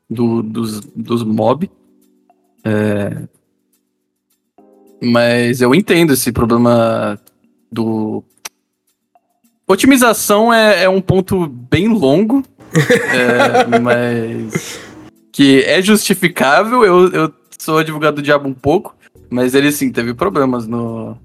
Do, 0.09 0.43
dos, 0.43 0.81
dos 0.93 1.23
mob. 1.23 1.71
É, 2.65 3.23
Mas 5.01 5.61
eu 5.61 5.73
entendo 5.73 6.13
esse 6.13 6.31
problema 6.31 7.17
do. 7.71 8.23
Otimização 9.67 10.53
é, 10.53 10.83
é 10.83 10.89
um 10.89 10.99
ponto 10.99 11.47
bem 11.47 11.87
longo. 11.87 12.43
é, 12.73 13.65
mas. 13.79 14.79
Que 15.31 15.63
é 15.63 15.81
justificável. 15.81 16.83
Eu, 16.83 17.09
eu 17.11 17.33
sou 17.57 17.77
advogado 17.77 18.15
do 18.15 18.21
diabo 18.21 18.49
um 18.49 18.53
pouco. 18.53 18.93
Mas 19.31 19.55
ele 19.55 19.71
sim 19.71 19.89
teve 19.91 20.13
problemas 20.13 20.67
no. 20.67 21.17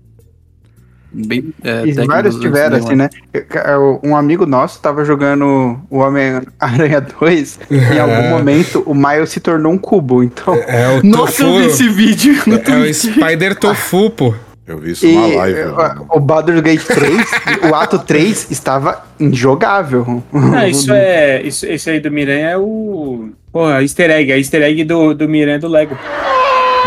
Bem. 1.12 1.52
É, 1.64 1.86
E 1.86 1.92
vários 2.06 2.36
tiveram, 2.38 2.76
assim, 2.76 2.94
né? 2.94 3.08
Eu- 3.32 4.00
Um 4.04 4.14
amigo 4.16 4.44
nosso 4.46 4.80
tava 4.80 5.04
jogando 5.04 5.78
o 5.88 5.98
Homem-Aranha 5.98 7.00
2 7.20 7.58
e 7.70 7.76
em 7.76 7.98
algum 7.98 8.28
momento 8.28 8.82
o 8.86 8.94
Miles 8.94 9.30
se 9.30 9.40
tornou 9.40 9.72
um 9.72 9.78
cubo, 9.78 10.22
então... 10.22 10.54
é 10.66 10.98
o 10.98 11.06
Nossa, 11.06 11.42
eu 11.42 11.48
vi 11.48 11.54
tofu- 11.62 11.68
esse 11.70 11.88
vídeo 11.88 12.34
no 12.46 12.56
É 12.56 12.90
o. 12.90 12.94
Spider 12.94 13.54
Tofu, 13.58 14.10
pô. 14.10 14.34
Eu 14.66 14.78
vi 14.78 14.90
isso 14.90 15.06
E 15.06 15.14
numa 15.14 15.26
live. 15.38 15.64
mano. 15.70 16.06
o 16.10 16.20
Baldur's 16.20 16.60
Gate 16.60 16.84
3, 16.84 17.30
o 17.70 17.74
ato 17.74 17.98
3 18.00 18.50
estava 18.50 19.02
injogável. 19.18 20.22
Ah, 20.54 20.68
isso 20.68 20.92
é. 20.92 21.40
Isso, 21.42 21.64
esse 21.66 21.88
aí 21.88 22.00
do 22.00 22.10
Miranha 22.10 22.50
é 22.50 22.58
o. 22.58 23.30
Pô, 23.52 23.70
easter 23.70 24.10
egg. 24.10 24.32
É 24.32 24.36
easter 24.38 24.60
egg 24.62 24.84
do, 24.84 25.14
do 25.14 25.28
Miranha 25.28 25.60
do 25.60 25.68
Lego. 25.68 25.96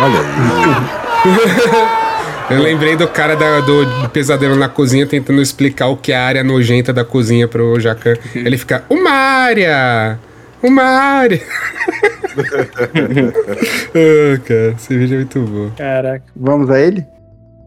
Olha 0.02 0.20
aí. 0.20 1.00
Eu 2.50 2.62
lembrei 2.62 2.96
do 2.96 3.08
cara 3.08 3.36
da- 3.36 3.60
do, 3.60 3.86
do 3.86 4.10
pesadelo 4.10 4.56
na 4.56 4.68
cozinha 4.68 5.06
tentando 5.06 5.40
explicar 5.42 5.88
o 5.88 5.98
que 5.98 6.12
é 6.12 6.16
a 6.16 6.24
área 6.24 6.44
nojenta 6.44 6.92
da 6.92 7.06
cozinha 7.06 7.48
pro 7.48 7.80
Jacan. 7.80 8.16
Ele 8.34 8.58
fica, 8.58 8.84
uma 8.90 9.12
área! 9.12 10.18
Uma 10.64 10.84
área! 10.84 11.40
ah, 13.96 14.40
cara, 14.46 14.76
esse 14.78 14.98
vídeo 14.98 15.14
é 15.14 15.18
muito 15.18 15.40
bom. 15.42 15.70
Caraca. 15.78 16.26
Vamos 16.36 16.70
a 16.72 16.80
ele? 16.82 17.06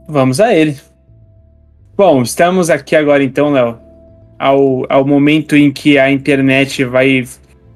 Vamos 0.08 0.40
a 0.40 0.52
ele. 0.52 0.76
Bom, 1.96 2.22
estamos 2.22 2.68
aqui 2.68 2.96
agora 2.96 3.22
então, 3.22 3.52
Léo, 3.52 3.78
ao, 4.38 4.84
ao 4.88 5.06
momento 5.06 5.54
em 5.54 5.70
que 5.70 5.96
a 5.98 6.10
internet 6.10 6.84
vai 6.84 7.24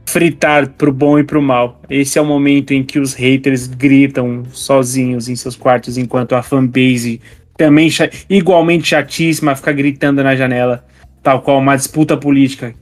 fritar 0.06 0.68
pro 0.70 0.92
bom 0.92 1.18
e 1.18 1.24
pro 1.24 1.42
mal. 1.42 1.82
Esse 1.90 2.18
é 2.18 2.22
o 2.22 2.24
momento 2.24 2.72
em 2.72 2.82
que 2.82 2.98
os 2.98 3.12
haters 3.12 3.66
gritam 3.66 4.44
sozinhos 4.52 5.28
em 5.28 5.36
seus 5.36 5.56
quartos, 5.56 5.98
enquanto 5.98 6.34
a 6.34 6.42
fanbase, 6.42 7.20
também 7.56 7.88
igualmente 8.30 8.88
chatíssima, 8.88 9.56
fica 9.56 9.72
gritando 9.72 10.22
na 10.22 10.36
janela, 10.36 10.84
tal 11.22 11.42
qual 11.42 11.58
uma 11.58 11.76
disputa 11.76 12.16
política. 12.16 12.74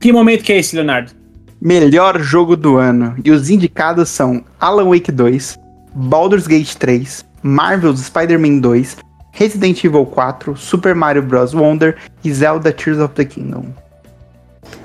Que 0.00 0.12
momento 0.12 0.42
que 0.42 0.52
é 0.52 0.58
esse, 0.58 0.74
Leonardo? 0.74 1.12
Melhor 1.60 2.18
jogo 2.20 2.56
do 2.56 2.78
ano. 2.78 3.14
E 3.22 3.30
os 3.30 3.50
indicados 3.50 4.08
são 4.08 4.42
Alan 4.58 4.88
Wake 4.88 5.12
2, 5.12 5.58
Baldur's 5.94 6.46
Gate 6.46 6.74
3, 6.74 7.24
Marvel's 7.42 8.00
Spider-Man 8.00 8.60
2, 8.60 8.96
Resident 9.32 9.84
Evil 9.84 10.06
4, 10.06 10.56
Super 10.56 10.94
Mario 10.94 11.22
Bros. 11.22 11.52
Wonder 11.52 11.96
e 12.24 12.32
Zelda 12.32 12.72
Tears 12.72 12.98
of 12.98 13.14
the 13.14 13.24
Kingdom. 13.24 13.66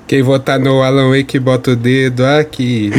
Quem 0.06 0.22
votar 0.22 0.58
no 0.58 0.82
Alan 0.82 1.10
Wake, 1.10 1.38
bota 1.38 1.72
o 1.72 1.76
dedo 1.76 2.24
aqui. 2.24 2.90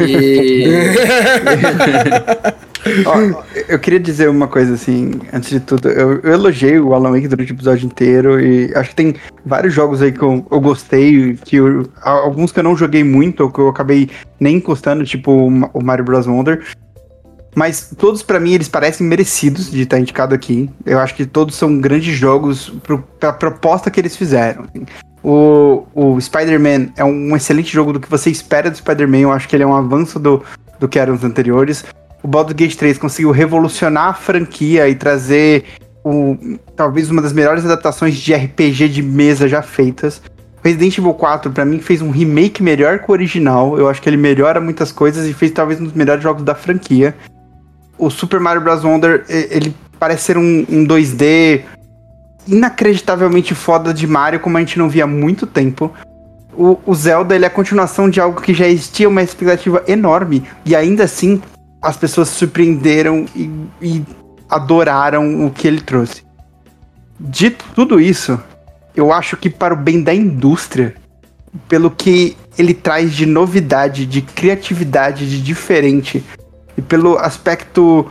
E... 0.00 0.64
Ó, 3.04 3.42
eu 3.68 3.78
queria 3.80 3.98
dizer 3.98 4.28
uma 4.28 4.46
coisa 4.46 4.74
assim, 4.74 5.12
antes 5.32 5.50
de 5.50 5.58
tudo. 5.60 5.88
Eu, 5.88 6.20
eu 6.22 6.32
elogiei 6.32 6.78
o 6.78 6.94
Alan 6.94 7.10
Wake 7.12 7.26
durante 7.28 7.52
o 7.52 7.54
episódio 7.54 7.86
inteiro 7.86 8.40
e 8.40 8.72
acho 8.76 8.90
que 8.90 8.96
tem 8.96 9.14
vários 9.44 9.74
jogos 9.74 10.00
aí 10.02 10.12
que 10.12 10.22
eu, 10.22 10.46
eu 10.50 10.60
gostei, 10.60 11.36
que 11.44 11.56
eu- 11.56 11.88
alguns 12.02 12.52
que 12.52 12.60
eu 12.60 12.64
não 12.64 12.76
joguei 12.76 13.02
muito, 13.02 13.42
ou 13.42 13.50
que 13.50 13.58
eu 13.58 13.68
acabei 13.68 14.08
nem 14.38 14.56
encostando, 14.56 15.04
tipo 15.04 15.32
o 15.32 15.50
Ma- 15.50 15.70
o 15.74 15.82
Mario 15.82 16.04
Bros. 16.04 16.26
Wonder. 16.26 16.64
Mas 17.56 17.92
todos 17.96 18.22
pra 18.22 18.38
mim 18.38 18.52
eles 18.52 18.68
parecem 18.68 19.06
merecidos 19.06 19.70
de 19.70 19.82
estar 19.82 19.98
indicado 19.98 20.34
aqui. 20.34 20.70
Eu 20.84 21.00
acho 21.00 21.14
que 21.14 21.24
todos 21.26 21.56
são 21.56 21.80
grandes 21.80 22.14
jogos 22.14 22.68
pro, 22.82 22.98
pra 23.18 23.32
proposta 23.32 23.90
que 23.90 23.98
eles 23.98 24.14
fizeram. 24.16 24.64
assim. 24.64 24.84
O, 25.28 25.84
o 25.92 26.20
Spider-Man 26.20 26.90
é 26.96 27.04
um 27.04 27.34
excelente 27.34 27.72
jogo 27.72 27.92
do 27.92 27.98
que 27.98 28.08
você 28.08 28.30
espera 28.30 28.70
do 28.70 28.76
Spider-Man. 28.76 29.18
Eu 29.18 29.32
acho 29.32 29.48
que 29.48 29.56
ele 29.56 29.64
é 29.64 29.66
um 29.66 29.74
avanço 29.74 30.20
do, 30.20 30.40
do 30.78 30.86
que 30.86 31.00
eram 31.00 31.14
os 31.14 31.24
anteriores. 31.24 31.84
O 32.22 32.28
Baldur's 32.28 32.54
Gate 32.54 32.76
3 32.76 32.96
conseguiu 32.96 33.32
revolucionar 33.32 34.10
a 34.10 34.14
franquia 34.14 34.88
e 34.88 34.94
trazer 34.94 35.64
o, 36.04 36.38
talvez 36.76 37.10
uma 37.10 37.20
das 37.20 37.32
melhores 37.32 37.64
adaptações 37.64 38.14
de 38.14 38.32
RPG 38.32 38.88
de 38.88 39.02
mesa 39.02 39.48
já 39.48 39.62
feitas. 39.62 40.22
Resident 40.62 40.96
Evil 40.96 41.14
4, 41.14 41.50
pra 41.50 41.64
mim, 41.64 41.80
fez 41.80 42.00
um 42.00 42.10
remake 42.10 42.62
melhor 42.62 43.00
que 43.00 43.10
o 43.10 43.12
original. 43.12 43.76
Eu 43.76 43.88
acho 43.88 44.00
que 44.00 44.08
ele 44.08 44.16
melhora 44.16 44.60
muitas 44.60 44.92
coisas 44.92 45.26
e 45.26 45.34
fez 45.34 45.50
talvez 45.50 45.80
um 45.80 45.84
dos 45.84 45.92
melhores 45.92 46.22
jogos 46.22 46.44
da 46.44 46.54
franquia. 46.54 47.16
O 47.98 48.10
Super 48.10 48.38
Mario 48.38 48.62
Bros. 48.62 48.84
Wonder, 48.84 49.24
ele 49.28 49.74
parece 49.98 50.22
ser 50.22 50.38
um, 50.38 50.64
um 50.68 50.86
2D 50.86 51.62
inacreditavelmente 52.46 53.54
foda 53.54 53.92
de 53.92 54.06
Mario, 54.06 54.40
como 54.40 54.56
a 54.56 54.60
gente 54.60 54.78
não 54.78 54.88
via 54.88 55.04
há 55.04 55.06
muito 55.06 55.46
tempo. 55.46 55.92
O, 56.56 56.78
o 56.86 56.94
Zelda, 56.94 57.34
ele 57.34 57.44
é 57.44 57.48
a 57.48 57.50
continuação 57.50 58.08
de 58.08 58.20
algo 58.20 58.40
que 58.40 58.54
já 58.54 58.66
existia 58.66 59.08
uma 59.08 59.22
expectativa 59.22 59.82
enorme. 59.86 60.44
E 60.64 60.74
ainda 60.74 61.04
assim, 61.04 61.42
as 61.82 61.96
pessoas 61.96 62.28
se 62.28 62.36
surpreenderam 62.36 63.26
e, 63.34 63.50
e 63.82 64.04
adoraram 64.48 65.46
o 65.46 65.50
que 65.50 65.66
ele 65.66 65.80
trouxe. 65.80 66.22
Dito 67.18 67.64
tudo 67.74 68.00
isso, 68.00 68.40
eu 68.94 69.12
acho 69.12 69.36
que 69.36 69.50
para 69.50 69.74
o 69.74 69.76
bem 69.76 70.02
da 70.02 70.14
indústria, 70.14 70.94
pelo 71.68 71.90
que 71.90 72.36
ele 72.58 72.74
traz 72.74 73.12
de 73.12 73.26
novidade, 73.26 74.06
de 74.06 74.22
criatividade, 74.22 75.28
de 75.28 75.40
diferente, 75.42 76.24
e 76.76 76.82
pelo 76.82 77.18
aspecto 77.18 78.10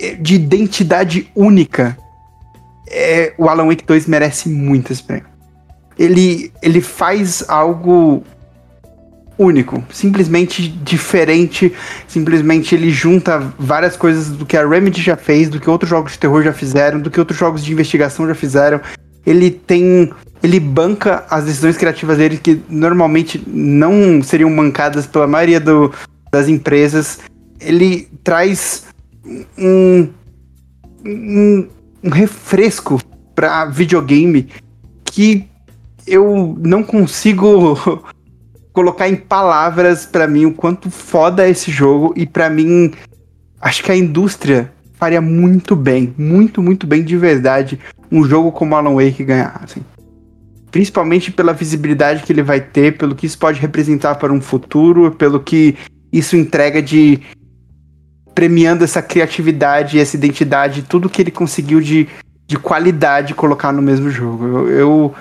eh, 0.00 0.14
de 0.14 0.34
identidade 0.34 1.30
única, 1.34 1.96
é, 2.90 3.34
o 3.38 3.48
Alan 3.48 3.66
Wake 3.66 3.84
2 3.84 4.06
merece 4.06 4.48
muito 4.48 4.92
esse 4.92 5.02
prêmio. 5.02 5.26
Ele, 5.98 6.52
ele 6.62 6.80
faz 6.80 7.44
algo 7.48 8.22
único, 9.38 9.82
simplesmente 9.92 10.68
diferente, 10.68 11.72
simplesmente 12.08 12.74
ele 12.74 12.90
junta 12.90 13.38
várias 13.58 13.96
coisas 13.96 14.30
do 14.30 14.44
que 14.44 14.56
a 14.56 14.66
Remedy 14.66 15.00
já 15.00 15.16
fez, 15.16 15.48
do 15.48 15.60
que 15.60 15.70
outros 15.70 15.88
jogos 15.88 16.12
de 16.12 16.18
terror 16.18 16.42
já 16.42 16.52
fizeram, 16.52 17.00
do 17.00 17.10
que 17.10 17.20
outros 17.20 17.38
jogos 17.38 17.64
de 17.64 17.72
investigação 17.72 18.26
já 18.26 18.34
fizeram. 18.34 18.80
Ele 19.24 19.50
tem 19.50 20.10
ele 20.42 20.60
banca 20.60 21.24
as 21.28 21.44
decisões 21.44 21.76
criativas 21.76 22.18
dele 22.18 22.36
que 22.36 22.60
normalmente 22.68 23.42
não 23.46 24.22
seriam 24.22 24.54
bancadas 24.54 25.06
pela 25.06 25.26
maioria 25.26 25.58
do, 25.58 25.92
das 26.30 26.48
empresas. 26.48 27.18
Ele 27.60 28.08
traz 28.22 28.84
um, 29.58 30.08
um, 31.04 31.68
um 32.02 32.10
refresco 32.10 33.00
para 33.34 33.66
videogame 33.66 34.48
que 35.04 35.48
eu 36.06 36.56
não 36.60 36.82
consigo 36.82 37.78
colocar 38.72 39.08
em 39.08 39.16
palavras 39.16 40.06
para 40.06 40.26
mim 40.26 40.46
o 40.46 40.54
quanto 40.54 40.90
foda 40.90 41.46
é 41.46 41.50
esse 41.50 41.70
jogo 41.70 42.12
e 42.16 42.26
para 42.26 42.48
mim 42.48 42.92
acho 43.60 43.82
que 43.82 43.92
a 43.92 43.96
indústria 43.96 44.72
faria 44.94 45.20
muito 45.20 45.76
bem, 45.76 46.14
muito 46.16 46.62
muito 46.62 46.86
bem 46.86 47.04
de 47.04 47.16
verdade 47.16 47.78
um 48.10 48.24
jogo 48.24 48.50
como 48.50 48.74
Alan 48.74 48.94
Wake 48.94 49.24
ganhar, 49.24 49.60
assim. 49.62 49.82
Principalmente 50.70 51.30
pela 51.30 51.52
visibilidade 51.52 52.22
que 52.22 52.32
ele 52.32 52.42
vai 52.42 52.60
ter, 52.60 52.96
pelo 52.98 53.14
que 53.14 53.26
isso 53.26 53.38
pode 53.38 53.60
representar 53.60 54.16
para 54.16 54.32
um 54.32 54.40
futuro, 54.40 55.10
pelo 55.12 55.40
que 55.40 55.76
isso 56.12 56.36
entrega 56.36 56.82
de 56.82 57.20
premiando 58.38 58.84
essa 58.84 59.02
criatividade, 59.02 59.98
essa 59.98 60.14
identidade, 60.14 60.82
tudo 60.82 61.10
que 61.10 61.20
ele 61.20 61.30
conseguiu 61.32 61.80
de, 61.80 62.08
de 62.46 62.56
qualidade 62.56 63.34
colocar 63.34 63.72
no 63.72 63.82
mesmo 63.82 64.08
jogo. 64.10 64.46
Eu, 64.46 64.68
eu, 64.68 65.14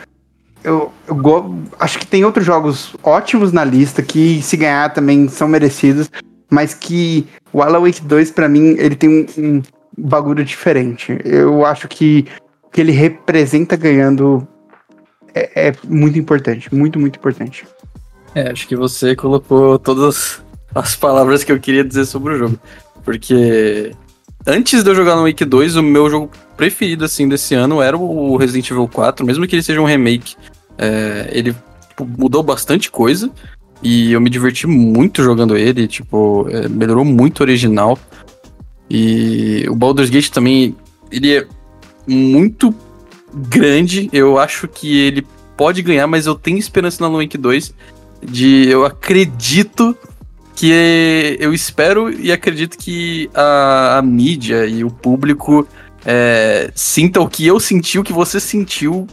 eu, 0.64 0.94
eu 1.08 1.64
acho 1.80 1.98
que 1.98 2.06
tem 2.06 2.24
outros 2.24 2.46
jogos 2.46 2.96
ótimos 3.02 3.52
na 3.52 3.64
lista 3.64 4.04
que, 4.04 4.40
se 4.44 4.56
ganhar, 4.56 4.94
também 4.94 5.28
são 5.30 5.48
merecidos, 5.48 6.12
mas 6.48 6.76
que 6.76 7.26
o 7.52 7.64
Alan 7.64 7.80
Wake 7.80 8.04
2, 8.04 8.30
para 8.30 8.48
mim, 8.48 8.76
ele 8.78 8.96
tem 8.96 9.10
um, 9.10 9.26
um 9.36 9.62
bagulho 9.98 10.46
diferente. 10.46 11.18
Eu 11.26 11.66
acho 11.66 11.88
que 11.88 12.28
o 12.62 12.70
que 12.70 12.82
ele 12.82 12.92
representa 12.92 13.76
ganhando 13.76 14.48
é, 15.34 15.70
é 15.70 15.74
muito 15.88 16.20
importante, 16.20 16.72
muito, 16.72 17.00
muito 17.00 17.18
importante. 17.18 17.66
É, 18.36 18.52
acho 18.52 18.68
que 18.68 18.76
você 18.76 19.16
colocou 19.16 19.80
todas 19.80 20.40
as 20.76 20.96
palavras 20.96 21.44
que 21.44 21.52
eu 21.52 21.60
queria 21.60 21.84
dizer 21.84 22.06
sobre 22.06 22.36
o 22.36 22.38
jogo. 22.38 22.60
Porque 23.08 23.94
antes 24.46 24.84
de 24.84 24.90
eu 24.90 24.94
jogar 24.94 25.16
no 25.16 25.24
Wake 25.24 25.46
2, 25.46 25.78
o 25.78 25.82
meu 25.82 26.10
jogo 26.10 26.30
preferido 26.58 27.06
assim 27.06 27.26
desse 27.26 27.56
ano 27.56 27.82
era 27.82 27.98
o 27.98 28.36
Resident 28.36 28.70
Evil 28.70 28.86
4, 28.86 29.26
mesmo 29.26 29.48
que 29.48 29.56
ele 29.56 29.64
seja 29.64 29.80
um 29.80 29.86
remake. 29.86 30.36
É, 30.78 31.30
ele 31.32 31.56
tipo, 31.88 32.06
mudou 32.06 32.44
bastante 32.44 32.92
coisa 32.92 33.32
e 33.82 34.12
eu 34.12 34.20
me 34.20 34.30
diverti 34.30 34.68
muito 34.68 35.24
jogando 35.24 35.56
ele, 35.56 35.88
tipo, 35.88 36.50
é, 36.50 36.68
melhorou 36.68 37.06
muito 37.06 37.40
o 37.40 37.44
original. 37.44 37.98
E 38.90 39.66
o 39.70 39.76
Baldur's 39.76 40.10
Gate 40.10 40.30
também, 40.30 40.76
ele 41.10 41.34
é 41.34 41.48
muito 42.06 42.76
grande. 43.34 44.10
Eu 44.12 44.38
acho 44.38 44.68
que 44.68 45.00
ele 45.00 45.26
pode 45.56 45.82
ganhar, 45.82 46.08
mas 46.08 46.26
eu 46.26 46.36
tenho 46.36 46.58
esperança 46.58 47.06
Alan 47.06 47.20
Wake 47.20 47.38
2 47.38 47.74
de 48.22 48.68
eu 48.68 48.84
acredito 48.84 49.98
que 50.58 51.38
eu 51.40 51.54
espero 51.54 52.10
e 52.10 52.32
acredito 52.32 52.80
que 52.80 53.30
a, 53.34 54.00
a 54.00 54.02
mídia 54.02 54.66
e 54.66 54.84
o 54.84 54.90
público 54.90 55.68
é, 56.04 56.72
sinta 56.74 57.22
o 57.22 57.30
que 57.30 57.46
eu 57.46 57.60
senti, 57.60 58.00
o 58.00 58.04
que 58.04 58.12
você 58.12 58.40
sentiu, 58.40 59.06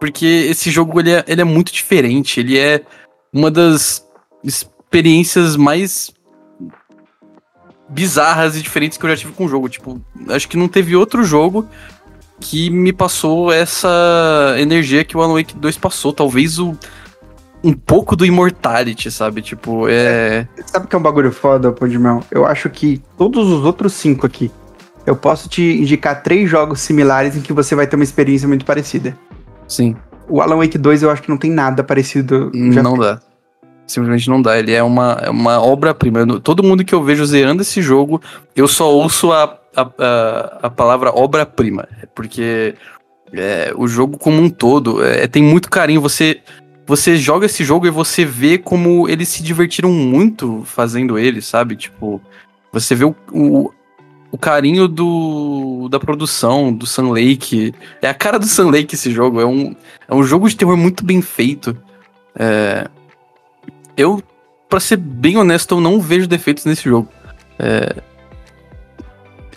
porque 0.00 0.24
esse 0.24 0.70
jogo 0.70 0.98
ele 0.98 1.10
é, 1.10 1.22
ele 1.28 1.42
é 1.42 1.44
muito 1.44 1.70
diferente, 1.70 2.40
ele 2.40 2.58
é 2.58 2.82
uma 3.30 3.50
das 3.50 4.08
experiências 4.42 5.54
mais 5.54 6.10
bizarras 7.90 8.56
e 8.56 8.62
diferentes 8.62 8.96
que 8.96 9.04
eu 9.04 9.10
já 9.10 9.16
tive 9.18 9.32
com 9.32 9.44
o 9.44 9.48
jogo. 9.48 9.68
Tipo, 9.68 10.00
acho 10.30 10.48
que 10.48 10.56
não 10.56 10.66
teve 10.66 10.96
outro 10.96 11.22
jogo 11.22 11.68
que 12.40 12.70
me 12.70 12.92
passou 12.92 13.52
essa 13.52 14.56
energia 14.58 15.04
que 15.04 15.14
o 15.14 15.20
Alan 15.20 15.34
Wake 15.34 15.54
2 15.56 15.76
passou. 15.76 16.10
Talvez 16.10 16.58
o 16.58 16.74
um 17.66 17.72
pouco 17.72 18.14
do 18.14 18.24
Immortality, 18.24 19.10
sabe? 19.10 19.42
Tipo, 19.42 19.88
é. 19.88 20.46
Sabe 20.66 20.86
que 20.86 20.94
é 20.94 20.98
um 20.98 21.02
bagulho 21.02 21.32
foda, 21.32 21.72
Podimão? 21.72 22.22
Eu 22.30 22.46
acho 22.46 22.70
que 22.70 23.02
todos 23.18 23.50
os 23.50 23.64
outros 23.64 23.92
cinco 23.92 24.24
aqui, 24.24 24.52
eu 25.04 25.16
posso 25.16 25.48
te 25.48 25.62
indicar 25.62 26.22
três 26.22 26.48
jogos 26.48 26.80
similares 26.80 27.36
em 27.36 27.40
que 27.40 27.52
você 27.52 27.74
vai 27.74 27.88
ter 27.88 27.96
uma 27.96 28.04
experiência 28.04 28.46
muito 28.46 28.64
parecida. 28.64 29.18
Sim. 29.66 29.96
O 30.28 30.40
Alan 30.40 30.58
Wake 30.58 30.78
2 30.78 31.02
eu 31.02 31.10
acho 31.10 31.22
que 31.22 31.28
não 31.28 31.36
tem 31.36 31.50
nada 31.50 31.82
parecido. 31.82 32.52
Não 32.54 32.96
dá. 32.96 33.20
Simplesmente 33.84 34.30
não 34.30 34.40
dá. 34.40 34.56
Ele 34.56 34.72
é 34.72 34.82
uma, 34.82 35.18
é 35.22 35.30
uma 35.30 35.60
obra-prima. 35.60 36.24
Todo 36.40 36.62
mundo 36.62 36.84
que 36.84 36.94
eu 36.94 37.02
vejo 37.02 37.26
zerando 37.26 37.62
esse 37.62 37.82
jogo, 37.82 38.22
eu 38.54 38.68
só 38.68 38.92
ouço 38.92 39.32
a, 39.32 39.58
a, 39.76 39.82
a, 39.82 40.58
a 40.62 40.70
palavra 40.70 41.10
obra-prima. 41.12 41.88
Porque 42.14 42.76
é, 43.32 43.72
o 43.76 43.88
jogo 43.88 44.18
como 44.18 44.40
um 44.40 44.48
todo 44.48 45.04
é, 45.04 45.26
tem 45.26 45.42
muito 45.42 45.68
carinho. 45.68 46.00
Você 46.00 46.40
você 46.86 47.16
joga 47.16 47.46
esse 47.46 47.64
jogo 47.64 47.86
e 47.86 47.90
você 47.90 48.24
vê 48.24 48.56
como 48.56 49.08
eles 49.08 49.28
se 49.28 49.42
divertiram 49.42 49.90
muito 49.90 50.62
fazendo 50.64 51.18
ele, 51.18 51.42
sabe? 51.42 51.74
Tipo, 51.74 52.20
você 52.72 52.94
vê 52.94 53.04
o, 53.04 53.14
o, 53.32 53.72
o 54.30 54.38
carinho 54.38 54.86
do, 54.86 55.88
da 55.90 55.98
produção, 55.98 56.72
do 56.72 56.86
Sun 56.86 57.10
Lake. 57.10 57.74
É 58.00 58.08
a 58.08 58.14
cara 58.14 58.38
do 58.38 58.46
Sun 58.46 58.70
Lake 58.70 58.94
esse 58.94 59.10
jogo. 59.10 59.40
É 59.40 59.46
um, 59.46 59.74
é 60.08 60.14
um 60.14 60.22
jogo 60.22 60.48
de 60.48 60.56
terror 60.56 60.76
muito 60.76 61.04
bem 61.04 61.20
feito. 61.20 61.76
É, 62.38 62.88
eu, 63.96 64.22
para 64.68 64.78
ser 64.78 64.96
bem 64.96 65.36
honesto, 65.36 65.74
eu 65.74 65.80
não 65.80 66.00
vejo 66.00 66.28
defeitos 66.28 66.64
nesse 66.64 66.84
jogo. 66.84 67.08
É, 67.58 67.96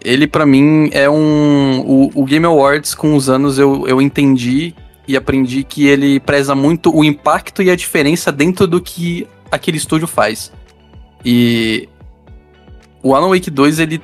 ele, 0.04 0.26
para 0.26 0.46
mim, 0.46 0.90
é 0.94 1.10
um. 1.10 1.82
O, 1.82 2.22
o, 2.22 2.26
Game 2.26 2.46
Awards, 2.46 2.96
com 2.96 3.16
os 3.16 3.30
anos, 3.30 3.60
eu, 3.60 3.86
eu 3.88 4.02
entendi 4.02 4.74
e 5.10 5.18
aprendi 5.18 5.64
que 5.64 5.88
ele 5.88 6.20
preza 6.20 6.54
muito 6.54 6.96
o 6.96 7.04
impacto 7.04 7.64
e 7.64 7.72
a 7.72 7.76
diferença 7.76 8.32
dentro 8.32 8.68
do 8.68 8.80
que 8.80 9.28
aquele 9.52 9.78
estúdio 9.78 10.08
faz. 10.08 10.54
E 11.26 11.90
o 13.02 13.16
Alan 13.16 13.30
Wake 13.30 13.50
2, 13.50 13.80
ele 13.80 14.04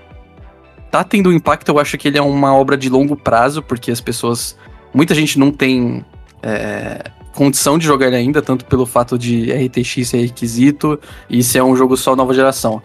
tá 0.89 1.03
tendo 1.03 1.29
um 1.29 1.31
impacto, 1.31 1.69
eu 1.69 1.77
acho 1.77 1.95
que 1.95 2.07
ele 2.07 2.17
é 2.17 2.21
uma 2.23 2.55
obra 2.55 2.75
de 2.75 2.89
longo 2.89 3.15
prazo, 3.15 3.61
porque 3.61 3.91
as 3.91 4.01
pessoas. 4.01 4.57
Muita 4.95 5.13
gente 5.13 5.37
não 5.37 5.51
tem 5.51 6.03
é, 6.41 7.03
condição 7.35 7.77
de 7.77 7.85
jogar 7.85 8.07
ele 8.07 8.15
ainda, 8.15 8.41
tanto 8.41 8.65
pelo 8.65 8.87
fato 8.87 9.15
de 9.15 9.51
RTX 9.51 10.07
ser 10.07 10.21
requisito 10.21 10.99
e 11.29 11.43
ser 11.43 11.61
um 11.61 11.75
jogo 11.75 11.95
só 11.95 12.15
nova 12.15 12.33
geração. 12.33 12.81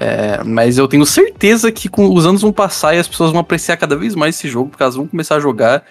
É, 0.00 0.42
mas 0.42 0.76
eu 0.76 0.88
tenho 0.88 1.06
certeza 1.06 1.70
que 1.70 1.88
com 1.88 2.12
os 2.12 2.26
anos 2.26 2.42
vão 2.42 2.52
passar 2.52 2.96
e 2.96 2.98
as 2.98 3.06
pessoas 3.06 3.30
vão 3.30 3.40
apreciar 3.40 3.76
cada 3.76 3.94
vez 3.94 4.16
mais 4.16 4.34
esse 4.34 4.48
jogo, 4.48 4.70
porque 4.70 4.82
elas 4.82 4.96
vão 4.96 5.06
começar 5.06 5.36
a 5.36 5.40
jogar, 5.40 5.84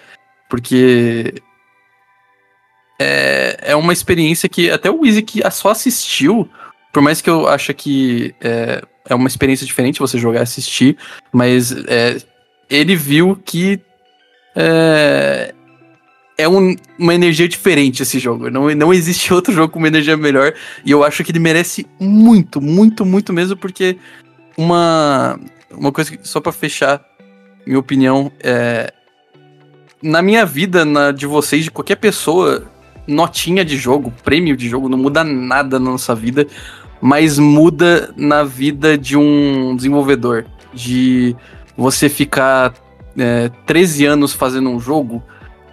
porque 0.46 1.32
é, 3.02 3.56
é 3.62 3.76
uma 3.76 3.94
experiência 3.94 4.46
que 4.46 4.70
até 4.70 4.90
o 4.90 5.06
Easy 5.06 5.22
que 5.22 5.40
só 5.50 5.70
assistiu, 5.70 6.46
por 6.92 7.02
mais 7.02 7.22
que 7.22 7.30
eu 7.30 7.48
ache 7.48 7.72
que 7.72 8.34
é, 8.42 8.82
é 9.08 9.14
uma 9.14 9.26
experiência 9.26 9.64
diferente 9.64 10.00
você 10.00 10.18
jogar 10.18 10.40
e 10.40 10.42
assistir, 10.42 10.98
mas 11.32 11.72
é, 11.88 12.18
ele 12.68 12.94
viu 12.94 13.40
que 13.42 13.80
é, 14.54 15.54
é 16.36 16.46
um, 16.46 16.76
uma 16.98 17.14
energia 17.14 17.48
diferente 17.48 18.02
esse 18.02 18.18
jogo. 18.18 18.50
Não, 18.50 18.68
não 18.74 18.92
existe 18.92 19.32
outro 19.34 19.54
jogo 19.54 19.72
com 19.72 19.78
uma 19.78 19.88
energia 19.88 20.16
melhor. 20.16 20.52
E 20.84 20.90
eu 20.90 21.02
acho 21.02 21.24
que 21.24 21.32
ele 21.32 21.38
merece 21.38 21.86
muito, 21.98 22.60
muito, 22.60 23.06
muito 23.06 23.32
mesmo, 23.32 23.56
porque 23.56 23.96
uma, 24.58 25.40
uma 25.70 25.90
coisa 25.90 26.14
que, 26.14 26.28
só 26.28 26.38
para 26.38 26.52
fechar, 26.52 27.02
minha 27.66 27.78
opinião, 27.78 28.30
é. 28.40 28.92
Na 30.02 30.22
minha 30.22 30.46
vida, 30.46 30.82
na 30.82 31.12
de 31.12 31.26
vocês, 31.26 31.64
de 31.64 31.70
qualquer 31.70 31.96
pessoa, 31.96 32.70
notinha 33.10 33.64
de 33.64 33.76
jogo, 33.76 34.12
prêmio 34.24 34.56
de 34.56 34.68
jogo, 34.68 34.88
não 34.88 34.98
muda 34.98 35.24
nada 35.24 35.78
na 35.78 35.90
nossa 35.90 36.14
vida, 36.14 36.46
mas 37.00 37.38
muda 37.38 38.12
na 38.16 38.44
vida 38.44 38.96
de 38.96 39.16
um 39.16 39.74
desenvolvedor. 39.74 40.46
De 40.72 41.34
você 41.76 42.08
ficar 42.08 42.72
é, 43.18 43.50
13 43.66 44.06
anos 44.06 44.32
fazendo 44.32 44.70
um 44.70 44.78
jogo 44.78 45.22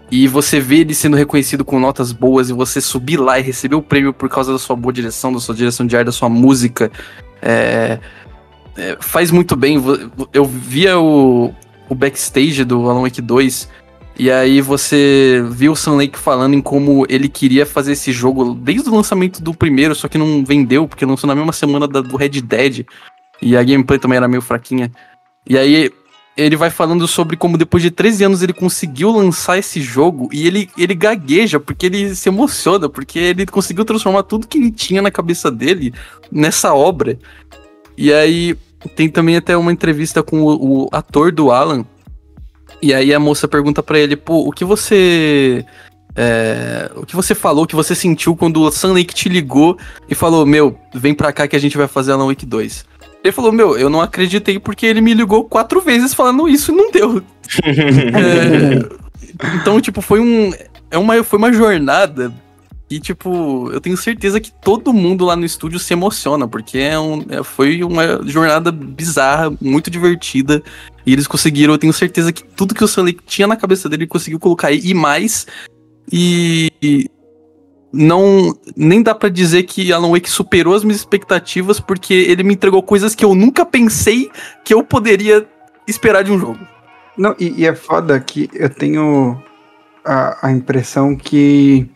e 0.10 0.28
você 0.28 0.60
vê 0.60 0.78
ele 0.78 0.94
sendo 0.94 1.18
reconhecido 1.18 1.66
com 1.66 1.80
notas 1.80 2.12
boas 2.12 2.50
e 2.50 2.54
você 2.54 2.80
subir 2.80 3.18
lá 3.18 3.38
e 3.40 3.44
receber 3.44 3.76
o 3.76 3.82
prêmio 3.82 4.14
por 4.14 4.30
causa 4.30 4.52
da 4.52 4.58
sua 4.58 4.76
boa 4.76 4.94
direção, 4.94 5.34
da 5.34 5.40
sua 5.40 5.54
direção 5.54 5.86
de 5.86 5.96
ar, 5.96 6.06
da 6.06 6.12
sua 6.12 6.30
música. 6.30 6.90
É, 7.42 8.00
é, 8.78 8.98
faz 9.00 9.32
muito 9.32 9.56
bem. 9.56 9.78
Eu 10.34 10.46
via 10.46 10.98
o, 10.98 11.54
o 11.90 11.96
backstage 11.96 12.64
do 12.64 12.90
Alan 12.90 13.02
Wake 13.02 13.22
2 13.22 13.70
e 14.20 14.32
aí 14.32 14.62
você 14.62 15.44
viu 15.52 15.74
o 15.74 15.76
Sam 15.76 15.96
Lake 15.98 16.18
falando 16.18 16.56
em 16.56 16.62
como 16.62 17.06
ele 17.08 17.30
queria 17.30 17.66
fazer 17.66 17.92
esse 17.92 18.12
jogo 18.12 18.56
desde 18.56 18.90
o 18.90 18.96
lançamento 18.96 19.42
do 19.42 19.54
primeiro, 19.54 19.94
só 19.94 20.08
que 20.08 20.18
não 20.18 20.44
vendeu, 20.44 20.88
porque 20.88 21.06
lançou 21.06 21.28
na 21.28 21.36
mesma 21.36 21.54
semana 21.54 21.88
da, 21.88 22.02
do 22.02 22.18
Red 22.18 22.42
Dead. 22.42 22.86
E 23.42 23.56
a 23.56 23.64
gameplay 23.64 24.00
também 24.00 24.18
era 24.18 24.28
meio 24.28 24.42
fraquinha. 24.42 24.92
E 25.48 25.56
aí 25.56 25.92
ele 26.36 26.56
vai 26.56 26.70
falando 26.72 27.08
sobre 27.08 27.38
como 27.38 27.58
depois 27.58 27.84
de 27.84 27.92
13 27.92 28.24
anos 28.24 28.42
ele 28.42 28.54
conseguiu 28.54 29.12
lançar 29.12 29.58
esse 29.58 29.82
jogo 29.82 30.30
e 30.32 30.48
ele, 30.48 30.70
ele 30.78 30.96
gagueja, 30.96 31.60
porque 31.60 31.86
ele 31.86 32.16
se 32.16 32.30
emociona, 32.30 32.90
porque 32.90 33.20
ele 33.20 33.46
conseguiu 33.46 33.86
transformar 33.86 34.24
tudo 34.24 34.48
que 34.48 34.58
ele 34.58 34.72
tinha 34.72 35.02
na 35.02 35.12
cabeça 35.12 35.52
dele 35.52 35.94
nessa 36.32 36.74
obra. 36.74 37.20
E 37.96 38.12
aí 38.12 38.56
tem 38.96 39.10
também 39.10 39.36
até 39.36 39.56
uma 39.56 39.72
entrevista 39.72 40.24
com 40.24 40.42
o, 40.42 40.86
o 40.86 40.90
ator 40.92 41.32
do 41.32 41.52
Alan, 41.52 41.86
e 42.82 42.94
aí 42.94 43.14
a 43.14 43.20
moça 43.20 43.48
pergunta 43.48 43.82
para 43.82 44.00
ele, 44.00 44.16
pô, 44.16 44.48
o 44.48 44.52
que 44.52 44.64
você 44.64 45.66
é, 46.16 46.90
o 46.96 47.06
que 47.06 47.16
você 47.16 47.36
falou, 47.36 47.64
o 47.64 47.68
que 47.68 47.76
você 47.76 47.94
sentiu 47.94 48.36
quando 48.36 48.62
o 48.62 48.72
Sun 48.72 48.94
Lake 48.94 49.14
te 49.14 49.30
ligou 49.30 49.78
e 50.10 50.16
falou, 50.16 50.46
meu, 50.48 50.76
vem 50.94 51.14
pra 51.14 51.32
cá 51.32 51.48
que 51.48 51.56
a 51.56 51.60
gente 51.60 51.78
vai 51.78 51.88
fazer 51.88 52.12
Alan 52.12 52.28
Wake 52.28 52.46
2. 52.46 52.86
Ele 53.24 53.32
falou, 53.32 53.52
meu, 53.52 53.78
eu 53.78 53.90
não 53.90 54.02
acreditei 54.02 54.58
porque 54.58 54.86
ele 54.86 55.00
me 55.00 55.14
ligou 55.14 55.44
quatro 55.44 55.80
vezes 55.80 56.16
falando 56.16 56.50
isso 56.50 56.72
e 56.72 56.76
não 56.76 56.92
deu. 56.92 57.22
É, 59.40 59.58
então, 59.62 59.80
tipo, 59.80 60.02
foi 60.02 60.20
um. 60.20 60.52
É 60.90 60.98
uma, 60.98 61.24
foi 61.24 61.38
uma 61.38 61.54
jornada 61.54 62.34
e, 62.90 63.02
tipo, 63.02 63.70
eu 63.72 63.82
tenho 63.82 63.98
certeza 63.98 64.40
que 64.40 64.52
todo 64.52 64.94
mundo 64.94 65.26
lá 65.26 65.36
no 65.36 65.44
estúdio 65.46 65.78
se 65.78 65.92
emociona, 65.92 66.48
porque 66.48 66.78
é 66.78 66.98
um, 66.98 67.26
é, 67.30 67.44
foi 67.44 67.84
uma 67.84 68.22
jornada 68.26 68.72
bizarra, 68.72 69.54
muito 69.60 69.92
divertida. 69.92 70.64
E 71.06 71.12
eles 71.12 71.28
conseguiram, 71.28 71.74
eu 71.74 71.78
tenho 71.78 71.92
certeza 71.92 72.32
que 72.32 72.44
tudo 72.44 72.74
que 72.74 72.84
o 72.84 72.86
Stanley 72.86 73.18
tinha 73.26 73.46
na 73.46 73.58
cabeça 73.58 73.90
dele, 73.90 74.04
ele 74.04 74.10
conseguiu 74.10 74.40
colocar 74.40 74.70
aí, 74.70 74.80
e 74.82 74.94
mais. 74.94 75.46
E. 76.12 76.72
e 76.82 77.10
não. 77.92 78.58
Nem 78.76 79.04
dá 79.04 79.14
para 79.14 79.28
dizer 79.28 79.64
que 79.64 79.92
Alan 79.92 80.12
Wake 80.12 80.30
superou 80.30 80.74
as 80.74 80.86
minhas 80.86 81.00
expectativas, 81.00 81.82
porque 81.82 82.14
ele 82.14 82.44
me 82.44 82.54
entregou 82.54 82.82
coisas 82.82 83.14
que 83.14 83.26
eu 83.26 83.36
nunca 83.36 83.66
pensei 83.66 84.32
que 84.64 84.74
eu 84.74 84.82
poderia 84.82 85.46
esperar 85.86 86.24
de 86.24 86.32
um 86.32 86.40
jogo. 86.40 86.60
Não, 87.18 87.36
e, 87.38 87.62
e 87.62 87.66
é 87.66 87.76
foda 87.76 88.18
que 88.20 88.50
eu 88.54 88.70
tenho 88.70 89.42
a, 90.06 90.48
a 90.48 90.52
impressão 90.52 91.16
que 91.16 91.90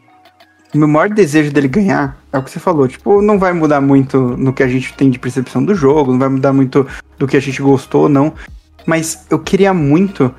o 0.74 0.78
meu 0.78 0.88
maior 0.88 1.10
desejo 1.10 1.52
dele 1.52 1.68
ganhar 1.68 2.18
é 2.32 2.38
o 2.38 2.44
que 2.44 2.52
você 2.52 2.60
falou. 2.60 2.88
Tipo, 2.88 3.22
não 3.22 3.38
vai 3.38 3.54
mudar 3.54 3.82
muito 3.82 4.20
no 4.38 4.54
que 4.54 4.64
a 4.64 4.68
gente 4.68 4.94
tem 4.94 5.10
de 5.10 5.20
percepção 5.20 5.64
do 5.64 5.76
jogo, 5.76 6.12
não 6.12 6.20
vai 6.20 6.30
mudar 6.30 6.54
muito 6.54 6.88
do 7.18 7.28
que 7.28 7.38
a 7.38 7.42
gente 7.42 7.62
gostou, 7.62 8.08
não. 8.08 8.34
Mas 8.86 9.26
eu 9.30 9.40
queria 9.40 9.74
muito 9.74 10.34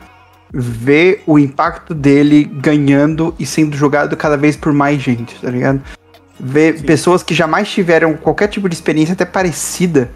ver 0.52 1.22
o 1.26 1.38
impacto 1.38 1.94
dele 1.94 2.44
ganhando 2.44 3.34
e 3.38 3.46
sendo 3.46 3.76
jogado 3.76 4.16
cada 4.16 4.36
vez 4.36 4.56
por 4.56 4.72
mais 4.72 5.00
gente, 5.00 5.40
tá 5.40 5.50
ligado? 5.50 5.82
Ver 6.38 6.78
Sim. 6.78 6.84
pessoas 6.84 7.22
que 7.22 7.34
jamais 7.34 7.70
tiveram 7.70 8.14
qualquer 8.14 8.48
tipo 8.48 8.68
de 8.68 8.74
experiência 8.74 9.14
até 9.14 9.24
parecida 9.24 10.10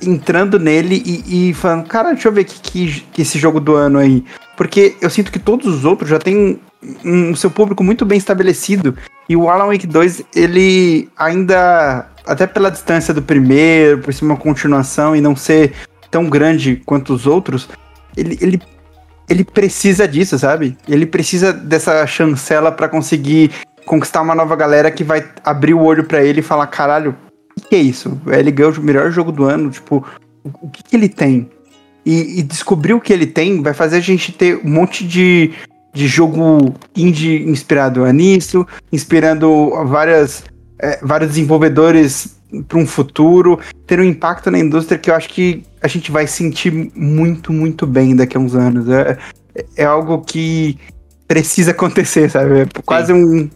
entrando 0.00 0.58
nele 0.58 1.02
e, 1.04 1.50
e 1.50 1.54
falando, 1.54 1.86
cara, 1.86 2.12
deixa 2.12 2.28
eu 2.28 2.32
ver 2.32 2.44
que, 2.44 2.60
que, 2.60 3.00
que 3.12 3.22
esse 3.22 3.38
jogo 3.38 3.60
do 3.60 3.74
ano 3.74 3.98
aí. 3.98 4.24
Porque 4.56 4.96
eu 5.00 5.10
sinto 5.10 5.32
que 5.32 5.38
todos 5.38 5.66
os 5.66 5.84
outros 5.84 6.08
já 6.08 6.18
têm 6.18 6.58
um, 7.04 7.30
um 7.30 7.36
seu 7.36 7.50
público 7.50 7.82
muito 7.82 8.04
bem 8.04 8.18
estabelecido. 8.18 8.96
E 9.28 9.36
o 9.36 9.48
Alan 9.48 9.66
Wake 9.66 9.86
2, 9.86 10.22
ele 10.34 11.08
ainda, 11.16 12.06
até 12.26 12.46
pela 12.46 12.70
distância 12.70 13.12
do 13.12 13.22
primeiro, 13.22 13.98
por 13.98 14.14
ser 14.14 14.24
uma 14.24 14.36
continuação 14.36 15.16
e 15.16 15.20
não 15.20 15.34
ser 15.34 15.72
tão 16.10 16.28
grande 16.28 16.82
quanto 16.86 17.12
os 17.12 17.26
outros, 17.26 17.68
ele, 18.16 18.38
ele, 18.40 18.62
ele 19.28 19.44
precisa 19.44 20.06
disso, 20.06 20.38
sabe? 20.38 20.76
Ele 20.88 21.06
precisa 21.06 21.52
dessa 21.52 22.06
chancela 22.06 22.70
para 22.70 22.88
conseguir 22.88 23.50
conquistar 23.84 24.22
uma 24.22 24.34
nova 24.34 24.54
galera 24.56 24.90
que 24.90 25.04
vai 25.04 25.24
abrir 25.44 25.74
o 25.74 25.82
olho 25.82 26.04
para 26.04 26.22
ele 26.22 26.40
e 26.40 26.42
falar: 26.42 26.66
caralho, 26.68 27.14
o 27.58 27.68
que, 27.68 27.74
é 27.74 27.78
isso? 27.78 28.20
Ele 28.26 28.50
ganhou 28.50 28.72
o 28.72 28.80
melhor 28.80 29.10
jogo 29.10 29.32
do 29.32 29.44
ano, 29.44 29.70
tipo, 29.70 30.04
o, 30.44 30.50
o 30.62 30.70
que, 30.70 30.82
que 30.82 30.96
ele 30.96 31.08
tem? 31.08 31.48
E, 32.04 32.40
e 32.40 32.42
descobrir 32.42 32.94
o 32.94 33.00
que 33.00 33.12
ele 33.12 33.26
tem 33.26 33.62
vai 33.62 33.74
fazer 33.74 33.96
a 33.96 34.00
gente 34.00 34.30
ter 34.30 34.60
um 34.64 34.70
monte 34.70 35.04
de 35.04 35.52
de 35.96 36.06
jogo 36.06 36.74
indie 36.94 37.42
inspirado 37.48 38.04
nisso, 38.12 38.66
inspirando 38.92 39.70
várias, 39.86 40.44
é, 40.78 40.98
vários 41.02 41.30
desenvolvedores 41.30 42.36
para 42.68 42.78
um 42.78 42.86
futuro, 42.86 43.58
ter 43.86 43.98
um 43.98 44.04
impacto 44.04 44.50
na 44.50 44.58
indústria 44.58 44.98
que 44.98 45.10
eu 45.10 45.14
acho 45.14 45.30
que 45.30 45.64
a 45.80 45.88
gente 45.88 46.12
vai 46.12 46.26
sentir 46.26 46.70
muito, 46.94 47.50
muito 47.50 47.86
bem 47.86 48.14
daqui 48.14 48.36
a 48.36 48.40
uns 48.40 48.54
anos. 48.54 48.86
É, 48.90 49.16
é 49.74 49.84
algo 49.86 50.20
que 50.20 50.78
precisa 51.26 51.70
acontecer, 51.70 52.30
sabe? 52.30 52.60
É 52.60 52.66
quase 52.84 53.14
um. 53.14 53.48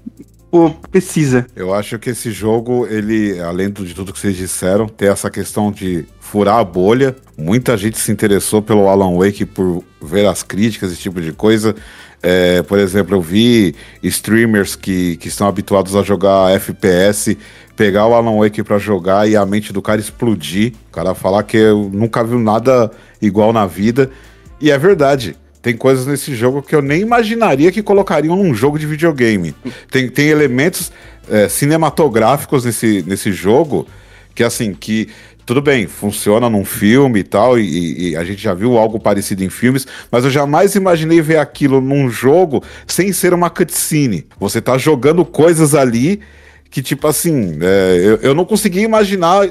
Pô, 0.50 0.70
precisa. 0.90 1.46
Eu 1.54 1.74
acho 1.74 1.98
que 1.98 2.10
esse 2.10 2.32
jogo, 2.32 2.86
ele, 2.86 3.38
além 3.38 3.70
de 3.70 3.94
tudo 3.94 4.12
que 4.12 4.18
vocês 4.18 4.36
disseram, 4.36 4.88
tem 4.88 5.08
essa 5.08 5.30
questão 5.30 5.70
de 5.70 6.06
furar 6.18 6.58
a 6.58 6.64
bolha. 6.64 7.14
Muita 7.36 7.76
gente 7.76 7.98
se 7.98 8.10
interessou 8.10 8.60
pelo 8.60 8.88
Alan 8.88 9.16
Wake 9.16 9.44
por 9.44 9.84
ver 10.02 10.26
as 10.26 10.42
críticas, 10.42 10.90
esse 10.90 11.00
tipo 11.00 11.20
de 11.20 11.32
coisa. 11.32 11.76
É, 12.22 12.62
por 12.62 12.78
exemplo, 12.78 13.16
eu 13.16 13.22
vi 13.22 13.74
streamers 14.02 14.76
que, 14.76 15.16
que 15.16 15.28
estão 15.28 15.46
habituados 15.48 15.96
a 15.96 16.02
jogar 16.02 16.50
FPS 16.52 17.36
pegar 17.80 18.06
o 18.06 18.12
Alan 18.12 18.36
Wake 18.36 18.62
para 18.62 18.76
jogar 18.76 19.26
e 19.26 19.34
a 19.34 19.46
mente 19.46 19.72
do 19.72 19.80
cara 19.80 19.98
explodir. 19.98 20.74
O 20.90 20.92
cara 20.92 21.14
falar 21.14 21.42
que 21.44 21.56
eu 21.56 21.88
nunca 21.90 22.22
viu 22.22 22.38
nada 22.38 22.90
igual 23.22 23.54
na 23.54 23.64
vida. 23.66 24.10
E 24.60 24.70
é 24.70 24.76
verdade. 24.76 25.34
Tem 25.62 25.74
coisas 25.74 26.06
nesse 26.06 26.34
jogo 26.34 26.60
que 26.60 26.74
eu 26.74 26.82
nem 26.82 27.00
imaginaria 27.00 27.72
que 27.72 27.82
colocariam 27.82 28.36
num 28.36 28.52
jogo 28.52 28.78
de 28.78 28.84
videogame. 28.86 29.54
Tem, 29.90 30.10
tem 30.10 30.28
elementos 30.28 30.92
é, 31.26 31.48
cinematográficos 31.48 32.66
nesse, 32.66 33.02
nesse 33.06 33.32
jogo 33.32 33.86
que, 34.34 34.44
assim, 34.44 34.74
que 34.74 35.08
tudo 35.44 35.60
bem, 35.60 35.86
funciona 35.86 36.48
num 36.48 36.64
filme 36.64 37.20
e 37.20 37.24
tal, 37.24 37.58
e, 37.58 38.10
e, 38.10 38.16
a 38.16 38.24
gente 38.24 38.42
já 38.42 38.54
viu 38.54 38.78
algo 38.78 39.00
parecido 39.00 39.42
em 39.42 39.50
filmes, 39.50 39.86
mas 40.10 40.24
eu 40.24 40.30
jamais 40.30 40.74
imaginei 40.74 41.20
ver 41.20 41.38
aquilo 41.38 41.80
num 41.80 42.10
jogo 42.10 42.62
sem 42.86 43.12
ser 43.12 43.34
uma 43.34 43.50
cutscene. 43.50 44.26
Você 44.38 44.60
tá 44.60 44.78
jogando 44.78 45.24
coisas 45.24 45.74
ali 45.74 46.20
que, 46.70 46.80
tipo 46.80 47.06
assim, 47.08 47.58
é, 47.60 47.96
eu, 48.00 48.16
eu 48.18 48.34
não 48.34 48.44
conseguia 48.44 48.82
imaginar 48.82 49.48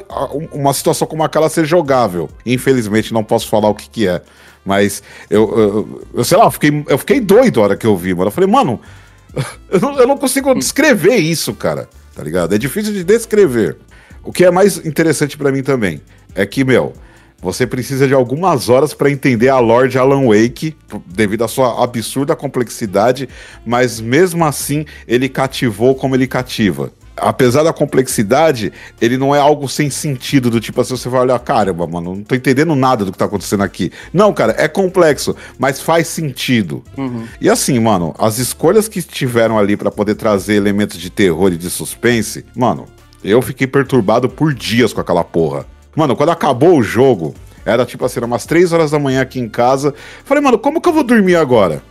uma 0.53 0.74
situação 0.74 1.06
como 1.06 1.22
aquela 1.22 1.50
ser 1.50 1.66
jogável. 1.66 2.30
Infelizmente, 2.45 3.14
não 3.14 3.24
posso 3.24 3.50
falar 3.50 3.68
o 3.68 3.76
que, 3.76 3.90
que 3.90 4.08
é. 4.08 4.22
Mas 4.66 5.03
eu, 5.30 5.58
eu, 5.58 6.01
eu 6.14 6.24
sei 6.24 6.38
lá, 6.38 6.45
eu 6.45 6.51
fiquei, 6.51 6.85
eu 6.88 6.98
fiquei 6.98 7.19
doido 7.19 7.59
a 7.59 7.64
hora 7.64 7.77
que 7.77 7.85
eu 7.85 7.98
vi, 7.98 8.14
mano. 8.14 8.27
Eu 8.27 8.32
falei, 8.32 8.50
mano, 8.50 8.80
eu 9.69 9.80
não, 9.82 10.00
eu 10.00 10.08
não 10.08 10.18
consigo 10.18 10.53
descrever 10.53 11.16
isso, 11.16 11.53
cara. 11.53 11.90
Tá 12.16 12.24
ligado? 12.24 12.56
É 12.56 12.58
difícil 12.58 12.93
de 12.93 13.03
descrever. 13.03 13.77
O 14.24 14.32
que 14.32 14.46
é 14.46 14.52
mais 14.52 14.78
interessante 14.86 15.38
para 15.38 15.52
mim 15.52 15.64
também 15.64 16.02
é 16.36 16.46
que, 16.46 16.64
meu, 16.64 16.94
você 17.42 17.66
precisa 17.66 18.08
de 18.08 18.14
algumas 18.14 18.68
horas 18.68 18.94
para 18.94 19.10
entender 19.10 19.50
a 19.50 19.60
lore 19.60 19.90
de 19.90 19.98
Alan 19.98 20.28
Wake, 20.28 20.76
devido 21.06 21.44
à 21.44 21.48
sua 21.48 21.82
absurda 21.84 22.36
complexidade, 22.36 23.30
mas 23.66 24.02
mesmo 24.02 24.44
assim 24.46 24.86
ele 25.08 25.30
cativou 25.30 25.96
como 25.96 26.16
ele 26.16 26.28
cativa. 26.28 26.92
Apesar 27.16 27.64
da 27.64 27.74
complexidade, 27.74 28.72
ele 29.02 29.18
não 29.18 29.36
é 29.36 29.40
algo 29.40 29.68
sem 29.68 29.90
sentido, 29.90 30.50
do 30.50 30.62
tipo 30.62 30.80
assim, 30.80 30.96
você 30.96 31.10
vai 31.10 31.22
olhar, 31.22 31.40
caramba, 31.40 31.86
mano, 31.86 32.16
não 32.16 32.24
tô 32.24 32.34
entendendo 32.34 32.76
nada 32.76 33.04
do 33.04 33.12
que 33.12 33.18
tá 33.18 33.26
acontecendo 33.26 33.64
aqui. 33.64 33.92
Não, 34.14 34.34
cara, 34.34 34.56
é 34.58 34.70
complexo, 34.70 35.36
mas 35.58 35.82
faz 35.82 36.08
sentido. 36.08 36.82
Uhum. 36.98 37.26
E 37.42 37.50
assim, 37.50 37.78
mano, 37.78 38.16
as 38.18 38.38
escolhas 38.38 38.88
que 38.88 39.02
tiveram 39.02 39.58
ali 39.58 39.76
para 39.76 39.92
poder 39.92 40.16
trazer 40.16 40.56
elementos 40.56 40.98
de 40.98 41.10
terror 41.10 41.52
e 41.52 41.58
de 41.58 41.70
suspense, 41.70 42.46
mano, 42.56 42.86
eu 43.24 43.42
fiquei 43.42 43.68
perturbado 43.68 44.30
por 44.30 44.54
dias 44.54 44.94
com 44.94 45.02
aquela 45.02 45.24
porra. 45.24 45.66
Mano, 45.96 46.16
quando 46.16 46.30
acabou 46.30 46.78
o 46.78 46.84
jogo, 46.84 47.34
era 47.66 47.86
tipo 47.86 48.06
assim, 48.06 48.20
umas 48.22 48.46
3 48.46 48.72
horas 48.74 48.92
da 48.92 49.00
manhã 49.00 49.22
aqui 49.22 49.40
em 49.40 49.50
casa. 49.50 49.94
Falei, 50.24 50.44
mano, 50.44 50.58
como 50.58 50.82
que 50.82 50.88
eu 50.90 50.94
vou 50.94 51.04
dormir 51.04 51.36
agora? 51.36 51.82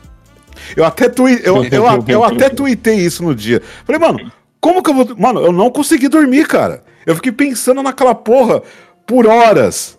Eu 0.76 0.84
até, 0.84 1.08
tui, 1.08 1.40
eu, 1.44 1.64
eu, 1.64 2.04
eu 2.08 2.24
até 2.24 2.48
tuitei 2.48 2.96
isso 2.96 3.22
no 3.22 3.34
dia. 3.34 3.62
Falei, 3.84 4.00
mano, 4.00 4.30
como 4.60 4.82
que 4.82 4.90
eu 4.90 4.94
vou. 4.94 5.16
Mano, 5.16 5.40
eu 5.40 5.52
não 5.52 5.70
consegui 5.70 6.08
dormir, 6.08 6.46
cara. 6.46 6.82
Eu 7.06 7.14
fiquei 7.14 7.32
pensando 7.32 7.82
naquela 7.82 8.14
porra 8.14 8.62
por 9.06 9.26
horas. 9.26 9.98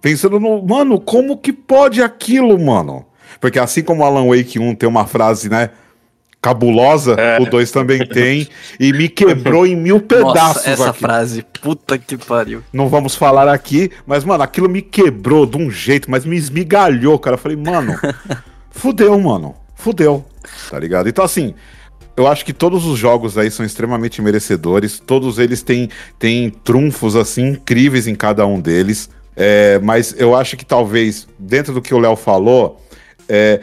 Pensando 0.00 0.40
no. 0.40 0.62
Mano, 0.62 1.00
como 1.00 1.36
que 1.36 1.52
pode 1.52 2.02
aquilo, 2.02 2.58
mano? 2.58 3.04
Porque 3.40 3.58
assim 3.58 3.82
como 3.82 4.04
Alan 4.04 4.28
Wake 4.28 4.58
1 4.58 4.74
tem 4.74 4.88
uma 4.88 5.06
frase, 5.06 5.48
né? 5.48 5.70
Cabulosa, 6.40 7.14
é. 7.14 7.40
o 7.40 7.46
2 7.46 7.70
também 7.70 8.04
tem, 8.06 8.48
e 8.78 8.92
me 8.92 9.08
quebrou 9.08 9.66
em 9.66 9.76
mil 9.76 10.00
pedaços. 10.00 10.34
Nossa, 10.34 10.70
essa 10.70 10.90
aqui. 10.90 11.00
frase, 11.00 11.44
puta 11.60 11.98
que 11.98 12.16
pariu. 12.16 12.62
Não 12.72 12.88
vamos 12.88 13.14
falar 13.14 13.48
aqui, 13.48 13.90
mas, 14.06 14.24
mano, 14.24 14.42
aquilo 14.42 14.68
me 14.68 14.82
quebrou 14.82 15.46
de 15.46 15.56
um 15.56 15.70
jeito, 15.70 16.10
mas 16.10 16.24
me 16.24 16.36
esmigalhou, 16.36 17.18
cara. 17.18 17.34
Eu 17.34 17.38
falei, 17.38 17.56
mano, 17.56 17.98
fudeu, 18.70 19.18
mano, 19.18 19.54
fudeu, 19.74 20.24
tá 20.70 20.78
ligado? 20.78 21.08
Então, 21.08 21.24
assim, 21.24 21.54
eu 22.16 22.26
acho 22.26 22.44
que 22.44 22.52
todos 22.52 22.84
os 22.84 22.98
jogos 22.98 23.38
aí 23.38 23.50
são 23.50 23.64
extremamente 23.64 24.20
merecedores, 24.20 24.98
todos 24.98 25.38
eles 25.38 25.62
têm, 25.62 25.88
têm 26.18 26.50
trunfos, 26.50 27.14
assim, 27.14 27.48
incríveis 27.50 28.06
em 28.06 28.14
cada 28.14 28.46
um 28.46 28.60
deles, 28.60 29.10
é, 29.36 29.78
mas 29.78 30.14
eu 30.18 30.34
acho 30.34 30.56
que 30.56 30.64
talvez, 30.64 31.28
dentro 31.38 31.72
do 31.72 31.80
que 31.80 31.94
o 31.94 31.98
Léo 31.98 32.16
falou, 32.16 32.84
é, 33.28 33.60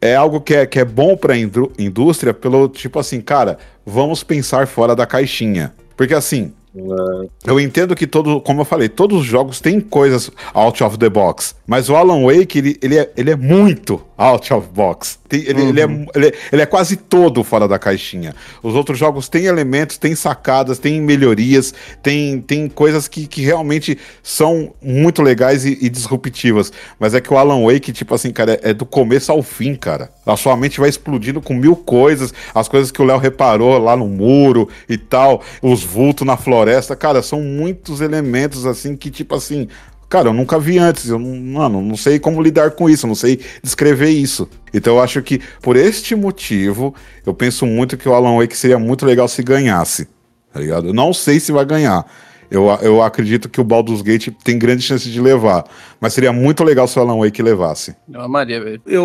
é 0.00 0.14
algo 0.14 0.40
que 0.40 0.54
é, 0.54 0.66
que 0.66 0.78
é 0.78 0.84
bom 0.84 1.16
para 1.16 1.34
a 1.34 1.38
indústria 1.38 2.34
pelo 2.34 2.68
tipo 2.68 2.98
assim, 2.98 3.20
cara, 3.20 3.58
vamos 3.84 4.22
pensar 4.22 4.66
fora 4.66 4.94
da 4.94 5.06
caixinha. 5.06 5.72
Porque 5.96 6.14
assim, 6.14 6.52
é. 6.76 7.50
eu 7.50 7.58
entendo 7.58 7.94
que 7.94 8.06
todo, 8.06 8.40
como 8.40 8.60
eu 8.60 8.64
falei, 8.64 8.88
todos 8.88 9.20
os 9.20 9.26
jogos 9.26 9.60
têm 9.60 9.80
coisas 9.80 10.30
out 10.52 10.82
of 10.82 10.98
the 10.98 11.08
box, 11.08 11.54
mas 11.66 11.88
o 11.88 11.96
Alan 11.96 12.24
Wake, 12.24 12.58
ele, 12.58 12.78
ele, 12.82 12.98
é, 12.98 13.12
ele 13.16 13.30
é 13.30 13.36
muito 13.36 14.02
out 14.18 14.52
of 14.52 14.68
box. 14.74 15.18
Tem- 15.28 15.42
ele, 15.46 15.62
ele 15.62 15.80
é, 15.80 15.84
ele, 16.14 16.26
é- 16.28 16.32
ele 16.52 16.62
é 16.62 16.66
quase 16.66 16.96
todo 16.96 17.42
fora 17.44 17.66
da 17.68 17.78
caixinha. 17.78 18.34
Os 18.62 18.74
outros 18.74 18.98
jogos 18.98 19.28
têm 19.28 19.46
elementos, 19.46 19.98
têm 19.98 20.14
sacadas, 20.14 20.78
têm 20.78 21.00
melhorias, 21.00 21.74
tem, 22.02 22.40
tem 22.40 22.68
coisas 22.68 23.08
que, 23.08 23.26
que 23.26 23.42
realmente 23.42 23.98
são 24.22 24.72
muito 24.82 25.22
legais 25.22 25.64
e, 25.64 25.76
e 25.80 25.88
disruptivas. 25.88 26.72
Mas 26.98 27.14
é 27.14 27.20
que 27.20 27.32
o 27.32 27.36
Alan 27.36 27.64
Wake, 27.64 27.92
tipo 27.92 28.14
assim, 28.14 28.30
cara, 28.30 28.54
é, 28.62 28.70
é 28.70 28.74
do 28.74 28.86
começo 28.86 29.30
ao 29.32 29.42
fim, 29.42 29.74
cara. 29.74 30.10
A 30.24 30.36
sua 30.36 30.56
mente 30.56 30.80
vai 30.80 30.88
explodindo 30.88 31.40
com 31.40 31.54
mil 31.54 31.76
coisas, 31.76 32.32
as 32.54 32.68
coisas 32.68 32.90
que 32.90 33.00
o 33.00 33.04
Léo 33.04 33.18
reparou 33.18 33.78
lá 33.78 33.96
no 33.96 34.06
muro 34.08 34.68
e 34.88 34.96
tal, 34.96 35.42
os 35.62 35.84
vultos 35.84 36.26
na 36.26 36.36
floresta, 36.36 36.96
cara, 36.96 37.22
são 37.22 37.40
muitos 37.42 38.00
elementos 38.00 38.66
assim 38.66 38.96
que, 38.96 39.10
tipo 39.10 39.34
assim, 39.34 39.68
Cara, 40.08 40.28
eu 40.28 40.32
nunca 40.32 40.58
vi 40.58 40.78
antes, 40.78 41.08
eu 41.08 41.18
não, 41.18 41.36
mano, 41.36 41.82
não 41.82 41.96
sei 41.96 42.18
como 42.18 42.40
lidar 42.40 42.70
com 42.72 42.88
isso, 42.88 43.06
eu 43.06 43.08
não 43.08 43.14
sei 43.14 43.40
descrever 43.62 44.10
isso. 44.10 44.48
Então 44.72 44.94
eu 44.94 45.02
acho 45.02 45.20
que 45.20 45.40
por 45.60 45.76
este 45.76 46.14
motivo, 46.14 46.94
eu 47.24 47.34
penso 47.34 47.66
muito 47.66 47.96
que 47.96 48.08
o 48.08 48.14
Alan 48.14 48.36
Wake 48.36 48.56
seria 48.56 48.78
muito 48.78 49.04
legal 49.04 49.26
se 49.26 49.42
ganhasse, 49.42 50.06
tá 50.52 50.60
ligado? 50.60 50.88
Eu 50.88 50.94
não 50.94 51.12
sei 51.12 51.40
se 51.40 51.50
vai 51.50 51.64
ganhar. 51.64 52.06
Eu, 52.50 52.66
eu 52.80 53.02
acredito 53.02 53.48
que 53.48 53.60
o 53.60 53.64
Baldur's 53.64 54.02
Gate 54.02 54.28
tem 54.44 54.58
grande 54.58 54.82
chance 54.82 55.10
de 55.10 55.20
levar, 55.20 55.64
mas 56.00 56.12
seria 56.12 56.32
muito 56.32 56.62
legal 56.62 56.86
se 56.86 56.98
o 56.98 57.02
Alan 57.02 57.18
Wake 57.18 57.42
levasse. 57.42 57.96
Eu 58.12 58.20
amaria, 58.20 58.62
velho. 58.62 58.80
Eu, 58.86 59.04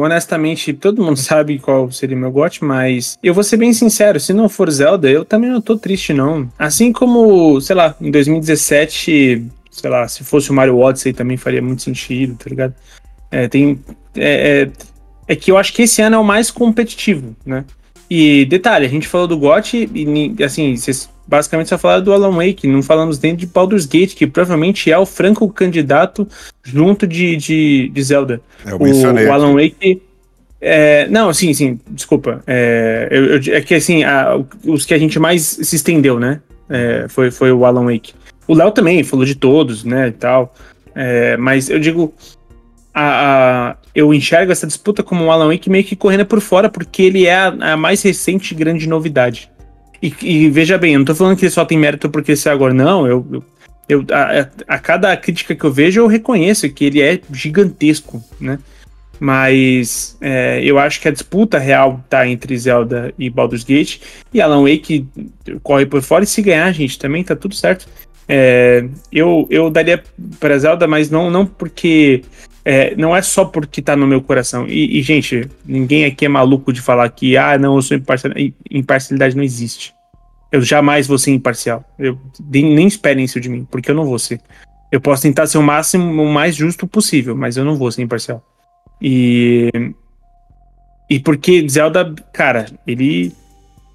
honestamente, 0.00 0.72
todo 0.72 1.02
mundo 1.02 1.16
sabe 1.16 1.58
qual 1.58 1.90
seria 1.90 2.16
meu 2.16 2.30
gote, 2.30 2.64
mas 2.64 3.16
eu 3.22 3.32
vou 3.32 3.44
ser 3.44 3.56
bem 3.56 3.72
sincero, 3.72 4.18
se 4.18 4.32
não 4.32 4.48
for 4.48 4.70
Zelda, 4.70 5.08
eu 5.08 5.24
também 5.24 5.50
não 5.50 5.60
tô 5.60 5.76
triste, 5.78 6.12
não. 6.12 6.48
Assim 6.58 6.92
como, 6.92 7.60
sei 7.60 7.76
lá, 7.76 7.94
em 8.00 8.10
2017, 8.10 9.46
sei 9.70 9.88
lá, 9.90 10.06
se 10.08 10.24
fosse 10.24 10.50
o 10.50 10.54
Mario 10.54 10.78
Odyssey 10.78 11.12
também 11.12 11.36
faria 11.36 11.62
muito 11.62 11.82
sentido, 11.82 12.34
tá 12.36 12.48
ligado? 12.50 12.74
É, 13.30 13.46
tem. 13.48 13.78
É, 14.16 14.68
é, 15.28 15.32
é 15.32 15.36
que 15.36 15.50
eu 15.50 15.56
acho 15.56 15.72
que 15.72 15.82
esse 15.82 16.02
ano 16.02 16.16
é 16.16 16.18
o 16.18 16.24
mais 16.24 16.50
competitivo, 16.50 17.34
né? 17.46 17.64
E 18.10 18.44
detalhe, 18.46 18.84
a 18.84 18.88
gente 18.88 19.06
falou 19.06 19.28
do 19.28 19.38
GOT 19.38 19.88
e 19.94 20.34
assim, 20.42 20.76
vocês 20.76 21.08
basicamente 21.28 21.68
só 21.68 21.78
falaram 21.78 22.02
do 22.02 22.12
Alan 22.12 22.32
Wake, 22.36 22.66
não 22.66 22.82
falamos 22.82 23.18
dentro 23.18 23.36
de 23.38 23.46
Baldur's 23.46 23.86
Gate, 23.86 24.16
que 24.16 24.26
provavelmente 24.26 24.90
é 24.90 24.98
o 24.98 25.06
franco 25.06 25.48
candidato 25.48 26.26
junto 26.64 27.06
de, 27.06 27.36
de, 27.36 27.88
de 27.94 28.02
Zelda. 28.02 28.40
Eu 28.66 28.78
O, 28.78 28.82
mencionei. 28.82 29.26
o 29.26 29.32
Alan 29.32 29.54
Wake. 29.54 30.02
é, 30.60 31.06
não, 31.08 31.32
sim, 31.32 31.54
sim, 31.54 31.78
desculpa. 31.88 32.42
É, 32.48 33.06
eu- 33.12 33.26
eu- 33.36 33.54
é 33.56 33.60
que 33.60 33.74
assim, 33.76 34.02
a- 34.02 34.42
os 34.66 34.84
que 34.84 34.92
a 34.92 34.98
gente 34.98 35.20
mais 35.20 35.42
se 35.42 35.76
estendeu, 35.76 36.18
né? 36.18 36.40
é, 36.68 37.06
foi, 37.08 37.30
foi 37.30 37.50
o 37.52 37.64
Alan 37.64 37.84
Wake. 37.84 38.12
O 38.46 38.54
Léo 38.54 38.70
também 38.72 39.02
falou 39.04 39.24
de 39.24 39.34
todos, 39.34 39.84
né? 39.84 40.08
E 40.08 40.12
tal. 40.12 40.54
É, 40.94 41.36
mas 41.36 41.68
eu 41.70 41.78
digo. 41.78 42.12
a- 42.92 43.70
a- 43.72 43.76
eu 43.94 44.12
enxergo 44.12 44.50
essa 44.52 44.66
disputa 44.66 45.02
como 45.02 45.24
um 45.24 45.30
Alan 45.30 45.48
Wake 45.48 45.70
meio 45.70 45.84
que 45.84 45.94
correndo 45.94 46.26
por 46.26 46.40
fora, 46.40 46.68
porque 46.68 47.02
ele 47.02 47.26
é 47.26 47.34
a, 47.36 47.46
a 47.72 47.76
mais 47.76 48.02
recente 48.02 48.54
grande 48.54 48.88
novidade. 48.88 49.48
E, 50.02 50.12
e 50.22 50.48
veja 50.50 50.76
bem, 50.78 50.94
eu 50.94 50.98
não 50.98 51.04
tô 51.04 51.14
falando 51.14 51.36
que 51.36 51.44
ele 51.44 51.50
só 51.52 51.64
tem 51.64 51.78
mérito 51.78 52.08
porque 52.10 52.32
esse 52.32 52.48
é 52.48 52.52
agora, 52.52 52.74
não. 52.74 53.06
Eu, 53.06 53.26
eu, 53.30 53.44
eu- 53.88 54.04
a, 54.12 54.40
a- 54.40 54.48
a 54.74 54.78
cada 54.78 55.16
crítica 55.16 55.54
que 55.54 55.62
eu 55.64 55.72
vejo, 55.72 56.00
eu 56.00 56.06
reconheço 56.08 56.68
que 56.70 56.84
ele 56.84 57.00
é 57.00 57.20
gigantesco, 57.32 58.22
né? 58.40 58.58
Mas 59.20 60.16
é, 60.20 60.60
eu 60.64 60.78
acho 60.78 60.98
que 61.00 61.06
a 61.06 61.10
disputa 61.12 61.58
real 61.58 62.02
tá 62.08 62.26
entre 62.26 62.56
Zelda 62.58 63.12
e 63.18 63.28
Baldur's 63.28 63.62
Gate. 63.62 63.98
E 64.32 64.40
Alan 64.40 64.62
Wake 64.62 65.06
corre 65.62 65.84
por 65.84 66.00
fora. 66.00 66.24
E 66.24 66.26
se 66.26 66.40
ganhar, 66.40 66.72
gente, 66.72 66.98
também 66.98 67.22
tá 67.22 67.36
tudo 67.36 67.54
certo. 67.54 67.86
É, 68.32 68.88
eu, 69.10 69.44
eu 69.50 69.68
daria 69.68 70.00
para 70.38 70.56
Zelda, 70.56 70.86
mas 70.86 71.10
não, 71.10 71.32
não 71.32 71.44
porque. 71.44 72.22
é, 72.64 72.94
não 72.94 73.16
é 73.16 73.20
só 73.22 73.44
porque 73.44 73.82
tá 73.82 73.96
no 73.96 74.06
meu 74.06 74.22
coração. 74.22 74.68
E, 74.68 75.00
e, 75.00 75.02
gente, 75.02 75.50
ninguém 75.66 76.04
aqui 76.04 76.26
é 76.26 76.28
maluco 76.28 76.72
de 76.72 76.80
falar 76.80 77.08
que, 77.08 77.36
ah, 77.36 77.58
não, 77.58 77.74
eu 77.74 77.82
sou 77.82 77.96
imparcial. 77.96 78.32
Imparcialidade 78.70 79.36
não 79.36 79.42
existe. 79.42 79.92
Eu 80.52 80.62
jamais 80.62 81.08
vou 81.08 81.18
ser 81.18 81.32
imparcial. 81.32 81.84
Eu, 81.98 82.16
nem 82.48 82.72
nem 82.72 82.86
esperem 82.86 83.24
isso 83.24 83.40
de 83.40 83.48
mim, 83.48 83.66
porque 83.68 83.90
eu 83.90 83.96
não 83.96 84.06
vou 84.06 84.18
ser. 84.18 84.40
Eu 84.92 85.00
posso 85.00 85.22
tentar 85.22 85.48
ser 85.48 85.58
o 85.58 85.62
máximo, 85.62 86.22
o 86.22 86.32
mais 86.32 86.54
justo 86.54 86.86
possível, 86.86 87.34
mas 87.34 87.56
eu 87.56 87.64
não 87.64 87.74
vou 87.74 87.90
ser 87.90 88.02
imparcial. 88.02 88.44
E. 89.02 89.70
E 91.10 91.18
porque 91.18 91.68
Zelda, 91.68 92.14
cara, 92.32 92.66
ele. 92.86 93.34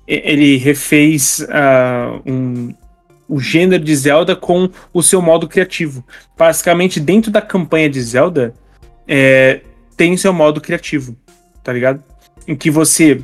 Ele 0.06 0.58
refez 0.58 1.44
ah, 1.50 2.20
um, 2.28 2.72
o 3.28 3.40
gênero 3.40 3.84
de 3.84 3.96
Zelda 3.96 4.36
com 4.36 4.70
o 4.94 5.02
seu 5.02 5.22
modo 5.22 5.48
criativo. 5.48 6.06
Basicamente, 6.38 7.00
dentro 7.00 7.32
da 7.32 7.42
campanha 7.42 7.90
de 7.90 8.02
Zelda, 8.02 8.54
é, 9.08 9.62
tem 9.98 10.16
seu 10.18 10.34
modo 10.34 10.62
criativo, 10.62 11.16
tá 11.64 11.74
ligado? 11.74 12.04
Em 12.48 12.56
que 12.56 12.70
você 12.70 13.22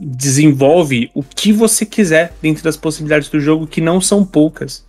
desenvolve 0.00 1.10
o 1.14 1.22
que 1.22 1.52
você 1.52 1.86
quiser 1.86 2.32
dentro 2.42 2.64
das 2.64 2.76
possibilidades 2.76 3.28
do 3.28 3.40
jogo, 3.40 3.66
que 3.66 3.80
não 3.80 4.00
são 4.00 4.24
poucas, 4.24 4.84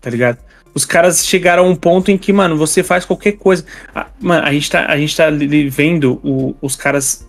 tá 0.00 0.08
ligado? 0.08 0.38
Os 0.74 0.84
caras 0.84 1.26
chegaram 1.26 1.64
a 1.64 1.68
um 1.68 1.74
ponto 1.74 2.10
em 2.10 2.18
que, 2.18 2.32
mano, 2.32 2.56
você 2.56 2.82
faz 2.82 3.04
qualquer 3.04 3.32
coisa. 3.32 3.64
Ah, 3.94 4.08
mano, 4.20 4.46
a 4.46 4.52
gente 4.52 4.70
tá, 4.70 4.86
a 4.86 4.96
gente 4.96 5.16
tá 5.16 5.24
vendo 5.70 6.20
o- 6.22 6.54
os 6.60 6.76
caras 6.76 7.26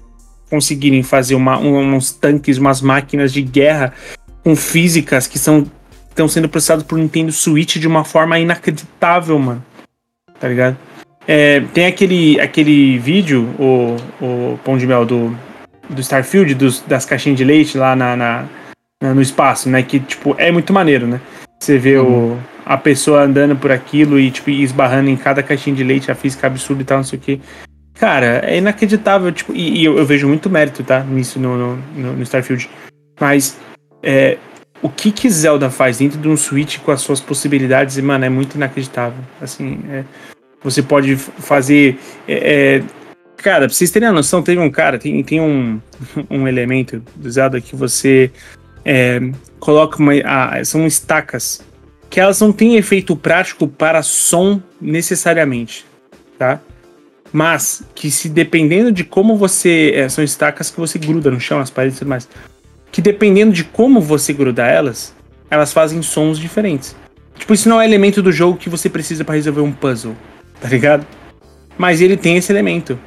conseguirem 0.50 1.04
fazer 1.04 1.36
uma- 1.36 1.58
um- 1.58 1.96
uns 1.96 2.12
tanques, 2.12 2.58
umas 2.58 2.82
máquinas 2.82 3.34
de 3.34 3.42
guerra 3.42 3.94
com 4.44 4.56
físicas 4.56 5.28
que 5.28 5.40
são 5.40 5.70
estão 6.18 6.28
sendo 6.28 6.50
processadas 6.50 6.84
por 6.84 6.98
Nintendo 6.98 7.32
Switch 7.32 7.78
de 7.78 7.88
uma 7.88 8.04
forma 8.04 8.40
inacreditável, 8.40 9.38
mano. 9.38 9.64
Tá 10.40 10.48
ligado? 10.48 10.76
É, 11.28 11.60
tem 11.74 11.86
aquele, 11.86 12.40
aquele 12.40 12.98
vídeo, 12.98 13.48
o, 13.60 13.96
o 14.20 14.60
Pão 14.64 14.78
de 14.78 14.88
Mel 14.88 15.06
do, 15.06 15.36
do 15.90 16.02
Starfield, 16.02 16.56
dos, 16.56 16.80
das 16.82 17.06
caixinhas 17.06 17.38
de 17.38 17.44
leite 17.44 17.78
lá 17.78 17.96
na, 17.96 18.16
na- 18.16 18.46
na- 19.02 19.14
no 19.14 19.22
espaço, 19.22 19.70
né? 19.70 19.84
Que, 19.84 20.00
tipo, 20.00 20.36
é 20.40 20.52
muito 20.52 20.74
maneiro, 20.74 21.06
né? 21.06 21.22
Você 21.60 21.78
vê 21.78 21.98
o, 21.98 22.38
a 22.66 22.78
pessoa 22.78 23.22
andando 23.24 23.56
por 23.56 23.72
aquilo 23.72 24.20
e, 24.20 24.32
tipo, 24.32 24.50
esbarrando 24.50 25.10
em 25.10 25.18
cada 25.18 25.44
caixinha 25.44 25.76
de 25.76 25.84
leite, 25.84 26.10
a 26.12 26.16
física 26.16 26.48
absurda 26.48 26.82
e 26.82 26.86
tal, 26.86 26.98
não 26.98 27.04
sei 27.04 27.20
o 27.20 27.22
quê. 27.22 27.40
Cara, 27.96 28.42
é 28.46 28.58
inacreditável, 28.58 29.32
tipo, 29.32 29.54
e, 29.54 29.80
e 29.82 29.86
eu, 29.86 29.98
eu 29.98 30.06
vejo 30.06 30.28
muito 30.28 30.50
mérito, 30.50 30.84
tá? 30.84 31.02
Nisso 31.04 31.40
no, 31.40 31.58
no, 31.58 31.76
no- 31.96 32.14
no 32.14 32.24
Starfield. 32.24 32.70
Mas, 33.20 33.58
é, 34.02 34.38
o 34.82 34.90
que 34.90 35.12
que 35.12 35.30
Zelda 35.30 35.70
faz 35.70 35.98
dentro 35.98 36.20
de 36.20 36.28
um 36.28 36.38
Switch 36.38 36.80
com 36.80 36.92
as 36.92 37.02
suas 37.02 37.20
possibilidades, 37.20 37.98
mano, 38.00 38.26
é 38.26 38.30
muito 38.30 38.56
inacreditável. 38.56 39.20
Assim, 39.42 39.80
é, 39.90 40.04
você 40.64 40.82
pode 40.82 41.16
fazer. 41.16 42.00
é, 42.28 42.78
é, 42.78 42.84
cara, 43.36 43.66
pra 43.66 43.74
vocês 43.74 43.92
terem 43.92 44.08
a 44.08 44.12
noção, 44.12 44.44
teve 44.44 44.60
um 44.60 44.70
cara, 44.70 45.00
tem, 45.00 45.24
tem 45.24 45.42
um, 45.42 45.80
um 46.30 46.48
elemento 46.48 47.02
do 47.16 47.30
Zelda 47.30 47.60
que 47.60 47.76
você 47.76 48.32
é, 48.86 49.20
coloca 49.60 49.98
uma. 49.98 50.14
são 50.64 50.86
estacas 50.86 51.62
que 52.10 52.20
elas 52.20 52.40
não 52.40 52.54
têm 52.54 52.78
efeito 52.78 53.16
prático 53.16 53.68
para 53.68 54.02
som 54.02 54.62
necessariamente, 54.80 55.86
tá? 56.38 56.62
Mas 57.34 57.84
que 57.94 58.10
se 58.10 58.30
dependendo 58.30 58.92
de 58.92 59.04
como 59.04 59.36
você. 59.36 59.92
é, 59.94 60.08
são 60.08 60.24
estacas 60.24 60.70
que 60.70 60.80
você 60.80 60.98
gruda 60.98 61.30
no 61.30 61.40
chão, 61.40 61.60
as 61.60 61.70
paredes 61.70 61.98
e 61.98 62.00
tudo 62.00 62.10
mais. 62.10 62.30
Que 62.92 63.02
dependendo 63.02 63.54
de 63.54 63.64
como 63.64 64.02
você 64.02 64.34
grudar 64.34 64.70
elas, 64.70 65.14
elas 65.50 65.74
fazem 65.74 66.02
sons 66.02 66.40
diferentes. 66.40 66.96
Tipo, 67.38 67.54
isso 67.54 67.70
não 67.70 67.80
é 67.80 67.86
elemento 67.86 68.22
do 68.22 68.32
jogo 68.32 68.58
que 68.58 68.70
você 68.70 68.90
precisa 68.90 69.24
para 69.24 69.36
resolver 69.36 69.62
um 69.62 69.72
puzzle, 69.72 70.16
tá 70.60 70.68
ligado? 70.68 71.06
Mas 71.78 72.02
ele 72.02 72.18
tem 72.18 72.38
esse 72.38 72.52
elemento. 72.52 73.00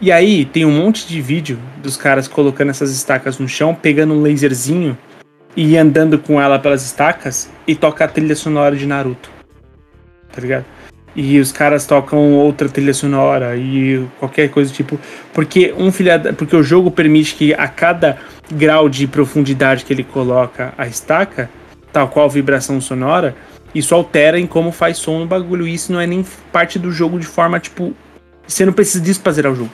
E 0.00 0.12
aí 0.12 0.44
tem 0.44 0.64
um 0.64 0.70
monte 0.70 1.08
de 1.08 1.20
vídeo 1.20 1.58
dos 1.82 1.96
caras 1.96 2.28
colocando 2.28 2.70
essas 2.70 2.92
estacas 2.92 3.38
no 3.38 3.48
chão, 3.48 3.74
pegando 3.74 4.14
um 4.14 4.22
laserzinho 4.22 4.96
e 5.56 5.76
andando 5.76 6.18
com 6.18 6.40
ela 6.40 6.58
pelas 6.58 6.84
estacas 6.84 7.50
e 7.66 7.74
toca 7.74 8.04
a 8.04 8.08
trilha 8.08 8.36
sonora 8.36 8.76
de 8.76 8.86
Naruto. 8.86 9.28
Tá 10.32 10.40
ligado? 10.40 10.64
E 11.20 11.40
os 11.40 11.50
caras 11.50 11.84
tocam 11.84 12.34
outra 12.34 12.68
trilha 12.68 12.94
sonora 12.94 13.56
e 13.56 14.06
qualquer 14.20 14.50
coisa 14.50 14.72
tipo. 14.72 15.00
Porque 15.34 15.74
um 15.76 15.90
filha 15.90 16.16
porque 16.32 16.54
o 16.54 16.62
jogo 16.62 16.92
permite 16.92 17.34
que 17.34 17.52
a 17.52 17.66
cada 17.66 18.18
grau 18.48 18.88
de 18.88 19.04
profundidade 19.08 19.84
que 19.84 19.92
ele 19.92 20.04
coloca 20.04 20.72
a 20.78 20.86
estaca, 20.86 21.50
tal 21.92 22.06
qual 22.06 22.30
vibração 22.30 22.80
sonora, 22.80 23.34
isso 23.74 23.96
altera 23.96 24.38
em 24.38 24.46
como 24.46 24.70
faz 24.70 24.98
som 24.98 25.18
no 25.18 25.26
bagulho. 25.26 25.66
Isso 25.66 25.92
não 25.92 26.00
é 26.00 26.06
nem 26.06 26.24
parte 26.52 26.78
do 26.78 26.92
jogo 26.92 27.18
de 27.18 27.26
forma, 27.26 27.58
tipo. 27.58 27.92
Você 28.46 28.64
não 28.64 28.72
precisa 28.72 29.02
disso 29.02 29.20
pra 29.20 29.32
zerar 29.32 29.50
o 29.50 29.56
jogo. 29.56 29.70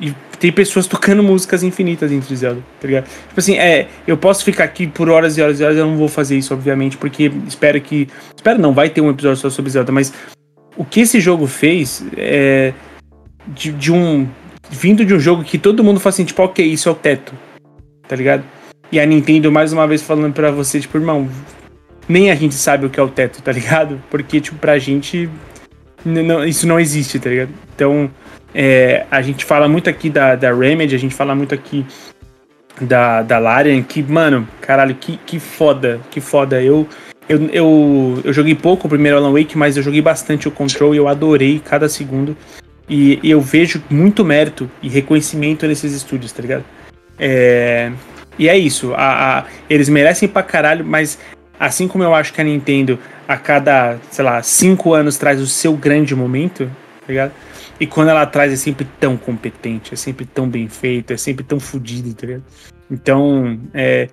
E 0.00 0.12
tem 0.38 0.50
pessoas 0.50 0.86
tocando 0.86 1.22
músicas 1.22 1.62
infinitas 1.62 2.10
dentro 2.10 2.28
de 2.28 2.36
Zelda, 2.36 2.60
tá 2.80 2.86
ligado? 2.88 3.04
Tipo 3.04 3.38
assim, 3.38 3.56
é, 3.56 3.88
eu 4.06 4.16
posso 4.16 4.44
ficar 4.44 4.64
aqui 4.64 4.86
por 4.86 5.08
horas 5.08 5.38
e 5.38 5.42
horas 5.42 5.60
e 5.60 5.64
horas, 5.64 5.76
eu 5.76 5.86
não 5.86 5.96
vou 5.96 6.08
fazer 6.08 6.36
isso, 6.36 6.52
obviamente, 6.52 6.96
porque 6.96 7.30
espero 7.46 7.80
que. 7.80 8.08
Espero 8.34 8.58
não, 8.60 8.72
vai 8.72 8.90
ter 8.90 9.00
um 9.00 9.10
episódio 9.10 9.36
só 9.36 9.50
sobre 9.50 9.70
Zelda, 9.70 9.92
mas 9.92 10.12
o 10.76 10.84
que 10.84 11.00
esse 11.00 11.20
jogo 11.20 11.46
fez 11.46 12.04
é. 12.16 12.72
De, 13.46 13.72
de 13.72 13.92
um. 13.92 14.26
Vindo 14.70 15.04
de 15.04 15.14
um 15.14 15.20
jogo 15.20 15.44
que 15.44 15.58
todo 15.58 15.84
mundo 15.84 16.00
fala 16.00 16.14
assim, 16.14 16.24
tipo, 16.24 16.42
ok, 16.42 16.64
isso 16.64 16.88
é 16.88 16.92
o 16.92 16.94
teto, 16.94 17.34
tá 18.08 18.16
ligado? 18.16 18.42
E 18.90 18.98
a 18.98 19.04
Nintendo, 19.06 19.52
mais 19.52 19.72
uma 19.72 19.86
vez, 19.86 20.02
falando 20.02 20.32
pra 20.32 20.50
você, 20.50 20.80
tipo, 20.80 20.96
irmão, 20.96 21.28
nem 22.08 22.30
a 22.30 22.34
gente 22.34 22.54
sabe 22.54 22.86
o 22.86 22.90
que 22.90 22.98
é 22.98 23.02
o 23.02 23.08
teto, 23.08 23.42
tá 23.42 23.52
ligado? 23.52 24.00
Porque, 24.10 24.40
tipo, 24.40 24.56
pra 24.56 24.78
gente, 24.78 25.28
não- 26.04 26.44
isso 26.44 26.66
não 26.66 26.80
existe, 26.80 27.18
tá 27.18 27.28
ligado? 27.30 27.50
Então, 27.74 28.10
É, 28.54 29.06
a 29.10 29.22
gente 29.22 29.44
fala 29.44 29.68
muito 29.68 29.88
aqui 29.88 30.10
da, 30.10 30.34
da 30.34 30.52
Remedy, 30.52 30.94
a 30.94 30.98
gente 30.98 31.14
fala 31.14 31.34
muito 31.34 31.54
aqui 31.54 31.86
da, 32.80 33.22
da 33.22 33.38
Larian, 33.38 33.82
que, 33.82 34.02
mano, 34.02 34.46
caralho, 34.60 34.94
que, 34.94 35.18
que 35.24 35.38
foda, 35.38 36.00
que 36.10 36.20
foda. 36.20 36.62
Eu, 36.62 36.86
eu, 37.28 37.46
eu, 37.52 38.20
eu 38.24 38.32
joguei 38.32 38.54
pouco 38.54 38.86
o 38.86 38.90
primeiro 38.90 39.16
Alan 39.16 39.32
Wake, 39.32 39.56
mas 39.56 39.76
eu 39.76 39.82
joguei 39.82 40.02
bastante 40.02 40.48
o 40.48 40.50
Control 40.50 40.94
e 40.94 40.98
eu 40.98 41.08
adorei 41.08 41.60
cada 41.64 41.88
segundo. 41.88 42.36
E, 42.88 43.18
e 43.22 43.30
eu 43.30 43.40
vejo 43.40 43.82
muito 43.88 44.24
mérito 44.24 44.70
e 44.82 44.88
reconhecimento 44.88 45.66
nesses 45.66 45.92
estúdios, 45.92 46.32
tá 46.32 46.42
ligado? 46.42 46.64
É, 47.18 47.92
e 48.38 48.48
é 48.48 48.56
isso, 48.56 48.92
a, 48.94 49.38
a, 49.38 49.44
eles 49.68 49.88
merecem 49.88 50.28
pra 50.28 50.42
caralho, 50.42 50.84
mas 50.84 51.18
assim 51.60 51.86
como 51.86 52.02
eu 52.02 52.14
acho 52.14 52.32
que 52.32 52.40
a 52.40 52.44
Nintendo 52.44 52.98
a 53.28 53.36
cada, 53.36 53.98
sei 54.10 54.24
lá, 54.24 54.42
cinco 54.42 54.94
anos 54.94 55.16
traz 55.16 55.40
o 55.40 55.46
seu 55.46 55.74
grande 55.74 56.14
momento, 56.14 56.70
tá 57.00 57.06
ligado? 57.08 57.32
E 57.82 57.86
quando 57.88 58.10
ela 58.10 58.24
traz 58.24 58.52
é 58.52 58.54
sempre 58.54 58.86
tão 59.00 59.16
competente, 59.16 59.92
é 59.92 59.96
sempre 59.96 60.24
tão 60.24 60.48
bem 60.48 60.68
feito, 60.68 61.12
é 61.12 61.16
sempre 61.16 61.42
tão 61.42 61.58
fodido, 61.58 62.14
ligado? 62.24 62.44
Então, 62.88 63.58
é, 63.74 64.08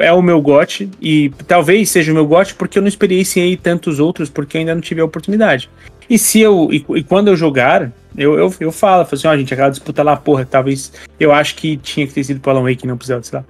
é 0.00 0.10
o 0.14 0.22
meu 0.22 0.40
gote 0.40 0.88
e 0.98 1.30
talvez 1.46 1.90
seja 1.90 2.10
o 2.10 2.14
meu 2.14 2.26
gote 2.26 2.54
porque 2.54 2.78
eu 2.78 2.80
não 2.80 2.88
experienciei 2.88 3.54
tantos 3.54 4.00
outros 4.00 4.30
porque 4.30 4.56
eu 4.56 4.60
ainda 4.60 4.74
não 4.74 4.80
tive 4.80 5.02
a 5.02 5.04
oportunidade. 5.04 5.68
E 6.08 6.18
se 6.18 6.40
eu 6.40 6.70
e, 6.72 6.86
e 6.96 7.04
quando 7.04 7.28
eu 7.28 7.36
jogar, 7.36 7.92
eu, 8.16 8.38
eu, 8.38 8.54
eu 8.60 8.72
falo, 8.72 9.04
falo 9.04 9.08
assim, 9.12 9.28
ó, 9.28 9.34
oh, 9.34 9.36
gente, 9.36 9.52
aquela 9.52 9.68
disputa 9.68 10.02
lá, 10.02 10.16
porra, 10.16 10.46
talvez 10.46 10.90
eu 11.20 11.32
acho 11.32 11.54
que 11.56 11.76
tinha 11.76 12.06
que 12.06 12.14
ter 12.14 12.24
sido 12.24 12.40
pro 12.40 12.52
Alan 12.52 12.62
Wake 12.62 12.86
não 12.86 12.98
Zelda, 13.04 13.24
sei 13.24 13.38
lá. 13.40 13.44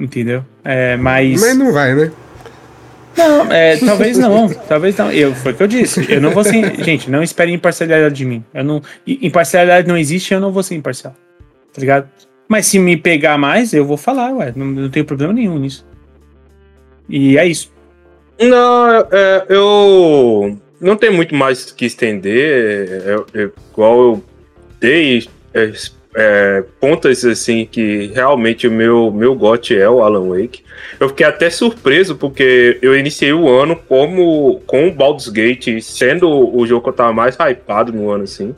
Entendeu? 0.00 0.44
É, 0.64 0.96
mas 0.96 1.40
Mas 1.40 1.56
não 1.56 1.72
vai, 1.72 1.94
né? 1.94 2.10
Não, 3.18 3.52
é, 3.52 3.76
talvez 3.84 4.16
não, 4.16 4.48
talvez 4.48 4.96
não. 4.96 5.10
Eu, 5.10 5.34
foi 5.34 5.52
o 5.52 5.54
que 5.56 5.62
eu 5.62 5.66
disse. 5.66 6.06
Eu 6.10 6.20
não 6.20 6.30
vou 6.30 6.44
ser. 6.44 6.82
Gente, 6.84 7.10
não 7.10 7.22
espere 7.22 7.52
imparcialidade 7.52 8.14
de 8.14 8.24
mim. 8.24 8.44
Eu 8.54 8.62
não, 8.64 8.82
imparcialidade 9.06 9.88
não 9.88 9.96
existe, 9.96 10.32
eu 10.32 10.40
não 10.40 10.52
vou 10.52 10.62
ser 10.62 10.76
imparcial. 10.76 11.14
Tá 11.72 11.80
ligado? 11.80 12.08
Mas 12.46 12.66
se 12.66 12.78
me 12.78 12.96
pegar 12.96 13.36
mais, 13.36 13.74
eu 13.74 13.84
vou 13.84 13.96
falar, 13.96 14.32
ué. 14.32 14.52
Não, 14.54 14.66
não 14.66 14.88
tenho 14.88 15.04
problema 15.04 15.32
nenhum 15.32 15.58
nisso. 15.58 15.84
E 17.08 17.36
é 17.36 17.46
isso. 17.46 17.72
Não, 18.40 19.00
é, 19.10 19.46
eu 19.48 20.56
não 20.80 20.96
tenho 20.96 21.12
muito 21.12 21.34
mais 21.34 21.72
que 21.72 21.84
estender. 21.84 23.02
É, 23.34 23.42
é, 23.42 23.50
igual 23.72 24.00
eu 24.00 24.24
dei 24.80 25.28
é, 26.20 26.64
pontas 26.80 27.24
assim 27.24 27.64
que 27.64 28.10
realmente 28.12 28.66
o 28.66 28.72
meu, 28.72 29.12
meu 29.12 29.36
gote 29.36 29.78
é 29.78 29.88
o 29.88 30.02
Alan 30.02 30.30
Wake. 30.30 30.64
Eu 30.98 31.08
fiquei 31.10 31.24
até 31.24 31.48
surpreso 31.48 32.16
porque 32.16 32.76
eu 32.82 32.98
iniciei 32.98 33.32
o 33.32 33.48
ano 33.48 33.76
como 33.88 34.60
com 34.66 34.88
o 34.88 34.92
Baldur's 34.92 35.28
Gate 35.28 35.80
sendo 35.80 36.28
o 36.28 36.66
jogo 36.66 36.82
que 36.82 36.88
eu 36.88 36.92
tava 36.92 37.12
mais 37.12 37.36
hypado 37.36 37.92
no 37.92 38.10
ano 38.10 38.24
assim. 38.24 38.52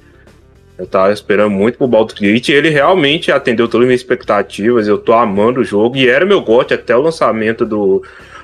Eu 0.79 0.87
tava 0.87 1.13
esperando 1.13 1.51
muito 1.51 1.77
pro 1.77 1.87
Baldur's 1.87 2.19
Gate 2.19 2.49
e 2.49 2.53
ele 2.53 2.71
realmente 2.71 3.31
atendeu 3.31 3.69
todas 3.69 3.85
as 3.85 3.89
minhas 3.89 4.01
expectativas. 4.01 4.89
Eu 4.89 4.97
tô 4.97 5.13
amando 5.13 5.61
o 5.61 5.65
jogo 5.65 5.99
e 5.99 6.09
era 6.09 6.25
meu 6.25 6.41
gote 6.41 6.73
até 6.73 6.97
o 6.97 7.03
lançamento 7.03 7.67
do 7.67 8.03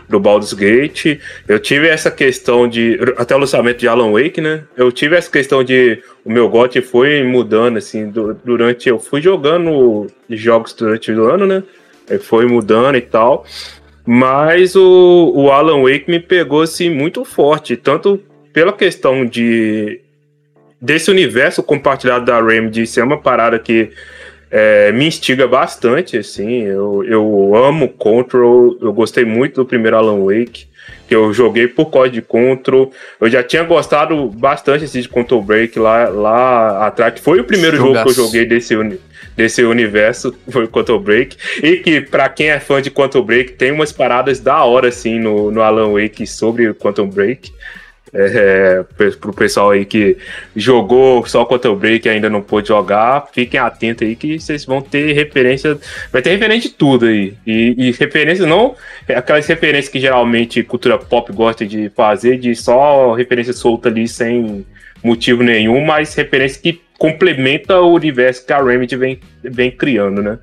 do 0.09 0.21
Baldur's 0.21 0.53
Gate. 0.53 1.19
Eu 1.47 1.59
tive 1.59 1.89
essa 1.89 2.11
questão 2.11 2.69
de. 2.69 2.99
Até 3.17 3.35
o 3.35 3.39
lançamento 3.39 3.79
de 3.79 3.89
Alan 3.89 4.13
Wake, 4.13 4.41
né? 4.41 4.65
Eu 4.77 4.91
tive 4.93 5.17
essa 5.17 5.31
questão 5.31 5.63
de. 5.65 6.03
O 6.25 6.33
meu 6.33 6.49
GOT 6.49 6.81
foi 6.83 7.23
mudando, 7.23 7.77
assim, 7.77 8.13
durante. 8.45 8.89
Eu 8.89 8.99
fui 8.99 9.21
jogando 9.21 10.07
jogos 10.31 10.73
durante 10.73 11.11
o 11.13 11.25
ano, 11.25 11.47
né? 11.47 11.63
Foi 12.21 12.47
mudando 12.47 12.97
e 12.97 13.01
tal. 13.01 13.45
Mas 14.05 14.77
o, 14.77 15.33
o 15.35 15.51
Alan 15.51 15.83
Wake 15.83 16.09
me 16.09 16.21
pegou, 16.21 16.63
assim, 16.63 16.89
muito 16.89 17.25
forte. 17.25 17.77
Tanto 17.77 18.21
pela 18.53 18.73
questão 18.73 19.25
de. 19.25 20.01
Desse 20.81 21.11
universo 21.11 21.63
compartilhado 21.63 22.27
da 22.27 22.41
Remedy 22.41 22.87
ser 22.87 23.03
uma 23.03 23.19
parada 23.19 23.59
que 23.59 23.91
é, 24.51 24.93
me 24.93 25.07
instiga 25.07 25.47
bastante, 25.47 26.17
assim. 26.17 26.63
Eu, 26.63 27.05
eu 27.05 27.55
amo 27.55 27.89
Control, 27.89 28.77
eu 28.81 28.93
gostei 28.93 29.25
muito 29.25 29.57
do 29.57 29.67
primeiro 29.67 29.97
Alan 29.97 30.25
Wake, 30.25 30.67
que 31.09 31.15
eu 31.15 31.33
joguei 31.33 31.67
por 31.67 31.87
causa 31.87 32.11
de 32.11 32.23
Control. 32.23 32.93
Eu 33.21 33.29
já 33.29 33.43
tinha 33.43 33.65
gostado 33.65 34.29
bastante 34.29 34.85
assim, 34.85 35.01
de 35.01 35.09
Control 35.09 35.43
Break 35.43 35.79
lá, 35.79 36.09
lá 36.09 36.87
atrás, 36.87 37.15
que 37.15 37.21
foi 37.21 37.41
o 37.41 37.45
primeiro 37.45 37.77
Jogaço. 37.77 37.95
jogo 37.95 38.05
que 38.05 38.21
eu 38.21 38.25
joguei 38.25 38.45
desse, 38.47 38.75
desse 39.37 39.65
universo, 39.65 40.35
foi 40.49 40.65
o 40.65 40.69
Control 40.69 41.01
Break. 41.01 41.37
E 41.63 41.77
que, 41.79 42.01
para 42.01 42.29
quem 42.29 42.49
é 42.49 42.61
fã 42.61 42.81
de 42.81 42.91
Quantum 42.91 43.23
Break, 43.23 43.53
tem 43.53 43.73
umas 43.73 43.93
paradas 43.93 44.41
da 44.41 44.65
hora, 44.65 44.89
assim, 44.89 45.19
no, 45.19 45.51
no 45.51 45.61
Alan 45.61 45.93
Wake 45.93 46.27
sobre 46.27 46.69
o 46.69 46.75
Quantum 46.75 47.09
Break. 47.09 47.53
É, 48.19 48.85
pro 49.21 49.33
pessoal 49.33 49.71
aí 49.71 49.85
que 49.85 50.17
jogou 50.55 51.27
só 51.27 51.45
contra 51.45 51.71
o 51.71 51.77
Break 51.77 52.07
e 52.07 52.11
ainda 52.11 52.31
não 52.31 52.41
pôde 52.41 52.69
jogar, 52.69 53.29
fiquem 53.33 53.61
atentos 53.61 54.07
aí 54.07 54.17
que 54.17 54.41
vocês 54.41 54.65
vão 54.65 54.81
ter 54.81 55.13
referência, 55.13 55.79
vai 56.11 56.23
ter 56.23 56.31
referência 56.31 56.71
de 56.71 56.77
tudo 56.77 57.07
aí. 57.07 57.35
E, 57.47 57.75
e 57.77 57.93
referência 57.93 58.47
não, 58.47 58.75
aquelas 59.09 59.47
referências 59.47 59.93
que 59.93 60.01
geralmente 60.01 60.63
cultura 60.63 60.99
pop 60.99 61.31
gosta 61.33 61.67
de 61.67 61.91
fazer, 61.91 62.39
de 62.39 62.55
só 62.55 63.13
referência 63.13 63.53
solta 63.53 63.89
ali 63.89 64.09
sem 64.09 64.65
motivo 65.03 65.43
nenhum, 65.43 65.85
mas 65.85 66.15
referência 66.15 66.61
que 66.61 66.81
complementa 66.99 67.81
o 67.81 67.93
universo 67.93 68.45
que 68.47 68.53
a 68.53 68.63
Remedy 68.63 68.97
vem, 68.97 69.21
vem 69.43 69.71
criando, 69.71 70.23
né? 70.23 70.39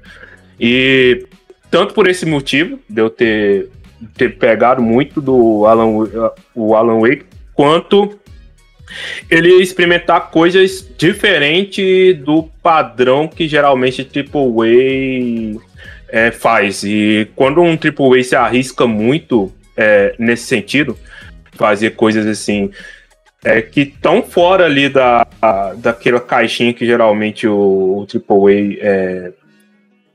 E 0.60 1.26
tanto 1.70 1.94
por 1.94 2.08
esse 2.08 2.26
motivo, 2.26 2.80
de 2.88 3.02
eu 3.02 3.10
ter, 3.10 3.70
ter 4.16 4.38
pegado 4.38 4.82
muito 4.82 5.20
do 5.20 5.66
Alan, 5.66 6.08
o 6.54 6.76
Alan 6.76 7.00
Wake, 7.00 7.26
quanto 7.54 8.20
ele 9.30 9.62
experimentar 9.62 10.30
coisas 10.30 10.88
diferentes 10.98 12.18
do 12.20 12.44
padrão 12.62 13.28
que 13.28 13.48
geralmente 13.48 14.04
Triple 14.04 15.60
A 16.10 16.18
é, 16.18 16.32
faz. 16.32 16.84
E 16.84 17.28
quando 17.36 17.62
um 17.62 17.76
Triple 17.76 18.20
A 18.20 18.24
se 18.24 18.36
arrisca 18.36 18.86
muito 18.86 19.52
é, 19.76 20.16
nesse 20.20 20.44
sentido, 20.44 20.98
fazer 21.54 21.92
coisas 21.92 22.26
assim 22.26 22.72
é, 23.44 23.62
que 23.62 23.82
estão 23.82 24.24
fora 24.24 24.66
ali 24.66 24.90
da, 24.90 25.28
daquela 25.78 26.20
caixinha 26.20 26.74
que 26.74 26.86
geralmente 26.86 27.48
o, 27.48 28.00
o 28.00 28.06
Triple 28.06 28.80
A 28.82 28.86
é, 28.86 29.32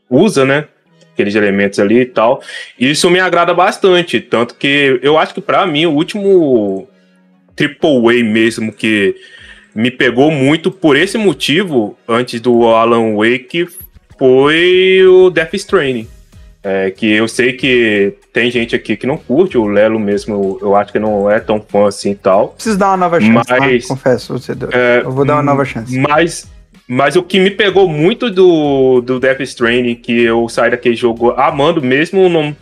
usa, 0.08 0.44
né? 0.44 0.66
Aqueles 1.12 1.34
elementos 1.34 1.80
ali 1.80 2.00
e 2.00 2.06
tal. 2.06 2.40
Isso 2.78 3.10
me 3.10 3.18
agrada 3.18 3.52
bastante. 3.52 4.20
Tanto 4.20 4.54
que 4.54 5.00
eu 5.02 5.18
acho 5.18 5.34
que 5.34 5.40
para 5.40 5.66
mim 5.66 5.84
o 5.84 5.90
último 5.90 6.88
triple 7.58 8.20
A 8.20 8.24
mesmo 8.24 8.72
que 8.72 9.16
me 9.74 9.90
pegou 9.90 10.30
muito 10.30 10.70
por 10.70 10.96
esse 10.96 11.18
motivo 11.18 11.98
antes 12.06 12.40
do 12.40 12.66
Alan 12.68 13.16
Wake 13.16 13.68
foi 14.16 15.04
o 15.04 15.28
Death 15.28 15.54
Stranding. 15.54 16.08
É, 16.62 16.90
que 16.90 17.12
eu 17.12 17.28
sei 17.28 17.52
que 17.52 18.14
tem 18.32 18.50
gente 18.50 18.74
aqui 18.74 18.96
que 18.96 19.06
não 19.06 19.16
curte, 19.16 19.56
o 19.56 19.66
Lelo 19.66 19.98
mesmo, 19.98 20.58
eu 20.60 20.74
acho 20.74 20.92
que 20.92 20.98
não 20.98 21.30
é 21.30 21.38
tão 21.38 21.60
fã 21.60 21.86
assim 21.86 22.10
e 22.10 22.14
tal. 22.14 22.48
Preciso 22.48 22.76
dar 22.78 22.88
uma 22.88 22.96
nova 22.96 23.20
chance, 23.20 23.46
tá? 23.46 23.58
mas, 23.58 23.86
tá? 23.86 23.94
confesso. 23.94 24.32
Você 24.38 24.52
é, 24.72 25.02
eu 25.04 25.10
vou 25.10 25.24
dar 25.24 25.34
uma 25.34 25.42
nova 25.42 25.64
chance. 25.64 25.96
Mas, 25.96 26.50
mas 26.86 27.14
o 27.14 27.22
que 27.22 27.38
me 27.38 27.50
pegou 27.50 27.88
muito 27.88 28.28
do, 28.28 29.00
do 29.00 29.20
Death 29.20 29.40
Stranding, 29.40 29.94
que 29.94 30.22
eu 30.22 30.48
saí 30.48 30.70
daquele 30.70 30.96
jogo 30.96 31.30
amando, 31.30 31.80
mesmo 31.80 32.28
não, 32.28 32.54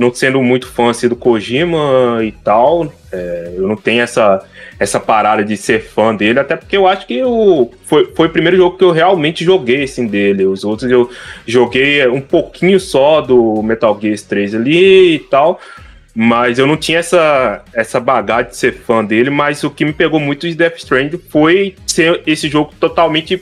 não 0.00 0.14
sendo 0.14 0.42
muito 0.42 0.66
fã 0.66 0.88
assim, 0.88 1.08
do 1.08 1.14
Kojima 1.14 2.20
e 2.22 2.32
tal, 2.32 2.90
é, 3.12 3.52
eu 3.54 3.68
não 3.68 3.76
tenho 3.76 4.00
essa, 4.00 4.42
essa 4.78 4.98
parada 4.98 5.44
de 5.44 5.58
ser 5.58 5.82
fã 5.82 6.14
dele, 6.14 6.40
até 6.40 6.56
porque 6.56 6.74
eu 6.74 6.88
acho 6.88 7.06
que 7.06 7.18
eu, 7.18 7.70
foi, 7.84 8.10
foi 8.16 8.28
o 8.28 8.30
primeiro 8.30 8.56
jogo 8.56 8.78
que 8.78 8.84
eu 8.84 8.92
realmente 8.92 9.44
joguei 9.44 9.84
assim, 9.84 10.06
dele. 10.06 10.46
Os 10.46 10.64
outros 10.64 10.90
eu 10.90 11.10
joguei 11.46 12.08
um 12.08 12.20
pouquinho 12.22 12.80
só 12.80 13.20
do 13.20 13.62
Metal 13.62 13.96
Gear 14.00 14.18
3 14.18 14.54
ali 14.54 15.16
e 15.16 15.18
tal. 15.18 15.60
Mas 16.14 16.58
eu 16.58 16.66
não 16.66 16.76
tinha 16.76 16.98
essa, 16.98 17.62
essa 17.72 18.00
bagagem 18.00 18.50
de 18.50 18.56
ser 18.56 18.72
fã 18.72 19.04
dele, 19.04 19.30
mas 19.30 19.62
o 19.62 19.70
que 19.70 19.84
me 19.84 19.92
pegou 19.92 20.18
muito 20.18 20.48
de 20.48 20.54
Death 20.54 20.78
Stranding 20.78 21.20
foi 21.28 21.76
ser 21.86 22.22
esse 22.26 22.48
jogo 22.48 22.72
totalmente 22.80 23.40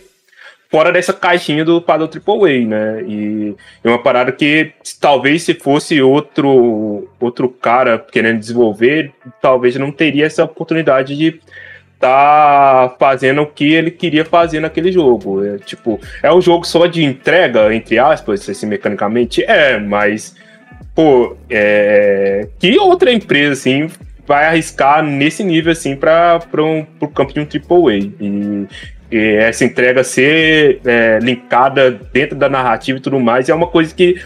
fora 0.70 0.92
dessa 0.92 1.12
caixinha 1.12 1.64
do 1.64 1.80
padrão 1.80 2.08
AAA, 2.08 2.66
né? 2.66 3.02
E 3.06 3.56
é 3.82 3.88
uma 3.88 4.02
parada 4.02 4.30
que 4.32 4.72
talvez 5.00 5.42
se 5.42 5.54
fosse 5.54 6.00
outro 6.02 7.08
outro 7.18 7.48
cara 7.48 7.98
querendo 7.98 8.38
desenvolver, 8.38 9.12
talvez 9.40 9.76
não 9.76 9.90
teria 9.90 10.26
essa 10.26 10.44
oportunidade 10.44 11.16
de 11.16 11.40
tá 11.98 12.94
fazendo 12.98 13.42
o 13.42 13.46
que 13.46 13.72
ele 13.72 13.90
queria 13.90 14.24
fazer 14.24 14.60
naquele 14.60 14.92
jogo. 14.92 15.44
É, 15.44 15.58
tipo, 15.58 16.00
é 16.22 16.32
um 16.32 16.40
jogo 16.40 16.66
só 16.66 16.86
de 16.86 17.02
entrega, 17.02 17.74
entre 17.74 17.98
aspas, 17.98 18.48
assim, 18.48 18.66
mecanicamente? 18.66 19.42
É, 19.42 19.78
mas, 19.78 20.36
pô, 20.94 21.36
é, 21.50 22.48
que 22.58 22.78
outra 22.78 23.12
empresa, 23.12 23.52
assim, 23.52 23.90
vai 24.26 24.44
arriscar 24.44 25.02
nesse 25.02 25.42
nível, 25.42 25.72
assim, 25.72 25.96
para 25.96 26.40
um, 26.58 26.84
pro 26.84 27.08
campo 27.08 27.32
de 27.34 27.40
um 27.40 27.44
AAA? 27.44 27.96
E 28.20 28.66
essa 29.10 29.64
entrega 29.64 30.04
ser 30.04 30.80
é, 30.84 31.18
linkada 31.20 31.90
dentro 32.12 32.36
da 32.36 32.48
narrativa 32.48 32.98
e 32.98 33.00
tudo 33.00 33.18
mais, 33.18 33.48
é 33.48 33.54
uma 33.54 33.66
coisa 33.66 33.94
que 33.94 34.22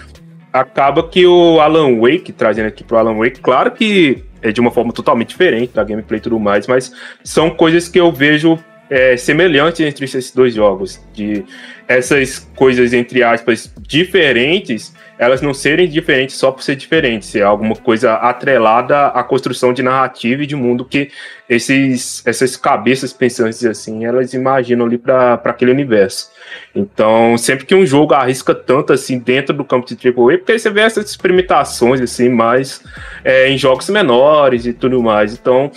acaba 0.53 1.09
que 1.09 1.27
o 1.27 1.61
Alan 1.61 1.99
Wake, 2.01 2.33
trazendo 2.33 2.67
aqui 2.67 2.85
pro 2.85 2.99
Alan 2.99 3.17
Wake, 3.17 3.41
claro 3.41 3.71
que 3.71 4.25
é 4.43 4.51
de 4.51 4.61
uma 4.61 4.71
forma 4.71 4.93
totalmente 4.93 5.29
diferente 5.29 5.73
da 5.73 5.85
gameplay 5.85 6.19
e 6.19 6.23
tudo 6.23 6.39
mais, 6.39 6.67
mas 6.67 6.93
são 7.23 7.51
coisas 7.51 7.89
que 7.89 7.99
eu 7.99 8.11
vejo 8.13 8.59
é, 8.91 9.17
semelhantes 9.17 9.81
entre 9.81 10.05
esses 10.05 10.33
dois 10.33 10.55
jogos, 10.55 11.01
de 11.15 11.45
essas 11.89 12.39
coisas 12.55 12.93
entre 12.93 13.23
aspas 13.23 13.73
diferentes, 13.81 14.95
elas 15.19 15.41
não 15.41 15.55
serem 15.55 15.89
diferentes 15.89 16.37
só 16.37 16.51
por 16.51 16.63
ser 16.63 16.77
diferentes, 16.77 17.35
é 17.35 17.43
alguma 17.43 17.77
coisa 17.77 18.15
atrelada 18.15 19.09
à 19.09 19.23
construção 19.23 19.73
de 19.73 19.83
narrativa 19.83 20.43
e 20.43 20.47
de 20.47 20.57
mundo 20.57 20.85
que 20.85 21.11
esses 21.49 22.27
essas 22.27 22.57
cabeças 22.57 23.13
pensantes 23.13 23.65
assim, 23.65 24.05
elas 24.05 24.33
imaginam 24.35 24.87
ali 24.87 24.99
para 24.99 25.35
aquele 25.45 25.71
universo. 25.71 26.31
Então, 26.75 27.37
sempre 27.37 27.65
que 27.67 27.75
um 27.75 27.87
jogo 27.87 28.15
arrisca 28.15 28.55
tanto 28.55 28.93
assim 28.93 29.19
dentro 29.19 29.55
do 29.55 29.65
campo 29.65 29.87
de 29.87 29.95
AAA, 29.95 30.39
porque 30.39 30.59
você 30.59 30.71
vê 30.71 30.81
essas 30.81 31.11
experimentações 31.11 32.01
assim, 32.01 32.29
mais 32.29 32.83
é, 33.25 33.49
em 33.49 33.57
jogos 33.59 33.89
menores 33.91 34.67
e 34.67 34.73
tudo 34.73 35.03
mais. 35.03 35.35
Então, 35.35 35.71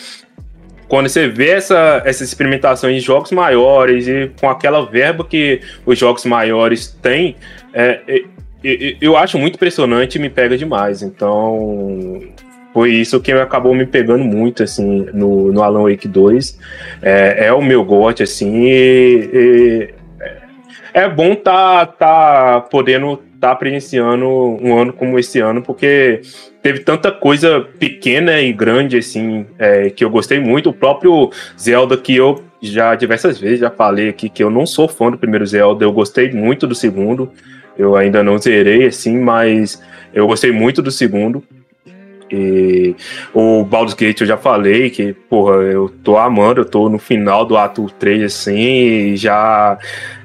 quando 0.88 1.10
você 1.10 1.28
vê 1.28 1.50
essa, 1.50 2.02
essas 2.06 2.28
experimentações 2.28 2.98
em 2.98 3.00
jogos 3.00 3.32
maiores 3.32 4.08
e 4.08 4.32
com 4.40 4.50
aquela 4.50 4.86
verba 4.86 5.26
que 5.26 5.62
os 5.86 5.98
jogos 5.98 6.26
maiores 6.26 6.88
têm, 7.02 7.36
é, 7.74 8.02
é, 8.08 8.24
é, 8.64 8.98
eu 9.02 9.18
acho 9.18 9.38
muito 9.38 9.56
impressionante 9.56 10.16
e 10.16 10.20
me 10.20 10.30
pega 10.30 10.58
demais. 10.58 11.02
Então, 11.02 12.22
foi 12.74 12.92
isso 12.92 13.20
que 13.20 13.32
acabou 13.32 13.74
me 13.74 13.86
pegando 13.86 14.24
muito, 14.24 14.62
assim, 14.62 15.08
no, 15.14 15.52
no 15.52 15.64
Alan 15.64 15.90
Wake 15.90 16.08
2. 16.08 16.60
É, 17.02 17.48
é 17.48 17.54
o 17.54 17.62
meu 17.62 17.84
gote, 17.84 18.22
assim, 18.22 18.64
e, 18.66 19.30
e 19.34 19.94
é 20.94 21.10
bom 21.10 21.36
tá, 21.36 21.86
tá 21.86 22.62
podendo 22.70 23.22
tá 23.40 23.54
presenciando 23.56 24.28
um 24.28 24.78
ano 24.78 24.94
como 24.94 25.20
esse 25.20 25.40
ano, 25.40 25.62
porque 25.62 26.22
teve 26.66 26.80
tanta 26.80 27.12
coisa 27.12 27.62
pequena 27.78 28.42
e 28.42 28.52
grande, 28.52 28.98
assim, 28.98 29.46
é, 29.60 29.92
que 29.92 30.04
eu 30.04 30.10
gostei 30.10 30.40
muito. 30.40 30.72
O 30.72 30.74
próprio 30.74 31.30
Zelda, 31.56 31.96
que 31.96 32.16
eu 32.16 32.44
já 32.60 32.96
diversas 32.96 33.40
vezes 33.40 33.60
já 33.60 33.70
falei 33.70 34.10
aqui 34.10 34.30
que 34.30 34.44
eu 34.44 34.50
não 34.50 34.66
sou 34.66 34.88
fã 34.88 35.12
do 35.12 35.18
primeiro 35.18 35.46
Zelda, 35.46 35.86
eu 35.86 35.94
gostei 35.94 36.32
muito 36.32 36.66
do 36.66 36.74
segundo. 36.74 37.32
Eu 37.78 37.96
ainda 37.96 38.24
não 38.24 38.40
zerei, 38.40 38.88
assim, 38.88 39.16
mas 39.16 39.80
eu 40.12 40.26
gostei 40.26 40.52
muito 40.52 40.82
do 40.82 40.90
segundo. 40.90 41.44
E 42.32 42.96
o 43.32 43.64
Baldur's 43.64 43.94
Gate 43.94 44.22
eu 44.22 44.28
já 44.28 44.36
falei 44.36 44.90
que, 44.90 45.14
porra, 45.14 45.58
eu 45.58 45.94
tô 46.04 46.18
amando, 46.18 46.62
eu 46.62 46.66
tô 46.66 46.90
no 46.90 46.98
final 46.98 47.46
do 47.46 47.56
ato 47.56 47.86
3, 48.00 48.24
assim, 48.24 49.16
já 49.16 49.78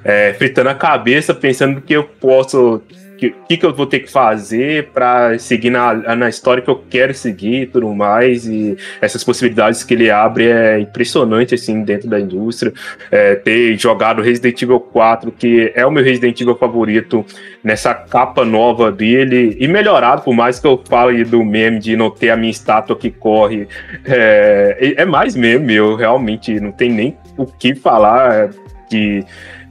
é, 0.02 0.32
fritando 0.32 0.70
a 0.70 0.74
cabeça, 0.74 1.34
pensando 1.34 1.82
que 1.82 1.92
eu 1.92 2.04
posso 2.04 2.80
que, 3.20 3.34
que, 3.46 3.56
que 3.58 3.66
eu 3.66 3.74
vou 3.74 3.86
ter 3.86 4.00
que 4.00 4.10
fazer 4.10 4.88
para 4.94 5.38
seguir 5.38 5.68
na, 5.68 6.16
na 6.16 6.28
história 6.30 6.62
que 6.62 6.70
eu 6.70 6.82
quero 6.88 7.12
seguir 7.12 7.62
e 7.62 7.66
tudo 7.66 7.94
mais. 7.94 8.46
E 8.46 8.78
essas 8.98 9.22
possibilidades 9.22 9.84
que 9.84 9.92
ele 9.92 10.10
abre 10.10 10.48
é 10.48 10.80
impressionante, 10.80 11.54
assim, 11.54 11.82
dentro 11.82 12.08
da 12.08 12.18
indústria. 12.18 12.72
É, 13.10 13.34
ter 13.34 13.78
jogado 13.78 14.22
Resident 14.22 14.62
Evil 14.62 14.80
4, 14.80 15.30
que 15.32 15.70
é 15.74 15.84
o 15.84 15.90
meu 15.90 16.02
Resident 16.02 16.40
Evil 16.40 16.56
favorito, 16.56 17.22
nessa 17.62 17.92
capa 17.92 18.42
nova 18.42 18.90
dele, 18.90 19.54
e 19.60 19.68
melhorado, 19.68 20.22
por 20.22 20.32
mais 20.32 20.58
que 20.58 20.66
eu 20.66 20.82
fale 20.88 21.22
do 21.22 21.44
meme 21.44 21.78
de 21.78 21.96
não 21.96 22.10
ter 22.10 22.30
a 22.30 22.36
minha 22.38 22.50
estátua 22.50 22.96
que 22.96 23.10
corre. 23.10 23.68
É, 24.06 24.94
é 24.96 25.04
mais 25.04 25.36
meme, 25.36 25.74
eu 25.74 25.94
realmente 25.94 26.58
não 26.58 26.72
tem 26.72 26.90
nem 26.90 27.18
o 27.36 27.44
que 27.44 27.74
falar 27.74 28.48
que 28.88 29.24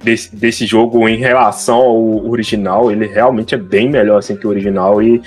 desse, 0.03 0.35
desse 0.35 0.65
jogo 0.65 1.07
em 1.07 1.17
relação 1.17 1.77
ao 1.77 2.29
original, 2.29 2.91
ele 2.91 3.05
realmente 3.05 3.53
é 3.53 3.57
bem 3.57 3.89
melhor 3.89 4.17
assim 4.17 4.35
que 4.35 4.47
o 4.47 4.49
original 4.49 5.01
e, 5.01 5.21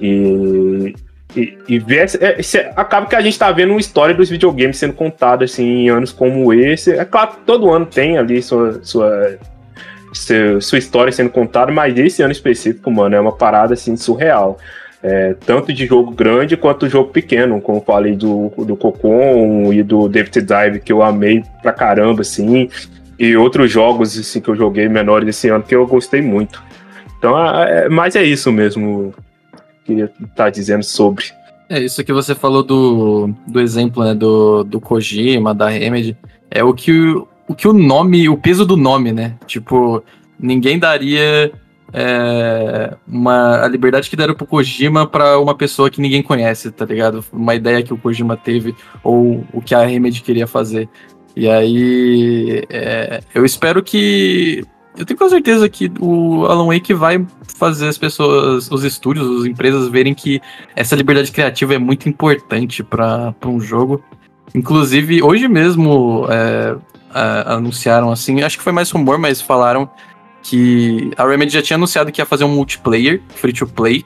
e, 0.00 0.94
e, 1.36 1.58
e 1.68 1.78
ver 1.78 2.06
é, 2.20 2.72
acaba 2.76 3.06
que 3.06 3.16
a 3.16 3.20
gente 3.20 3.38
tá 3.38 3.50
vendo 3.50 3.70
uma 3.70 3.80
história 3.80 4.14
dos 4.14 4.30
videogames 4.30 4.78
sendo 4.78 4.94
contada 4.94 5.44
assim 5.44 5.64
em 5.64 5.88
anos 5.88 6.12
como 6.12 6.52
esse. 6.52 6.92
É 6.92 7.04
claro 7.04 7.32
todo 7.44 7.70
ano 7.70 7.86
tem 7.86 8.16
ali 8.16 8.42
sua, 8.42 8.80
sua, 8.82 9.38
sua, 10.12 10.60
sua 10.60 10.78
história 10.78 11.12
sendo 11.12 11.30
contada, 11.30 11.72
mas 11.72 11.96
esse 11.98 12.22
ano 12.22 12.32
específico, 12.32 12.90
mano, 12.90 13.14
é 13.14 13.20
uma 13.20 13.32
parada 13.32 13.74
assim 13.74 13.96
surreal. 13.96 14.58
É, 15.04 15.34
tanto 15.44 15.72
de 15.72 15.84
jogo 15.84 16.12
grande 16.12 16.56
quanto 16.56 16.88
jogo 16.88 17.10
pequeno, 17.10 17.60
como 17.60 17.80
falei 17.80 18.14
do, 18.14 18.52
do 18.58 18.76
Cocon 18.76 19.72
e 19.72 19.82
do 19.82 20.08
David 20.08 20.42
Dive, 20.42 20.78
que 20.78 20.92
eu 20.92 21.02
amei 21.02 21.42
pra 21.60 21.72
caramba, 21.72 22.20
assim 22.20 22.68
e 23.22 23.36
outros 23.36 23.70
jogos 23.70 24.18
assim, 24.18 24.40
que 24.40 24.48
eu 24.48 24.56
joguei 24.56 24.88
menores 24.88 25.28
esse 25.28 25.48
ano 25.48 25.62
que 25.62 25.76
eu 25.76 25.86
gostei 25.86 26.20
muito. 26.20 26.60
Então, 27.16 27.38
é, 27.38 27.88
mas 27.88 28.16
é 28.16 28.24
isso 28.24 28.50
mesmo 28.50 29.14
queria 29.84 30.12
estar 30.20 30.50
dizendo 30.50 30.82
sobre. 30.82 31.26
É 31.68 31.80
isso 31.80 32.02
que 32.02 32.12
você 32.12 32.34
falou 32.34 32.64
do, 32.64 33.32
do 33.46 33.60
exemplo 33.60 34.02
né, 34.02 34.12
do, 34.12 34.64
do 34.64 34.80
Kojima, 34.80 35.54
da 35.54 35.68
Remedy. 35.68 36.16
É 36.50 36.64
o 36.64 36.74
que 36.74 36.90
o, 36.90 37.28
o 37.46 37.54
que 37.54 37.68
o 37.68 37.72
nome, 37.72 38.28
o 38.28 38.36
peso 38.36 38.66
do 38.66 38.76
nome, 38.76 39.12
né? 39.12 39.36
Tipo, 39.46 40.02
ninguém 40.36 40.76
daria 40.76 41.52
é, 41.92 42.96
uma, 43.06 43.64
a 43.64 43.68
liberdade 43.68 44.10
que 44.10 44.16
deram 44.16 44.34
pro 44.34 44.46
Kojima 44.46 45.06
para 45.06 45.38
uma 45.38 45.54
pessoa 45.54 45.88
que 45.88 46.00
ninguém 46.00 46.24
conhece, 46.24 46.72
tá 46.72 46.84
ligado? 46.84 47.24
Uma 47.32 47.54
ideia 47.54 47.84
que 47.84 47.94
o 47.94 47.98
Kojima 47.98 48.36
teve 48.36 48.74
ou 49.04 49.44
o 49.52 49.62
que 49.62 49.76
a 49.76 49.84
Remedy 49.84 50.22
queria 50.22 50.48
fazer. 50.48 50.88
E 51.34 51.48
aí, 51.48 52.64
é, 52.68 53.22
eu 53.34 53.44
espero 53.44 53.82
que. 53.82 54.64
Eu 54.96 55.06
tenho 55.06 55.16
quase 55.16 55.34
certeza 55.34 55.66
que 55.70 55.90
o 55.98 56.44
Alan 56.44 56.66
Wake 56.66 56.92
vai 56.92 57.26
fazer 57.56 57.88
as 57.88 57.96
pessoas, 57.96 58.70
os 58.70 58.84
estúdios, 58.84 59.40
as 59.40 59.46
empresas 59.46 59.88
verem 59.88 60.12
que 60.12 60.38
essa 60.76 60.94
liberdade 60.94 61.32
criativa 61.32 61.74
é 61.74 61.78
muito 61.78 62.08
importante 62.08 62.82
para 62.82 63.34
um 63.46 63.58
jogo. 63.58 64.04
Inclusive, 64.54 65.22
hoje 65.22 65.48
mesmo 65.48 66.26
é, 66.28 66.76
anunciaram 67.46 68.10
assim, 68.10 68.42
acho 68.42 68.58
que 68.58 68.64
foi 68.64 68.72
mais 68.72 68.90
rumor, 68.90 69.18
mas 69.18 69.40
falaram 69.40 69.88
que 70.42 71.10
a 71.16 71.26
Remedy 71.26 71.54
já 71.54 71.62
tinha 71.62 71.76
anunciado 71.76 72.10
que 72.12 72.20
ia 72.20 72.26
fazer 72.26 72.44
um 72.44 72.54
multiplayer, 72.54 73.22
free 73.34 73.52
to 73.52 73.66
play, 73.66 74.04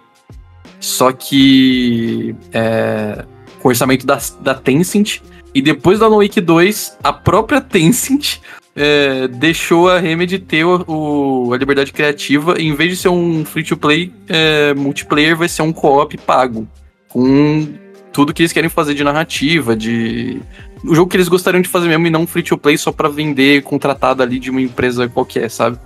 só 0.79 1.11
que 1.11 2.37
é, 2.53 3.25
com 3.61 3.69
orçamento 3.69 4.07
da, 4.07 4.19
da 4.41 4.55
Tencent 4.55 5.21
e 5.57 5.63
depois 5.63 5.99
do 5.99 6.05
Alan 6.05 6.19
Wake 6.19 6.39
2, 6.39 6.99
a 7.03 7.15
própria 7.15 7.63
Tencent 7.63 8.41
é, 8.77 9.27
deixou 9.27 9.89
a 9.89 9.99
Remedy 9.99 10.39
ter 10.39 10.67
o, 10.67 10.85
o, 10.87 11.55
a 11.55 11.57
liberdade 11.57 11.95
criativa. 11.95 12.61
em 12.61 12.75
vez 12.75 12.91
de 12.91 12.97
ser 12.97 13.09
um 13.09 13.43
free-to-play 13.43 14.13
é, 14.29 14.75
multiplayer, 14.75 15.35
vai 15.35 15.49
ser 15.49 15.63
um 15.63 15.73
co-op 15.73 16.15
pago. 16.19 16.69
Com 17.09 17.69
tudo 18.13 18.35
que 18.35 18.43
eles 18.43 18.53
querem 18.53 18.69
fazer 18.69 18.93
de 18.93 19.03
narrativa, 19.03 19.75
de. 19.75 20.43
O 20.85 20.95
jogo 20.95 21.09
que 21.09 21.17
eles 21.17 21.27
gostariam 21.27 21.63
de 21.63 21.71
fazer 21.71 21.89
mesmo 21.89 22.07
e 22.07 22.11
não 22.11 22.25
um 22.25 22.27
free-to-play 22.27 22.77
só 22.77 22.93
para 22.93 23.09
vender 23.09 23.63
contratado 23.63 24.23
ali 24.23 24.39
de 24.39 24.51
uma 24.51 24.61
empresa 24.61 25.09
qualquer, 25.09 25.51
sabe? 25.51 25.79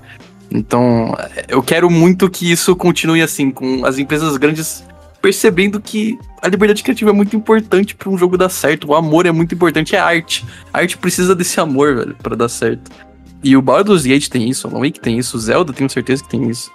Então, 0.51 1.17
eu 1.47 1.63
quero 1.63 1.89
muito 1.89 2.29
que 2.29 2.51
isso 2.51 2.75
continue 2.75 3.23
assim, 3.23 3.53
com 3.53 3.87
as 3.87 4.01
empresas 4.01 4.37
grandes 4.37 4.85
percebendo 5.21 5.81
que 5.81 6.19
a 6.43 6.49
liberdade 6.49 6.83
criativa 6.83 7.11
é 7.11 7.13
muito 7.13 7.37
importante 7.37 7.95
para 7.95 8.09
um 8.09 8.17
jogo 8.17 8.39
dar 8.39 8.49
certo. 8.49 8.89
O 8.89 8.95
amor 8.95 9.27
é 9.27 9.33
muito 9.33 9.55
importante, 9.55 9.95
é 9.95 9.99
arte. 9.99 10.45
A 10.73 10.79
arte 10.79 10.97
precisa 10.97 11.35
desse 11.35 11.61
amor, 11.61 11.97
velho, 11.97 12.17
para 12.23 12.35
dar 12.35 12.49
certo. 12.49 12.91
E 13.43 13.57
o 13.57 13.63
Baldur's 13.63 14.05
Gate 14.05 14.29
tem 14.29 14.49
isso, 14.49 14.67
o 14.67 14.71
Alan 14.71 14.81
Wake 14.81 15.01
tem 15.01 15.19
isso, 15.19 15.37
o 15.37 15.41
Zelda 15.41 15.73
tenho 15.73 15.89
certeza 15.89 16.23
que 16.23 16.29
tem 16.29 16.49
isso. 16.49 16.71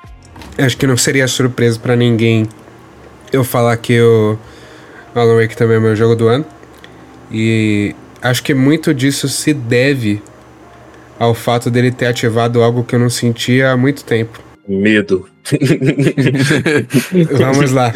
Acho 0.58 0.78
que 0.78 0.88
não 0.88 0.98
seria 0.98 1.28
surpresa 1.28 1.80
para 1.80 1.96
ninguém 1.96 2.48
eu 3.32 3.44
falar 3.44 3.78
que 3.78 4.00
o 4.02 4.38
Alan 5.14 5.40
Wake 5.42 5.56
também 5.56 5.78
é 5.78 5.80
meu 5.80 5.96
jogo 5.96 6.16
do 6.16 6.28
ano. 6.28 6.46
E 7.32 7.96
acho 8.22 8.44
que 8.44 8.54
muito 8.54 8.94
disso 8.94 9.28
se 9.28 9.54
deve 9.54 10.22
ao 11.20 11.34
fato 11.34 11.70
dele 11.70 11.92
ter 11.92 12.08
ativado 12.08 12.62
algo 12.62 12.84
que 12.84 12.96
eu 12.96 13.00
não 13.00 13.10
sentia 13.10 13.72
há 13.72 13.78
muito 13.78 14.04
tempo. 14.04 14.40
Medo. 14.68 15.28
Vamos 17.38 17.72
lá. 17.72 17.92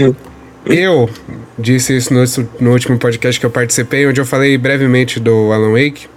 Eu 0.70 1.10
disse 1.58 1.98
isso 1.98 2.14
no, 2.14 2.24
no, 2.60 2.72
último 2.72 3.00
podcast 3.00 3.40
que 3.40 3.46
eu 3.46 3.50
participei, 3.50 4.06
onde 4.06 4.22
eu 4.22 4.26
falei 4.26 4.56
brevemente 4.56 5.20
do 5.20 5.52
Alan 5.52 5.72
Wake, 5.72 6.08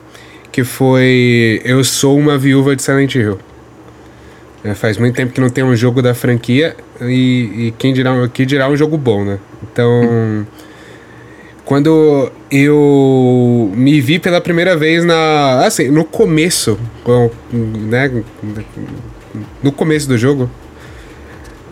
que 0.53 0.63
foi 0.63 1.63
Eu 1.65 1.83
Sou 1.83 2.19
Uma 2.19 2.37
Viúva 2.37 2.77
de 2.77 2.83
Silent 2.83 3.15
Hill. 3.15 3.39
É, 4.63 4.75
faz 4.75 4.99
muito 4.99 5.17
tempo 5.17 5.33
que 5.33 5.41
não 5.41 5.49
tem 5.49 5.65
um 5.65 5.75
jogo 5.75 6.03
da 6.03 6.15
franquia 6.15 6.77
e, 7.01 7.69
e 7.69 7.75
quem 7.79 7.95
dirá, 7.95 8.13
que 8.29 8.45
dirá 8.45 8.69
um 8.69 8.77
jogo 8.77 8.99
bom, 8.99 9.25
né? 9.25 9.39
Então, 9.73 10.47
quando 11.65 12.31
eu 12.51 13.73
me 13.75 14.03
vi 14.03 14.19
pela 14.19 14.39
primeira 14.39 14.77
vez 14.77 15.03
na, 15.03 15.65
assim, 15.65 15.89
no 15.89 16.05
começo, 16.05 16.79
né, 17.51 18.23
no 19.63 19.73
começo 19.73 20.07
do 20.07 20.19
jogo, 20.19 20.51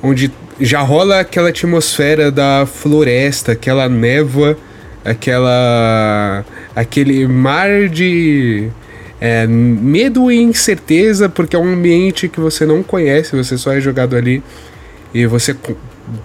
onde 0.02 0.32
já 0.60 0.80
rola 0.80 1.20
aquela 1.20 1.48
atmosfera 1.48 2.30
da 2.30 2.66
floresta, 2.66 3.52
aquela 3.52 3.88
névoa, 3.88 4.56
aquela. 5.04 6.44
aquele 6.74 7.26
mar 7.26 7.88
de. 7.88 8.68
É, 9.20 9.46
medo 9.46 10.32
e 10.32 10.40
incerteza, 10.40 11.28
porque 11.28 11.54
é 11.54 11.58
um 11.58 11.74
ambiente 11.74 12.26
que 12.26 12.40
você 12.40 12.64
não 12.64 12.82
conhece, 12.82 13.36
você 13.36 13.58
só 13.58 13.74
é 13.74 13.80
jogado 13.80 14.16
ali 14.16 14.42
e 15.12 15.26
você 15.26 15.54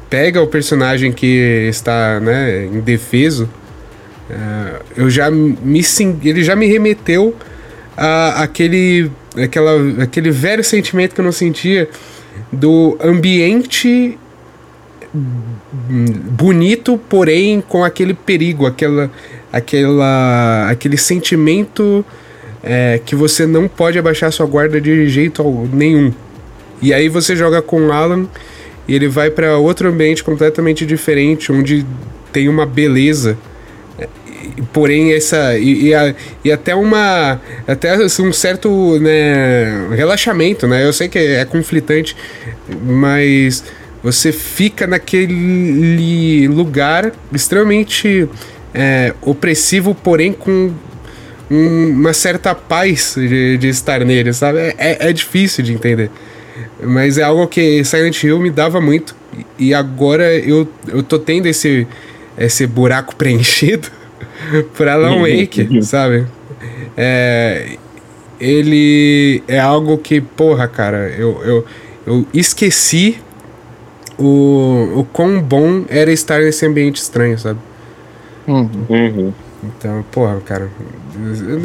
pega 0.09 0.41
o 0.41 0.47
personagem 0.47 1.11
que 1.11 1.67
está 1.69 2.21
né, 2.21 2.65
indefeso. 2.65 3.49
É, 4.29 4.81
eu 4.97 5.09
já 5.09 5.29
me 5.29 5.81
ele 6.23 6.41
já 6.41 6.55
me 6.55 6.67
remeteu 6.67 7.35
a, 7.97 8.43
aquele, 8.43 9.11
aquela, 9.37 10.03
aquele 10.03 10.31
velho 10.31 10.63
sentimento 10.63 11.13
que 11.13 11.21
eu 11.21 11.25
não 11.25 11.31
sentia 11.31 11.89
do 12.51 12.97
ambiente 13.03 14.17
bonito, 15.15 16.99
porém 17.09 17.61
com 17.61 17.83
aquele 17.83 18.13
perigo, 18.13 18.65
aquela, 18.65 19.09
aquela, 19.51 20.69
aquele 20.69 20.97
sentimento 20.97 22.05
é, 22.63 22.99
que 23.05 23.15
você 23.15 23.45
não 23.45 23.67
pode 23.67 23.97
abaixar 23.97 24.31
sua 24.31 24.45
guarda 24.45 24.81
de 24.81 25.07
jeito 25.07 25.43
nenhum. 25.71 26.11
E 26.81 26.93
aí 26.93 27.07
você 27.07 27.35
joga 27.35 27.61
com 27.61 27.91
Alan 27.91 28.27
e 28.87 28.95
ele 28.95 29.07
vai 29.07 29.29
para 29.29 29.57
outro 29.57 29.89
ambiente 29.89 30.23
completamente 30.23 30.85
diferente, 30.85 31.51
onde 31.51 31.85
tem 32.31 32.49
uma 32.49 32.65
beleza. 32.65 33.37
Porém, 34.71 35.13
essa. 35.13 35.57
E, 35.57 35.87
e, 35.87 35.93
a, 35.93 36.13
e, 36.43 36.51
até 36.51 36.75
uma. 36.75 37.41
Até 37.67 37.97
um 37.97 38.31
certo 38.31 38.99
né, 38.99 39.87
relaxamento, 39.95 40.67
né? 40.67 40.85
Eu 40.85 40.93
sei 40.93 41.07
que 41.07 41.17
é 41.17 41.43
conflitante, 41.45 42.15
mas 42.83 43.63
você 44.05 44.31
fica 44.31 44.85
naquele 44.85 46.47
lugar 46.47 47.11
extremamente 47.33 48.29
é, 48.71 49.15
opressivo, 49.19 49.95
porém 49.95 50.31
com 50.31 50.71
um, 51.49 51.89
uma 51.89 52.13
certa 52.13 52.53
paz 52.53 53.15
de, 53.17 53.57
de 53.57 53.67
estar 53.67 54.05
nele, 54.05 54.31
sabe? 54.31 54.59
É, 54.77 55.09
é 55.09 55.11
difícil 55.11 55.63
de 55.63 55.73
entender. 55.73 56.11
Mas 56.83 57.17
é 57.17 57.23
algo 57.23 57.47
que 57.47 57.83
Silent 57.83 58.23
Hill 58.23 58.39
me 58.39 58.51
dava 58.51 58.79
muito. 58.79 59.15
E 59.57 59.73
agora 59.73 60.35
eu, 60.35 60.69
eu 60.87 61.01
tô 61.01 61.17
tendo 61.17 61.47
esse, 61.47 61.87
esse 62.37 62.67
buraco 62.67 63.15
preenchido 63.17 63.89
por 64.75 64.87
Alan 64.87 65.21
Wake, 65.21 65.81
sabe? 65.81 66.27
É, 66.95 67.75
ele 68.39 69.41
é 69.47 69.59
algo 69.59 69.97
que, 69.97 70.21
porra, 70.21 70.67
cara, 70.67 71.11
eu, 71.17 71.41
eu, 71.43 71.65
eu 72.05 72.27
esqueci 72.35 73.24
o, 74.17 74.99
o 74.99 75.07
quão 75.11 75.41
bom 75.41 75.85
era 75.89 76.11
estar 76.11 76.39
nesse 76.39 76.65
ambiente 76.65 76.97
estranho, 76.97 77.37
sabe? 77.37 77.59
Uhum. 78.47 79.33
Então, 79.63 80.03
porra, 80.11 80.39
cara. 80.41 80.69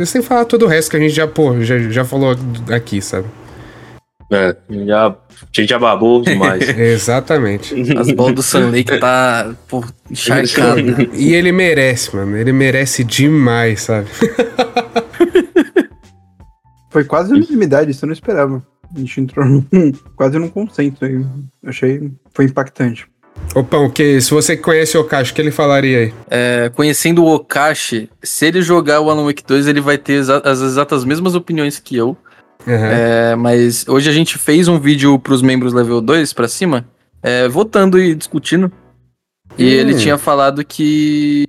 Sem 0.06 0.22
falar 0.22 0.44
todo 0.44 0.64
o 0.64 0.68
resto 0.68 0.90
que 0.90 0.96
a 0.96 1.00
gente 1.00 1.14
já, 1.14 1.26
porra, 1.26 1.60
já, 1.62 1.78
já 1.78 2.04
falou 2.04 2.36
aqui, 2.70 3.00
sabe? 3.02 3.26
É, 4.32 4.56
já, 4.86 5.08
a 5.08 5.16
gente 5.52 5.68
já 5.68 5.78
babou 5.78 6.22
demais. 6.22 6.68
Exatamente. 6.78 7.74
As 7.98 8.12
bolas 8.12 8.34
do 8.34 8.42
Sun 8.42 8.70
Lake 8.70 8.98
tá, 8.98 9.52
encharcado. 10.08 10.82
né? 10.82 11.08
E 11.12 11.34
ele 11.34 11.50
merece, 11.50 12.14
mano. 12.14 12.36
Ele 12.36 12.52
merece 12.52 13.02
demais, 13.02 13.82
sabe? 13.82 14.08
Foi 16.90 17.04
quase 17.04 17.32
unanimidade, 17.32 17.90
isso 17.90 18.04
eu 18.04 18.08
não 18.08 18.14
esperava. 18.14 18.62
A 18.94 18.98
gente 18.98 19.20
entrou 19.20 19.46
num, 19.46 19.64
quase 20.16 20.38
num 20.38 20.48
consenso 20.48 21.04
aí. 21.04 21.24
Achei. 21.64 22.10
Foi 22.34 22.44
impactante. 22.46 23.06
Ô 23.54 23.64
Pão, 23.64 23.88
que, 23.88 24.20
se 24.20 24.30
você 24.30 24.56
conhece 24.56 24.96
o 24.96 25.00
Okashi, 25.00 25.32
o 25.32 25.34
que 25.34 25.40
ele 25.40 25.50
falaria 25.50 25.98
aí? 25.98 26.14
É, 26.28 26.70
conhecendo 26.74 27.24
o 27.24 27.34
Okashi, 27.34 28.10
se 28.22 28.46
ele 28.46 28.60
jogar 28.60 29.00
o 29.00 29.10
Alan 29.10 29.24
Wake 29.24 29.42
2, 29.44 29.66
ele 29.66 29.80
vai 29.80 29.96
ter 29.96 30.14
exa 30.14 30.42
as 30.44 30.60
exatas 30.60 31.04
mesmas 31.04 31.34
opiniões 31.34 31.78
que 31.78 31.96
eu. 31.96 32.16
Uhum. 32.66 32.74
É, 32.74 33.34
mas 33.36 33.88
hoje 33.88 34.10
a 34.10 34.12
gente 34.12 34.36
fez 34.36 34.68
um 34.68 34.78
vídeo 34.78 35.18
pros 35.18 35.40
membros 35.42 35.72
level 35.72 36.00
2 36.00 36.32
pra 36.32 36.46
cima, 36.48 36.86
é, 37.22 37.48
votando 37.48 37.98
e 37.98 38.14
discutindo. 38.14 38.70
E 39.58 39.64
Hum. 39.64 39.66
ele 39.66 39.94
tinha 39.94 40.18
falado 40.18 40.64
que 40.64 41.44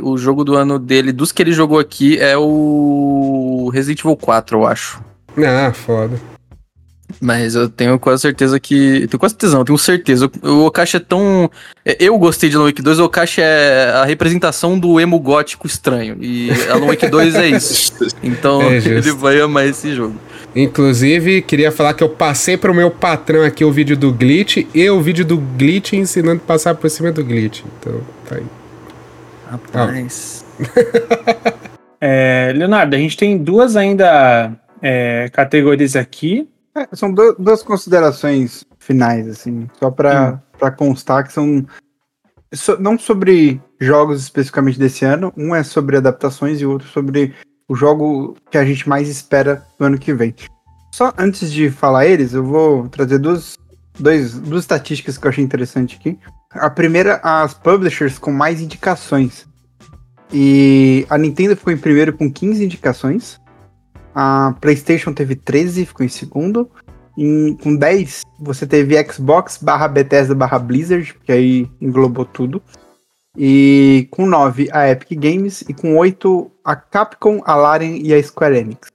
o 0.00 0.16
jogo 0.18 0.44
do 0.44 0.54
ano 0.54 0.78
dele, 0.78 1.12
dos 1.12 1.32
que 1.32 1.42
ele 1.42 1.52
jogou 1.52 1.78
aqui, 1.78 2.18
é 2.18 2.36
o 2.36 3.70
Resident 3.72 4.00
Evil 4.00 4.16
4, 4.16 4.58
eu 4.58 4.66
acho. 4.66 5.02
Ah, 5.38 5.72
foda. 5.72 6.20
Mas 7.20 7.54
eu 7.54 7.68
tenho 7.68 7.98
quase 7.98 8.22
certeza 8.22 8.58
que. 8.58 9.06
Tenho 9.08 9.18
quase 9.18 9.32
certeza, 9.34 9.56
não, 9.56 9.64
tenho 9.64 9.78
certeza. 9.78 10.30
O, 10.42 10.66
Okashi 10.66 10.96
é 10.96 11.00
tão. 11.00 11.50
Eu 11.98 12.18
gostei 12.18 12.48
de 12.48 12.56
Alan 12.56 12.66
Wake 12.66 12.82
2, 12.82 12.98
o 12.98 13.04
Okashi 13.04 13.40
é 13.40 13.92
a 13.94 14.04
representação 14.04 14.78
do 14.78 15.00
emo 15.00 15.18
gótico 15.18 15.66
estranho. 15.66 16.16
E 16.20 16.50
Alan 16.70 16.86
Wake 16.86 17.08
2 17.08 17.34
é 17.34 17.48
isso. 17.48 17.92
Então 18.22 18.62
É 18.62 18.76
ele 18.76 19.12
vai 19.12 19.40
amar 19.40 19.66
esse 19.66 19.94
jogo. 19.94 20.14
Inclusive, 20.54 21.42
queria 21.42 21.72
falar 21.72 21.94
que 21.94 22.04
eu 22.04 22.08
passei 22.08 22.56
pro 22.56 22.74
meu 22.74 22.90
patrão 22.90 23.42
aqui 23.42 23.64
o 23.64 23.72
vídeo 23.72 23.96
do 23.96 24.12
glitch 24.12 24.58
e 24.72 24.90
o 24.90 25.00
vídeo 25.00 25.24
do 25.24 25.36
glitch 25.36 25.94
ensinando 25.94 26.40
a 26.44 26.46
passar 26.46 26.74
por 26.74 26.88
cima 26.88 27.10
do 27.10 27.24
glitch. 27.24 27.62
Então, 27.80 28.00
tá 28.28 28.36
aí. 28.36 28.44
Rapaz. 29.50 30.44
É, 32.04 32.52
Leonardo, 32.56 32.96
a 32.96 32.98
gente 32.98 33.16
tem 33.16 33.38
duas 33.38 33.76
ainda 33.76 34.52
é, 34.82 35.30
categorias 35.32 35.94
aqui. 35.94 36.48
É, 36.74 36.88
são 36.96 37.12
du- 37.12 37.34
duas 37.38 37.62
considerações 37.62 38.64
finais, 38.78 39.28
assim, 39.28 39.68
só 39.78 39.90
pra, 39.90 40.42
pra 40.58 40.70
constar 40.70 41.24
que 41.26 41.32
são 41.32 41.66
so- 42.54 42.78
não 42.80 42.98
sobre 42.98 43.60
jogos 43.80 44.22
especificamente 44.22 44.78
desse 44.78 45.04
ano, 45.04 45.32
um 45.36 45.54
é 45.54 45.62
sobre 45.62 45.96
adaptações 45.98 46.60
e 46.60 46.66
o 46.66 46.70
outro 46.70 46.88
sobre 46.88 47.34
o 47.68 47.74
jogo 47.74 48.36
que 48.50 48.56
a 48.58 48.64
gente 48.64 48.88
mais 48.88 49.08
espera 49.08 49.62
no 49.78 49.86
ano 49.86 49.98
que 49.98 50.12
vem. 50.14 50.34
Só 50.94 51.12
antes 51.18 51.52
de 51.52 51.70
falar 51.70 52.06
eles, 52.06 52.32
eu 52.34 52.44
vou 52.44 52.88
trazer 52.88 53.18
duas, 53.18 53.56
dois, 53.98 54.34
duas 54.38 54.62
estatísticas 54.64 55.16
que 55.18 55.26
eu 55.26 55.30
achei 55.30 55.44
interessante 55.44 55.96
aqui. 55.98 56.18
A 56.52 56.68
primeira, 56.68 57.20
as 57.22 57.54
publishers 57.54 58.18
com 58.18 58.30
mais 58.32 58.60
indicações. 58.60 59.46
E 60.32 61.06
a 61.10 61.16
Nintendo 61.18 61.56
ficou 61.56 61.72
em 61.72 61.78
primeiro 61.78 62.12
com 62.14 62.30
15 62.30 62.64
indicações. 62.64 63.38
A 64.14 64.54
PlayStation 64.60 65.12
teve 65.12 65.34
13, 65.34 65.86
ficou 65.86 66.04
em 66.04 66.08
segundo. 66.08 66.70
Em- 67.16 67.56
com 67.56 67.76
10, 67.76 68.22
você 68.38 68.66
teve 68.66 69.02
Xbox 69.04 69.58
barra 69.58 69.88
Bethesda 69.88 70.34
barra 70.34 70.58
Blizzard, 70.58 71.14
que 71.24 71.32
aí 71.32 71.70
englobou 71.80 72.24
tudo. 72.24 72.62
E 73.36 74.08
com 74.10 74.26
9, 74.26 74.68
a 74.72 74.90
Epic 74.90 75.18
Games. 75.18 75.62
E 75.62 75.72
com 75.72 75.96
8, 75.96 76.50
a 76.64 76.76
Capcom, 76.76 77.40
a 77.44 77.54
Larian 77.54 77.96
e 77.96 78.12
a 78.12 78.22
Square 78.22 78.56
Enix. 78.56 78.88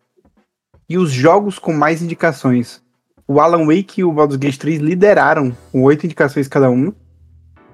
E 0.89 0.97
os 0.97 1.11
jogos 1.11 1.59
com 1.59 1.73
mais 1.73 2.01
indicações. 2.01 2.81
O 3.27 3.41
Alan 3.41 3.65
Wake 3.65 3.99
e 4.01 4.03
o 4.03 4.11
Baldur's 4.11 4.39
Gate 4.39 4.57
3 4.57 4.79
lideraram 4.79 5.55
com 5.71 5.83
8 5.83 6.05
indicações 6.05 6.47
cada 6.47 6.69
um. 6.69 6.93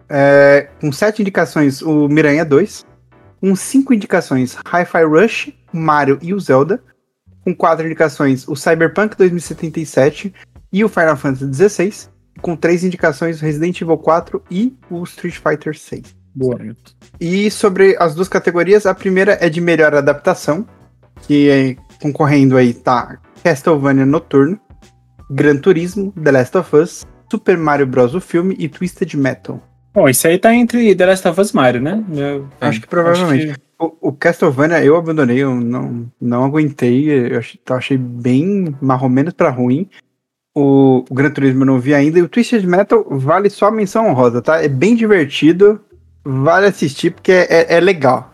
É, 0.10 0.70
com 0.80 0.92
7 0.92 1.22
indicações, 1.22 1.82
o 1.82 2.08
Miranha 2.08 2.44
2. 2.44 2.86
Com 3.40 3.56
5 3.56 3.94
indicações, 3.94 4.56
Hi-Fi 4.66 5.04
Rush, 5.04 5.54
Mario 5.72 6.18
e 6.22 6.34
o 6.34 6.40
Zelda 6.40 6.82
com 7.44 7.54
quatro 7.56 7.86
indicações 7.86 8.48
o 8.48 8.56
Cyberpunk 8.56 9.18
2077 9.18 10.34
e 10.72 10.84
o 10.84 10.90
Final 10.90 11.16
Fantasy 11.18 11.54
XVI, 11.70 11.94
com 12.42 12.56
três 12.56 12.84
indicações 12.84 13.42
o 13.42 13.46
Resident 13.46 13.80
Evil 13.82 13.98
4 13.98 14.42
e 14.50 14.76
o 14.90 15.04
Street 15.04 15.36
Fighter 15.38 15.78
6. 15.78 16.16
Boa. 16.36 16.60
E 17.20 17.52
sobre 17.52 17.96
as 18.00 18.16
duas 18.16 18.28
categorias, 18.28 18.86
a 18.88 18.94
primeira 18.96 19.38
é 19.40 19.50
de 19.50 19.62
melhor 19.62 19.94
adaptação, 19.94 20.66
que 21.28 21.50
é, 21.50 21.76
concorrendo 22.02 22.58
aí 22.58 22.74
tá 22.74 23.20
Castlevania 23.44 24.06
Noturno, 24.06 24.60
Gran 25.30 25.58
Turismo, 25.58 26.12
The 26.22 26.32
Last 26.32 26.58
of 26.58 26.76
Us, 26.76 27.06
Super 27.32 27.58
Mario 27.58 27.86
Bros. 27.86 28.16
o 28.16 28.20
filme 28.22 28.56
e 28.58 28.68
Twisted 28.68 29.14
Metal. 29.16 29.62
Bom, 29.94 30.10
isso 30.10 30.28
aí 30.28 30.40
tá 30.40 30.54
entre 30.56 30.96
The 30.96 31.06
Last 31.06 31.28
of 31.28 31.40
Us 31.40 31.52
e 31.52 31.56
Mario, 31.56 31.82
né? 31.82 32.04
Eu 32.12 32.50
Acho 32.60 32.82
que 32.82 32.88
provavelmente. 32.88 33.50
acho 33.52 33.60
que- 33.60 33.64
O, 34.02 34.12
Castlevania 34.14 34.84
eu 34.84 34.96
abandonei, 34.96 35.40
eu 35.40 35.54
não, 35.56 36.06
não 36.20 36.44
aguentei, 36.44 37.10
eu 37.34 37.40
achei, 37.40 37.60
eu 37.68 37.76
achei 37.76 37.98
bem 37.98 38.76
marromenos 38.82 39.34
pra 39.34 39.50
ruim. 39.50 39.90
O, 40.56 41.04
o 41.10 41.14
Gran 41.14 41.32
Turismo 41.32 41.62
eu 41.64 41.66
não 41.66 41.80
vi 41.80 41.94
ainda, 41.94 42.20
e 42.20 42.22
o 42.22 42.30
Twisted 42.30 42.64
Metal 42.66 43.04
vale 43.10 43.50
só 43.50 43.68
a 43.68 43.72
menção 43.72 44.08
honrosa, 44.08 44.42
tá? 44.42 44.64
É 44.64 44.68
bem 44.68 44.96
divertido, 44.96 45.82
vale 46.24 46.68
assistir 46.68 47.12
porque 47.12 47.32
é, 47.32 47.48
é- 47.50 47.74
é 47.78 47.80
legal. 47.80 48.34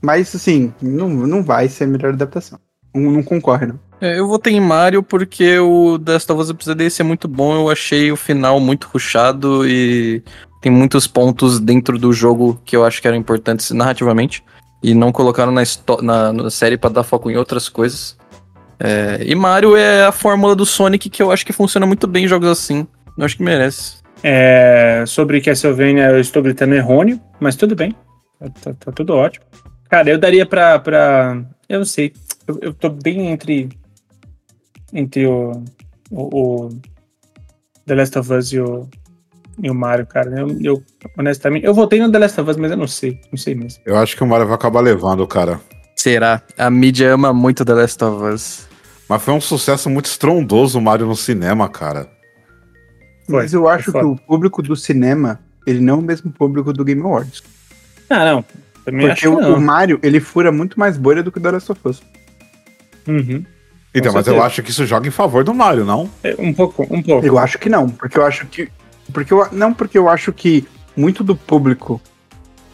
Mas 0.00 0.34
assim, 0.34 0.72
não, 0.80 1.08
não 1.08 1.42
vai 1.42 1.68
ser 1.68 1.84
a 1.84 1.88
melhor 1.88 2.12
adaptação. 2.12 2.58
Não, 2.94 3.10
não 3.10 3.22
concorre, 3.22 3.66
não. 3.66 3.78
É, 4.00 4.18
eu 4.18 4.28
votei 4.28 4.54
em 4.54 4.60
Mario 4.60 5.02
porque 5.02 5.58
o 5.58 5.98
The 5.98 6.12
Last 6.12 6.32
of 6.32 6.54
é 7.00 7.02
muito 7.02 7.26
bom. 7.26 7.54
Eu 7.56 7.68
achei 7.70 8.12
o 8.12 8.16
final 8.16 8.60
muito 8.60 8.88
rushado 8.92 9.66
e 9.66 10.22
tem 10.60 10.70
muitos 10.70 11.06
pontos 11.06 11.58
dentro 11.58 11.98
do 11.98 12.12
jogo 12.12 12.60
que 12.64 12.76
eu 12.76 12.84
acho 12.84 13.02
que 13.02 13.08
eram 13.08 13.16
importantes 13.16 13.70
narrativamente. 13.72 14.44
E 14.82 14.94
não 14.94 15.10
colocaram 15.10 15.50
na, 15.52 15.62
na, 16.02 16.32
na 16.32 16.50
série 16.50 16.76
pra 16.76 16.90
dar 16.90 17.02
foco 17.02 17.30
em 17.30 17.36
outras 17.36 17.68
coisas. 17.68 18.16
É, 18.78 19.20
e 19.24 19.34
Mario 19.34 19.74
é 19.76 20.04
a 20.04 20.12
fórmula 20.12 20.54
do 20.54 20.64
Sonic 20.64 21.10
que 21.10 21.20
eu 21.20 21.32
acho 21.32 21.44
que 21.44 21.52
funciona 21.52 21.84
muito 21.86 22.06
bem 22.06 22.24
em 22.24 22.28
jogos 22.28 22.48
assim. 22.48 22.86
Eu 23.16 23.24
acho 23.24 23.36
que 23.36 23.42
merece. 23.42 23.96
É, 24.22 25.04
sobre 25.06 25.40
Castlevania, 25.40 26.10
eu 26.10 26.20
estou 26.20 26.42
gritando 26.42 26.74
errôneo, 26.74 27.20
mas 27.40 27.56
tudo 27.56 27.74
bem. 27.74 27.94
Tá- 28.62 28.72
tá 28.74 28.92
tudo 28.92 29.14
ótimo. 29.14 29.44
Cara, 29.88 30.10
eu 30.10 30.18
daria 30.18 30.46
pra. 30.46 30.78
pra 30.78 31.42
eu 31.68 31.78
não 31.78 31.84
sei. 31.84 32.12
Eu, 32.46 32.58
eu 32.62 32.74
tô 32.74 32.88
bem 32.88 33.28
entre. 33.28 33.68
Entre 34.92 35.26
o, 35.26 35.52
o, 36.10 36.66
o 36.66 36.68
The 37.86 37.94
Last 37.94 38.18
of 38.18 38.32
Us 38.32 38.52
e 38.52 38.60
o, 38.60 38.88
e 39.62 39.70
o 39.70 39.74
Mario, 39.74 40.06
cara. 40.06 40.30
Eu, 40.40 40.56
eu, 40.60 40.82
honestamente. 41.16 41.64
Eu 41.64 41.74
votei 41.74 42.00
no 42.00 42.10
The 42.10 42.18
Last 42.18 42.40
of 42.40 42.50
Us, 42.50 42.56
mas 42.56 42.70
eu 42.70 42.76
não 42.76 42.86
sei. 42.86 43.20
Não 43.30 43.38
sei 43.38 43.54
mesmo. 43.54 43.80
Eu 43.84 43.96
acho 43.96 44.16
que 44.16 44.22
o 44.22 44.26
Mario 44.26 44.46
vai 44.46 44.54
acabar 44.54 44.80
levando, 44.80 45.26
cara. 45.26 45.60
Será? 45.96 46.42
A 46.56 46.70
mídia 46.70 47.12
ama 47.12 47.32
muito 47.32 47.64
The 47.64 47.74
Last 47.74 48.04
of 48.04 48.24
Us. 48.24 48.68
Mas 49.08 49.22
foi 49.22 49.34
um 49.34 49.40
sucesso 49.40 49.88
muito 49.88 50.06
estrondoso 50.06 50.78
o 50.78 50.82
Mario 50.82 51.06
no 51.06 51.16
cinema, 51.16 51.68
cara. 51.68 52.08
Foi, 53.26 53.42
Mas 53.42 53.52
eu 53.52 53.68
acho 53.68 53.90
que 53.90 53.98
o 53.98 54.16
público 54.16 54.62
do 54.62 54.76
cinema, 54.76 55.40
ele 55.66 55.80
não 55.80 55.94
é 55.94 55.98
o 55.98 56.02
mesmo 56.02 56.30
público 56.30 56.72
do 56.72 56.84
Game 56.84 57.02
Awards. 57.02 57.42
Ah, 58.08 58.24
não. 58.24 58.44
Também 58.84 59.10
acho 59.10 59.22
Porque 59.28 59.42
que 59.42 59.50
o, 59.50 59.56
o. 59.56 59.60
Mario, 59.60 59.98
ele 60.02 60.20
fura 60.20 60.50
muito 60.52 60.78
mais 60.78 60.96
bolha 60.96 61.22
do 61.22 61.30
que 61.32 61.38
o 61.38 61.42
The 61.42 61.50
Last 61.50 61.72
of 61.72 61.80
Us. 61.84 62.02
Uhum. 63.06 63.44
Então, 63.94 64.12
Com 64.12 64.18
mas 64.18 64.26
eu 64.26 64.42
acho 64.42 64.62
que 64.62 64.70
isso 64.70 64.86
joga 64.86 65.08
em 65.08 65.10
favor 65.10 65.42
do 65.42 65.54
Mario, 65.54 65.84
não? 65.84 66.08
É, 66.22 66.34
Um 66.38 66.52
pouco, 66.52 66.82
um 66.90 67.02
pouco. 67.02 67.26
Eu 67.26 67.38
acho 67.38 67.58
que 67.58 67.68
não, 67.68 67.88
porque 67.88 68.18
eu 68.18 68.24
acho 68.24 68.46
que. 68.46 68.68
Porque 69.12 69.32
eu, 69.32 69.46
não, 69.52 69.72
porque 69.72 69.96
eu 69.98 70.08
acho 70.08 70.32
que 70.32 70.66
muito 70.96 71.22
do 71.24 71.34
público 71.36 72.00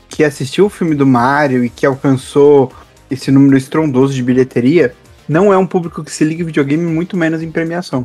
que 0.08 0.24
assistiu 0.24 0.66
o 0.66 0.70
filme 0.70 0.94
do 0.94 1.06
Mario 1.06 1.64
e 1.64 1.70
que 1.70 1.84
alcançou 1.86 2.72
esse 3.10 3.30
número 3.30 3.56
estrondoso 3.56 4.14
de 4.14 4.22
bilheteria 4.22 4.94
não 5.28 5.52
é 5.52 5.58
um 5.58 5.66
público 5.66 6.02
que 6.04 6.10
se 6.10 6.24
liga 6.24 6.42
em 6.42 6.46
videogame, 6.46 6.82
muito 6.82 7.16
menos 7.16 7.42
em 7.42 7.50
premiação. 7.50 8.04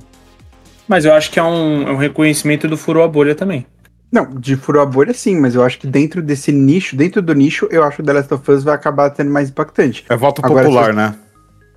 Mas 0.88 1.06
eu 1.06 1.14
acho 1.14 1.30
que 1.32 1.40
é 1.40 1.44
um, 1.44 1.88
é 1.88 1.92
um 1.92 1.98
reconhecimento 1.98 2.68
do 2.68 2.78
furou 2.78 3.04
a 3.04 3.08
bolha 3.08 3.36
também. 3.36 3.66
Não, 4.12 4.26
de 4.26 4.56
furou 4.56 4.82
a 4.82 4.86
bolha 4.86 5.14
sim, 5.14 5.40
mas 5.40 5.54
eu 5.54 5.64
acho 5.64 5.78
que 5.78 5.86
dentro 5.86 6.22
desse 6.22 6.52
nicho, 6.52 6.96
dentro 6.96 7.22
do 7.22 7.34
nicho, 7.34 7.68
eu 7.70 7.84
acho 7.84 7.98
que 7.98 8.04
The 8.04 8.14
Last 8.14 8.34
of 8.34 8.52
Us 8.52 8.64
vai 8.64 8.74
acabar 8.74 9.14
sendo 9.16 9.30
mais 9.30 9.50
impactante. 9.50 10.04
É 10.10 10.16
voto 10.18 10.42
Agora, 10.44 10.66
popular, 10.66 10.88
se- 10.90 10.94
né? 10.94 11.16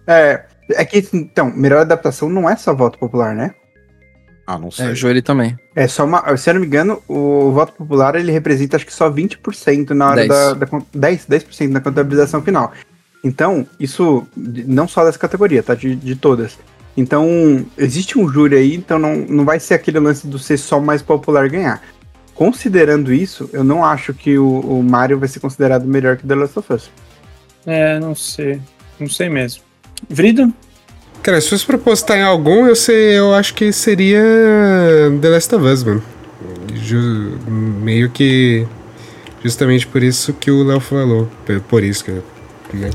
É, 0.06 0.44
é 0.70 0.84
que, 0.84 1.06
então, 1.12 1.52
melhor 1.54 1.80
adaptação 1.82 2.30
não 2.30 2.48
é 2.48 2.56
só 2.56 2.74
voto 2.74 2.98
popular, 2.98 3.34
né? 3.34 3.54
Ah, 4.46 4.58
não 4.58 4.70
sei. 4.70 4.86
É, 4.86 4.94
Joelho 4.94 5.22
também. 5.22 5.56
É 5.74 5.86
só 5.86 6.04
uma. 6.04 6.36
Se 6.36 6.50
eu 6.50 6.54
não 6.54 6.60
me 6.60 6.66
engano, 6.66 7.02
o 7.08 7.52
voto 7.52 7.72
popular 7.72 8.14
ele 8.16 8.32
representa 8.32 8.76
acho 8.76 8.84
que 8.86 8.92
só 8.92 9.10
20% 9.10 9.90
na 9.90 10.06
hora 10.08 10.16
10. 10.16 10.28
da, 10.28 10.54
da. 10.54 10.66
con- 10.66 10.84
10, 10.92 11.26
10% 11.26 11.68
na 11.68 11.80
contabilização 11.80 12.42
final. 12.42 12.72
Então, 13.24 13.64
isso 13.78 14.26
não 14.36 14.88
só 14.88 15.04
dessa 15.04 15.18
categoria, 15.18 15.62
tá? 15.62 15.74
De, 15.74 15.94
de 15.94 16.16
todas. 16.16 16.58
Então, 16.96 17.64
existe 17.78 18.18
um 18.18 18.28
júri 18.28 18.56
aí, 18.56 18.74
então 18.74 18.98
não, 18.98 19.14
não 19.16 19.44
vai 19.44 19.60
ser 19.60 19.74
aquele 19.74 19.98
lance 20.00 20.26
do 20.26 20.38
ser 20.38 20.58
só 20.58 20.78
o 20.78 20.82
mais 20.82 21.00
popular 21.02 21.48
ganhar. 21.48 21.80
Considerando 22.34 23.12
isso, 23.12 23.48
eu 23.52 23.62
não 23.62 23.84
acho 23.84 24.12
que 24.12 24.36
o, 24.38 24.60
o 24.60 24.82
Mario 24.82 25.18
vai 25.18 25.28
ser 25.28 25.38
considerado 25.38 25.86
melhor 25.86 26.16
que 26.16 26.26
The 26.26 26.34
Last 26.34 26.58
of 26.58 26.72
Us. 26.72 26.90
É, 27.64 27.98
não 28.00 28.14
sei. 28.14 28.60
Não 28.98 29.08
sei 29.08 29.28
mesmo. 29.28 29.62
Vrido? 30.08 30.52
Cara, 31.22 31.40
se 31.40 31.50
fosse 31.50 31.64
pra 31.64 31.78
postar 31.78 32.18
em 32.18 32.22
algum, 32.22 32.66
eu 32.66 32.74
sei, 32.74 33.16
eu 33.18 33.32
acho 33.34 33.54
que 33.54 33.72
seria 33.72 34.20
The 35.20 35.28
Last 35.28 35.54
of 35.54 35.64
Us, 35.64 35.84
mano. 35.84 36.02
Ju- 36.74 37.38
meio 37.48 38.10
que. 38.10 38.66
Justamente 39.44 39.86
por 39.86 40.02
isso 40.02 40.32
que 40.32 40.50
o 40.50 40.64
Léo 40.64 40.80
falou. 40.80 41.28
Por- 41.68 41.82
isso 41.84 42.04
que. 42.04 42.10
Né? 42.74 42.90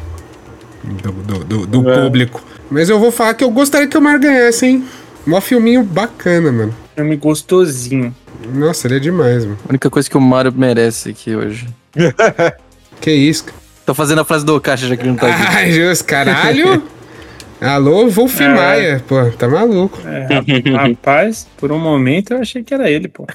Do, 0.84 1.12
do, 1.12 1.40
do- 1.46 1.68
do 1.68 1.90
É. 1.90 2.02
público. 2.04 2.44
Mas 2.70 2.90
eu 2.90 3.00
vou 3.00 3.12
falar 3.12 3.34
que 3.34 3.44
eu 3.44 3.50
gostaria 3.52 3.88
que 3.88 3.98
o 3.98 4.02
Mar 4.02 4.20
ganhasse, 4.20 4.66
hein? 4.66 4.86
Mó 5.26 5.40
filminho 5.42 5.84
bacana, 5.84 6.52
mano. 6.52 6.76
Filme 6.96 7.16
gostosinho. 7.18 8.14
Nossa, 8.54 8.88
ele 8.88 8.96
é 8.98 9.00
demais, 9.00 9.44
mano. 9.46 9.58
A 9.66 9.70
única 9.70 9.90
coisa 9.90 10.10
que 10.10 10.18
o 10.18 10.22
Mario 10.22 10.54
merece 10.56 11.10
aqui 11.10 11.36
hoje. 11.36 11.68
Que 13.00 13.12
isso, 13.12 13.46
cara. 13.46 13.58
Tô 13.86 13.94
fazendo 13.94 14.20
a 14.22 14.26
frase 14.26 14.44
do 14.44 14.60
Caixa 14.60 14.88
já 14.88 14.96
que 14.98 15.04
ele 15.04 15.10
não 15.12 15.18
tá 15.18 15.28
aqui. 15.28 15.44
Ai, 15.56 15.72
Deus, 15.72 16.02
caralho! 16.02 16.84
Alô, 17.60 18.08
Wolf 18.10 18.40
É. 18.40 18.48
Maia, 18.50 19.04
pô, 19.08 19.16
tá 19.32 19.48
maluco. 19.48 20.00
É, 20.06 20.28
rap- 20.28 20.70
rapaz, 20.72 21.48
por 21.58 21.72
um 21.72 21.80
momento 21.80 22.34
eu 22.34 22.40
achei 22.40 22.64
que 22.64 22.74
era 22.74 22.90
ele, 22.90 23.08
pô. 23.08 23.26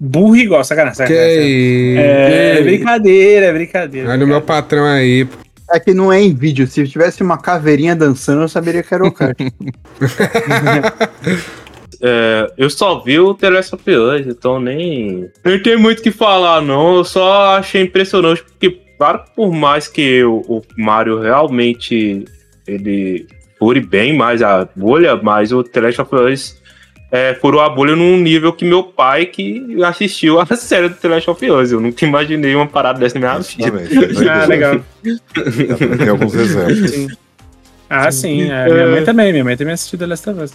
Burro 0.00 0.36
igual, 0.36 0.62
sacanagem. 0.64 0.98
Que 1.06 1.12
sacanagem. 1.12 1.92
isso? 1.92 2.00
É, 2.00 2.62
brincadeira, 2.62 3.46
é 3.46 3.52
brincadeira. 3.52 4.10
Olha 4.10 4.24
o 4.24 4.28
meu 4.28 4.40
patrão 4.42 4.84
aí, 4.84 5.24
pô. 5.24 5.36
É 5.70 5.80
que 5.80 5.94
não 5.94 6.12
é 6.12 6.20
em 6.20 6.32
vídeo. 6.34 6.66
Se 6.66 6.86
tivesse 6.86 7.22
uma 7.22 7.38
caveirinha 7.38 7.96
dançando, 7.96 8.42
eu 8.42 8.48
saberia 8.48 8.82
que 8.82 8.94
era 8.94 9.04
o 9.04 9.10
cara. 9.12 9.34
É, 12.06 12.52
eu 12.58 12.68
só 12.68 13.00
vi 13.00 13.18
o 13.18 13.32
The 13.32 13.48
Last 13.48 13.74
of 13.74 13.90
Us, 13.90 14.26
então 14.26 14.60
nem. 14.60 15.30
Nem 15.42 15.62
tem 15.62 15.74
muito 15.78 16.00
o 16.00 16.02
que 16.02 16.10
falar, 16.10 16.60
não. 16.60 16.96
Eu 16.96 17.04
só 17.04 17.56
achei 17.56 17.80
impressionante, 17.82 18.42
porque, 18.42 18.78
claro, 18.98 19.24
que 19.24 19.30
por 19.34 19.50
mais 19.52 19.88
que 19.88 20.22
o, 20.22 20.42
o 20.46 20.62
Mario 20.76 21.18
realmente 21.20 22.26
ele 22.66 23.26
fure 23.58 23.80
bem 23.80 24.16
mais 24.16 24.42
a 24.42 24.68
bolha, 24.74 25.16
mas 25.16 25.52
o 25.52 25.62
The 25.62 25.80
Last 25.80 26.00
of 26.00 26.14
Us 26.14 26.62
é, 27.10 27.34
furou 27.34 27.60
a 27.60 27.68
bolha 27.68 27.94
num 27.94 28.18
nível 28.18 28.52
que 28.52 28.64
meu 28.64 28.82
pai 28.82 29.26
que 29.26 29.82
assistiu 29.84 30.40
a 30.40 30.46
série 30.56 30.88
do 30.88 30.96
The 30.96 31.08
Last 31.08 31.30
of 31.30 31.50
Us. 31.50 31.70
Eu 31.70 31.80
nunca 31.80 32.04
imaginei 32.04 32.54
uma 32.54 32.66
parada 32.66 32.98
dessa 32.98 33.18
na 33.18 33.38
minha 33.38 33.40
vida. 33.40 34.32
Ah, 34.32 34.46
legal. 34.46 34.80
Tem 35.96 36.08
alguns 36.08 36.34
exemplos. 36.34 37.16
Ah, 37.88 38.10
sim. 38.10 38.50
é, 38.50 38.68
minha 38.68 38.86
mãe 38.88 39.04
também. 39.04 39.32
Minha 39.32 39.44
mãe 39.44 39.56
também 39.56 39.74
assistiu 39.74 39.98
The 39.98 40.06
Last 40.06 40.28
of 40.28 40.40
Us. 40.40 40.52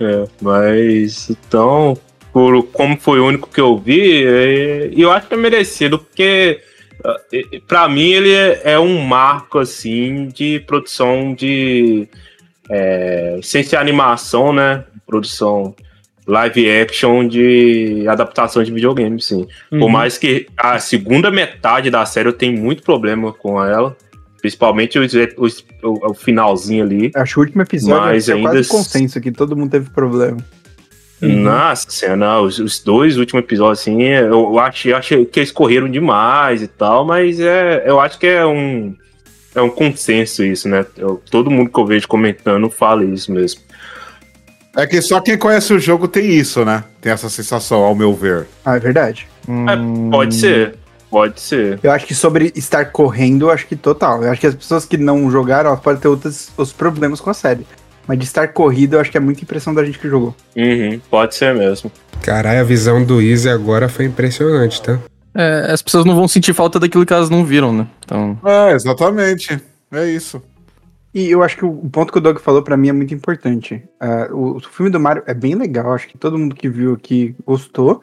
É, 0.00 0.24
mas 0.40 1.30
então, 1.30 1.96
por 2.32 2.64
como 2.72 2.98
foi 2.98 3.20
o 3.20 3.26
único 3.26 3.48
que 3.48 3.60
eu 3.60 3.78
vi, 3.78 4.24
é, 4.24 4.90
eu 4.96 5.12
acho 5.12 5.28
que 5.28 5.34
é 5.34 5.36
merecido, 5.36 5.98
porque 5.98 6.60
ah, 7.04 7.16
e- 7.32 7.60
pra 7.66 7.88
mim 7.88 8.10
ele 8.10 8.32
é, 8.32 8.60
é 8.72 8.78
um 8.78 9.00
marco 9.00 9.58
assim 9.58 10.28
de 10.28 10.60
produção 10.60 11.34
de 11.34 12.08
é, 12.68 13.38
sem 13.42 13.62
ser 13.62 13.76
animação, 13.76 14.52
né? 14.52 14.84
Produção 15.06 15.74
live 16.26 16.70
action 16.70 17.26
de 17.26 18.04
adaptação 18.06 18.62
de 18.62 18.70
videogame, 18.72 19.20
sim. 19.20 19.46
Por 19.68 19.82
Uhum. 19.82 19.88
mais 19.88 20.16
que 20.16 20.46
a 20.56 20.78
segunda 20.78 21.30
metade 21.30 21.90
da 21.90 22.06
série 22.06 22.28
eu 22.28 22.32
tenho 22.32 22.56
muito 22.58 22.82
problema 22.82 23.32
com 23.32 23.62
ela. 23.64 23.96
Principalmente 24.40 24.98
os- 24.98 25.12
os- 25.36 25.64
o, 25.82 26.10
o 26.10 26.14
finalzinho 26.14 26.84
ali. 26.84 27.10
Acho 27.14 27.34
que 27.34 27.40
o 27.40 27.42
último 27.42 27.62
episódio 27.62 28.00
Mas 28.06 28.28
é 28.28 28.34
ainda 28.34 28.50
quase 28.50 28.68
consenso 28.68 29.20
que 29.20 29.32
todo 29.32 29.56
mundo 29.56 29.70
teve 29.70 29.90
problema. 29.90 30.38
Uhum. 31.22 31.40
Nossa 31.42 31.90
senhora, 31.90 32.40
os, 32.40 32.58
os 32.58 32.78
dois 32.82 33.16
últimos 33.18 33.44
episódios, 33.44 33.80
assim, 33.80 34.02
eu 34.02 34.58
achei, 34.58 34.92
achei 34.94 35.24
que 35.26 35.40
eles 35.40 35.52
correram 35.52 35.88
demais 35.88 36.62
e 36.62 36.66
tal, 36.66 37.04
mas 37.04 37.38
é, 37.38 37.82
eu 37.86 38.00
acho 38.00 38.18
que 38.18 38.26
é 38.26 38.46
um, 38.46 38.94
é 39.54 39.60
um 39.60 39.68
consenso 39.68 40.42
isso, 40.42 40.66
né? 40.68 40.86
Eu- 40.96 41.20
todo 41.30 41.50
mundo 41.50 41.70
que 41.70 41.78
eu 41.78 41.84
vejo 41.84 42.08
comentando 42.08 42.70
fala 42.70 43.04
isso 43.04 43.30
mesmo. 43.32 43.60
É 44.76 44.86
que 44.86 45.02
só 45.02 45.20
quem 45.20 45.36
conhece 45.36 45.74
o 45.74 45.78
jogo 45.78 46.06
tem 46.08 46.24
isso, 46.30 46.64
né? 46.64 46.84
Tem 47.00 47.12
essa 47.12 47.28
sensação, 47.28 47.82
ao 47.82 47.94
meu 47.94 48.14
ver. 48.14 48.46
Ah, 48.64 48.76
é 48.76 48.78
verdade. 48.78 49.26
É, 49.46 50.10
pode 50.10 50.34
ser, 50.36 50.74
pode 51.10 51.40
ser. 51.40 51.80
Eu 51.82 51.90
acho 51.90 52.06
que 52.06 52.14
sobre 52.14 52.52
estar 52.54 52.86
correndo, 52.92 53.46
eu 53.46 53.50
acho 53.50 53.66
que 53.66 53.74
total. 53.74 54.22
Eu 54.22 54.30
acho 54.30 54.40
que 54.40 54.46
as 54.46 54.54
pessoas 54.54 54.84
que 54.86 54.96
não 54.96 55.28
jogaram, 55.30 55.70
elas 55.70 55.80
podem 55.80 56.00
ter 56.00 56.08
outros, 56.08 56.48
outros 56.56 56.72
problemas 56.74 57.20
com 57.20 57.28
a 57.28 57.34
série. 57.34 57.66
Mas 58.06 58.18
de 58.18 58.24
estar 58.24 58.48
corrido, 58.48 58.94
eu 58.94 59.00
acho 59.00 59.10
que 59.10 59.16
é 59.16 59.20
muita 59.20 59.42
impressão 59.42 59.72
da 59.74 59.84
gente 59.84 59.98
que 59.98 60.08
jogou. 60.08 60.34
Uhum, 60.56 61.00
pode 61.10 61.34
ser 61.34 61.54
mesmo. 61.54 61.90
Caralho, 62.22 62.60
a 62.60 62.64
visão 62.64 63.04
do 63.04 63.20
Easy 63.20 63.48
agora 63.48 63.88
foi 63.88 64.04
impressionante, 64.06 64.82
tá? 64.82 64.98
É, 65.34 65.70
as 65.70 65.80
pessoas 65.80 66.04
não 66.04 66.14
vão 66.16 66.26
sentir 66.26 66.52
falta 66.52 66.80
daquilo 66.80 67.06
que 67.06 67.12
elas 67.12 67.30
não 67.30 67.44
viram, 67.44 67.72
né? 67.72 67.86
Então. 68.04 68.38
É, 68.44 68.72
exatamente. 68.72 69.60
É 69.92 70.08
isso. 70.08 70.42
E 71.14 71.28
eu 71.30 71.42
acho 71.42 71.56
que 71.56 71.64
o 71.64 71.88
ponto 71.90 72.12
que 72.12 72.18
o 72.18 72.20
Doug 72.20 72.38
falou 72.38 72.62
pra 72.62 72.76
mim 72.76 72.88
é 72.88 72.92
muito 72.92 73.14
importante. 73.14 73.82
Ah, 74.00 74.28
o, 74.30 74.56
o 74.56 74.60
filme 74.60 74.90
do 74.90 74.98
Mario 75.00 75.22
é 75.26 75.34
bem 75.34 75.54
legal, 75.54 75.92
acho 75.92 76.08
que 76.08 76.18
todo 76.18 76.38
mundo 76.38 76.54
que 76.54 76.68
viu 76.68 76.94
aqui 76.94 77.34
gostou. 77.46 78.00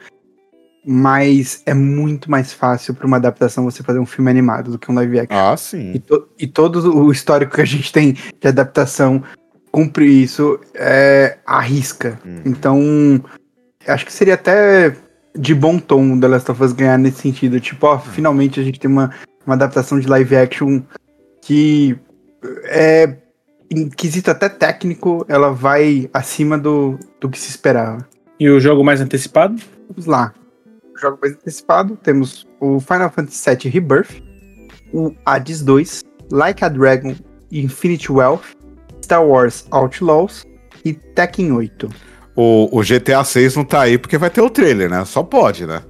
Mas 0.86 1.62
é 1.66 1.74
muito 1.74 2.30
mais 2.30 2.52
fácil 2.52 2.94
pra 2.94 3.06
uma 3.06 3.16
adaptação 3.18 3.64
você 3.64 3.82
fazer 3.82 3.98
um 3.98 4.06
filme 4.06 4.30
animado 4.30 4.70
do 4.70 4.78
que 4.78 4.90
um 4.90 4.94
live 4.94 5.20
action. 5.20 5.38
Ah, 5.38 5.54
E, 5.54 5.58
sim. 5.58 6.02
to- 6.06 6.28
e 6.38 6.46
todo 6.46 6.96
o 7.04 7.10
histórico 7.12 7.54
que 7.56 7.60
a 7.60 7.64
gente 7.66 7.92
tem 7.92 8.12
de 8.12 8.48
adaptação 8.48 9.22
cumpre 9.70 10.06
isso, 10.06 10.58
é, 10.74 11.38
arrisca. 11.46 12.18
Hum. 12.24 12.42
Então, 12.44 13.24
acho 13.86 14.06
que 14.06 14.12
seria 14.12 14.34
até 14.34 14.94
de 15.36 15.54
bom 15.54 15.78
tom 15.78 16.14
o 16.14 16.20
The 16.20 16.28
Last 16.28 16.50
of 16.50 16.62
Us 16.62 16.72
ganhar 16.72 16.98
nesse 16.98 17.22
sentido. 17.22 17.60
Tipo, 17.60 17.86
ó, 17.86 17.98
finalmente 17.98 18.60
a 18.60 18.62
gente 18.62 18.80
tem 18.80 18.90
uma, 18.90 19.12
uma 19.46 19.54
adaptação 19.54 19.98
de 19.98 20.08
live 20.08 20.36
action 20.36 20.82
que 21.42 21.96
é, 22.64 23.16
em 23.70 23.88
quesito 23.88 24.30
até 24.30 24.48
técnico, 24.48 25.24
ela 25.28 25.52
vai 25.52 26.08
acima 26.12 26.58
do, 26.58 26.98
do 27.20 27.28
que 27.28 27.38
se 27.38 27.50
esperava. 27.50 28.06
E 28.40 28.48
o 28.48 28.60
jogo 28.60 28.84
mais 28.84 29.00
antecipado? 29.00 29.60
Vamos 29.88 30.06
lá. 30.06 30.32
Jogo 31.00 31.18
mais 31.20 31.34
antecipado, 31.34 31.96
temos 31.96 32.46
o 32.60 32.80
Final 32.80 33.10
Fantasy 33.10 33.50
VII 33.50 33.70
Rebirth, 33.70 34.22
o 34.92 35.14
Hades 35.24 35.62
2, 35.62 36.02
Like 36.30 36.64
a 36.64 36.68
Dragon 36.68 37.14
Infinite 37.52 38.10
Wealth, 38.10 38.56
Star 39.04 39.24
Wars 39.24 39.66
Outlaws 39.70 40.44
e 40.84 40.92
Tekken 40.92 41.52
8. 41.52 41.88
O, 42.36 42.78
o 42.78 42.82
GTA 42.82 43.24
6 43.24 43.56
não 43.56 43.64
tá 43.64 43.80
aí 43.82 43.98
porque 43.98 44.16
vai 44.16 44.30
ter 44.30 44.40
o 44.40 44.48
trailer, 44.50 44.88
né? 44.88 45.04
Só 45.04 45.22
pode, 45.22 45.66
né? 45.66 45.82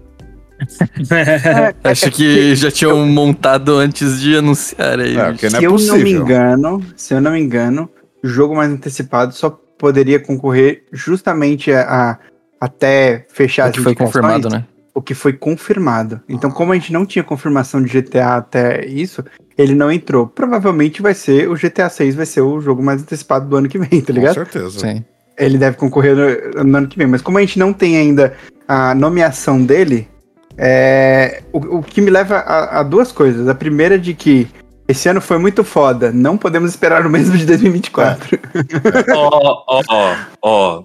Acho 1.85 2.11
que 2.11 2.55
já 2.57 2.70
tinham 2.70 3.07
montado 3.07 3.77
antes 3.77 4.20
de 4.20 4.37
anunciar 4.37 4.99
aí. 4.99 5.17
É, 5.17 5.31
não 5.31 5.37
se 5.39 5.47
é 5.57 5.67
eu 5.67 5.77
não 5.78 5.99
me 5.99 6.11
engano, 6.11 6.85
se 6.97 7.15
eu 7.15 7.20
não 7.20 7.33
me 7.33 7.41
engano, 7.41 7.89
o 8.25 8.28
jogo 8.28 8.57
mais 8.57 8.70
antecipado 8.70 9.33
só 9.35 9.51
poderia 9.51 10.19
concorrer 10.19 10.85
justamente 10.93 11.70
a, 11.73 11.83
a- 12.11 12.19
até 12.61 13.27
fechar 13.31 13.69
o 13.70 13.73
que 13.73 13.81
foi 13.81 13.95
confirmado, 13.95 14.49
né? 14.49 14.65
O 14.95 15.01
que 15.01 15.15
foi 15.15 15.33
confirmado. 15.33 16.20
Então, 16.28 16.51
como 16.51 16.73
a 16.73 16.75
gente 16.75 16.93
não 16.93 17.07
tinha 17.07 17.23
confirmação 17.23 17.81
de 17.81 17.89
GTA 17.89 18.35
até 18.37 18.85
isso, 18.85 19.25
ele 19.59 19.75
não 19.75 19.91
entrou. 19.91 20.28
Provavelmente 20.28 21.03
vai 21.03 21.12
ser 21.12 21.51
o 21.51 21.55
GTA 21.55 21.91
6 21.91 22.15
vai 22.15 22.25
ser 22.25 22.41
o 22.43 22.61
jogo 22.61 22.81
mais 22.81 23.03
antecipado 23.03 23.49
do 23.49 23.57
ano 23.57 23.69
que 23.69 23.78
vem, 23.78 24.01
tá 24.01 24.07
Com 24.07 24.12
ligado? 24.12 24.35
certeza. 24.35 24.78
Sim. 24.78 25.05
Ele 25.37 25.59
deve 25.59 25.77
concorrer 25.77 26.15
no, 26.15 26.65
no 26.65 26.78
ano 26.78 26.87
que 26.87 26.97
vem. 26.97 27.09
Mas 27.09 27.20
como 27.20 27.39
a 27.39 27.41
gente 27.41 27.59
não 27.59 27.73
tem 27.73 27.97
ainda 27.97 28.35
a 28.69 28.95
nomeação 28.95 29.62
dele, 29.65 30.09
é, 30.57 31.43
o, 31.53 31.78
o 31.78 31.83
que 31.83 32.01
me 32.01 32.11
leva 32.11 32.37
a, 32.37 32.81
a 32.81 32.83
duas 32.85 33.11
coisas. 33.11 33.49
A 33.49 33.55
primeira 33.55 33.97
é 33.97 33.99
de 33.99 34.15
que 34.15 34.49
esse 34.87 35.09
ano 35.09 35.20
foi 35.20 35.39
muito 35.39 35.62
foda. 35.65 36.12
Não 36.12 36.39
podemos 36.39 36.70
esperar 36.70 37.05
o 37.05 37.11
mesmo 37.11 37.37
de 37.37 37.45
2024. 37.47 38.39
Ó, 39.15 39.62
ó, 39.67 39.83
ó, 39.89 40.15
ó. 40.43 40.83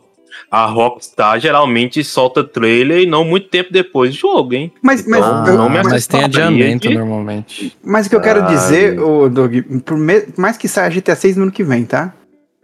A 0.51 0.65
Rockstar 0.65 1.39
geralmente 1.39 2.03
solta 2.03 2.43
trailer 2.43 3.01
e 3.01 3.05
não 3.05 3.23
muito 3.25 3.47
tempo 3.49 3.71
depois 3.71 4.11
do 4.11 4.17
jogo, 4.17 4.53
hein? 4.53 4.71
Mas, 4.81 5.05
mas, 5.05 5.23
Ah, 5.23 5.43
eu- 5.47 5.57
não 5.57 5.69
me 5.69 5.81
Mas 5.83 6.05
tem 6.07 6.23
adiamento 6.23 6.89
normalmente. 6.91 7.75
mas 7.83 8.05
o 8.07 8.09
que 8.09 8.15
eu 8.15 8.21
quero 8.21 8.41
Ah, 8.43 8.47
dizer, 8.47 8.99
o 8.99 9.29
Doug, 9.29 9.55
por 9.83 9.97
me- 9.97 10.25
mais 10.37 10.57
que 10.57 10.67
saia 10.67 10.89
GTA 10.89 11.15
6 11.15 11.35
no 11.35 11.43
ano 11.43 11.51
que 11.51 11.63
vem, 11.63 11.85
tá? 11.85 12.13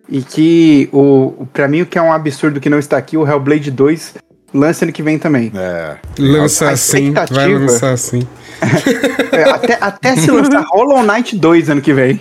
E 0.08 0.22
que 0.24 0.90
o, 0.91 1.35
o 1.40 1.48
para 1.51 1.67
mim 1.67 1.82
o 1.82 1.85
que 1.85 1.98
é 1.98 2.01
um 2.01 2.11
absurdo 2.11 2.59
que 2.59 2.69
não 2.69 2.80
está 2.80 2.98
aqui, 2.98 3.16
o 3.16 3.27
Hellblade 3.27 3.69
2 3.72 4.16
lança 4.53 4.86
ano 4.86 4.92
que 4.92 5.03
vem 5.03 5.18
também. 5.19 5.52
É. 5.56 5.95
Lança 6.18 6.68
A 6.68 6.72
assim, 6.72 7.14
vai 7.32 7.53
lançar 7.53 7.92
assim. 7.94 8.22
É, 9.32 9.44
até, 9.44 9.78
até 9.80 10.16
se 10.18 10.30
lançar 10.30 10.66
Hollow 10.68 11.02
Knight 11.03 11.38
2 11.38 11.69
ano 11.69 11.82
que 11.82 11.94
vem. 11.94 12.19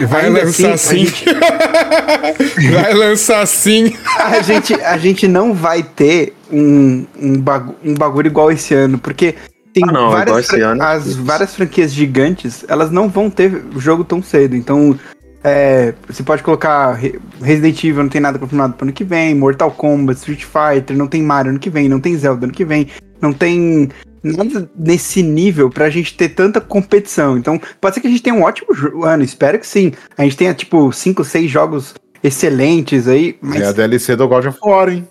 Vai 0.00 0.26
Ainda 0.26 0.44
lançar 0.44 0.72
assim, 0.72 1.04
assim. 1.04 1.24
vai 2.72 2.94
lançar 2.94 3.40
assim. 3.42 3.94
A 4.18 4.40
gente, 4.40 4.74
a 4.74 4.98
gente 4.98 5.28
não 5.28 5.54
vai 5.54 5.84
ter 5.84 6.34
um, 6.50 7.06
um, 7.20 7.38
bagu- 7.40 7.76
um 7.84 7.94
bagulho 7.94 8.26
igual 8.26 8.50
esse 8.50 8.74
ano, 8.74 8.98
porque 8.98 9.36
tem 9.72 9.84
Ah, 9.88 9.92
não, 9.92 10.10
várias, 10.10 10.50
ano. 10.50 10.82
as 10.82 11.14
várias 11.14 11.54
franquias 11.54 11.92
gigantes, 11.92 12.64
elas 12.66 12.90
não 12.90 13.08
vão 13.08 13.30
ter 13.30 13.62
jogo 13.76 14.02
tão 14.02 14.20
cedo. 14.20 14.56
Então, 14.56 14.98
é, 15.44 15.94
você 16.06 16.22
pode 16.22 16.42
colocar 16.42 16.92
Re- 16.94 17.18
Resident 17.40 17.82
Evil, 17.84 18.02
não 18.02 18.10
tem 18.10 18.20
nada 18.20 18.38
confirmado 18.38 18.74
pro 18.74 18.84
ano 18.84 18.92
que 18.92 19.04
vem, 19.04 19.34
Mortal 19.34 19.70
Kombat, 19.70 20.18
Street 20.18 20.44
Fighter, 20.44 20.96
não 20.96 21.06
tem 21.06 21.22
Mario 21.22 21.50
ano 21.50 21.58
que 21.60 21.70
vem, 21.70 21.88
não 21.88 22.00
tem 22.00 22.16
Zelda 22.16 22.46
ano 22.46 22.52
que 22.52 22.64
vem, 22.64 22.88
não 23.20 23.32
tem 23.32 23.88
nada 24.22 24.68
nesse 24.76 25.22
nível 25.22 25.70
pra 25.70 25.88
gente 25.90 26.16
ter 26.16 26.30
tanta 26.30 26.60
competição. 26.60 27.38
Então, 27.38 27.60
pode 27.80 27.94
ser 27.94 28.00
que 28.00 28.06
a 28.08 28.10
gente 28.10 28.22
tenha 28.22 28.34
um 28.34 28.42
ótimo 28.42 28.68
ano, 29.04 29.22
espero 29.22 29.58
que 29.58 29.66
sim. 29.66 29.92
A 30.16 30.24
gente 30.24 30.36
tenha, 30.36 30.52
tipo, 30.52 30.92
5, 30.92 31.24
6 31.24 31.50
jogos 31.50 31.94
excelentes 32.22 33.06
aí, 33.06 33.38
mas 33.40 33.62
É 33.62 33.66
a 33.66 33.72
DLC 33.72 34.16
do 34.16 34.26
God 34.26 34.46
of 34.46 34.58
War, 34.62 34.88
hein? 34.88 35.06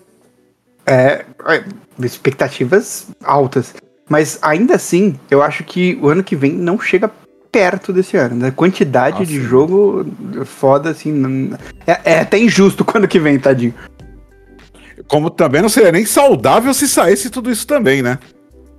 é, 0.86 1.24
é, 1.46 1.64
expectativas 2.02 3.08
altas. 3.24 3.74
Mas 4.08 4.38
ainda 4.42 4.74
assim, 4.74 5.16
eu 5.30 5.42
acho 5.42 5.64
que 5.64 5.98
o 6.02 6.08
ano 6.08 6.24
que 6.24 6.34
vem 6.36 6.52
não 6.52 6.78
chega 6.80 7.10
perto 7.50 7.92
desse 7.92 8.16
ano. 8.16 8.36
Né? 8.36 8.50
Quantidade 8.50 9.22
Ah, 9.22 9.26
de 9.26 9.40
jogo 9.40 10.06
foda, 10.44 10.90
assim. 10.90 11.12
não- 11.12 11.56
é, 11.86 12.00
é 12.04 12.20
até 12.20 12.38
injusto 12.38 12.84
quando 12.86 13.08
que 13.08 13.18
vem, 13.18 13.38
tadinho. 13.38 13.74
Como 15.06 15.30
também 15.30 15.62
não 15.62 15.68
seria 15.68 15.92
nem 15.92 16.04
saudável 16.04 16.72
se 16.74 16.86
saísse 16.86 17.30
tudo 17.30 17.50
isso 17.50 17.66
também, 17.66 18.02
né? 18.02 18.18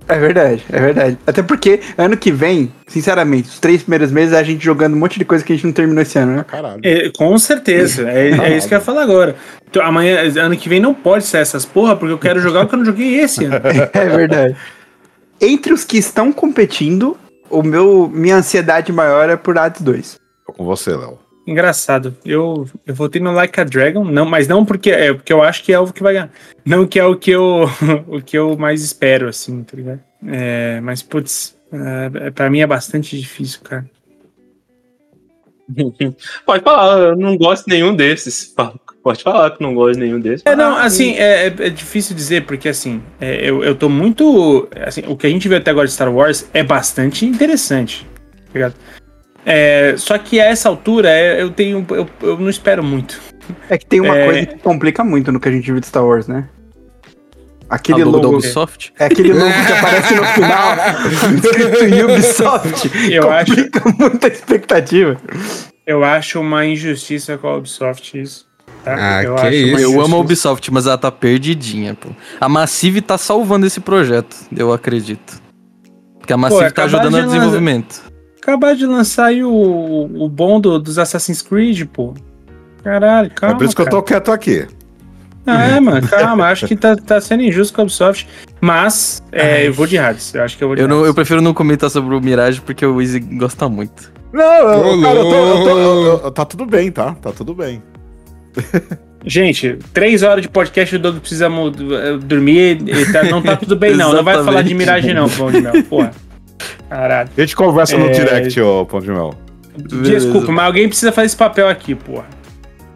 É 0.08 0.18
verdade, 0.18 0.64
é 0.72 0.80
verdade. 0.80 1.18
Até 1.24 1.40
porque 1.42 1.80
ano 1.96 2.16
que 2.16 2.32
vem, 2.32 2.72
sinceramente, 2.88 3.48
os 3.48 3.60
três 3.60 3.82
primeiros 3.82 4.10
meses 4.10 4.32
é 4.32 4.38
a 4.38 4.42
gente 4.42 4.64
jogando 4.64 4.94
um 4.94 4.98
monte 4.98 5.18
de 5.20 5.24
coisa 5.24 5.44
que 5.44 5.52
a 5.52 5.54
gente 5.56 5.64
não 5.66 5.72
terminou 5.72 6.02
esse 6.02 6.18
ano, 6.18 6.32
né? 6.36 6.44
Caralho. 6.48 6.80
É, 6.82 7.10
com 7.16 7.38
certeza. 7.38 8.10
É, 8.10 8.30
é 8.30 8.56
isso 8.56 8.66
que 8.66 8.74
eu 8.74 8.78
ia 8.78 8.84
falar 8.84 9.02
agora. 9.02 9.36
Então, 9.68 9.84
amanhã, 9.84 10.18
ano 10.42 10.56
que 10.56 10.68
vem 10.68 10.80
não 10.80 10.92
pode 10.94 11.24
ser 11.26 11.38
essas 11.38 11.64
porra, 11.64 11.94
porque 11.94 12.12
eu 12.12 12.18
quero 12.18 12.40
jogar 12.40 12.64
o 12.64 12.68
que 12.68 12.74
eu 12.74 12.78
não 12.78 12.84
joguei 12.86 13.20
esse 13.20 13.44
ano. 13.44 13.56
É 13.94 14.08
verdade. 14.08 14.56
Entre 15.40 15.72
os 15.72 15.84
que 15.84 15.96
estão 15.96 16.32
competindo, 16.32 17.16
o 17.50 17.62
meu 17.62 18.08
minha 18.08 18.36
ansiedade 18.36 18.92
maior 18.92 19.28
é 19.28 19.36
por 19.36 19.58
Hades 19.58 19.82
2. 19.82 20.18
Tô 20.46 20.52
com 20.52 20.64
você, 20.64 20.96
Léo. 20.96 21.18
Engraçado. 21.46 22.16
Eu, 22.24 22.68
eu 22.86 22.94
votei 22.94 23.20
no 23.20 23.32
Like 23.32 23.60
a 23.60 23.64
Dragon, 23.64 24.04
não, 24.04 24.24
mas 24.24 24.46
não 24.46 24.64
porque 24.64 24.90
é 24.90 25.12
porque 25.12 25.32
eu 25.32 25.42
acho 25.42 25.64
que 25.64 25.72
é 25.72 25.78
o 25.78 25.92
que 25.92 26.02
vai 26.02 26.12
ganhar. 26.12 26.30
Não 26.64 26.86
que 26.86 26.98
é 26.98 27.04
o 27.04 27.16
que 27.16 27.30
eu, 27.30 27.68
o 28.06 28.22
que 28.22 28.38
eu 28.38 28.56
mais 28.56 28.82
espero, 28.82 29.28
assim, 29.28 29.62
tá 29.64 29.76
ligado? 29.76 30.00
É, 30.26 30.80
mas, 30.80 31.02
putz, 31.02 31.56
é, 31.72 32.30
pra 32.30 32.50
mim 32.50 32.60
é 32.60 32.66
bastante 32.66 33.18
difícil, 33.18 33.60
cara. 33.62 33.84
Pode 36.46 36.62
falar, 36.62 36.98
eu 37.00 37.16
não 37.16 37.36
gosto 37.36 37.64
de 37.66 37.74
nenhum 37.74 37.94
desses. 37.94 38.54
Pode 39.02 39.22
falar 39.22 39.50
que 39.52 39.62
não 39.62 39.74
gosto 39.74 39.94
de 39.94 40.00
nenhum 40.00 40.20
desses. 40.20 40.44
É, 40.44 40.54
não, 40.54 40.76
assim, 40.76 41.14
é, 41.14 41.46
é- 41.46 41.54
é 41.66 41.70
difícil 41.70 42.14
dizer, 42.14 42.44
porque 42.44 42.68
assim, 42.68 43.02
é, 43.20 43.48
eu, 43.48 43.64
eu 43.64 43.74
tô 43.74 43.88
muito. 43.88 44.68
Assim, 44.84 45.02
o 45.06 45.16
que 45.16 45.26
a 45.26 45.30
gente 45.30 45.48
viu 45.48 45.56
até 45.56 45.70
agora 45.70 45.86
de 45.86 45.92
Star 45.94 46.12
Wars 46.12 46.46
é 46.52 46.62
bastante 46.62 47.24
interessante. 47.24 48.06
tá? 48.52 48.72
É, 49.46 49.94
só 49.96 50.18
que 50.18 50.38
a 50.38 50.44
essa 50.44 50.68
altura 50.68 51.08
é, 51.10 51.40
eu 51.40 51.50
tenho. 51.50 51.84
Eu, 51.88 52.06
eu 52.22 52.38
não 52.38 52.50
espero 52.50 52.84
muito. 52.84 53.18
É 53.70 53.78
que 53.78 53.86
tem 53.86 54.00
uma 54.00 54.16
É. 54.18 54.24
coisa 54.26 54.46
que 54.46 54.58
complica 54.58 55.02
muito 55.02 55.32
no 55.32 55.40
que 55.40 55.48
a 55.48 55.52
gente 55.52 55.64
viu 55.70 55.80
de 55.80 55.86
Star 55.86 56.04
Wars, 56.04 56.28
né? 56.28 56.46
Aquele 57.70 58.02
logo 58.04 58.18
da 58.18 58.24
logo, 58.26 58.38
Ubisoft. 58.38 58.92
é 58.98 59.04
aquele 59.06 59.32
logo 59.32 59.50
que 59.50 59.72
aparece 59.72 60.14
no 60.14 60.24
final, 60.26 60.76
escrito 61.32 62.04
Ubisoft. 62.04 62.90
Eu 63.14 63.30
acho, 63.30 63.54
Complica 63.54 63.94
muito 63.98 64.24
a 64.24 64.28
expectativa. 64.28 65.16
eu 65.86 66.04
acho 66.04 66.40
uma 66.40 66.66
injustiça 66.66 67.38
com 67.38 67.46
a 67.48 67.56
Ubisoft 67.56 68.20
isso. 68.20 68.49
Tá? 68.84 68.96
Ah, 69.18 69.22
eu 69.22 69.34
que 69.36 69.48
isso. 69.50 69.78
Eu 69.78 70.00
amo 70.00 70.16
a. 70.16 70.20
Ubisoft, 70.20 70.72
mas 70.72 70.86
ela 70.86 70.96
tá 70.98 71.10
perdidinha, 71.10 71.94
pô. 71.94 72.08
A 72.40 72.48
Massive 72.48 73.00
tá 73.00 73.16
salvando 73.18 73.66
esse 73.66 73.80
projeto, 73.80 74.36
eu 74.56 74.72
acredito. 74.72 75.40
Porque 76.18 76.32
a 76.32 76.36
Massive 76.36 76.60
tá 76.72 76.84
acabar 76.84 76.84
ajudando 76.86 77.14
de 77.14 77.20
no 77.22 77.26
desenvolvimento. 77.28 78.02
Acabar 78.42 78.74
de 78.74 78.86
lançar 78.86 79.26
aí 79.26 79.44
o, 79.44 79.50
o 79.52 80.28
bom 80.28 80.60
do- 80.60 80.78
dos 80.78 80.98
Assassin's 80.98 81.42
Creed, 81.42 81.86
pô. 81.92 82.14
Caralho, 82.82 83.30
calma. 83.34 83.54
é 83.54 83.58
por 83.58 83.64
isso 83.66 83.76
que 83.76 83.82
eu 83.82 83.90
tô 83.90 84.02
quieto 84.02 84.32
aqui. 84.32 84.66
Ah, 85.46 85.66
é, 85.68 85.80
mano, 85.80 86.06
calma. 86.08 86.46
Acho 86.46 86.66
que 86.66 86.76
tá, 86.76 86.94
tá 86.96 87.20
sendo 87.20 87.42
injusto 87.42 87.74
com 87.74 87.80
a 87.80 87.84
Ubisoft. 87.84 88.26
Mas 88.60 89.22
é, 89.32 89.66
eu 89.66 89.72
vou 89.72 89.86
de 89.86 89.98
Hades. 89.98 90.34
Eu 90.34 90.42
acho 90.42 90.56
que 90.56 90.64
eu 90.64 90.68
vou 90.68 90.76
de 90.76 90.82
Eu, 90.82 90.88
não, 90.88 91.04
eu 91.04 91.12
prefiro 91.14 91.40
não 91.42 91.52
comentar 91.52 91.90
sobre 91.90 92.14
o 92.14 92.20
Mirage 92.20 92.60
porque 92.60 92.84
o 92.86 93.00
Easy 93.00 93.20
gosta 93.20 93.68
muito. 93.68 94.12
Não, 94.32 94.42
eu, 94.42 95.00
cara, 95.02 95.18
eu 95.18 95.24
tô, 95.24 95.34
eu 95.34 95.64
tô- 95.64 95.78
eu- 96.26 96.30
tá 96.30 96.44
tudo 96.44 96.64
bem, 96.66 96.90
tá? 96.92 97.14
Tá 97.14 97.32
tudo 97.32 97.54
bem. 97.54 97.82
Gente, 99.24 99.76
três 99.92 100.22
horas 100.22 100.40
de 100.42 100.48
podcast, 100.48 100.96
o 100.96 100.98
Doug 100.98 101.18
precisa 101.18 101.46
eh, 101.46 102.16
dormir. 102.22 102.78
e 102.86 103.12
tá- 103.12 103.22
não 103.24 103.42
tá 103.42 103.56
tudo 103.56 103.76
bem, 103.76 103.94
não. 103.94 104.12
Não 104.14 104.24
vai 104.24 104.42
falar 104.42 104.62
de 104.62 104.74
miragem, 104.74 105.12
não, 105.12 105.28
Pão 105.28 105.50
de 105.50 105.60
Mel. 105.60 105.82
Porra. 105.84 106.10
Caralho. 106.88 107.28
A 107.36 107.40
gente 107.40 107.54
conversa 107.54 107.98
no 107.98 108.06
É. 108.06 108.10
direct, 108.10 108.60
ô 108.60 108.86
Pão 108.86 109.00
de 109.00 109.10
Mel. 109.10 109.34
Beleza. 109.78 110.10
Desculpa, 110.10 110.50
mas 110.52 110.64
alguém 110.64 110.88
precisa 110.88 111.12
fazer 111.12 111.26
esse 111.26 111.36
papel 111.36 111.68
aqui, 111.68 111.94
porra. 111.94 112.26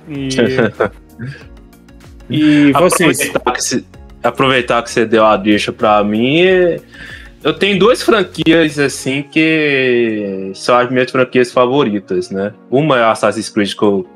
E. 0.08 0.28
e 2.30 2.72
vocês? 2.72 3.20
Aproveitar 3.20 3.52
que, 3.52 3.62
você, 3.62 3.84
aproveitar 4.22 4.82
que 4.82 4.90
você 4.90 5.04
deu 5.06 5.24
a 5.24 5.36
deixa 5.36 5.72
pra 5.72 6.02
mim. 6.02 6.40
Eu 7.42 7.52
tenho 7.52 7.78
duas 7.78 8.02
franquias, 8.02 8.78
assim, 8.78 9.22
que 9.22 10.50
são 10.54 10.78
as 10.78 10.90
minhas 10.90 11.10
franquias 11.10 11.52
favoritas, 11.52 12.30
né? 12.30 12.54
Uma 12.70 12.98
é 12.98 13.04
Assassin's 13.04 13.50
Creed, 13.50 13.74
que 13.74 13.82
eu 13.82 14.06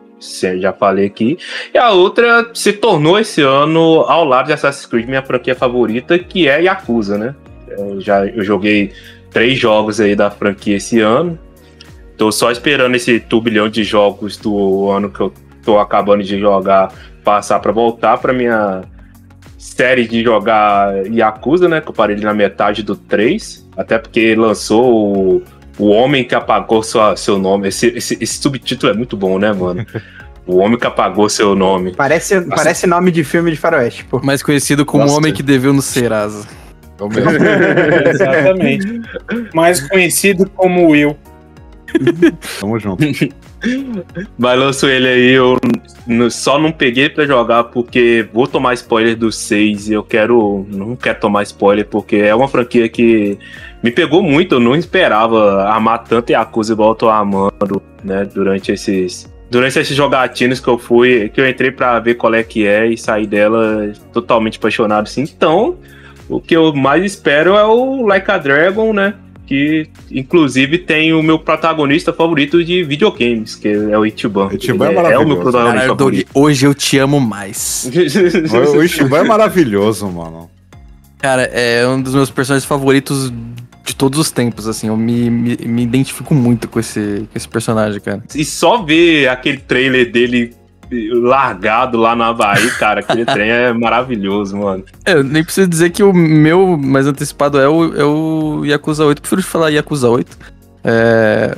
já 0.59 0.73
falei 0.73 1.07
aqui, 1.07 1.39
e 1.73 1.79
a 1.79 1.91
outra 1.91 2.51
se 2.55 2.73
tornou 2.73 3.19
esse 3.19 3.43
ano, 3.43 4.01
ao 4.01 4.25
lado 4.25 4.47
de 4.47 4.53
Assassin's 4.53 4.87
Creed, 4.87 5.07
minha 5.07 5.23
franquia 5.23 5.55
favorita, 5.55 6.19
que 6.19 6.49
é 6.49 6.63
Yakuza, 6.63 7.17
né? 7.17 7.35
Eu, 7.69 8.01
já, 8.01 8.27
eu 8.27 8.43
joguei 8.43 8.93
três 9.31 9.59
jogos 9.59 10.01
aí 10.01 10.17
da 10.17 10.31
franquia 10.31 10.77
esse 10.77 11.01
ano. 11.01 11.39
Tô 12.17 12.33
só 12.33 12.51
esperando 12.51 12.95
esse 12.97 13.21
turbilhão 13.21 13.69
de 13.69 13.85
jogos 13.85 14.37
do 14.37 14.91
ano 14.91 15.11
que 15.11 15.21
eu 15.21 15.33
tô 15.65 15.79
acabando 15.79 16.25
de 16.25 16.39
jogar 16.39 16.93
passar 17.23 17.61
pra 17.61 17.71
voltar 17.71 18.19
pra 18.19 18.33
minha 18.33 18.83
série 19.59 20.09
de 20.09 20.23
jogar 20.23 21.07
Yakuza, 21.07 21.69
né? 21.69 21.81
Que 21.81 21.89
eu 21.89 21.93
parei 21.93 22.17
na 22.17 22.33
metade 22.33 22.83
do 22.83 22.97
3. 22.97 23.69
Até 23.77 23.99
porque 23.99 24.35
lançou 24.35 25.37
o, 25.37 25.43
o 25.79 25.89
Homem 25.89 26.25
que 26.25 26.35
Apagou 26.35 26.83
sua, 26.83 27.17
seu 27.17 27.39
nome. 27.39 27.69
Esse, 27.69 27.87
esse, 27.89 28.19
esse 28.21 28.39
subtítulo 28.39 28.93
é 28.93 28.97
muito 28.97 29.17
bom, 29.17 29.39
né, 29.39 29.53
mano? 29.53 29.87
O 30.47 30.57
Homem 30.57 30.79
que 30.79 30.87
Apagou 30.87 31.29
seu 31.29 31.55
nome. 31.55 31.95
Parece, 31.95 32.41
parece 32.43 32.87
nome 32.87 33.11
de 33.11 33.23
filme 33.23 33.51
de 33.51 33.57
faroeste, 33.57 34.05
pô. 34.05 34.21
Mais 34.23 34.43
conhecido 34.43 34.85
como 34.85 35.05
o 35.05 35.07
Nossa. 35.07 35.19
homem 35.19 35.33
que 35.33 35.43
deveu 35.43 35.73
no 35.73 35.83
Serasa. 35.83 36.47
É 36.99 37.03
o 37.03 37.09
mesmo. 37.09 37.31
Exatamente. 38.09 39.01
Mais 39.55 39.81
conhecido 39.89 40.51
como 40.51 40.89
Will. 40.89 41.17
Tamo 42.61 42.79
junto. 42.79 43.05
Mas 44.39 44.59
lançou 44.59 44.89
ele 44.89 45.09
aí, 45.09 45.33
eu 45.33 45.59
só 46.31 46.59
não 46.59 46.71
peguei 46.71 47.09
pra 47.09 47.27
jogar 47.27 47.65
porque 47.65 48.29
vou 48.33 48.47
tomar 48.47 48.75
spoiler 48.75 49.17
do 49.17 49.33
6 49.33 49.89
e 49.89 49.93
eu 49.95 50.03
quero. 50.03 50.67
Não 50.71 50.95
quero 50.95 51.19
tomar 51.19 51.43
spoiler 51.43 51.87
porque 51.87 52.17
é 52.17 52.35
uma 52.35 52.49
franquia 52.49 52.89
que 52.89 53.39
me 53.83 53.91
pegou 53.91 54.23
muito, 54.23 54.57
eu 54.57 54.61
não 54.61 54.75
esperava 54.75 55.69
amar 55.71 56.05
tanto 56.05 56.31
Yakuza 56.31 56.73
igual 56.73 56.91
eu 56.91 56.95
tô 56.95 57.09
amando, 57.09 57.83
né, 58.03 58.25
durante 58.25 58.73
esses. 58.73 59.33
Durante 59.51 59.79
esses 59.79 59.97
jogatinos 59.97 60.61
que 60.61 60.69
eu 60.69 60.77
fui, 60.79 61.31
que 61.31 61.41
eu 61.41 61.49
entrei 61.49 61.71
pra 61.71 61.99
ver 61.99 62.17
qual 62.17 62.35
é 62.35 62.43
que 62.43 62.67
é 62.67 62.87
e 62.87 62.99
saí 62.99 63.27
dela 63.27 63.91
totalmente 64.13 64.59
apaixonado, 64.59 65.07
assim. 65.07 65.23
Então, 65.23 65.77
o 66.29 66.39
que 66.39 66.55
eu 66.55 66.75
mais 66.75 67.03
espero 67.03 67.55
é 67.57 67.65
o 67.65 68.07
Like 68.07 68.31
a 68.31 68.37
Dragon, 68.37 68.93
né? 68.93 69.15
que 69.49 69.89
inclusive 70.11 70.77
tem 70.77 71.15
o 71.15 71.23
meu 71.23 71.39
protagonista 71.39 72.13
favorito 72.13 72.63
de 72.63 72.85
videogames, 72.85 73.57
que 73.57 73.67
é 73.67 73.99
o 73.99 74.05
Ichiban. 74.05 74.51
Ichiban 74.53 74.89
é 74.89 74.91
Ele 74.91 74.99
é, 74.99 75.19
o 75.19 75.27
meu 75.27 75.39
maravilhoso. 75.39 75.41
protagonista 75.41 75.87
Doug, 75.87 75.99
favorito. 75.99 76.31
hoje 76.35 76.67
eu 76.67 76.75
te 76.75 76.99
amo 76.99 77.19
mais. 77.19 77.91
O, 78.75 78.77
o 78.77 78.85
Ishiban 78.85 79.21
é 79.21 79.25
maravilhoso, 79.25 80.07
mano. 80.07 80.51
Cara, 81.19 81.45
é 81.45 81.87
um 81.89 82.03
dos 82.03 82.15
meus 82.15 82.31
personagens 82.31 82.69
favoritos 82.69 83.33
de 83.89 83.97
todos 83.97 84.21
os 84.21 84.31
tempos, 84.31 84.69
assim. 84.69 84.89
Eu 84.89 84.97
me, 84.97 85.31
me, 85.31 85.57
me 85.57 85.83
identifico 85.83 86.35
muito 86.35 86.69
com 86.69 86.79
esse, 86.79 87.27
com 87.33 87.37
esse 87.37 87.49
personagem, 87.49 88.01
cara. 88.01 88.23
E 88.35 88.45
só 88.45 88.83
ver 88.83 89.29
aquele 89.29 89.59
trailer 89.59 90.13
dele 90.13 90.55
largado 90.91 91.99
lá 91.99 92.17
na 92.17 92.29
Havaí, 92.29 92.71
cara, 92.73 93.01
aquele 93.01 93.25
trem 93.27 93.51
é 93.51 93.73
maravilhoso, 93.73 94.57
mano. 94.57 94.85
É, 95.05 95.15
eu 95.15 95.25
nem 95.25 95.43
preciso 95.43 95.69
dizer 95.69 95.91
que 95.91 96.03
o 96.03 96.13
meu 96.13 96.77
mais 96.77 97.07
antecipado 97.07 97.59
é 97.59 97.69
o, 97.69 97.95
é 97.97 98.05
o 98.05 98.65
Yakuza 98.65 99.05
8. 99.05 99.23
Prefiro 99.23 99.43
falar 99.43 99.71
Yakuza 99.71 100.09
8. 100.09 100.39
É, 100.85 101.57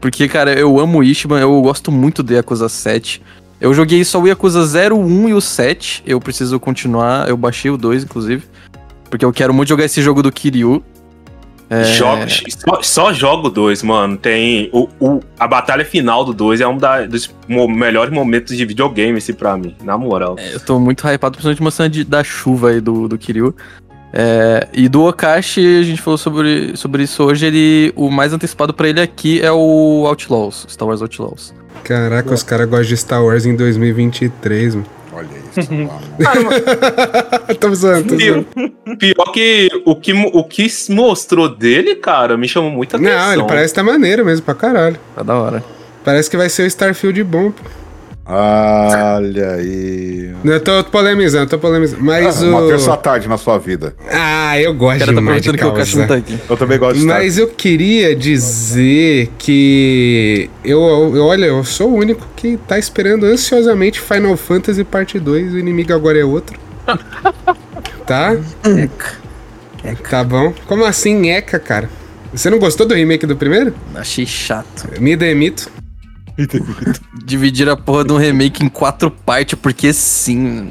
porque, 0.00 0.28
cara, 0.28 0.52
eu 0.52 0.78
amo 0.78 0.98
o 0.98 1.04
Ishiban, 1.04 1.40
eu 1.40 1.60
gosto 1.60 1.90
muito 1.90 2.22
do 2.22 2.32
Yakuza 2.32 2.68
7. 2.68 3.20
Eu 3.60 3.74
joguei 3.74 4.04
só 4.04 4.20
o 4.20 4.28
Yakuza 4.28 4.64
0, 4.64 4.96
1 4.96 5.28
e 5.28 5.34
o 5.34 5.40
7. 5.40 6.04
Eu 6.06 6.20
preciso 6.20 6.60
continuar. 6.60 7.28
Eu 7.28 7.36
baixei 7.36 7.68
o 7.68 7.76
2, 7.76 8.04
inclusive. 8.04 8.44
Porque 9.10 9.24
eu 9.24 9.32
quero 9.32 9.52
muito 9.52 9.68
jogar 9.68 9.84
esse 9.84 10.00
jogo 10.00 10.22
do 10.22 10.30
Kiryu. 10.30 10.84
É, 11.70 11.84
Jogo, 11.84 12.22
só, 12.48 12.82
só 12.82 13.12
jogo 13.12 13.50
2, 13.50 13.82
mano. 13.82 14.16
Tem. 14.16 14.70
O, 14.72 14.88
o- 14.98 15.20
a 15.38 15.46
batalha 15.46 15.84
final 15.84 16.24
do 16.24 16.32
2 16.32 16.60
é 16.62 16.66
um 16.66 16.78
da- 16.78 17.04
dos 17.04 17.30
mo- 17.46 17.68
melhores 17.68 18.10
momentos 18.12 18.56
de 18.56 18.64
videogame, 18.64 19.18
esse 19.18 19.34
pra 19.34 19.56
mim, 19.56 19.76
na 19.84 19.98
moral. 19.98 20.36
Eu 20.52 20.60
tô 20.60 20.80
muito 20.80 21.06
hypado, 21.06 21.32
principalmente 21.32 21.62
mostrando 21.62 21.90
de, 21.92 22.04
da 22.04 22.24
chuva 22.24 22.70
aí 22.70 22.80
do, 22.80 23.06
do 23.06 23.18
Kiryu. 23.18 23.54
É, 24.10 24.66
e 24.72 24.88
do 24.88 25.04
Okashi, 25.04 25.80
a 25.80 25.82
gente 25.82 26.00
falou 26.00 26.16
sobre, 26.16 26.74
sobre 26.74 27.02
isso 27.02 27.22
hoje. 27.22 27.44
Ele, 27.44 27.92
o 27.94 28.10
mais 28.10 28.32
antecipado 28.32 28.72
pra 28.72 28.88
ele 28.88 29.00
aqui 29.02 29.38
é 29.42 29.52
o 29.52 30.04
Outlaws, 30.06 30.64
Star 30.70 30.88
Wars 30.88 31.02
Outlaws. 31.02 31.52
Caraca, 31.84 32.32
os 32.32 32.42
caras 32.42 32.66
gostam 32.66 32.86
de 32.88 32.96
Star 32.96 33.22
Wars 33.22 33.44
em 33.44 33.54
2023, 33.54 34.74
mano. 34.76 34.86
Tô 37.60 37.74
zoando, 37.74 38.08
tô 38.08 38.16
Pior, 38.16 38.44
zoando. 38.54 38.96
pior 38.98 39.32
que 39.32 39.68
o, 39.84 39.96
que 39.96 40.12
o 40.12 40.44
que 40.44 40.68
se 40.68 40.92
mostrou 40.92 41.48
dele, 41.48 41.94
cara, 41.96 42.36
me 42.36 42.48
chamou 42.48 42.70
muita 42.70 42.96
atenção. 42.96 43.16
Não, 43.18 43.32
ele 43.32 43.44
parece 43.44 43.74
tá 43.74 43.82
maneiro 43.82 44.24
mesmo 44.24 44.44
pra 44.44 44.54
caralho. 44.54 44.96
Tá 45.14 45.22
da 45.22 45.34
hora. 45.34 45.64
Parece 46.04 46.30
que 46.30 46.36
vai 46.36 46.48
ser 46.48 46.62
o 46.62 46.66
Starfield 46.66 47.22
bom, 47.24 47.50
pô. 47.50 47.62
Olha 48.30 49.52
aí. 49.54 50.34
Eu 50.44 50.60
tô 50.60 50.84
polemizando, 50.84 51.48
tô 51.48 51.58
polemizando. 51.58 52.02
Mas 52.04 52.42
Ah, 52.42 52.46
o. 52.46 52.50
Uma 52.50 52.68
terça 52.68 52.96
tarde 52.98 53.26
na 53.26 53.38
sua 53.38 53.56
vida. 53.58 53.94
Ah, 54.10 54.60
eu 54.60 54.74
gosto 54.74 54.98
cara 54.98 55.12
tá 55.14 55.18
demais 55.18 55.40
de 55.42 55.50
perguntando 55.50 55.58
que 55.58 55.64
o 55.64 55.68
Okashi 55.74 55.92
causar. 55.96 56.00
não 56.00 56.08
tá 56.08 56.14
aqui. 56.34 56.38
Eu 56.50 56.56
também 56.58 56.78
gosto 56.78 57.00
de. 57.00 57.06
Mas 57.06 57.38
eu 57.38 57.48
queria 57.48 58.14
dizer 58.14 59.30
que 59.38 60.50
eu, 60.62 60.78
eu- 61.16 61.24
olha, 61.24 61.46
eu 61.46 61.64
sou 61.64 61.90
o 61.90 61.94
único 61.96 62.26
que 62.36 62.58
tá 62.68 62.78
esperando 62.78 63.24
ansiosamente 63.24 63.98
Final 64.00 64.36
Fantasy 64.36 64.84
Parte 64.84 65.18
2, 65.18 65.54
o 65.54 65.58
inimigo 65.58 65.94
agora 65.94 66.18
é 66.18 66.24
outro. 66.24 66.58
tá? 68.06 68.36
Tá 70.10 70.22
bom. 70.24 70.52
Como 70.66 70.84
assim, 70.84 71.30
Eca, 71.30 71.58
cara? 71.58 71.88
Você 72.32 72.50
não 72.50 72.58
gostou 72.58 72.86
do 72.86 72.94
remake 72.94 73.24
do 73.26 73.36
primeiro? 73.36 73.74
Achei 73.94 74.26
chato. 74.26 74.86
Me 75.00 75.16
demito. 75.16 75.70
Dividir 77.24 77.68
a 77.68 77.76
porra 77.76 78.04
de 78.04 78.12
um 78.12 78.16
remake 78.16 78.64
em 78.64 78.68
quatro 78.68 79.10
partes, 79.10 79.58
porque 79.60 79.92
sim. 79.92 80.70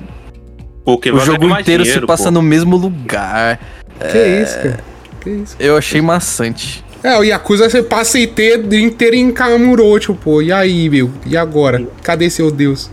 Porque 0.86 1.12
o 1.12 1.20
jogo 1.20 1.50
inteiro 1.50 1.84
se 1.84 1.90
dinheiro, 1.90 2.08
passa 2.08 2.26
pô. 2.26 2.32
no 2.32 2.42
mesmo 2.42 2.78
lugar. 2.78 3.60
Que 4.00 4.42
isso, 4.42 4.56
cara? 4.56 4.80
Que 5.20 5.30
isso? 5.30 5.56
Eu 5.60 5.76
achei 5.76 6.02
maçante. 6.02 6.84
É, 7.04 7.18
o 7.18 7.24
Yakuza 7.24 7.70
você 7.70 7.84
passa 7.84 8.18
inteiro, 8.20 8.74
inteiro 8.74 9.16
em 9.16 9.32
Kamurocho, 9.32 10.16
pô. 10.16 10.42
E 10.42 10.52
aí, 10.52 10.90
meu? 10.90 11.12
E 11.26 11.36
agora? 11.38 11.86
Cadê 12.02 12.30
seu 12.30 12.50
deus? 12.50 12.90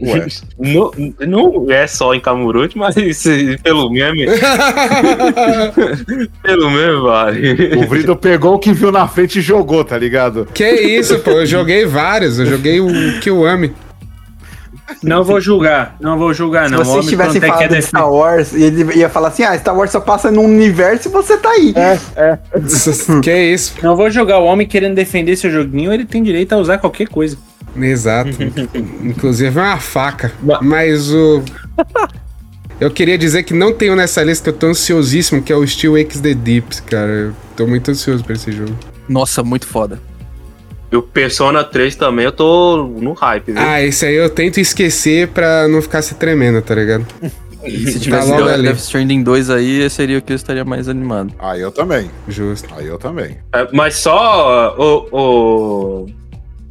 Ué. 0.00 0.26
Não, 0.58 0.90
não 1.26 1.70
é 1.70 1.86
só 1.86 2.14
em 2.14 2.20
Kamurocho, 2.20 2.78
mas 2.78 2.94
pelo 3.62 3.90
meme. 3.90 4.26
pelo 6.42 6.70
meme, 6.70 7.00
vale. 7.02 7.76
O 7.76 7.88
Vrido 7.88 8.16
pegou 8.16 8.54
o 8.54 8.58
que 8.58 8.72
viu 8.72 8.92
na 8.92 9.06
frente 9.08 9.38
e 9.38 9.42
jogou, 9.42 9.84
tá 9.84 9.98
ligado? 9.98 10.46
que 10.54 10.68
isso, 10.70 11.18
pô? 11.20 11.30
Eu 11.32 11.46
joguei 11.46 11.84
vários. 11.84 12.38
Eu 12.38 12.46
joguei 12.46 12.80
o 12.80 13.20
Kiwami. 13.20 13.74
Não 15.02 15.24
vou 15.24 15.40
julgar, 15.40 15.96
não 16.00 16.18
vou 16.18 16.34
julgar, 16.34 16.66
Se 16.66 16.72
não. 16.72 16.80
O 16.80 16.84
vocês 16.84 17.06
tivessem 17.06 17.40
quer 17.40 17.46
falado 17.48 17.62
de 17.62 17.68
defender- 17.68 17.88
Star 17.88 18.12
Wars, 18.12 18.54
ele 18.54 18.98
ia 18.98 19.08
falar 19.08 19.28
assim: 19.28 19.42
ah, 19.42 19.58
Star 19.58 19.76
Wars 19.76 19.90
só 19.90 20.00
passa 20.00 20.30
num 20.30 20.44
universo 20.44 21.08
e 21.08 21.10
você 21.10 21.36
tá 21.36 21.50
aí. 21.50 21.72
que 23.22 23.34
isso? 23.34 23.74
Não 23.82 23.96
vou 23.96 24.10
julgar 24.10 24.38
o 24.38 24.44
homem 24.44 24.66
querendo 24.66 24.94
defender 24.94 25.34
seu 25.36 25.50
joguinho, 25.50 25.92
ele 25.92 26.04
tem 26.04 26.22
direito 26.22 26.52
a 26.52 26.58
usar 26.58 26.78
qualquer 26.78 27.08
coisa. 27.08 27.36
Exato. 27.76 28.30
Inclusive 29.02 29.58
é 29.58 29.62
uma 29.62 29.78
faca. 29.78 30.32
Mas 30.60 31.10
o. 31.12 31.42
Eu 32.80 32.90
queria 32.90 33.16
dizer 33.16 33.44
que 33.44 33.54
não 33.54 33.72
tenho 33.72 33.94
nessa 33.94 34.22
lista 34.22 34.44
que 34.44 34.50
eu 34.50 34.58
tô 34.58 34.66
ansiosíssimo, 34.66 35.42
que 35.42 35.52
é 35.52 35.56
o 35.56 35.66
Steel 35.66 35.94
Wakes 35.94 36.20
the 36.20 36.34
Deeps, 36.34 36.80
cara. 36.80 37.10
Eu 37.10 37.32
tô 37.56 37.66
muito 37.66 37.90
ansioso 37.90 38.24
pra 38.24 38.34
esse 38.34 38.50
jogo. 38.50 38.76
Nossa, 39.08 39.42
muito 39.42 39.66
foda. 39.66 40.00
E 40.90 40.96
o 40.96 41.02
Persona 41.02 41.64
3 41.64 41.96
também, 41.96 42.26
eu 42.26 42.32
tô 42.32 42.86
no 43.00 43.14
hype, 43.14 43.52
viu? 43.52 43.62
Ah, 43.62 43.80
esse 43.80 44.04
aí 44.04 44.14
eu 44.14 44.28
tento 44.28 44.60
esquecer 44.60 45.28
pra 45.28 45.66
não 45.66 45.80
ficar 45.80 46.02
se 46.02 46.14
tremendo, 46.16 46.60
tá 46.60 46.74
ligado? 46.74 47.06
Se 47.64 48.00
tivesse 48.00 48.28
logo 48.28 48.42
Death 48.42 48.54
ali. 48.54 48.62
Death 48.64 48.78
Stranding 48.78 49.22
2 49.22 49.50
aí, 49.50 49.88
seria 49.88 50.18
o 50.18 50.22
que 50.22 50.32
eu 50.32 50.36
estaria 50.36 50.64
mais 50.64 50.88
animado. 50.88 51.32
Aí 51.38 51.60
eu 51.60 51.70
também. 51.70 52.10
Justo. 52.26 52.68
Aí 52.76 52.88
eu 52.88 52.98
também. 52.98 53.38
É, 53.52 53.68
mas 53.72 53.94
só, 53.94 54.74
o, 54.76 55.08
o, 55.12 56.06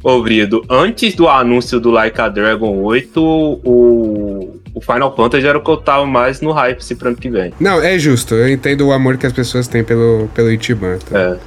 ô 0.02 0.22
Vrido, 0.22 0.64
antes 0.68 1.14
do 1.14 1.28
anúncio 1.28 1.78
do 1.78 1.90
Like 1.90 2.20
a 2.20 2.28
Dragon 2.28 2.82
8, 2.82 3.20
o, 3.20 4.60
o 4.74 4.80
Final 4.80 5.14
Fantasy 5.14 5.46
era 5.46 5.58
o 5.58 5.62
que 5.62 5.70
eu 5.70 5.76
tava 5.76 6.06
mais 6.06 6.40
no 6.40 6.52
hype 6.52 6.80
esse 6.80 6.94
pro 6.94 7.08
ano 7.08 7.16
que 7.16 7.30
vem. 7.30 7.52
Não, 7.60 7.80
é 7.80 7.98
justo. 7.98 8.34
Eu 8.34 8.48
entendo 8.48 8.86
o 8.86 8.92
amor 8.92 9.16
que 9.16 9.26
as 9.26 9.32
pessoas 9.32 9.68
têm 9.68 9.84
pelo, 9.84 10.28
pelo 10.34 10.50
Ichiban. 10.50 10.98
tá? 10.98 11.18
É. 11.18 11.38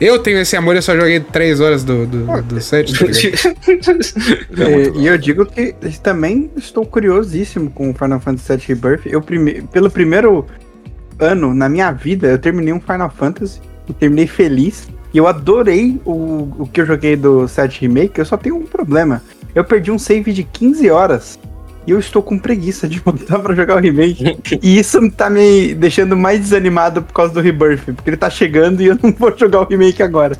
Eu 0.00 0.20
tenho 0.20 0.38
esse 0.38 0.56
amor, 0.56 0.76
eu 0.76 0.82
só 0.82 0.94
joguei 0.94 1.18
3 1.18 1.60
horas 1.60 1.82
do, 1.82 2.06
do, 2.06 2.42
do 2.42 2.60
set, 2.60 2.96
tá 2.96 3.04
ligado? 3.04 3.18
Ele 3.66 4.94
é 4.94 5.00
E, 5.00 5.02
e 5.02 5.06
eu 5.08 5.18
digo 5.18 5.44
que 5.44 5.74
também 6.02 6.48
estou 6.56 6.86
curiosíssimo 6.86 7.68
com 7.70 7.90
o 7.90 7.94
Final 7.94 8.20
Fantasy 8.20 8.56
VII 8.56 8.66
Rebirth. 8.68 9.06
Eu 9.06 9.20
prime... 9.20 9.62
Pelo 9.72 9.90
primeiro 9.90 10.46
ano 11.18 11.52
na 11.52 11.68
minha 11.68 11.90
vida, 11.90 12.28
eu 12.28 12.38
terminei 12.38 12.72
um 12.72 12.80
Final 12.80 13.10
Fantasy 13.10 13.60
e 13.88 13.92
terminei 13.92 14.28
feliz. 14.28 14.88
E 15.12 15.18
eu 15.18 15.26
adorei 15.26 16.00
o, 16.04 16.48
o 16.58 16.70
que 16.72 16.80
eu 16.80 16.86
joguei 16.86 17.16
do 17.16 17.48
7 17.48 17.80
Remake. 17.82 18.18
Eu 18.18 18.26
só 18.26 18.36
tenho 18.36 18.56
um 18.56 18.66
problema. 18.66 19.22
Eu 19.54 19.64
perdi 19.64 19.90
um 19.90 19.98
save 19.98 20.32
de 20.32 20.42
15 20.42 20.90
horas. 20.90 21.38
E 21.86 21.90
eu 21.90 21.98
estou 21.98 22.22
com 22.22 22.38
preguiça 22.38 22.86
de 22.86 22.98
voltar 23.04 23.38
pra 23.38 23.54
jogar 23.54 23.76
o 23.76 23.80
remake. 23.80 24.38
e 24.62 24.78
isso 24.78 25.10
tá 25.10 25.30
me 25.30 25.74
deixando 25.74 26.16
mais 26.16 26.40
desanimado 26.40 27.02
por 27.02 27.14
causa 27.14 27.32
do 27.32 27.40
Rebirth. 27.40 27.84
Porque 27.86 28.10
ele 28.10 28.16
tá 28.16 28.28
chegando 28.28 28.82
e 28.82 28.86
eu 28.86 28.98
não 29.02 29.10
vou 29.12 29.34
jogar 29.36 29.62
o 29.62 29.64
remake 29.64 30.02
agora. 30.02 30.36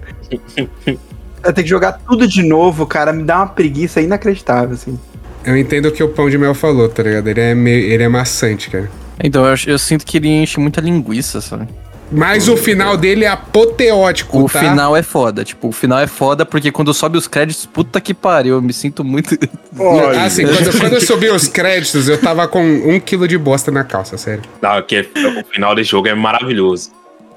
Eu 0.51 1.53
tenho 1.53 1.65
que 1.65 1.67
jogar 1.67 1.93
tudo 2.07 2.29
de 2.29 2.43
novo, 2.43 2.87
cara. 2.87 3.13
Me 3.13 3.23
dá 3.23 3.39
uma 3.39 3.47
preguiça 3.47 4.01
inacreditável, 4.01 4.75
assim. 4.75 4.99
Eu 5.45 5.57
entendo 5.57 5.87
o 5.87 5.93
que 5.93 6.03
o 6.03 6.09
Pão 6.09 6.29
de 6.29 6.37
Mel 6.37 6.55
falou, 6.55 6.89
tá 6.89 7.03
ligado? 7.03 7.29
Ele 7.29 7.41
é, 7.41 7.55
meio, 7.55 7.91
ele 7.91 8.03
é 8.03 8.09
maçante, 8.09 8.69
cara. 8.69 8.91
Então, 9.23 9.47
eu, 9.47 9.55
eu 9.67 9.79
sinto 9.79 10.05
que 10.05 10.19
ele 10.19 10.29
enche 10.29 10.61
muita 10.61 10.81
linguiça, 10.81 11.41
sabe? 11.41 11.69
Mas 12.11 12.49
o 12.49 12.57
final 12.57 12.97
dele 12.97 13.25
é 13.25 13.29
apoteótico, 13.29 14.45
O 14.45 14.49
tá? 14.49 14.61
final 14.61 14.97
é 14.97 15.03
foda. 15.03 15.45
Tipo, 15.45 15.69
o 15.69 15.73
final 15.73 15.99
é 15.99 16.07
foda 16.07 16.47
porque 16.47 16.73
quando 16.73 16.93
sobe 16.95 17.19
os 17.19 17.29
créditos, 17.29 17.67
puta 17.67 18.01
que 18.01 18.15
pariu, 18.15 18.55
eu 18.55 18.63
me 18.63 18.73
sinto 18.73 19.05
muito. 19.05 19.37
Olha. 19.79 20.23
Assim, 20.23 20.45
quando, 20.47 20.79
quando 20.79 20.93
eu 20.95 21.01
subi 21.01 21.29
os 21.29 21.49
créditos, 21.49 22.09
eu 22.09 22.19
tava 22.19 22.49
com 22.49 22.63
um 22.63 22.99
quilo 22.99 23.29
de 23.29 23.37
bosta 23.37 23.71
na 23.71 23.85
calça, 23.85 24.17
sério. 24.17 24.43
Não, 24.63 24.81
que 24.83 25.01
o 25.01 25.45
final 25.53 25.75
desse 25.75 25.91
jogo 25.91 26.09
é 26.09 26.15
maravilhoso. 26.15 26.91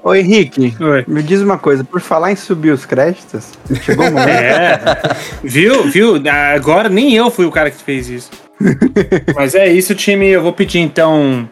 Ô 0.04 0.14
Henrique, 0.14 0.74
Oi. 0.80 1.04
me 1.06 1.22
diz 1.22 1.40
uma 1.42 1.56
coisa, 1.56 1.84
por 1.84 2.00
falar 2.00 2.32
em 2.32 2.36
subir 2.36 2.72
os 2.72 2.84
créditos, 2.84 3.50
chegou 3.82 4.06
o 4.08 4.10
momento. 4.10 4.28
É. 4.30 4.80
Viu? 5.44 5.84
Viu? 5.84 6.20
Agora 6.54 6.88
nem 6.88 7.14
eu 7.14 7.30
fui 7.30 7.46
o 7.46 7.52
cara 7.52 7.70
que 7.70 7.80
fez 7.80 8.08
isso. 8.08 8.30
Mas 9.36 9.54
é 9.54 9.68
isso, 9.70 9.94
time. 9.94 10.26
Eu 10.28 10.42
vou 10.42 10.52
pedir 10.52 10.80
então, 10.80 11.48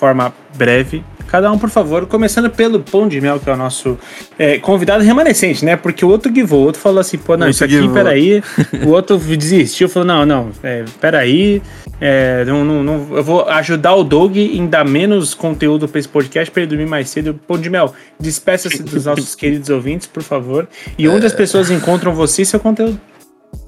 forma 0.00 0.32
breve. 0.56 1.04
Cada 1.26 1.52
um, 1.52 1.58
por 1.58 1.68
favor, 1.70 2.06
começando 2.06 2.50
pelo 2.50 2.80
Pão 2.80 3.06
de 3.06 3.20
Mel, 3.20 3.38
que 3.38 3.48
é 3.48 3.52
o 3.52 3.56
nosso 3.56 3.96
é, 4.36 4.58
convidado 4.58 5.04
remanescente, 5.04 5.64
né? 5.64 5.76
Porque 5.76 6.04
o 6.04 6.08
outro 6.08 6.34
givou, 6.34 6.62
o 6.62 6.64
outro 6.64 6.80
falou 6.80 6.98
assim, 6.98 7.18
pô, 7.18 7.36
não, 7.36 7.46
Outro 7.46 7.50
isso 7.50 7.64
aqui, 7.64 7.74
givou. 7.74 7.94
peraí. 7.94 8.42
O 8.84 8.88
outro 8.88 9.16
desistiu, 9.18 9.88
falou, 9.88 10.06
não, 10.06 10.26
não, 10.26 10.50
é, 10.62 10.84
peraí. 11.00 11.62
É, 12.00 12.44
não, 12.46 12.64
não, 12.64 12.82
não, 12.82 13.16
eu 13.16 13.22
vou 13.22 13.46
ajudar 13.48 13.94
o 13.94 14.02
Doug 14.02 14.36
em 14.36 14.66
dar 14.66 14.84
menos 14.84 15.34
conteúdo 15.34 15.86
pra 15.86 16.00
esse 16.00 16.08
podcast 16.08 16.50
pra 16.50 16.62
ele 16.62 16.70
dormir 16.70 16.86
mais 16.86 17.10
cedo. 17.10 17.38
Pão 17.46 17.58
de 17.58 17.68
Mel, 17.68 17.94
despeça-se 18.18 18.82
dos 18.82 19.04
nossos 19.04 19.34
queridos 19.36 19.68
ouvintes, 19.68 20.06
por 20.06 20.22
favor. 20.22 20.66
E 20.98 21.06
onde 21.06 21.26
as 21.26 21.32
pessoas 21.32 21.70
encontram 21.70 22.12
você 22.12 22.42
e 22.42 22.46
seu 22.46 22.58
conteúdo? 22.58 22.98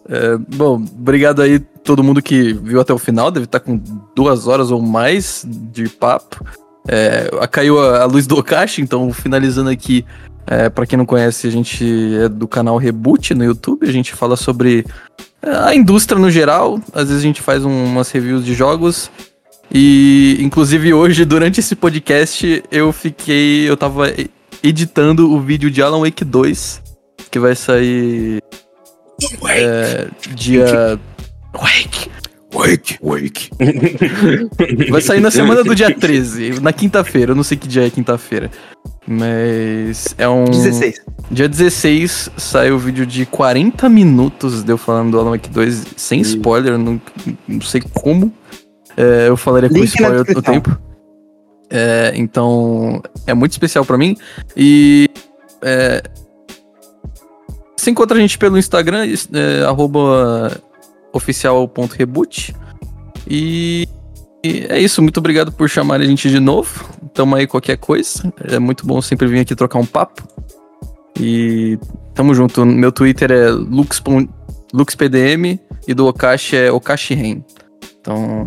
É, 0.09 0.37
bom, 0.57 0.75
obrigado 0.99 1.43
aí 1.43 1.59
todo 1.59 2.03
mundo 2.03 2.23
que 2.23 2.53
viu 2.53 2.81
até 2.81 2.93
o 2.93 2.99
final. 2.99 3.31
Deve 3.31 3.45
estar 3.45 3.61
com 3.61 3.81
duas 4.15 4.47
horas 4.47 4.71
ou 4.71 4.81
mais 4.83 5.45
de 5.49 5.89
papo. 5.89 6.45
É, 6.89 7.31
caiu 7.51 7.81
a, 7.81 8.03
a 8.03 8.05
luz 8.05 8.27
do 8.27 8.37
Okashi, 8.39 8.83
então 8.83 9.13
finalizando 9.13 9.71
aqui, 9.71 10.05
é, 10.47 10.69
para 10.69 10.85
quem 10.87 10.97
não 10.99 11.07
conhece, 11.07 11.47
a 11.47 11.51
gente 11.51 11.85
é 12.17 12.29
do 12.29 12.49
canal 12.49 12.77
Reboot 12.77 13.33
no 13.35 13.45
YouTube, 13.45 13.87
a 13.87 13.93
gente 13.93 14.13
fala 14.13 14.37
sobre 14.37 14.85
é, 15.41 15.51
a 15.69 15.75
indústria 15.75 16.21
no 16.21 16.31
geral, 16.31 16.81
às 16.93 17.05
vezes 17.09 17.19
a 17.23 17.27
gente 17.27 17.41
faz 17.41 17.65
um- 17.65 17.85
umas 17.85 18.11
reviews 18.11 18.45
de 18.45 18.55
jogos. 18.55 19.11
E 19.75 20.37
inclusive 20.41 20.93
hoje, 20.93 21.25
durante 21.25 21.61
esse 21.61 21.75
podcast, 21.75 22.63
eu 22.71 22.93
fiquei. 22.93 23.67
Eu 23.69 23.75
tava 23.77 24.05
editando 24.63 25.33
o 25.33 25.41
vídeo 25.41 25.71
de 25.71 25.81
Alan 25.83 26.01
Wake 26.01 26.25
2, 26.25 26.83
que 27.31 27.39
vai 27.39 27.55
sair. 27.55 28.43
É, 29.49 30.09
dia. 30.35 30.99
Wake! 31.55 32.11
Wake, 32.55 32.99
wake. 33.03 33.51
Vai 34.91 35.01
sair 35.01 35.21
na 35.21 35.31
semana 35.31 35.65
do 35.65 35.75
dia 35.75 35.95
13, 35.95 36.61
na 36.61 36.73
quinta-feira. 36.73 37.33
Eu 37.33 37.37
não 37.37 37.43
sei 37.43 37.57
que 37.57 37.67
dia 37.67 37.87
é 37.87 37.91
quinta-feira. 37.91 38.51
Mas 39.07 40.15
é 40.19 40.29
um. 40.29 40.45
16. 40.45 41.01
Dia 41.31 41.49
16 41.49 42.31
sai 42.37 42.71
o 42.71 42.79
vídeo 42.79 43.07
de 43.07 43.25
40 43.25 43.89
minutos 43.89 44.63
de 44.63 44.71
eu 44.71 44.77
falando 44.77 45.13
do 45.13 45.19
Alan 45.19 45.31
Wake 45.31 45.49
2 45.49 45.87
sem 45.97 46.21
spoiler, 46.21 46.77
não, 46.77 47.01
não 47.49 47.61
sei 47.63 47.81
como. 47.95 48.33
É, 48.97 49.29
eu 49.29 49.37
falaria 49.37 49.71
com 49.71 49.77
Link 49.77 49.87
spoiler 49.87 50.21
o 50.21 50.25
descrição. 50.25 50.55
tempo. 50.55 50.79
É, 51.71 52.13
então, 52.17 53.03
é 53.27 53.33
muito 53.33 53.53
especial 53.53 53.85
pra 53.85 53.97
mim. 53.97 54.17
E. 54.55 55.09
É, 55.63 56.03
você 57.83 57.91
encontra 57.91 58.17
a 58.17 58.21
gente 58.21 58.39
pelo 58.39 58.57
Instagram, 58.57 59.07
é, 59.33 59.65
arroba 59.65 60.63
oficial.reboot. 61.13 62.55
E, 63.29 63.89
e 64.45 64.67
é 64.69 64.79
isso, 64.79 65.03
muito 65.03 65.19
obrigado 65.19 65.51
por 65.51 65.69
chamar 65.69 66.01
a 66.01 66.05
gente 66.05 66.31
de 66.31 66.39
novo. 66.39 66.89
Tamo 67.13 67.35
aí 67.35 67.45
qualquer 67.45 67.77
coisa. 67.77 68.33
É 68.49 68.61
muito 68.61 68.87
bom 68.87 69.03
sempre 69.03 69.27
vir 69.27 69.41
aqui 69.41 69.57
trocar 69.57 69.81
um 69.81 69.87
papo. 69.87 70.23
E 71.19 71.77
tamo 72.15 72.33
junto. 72.37 72.65
Meu 72.65 72.93
Twitter 72.93 73.33
é 73.33 73.51
lux, 73.51 74.01
luxpdm 74.73 75.59
e 75.89 75.93
do 75.93 76.07
Okashi 76.07 76.57
é 76.57 76.71
okashiren. 76.71 77.45
Então, 78.01 78.47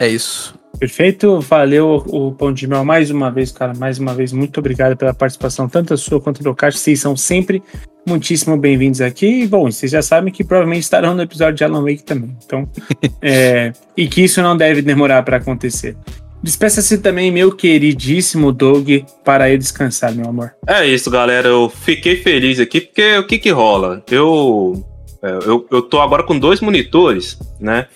é 0.00 0.08
isso. 0.08 0.52
Perfeito, 0.78 1.40
valeu 1.40 2.04
o 2.08 2.32
Pão 2.32 2.52
de 2.52 2.66
Mel 2.66 2.84
mais 2.84 3.10
uma 3.10 3.30
vez, 3.30 3.52
cara. 3.52 3.72
Mais 3.74 3.98
uma 3.98 4.14
vez, 4.14 4.32
muito 4.32 4.58
obrigado 4.58 4.96
pela 4.96 5.14
participação, 5.14 5.68
tanto 5.68 5.94
a 5.94 5.96
sua 5.96 6.20
quanto 6.20 6.42
do 6.42 6.54
Caixa. 6.54 6.78
Vocês 6.78 7.00
são 7.00 7.16
sempre 7.16 7.62
muitíssimo 8.06 8.56
bem-vindos 8.56 9.00
aqui. 9.00 9.42
E, 9.42 9.46
bom, 9.46 9.70
vocês 9.70 9.90
já 9.90 10.02
sabem 10.02 10.32
que 10.32 10.44
provavelmente 10.44 10.82
estarão 10.82 11.14
no 11.14 11.22
episódio 11.22 11.54
de 11.54 11.64
Alan 11.64 11.82
Wake 11.82 12.02
também. 12.02 12.36
Então, 12.44 12.68
é, 13.22 13.72
e 13.96 14.06
que 14.08 14.24
isso 14.24 14.42
não 14.42 14.56
deve 14.56 14.82
demorar 14.82 15.22
para 15.22 15.38
acontecer. 15.38 15.96
Despeça-se 16.42 16.98
também, 16.98 17.30
meu 17.30 17.50
queridíssimo 17.52 18.52
Doug, 18.52 18.90
para 19.24 19.50
ir 19.50 19.56
descansar, 19.56 20.14
meu 20.14 20.28
amor. 20.28 20.52
É 20.66 20.86
isso, 20.86 21.10
galera. 21.10 21.48
Eu 21.48 21.70
fiquei 21.70 22.16
feliz 22.16 22.60
aqui 22.60 22.82
porque 22.82 23.16
o 23.16 23.26
que 23.26 23.38
que 23.38 23.50
rola? 23.50 24.02
Eu, 24.10 24.84
é, 25.22 25.30
eu, 25.46 25.66
eu 25.70 25.80
tô 25.80 26.00
agora 26.00 26.22
com 26.22 26.38
dois 26.38 26.60
monitores, 26.60 27.38
né? 27.58 27.86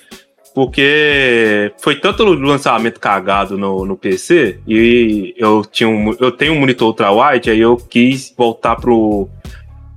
Porque 0.58 1.72
foi 1.78 1.94
tanto 1.94 2.24
lançamento 2.24 2.98
cagado 2.98 3.56
no, 3.56 3.86
no 3.86 3.96
PC 3.96 4.58
e 4.66 5.32
eu, 5.38 5.64
tinha 5.64 5.88
um, 5.88 6.12
eu 6.18 6.32
tenho 6.32 6.52
um 6.52 6.58
monitor 6.58 6.88
ultra-wide, 6.88 7.48
aí 7.48 7.60
eu 7.60 7.76
quis 7.76 8.34
voltar 8.36 8.74
pro. 8.74 9.28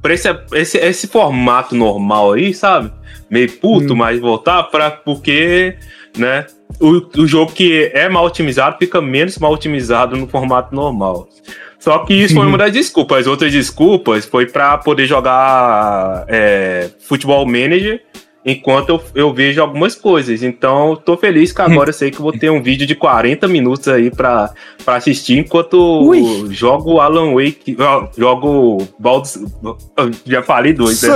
Pra 0.04 0.14
esse, 0.14 0.30
esse, 0.54 0.78
esse 0.78 1.08
formato 1.08 1.74
normal 1.76 2.34
aí, 2.34 2.54
sabe? 2.54 2.92
Meio 3.28 3.52
puto, 3.54 3.96
mas 3.96 4.20
voltar 4.20 4.62
pra. 4.66 4.92
Porque, 4.92 5.78
né? 6.16 6.46
O, 6.80 7.22
o 7.22 7.26
jogo 7.26 7.54
que 7.54 7.90
é 7.92 8.08
mal 8.08 8.26
otimizado 8.26 8.78
fica 8.78 9.02
menos 9.02 9.40
mal 9.40 9.52
otimizado 9.52 10.16
no 10.16 10.28
formato 10.28 10.76
normal. 10.76 11.28
Só 11.80 11.98
que 12.06 12.14
isso 12.14 12.36
foi 12.36 12.46
uma 12.46 12.60
das 12.60 12.72
desculpas. 12.72 13.22
As 13.22 13.28
outras 13.28 13.52
desculpas 13.52 14.28
foi 14.28 14.46
pra 14.46 14.78
poder 14.78 15.08
jogar 15.08 16.24
é, 16.28 16.92
Futebol 17.00 17.48
Manager 17.48 18.00
enquanto 18.46 18.90
eu, 18.90 19.04
eu 19.14 19.34
vejo 19.34 19.62
algumas 19.62 19.96
coisas. 19.96 20.44
Então, 20.44 20.92
eu 20.92 20.96
tô 20.96 21.18
feliz 21.18 21.52
que 21.52 21.62
agora 21.62 21.90
eu 21.90 21.94
sei 21.94 22.12
que 22.12 22.18
eu 22.18 22.24
vou 22.24 22.32
ter 22.32 22.50
um 22.50 22.62
vídeo 22.64 22.86
de 22.88 22.96
40 22.96 23.48
minutos 23.48 23.88
aí 23.88 24.10
pra, 24.10 24.52
pra 24.84 24.96
assistir 24.96 25.40
enquanto 25.40 25.78
Ui. 25.78 26.48
jogo 26.52 27.00
Alan 27.00 27.34
Wake. 27.34 27.78
Jogo 28.18 28.88
Baldur's. 29.00 29.40
Já 30.26 30.44
falei 30.44 30.74
dois, 30.74 31.02
né? 31.02 31.10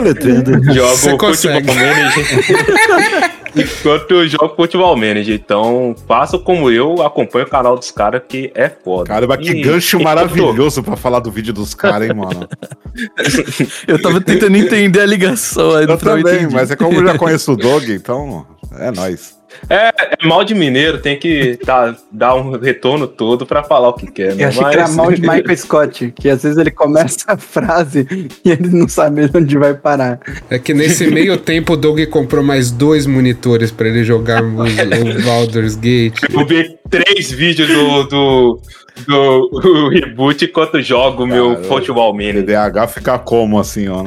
Jogo 0.74 0.96
Você 0.96 1.18
consegue. 1.18 1.68
Futebol 1.68 1.76
Manager. 1.76 3.36
Enquanto 3.56 4.12
eu 4.12 4.28
jogo 4.28 4.56
Futebol 4.56 4.96
Manager. 4.96 5.34
Então, 5.36 5.96
faça 6.08 6.38
como 6.38 6.70
eu, 6.70 7.02
acompanhe 7.02 7.46
o 7.46 7.50
canal 7.50 7.76
dos 7.78 7.92
caras, 7.92 8.22
que 8.28 8.52
é 8.56 8.70
foda. 8.70 9.06
Caramba, 9.06 9.38
que 9.38 9.52
E- 9.52 9.62
gancho 9.62 10.00
e- 10.00 10.04
maravilhoso 10.04 10.84
pra 10.84 10.96
falar 10.96 11.20
do 11.20 11.32
vídeo 11.32 11.54
dos 11.54 11.74
caras, 11.74 12.10
hein, 12.10 12.16
mano? 12.16 12.48
Eu 13.88 14.02
tava 14.02 14.22
tentando 14.22 14.56
entender 14.56 15.02
a 15.02 15.06
ligação 15.06 15.76
aí 15.76 15.86
Eu 15.86 15.98
também, 15.98 16.48
mas 16.50 16.72
é 16.72 16.76
como 16.76 17.00
eu 17.00 17.06
já 17.08 17.18
conheço 17.18 17.52
o 17.54 17.56
Dog, 17.58 17.92
então 17.92 18.46
é 18.80 18.92
nóis. 18.92 19.36
É, 19.70 19.92
é 20.22 20.28
mal 20.28 20.44
de 20.44 20.54
mineiro, 20.54 21.00
tem 21.00 21.18
que 21.18 21.58
dar, 21.66 21.96
dar 22.12 22.36
um 22.36 22.58
retorno 22.60 23.08
todo 23.08 23.46
pra 23.46 23.64
falar 23.64 23.90
o 23.90 23.94
que 23.94 24.08
quer. 24.08 24.36
né? 24.36 24.44
Eu 24.44 24.48
achei 24.50 24.64
que 24.64 24.76
era 24.76 24.88
mal 24.90 25.12
de 25.12 25.22
Michael 25.26 25.58
Scott, 25.58 26.14
que 26.16 26.30
às 26.30 26.44
vezes 26.44 26.58
ele 26.58 26.72
começa 26.72 27.26
a 27.28 27.38
frase 27.38 28.08
e 28.44 28.52
ele 28.52 28.70
não 28.70 28.88
sabe 28.88 29.30
onde 29.34 29.58
vai 29.58 29.74
parar. 29.74 30.20
É 30.50 30.60
que 30.60 30.74
nesse 30.74 31.08
meio 31.12 31.38
tempo 31.38 31.74
o 31.74 31.78
Doug 31.78 32.00
comprou 32.10 32.44
mais 32.44 32.72
dois 32.72 33.06
monitores 33.06 33.72
pra 33.72 33.88
ele 33.88 34.04
jogar 34.04 34.44
o, 34.44 34.62
o 34.64 35.24
Baldur's 35.24 35.76
Gate. 35.76 36.22
Eu 36.32 36.46
vi 36.46 36.78
três 36.90 37.32
vídeos 37.32 37.68
do, 37.68 38.04
do, 38.04 38.62
do 39.08 39.90
reboot 39.90 40.46
enquanto 40.46 40.82
jogo 40.82 41.24
o 41.24 41.28
meu 41.28 41.56
Cara, 41.56 41.64
futebol 41.64 42.14
manager. 42.14 42.44
DH 42.46 42.88
fica 42.90 43.18
como 43.20 43.60
assim, 43.60 43.88
ó? 43.88 44.04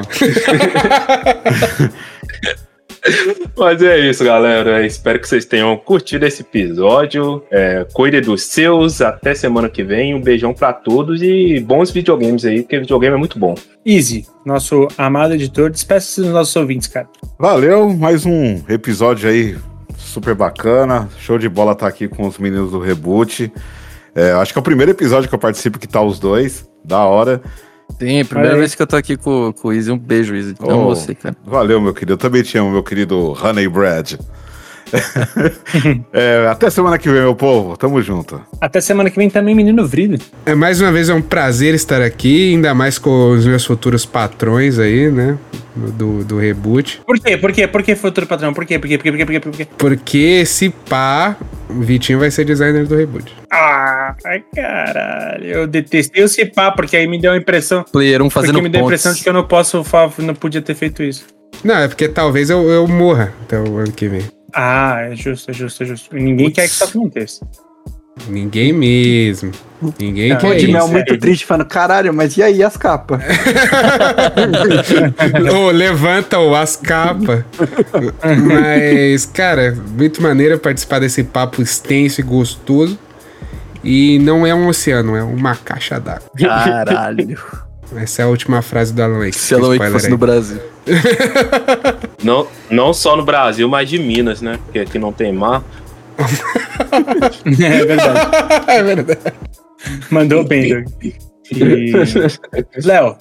Mas 3.57 3.83
é 3.83 3.99
isso, 3.99 4.25
galera. 4.25 4.85
Espero 4.85 5.18
que 5.18 5.28
vocês 5.28 5.44
tenham 5.44 5.77
curtido 5.77 6.27
esse 6.27 6.43
episódio. 6.43 7.43
É, 7.51 7.86
cuide 7.93 8.20
dos 8.20 8.43
seus. 8.43 9.01
Até 9.01 9.35
semana 9.35 9.68
que 9.68 9.83
vem. 9.83 10.15
Um 10.15 10.20
beijão 10.20 10.55
pra 10.55 10.73
todos 10.73 11.23
e 11.23 11.60
bons 11.60 11.91
videogames 11.91 12.44
aí, 12.44 12.62
porque 12.62 12.78
videogame 12.78 13.17
é 13.17 13.18
muito 13.18 13.39
bom. 13.39 13.55
Easy, 13.85 14.27
nosso 14.44 14.89
amado 14.99 15.35
editor, 15.35 15.70
despeça-se 15.70 16.20
dos 16.20 16.31
nossos 16.31 16.55
ouvintes, 16.57 16.89
cara. 16.89 17.09
Valeu, 17.39 17.91
mais 17.91 18.27
um 18.27 18.60
episódio 18.68 19.28
aí 19.28 19.57
super 19.97 20.35
bacana. 20.35 21.09
Show 21.18 21.39
de 21.39 21.49
bola 21.49 21.75
tá 21.75 21.86
aqui 21.86 22.09
com 22.09 22.27
os 22.27 22.39
meninos 22.39 22.70
do 22.70 22.78
Reboot. 22.78 23.52
É, 24.15 24.33
acho 24.33 24.52
que 24.52 24.59
é 24.59 24.60
o 24.60 24.65
primeiro 24.65 24.91
episódio 24.91 25.28
que 25.28 25.35
eu 25.35 25.39
participo 25.39 25.78
que 25.78 25.89
tá 25.89 26.02
os 26.02 26.18
dois. 26.18 26.68
Da 26.85 27.05
hora. 27.05 27.43
Sim, 27.99 28.25
primeira 28.25 28.55
aí. 28.55 28.60
vez 28.60 28.75
que 28.75 28.83
eu 28.83 28.86
tô 28.86 28.97
aqui 28.97 29.17
com, 29.17 29.52
com 29.52 29.68
o 29.68 29.73
Izzy. 29.73 29.91
Um 29.91 29.99
beijo, 29.99 30.35
Izzy. 30.35 30.55
Amo 30.60 30.83
Oh. 30.83 30.94
você, 30.94 31.15
cara. 31.15 31.36
Valeu, 31.44 31.81
meu 31.81 31.93
querido. 31.93 32.12
Eu 32.12 32.18
também 32.18 32.43
te 32.43 32.57
amo, 32.59 32.70
meu 32.70 32.83
querido 32.83 33.36
Honey 33.43 33.68
Bread. 33.68 34.18
É, 36.12 36.47
até 36.50 36.70
semana 36.70 36.99
que 36.99 37.08
vem, 37.08 37.20
meu 37.20 37.34
povo. 37.34 37.76
Tamo 37.76 38.00
junto. 38.02 38.41
Até 38.60 38.81
semana 38.81 39.10
que 39.10 39.17
vem 39.17 39.28
também, 39.28 39.55
menino 39.55 39.86
Vrido. 39.86 40.23
É, 40.44 40.55
mais 40.55 40.81
uma 40.81 40.91
vez 40.91 41.08
é 41.08 41.15
um 41.15 41.23
prazer 41.23 41.75
estar 41.75 42.00
aqui, 42.00 42.55
ainda 42.55 42.75
mais 42.75 42.99
com 42.99 43.31
os 43.33 43.47
meus 43.47 43.65
futuros 43.65 44.05
patrões 44.05 44.78
aí, 44.78 45.10
né? 45.10 45.39
Do, 45.76 46.25
do 46.25 46.39
reboot. 46.39 47.02
Por 47.07 47.20
quê? 47.20 47.36
Por 47.36 47.52
quê? 47.52 47.68
Por 47.68 47.83
que 47.83 47.94
futuro 47.94 48.26
patrão? 48.26 48.52
Por 48.52 48.67
quê? 48.67 48.78
Por 48.78 48.89
quê? 48.89 48.99
Por 48.99 49.05
quê? 49.05 49.10
Por 49.12 49.17
quê? 49.17 49.25
Por 49.25 49.33
quê? 49.33 49.41
Por 49.41 49.57
quê? 49.57 49.68
Porque 49.78 50.47
se 50.47 50.70
pá, 50.70 51.36
o 51.68 51.81
Vitinho 51.81 52.18
vai 52.18 52.31
ser 52.31 52.44
designer 52.44 52.86
do 52.86 52.97
reboot. 52.97 53.33
Ah, 53.52 54.17
ai, 54.25 54.42
caralho. 54.55 55.44
Eu 55.44 55.67
detestei 55.67 56.25
o 56.25 56.28
Cipá, 56.28 56.73
porque 56.73 56.97
aí 56.97 57.07
me 57.07 57.20
deu 57.20 57.33
a 57.33 57.36
impressão. 57.36 57.84
Player 57.92 58.23
1 58.23 58.31
fazendo 58.31 58.55
porque 58.55 58.62
me 58.62 58.68
deu 58.68 58.81
a 58.81 58.84
impressão 58.84 59.12
de 59.12 59.23
que 59.23 59.28
eu 59.28 59.33
não 59.33 59.44
posso, 59.44 59.84
não 60.18 60.34
podia 60.34 60.62
ter 60.62 60.75
feito 60.75 61.02
isso. 61.02 61.26
Não, 61.62 61.76
é 61.76 61.89
porque 61.89 62.08
talvez 62.08 62.50
eu, 62.50 62.68
eu 62.70 62.86
morra 62.86 63.33
até 63.42 63.58
o 63.58 63.76
ano 63.76 63.92
que 63.92 64.08
vem. 64.08 64.23
Ah, 64.52 65.01
é 65.10 65.17
justo, 65.17 65.51
é 65.51 65.55
justo, 65.55 65.83
é 65.83 65.86
justo. 65.86 66.17
E 66.17 66.23
ninguém 66.23 66.51
quer 66.51 66.62
que 66.62 66.75
isso 66.75 66.85
aconteça. 66.85 67.47
Ninguém 68.27 68.73
mesmo. 68.73 69.52
Ninguém 69.99 70.35
Pô, 70.35 70.49
quer 70.49 70.57
de 70.57 70.65
isso, 70.65 70.73
mel 70.73 70.85
isso. 70.85 70.93
muito 70.93 71.18
triste, 71.18 71.47
falando, 71.47 71.67
caralho, 71.67 72.12
mas 72.12 72.36
e 72.36 72.43
aí 72.43 72.62
as 72.65 72.77
capas? 72.77 73.20
Ô, 75.55 75.70
levanta 75.70 76.39
o 76.41 76.55
as 76.55 76.75
capas. 76.77 77.44
Mas, 78.44 79.25
cara, 79.27 79.77
muito 79.97 80.20
maneiro 80.20 80.59
participar 80.59 80.99
desse 80.99 81.23
papo 81.23 81.62
extenso 81.62 82.20
e 82.20 82.25
gostoso. 82.25 82.99
E 83.85 84.18
não 84.18 84.44
é 84.44 84.52
um 84.52 84.67
oceano, 84.67 85.15
é 85.15 85.23
uma 85.23 85.55
caixa 85.55 86.01
d'água. 86.01 86.28
Caralho. 86.36 87.39
Essa 87.97 88.23
é 88.23 88.25
a 88.25 88.28
última 88.28 88.60
frase 88.60 88.93
do 88.93 89.01
Alan 89.02 89.20
Wake. 89.20 89.36
Se 89.36 89.55
Alan 89.55 89.78
Wake 89.78 89.93
fosse 89.93 90.07
aí. 90.07 90.10
no 90.10 90.18
Brasil. 90.18 90.60
Não, 92.23 92.49
não 92.70 92.92
só 92.92 93.17
no 93.17 93.25
Brasil, 93.25 93.68
mas 93.68 93.89
de 93.89 93.99
Minas, 93.99 94.42
né? 94.42 94.58
Porque 94.65 94.81
aqui 94.81 94.99
não 94.99 95.12
tem 95.12 95.33
mar. 95.33 95.62
É 96.18 97.84
verdade. 97.84 98.31
é 98.67 98.83
verdade. 98.83 99.20
Mandou 100.10 100.44
bem, 100.44 100.68
Doug. 100.68 100.89
E... 101.05 101.92
Léo, 102.84 103.17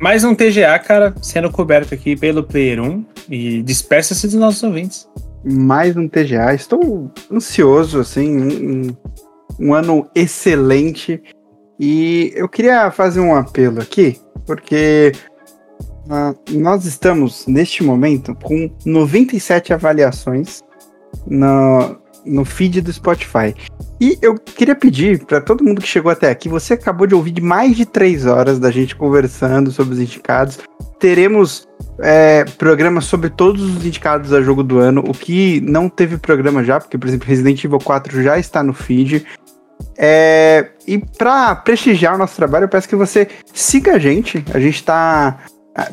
mais 0.00 0.24
um 0.24 0.34
TGA, 0.34 0.78
cara, 0.78 1.14
sendo 1.20 1.50
coberto 1.50 1.94
aqui 1.94 2.16
pelo 2.16 2.42
Player 2.42 2.80
1. 2.80 3.04
E 3.28 3.62
despeça-se 3.62 4.26
dos 4.26 4.36
nossos 4.36 4.62
ouvintes. 4.62 5.06
Mais 5.44 5.96
um 5.96 6.08
TGA. 6.08 6.54
Estou 6.54 7.12
ansioso, 7.30 8.00
assim, 8.00 8.26
em 8.26 8.96
um 9.60 9.74
ano 9.74 10.08
excelente. 10.14 11.22
E 11.78 12.32
eu 12.34 12.48
queria 12.48 12.90
fazer 12.90 13.20
um 13.20 13.34
apelo 13.34 13.80
aqui, 13.80 14.18
porque 14.46 15.12
nós 16.50 16.84
estamos, 16.84 17.46
neste 17.46 17.82
momento, 17.82 18.34
com 18.34 18.70
97 18.84 19.72
avaliações 19.72 20.62
no, 21.26 21.96
no 22.24 22.44
feed 22.44 22.80
do 22.80 22.92
Spotify. 22.92 23.54
E 24.00 24.16
eu 24.22 24.36
queria 24.36 24.74
pedir 24.74 25.24
para 25.24 25.40
todo 25.40 25.64
mundo 25.64 25.80
que 25.80 25.88
chegou 25.88 26.10
até 26.10 26.30
aqui, 26.30 26.48
você 26.48 26.74
acabou 26.74 27.06
de 27.06 27.14
ouvir 27.14 27.40
mais 27.42 27.76
de 27.76 27.84
três 27.84 28.26
horas 28.26 28.58
da 28.58 28.70
gente 28.70 28.94
conversando 28.94 29.70
sobre 29.72 29.94
os 29.94 30.00
indicados. 30.00 30.58
Teremos 30.98 31.66
é, 32.00 32.44
programas 32.44 33.04
sobre 33.04 33.28
todos 33.30 33.62
os 33.62 33.84
indicados 33.84 34.32
a 34.32 34.40
jogo 34.40 34.62
do 34.62 34.78
ano. 34.78 35.02
O 35.06 35.12
que 35.12 35.60
não 35.60 35.88
teve 35.88 36.16
programa 36.16 36.62
já, 36.62 36.80
porque, 36.80 36.96
por 36.96 37.08
exemplo, 37.08 37.28
Resident 37.28 37.62
Evil 37.62 37.78
4 37.78 38.22
já 38.22 38.38
está 38.38 38.62
no 38.62 38.72
feed. 38.72 39.26
É, 39.96 40.70
e 40.86 40.98
para 40.98 41.54
prestigiar 41.56 42.14
o 42.14 42.18
nosso 42.18 42.36
trabalho, 42.36 42.64
eu 42.64 42.68
peço 42.68 42.88
que 42.88 42.96
você 42.96 43.28
siga 43.52 43.94
a 43.94 43.98
gente. 43.98 44.44
A 44.54 44.60
gente 44.60 44.76
está 44.76 45.38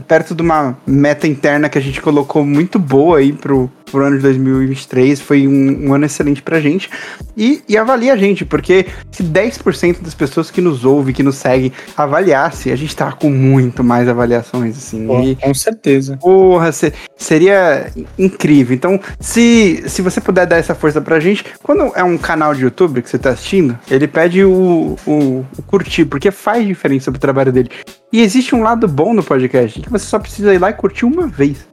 perto 0.08 0.34
de 0.34 0.42
uma 0.42 0.78
meta 0.86 1.28
interna 1.28 1.70
que 1.70 1.78
a 1.78 1.82
gente 1.82 2.02
colocou 2.02 2.46
muito 2.46 2.80
boa 2.80 3.20
aí 3.20 3.34
pro, 3.34 3.70
pro 3.92 4.04
ano 4.06 4.18
de 4.18 4.22
2023. 4.24 5.20
Foi 5.22 5.48
um, 5.48 5.88
um 5.90 5.94
ano 5.94 6.06
excelente 6.06 6.42
pra 6.42 6.60
gente. 6.60 6.90
E, 7.38 7.62
e 7.68 7.78
avalie 7.78 8.10
a 8.10 8.16
gente, 8.16 8.46
porque 8.46 8.86
se 9.12 9.24
10% 9.24 10.02
das 10.02 10.14
pessoas 10.14 10.50
que 10.52 10.62
nos 10.62 10.86
ouvem, 10.86 11.14
que 11.14 11.24
nos 11.24 11.36
seguem, 11.36 11.72
avaliasse, 11.96 12.72
a 12.72 12.76
gente 12.76 12.96
tá 12.96 13.12
com 13.12 13.30
muito 13.30 13.84
mais 13.84 14.08
avaliações, 14.08 14.78
assim. 14.78 15.06
Pô, 15.08 15.22
e, 15.22 15.36
com 15.36 15.54
certeza. 15.54 16.18
Porra, 16.18 16.72
se- 16.72 16.94
seria 17.18 17.92
incrível. 18.18 18.76
Então, 18.76 19.00
se, 19.20 19.84
se 19.88 20.02
você 20.02 20.20
puder 20.22 20.46
dar 20.46 20.58
essa 20.58 20.76
força 20.76 21.02
pra 21.02 21.20
gente, 21.20 21.46
quando 21.64 21.92
é 21.96 22.04
um 22.04 22.18
canal 22.18 22.54
de 22.54 22.62
YouTube 22.64 23.02
que 23.02 23.10
você 23.10 23.18
tá 23.18 23.32
assistindo, 23.32 23.78
ele 23.90 24.08
pede 24.08 24.44
o, 24.44 24.96
o, 25.06 25.46
o 25.58 25.62
curtir, 25.66 26.06
porque 26.06 26.32
faz 26.32 26.66
diferença 26.66 27.12
pro 27.12 27.20
trabalho 27.20 27.52
dele. 27.52 27.70
E 28.12 28.22
existe 28.22 28.56
um 28.56 28.62
lado 28.64 28.88
bom 28.88 29.14
no 29.14 29.24
podcast, 29.24 29.82
que 29.82 29.90
você 29.90 30.06
só 30.06 30.20
precisa 30.20 30.54
ir 30.54 30.58
lá 30.60 30.70
e 30.70 30.74
curtir 30.74 31.06
uma 31.06 31.28
vez. 31.28 31.68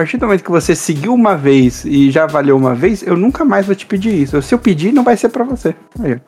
A 0.00 0.02
partir 0.02 0.16
do 0.16 0.24
momento 0.24 0.42
que 0.44 0.50
você 0.50 0.74
seguiu 0.74 1.12
uma 1.12 1.36
vez 1.36 1.84
e 1.84 2.10
já 2.10 2.24
avaliou 2.24 2.58
uma 2.58 2.74
vez, 2.74 3.02
eu 3.02 3.18
nunca 3.18 3.44
mais 3.44 3.66
vou 3.66 3.74
te 3.74 3.84
pedir 3.84 4.14
isso. 4.14 4.40
Se 4.40 4.54
eu 4.54 4.58
pedir, 4.58 4.92
não 4.94 5.04
vai 5.04 5.14
ser 5.14 5.28
pra 5.28 5.44
você. 5.44 5.74
Aí. 6.02 6.18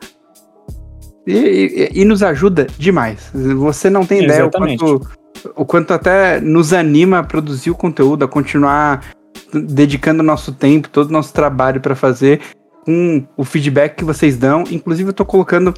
E, 1.25 1.89
e- 1.95 2.01
e 2.01 2.05
nos 2.05 2.21
ajuda 2.21 2.67
demais. 2.77 3.31
Você 3.33 3.89
não 3.89 4.05
tem 4.05 4.25
ideia 4.25 4.45
o 4.45 4.51
quanto, 4.51 5.09
o 5.55 5.65
quanto 5.65 5.91
até 5.91 6.39
nos 6.39 6.71
anima 6.71 7.17
a 7.17 7.23
produzir 7.23 7.71
o 7.71 7.75
conteúdo, 7.75 8.23
a 8.23 8.27
continuar 8.27 9.03
dedicando 9.51 10.21
nosso 10.21 10.51
tempo, 10.51 10.87
todo 10.87 11.09
o 11.09 11.11
nosso 11.13 11.33
trabalho 11.33 11.81
para 11.81 11.95
fazer 11.95 12.41
com 12.85 13.25
o 13.35 13.43
feedback 13.43 13.95
que 13.95 14.03
vocês 14.05 14.37
dão. 14.37 14.65
Inclusive, 14.69 15.09
eu 15.09 15.13
tô 15.13 15.25
colocando 15.25 15.73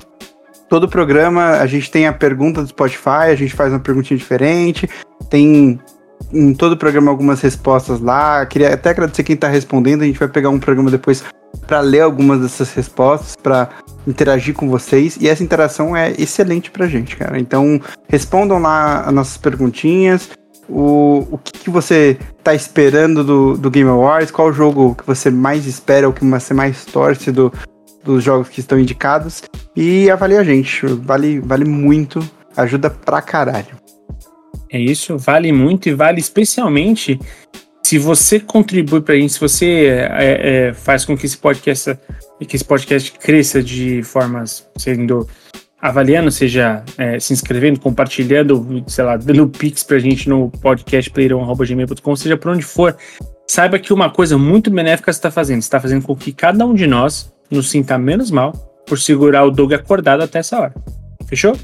todo 0.67 0.83
o 0.83 0.90
programa, 0.90 1.59
a 1.61 1.65
gente 1.65 1.90
tem 1.90 2.07
a 2.07 2.11
pergunta 2.14 2.61
do 2.61 2.67
Spotify, 2.67 3.30
a 3.32 3.35
gente 3.35 3.53
faz 3.53 3.72
uma 3.72 3.80
perguntinha 3.80 4.17
diferente, 4.17 4.90
tem 5.30 5.80
em 6.34 6.54
todo 6.54 6.74
o 6.74 6.78
programa 6.78 7.12
algumas 7.12 7.42
respostas 7.42 8.00
lá. 8.00 8.45
Queria 8.45 8.74
até 8.74 8.90
agradecer 8.90 9.24
quem 9.24 9.36
tá 9.36 9.48
respondendo, 9.48 10.02
a 10.02 10.06
gente 10.06 10.20
vai 10.20 10.28
pegar 10.28 10.50
um 10.50 10.60
programa 10.60 10.92
depois 10.92 11.24
para 11.68 11.80
ler 11.80 12.02
algumas 12.02 12.42
dessas 12.42 12.74
respostas, 12.74 13.36
para 13.36 13.70
interagir 14.06 14.54
com 14.54 14.70
vocês, 14.70 15.18
e 15.20 15.28
essa 15.28 15.44
interação 15.44 15.95
é 15.95 16.12
excelente 16.18 16.70
pra 16.70 16.88
gente, 16.88 17.16
cara. 17.16 17.40
Então, 17.40 17.80
respondam 18.08 18.60
lá 18.60 19.02
as 19.02 19.14
nossas 19.14 19.38
perguntinhas, 19.38 20.30
o, 20.70 21.28
o 21.32 21.38
que, 21.38 21.52
que 21.52 21.70
você 21.70 22.18
tá 22.44 22.54
esperando 22.54 23.24
do, 23.24 23.58
do 23.58 23.70
Game 23.70 23.90
Awards, 23.90 24.32
qual 24.32 24.52
jogo 24.52 24.95
que 24.95 25.06
você 25.06 25.30
mais 25.30 25.66
espera, 25.66 26.10
o 26.10 26.14
que 26.14 26.26
você 26.26 26.54
mais 26.54 26.86
torce 26.86 27.32
do, 27.32 27.52
dos 28.04 28.24
jogos 28.24 28.50
que 28.50 28.60
estão 28.60 28.80
indicados, 28.80 29.44
e 29.76 30.10
avalie 30.10 30.38
a 30.38 30.44
gente, 30.44 30.86
vale, 30.86 31.40
vale 31.40 31.66
muito, 31.66 32.20
ajuda 32.56 32.90
pra 32.90 33.22
caralho. 33.22 33.86
É 34.76 34.80
isso, 34.80 35.18
vale 35.18 35.54
muito 35.54 35.88
e 35.88 35.94
vale 35.94 36.20
especialmente 36.20 37.18
se 37.82 37.98
você 37.98 38.42
contribui 38.42 39.00
pra 39.00 39.16
gente, 39.16 39.32
se 39.32 39.40
você 39.40 39.86
é, 40.12 40.68
é, 40.68 40.74
faz 40.74 41.06
com 41.06 41.16
que 41.16 41.26
esse 41.26 41.38
podcast 41.38 41.98
que 42.45 42.58
esse 42.58 42.66
podcast 42.66 43.10
cresça 43.14 43.64
de 43.64 44.04
formas 44.04 44.68
sendo 44.76 45.30
avaliando, 45.82 46.30
seja 46.30 46.84
é, 46.98 47.18
se 47.22 47.32
inscrevendo, 47.32 47.80
compartilhando, 47.80 48.84
sei 48.86 49.06
lá, 49.06 49.16
dando 49.16 49.48
pix 49.48 49.82
pra 49.82 49.98
gente 49.98 50.28
no 50.28 50.50
podcastplayerão.gmail.com, 50.50 52.16
seja 52.18 52.36
por 52.36 52.52
onde 52.52 52.64
for, 52.64 52.98
saiba 53.50 53.80
que 53.80 53.94
uma 53.94 54.10
coisa 54.10 54.38
muito 54.38 54.70
benéfica 54.70 55.14
você 55.14 55.20
está 55.20 55.32
fazendo. 55.32 55.62
Você 55.62 55.68
está 55.68 55.80
fazendo 55.80 56.04
com 56.04 56.14
que 56.18 56.34
cada 56.34 56.66
um 56.66 56.74
de 56.74 56.86
nós 56.86 57.34
nos 57.50 57.70
sinta 57.70 57.98
menos 57.98 58.30
mal 58.30 58.52
por 58.86 59.00
segurar 59.00 59.45
o 59.45 59.52
Doug 59.52 59.72
acordado 59.72 60.22
até 60.22 60.40
essa 60.40 60.60
hora. 60.60 60.74
Fechou? 61.30 61.56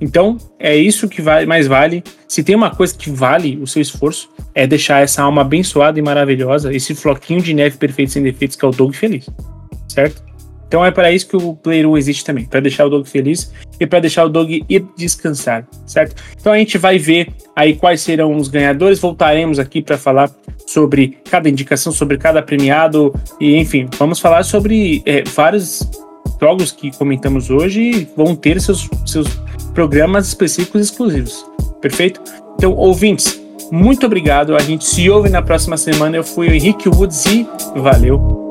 Então, 0.00 0.38
é 0.58 0.74
isso 0.74 1.08
que 1.08 1.20
vale, 1.20 1.46
mais 1.46 1.66
vale. 1.66 2.02
Se 2.26 2.42
tem 2.42 2.54
uma 2.54 2.70
coisa 2.70 2.94
que 2.96 3.10
vale 3.10 3.58
o 3.60 3.66
seu 3.66 3.82
esforço, 3.82 4.30
é 4.54 4.66
deixar 4.66 5.02
essa 5.02 5.22
alma 5.22 5.42
abençoada 5.42 5.98
e 5.98 6.02
maravilhosa, 6.02 6.72
esse 6.74 6.94
floquinho 6.94 7.42
de 7.42 7.52
neve 7.52 7.76
perfeito 7.76 8.12
sem 8.12 8.22
defeitos 8.22 8.56
que 8.56 8.64
é 8.64 8.68
o 8.68 8.72
Doug 8.72 8.94
feliz. 8.94 9.28
Certo? 9.88 10.30
Então 10.70 10.86
é 10.86 10.92
para 10.92 11.10
isso 11.10 11.26
que 11.26 11.36
o 11.36 11.56
Player 11.56 11.84
1 11.84 11.98
existe 11.98 12.24
também, 12.24 12.44
para 12.44 12.60
deixar 12.60 12.86
o 12.86 12.88
Doug 12.88 13.04
feliz 13.04 13.52
e 13.80 13.84
para 13.84 13.98
deixar 13.98 14.24
o 14.24 14.28
Doug 14.28 14.48
ir 14.68 14.86
descansar, 14.96 15.66
certo? 15.84 16.14
Então 16.40 16.52
a 16.52 16.58
gente 16.58 16.78
vai 16.78 16.96
ver 16.96 17.26
aí 17.56 17.74
quais 17.74 18.00
serão 18.02 18.36
os 18.36 18.46
ganhadores, 18.46 19.00
voltaremos 19.00 19.58
aqui 19.58 19.82
para 19.82 19.98
falar 19.98 20.30
sobre 20.64 21.18
cada 21.28 21.48
indicação, 21.48 21.92
sobre 21.92 22.16
cada 22.16 22.40
premiado 22.40 23.12
e 23.40 23.56
enfim, 23.56 23.88
vamos 23.98 24.20
falar 24.20 24.44
sobre 24.44 25.02
é, 25.04 25.24
vários 25.24 25.82
jogos 26.40 26.70
que 26.70 26.96
comentamos 26.96 27.50
hoje 27.50 27.82
e 27.82 28.08
vão 28.16 28.36
ter 28.36 28.60
seus, 28.60 28.88
seus 29.04 29.26
programas 29.70 30.28
específicos 30.28 30.80
exclusivos. 30.82 31.44
Perfeito? 31.80 32.20
Então, 32.56 32.74
ouvintes, 32.74 33.40
muito 33.70 34.04
obrigado. 34.06 34.54
A 34.54 34.60
gente 34.60 34.84
se 34.84 35.08
ouve 35.08 35.28
na 35.28 35.40
próxima 35.40 35.76
semana. 35.76 36.16
Eu 36.16 36.24
fui 36.24 36.48
o 36.48 36.54
Henrique 36.54 36.88
Woods 36.88 37.24
e 37.26 37.48
valeu! 37.76 38.49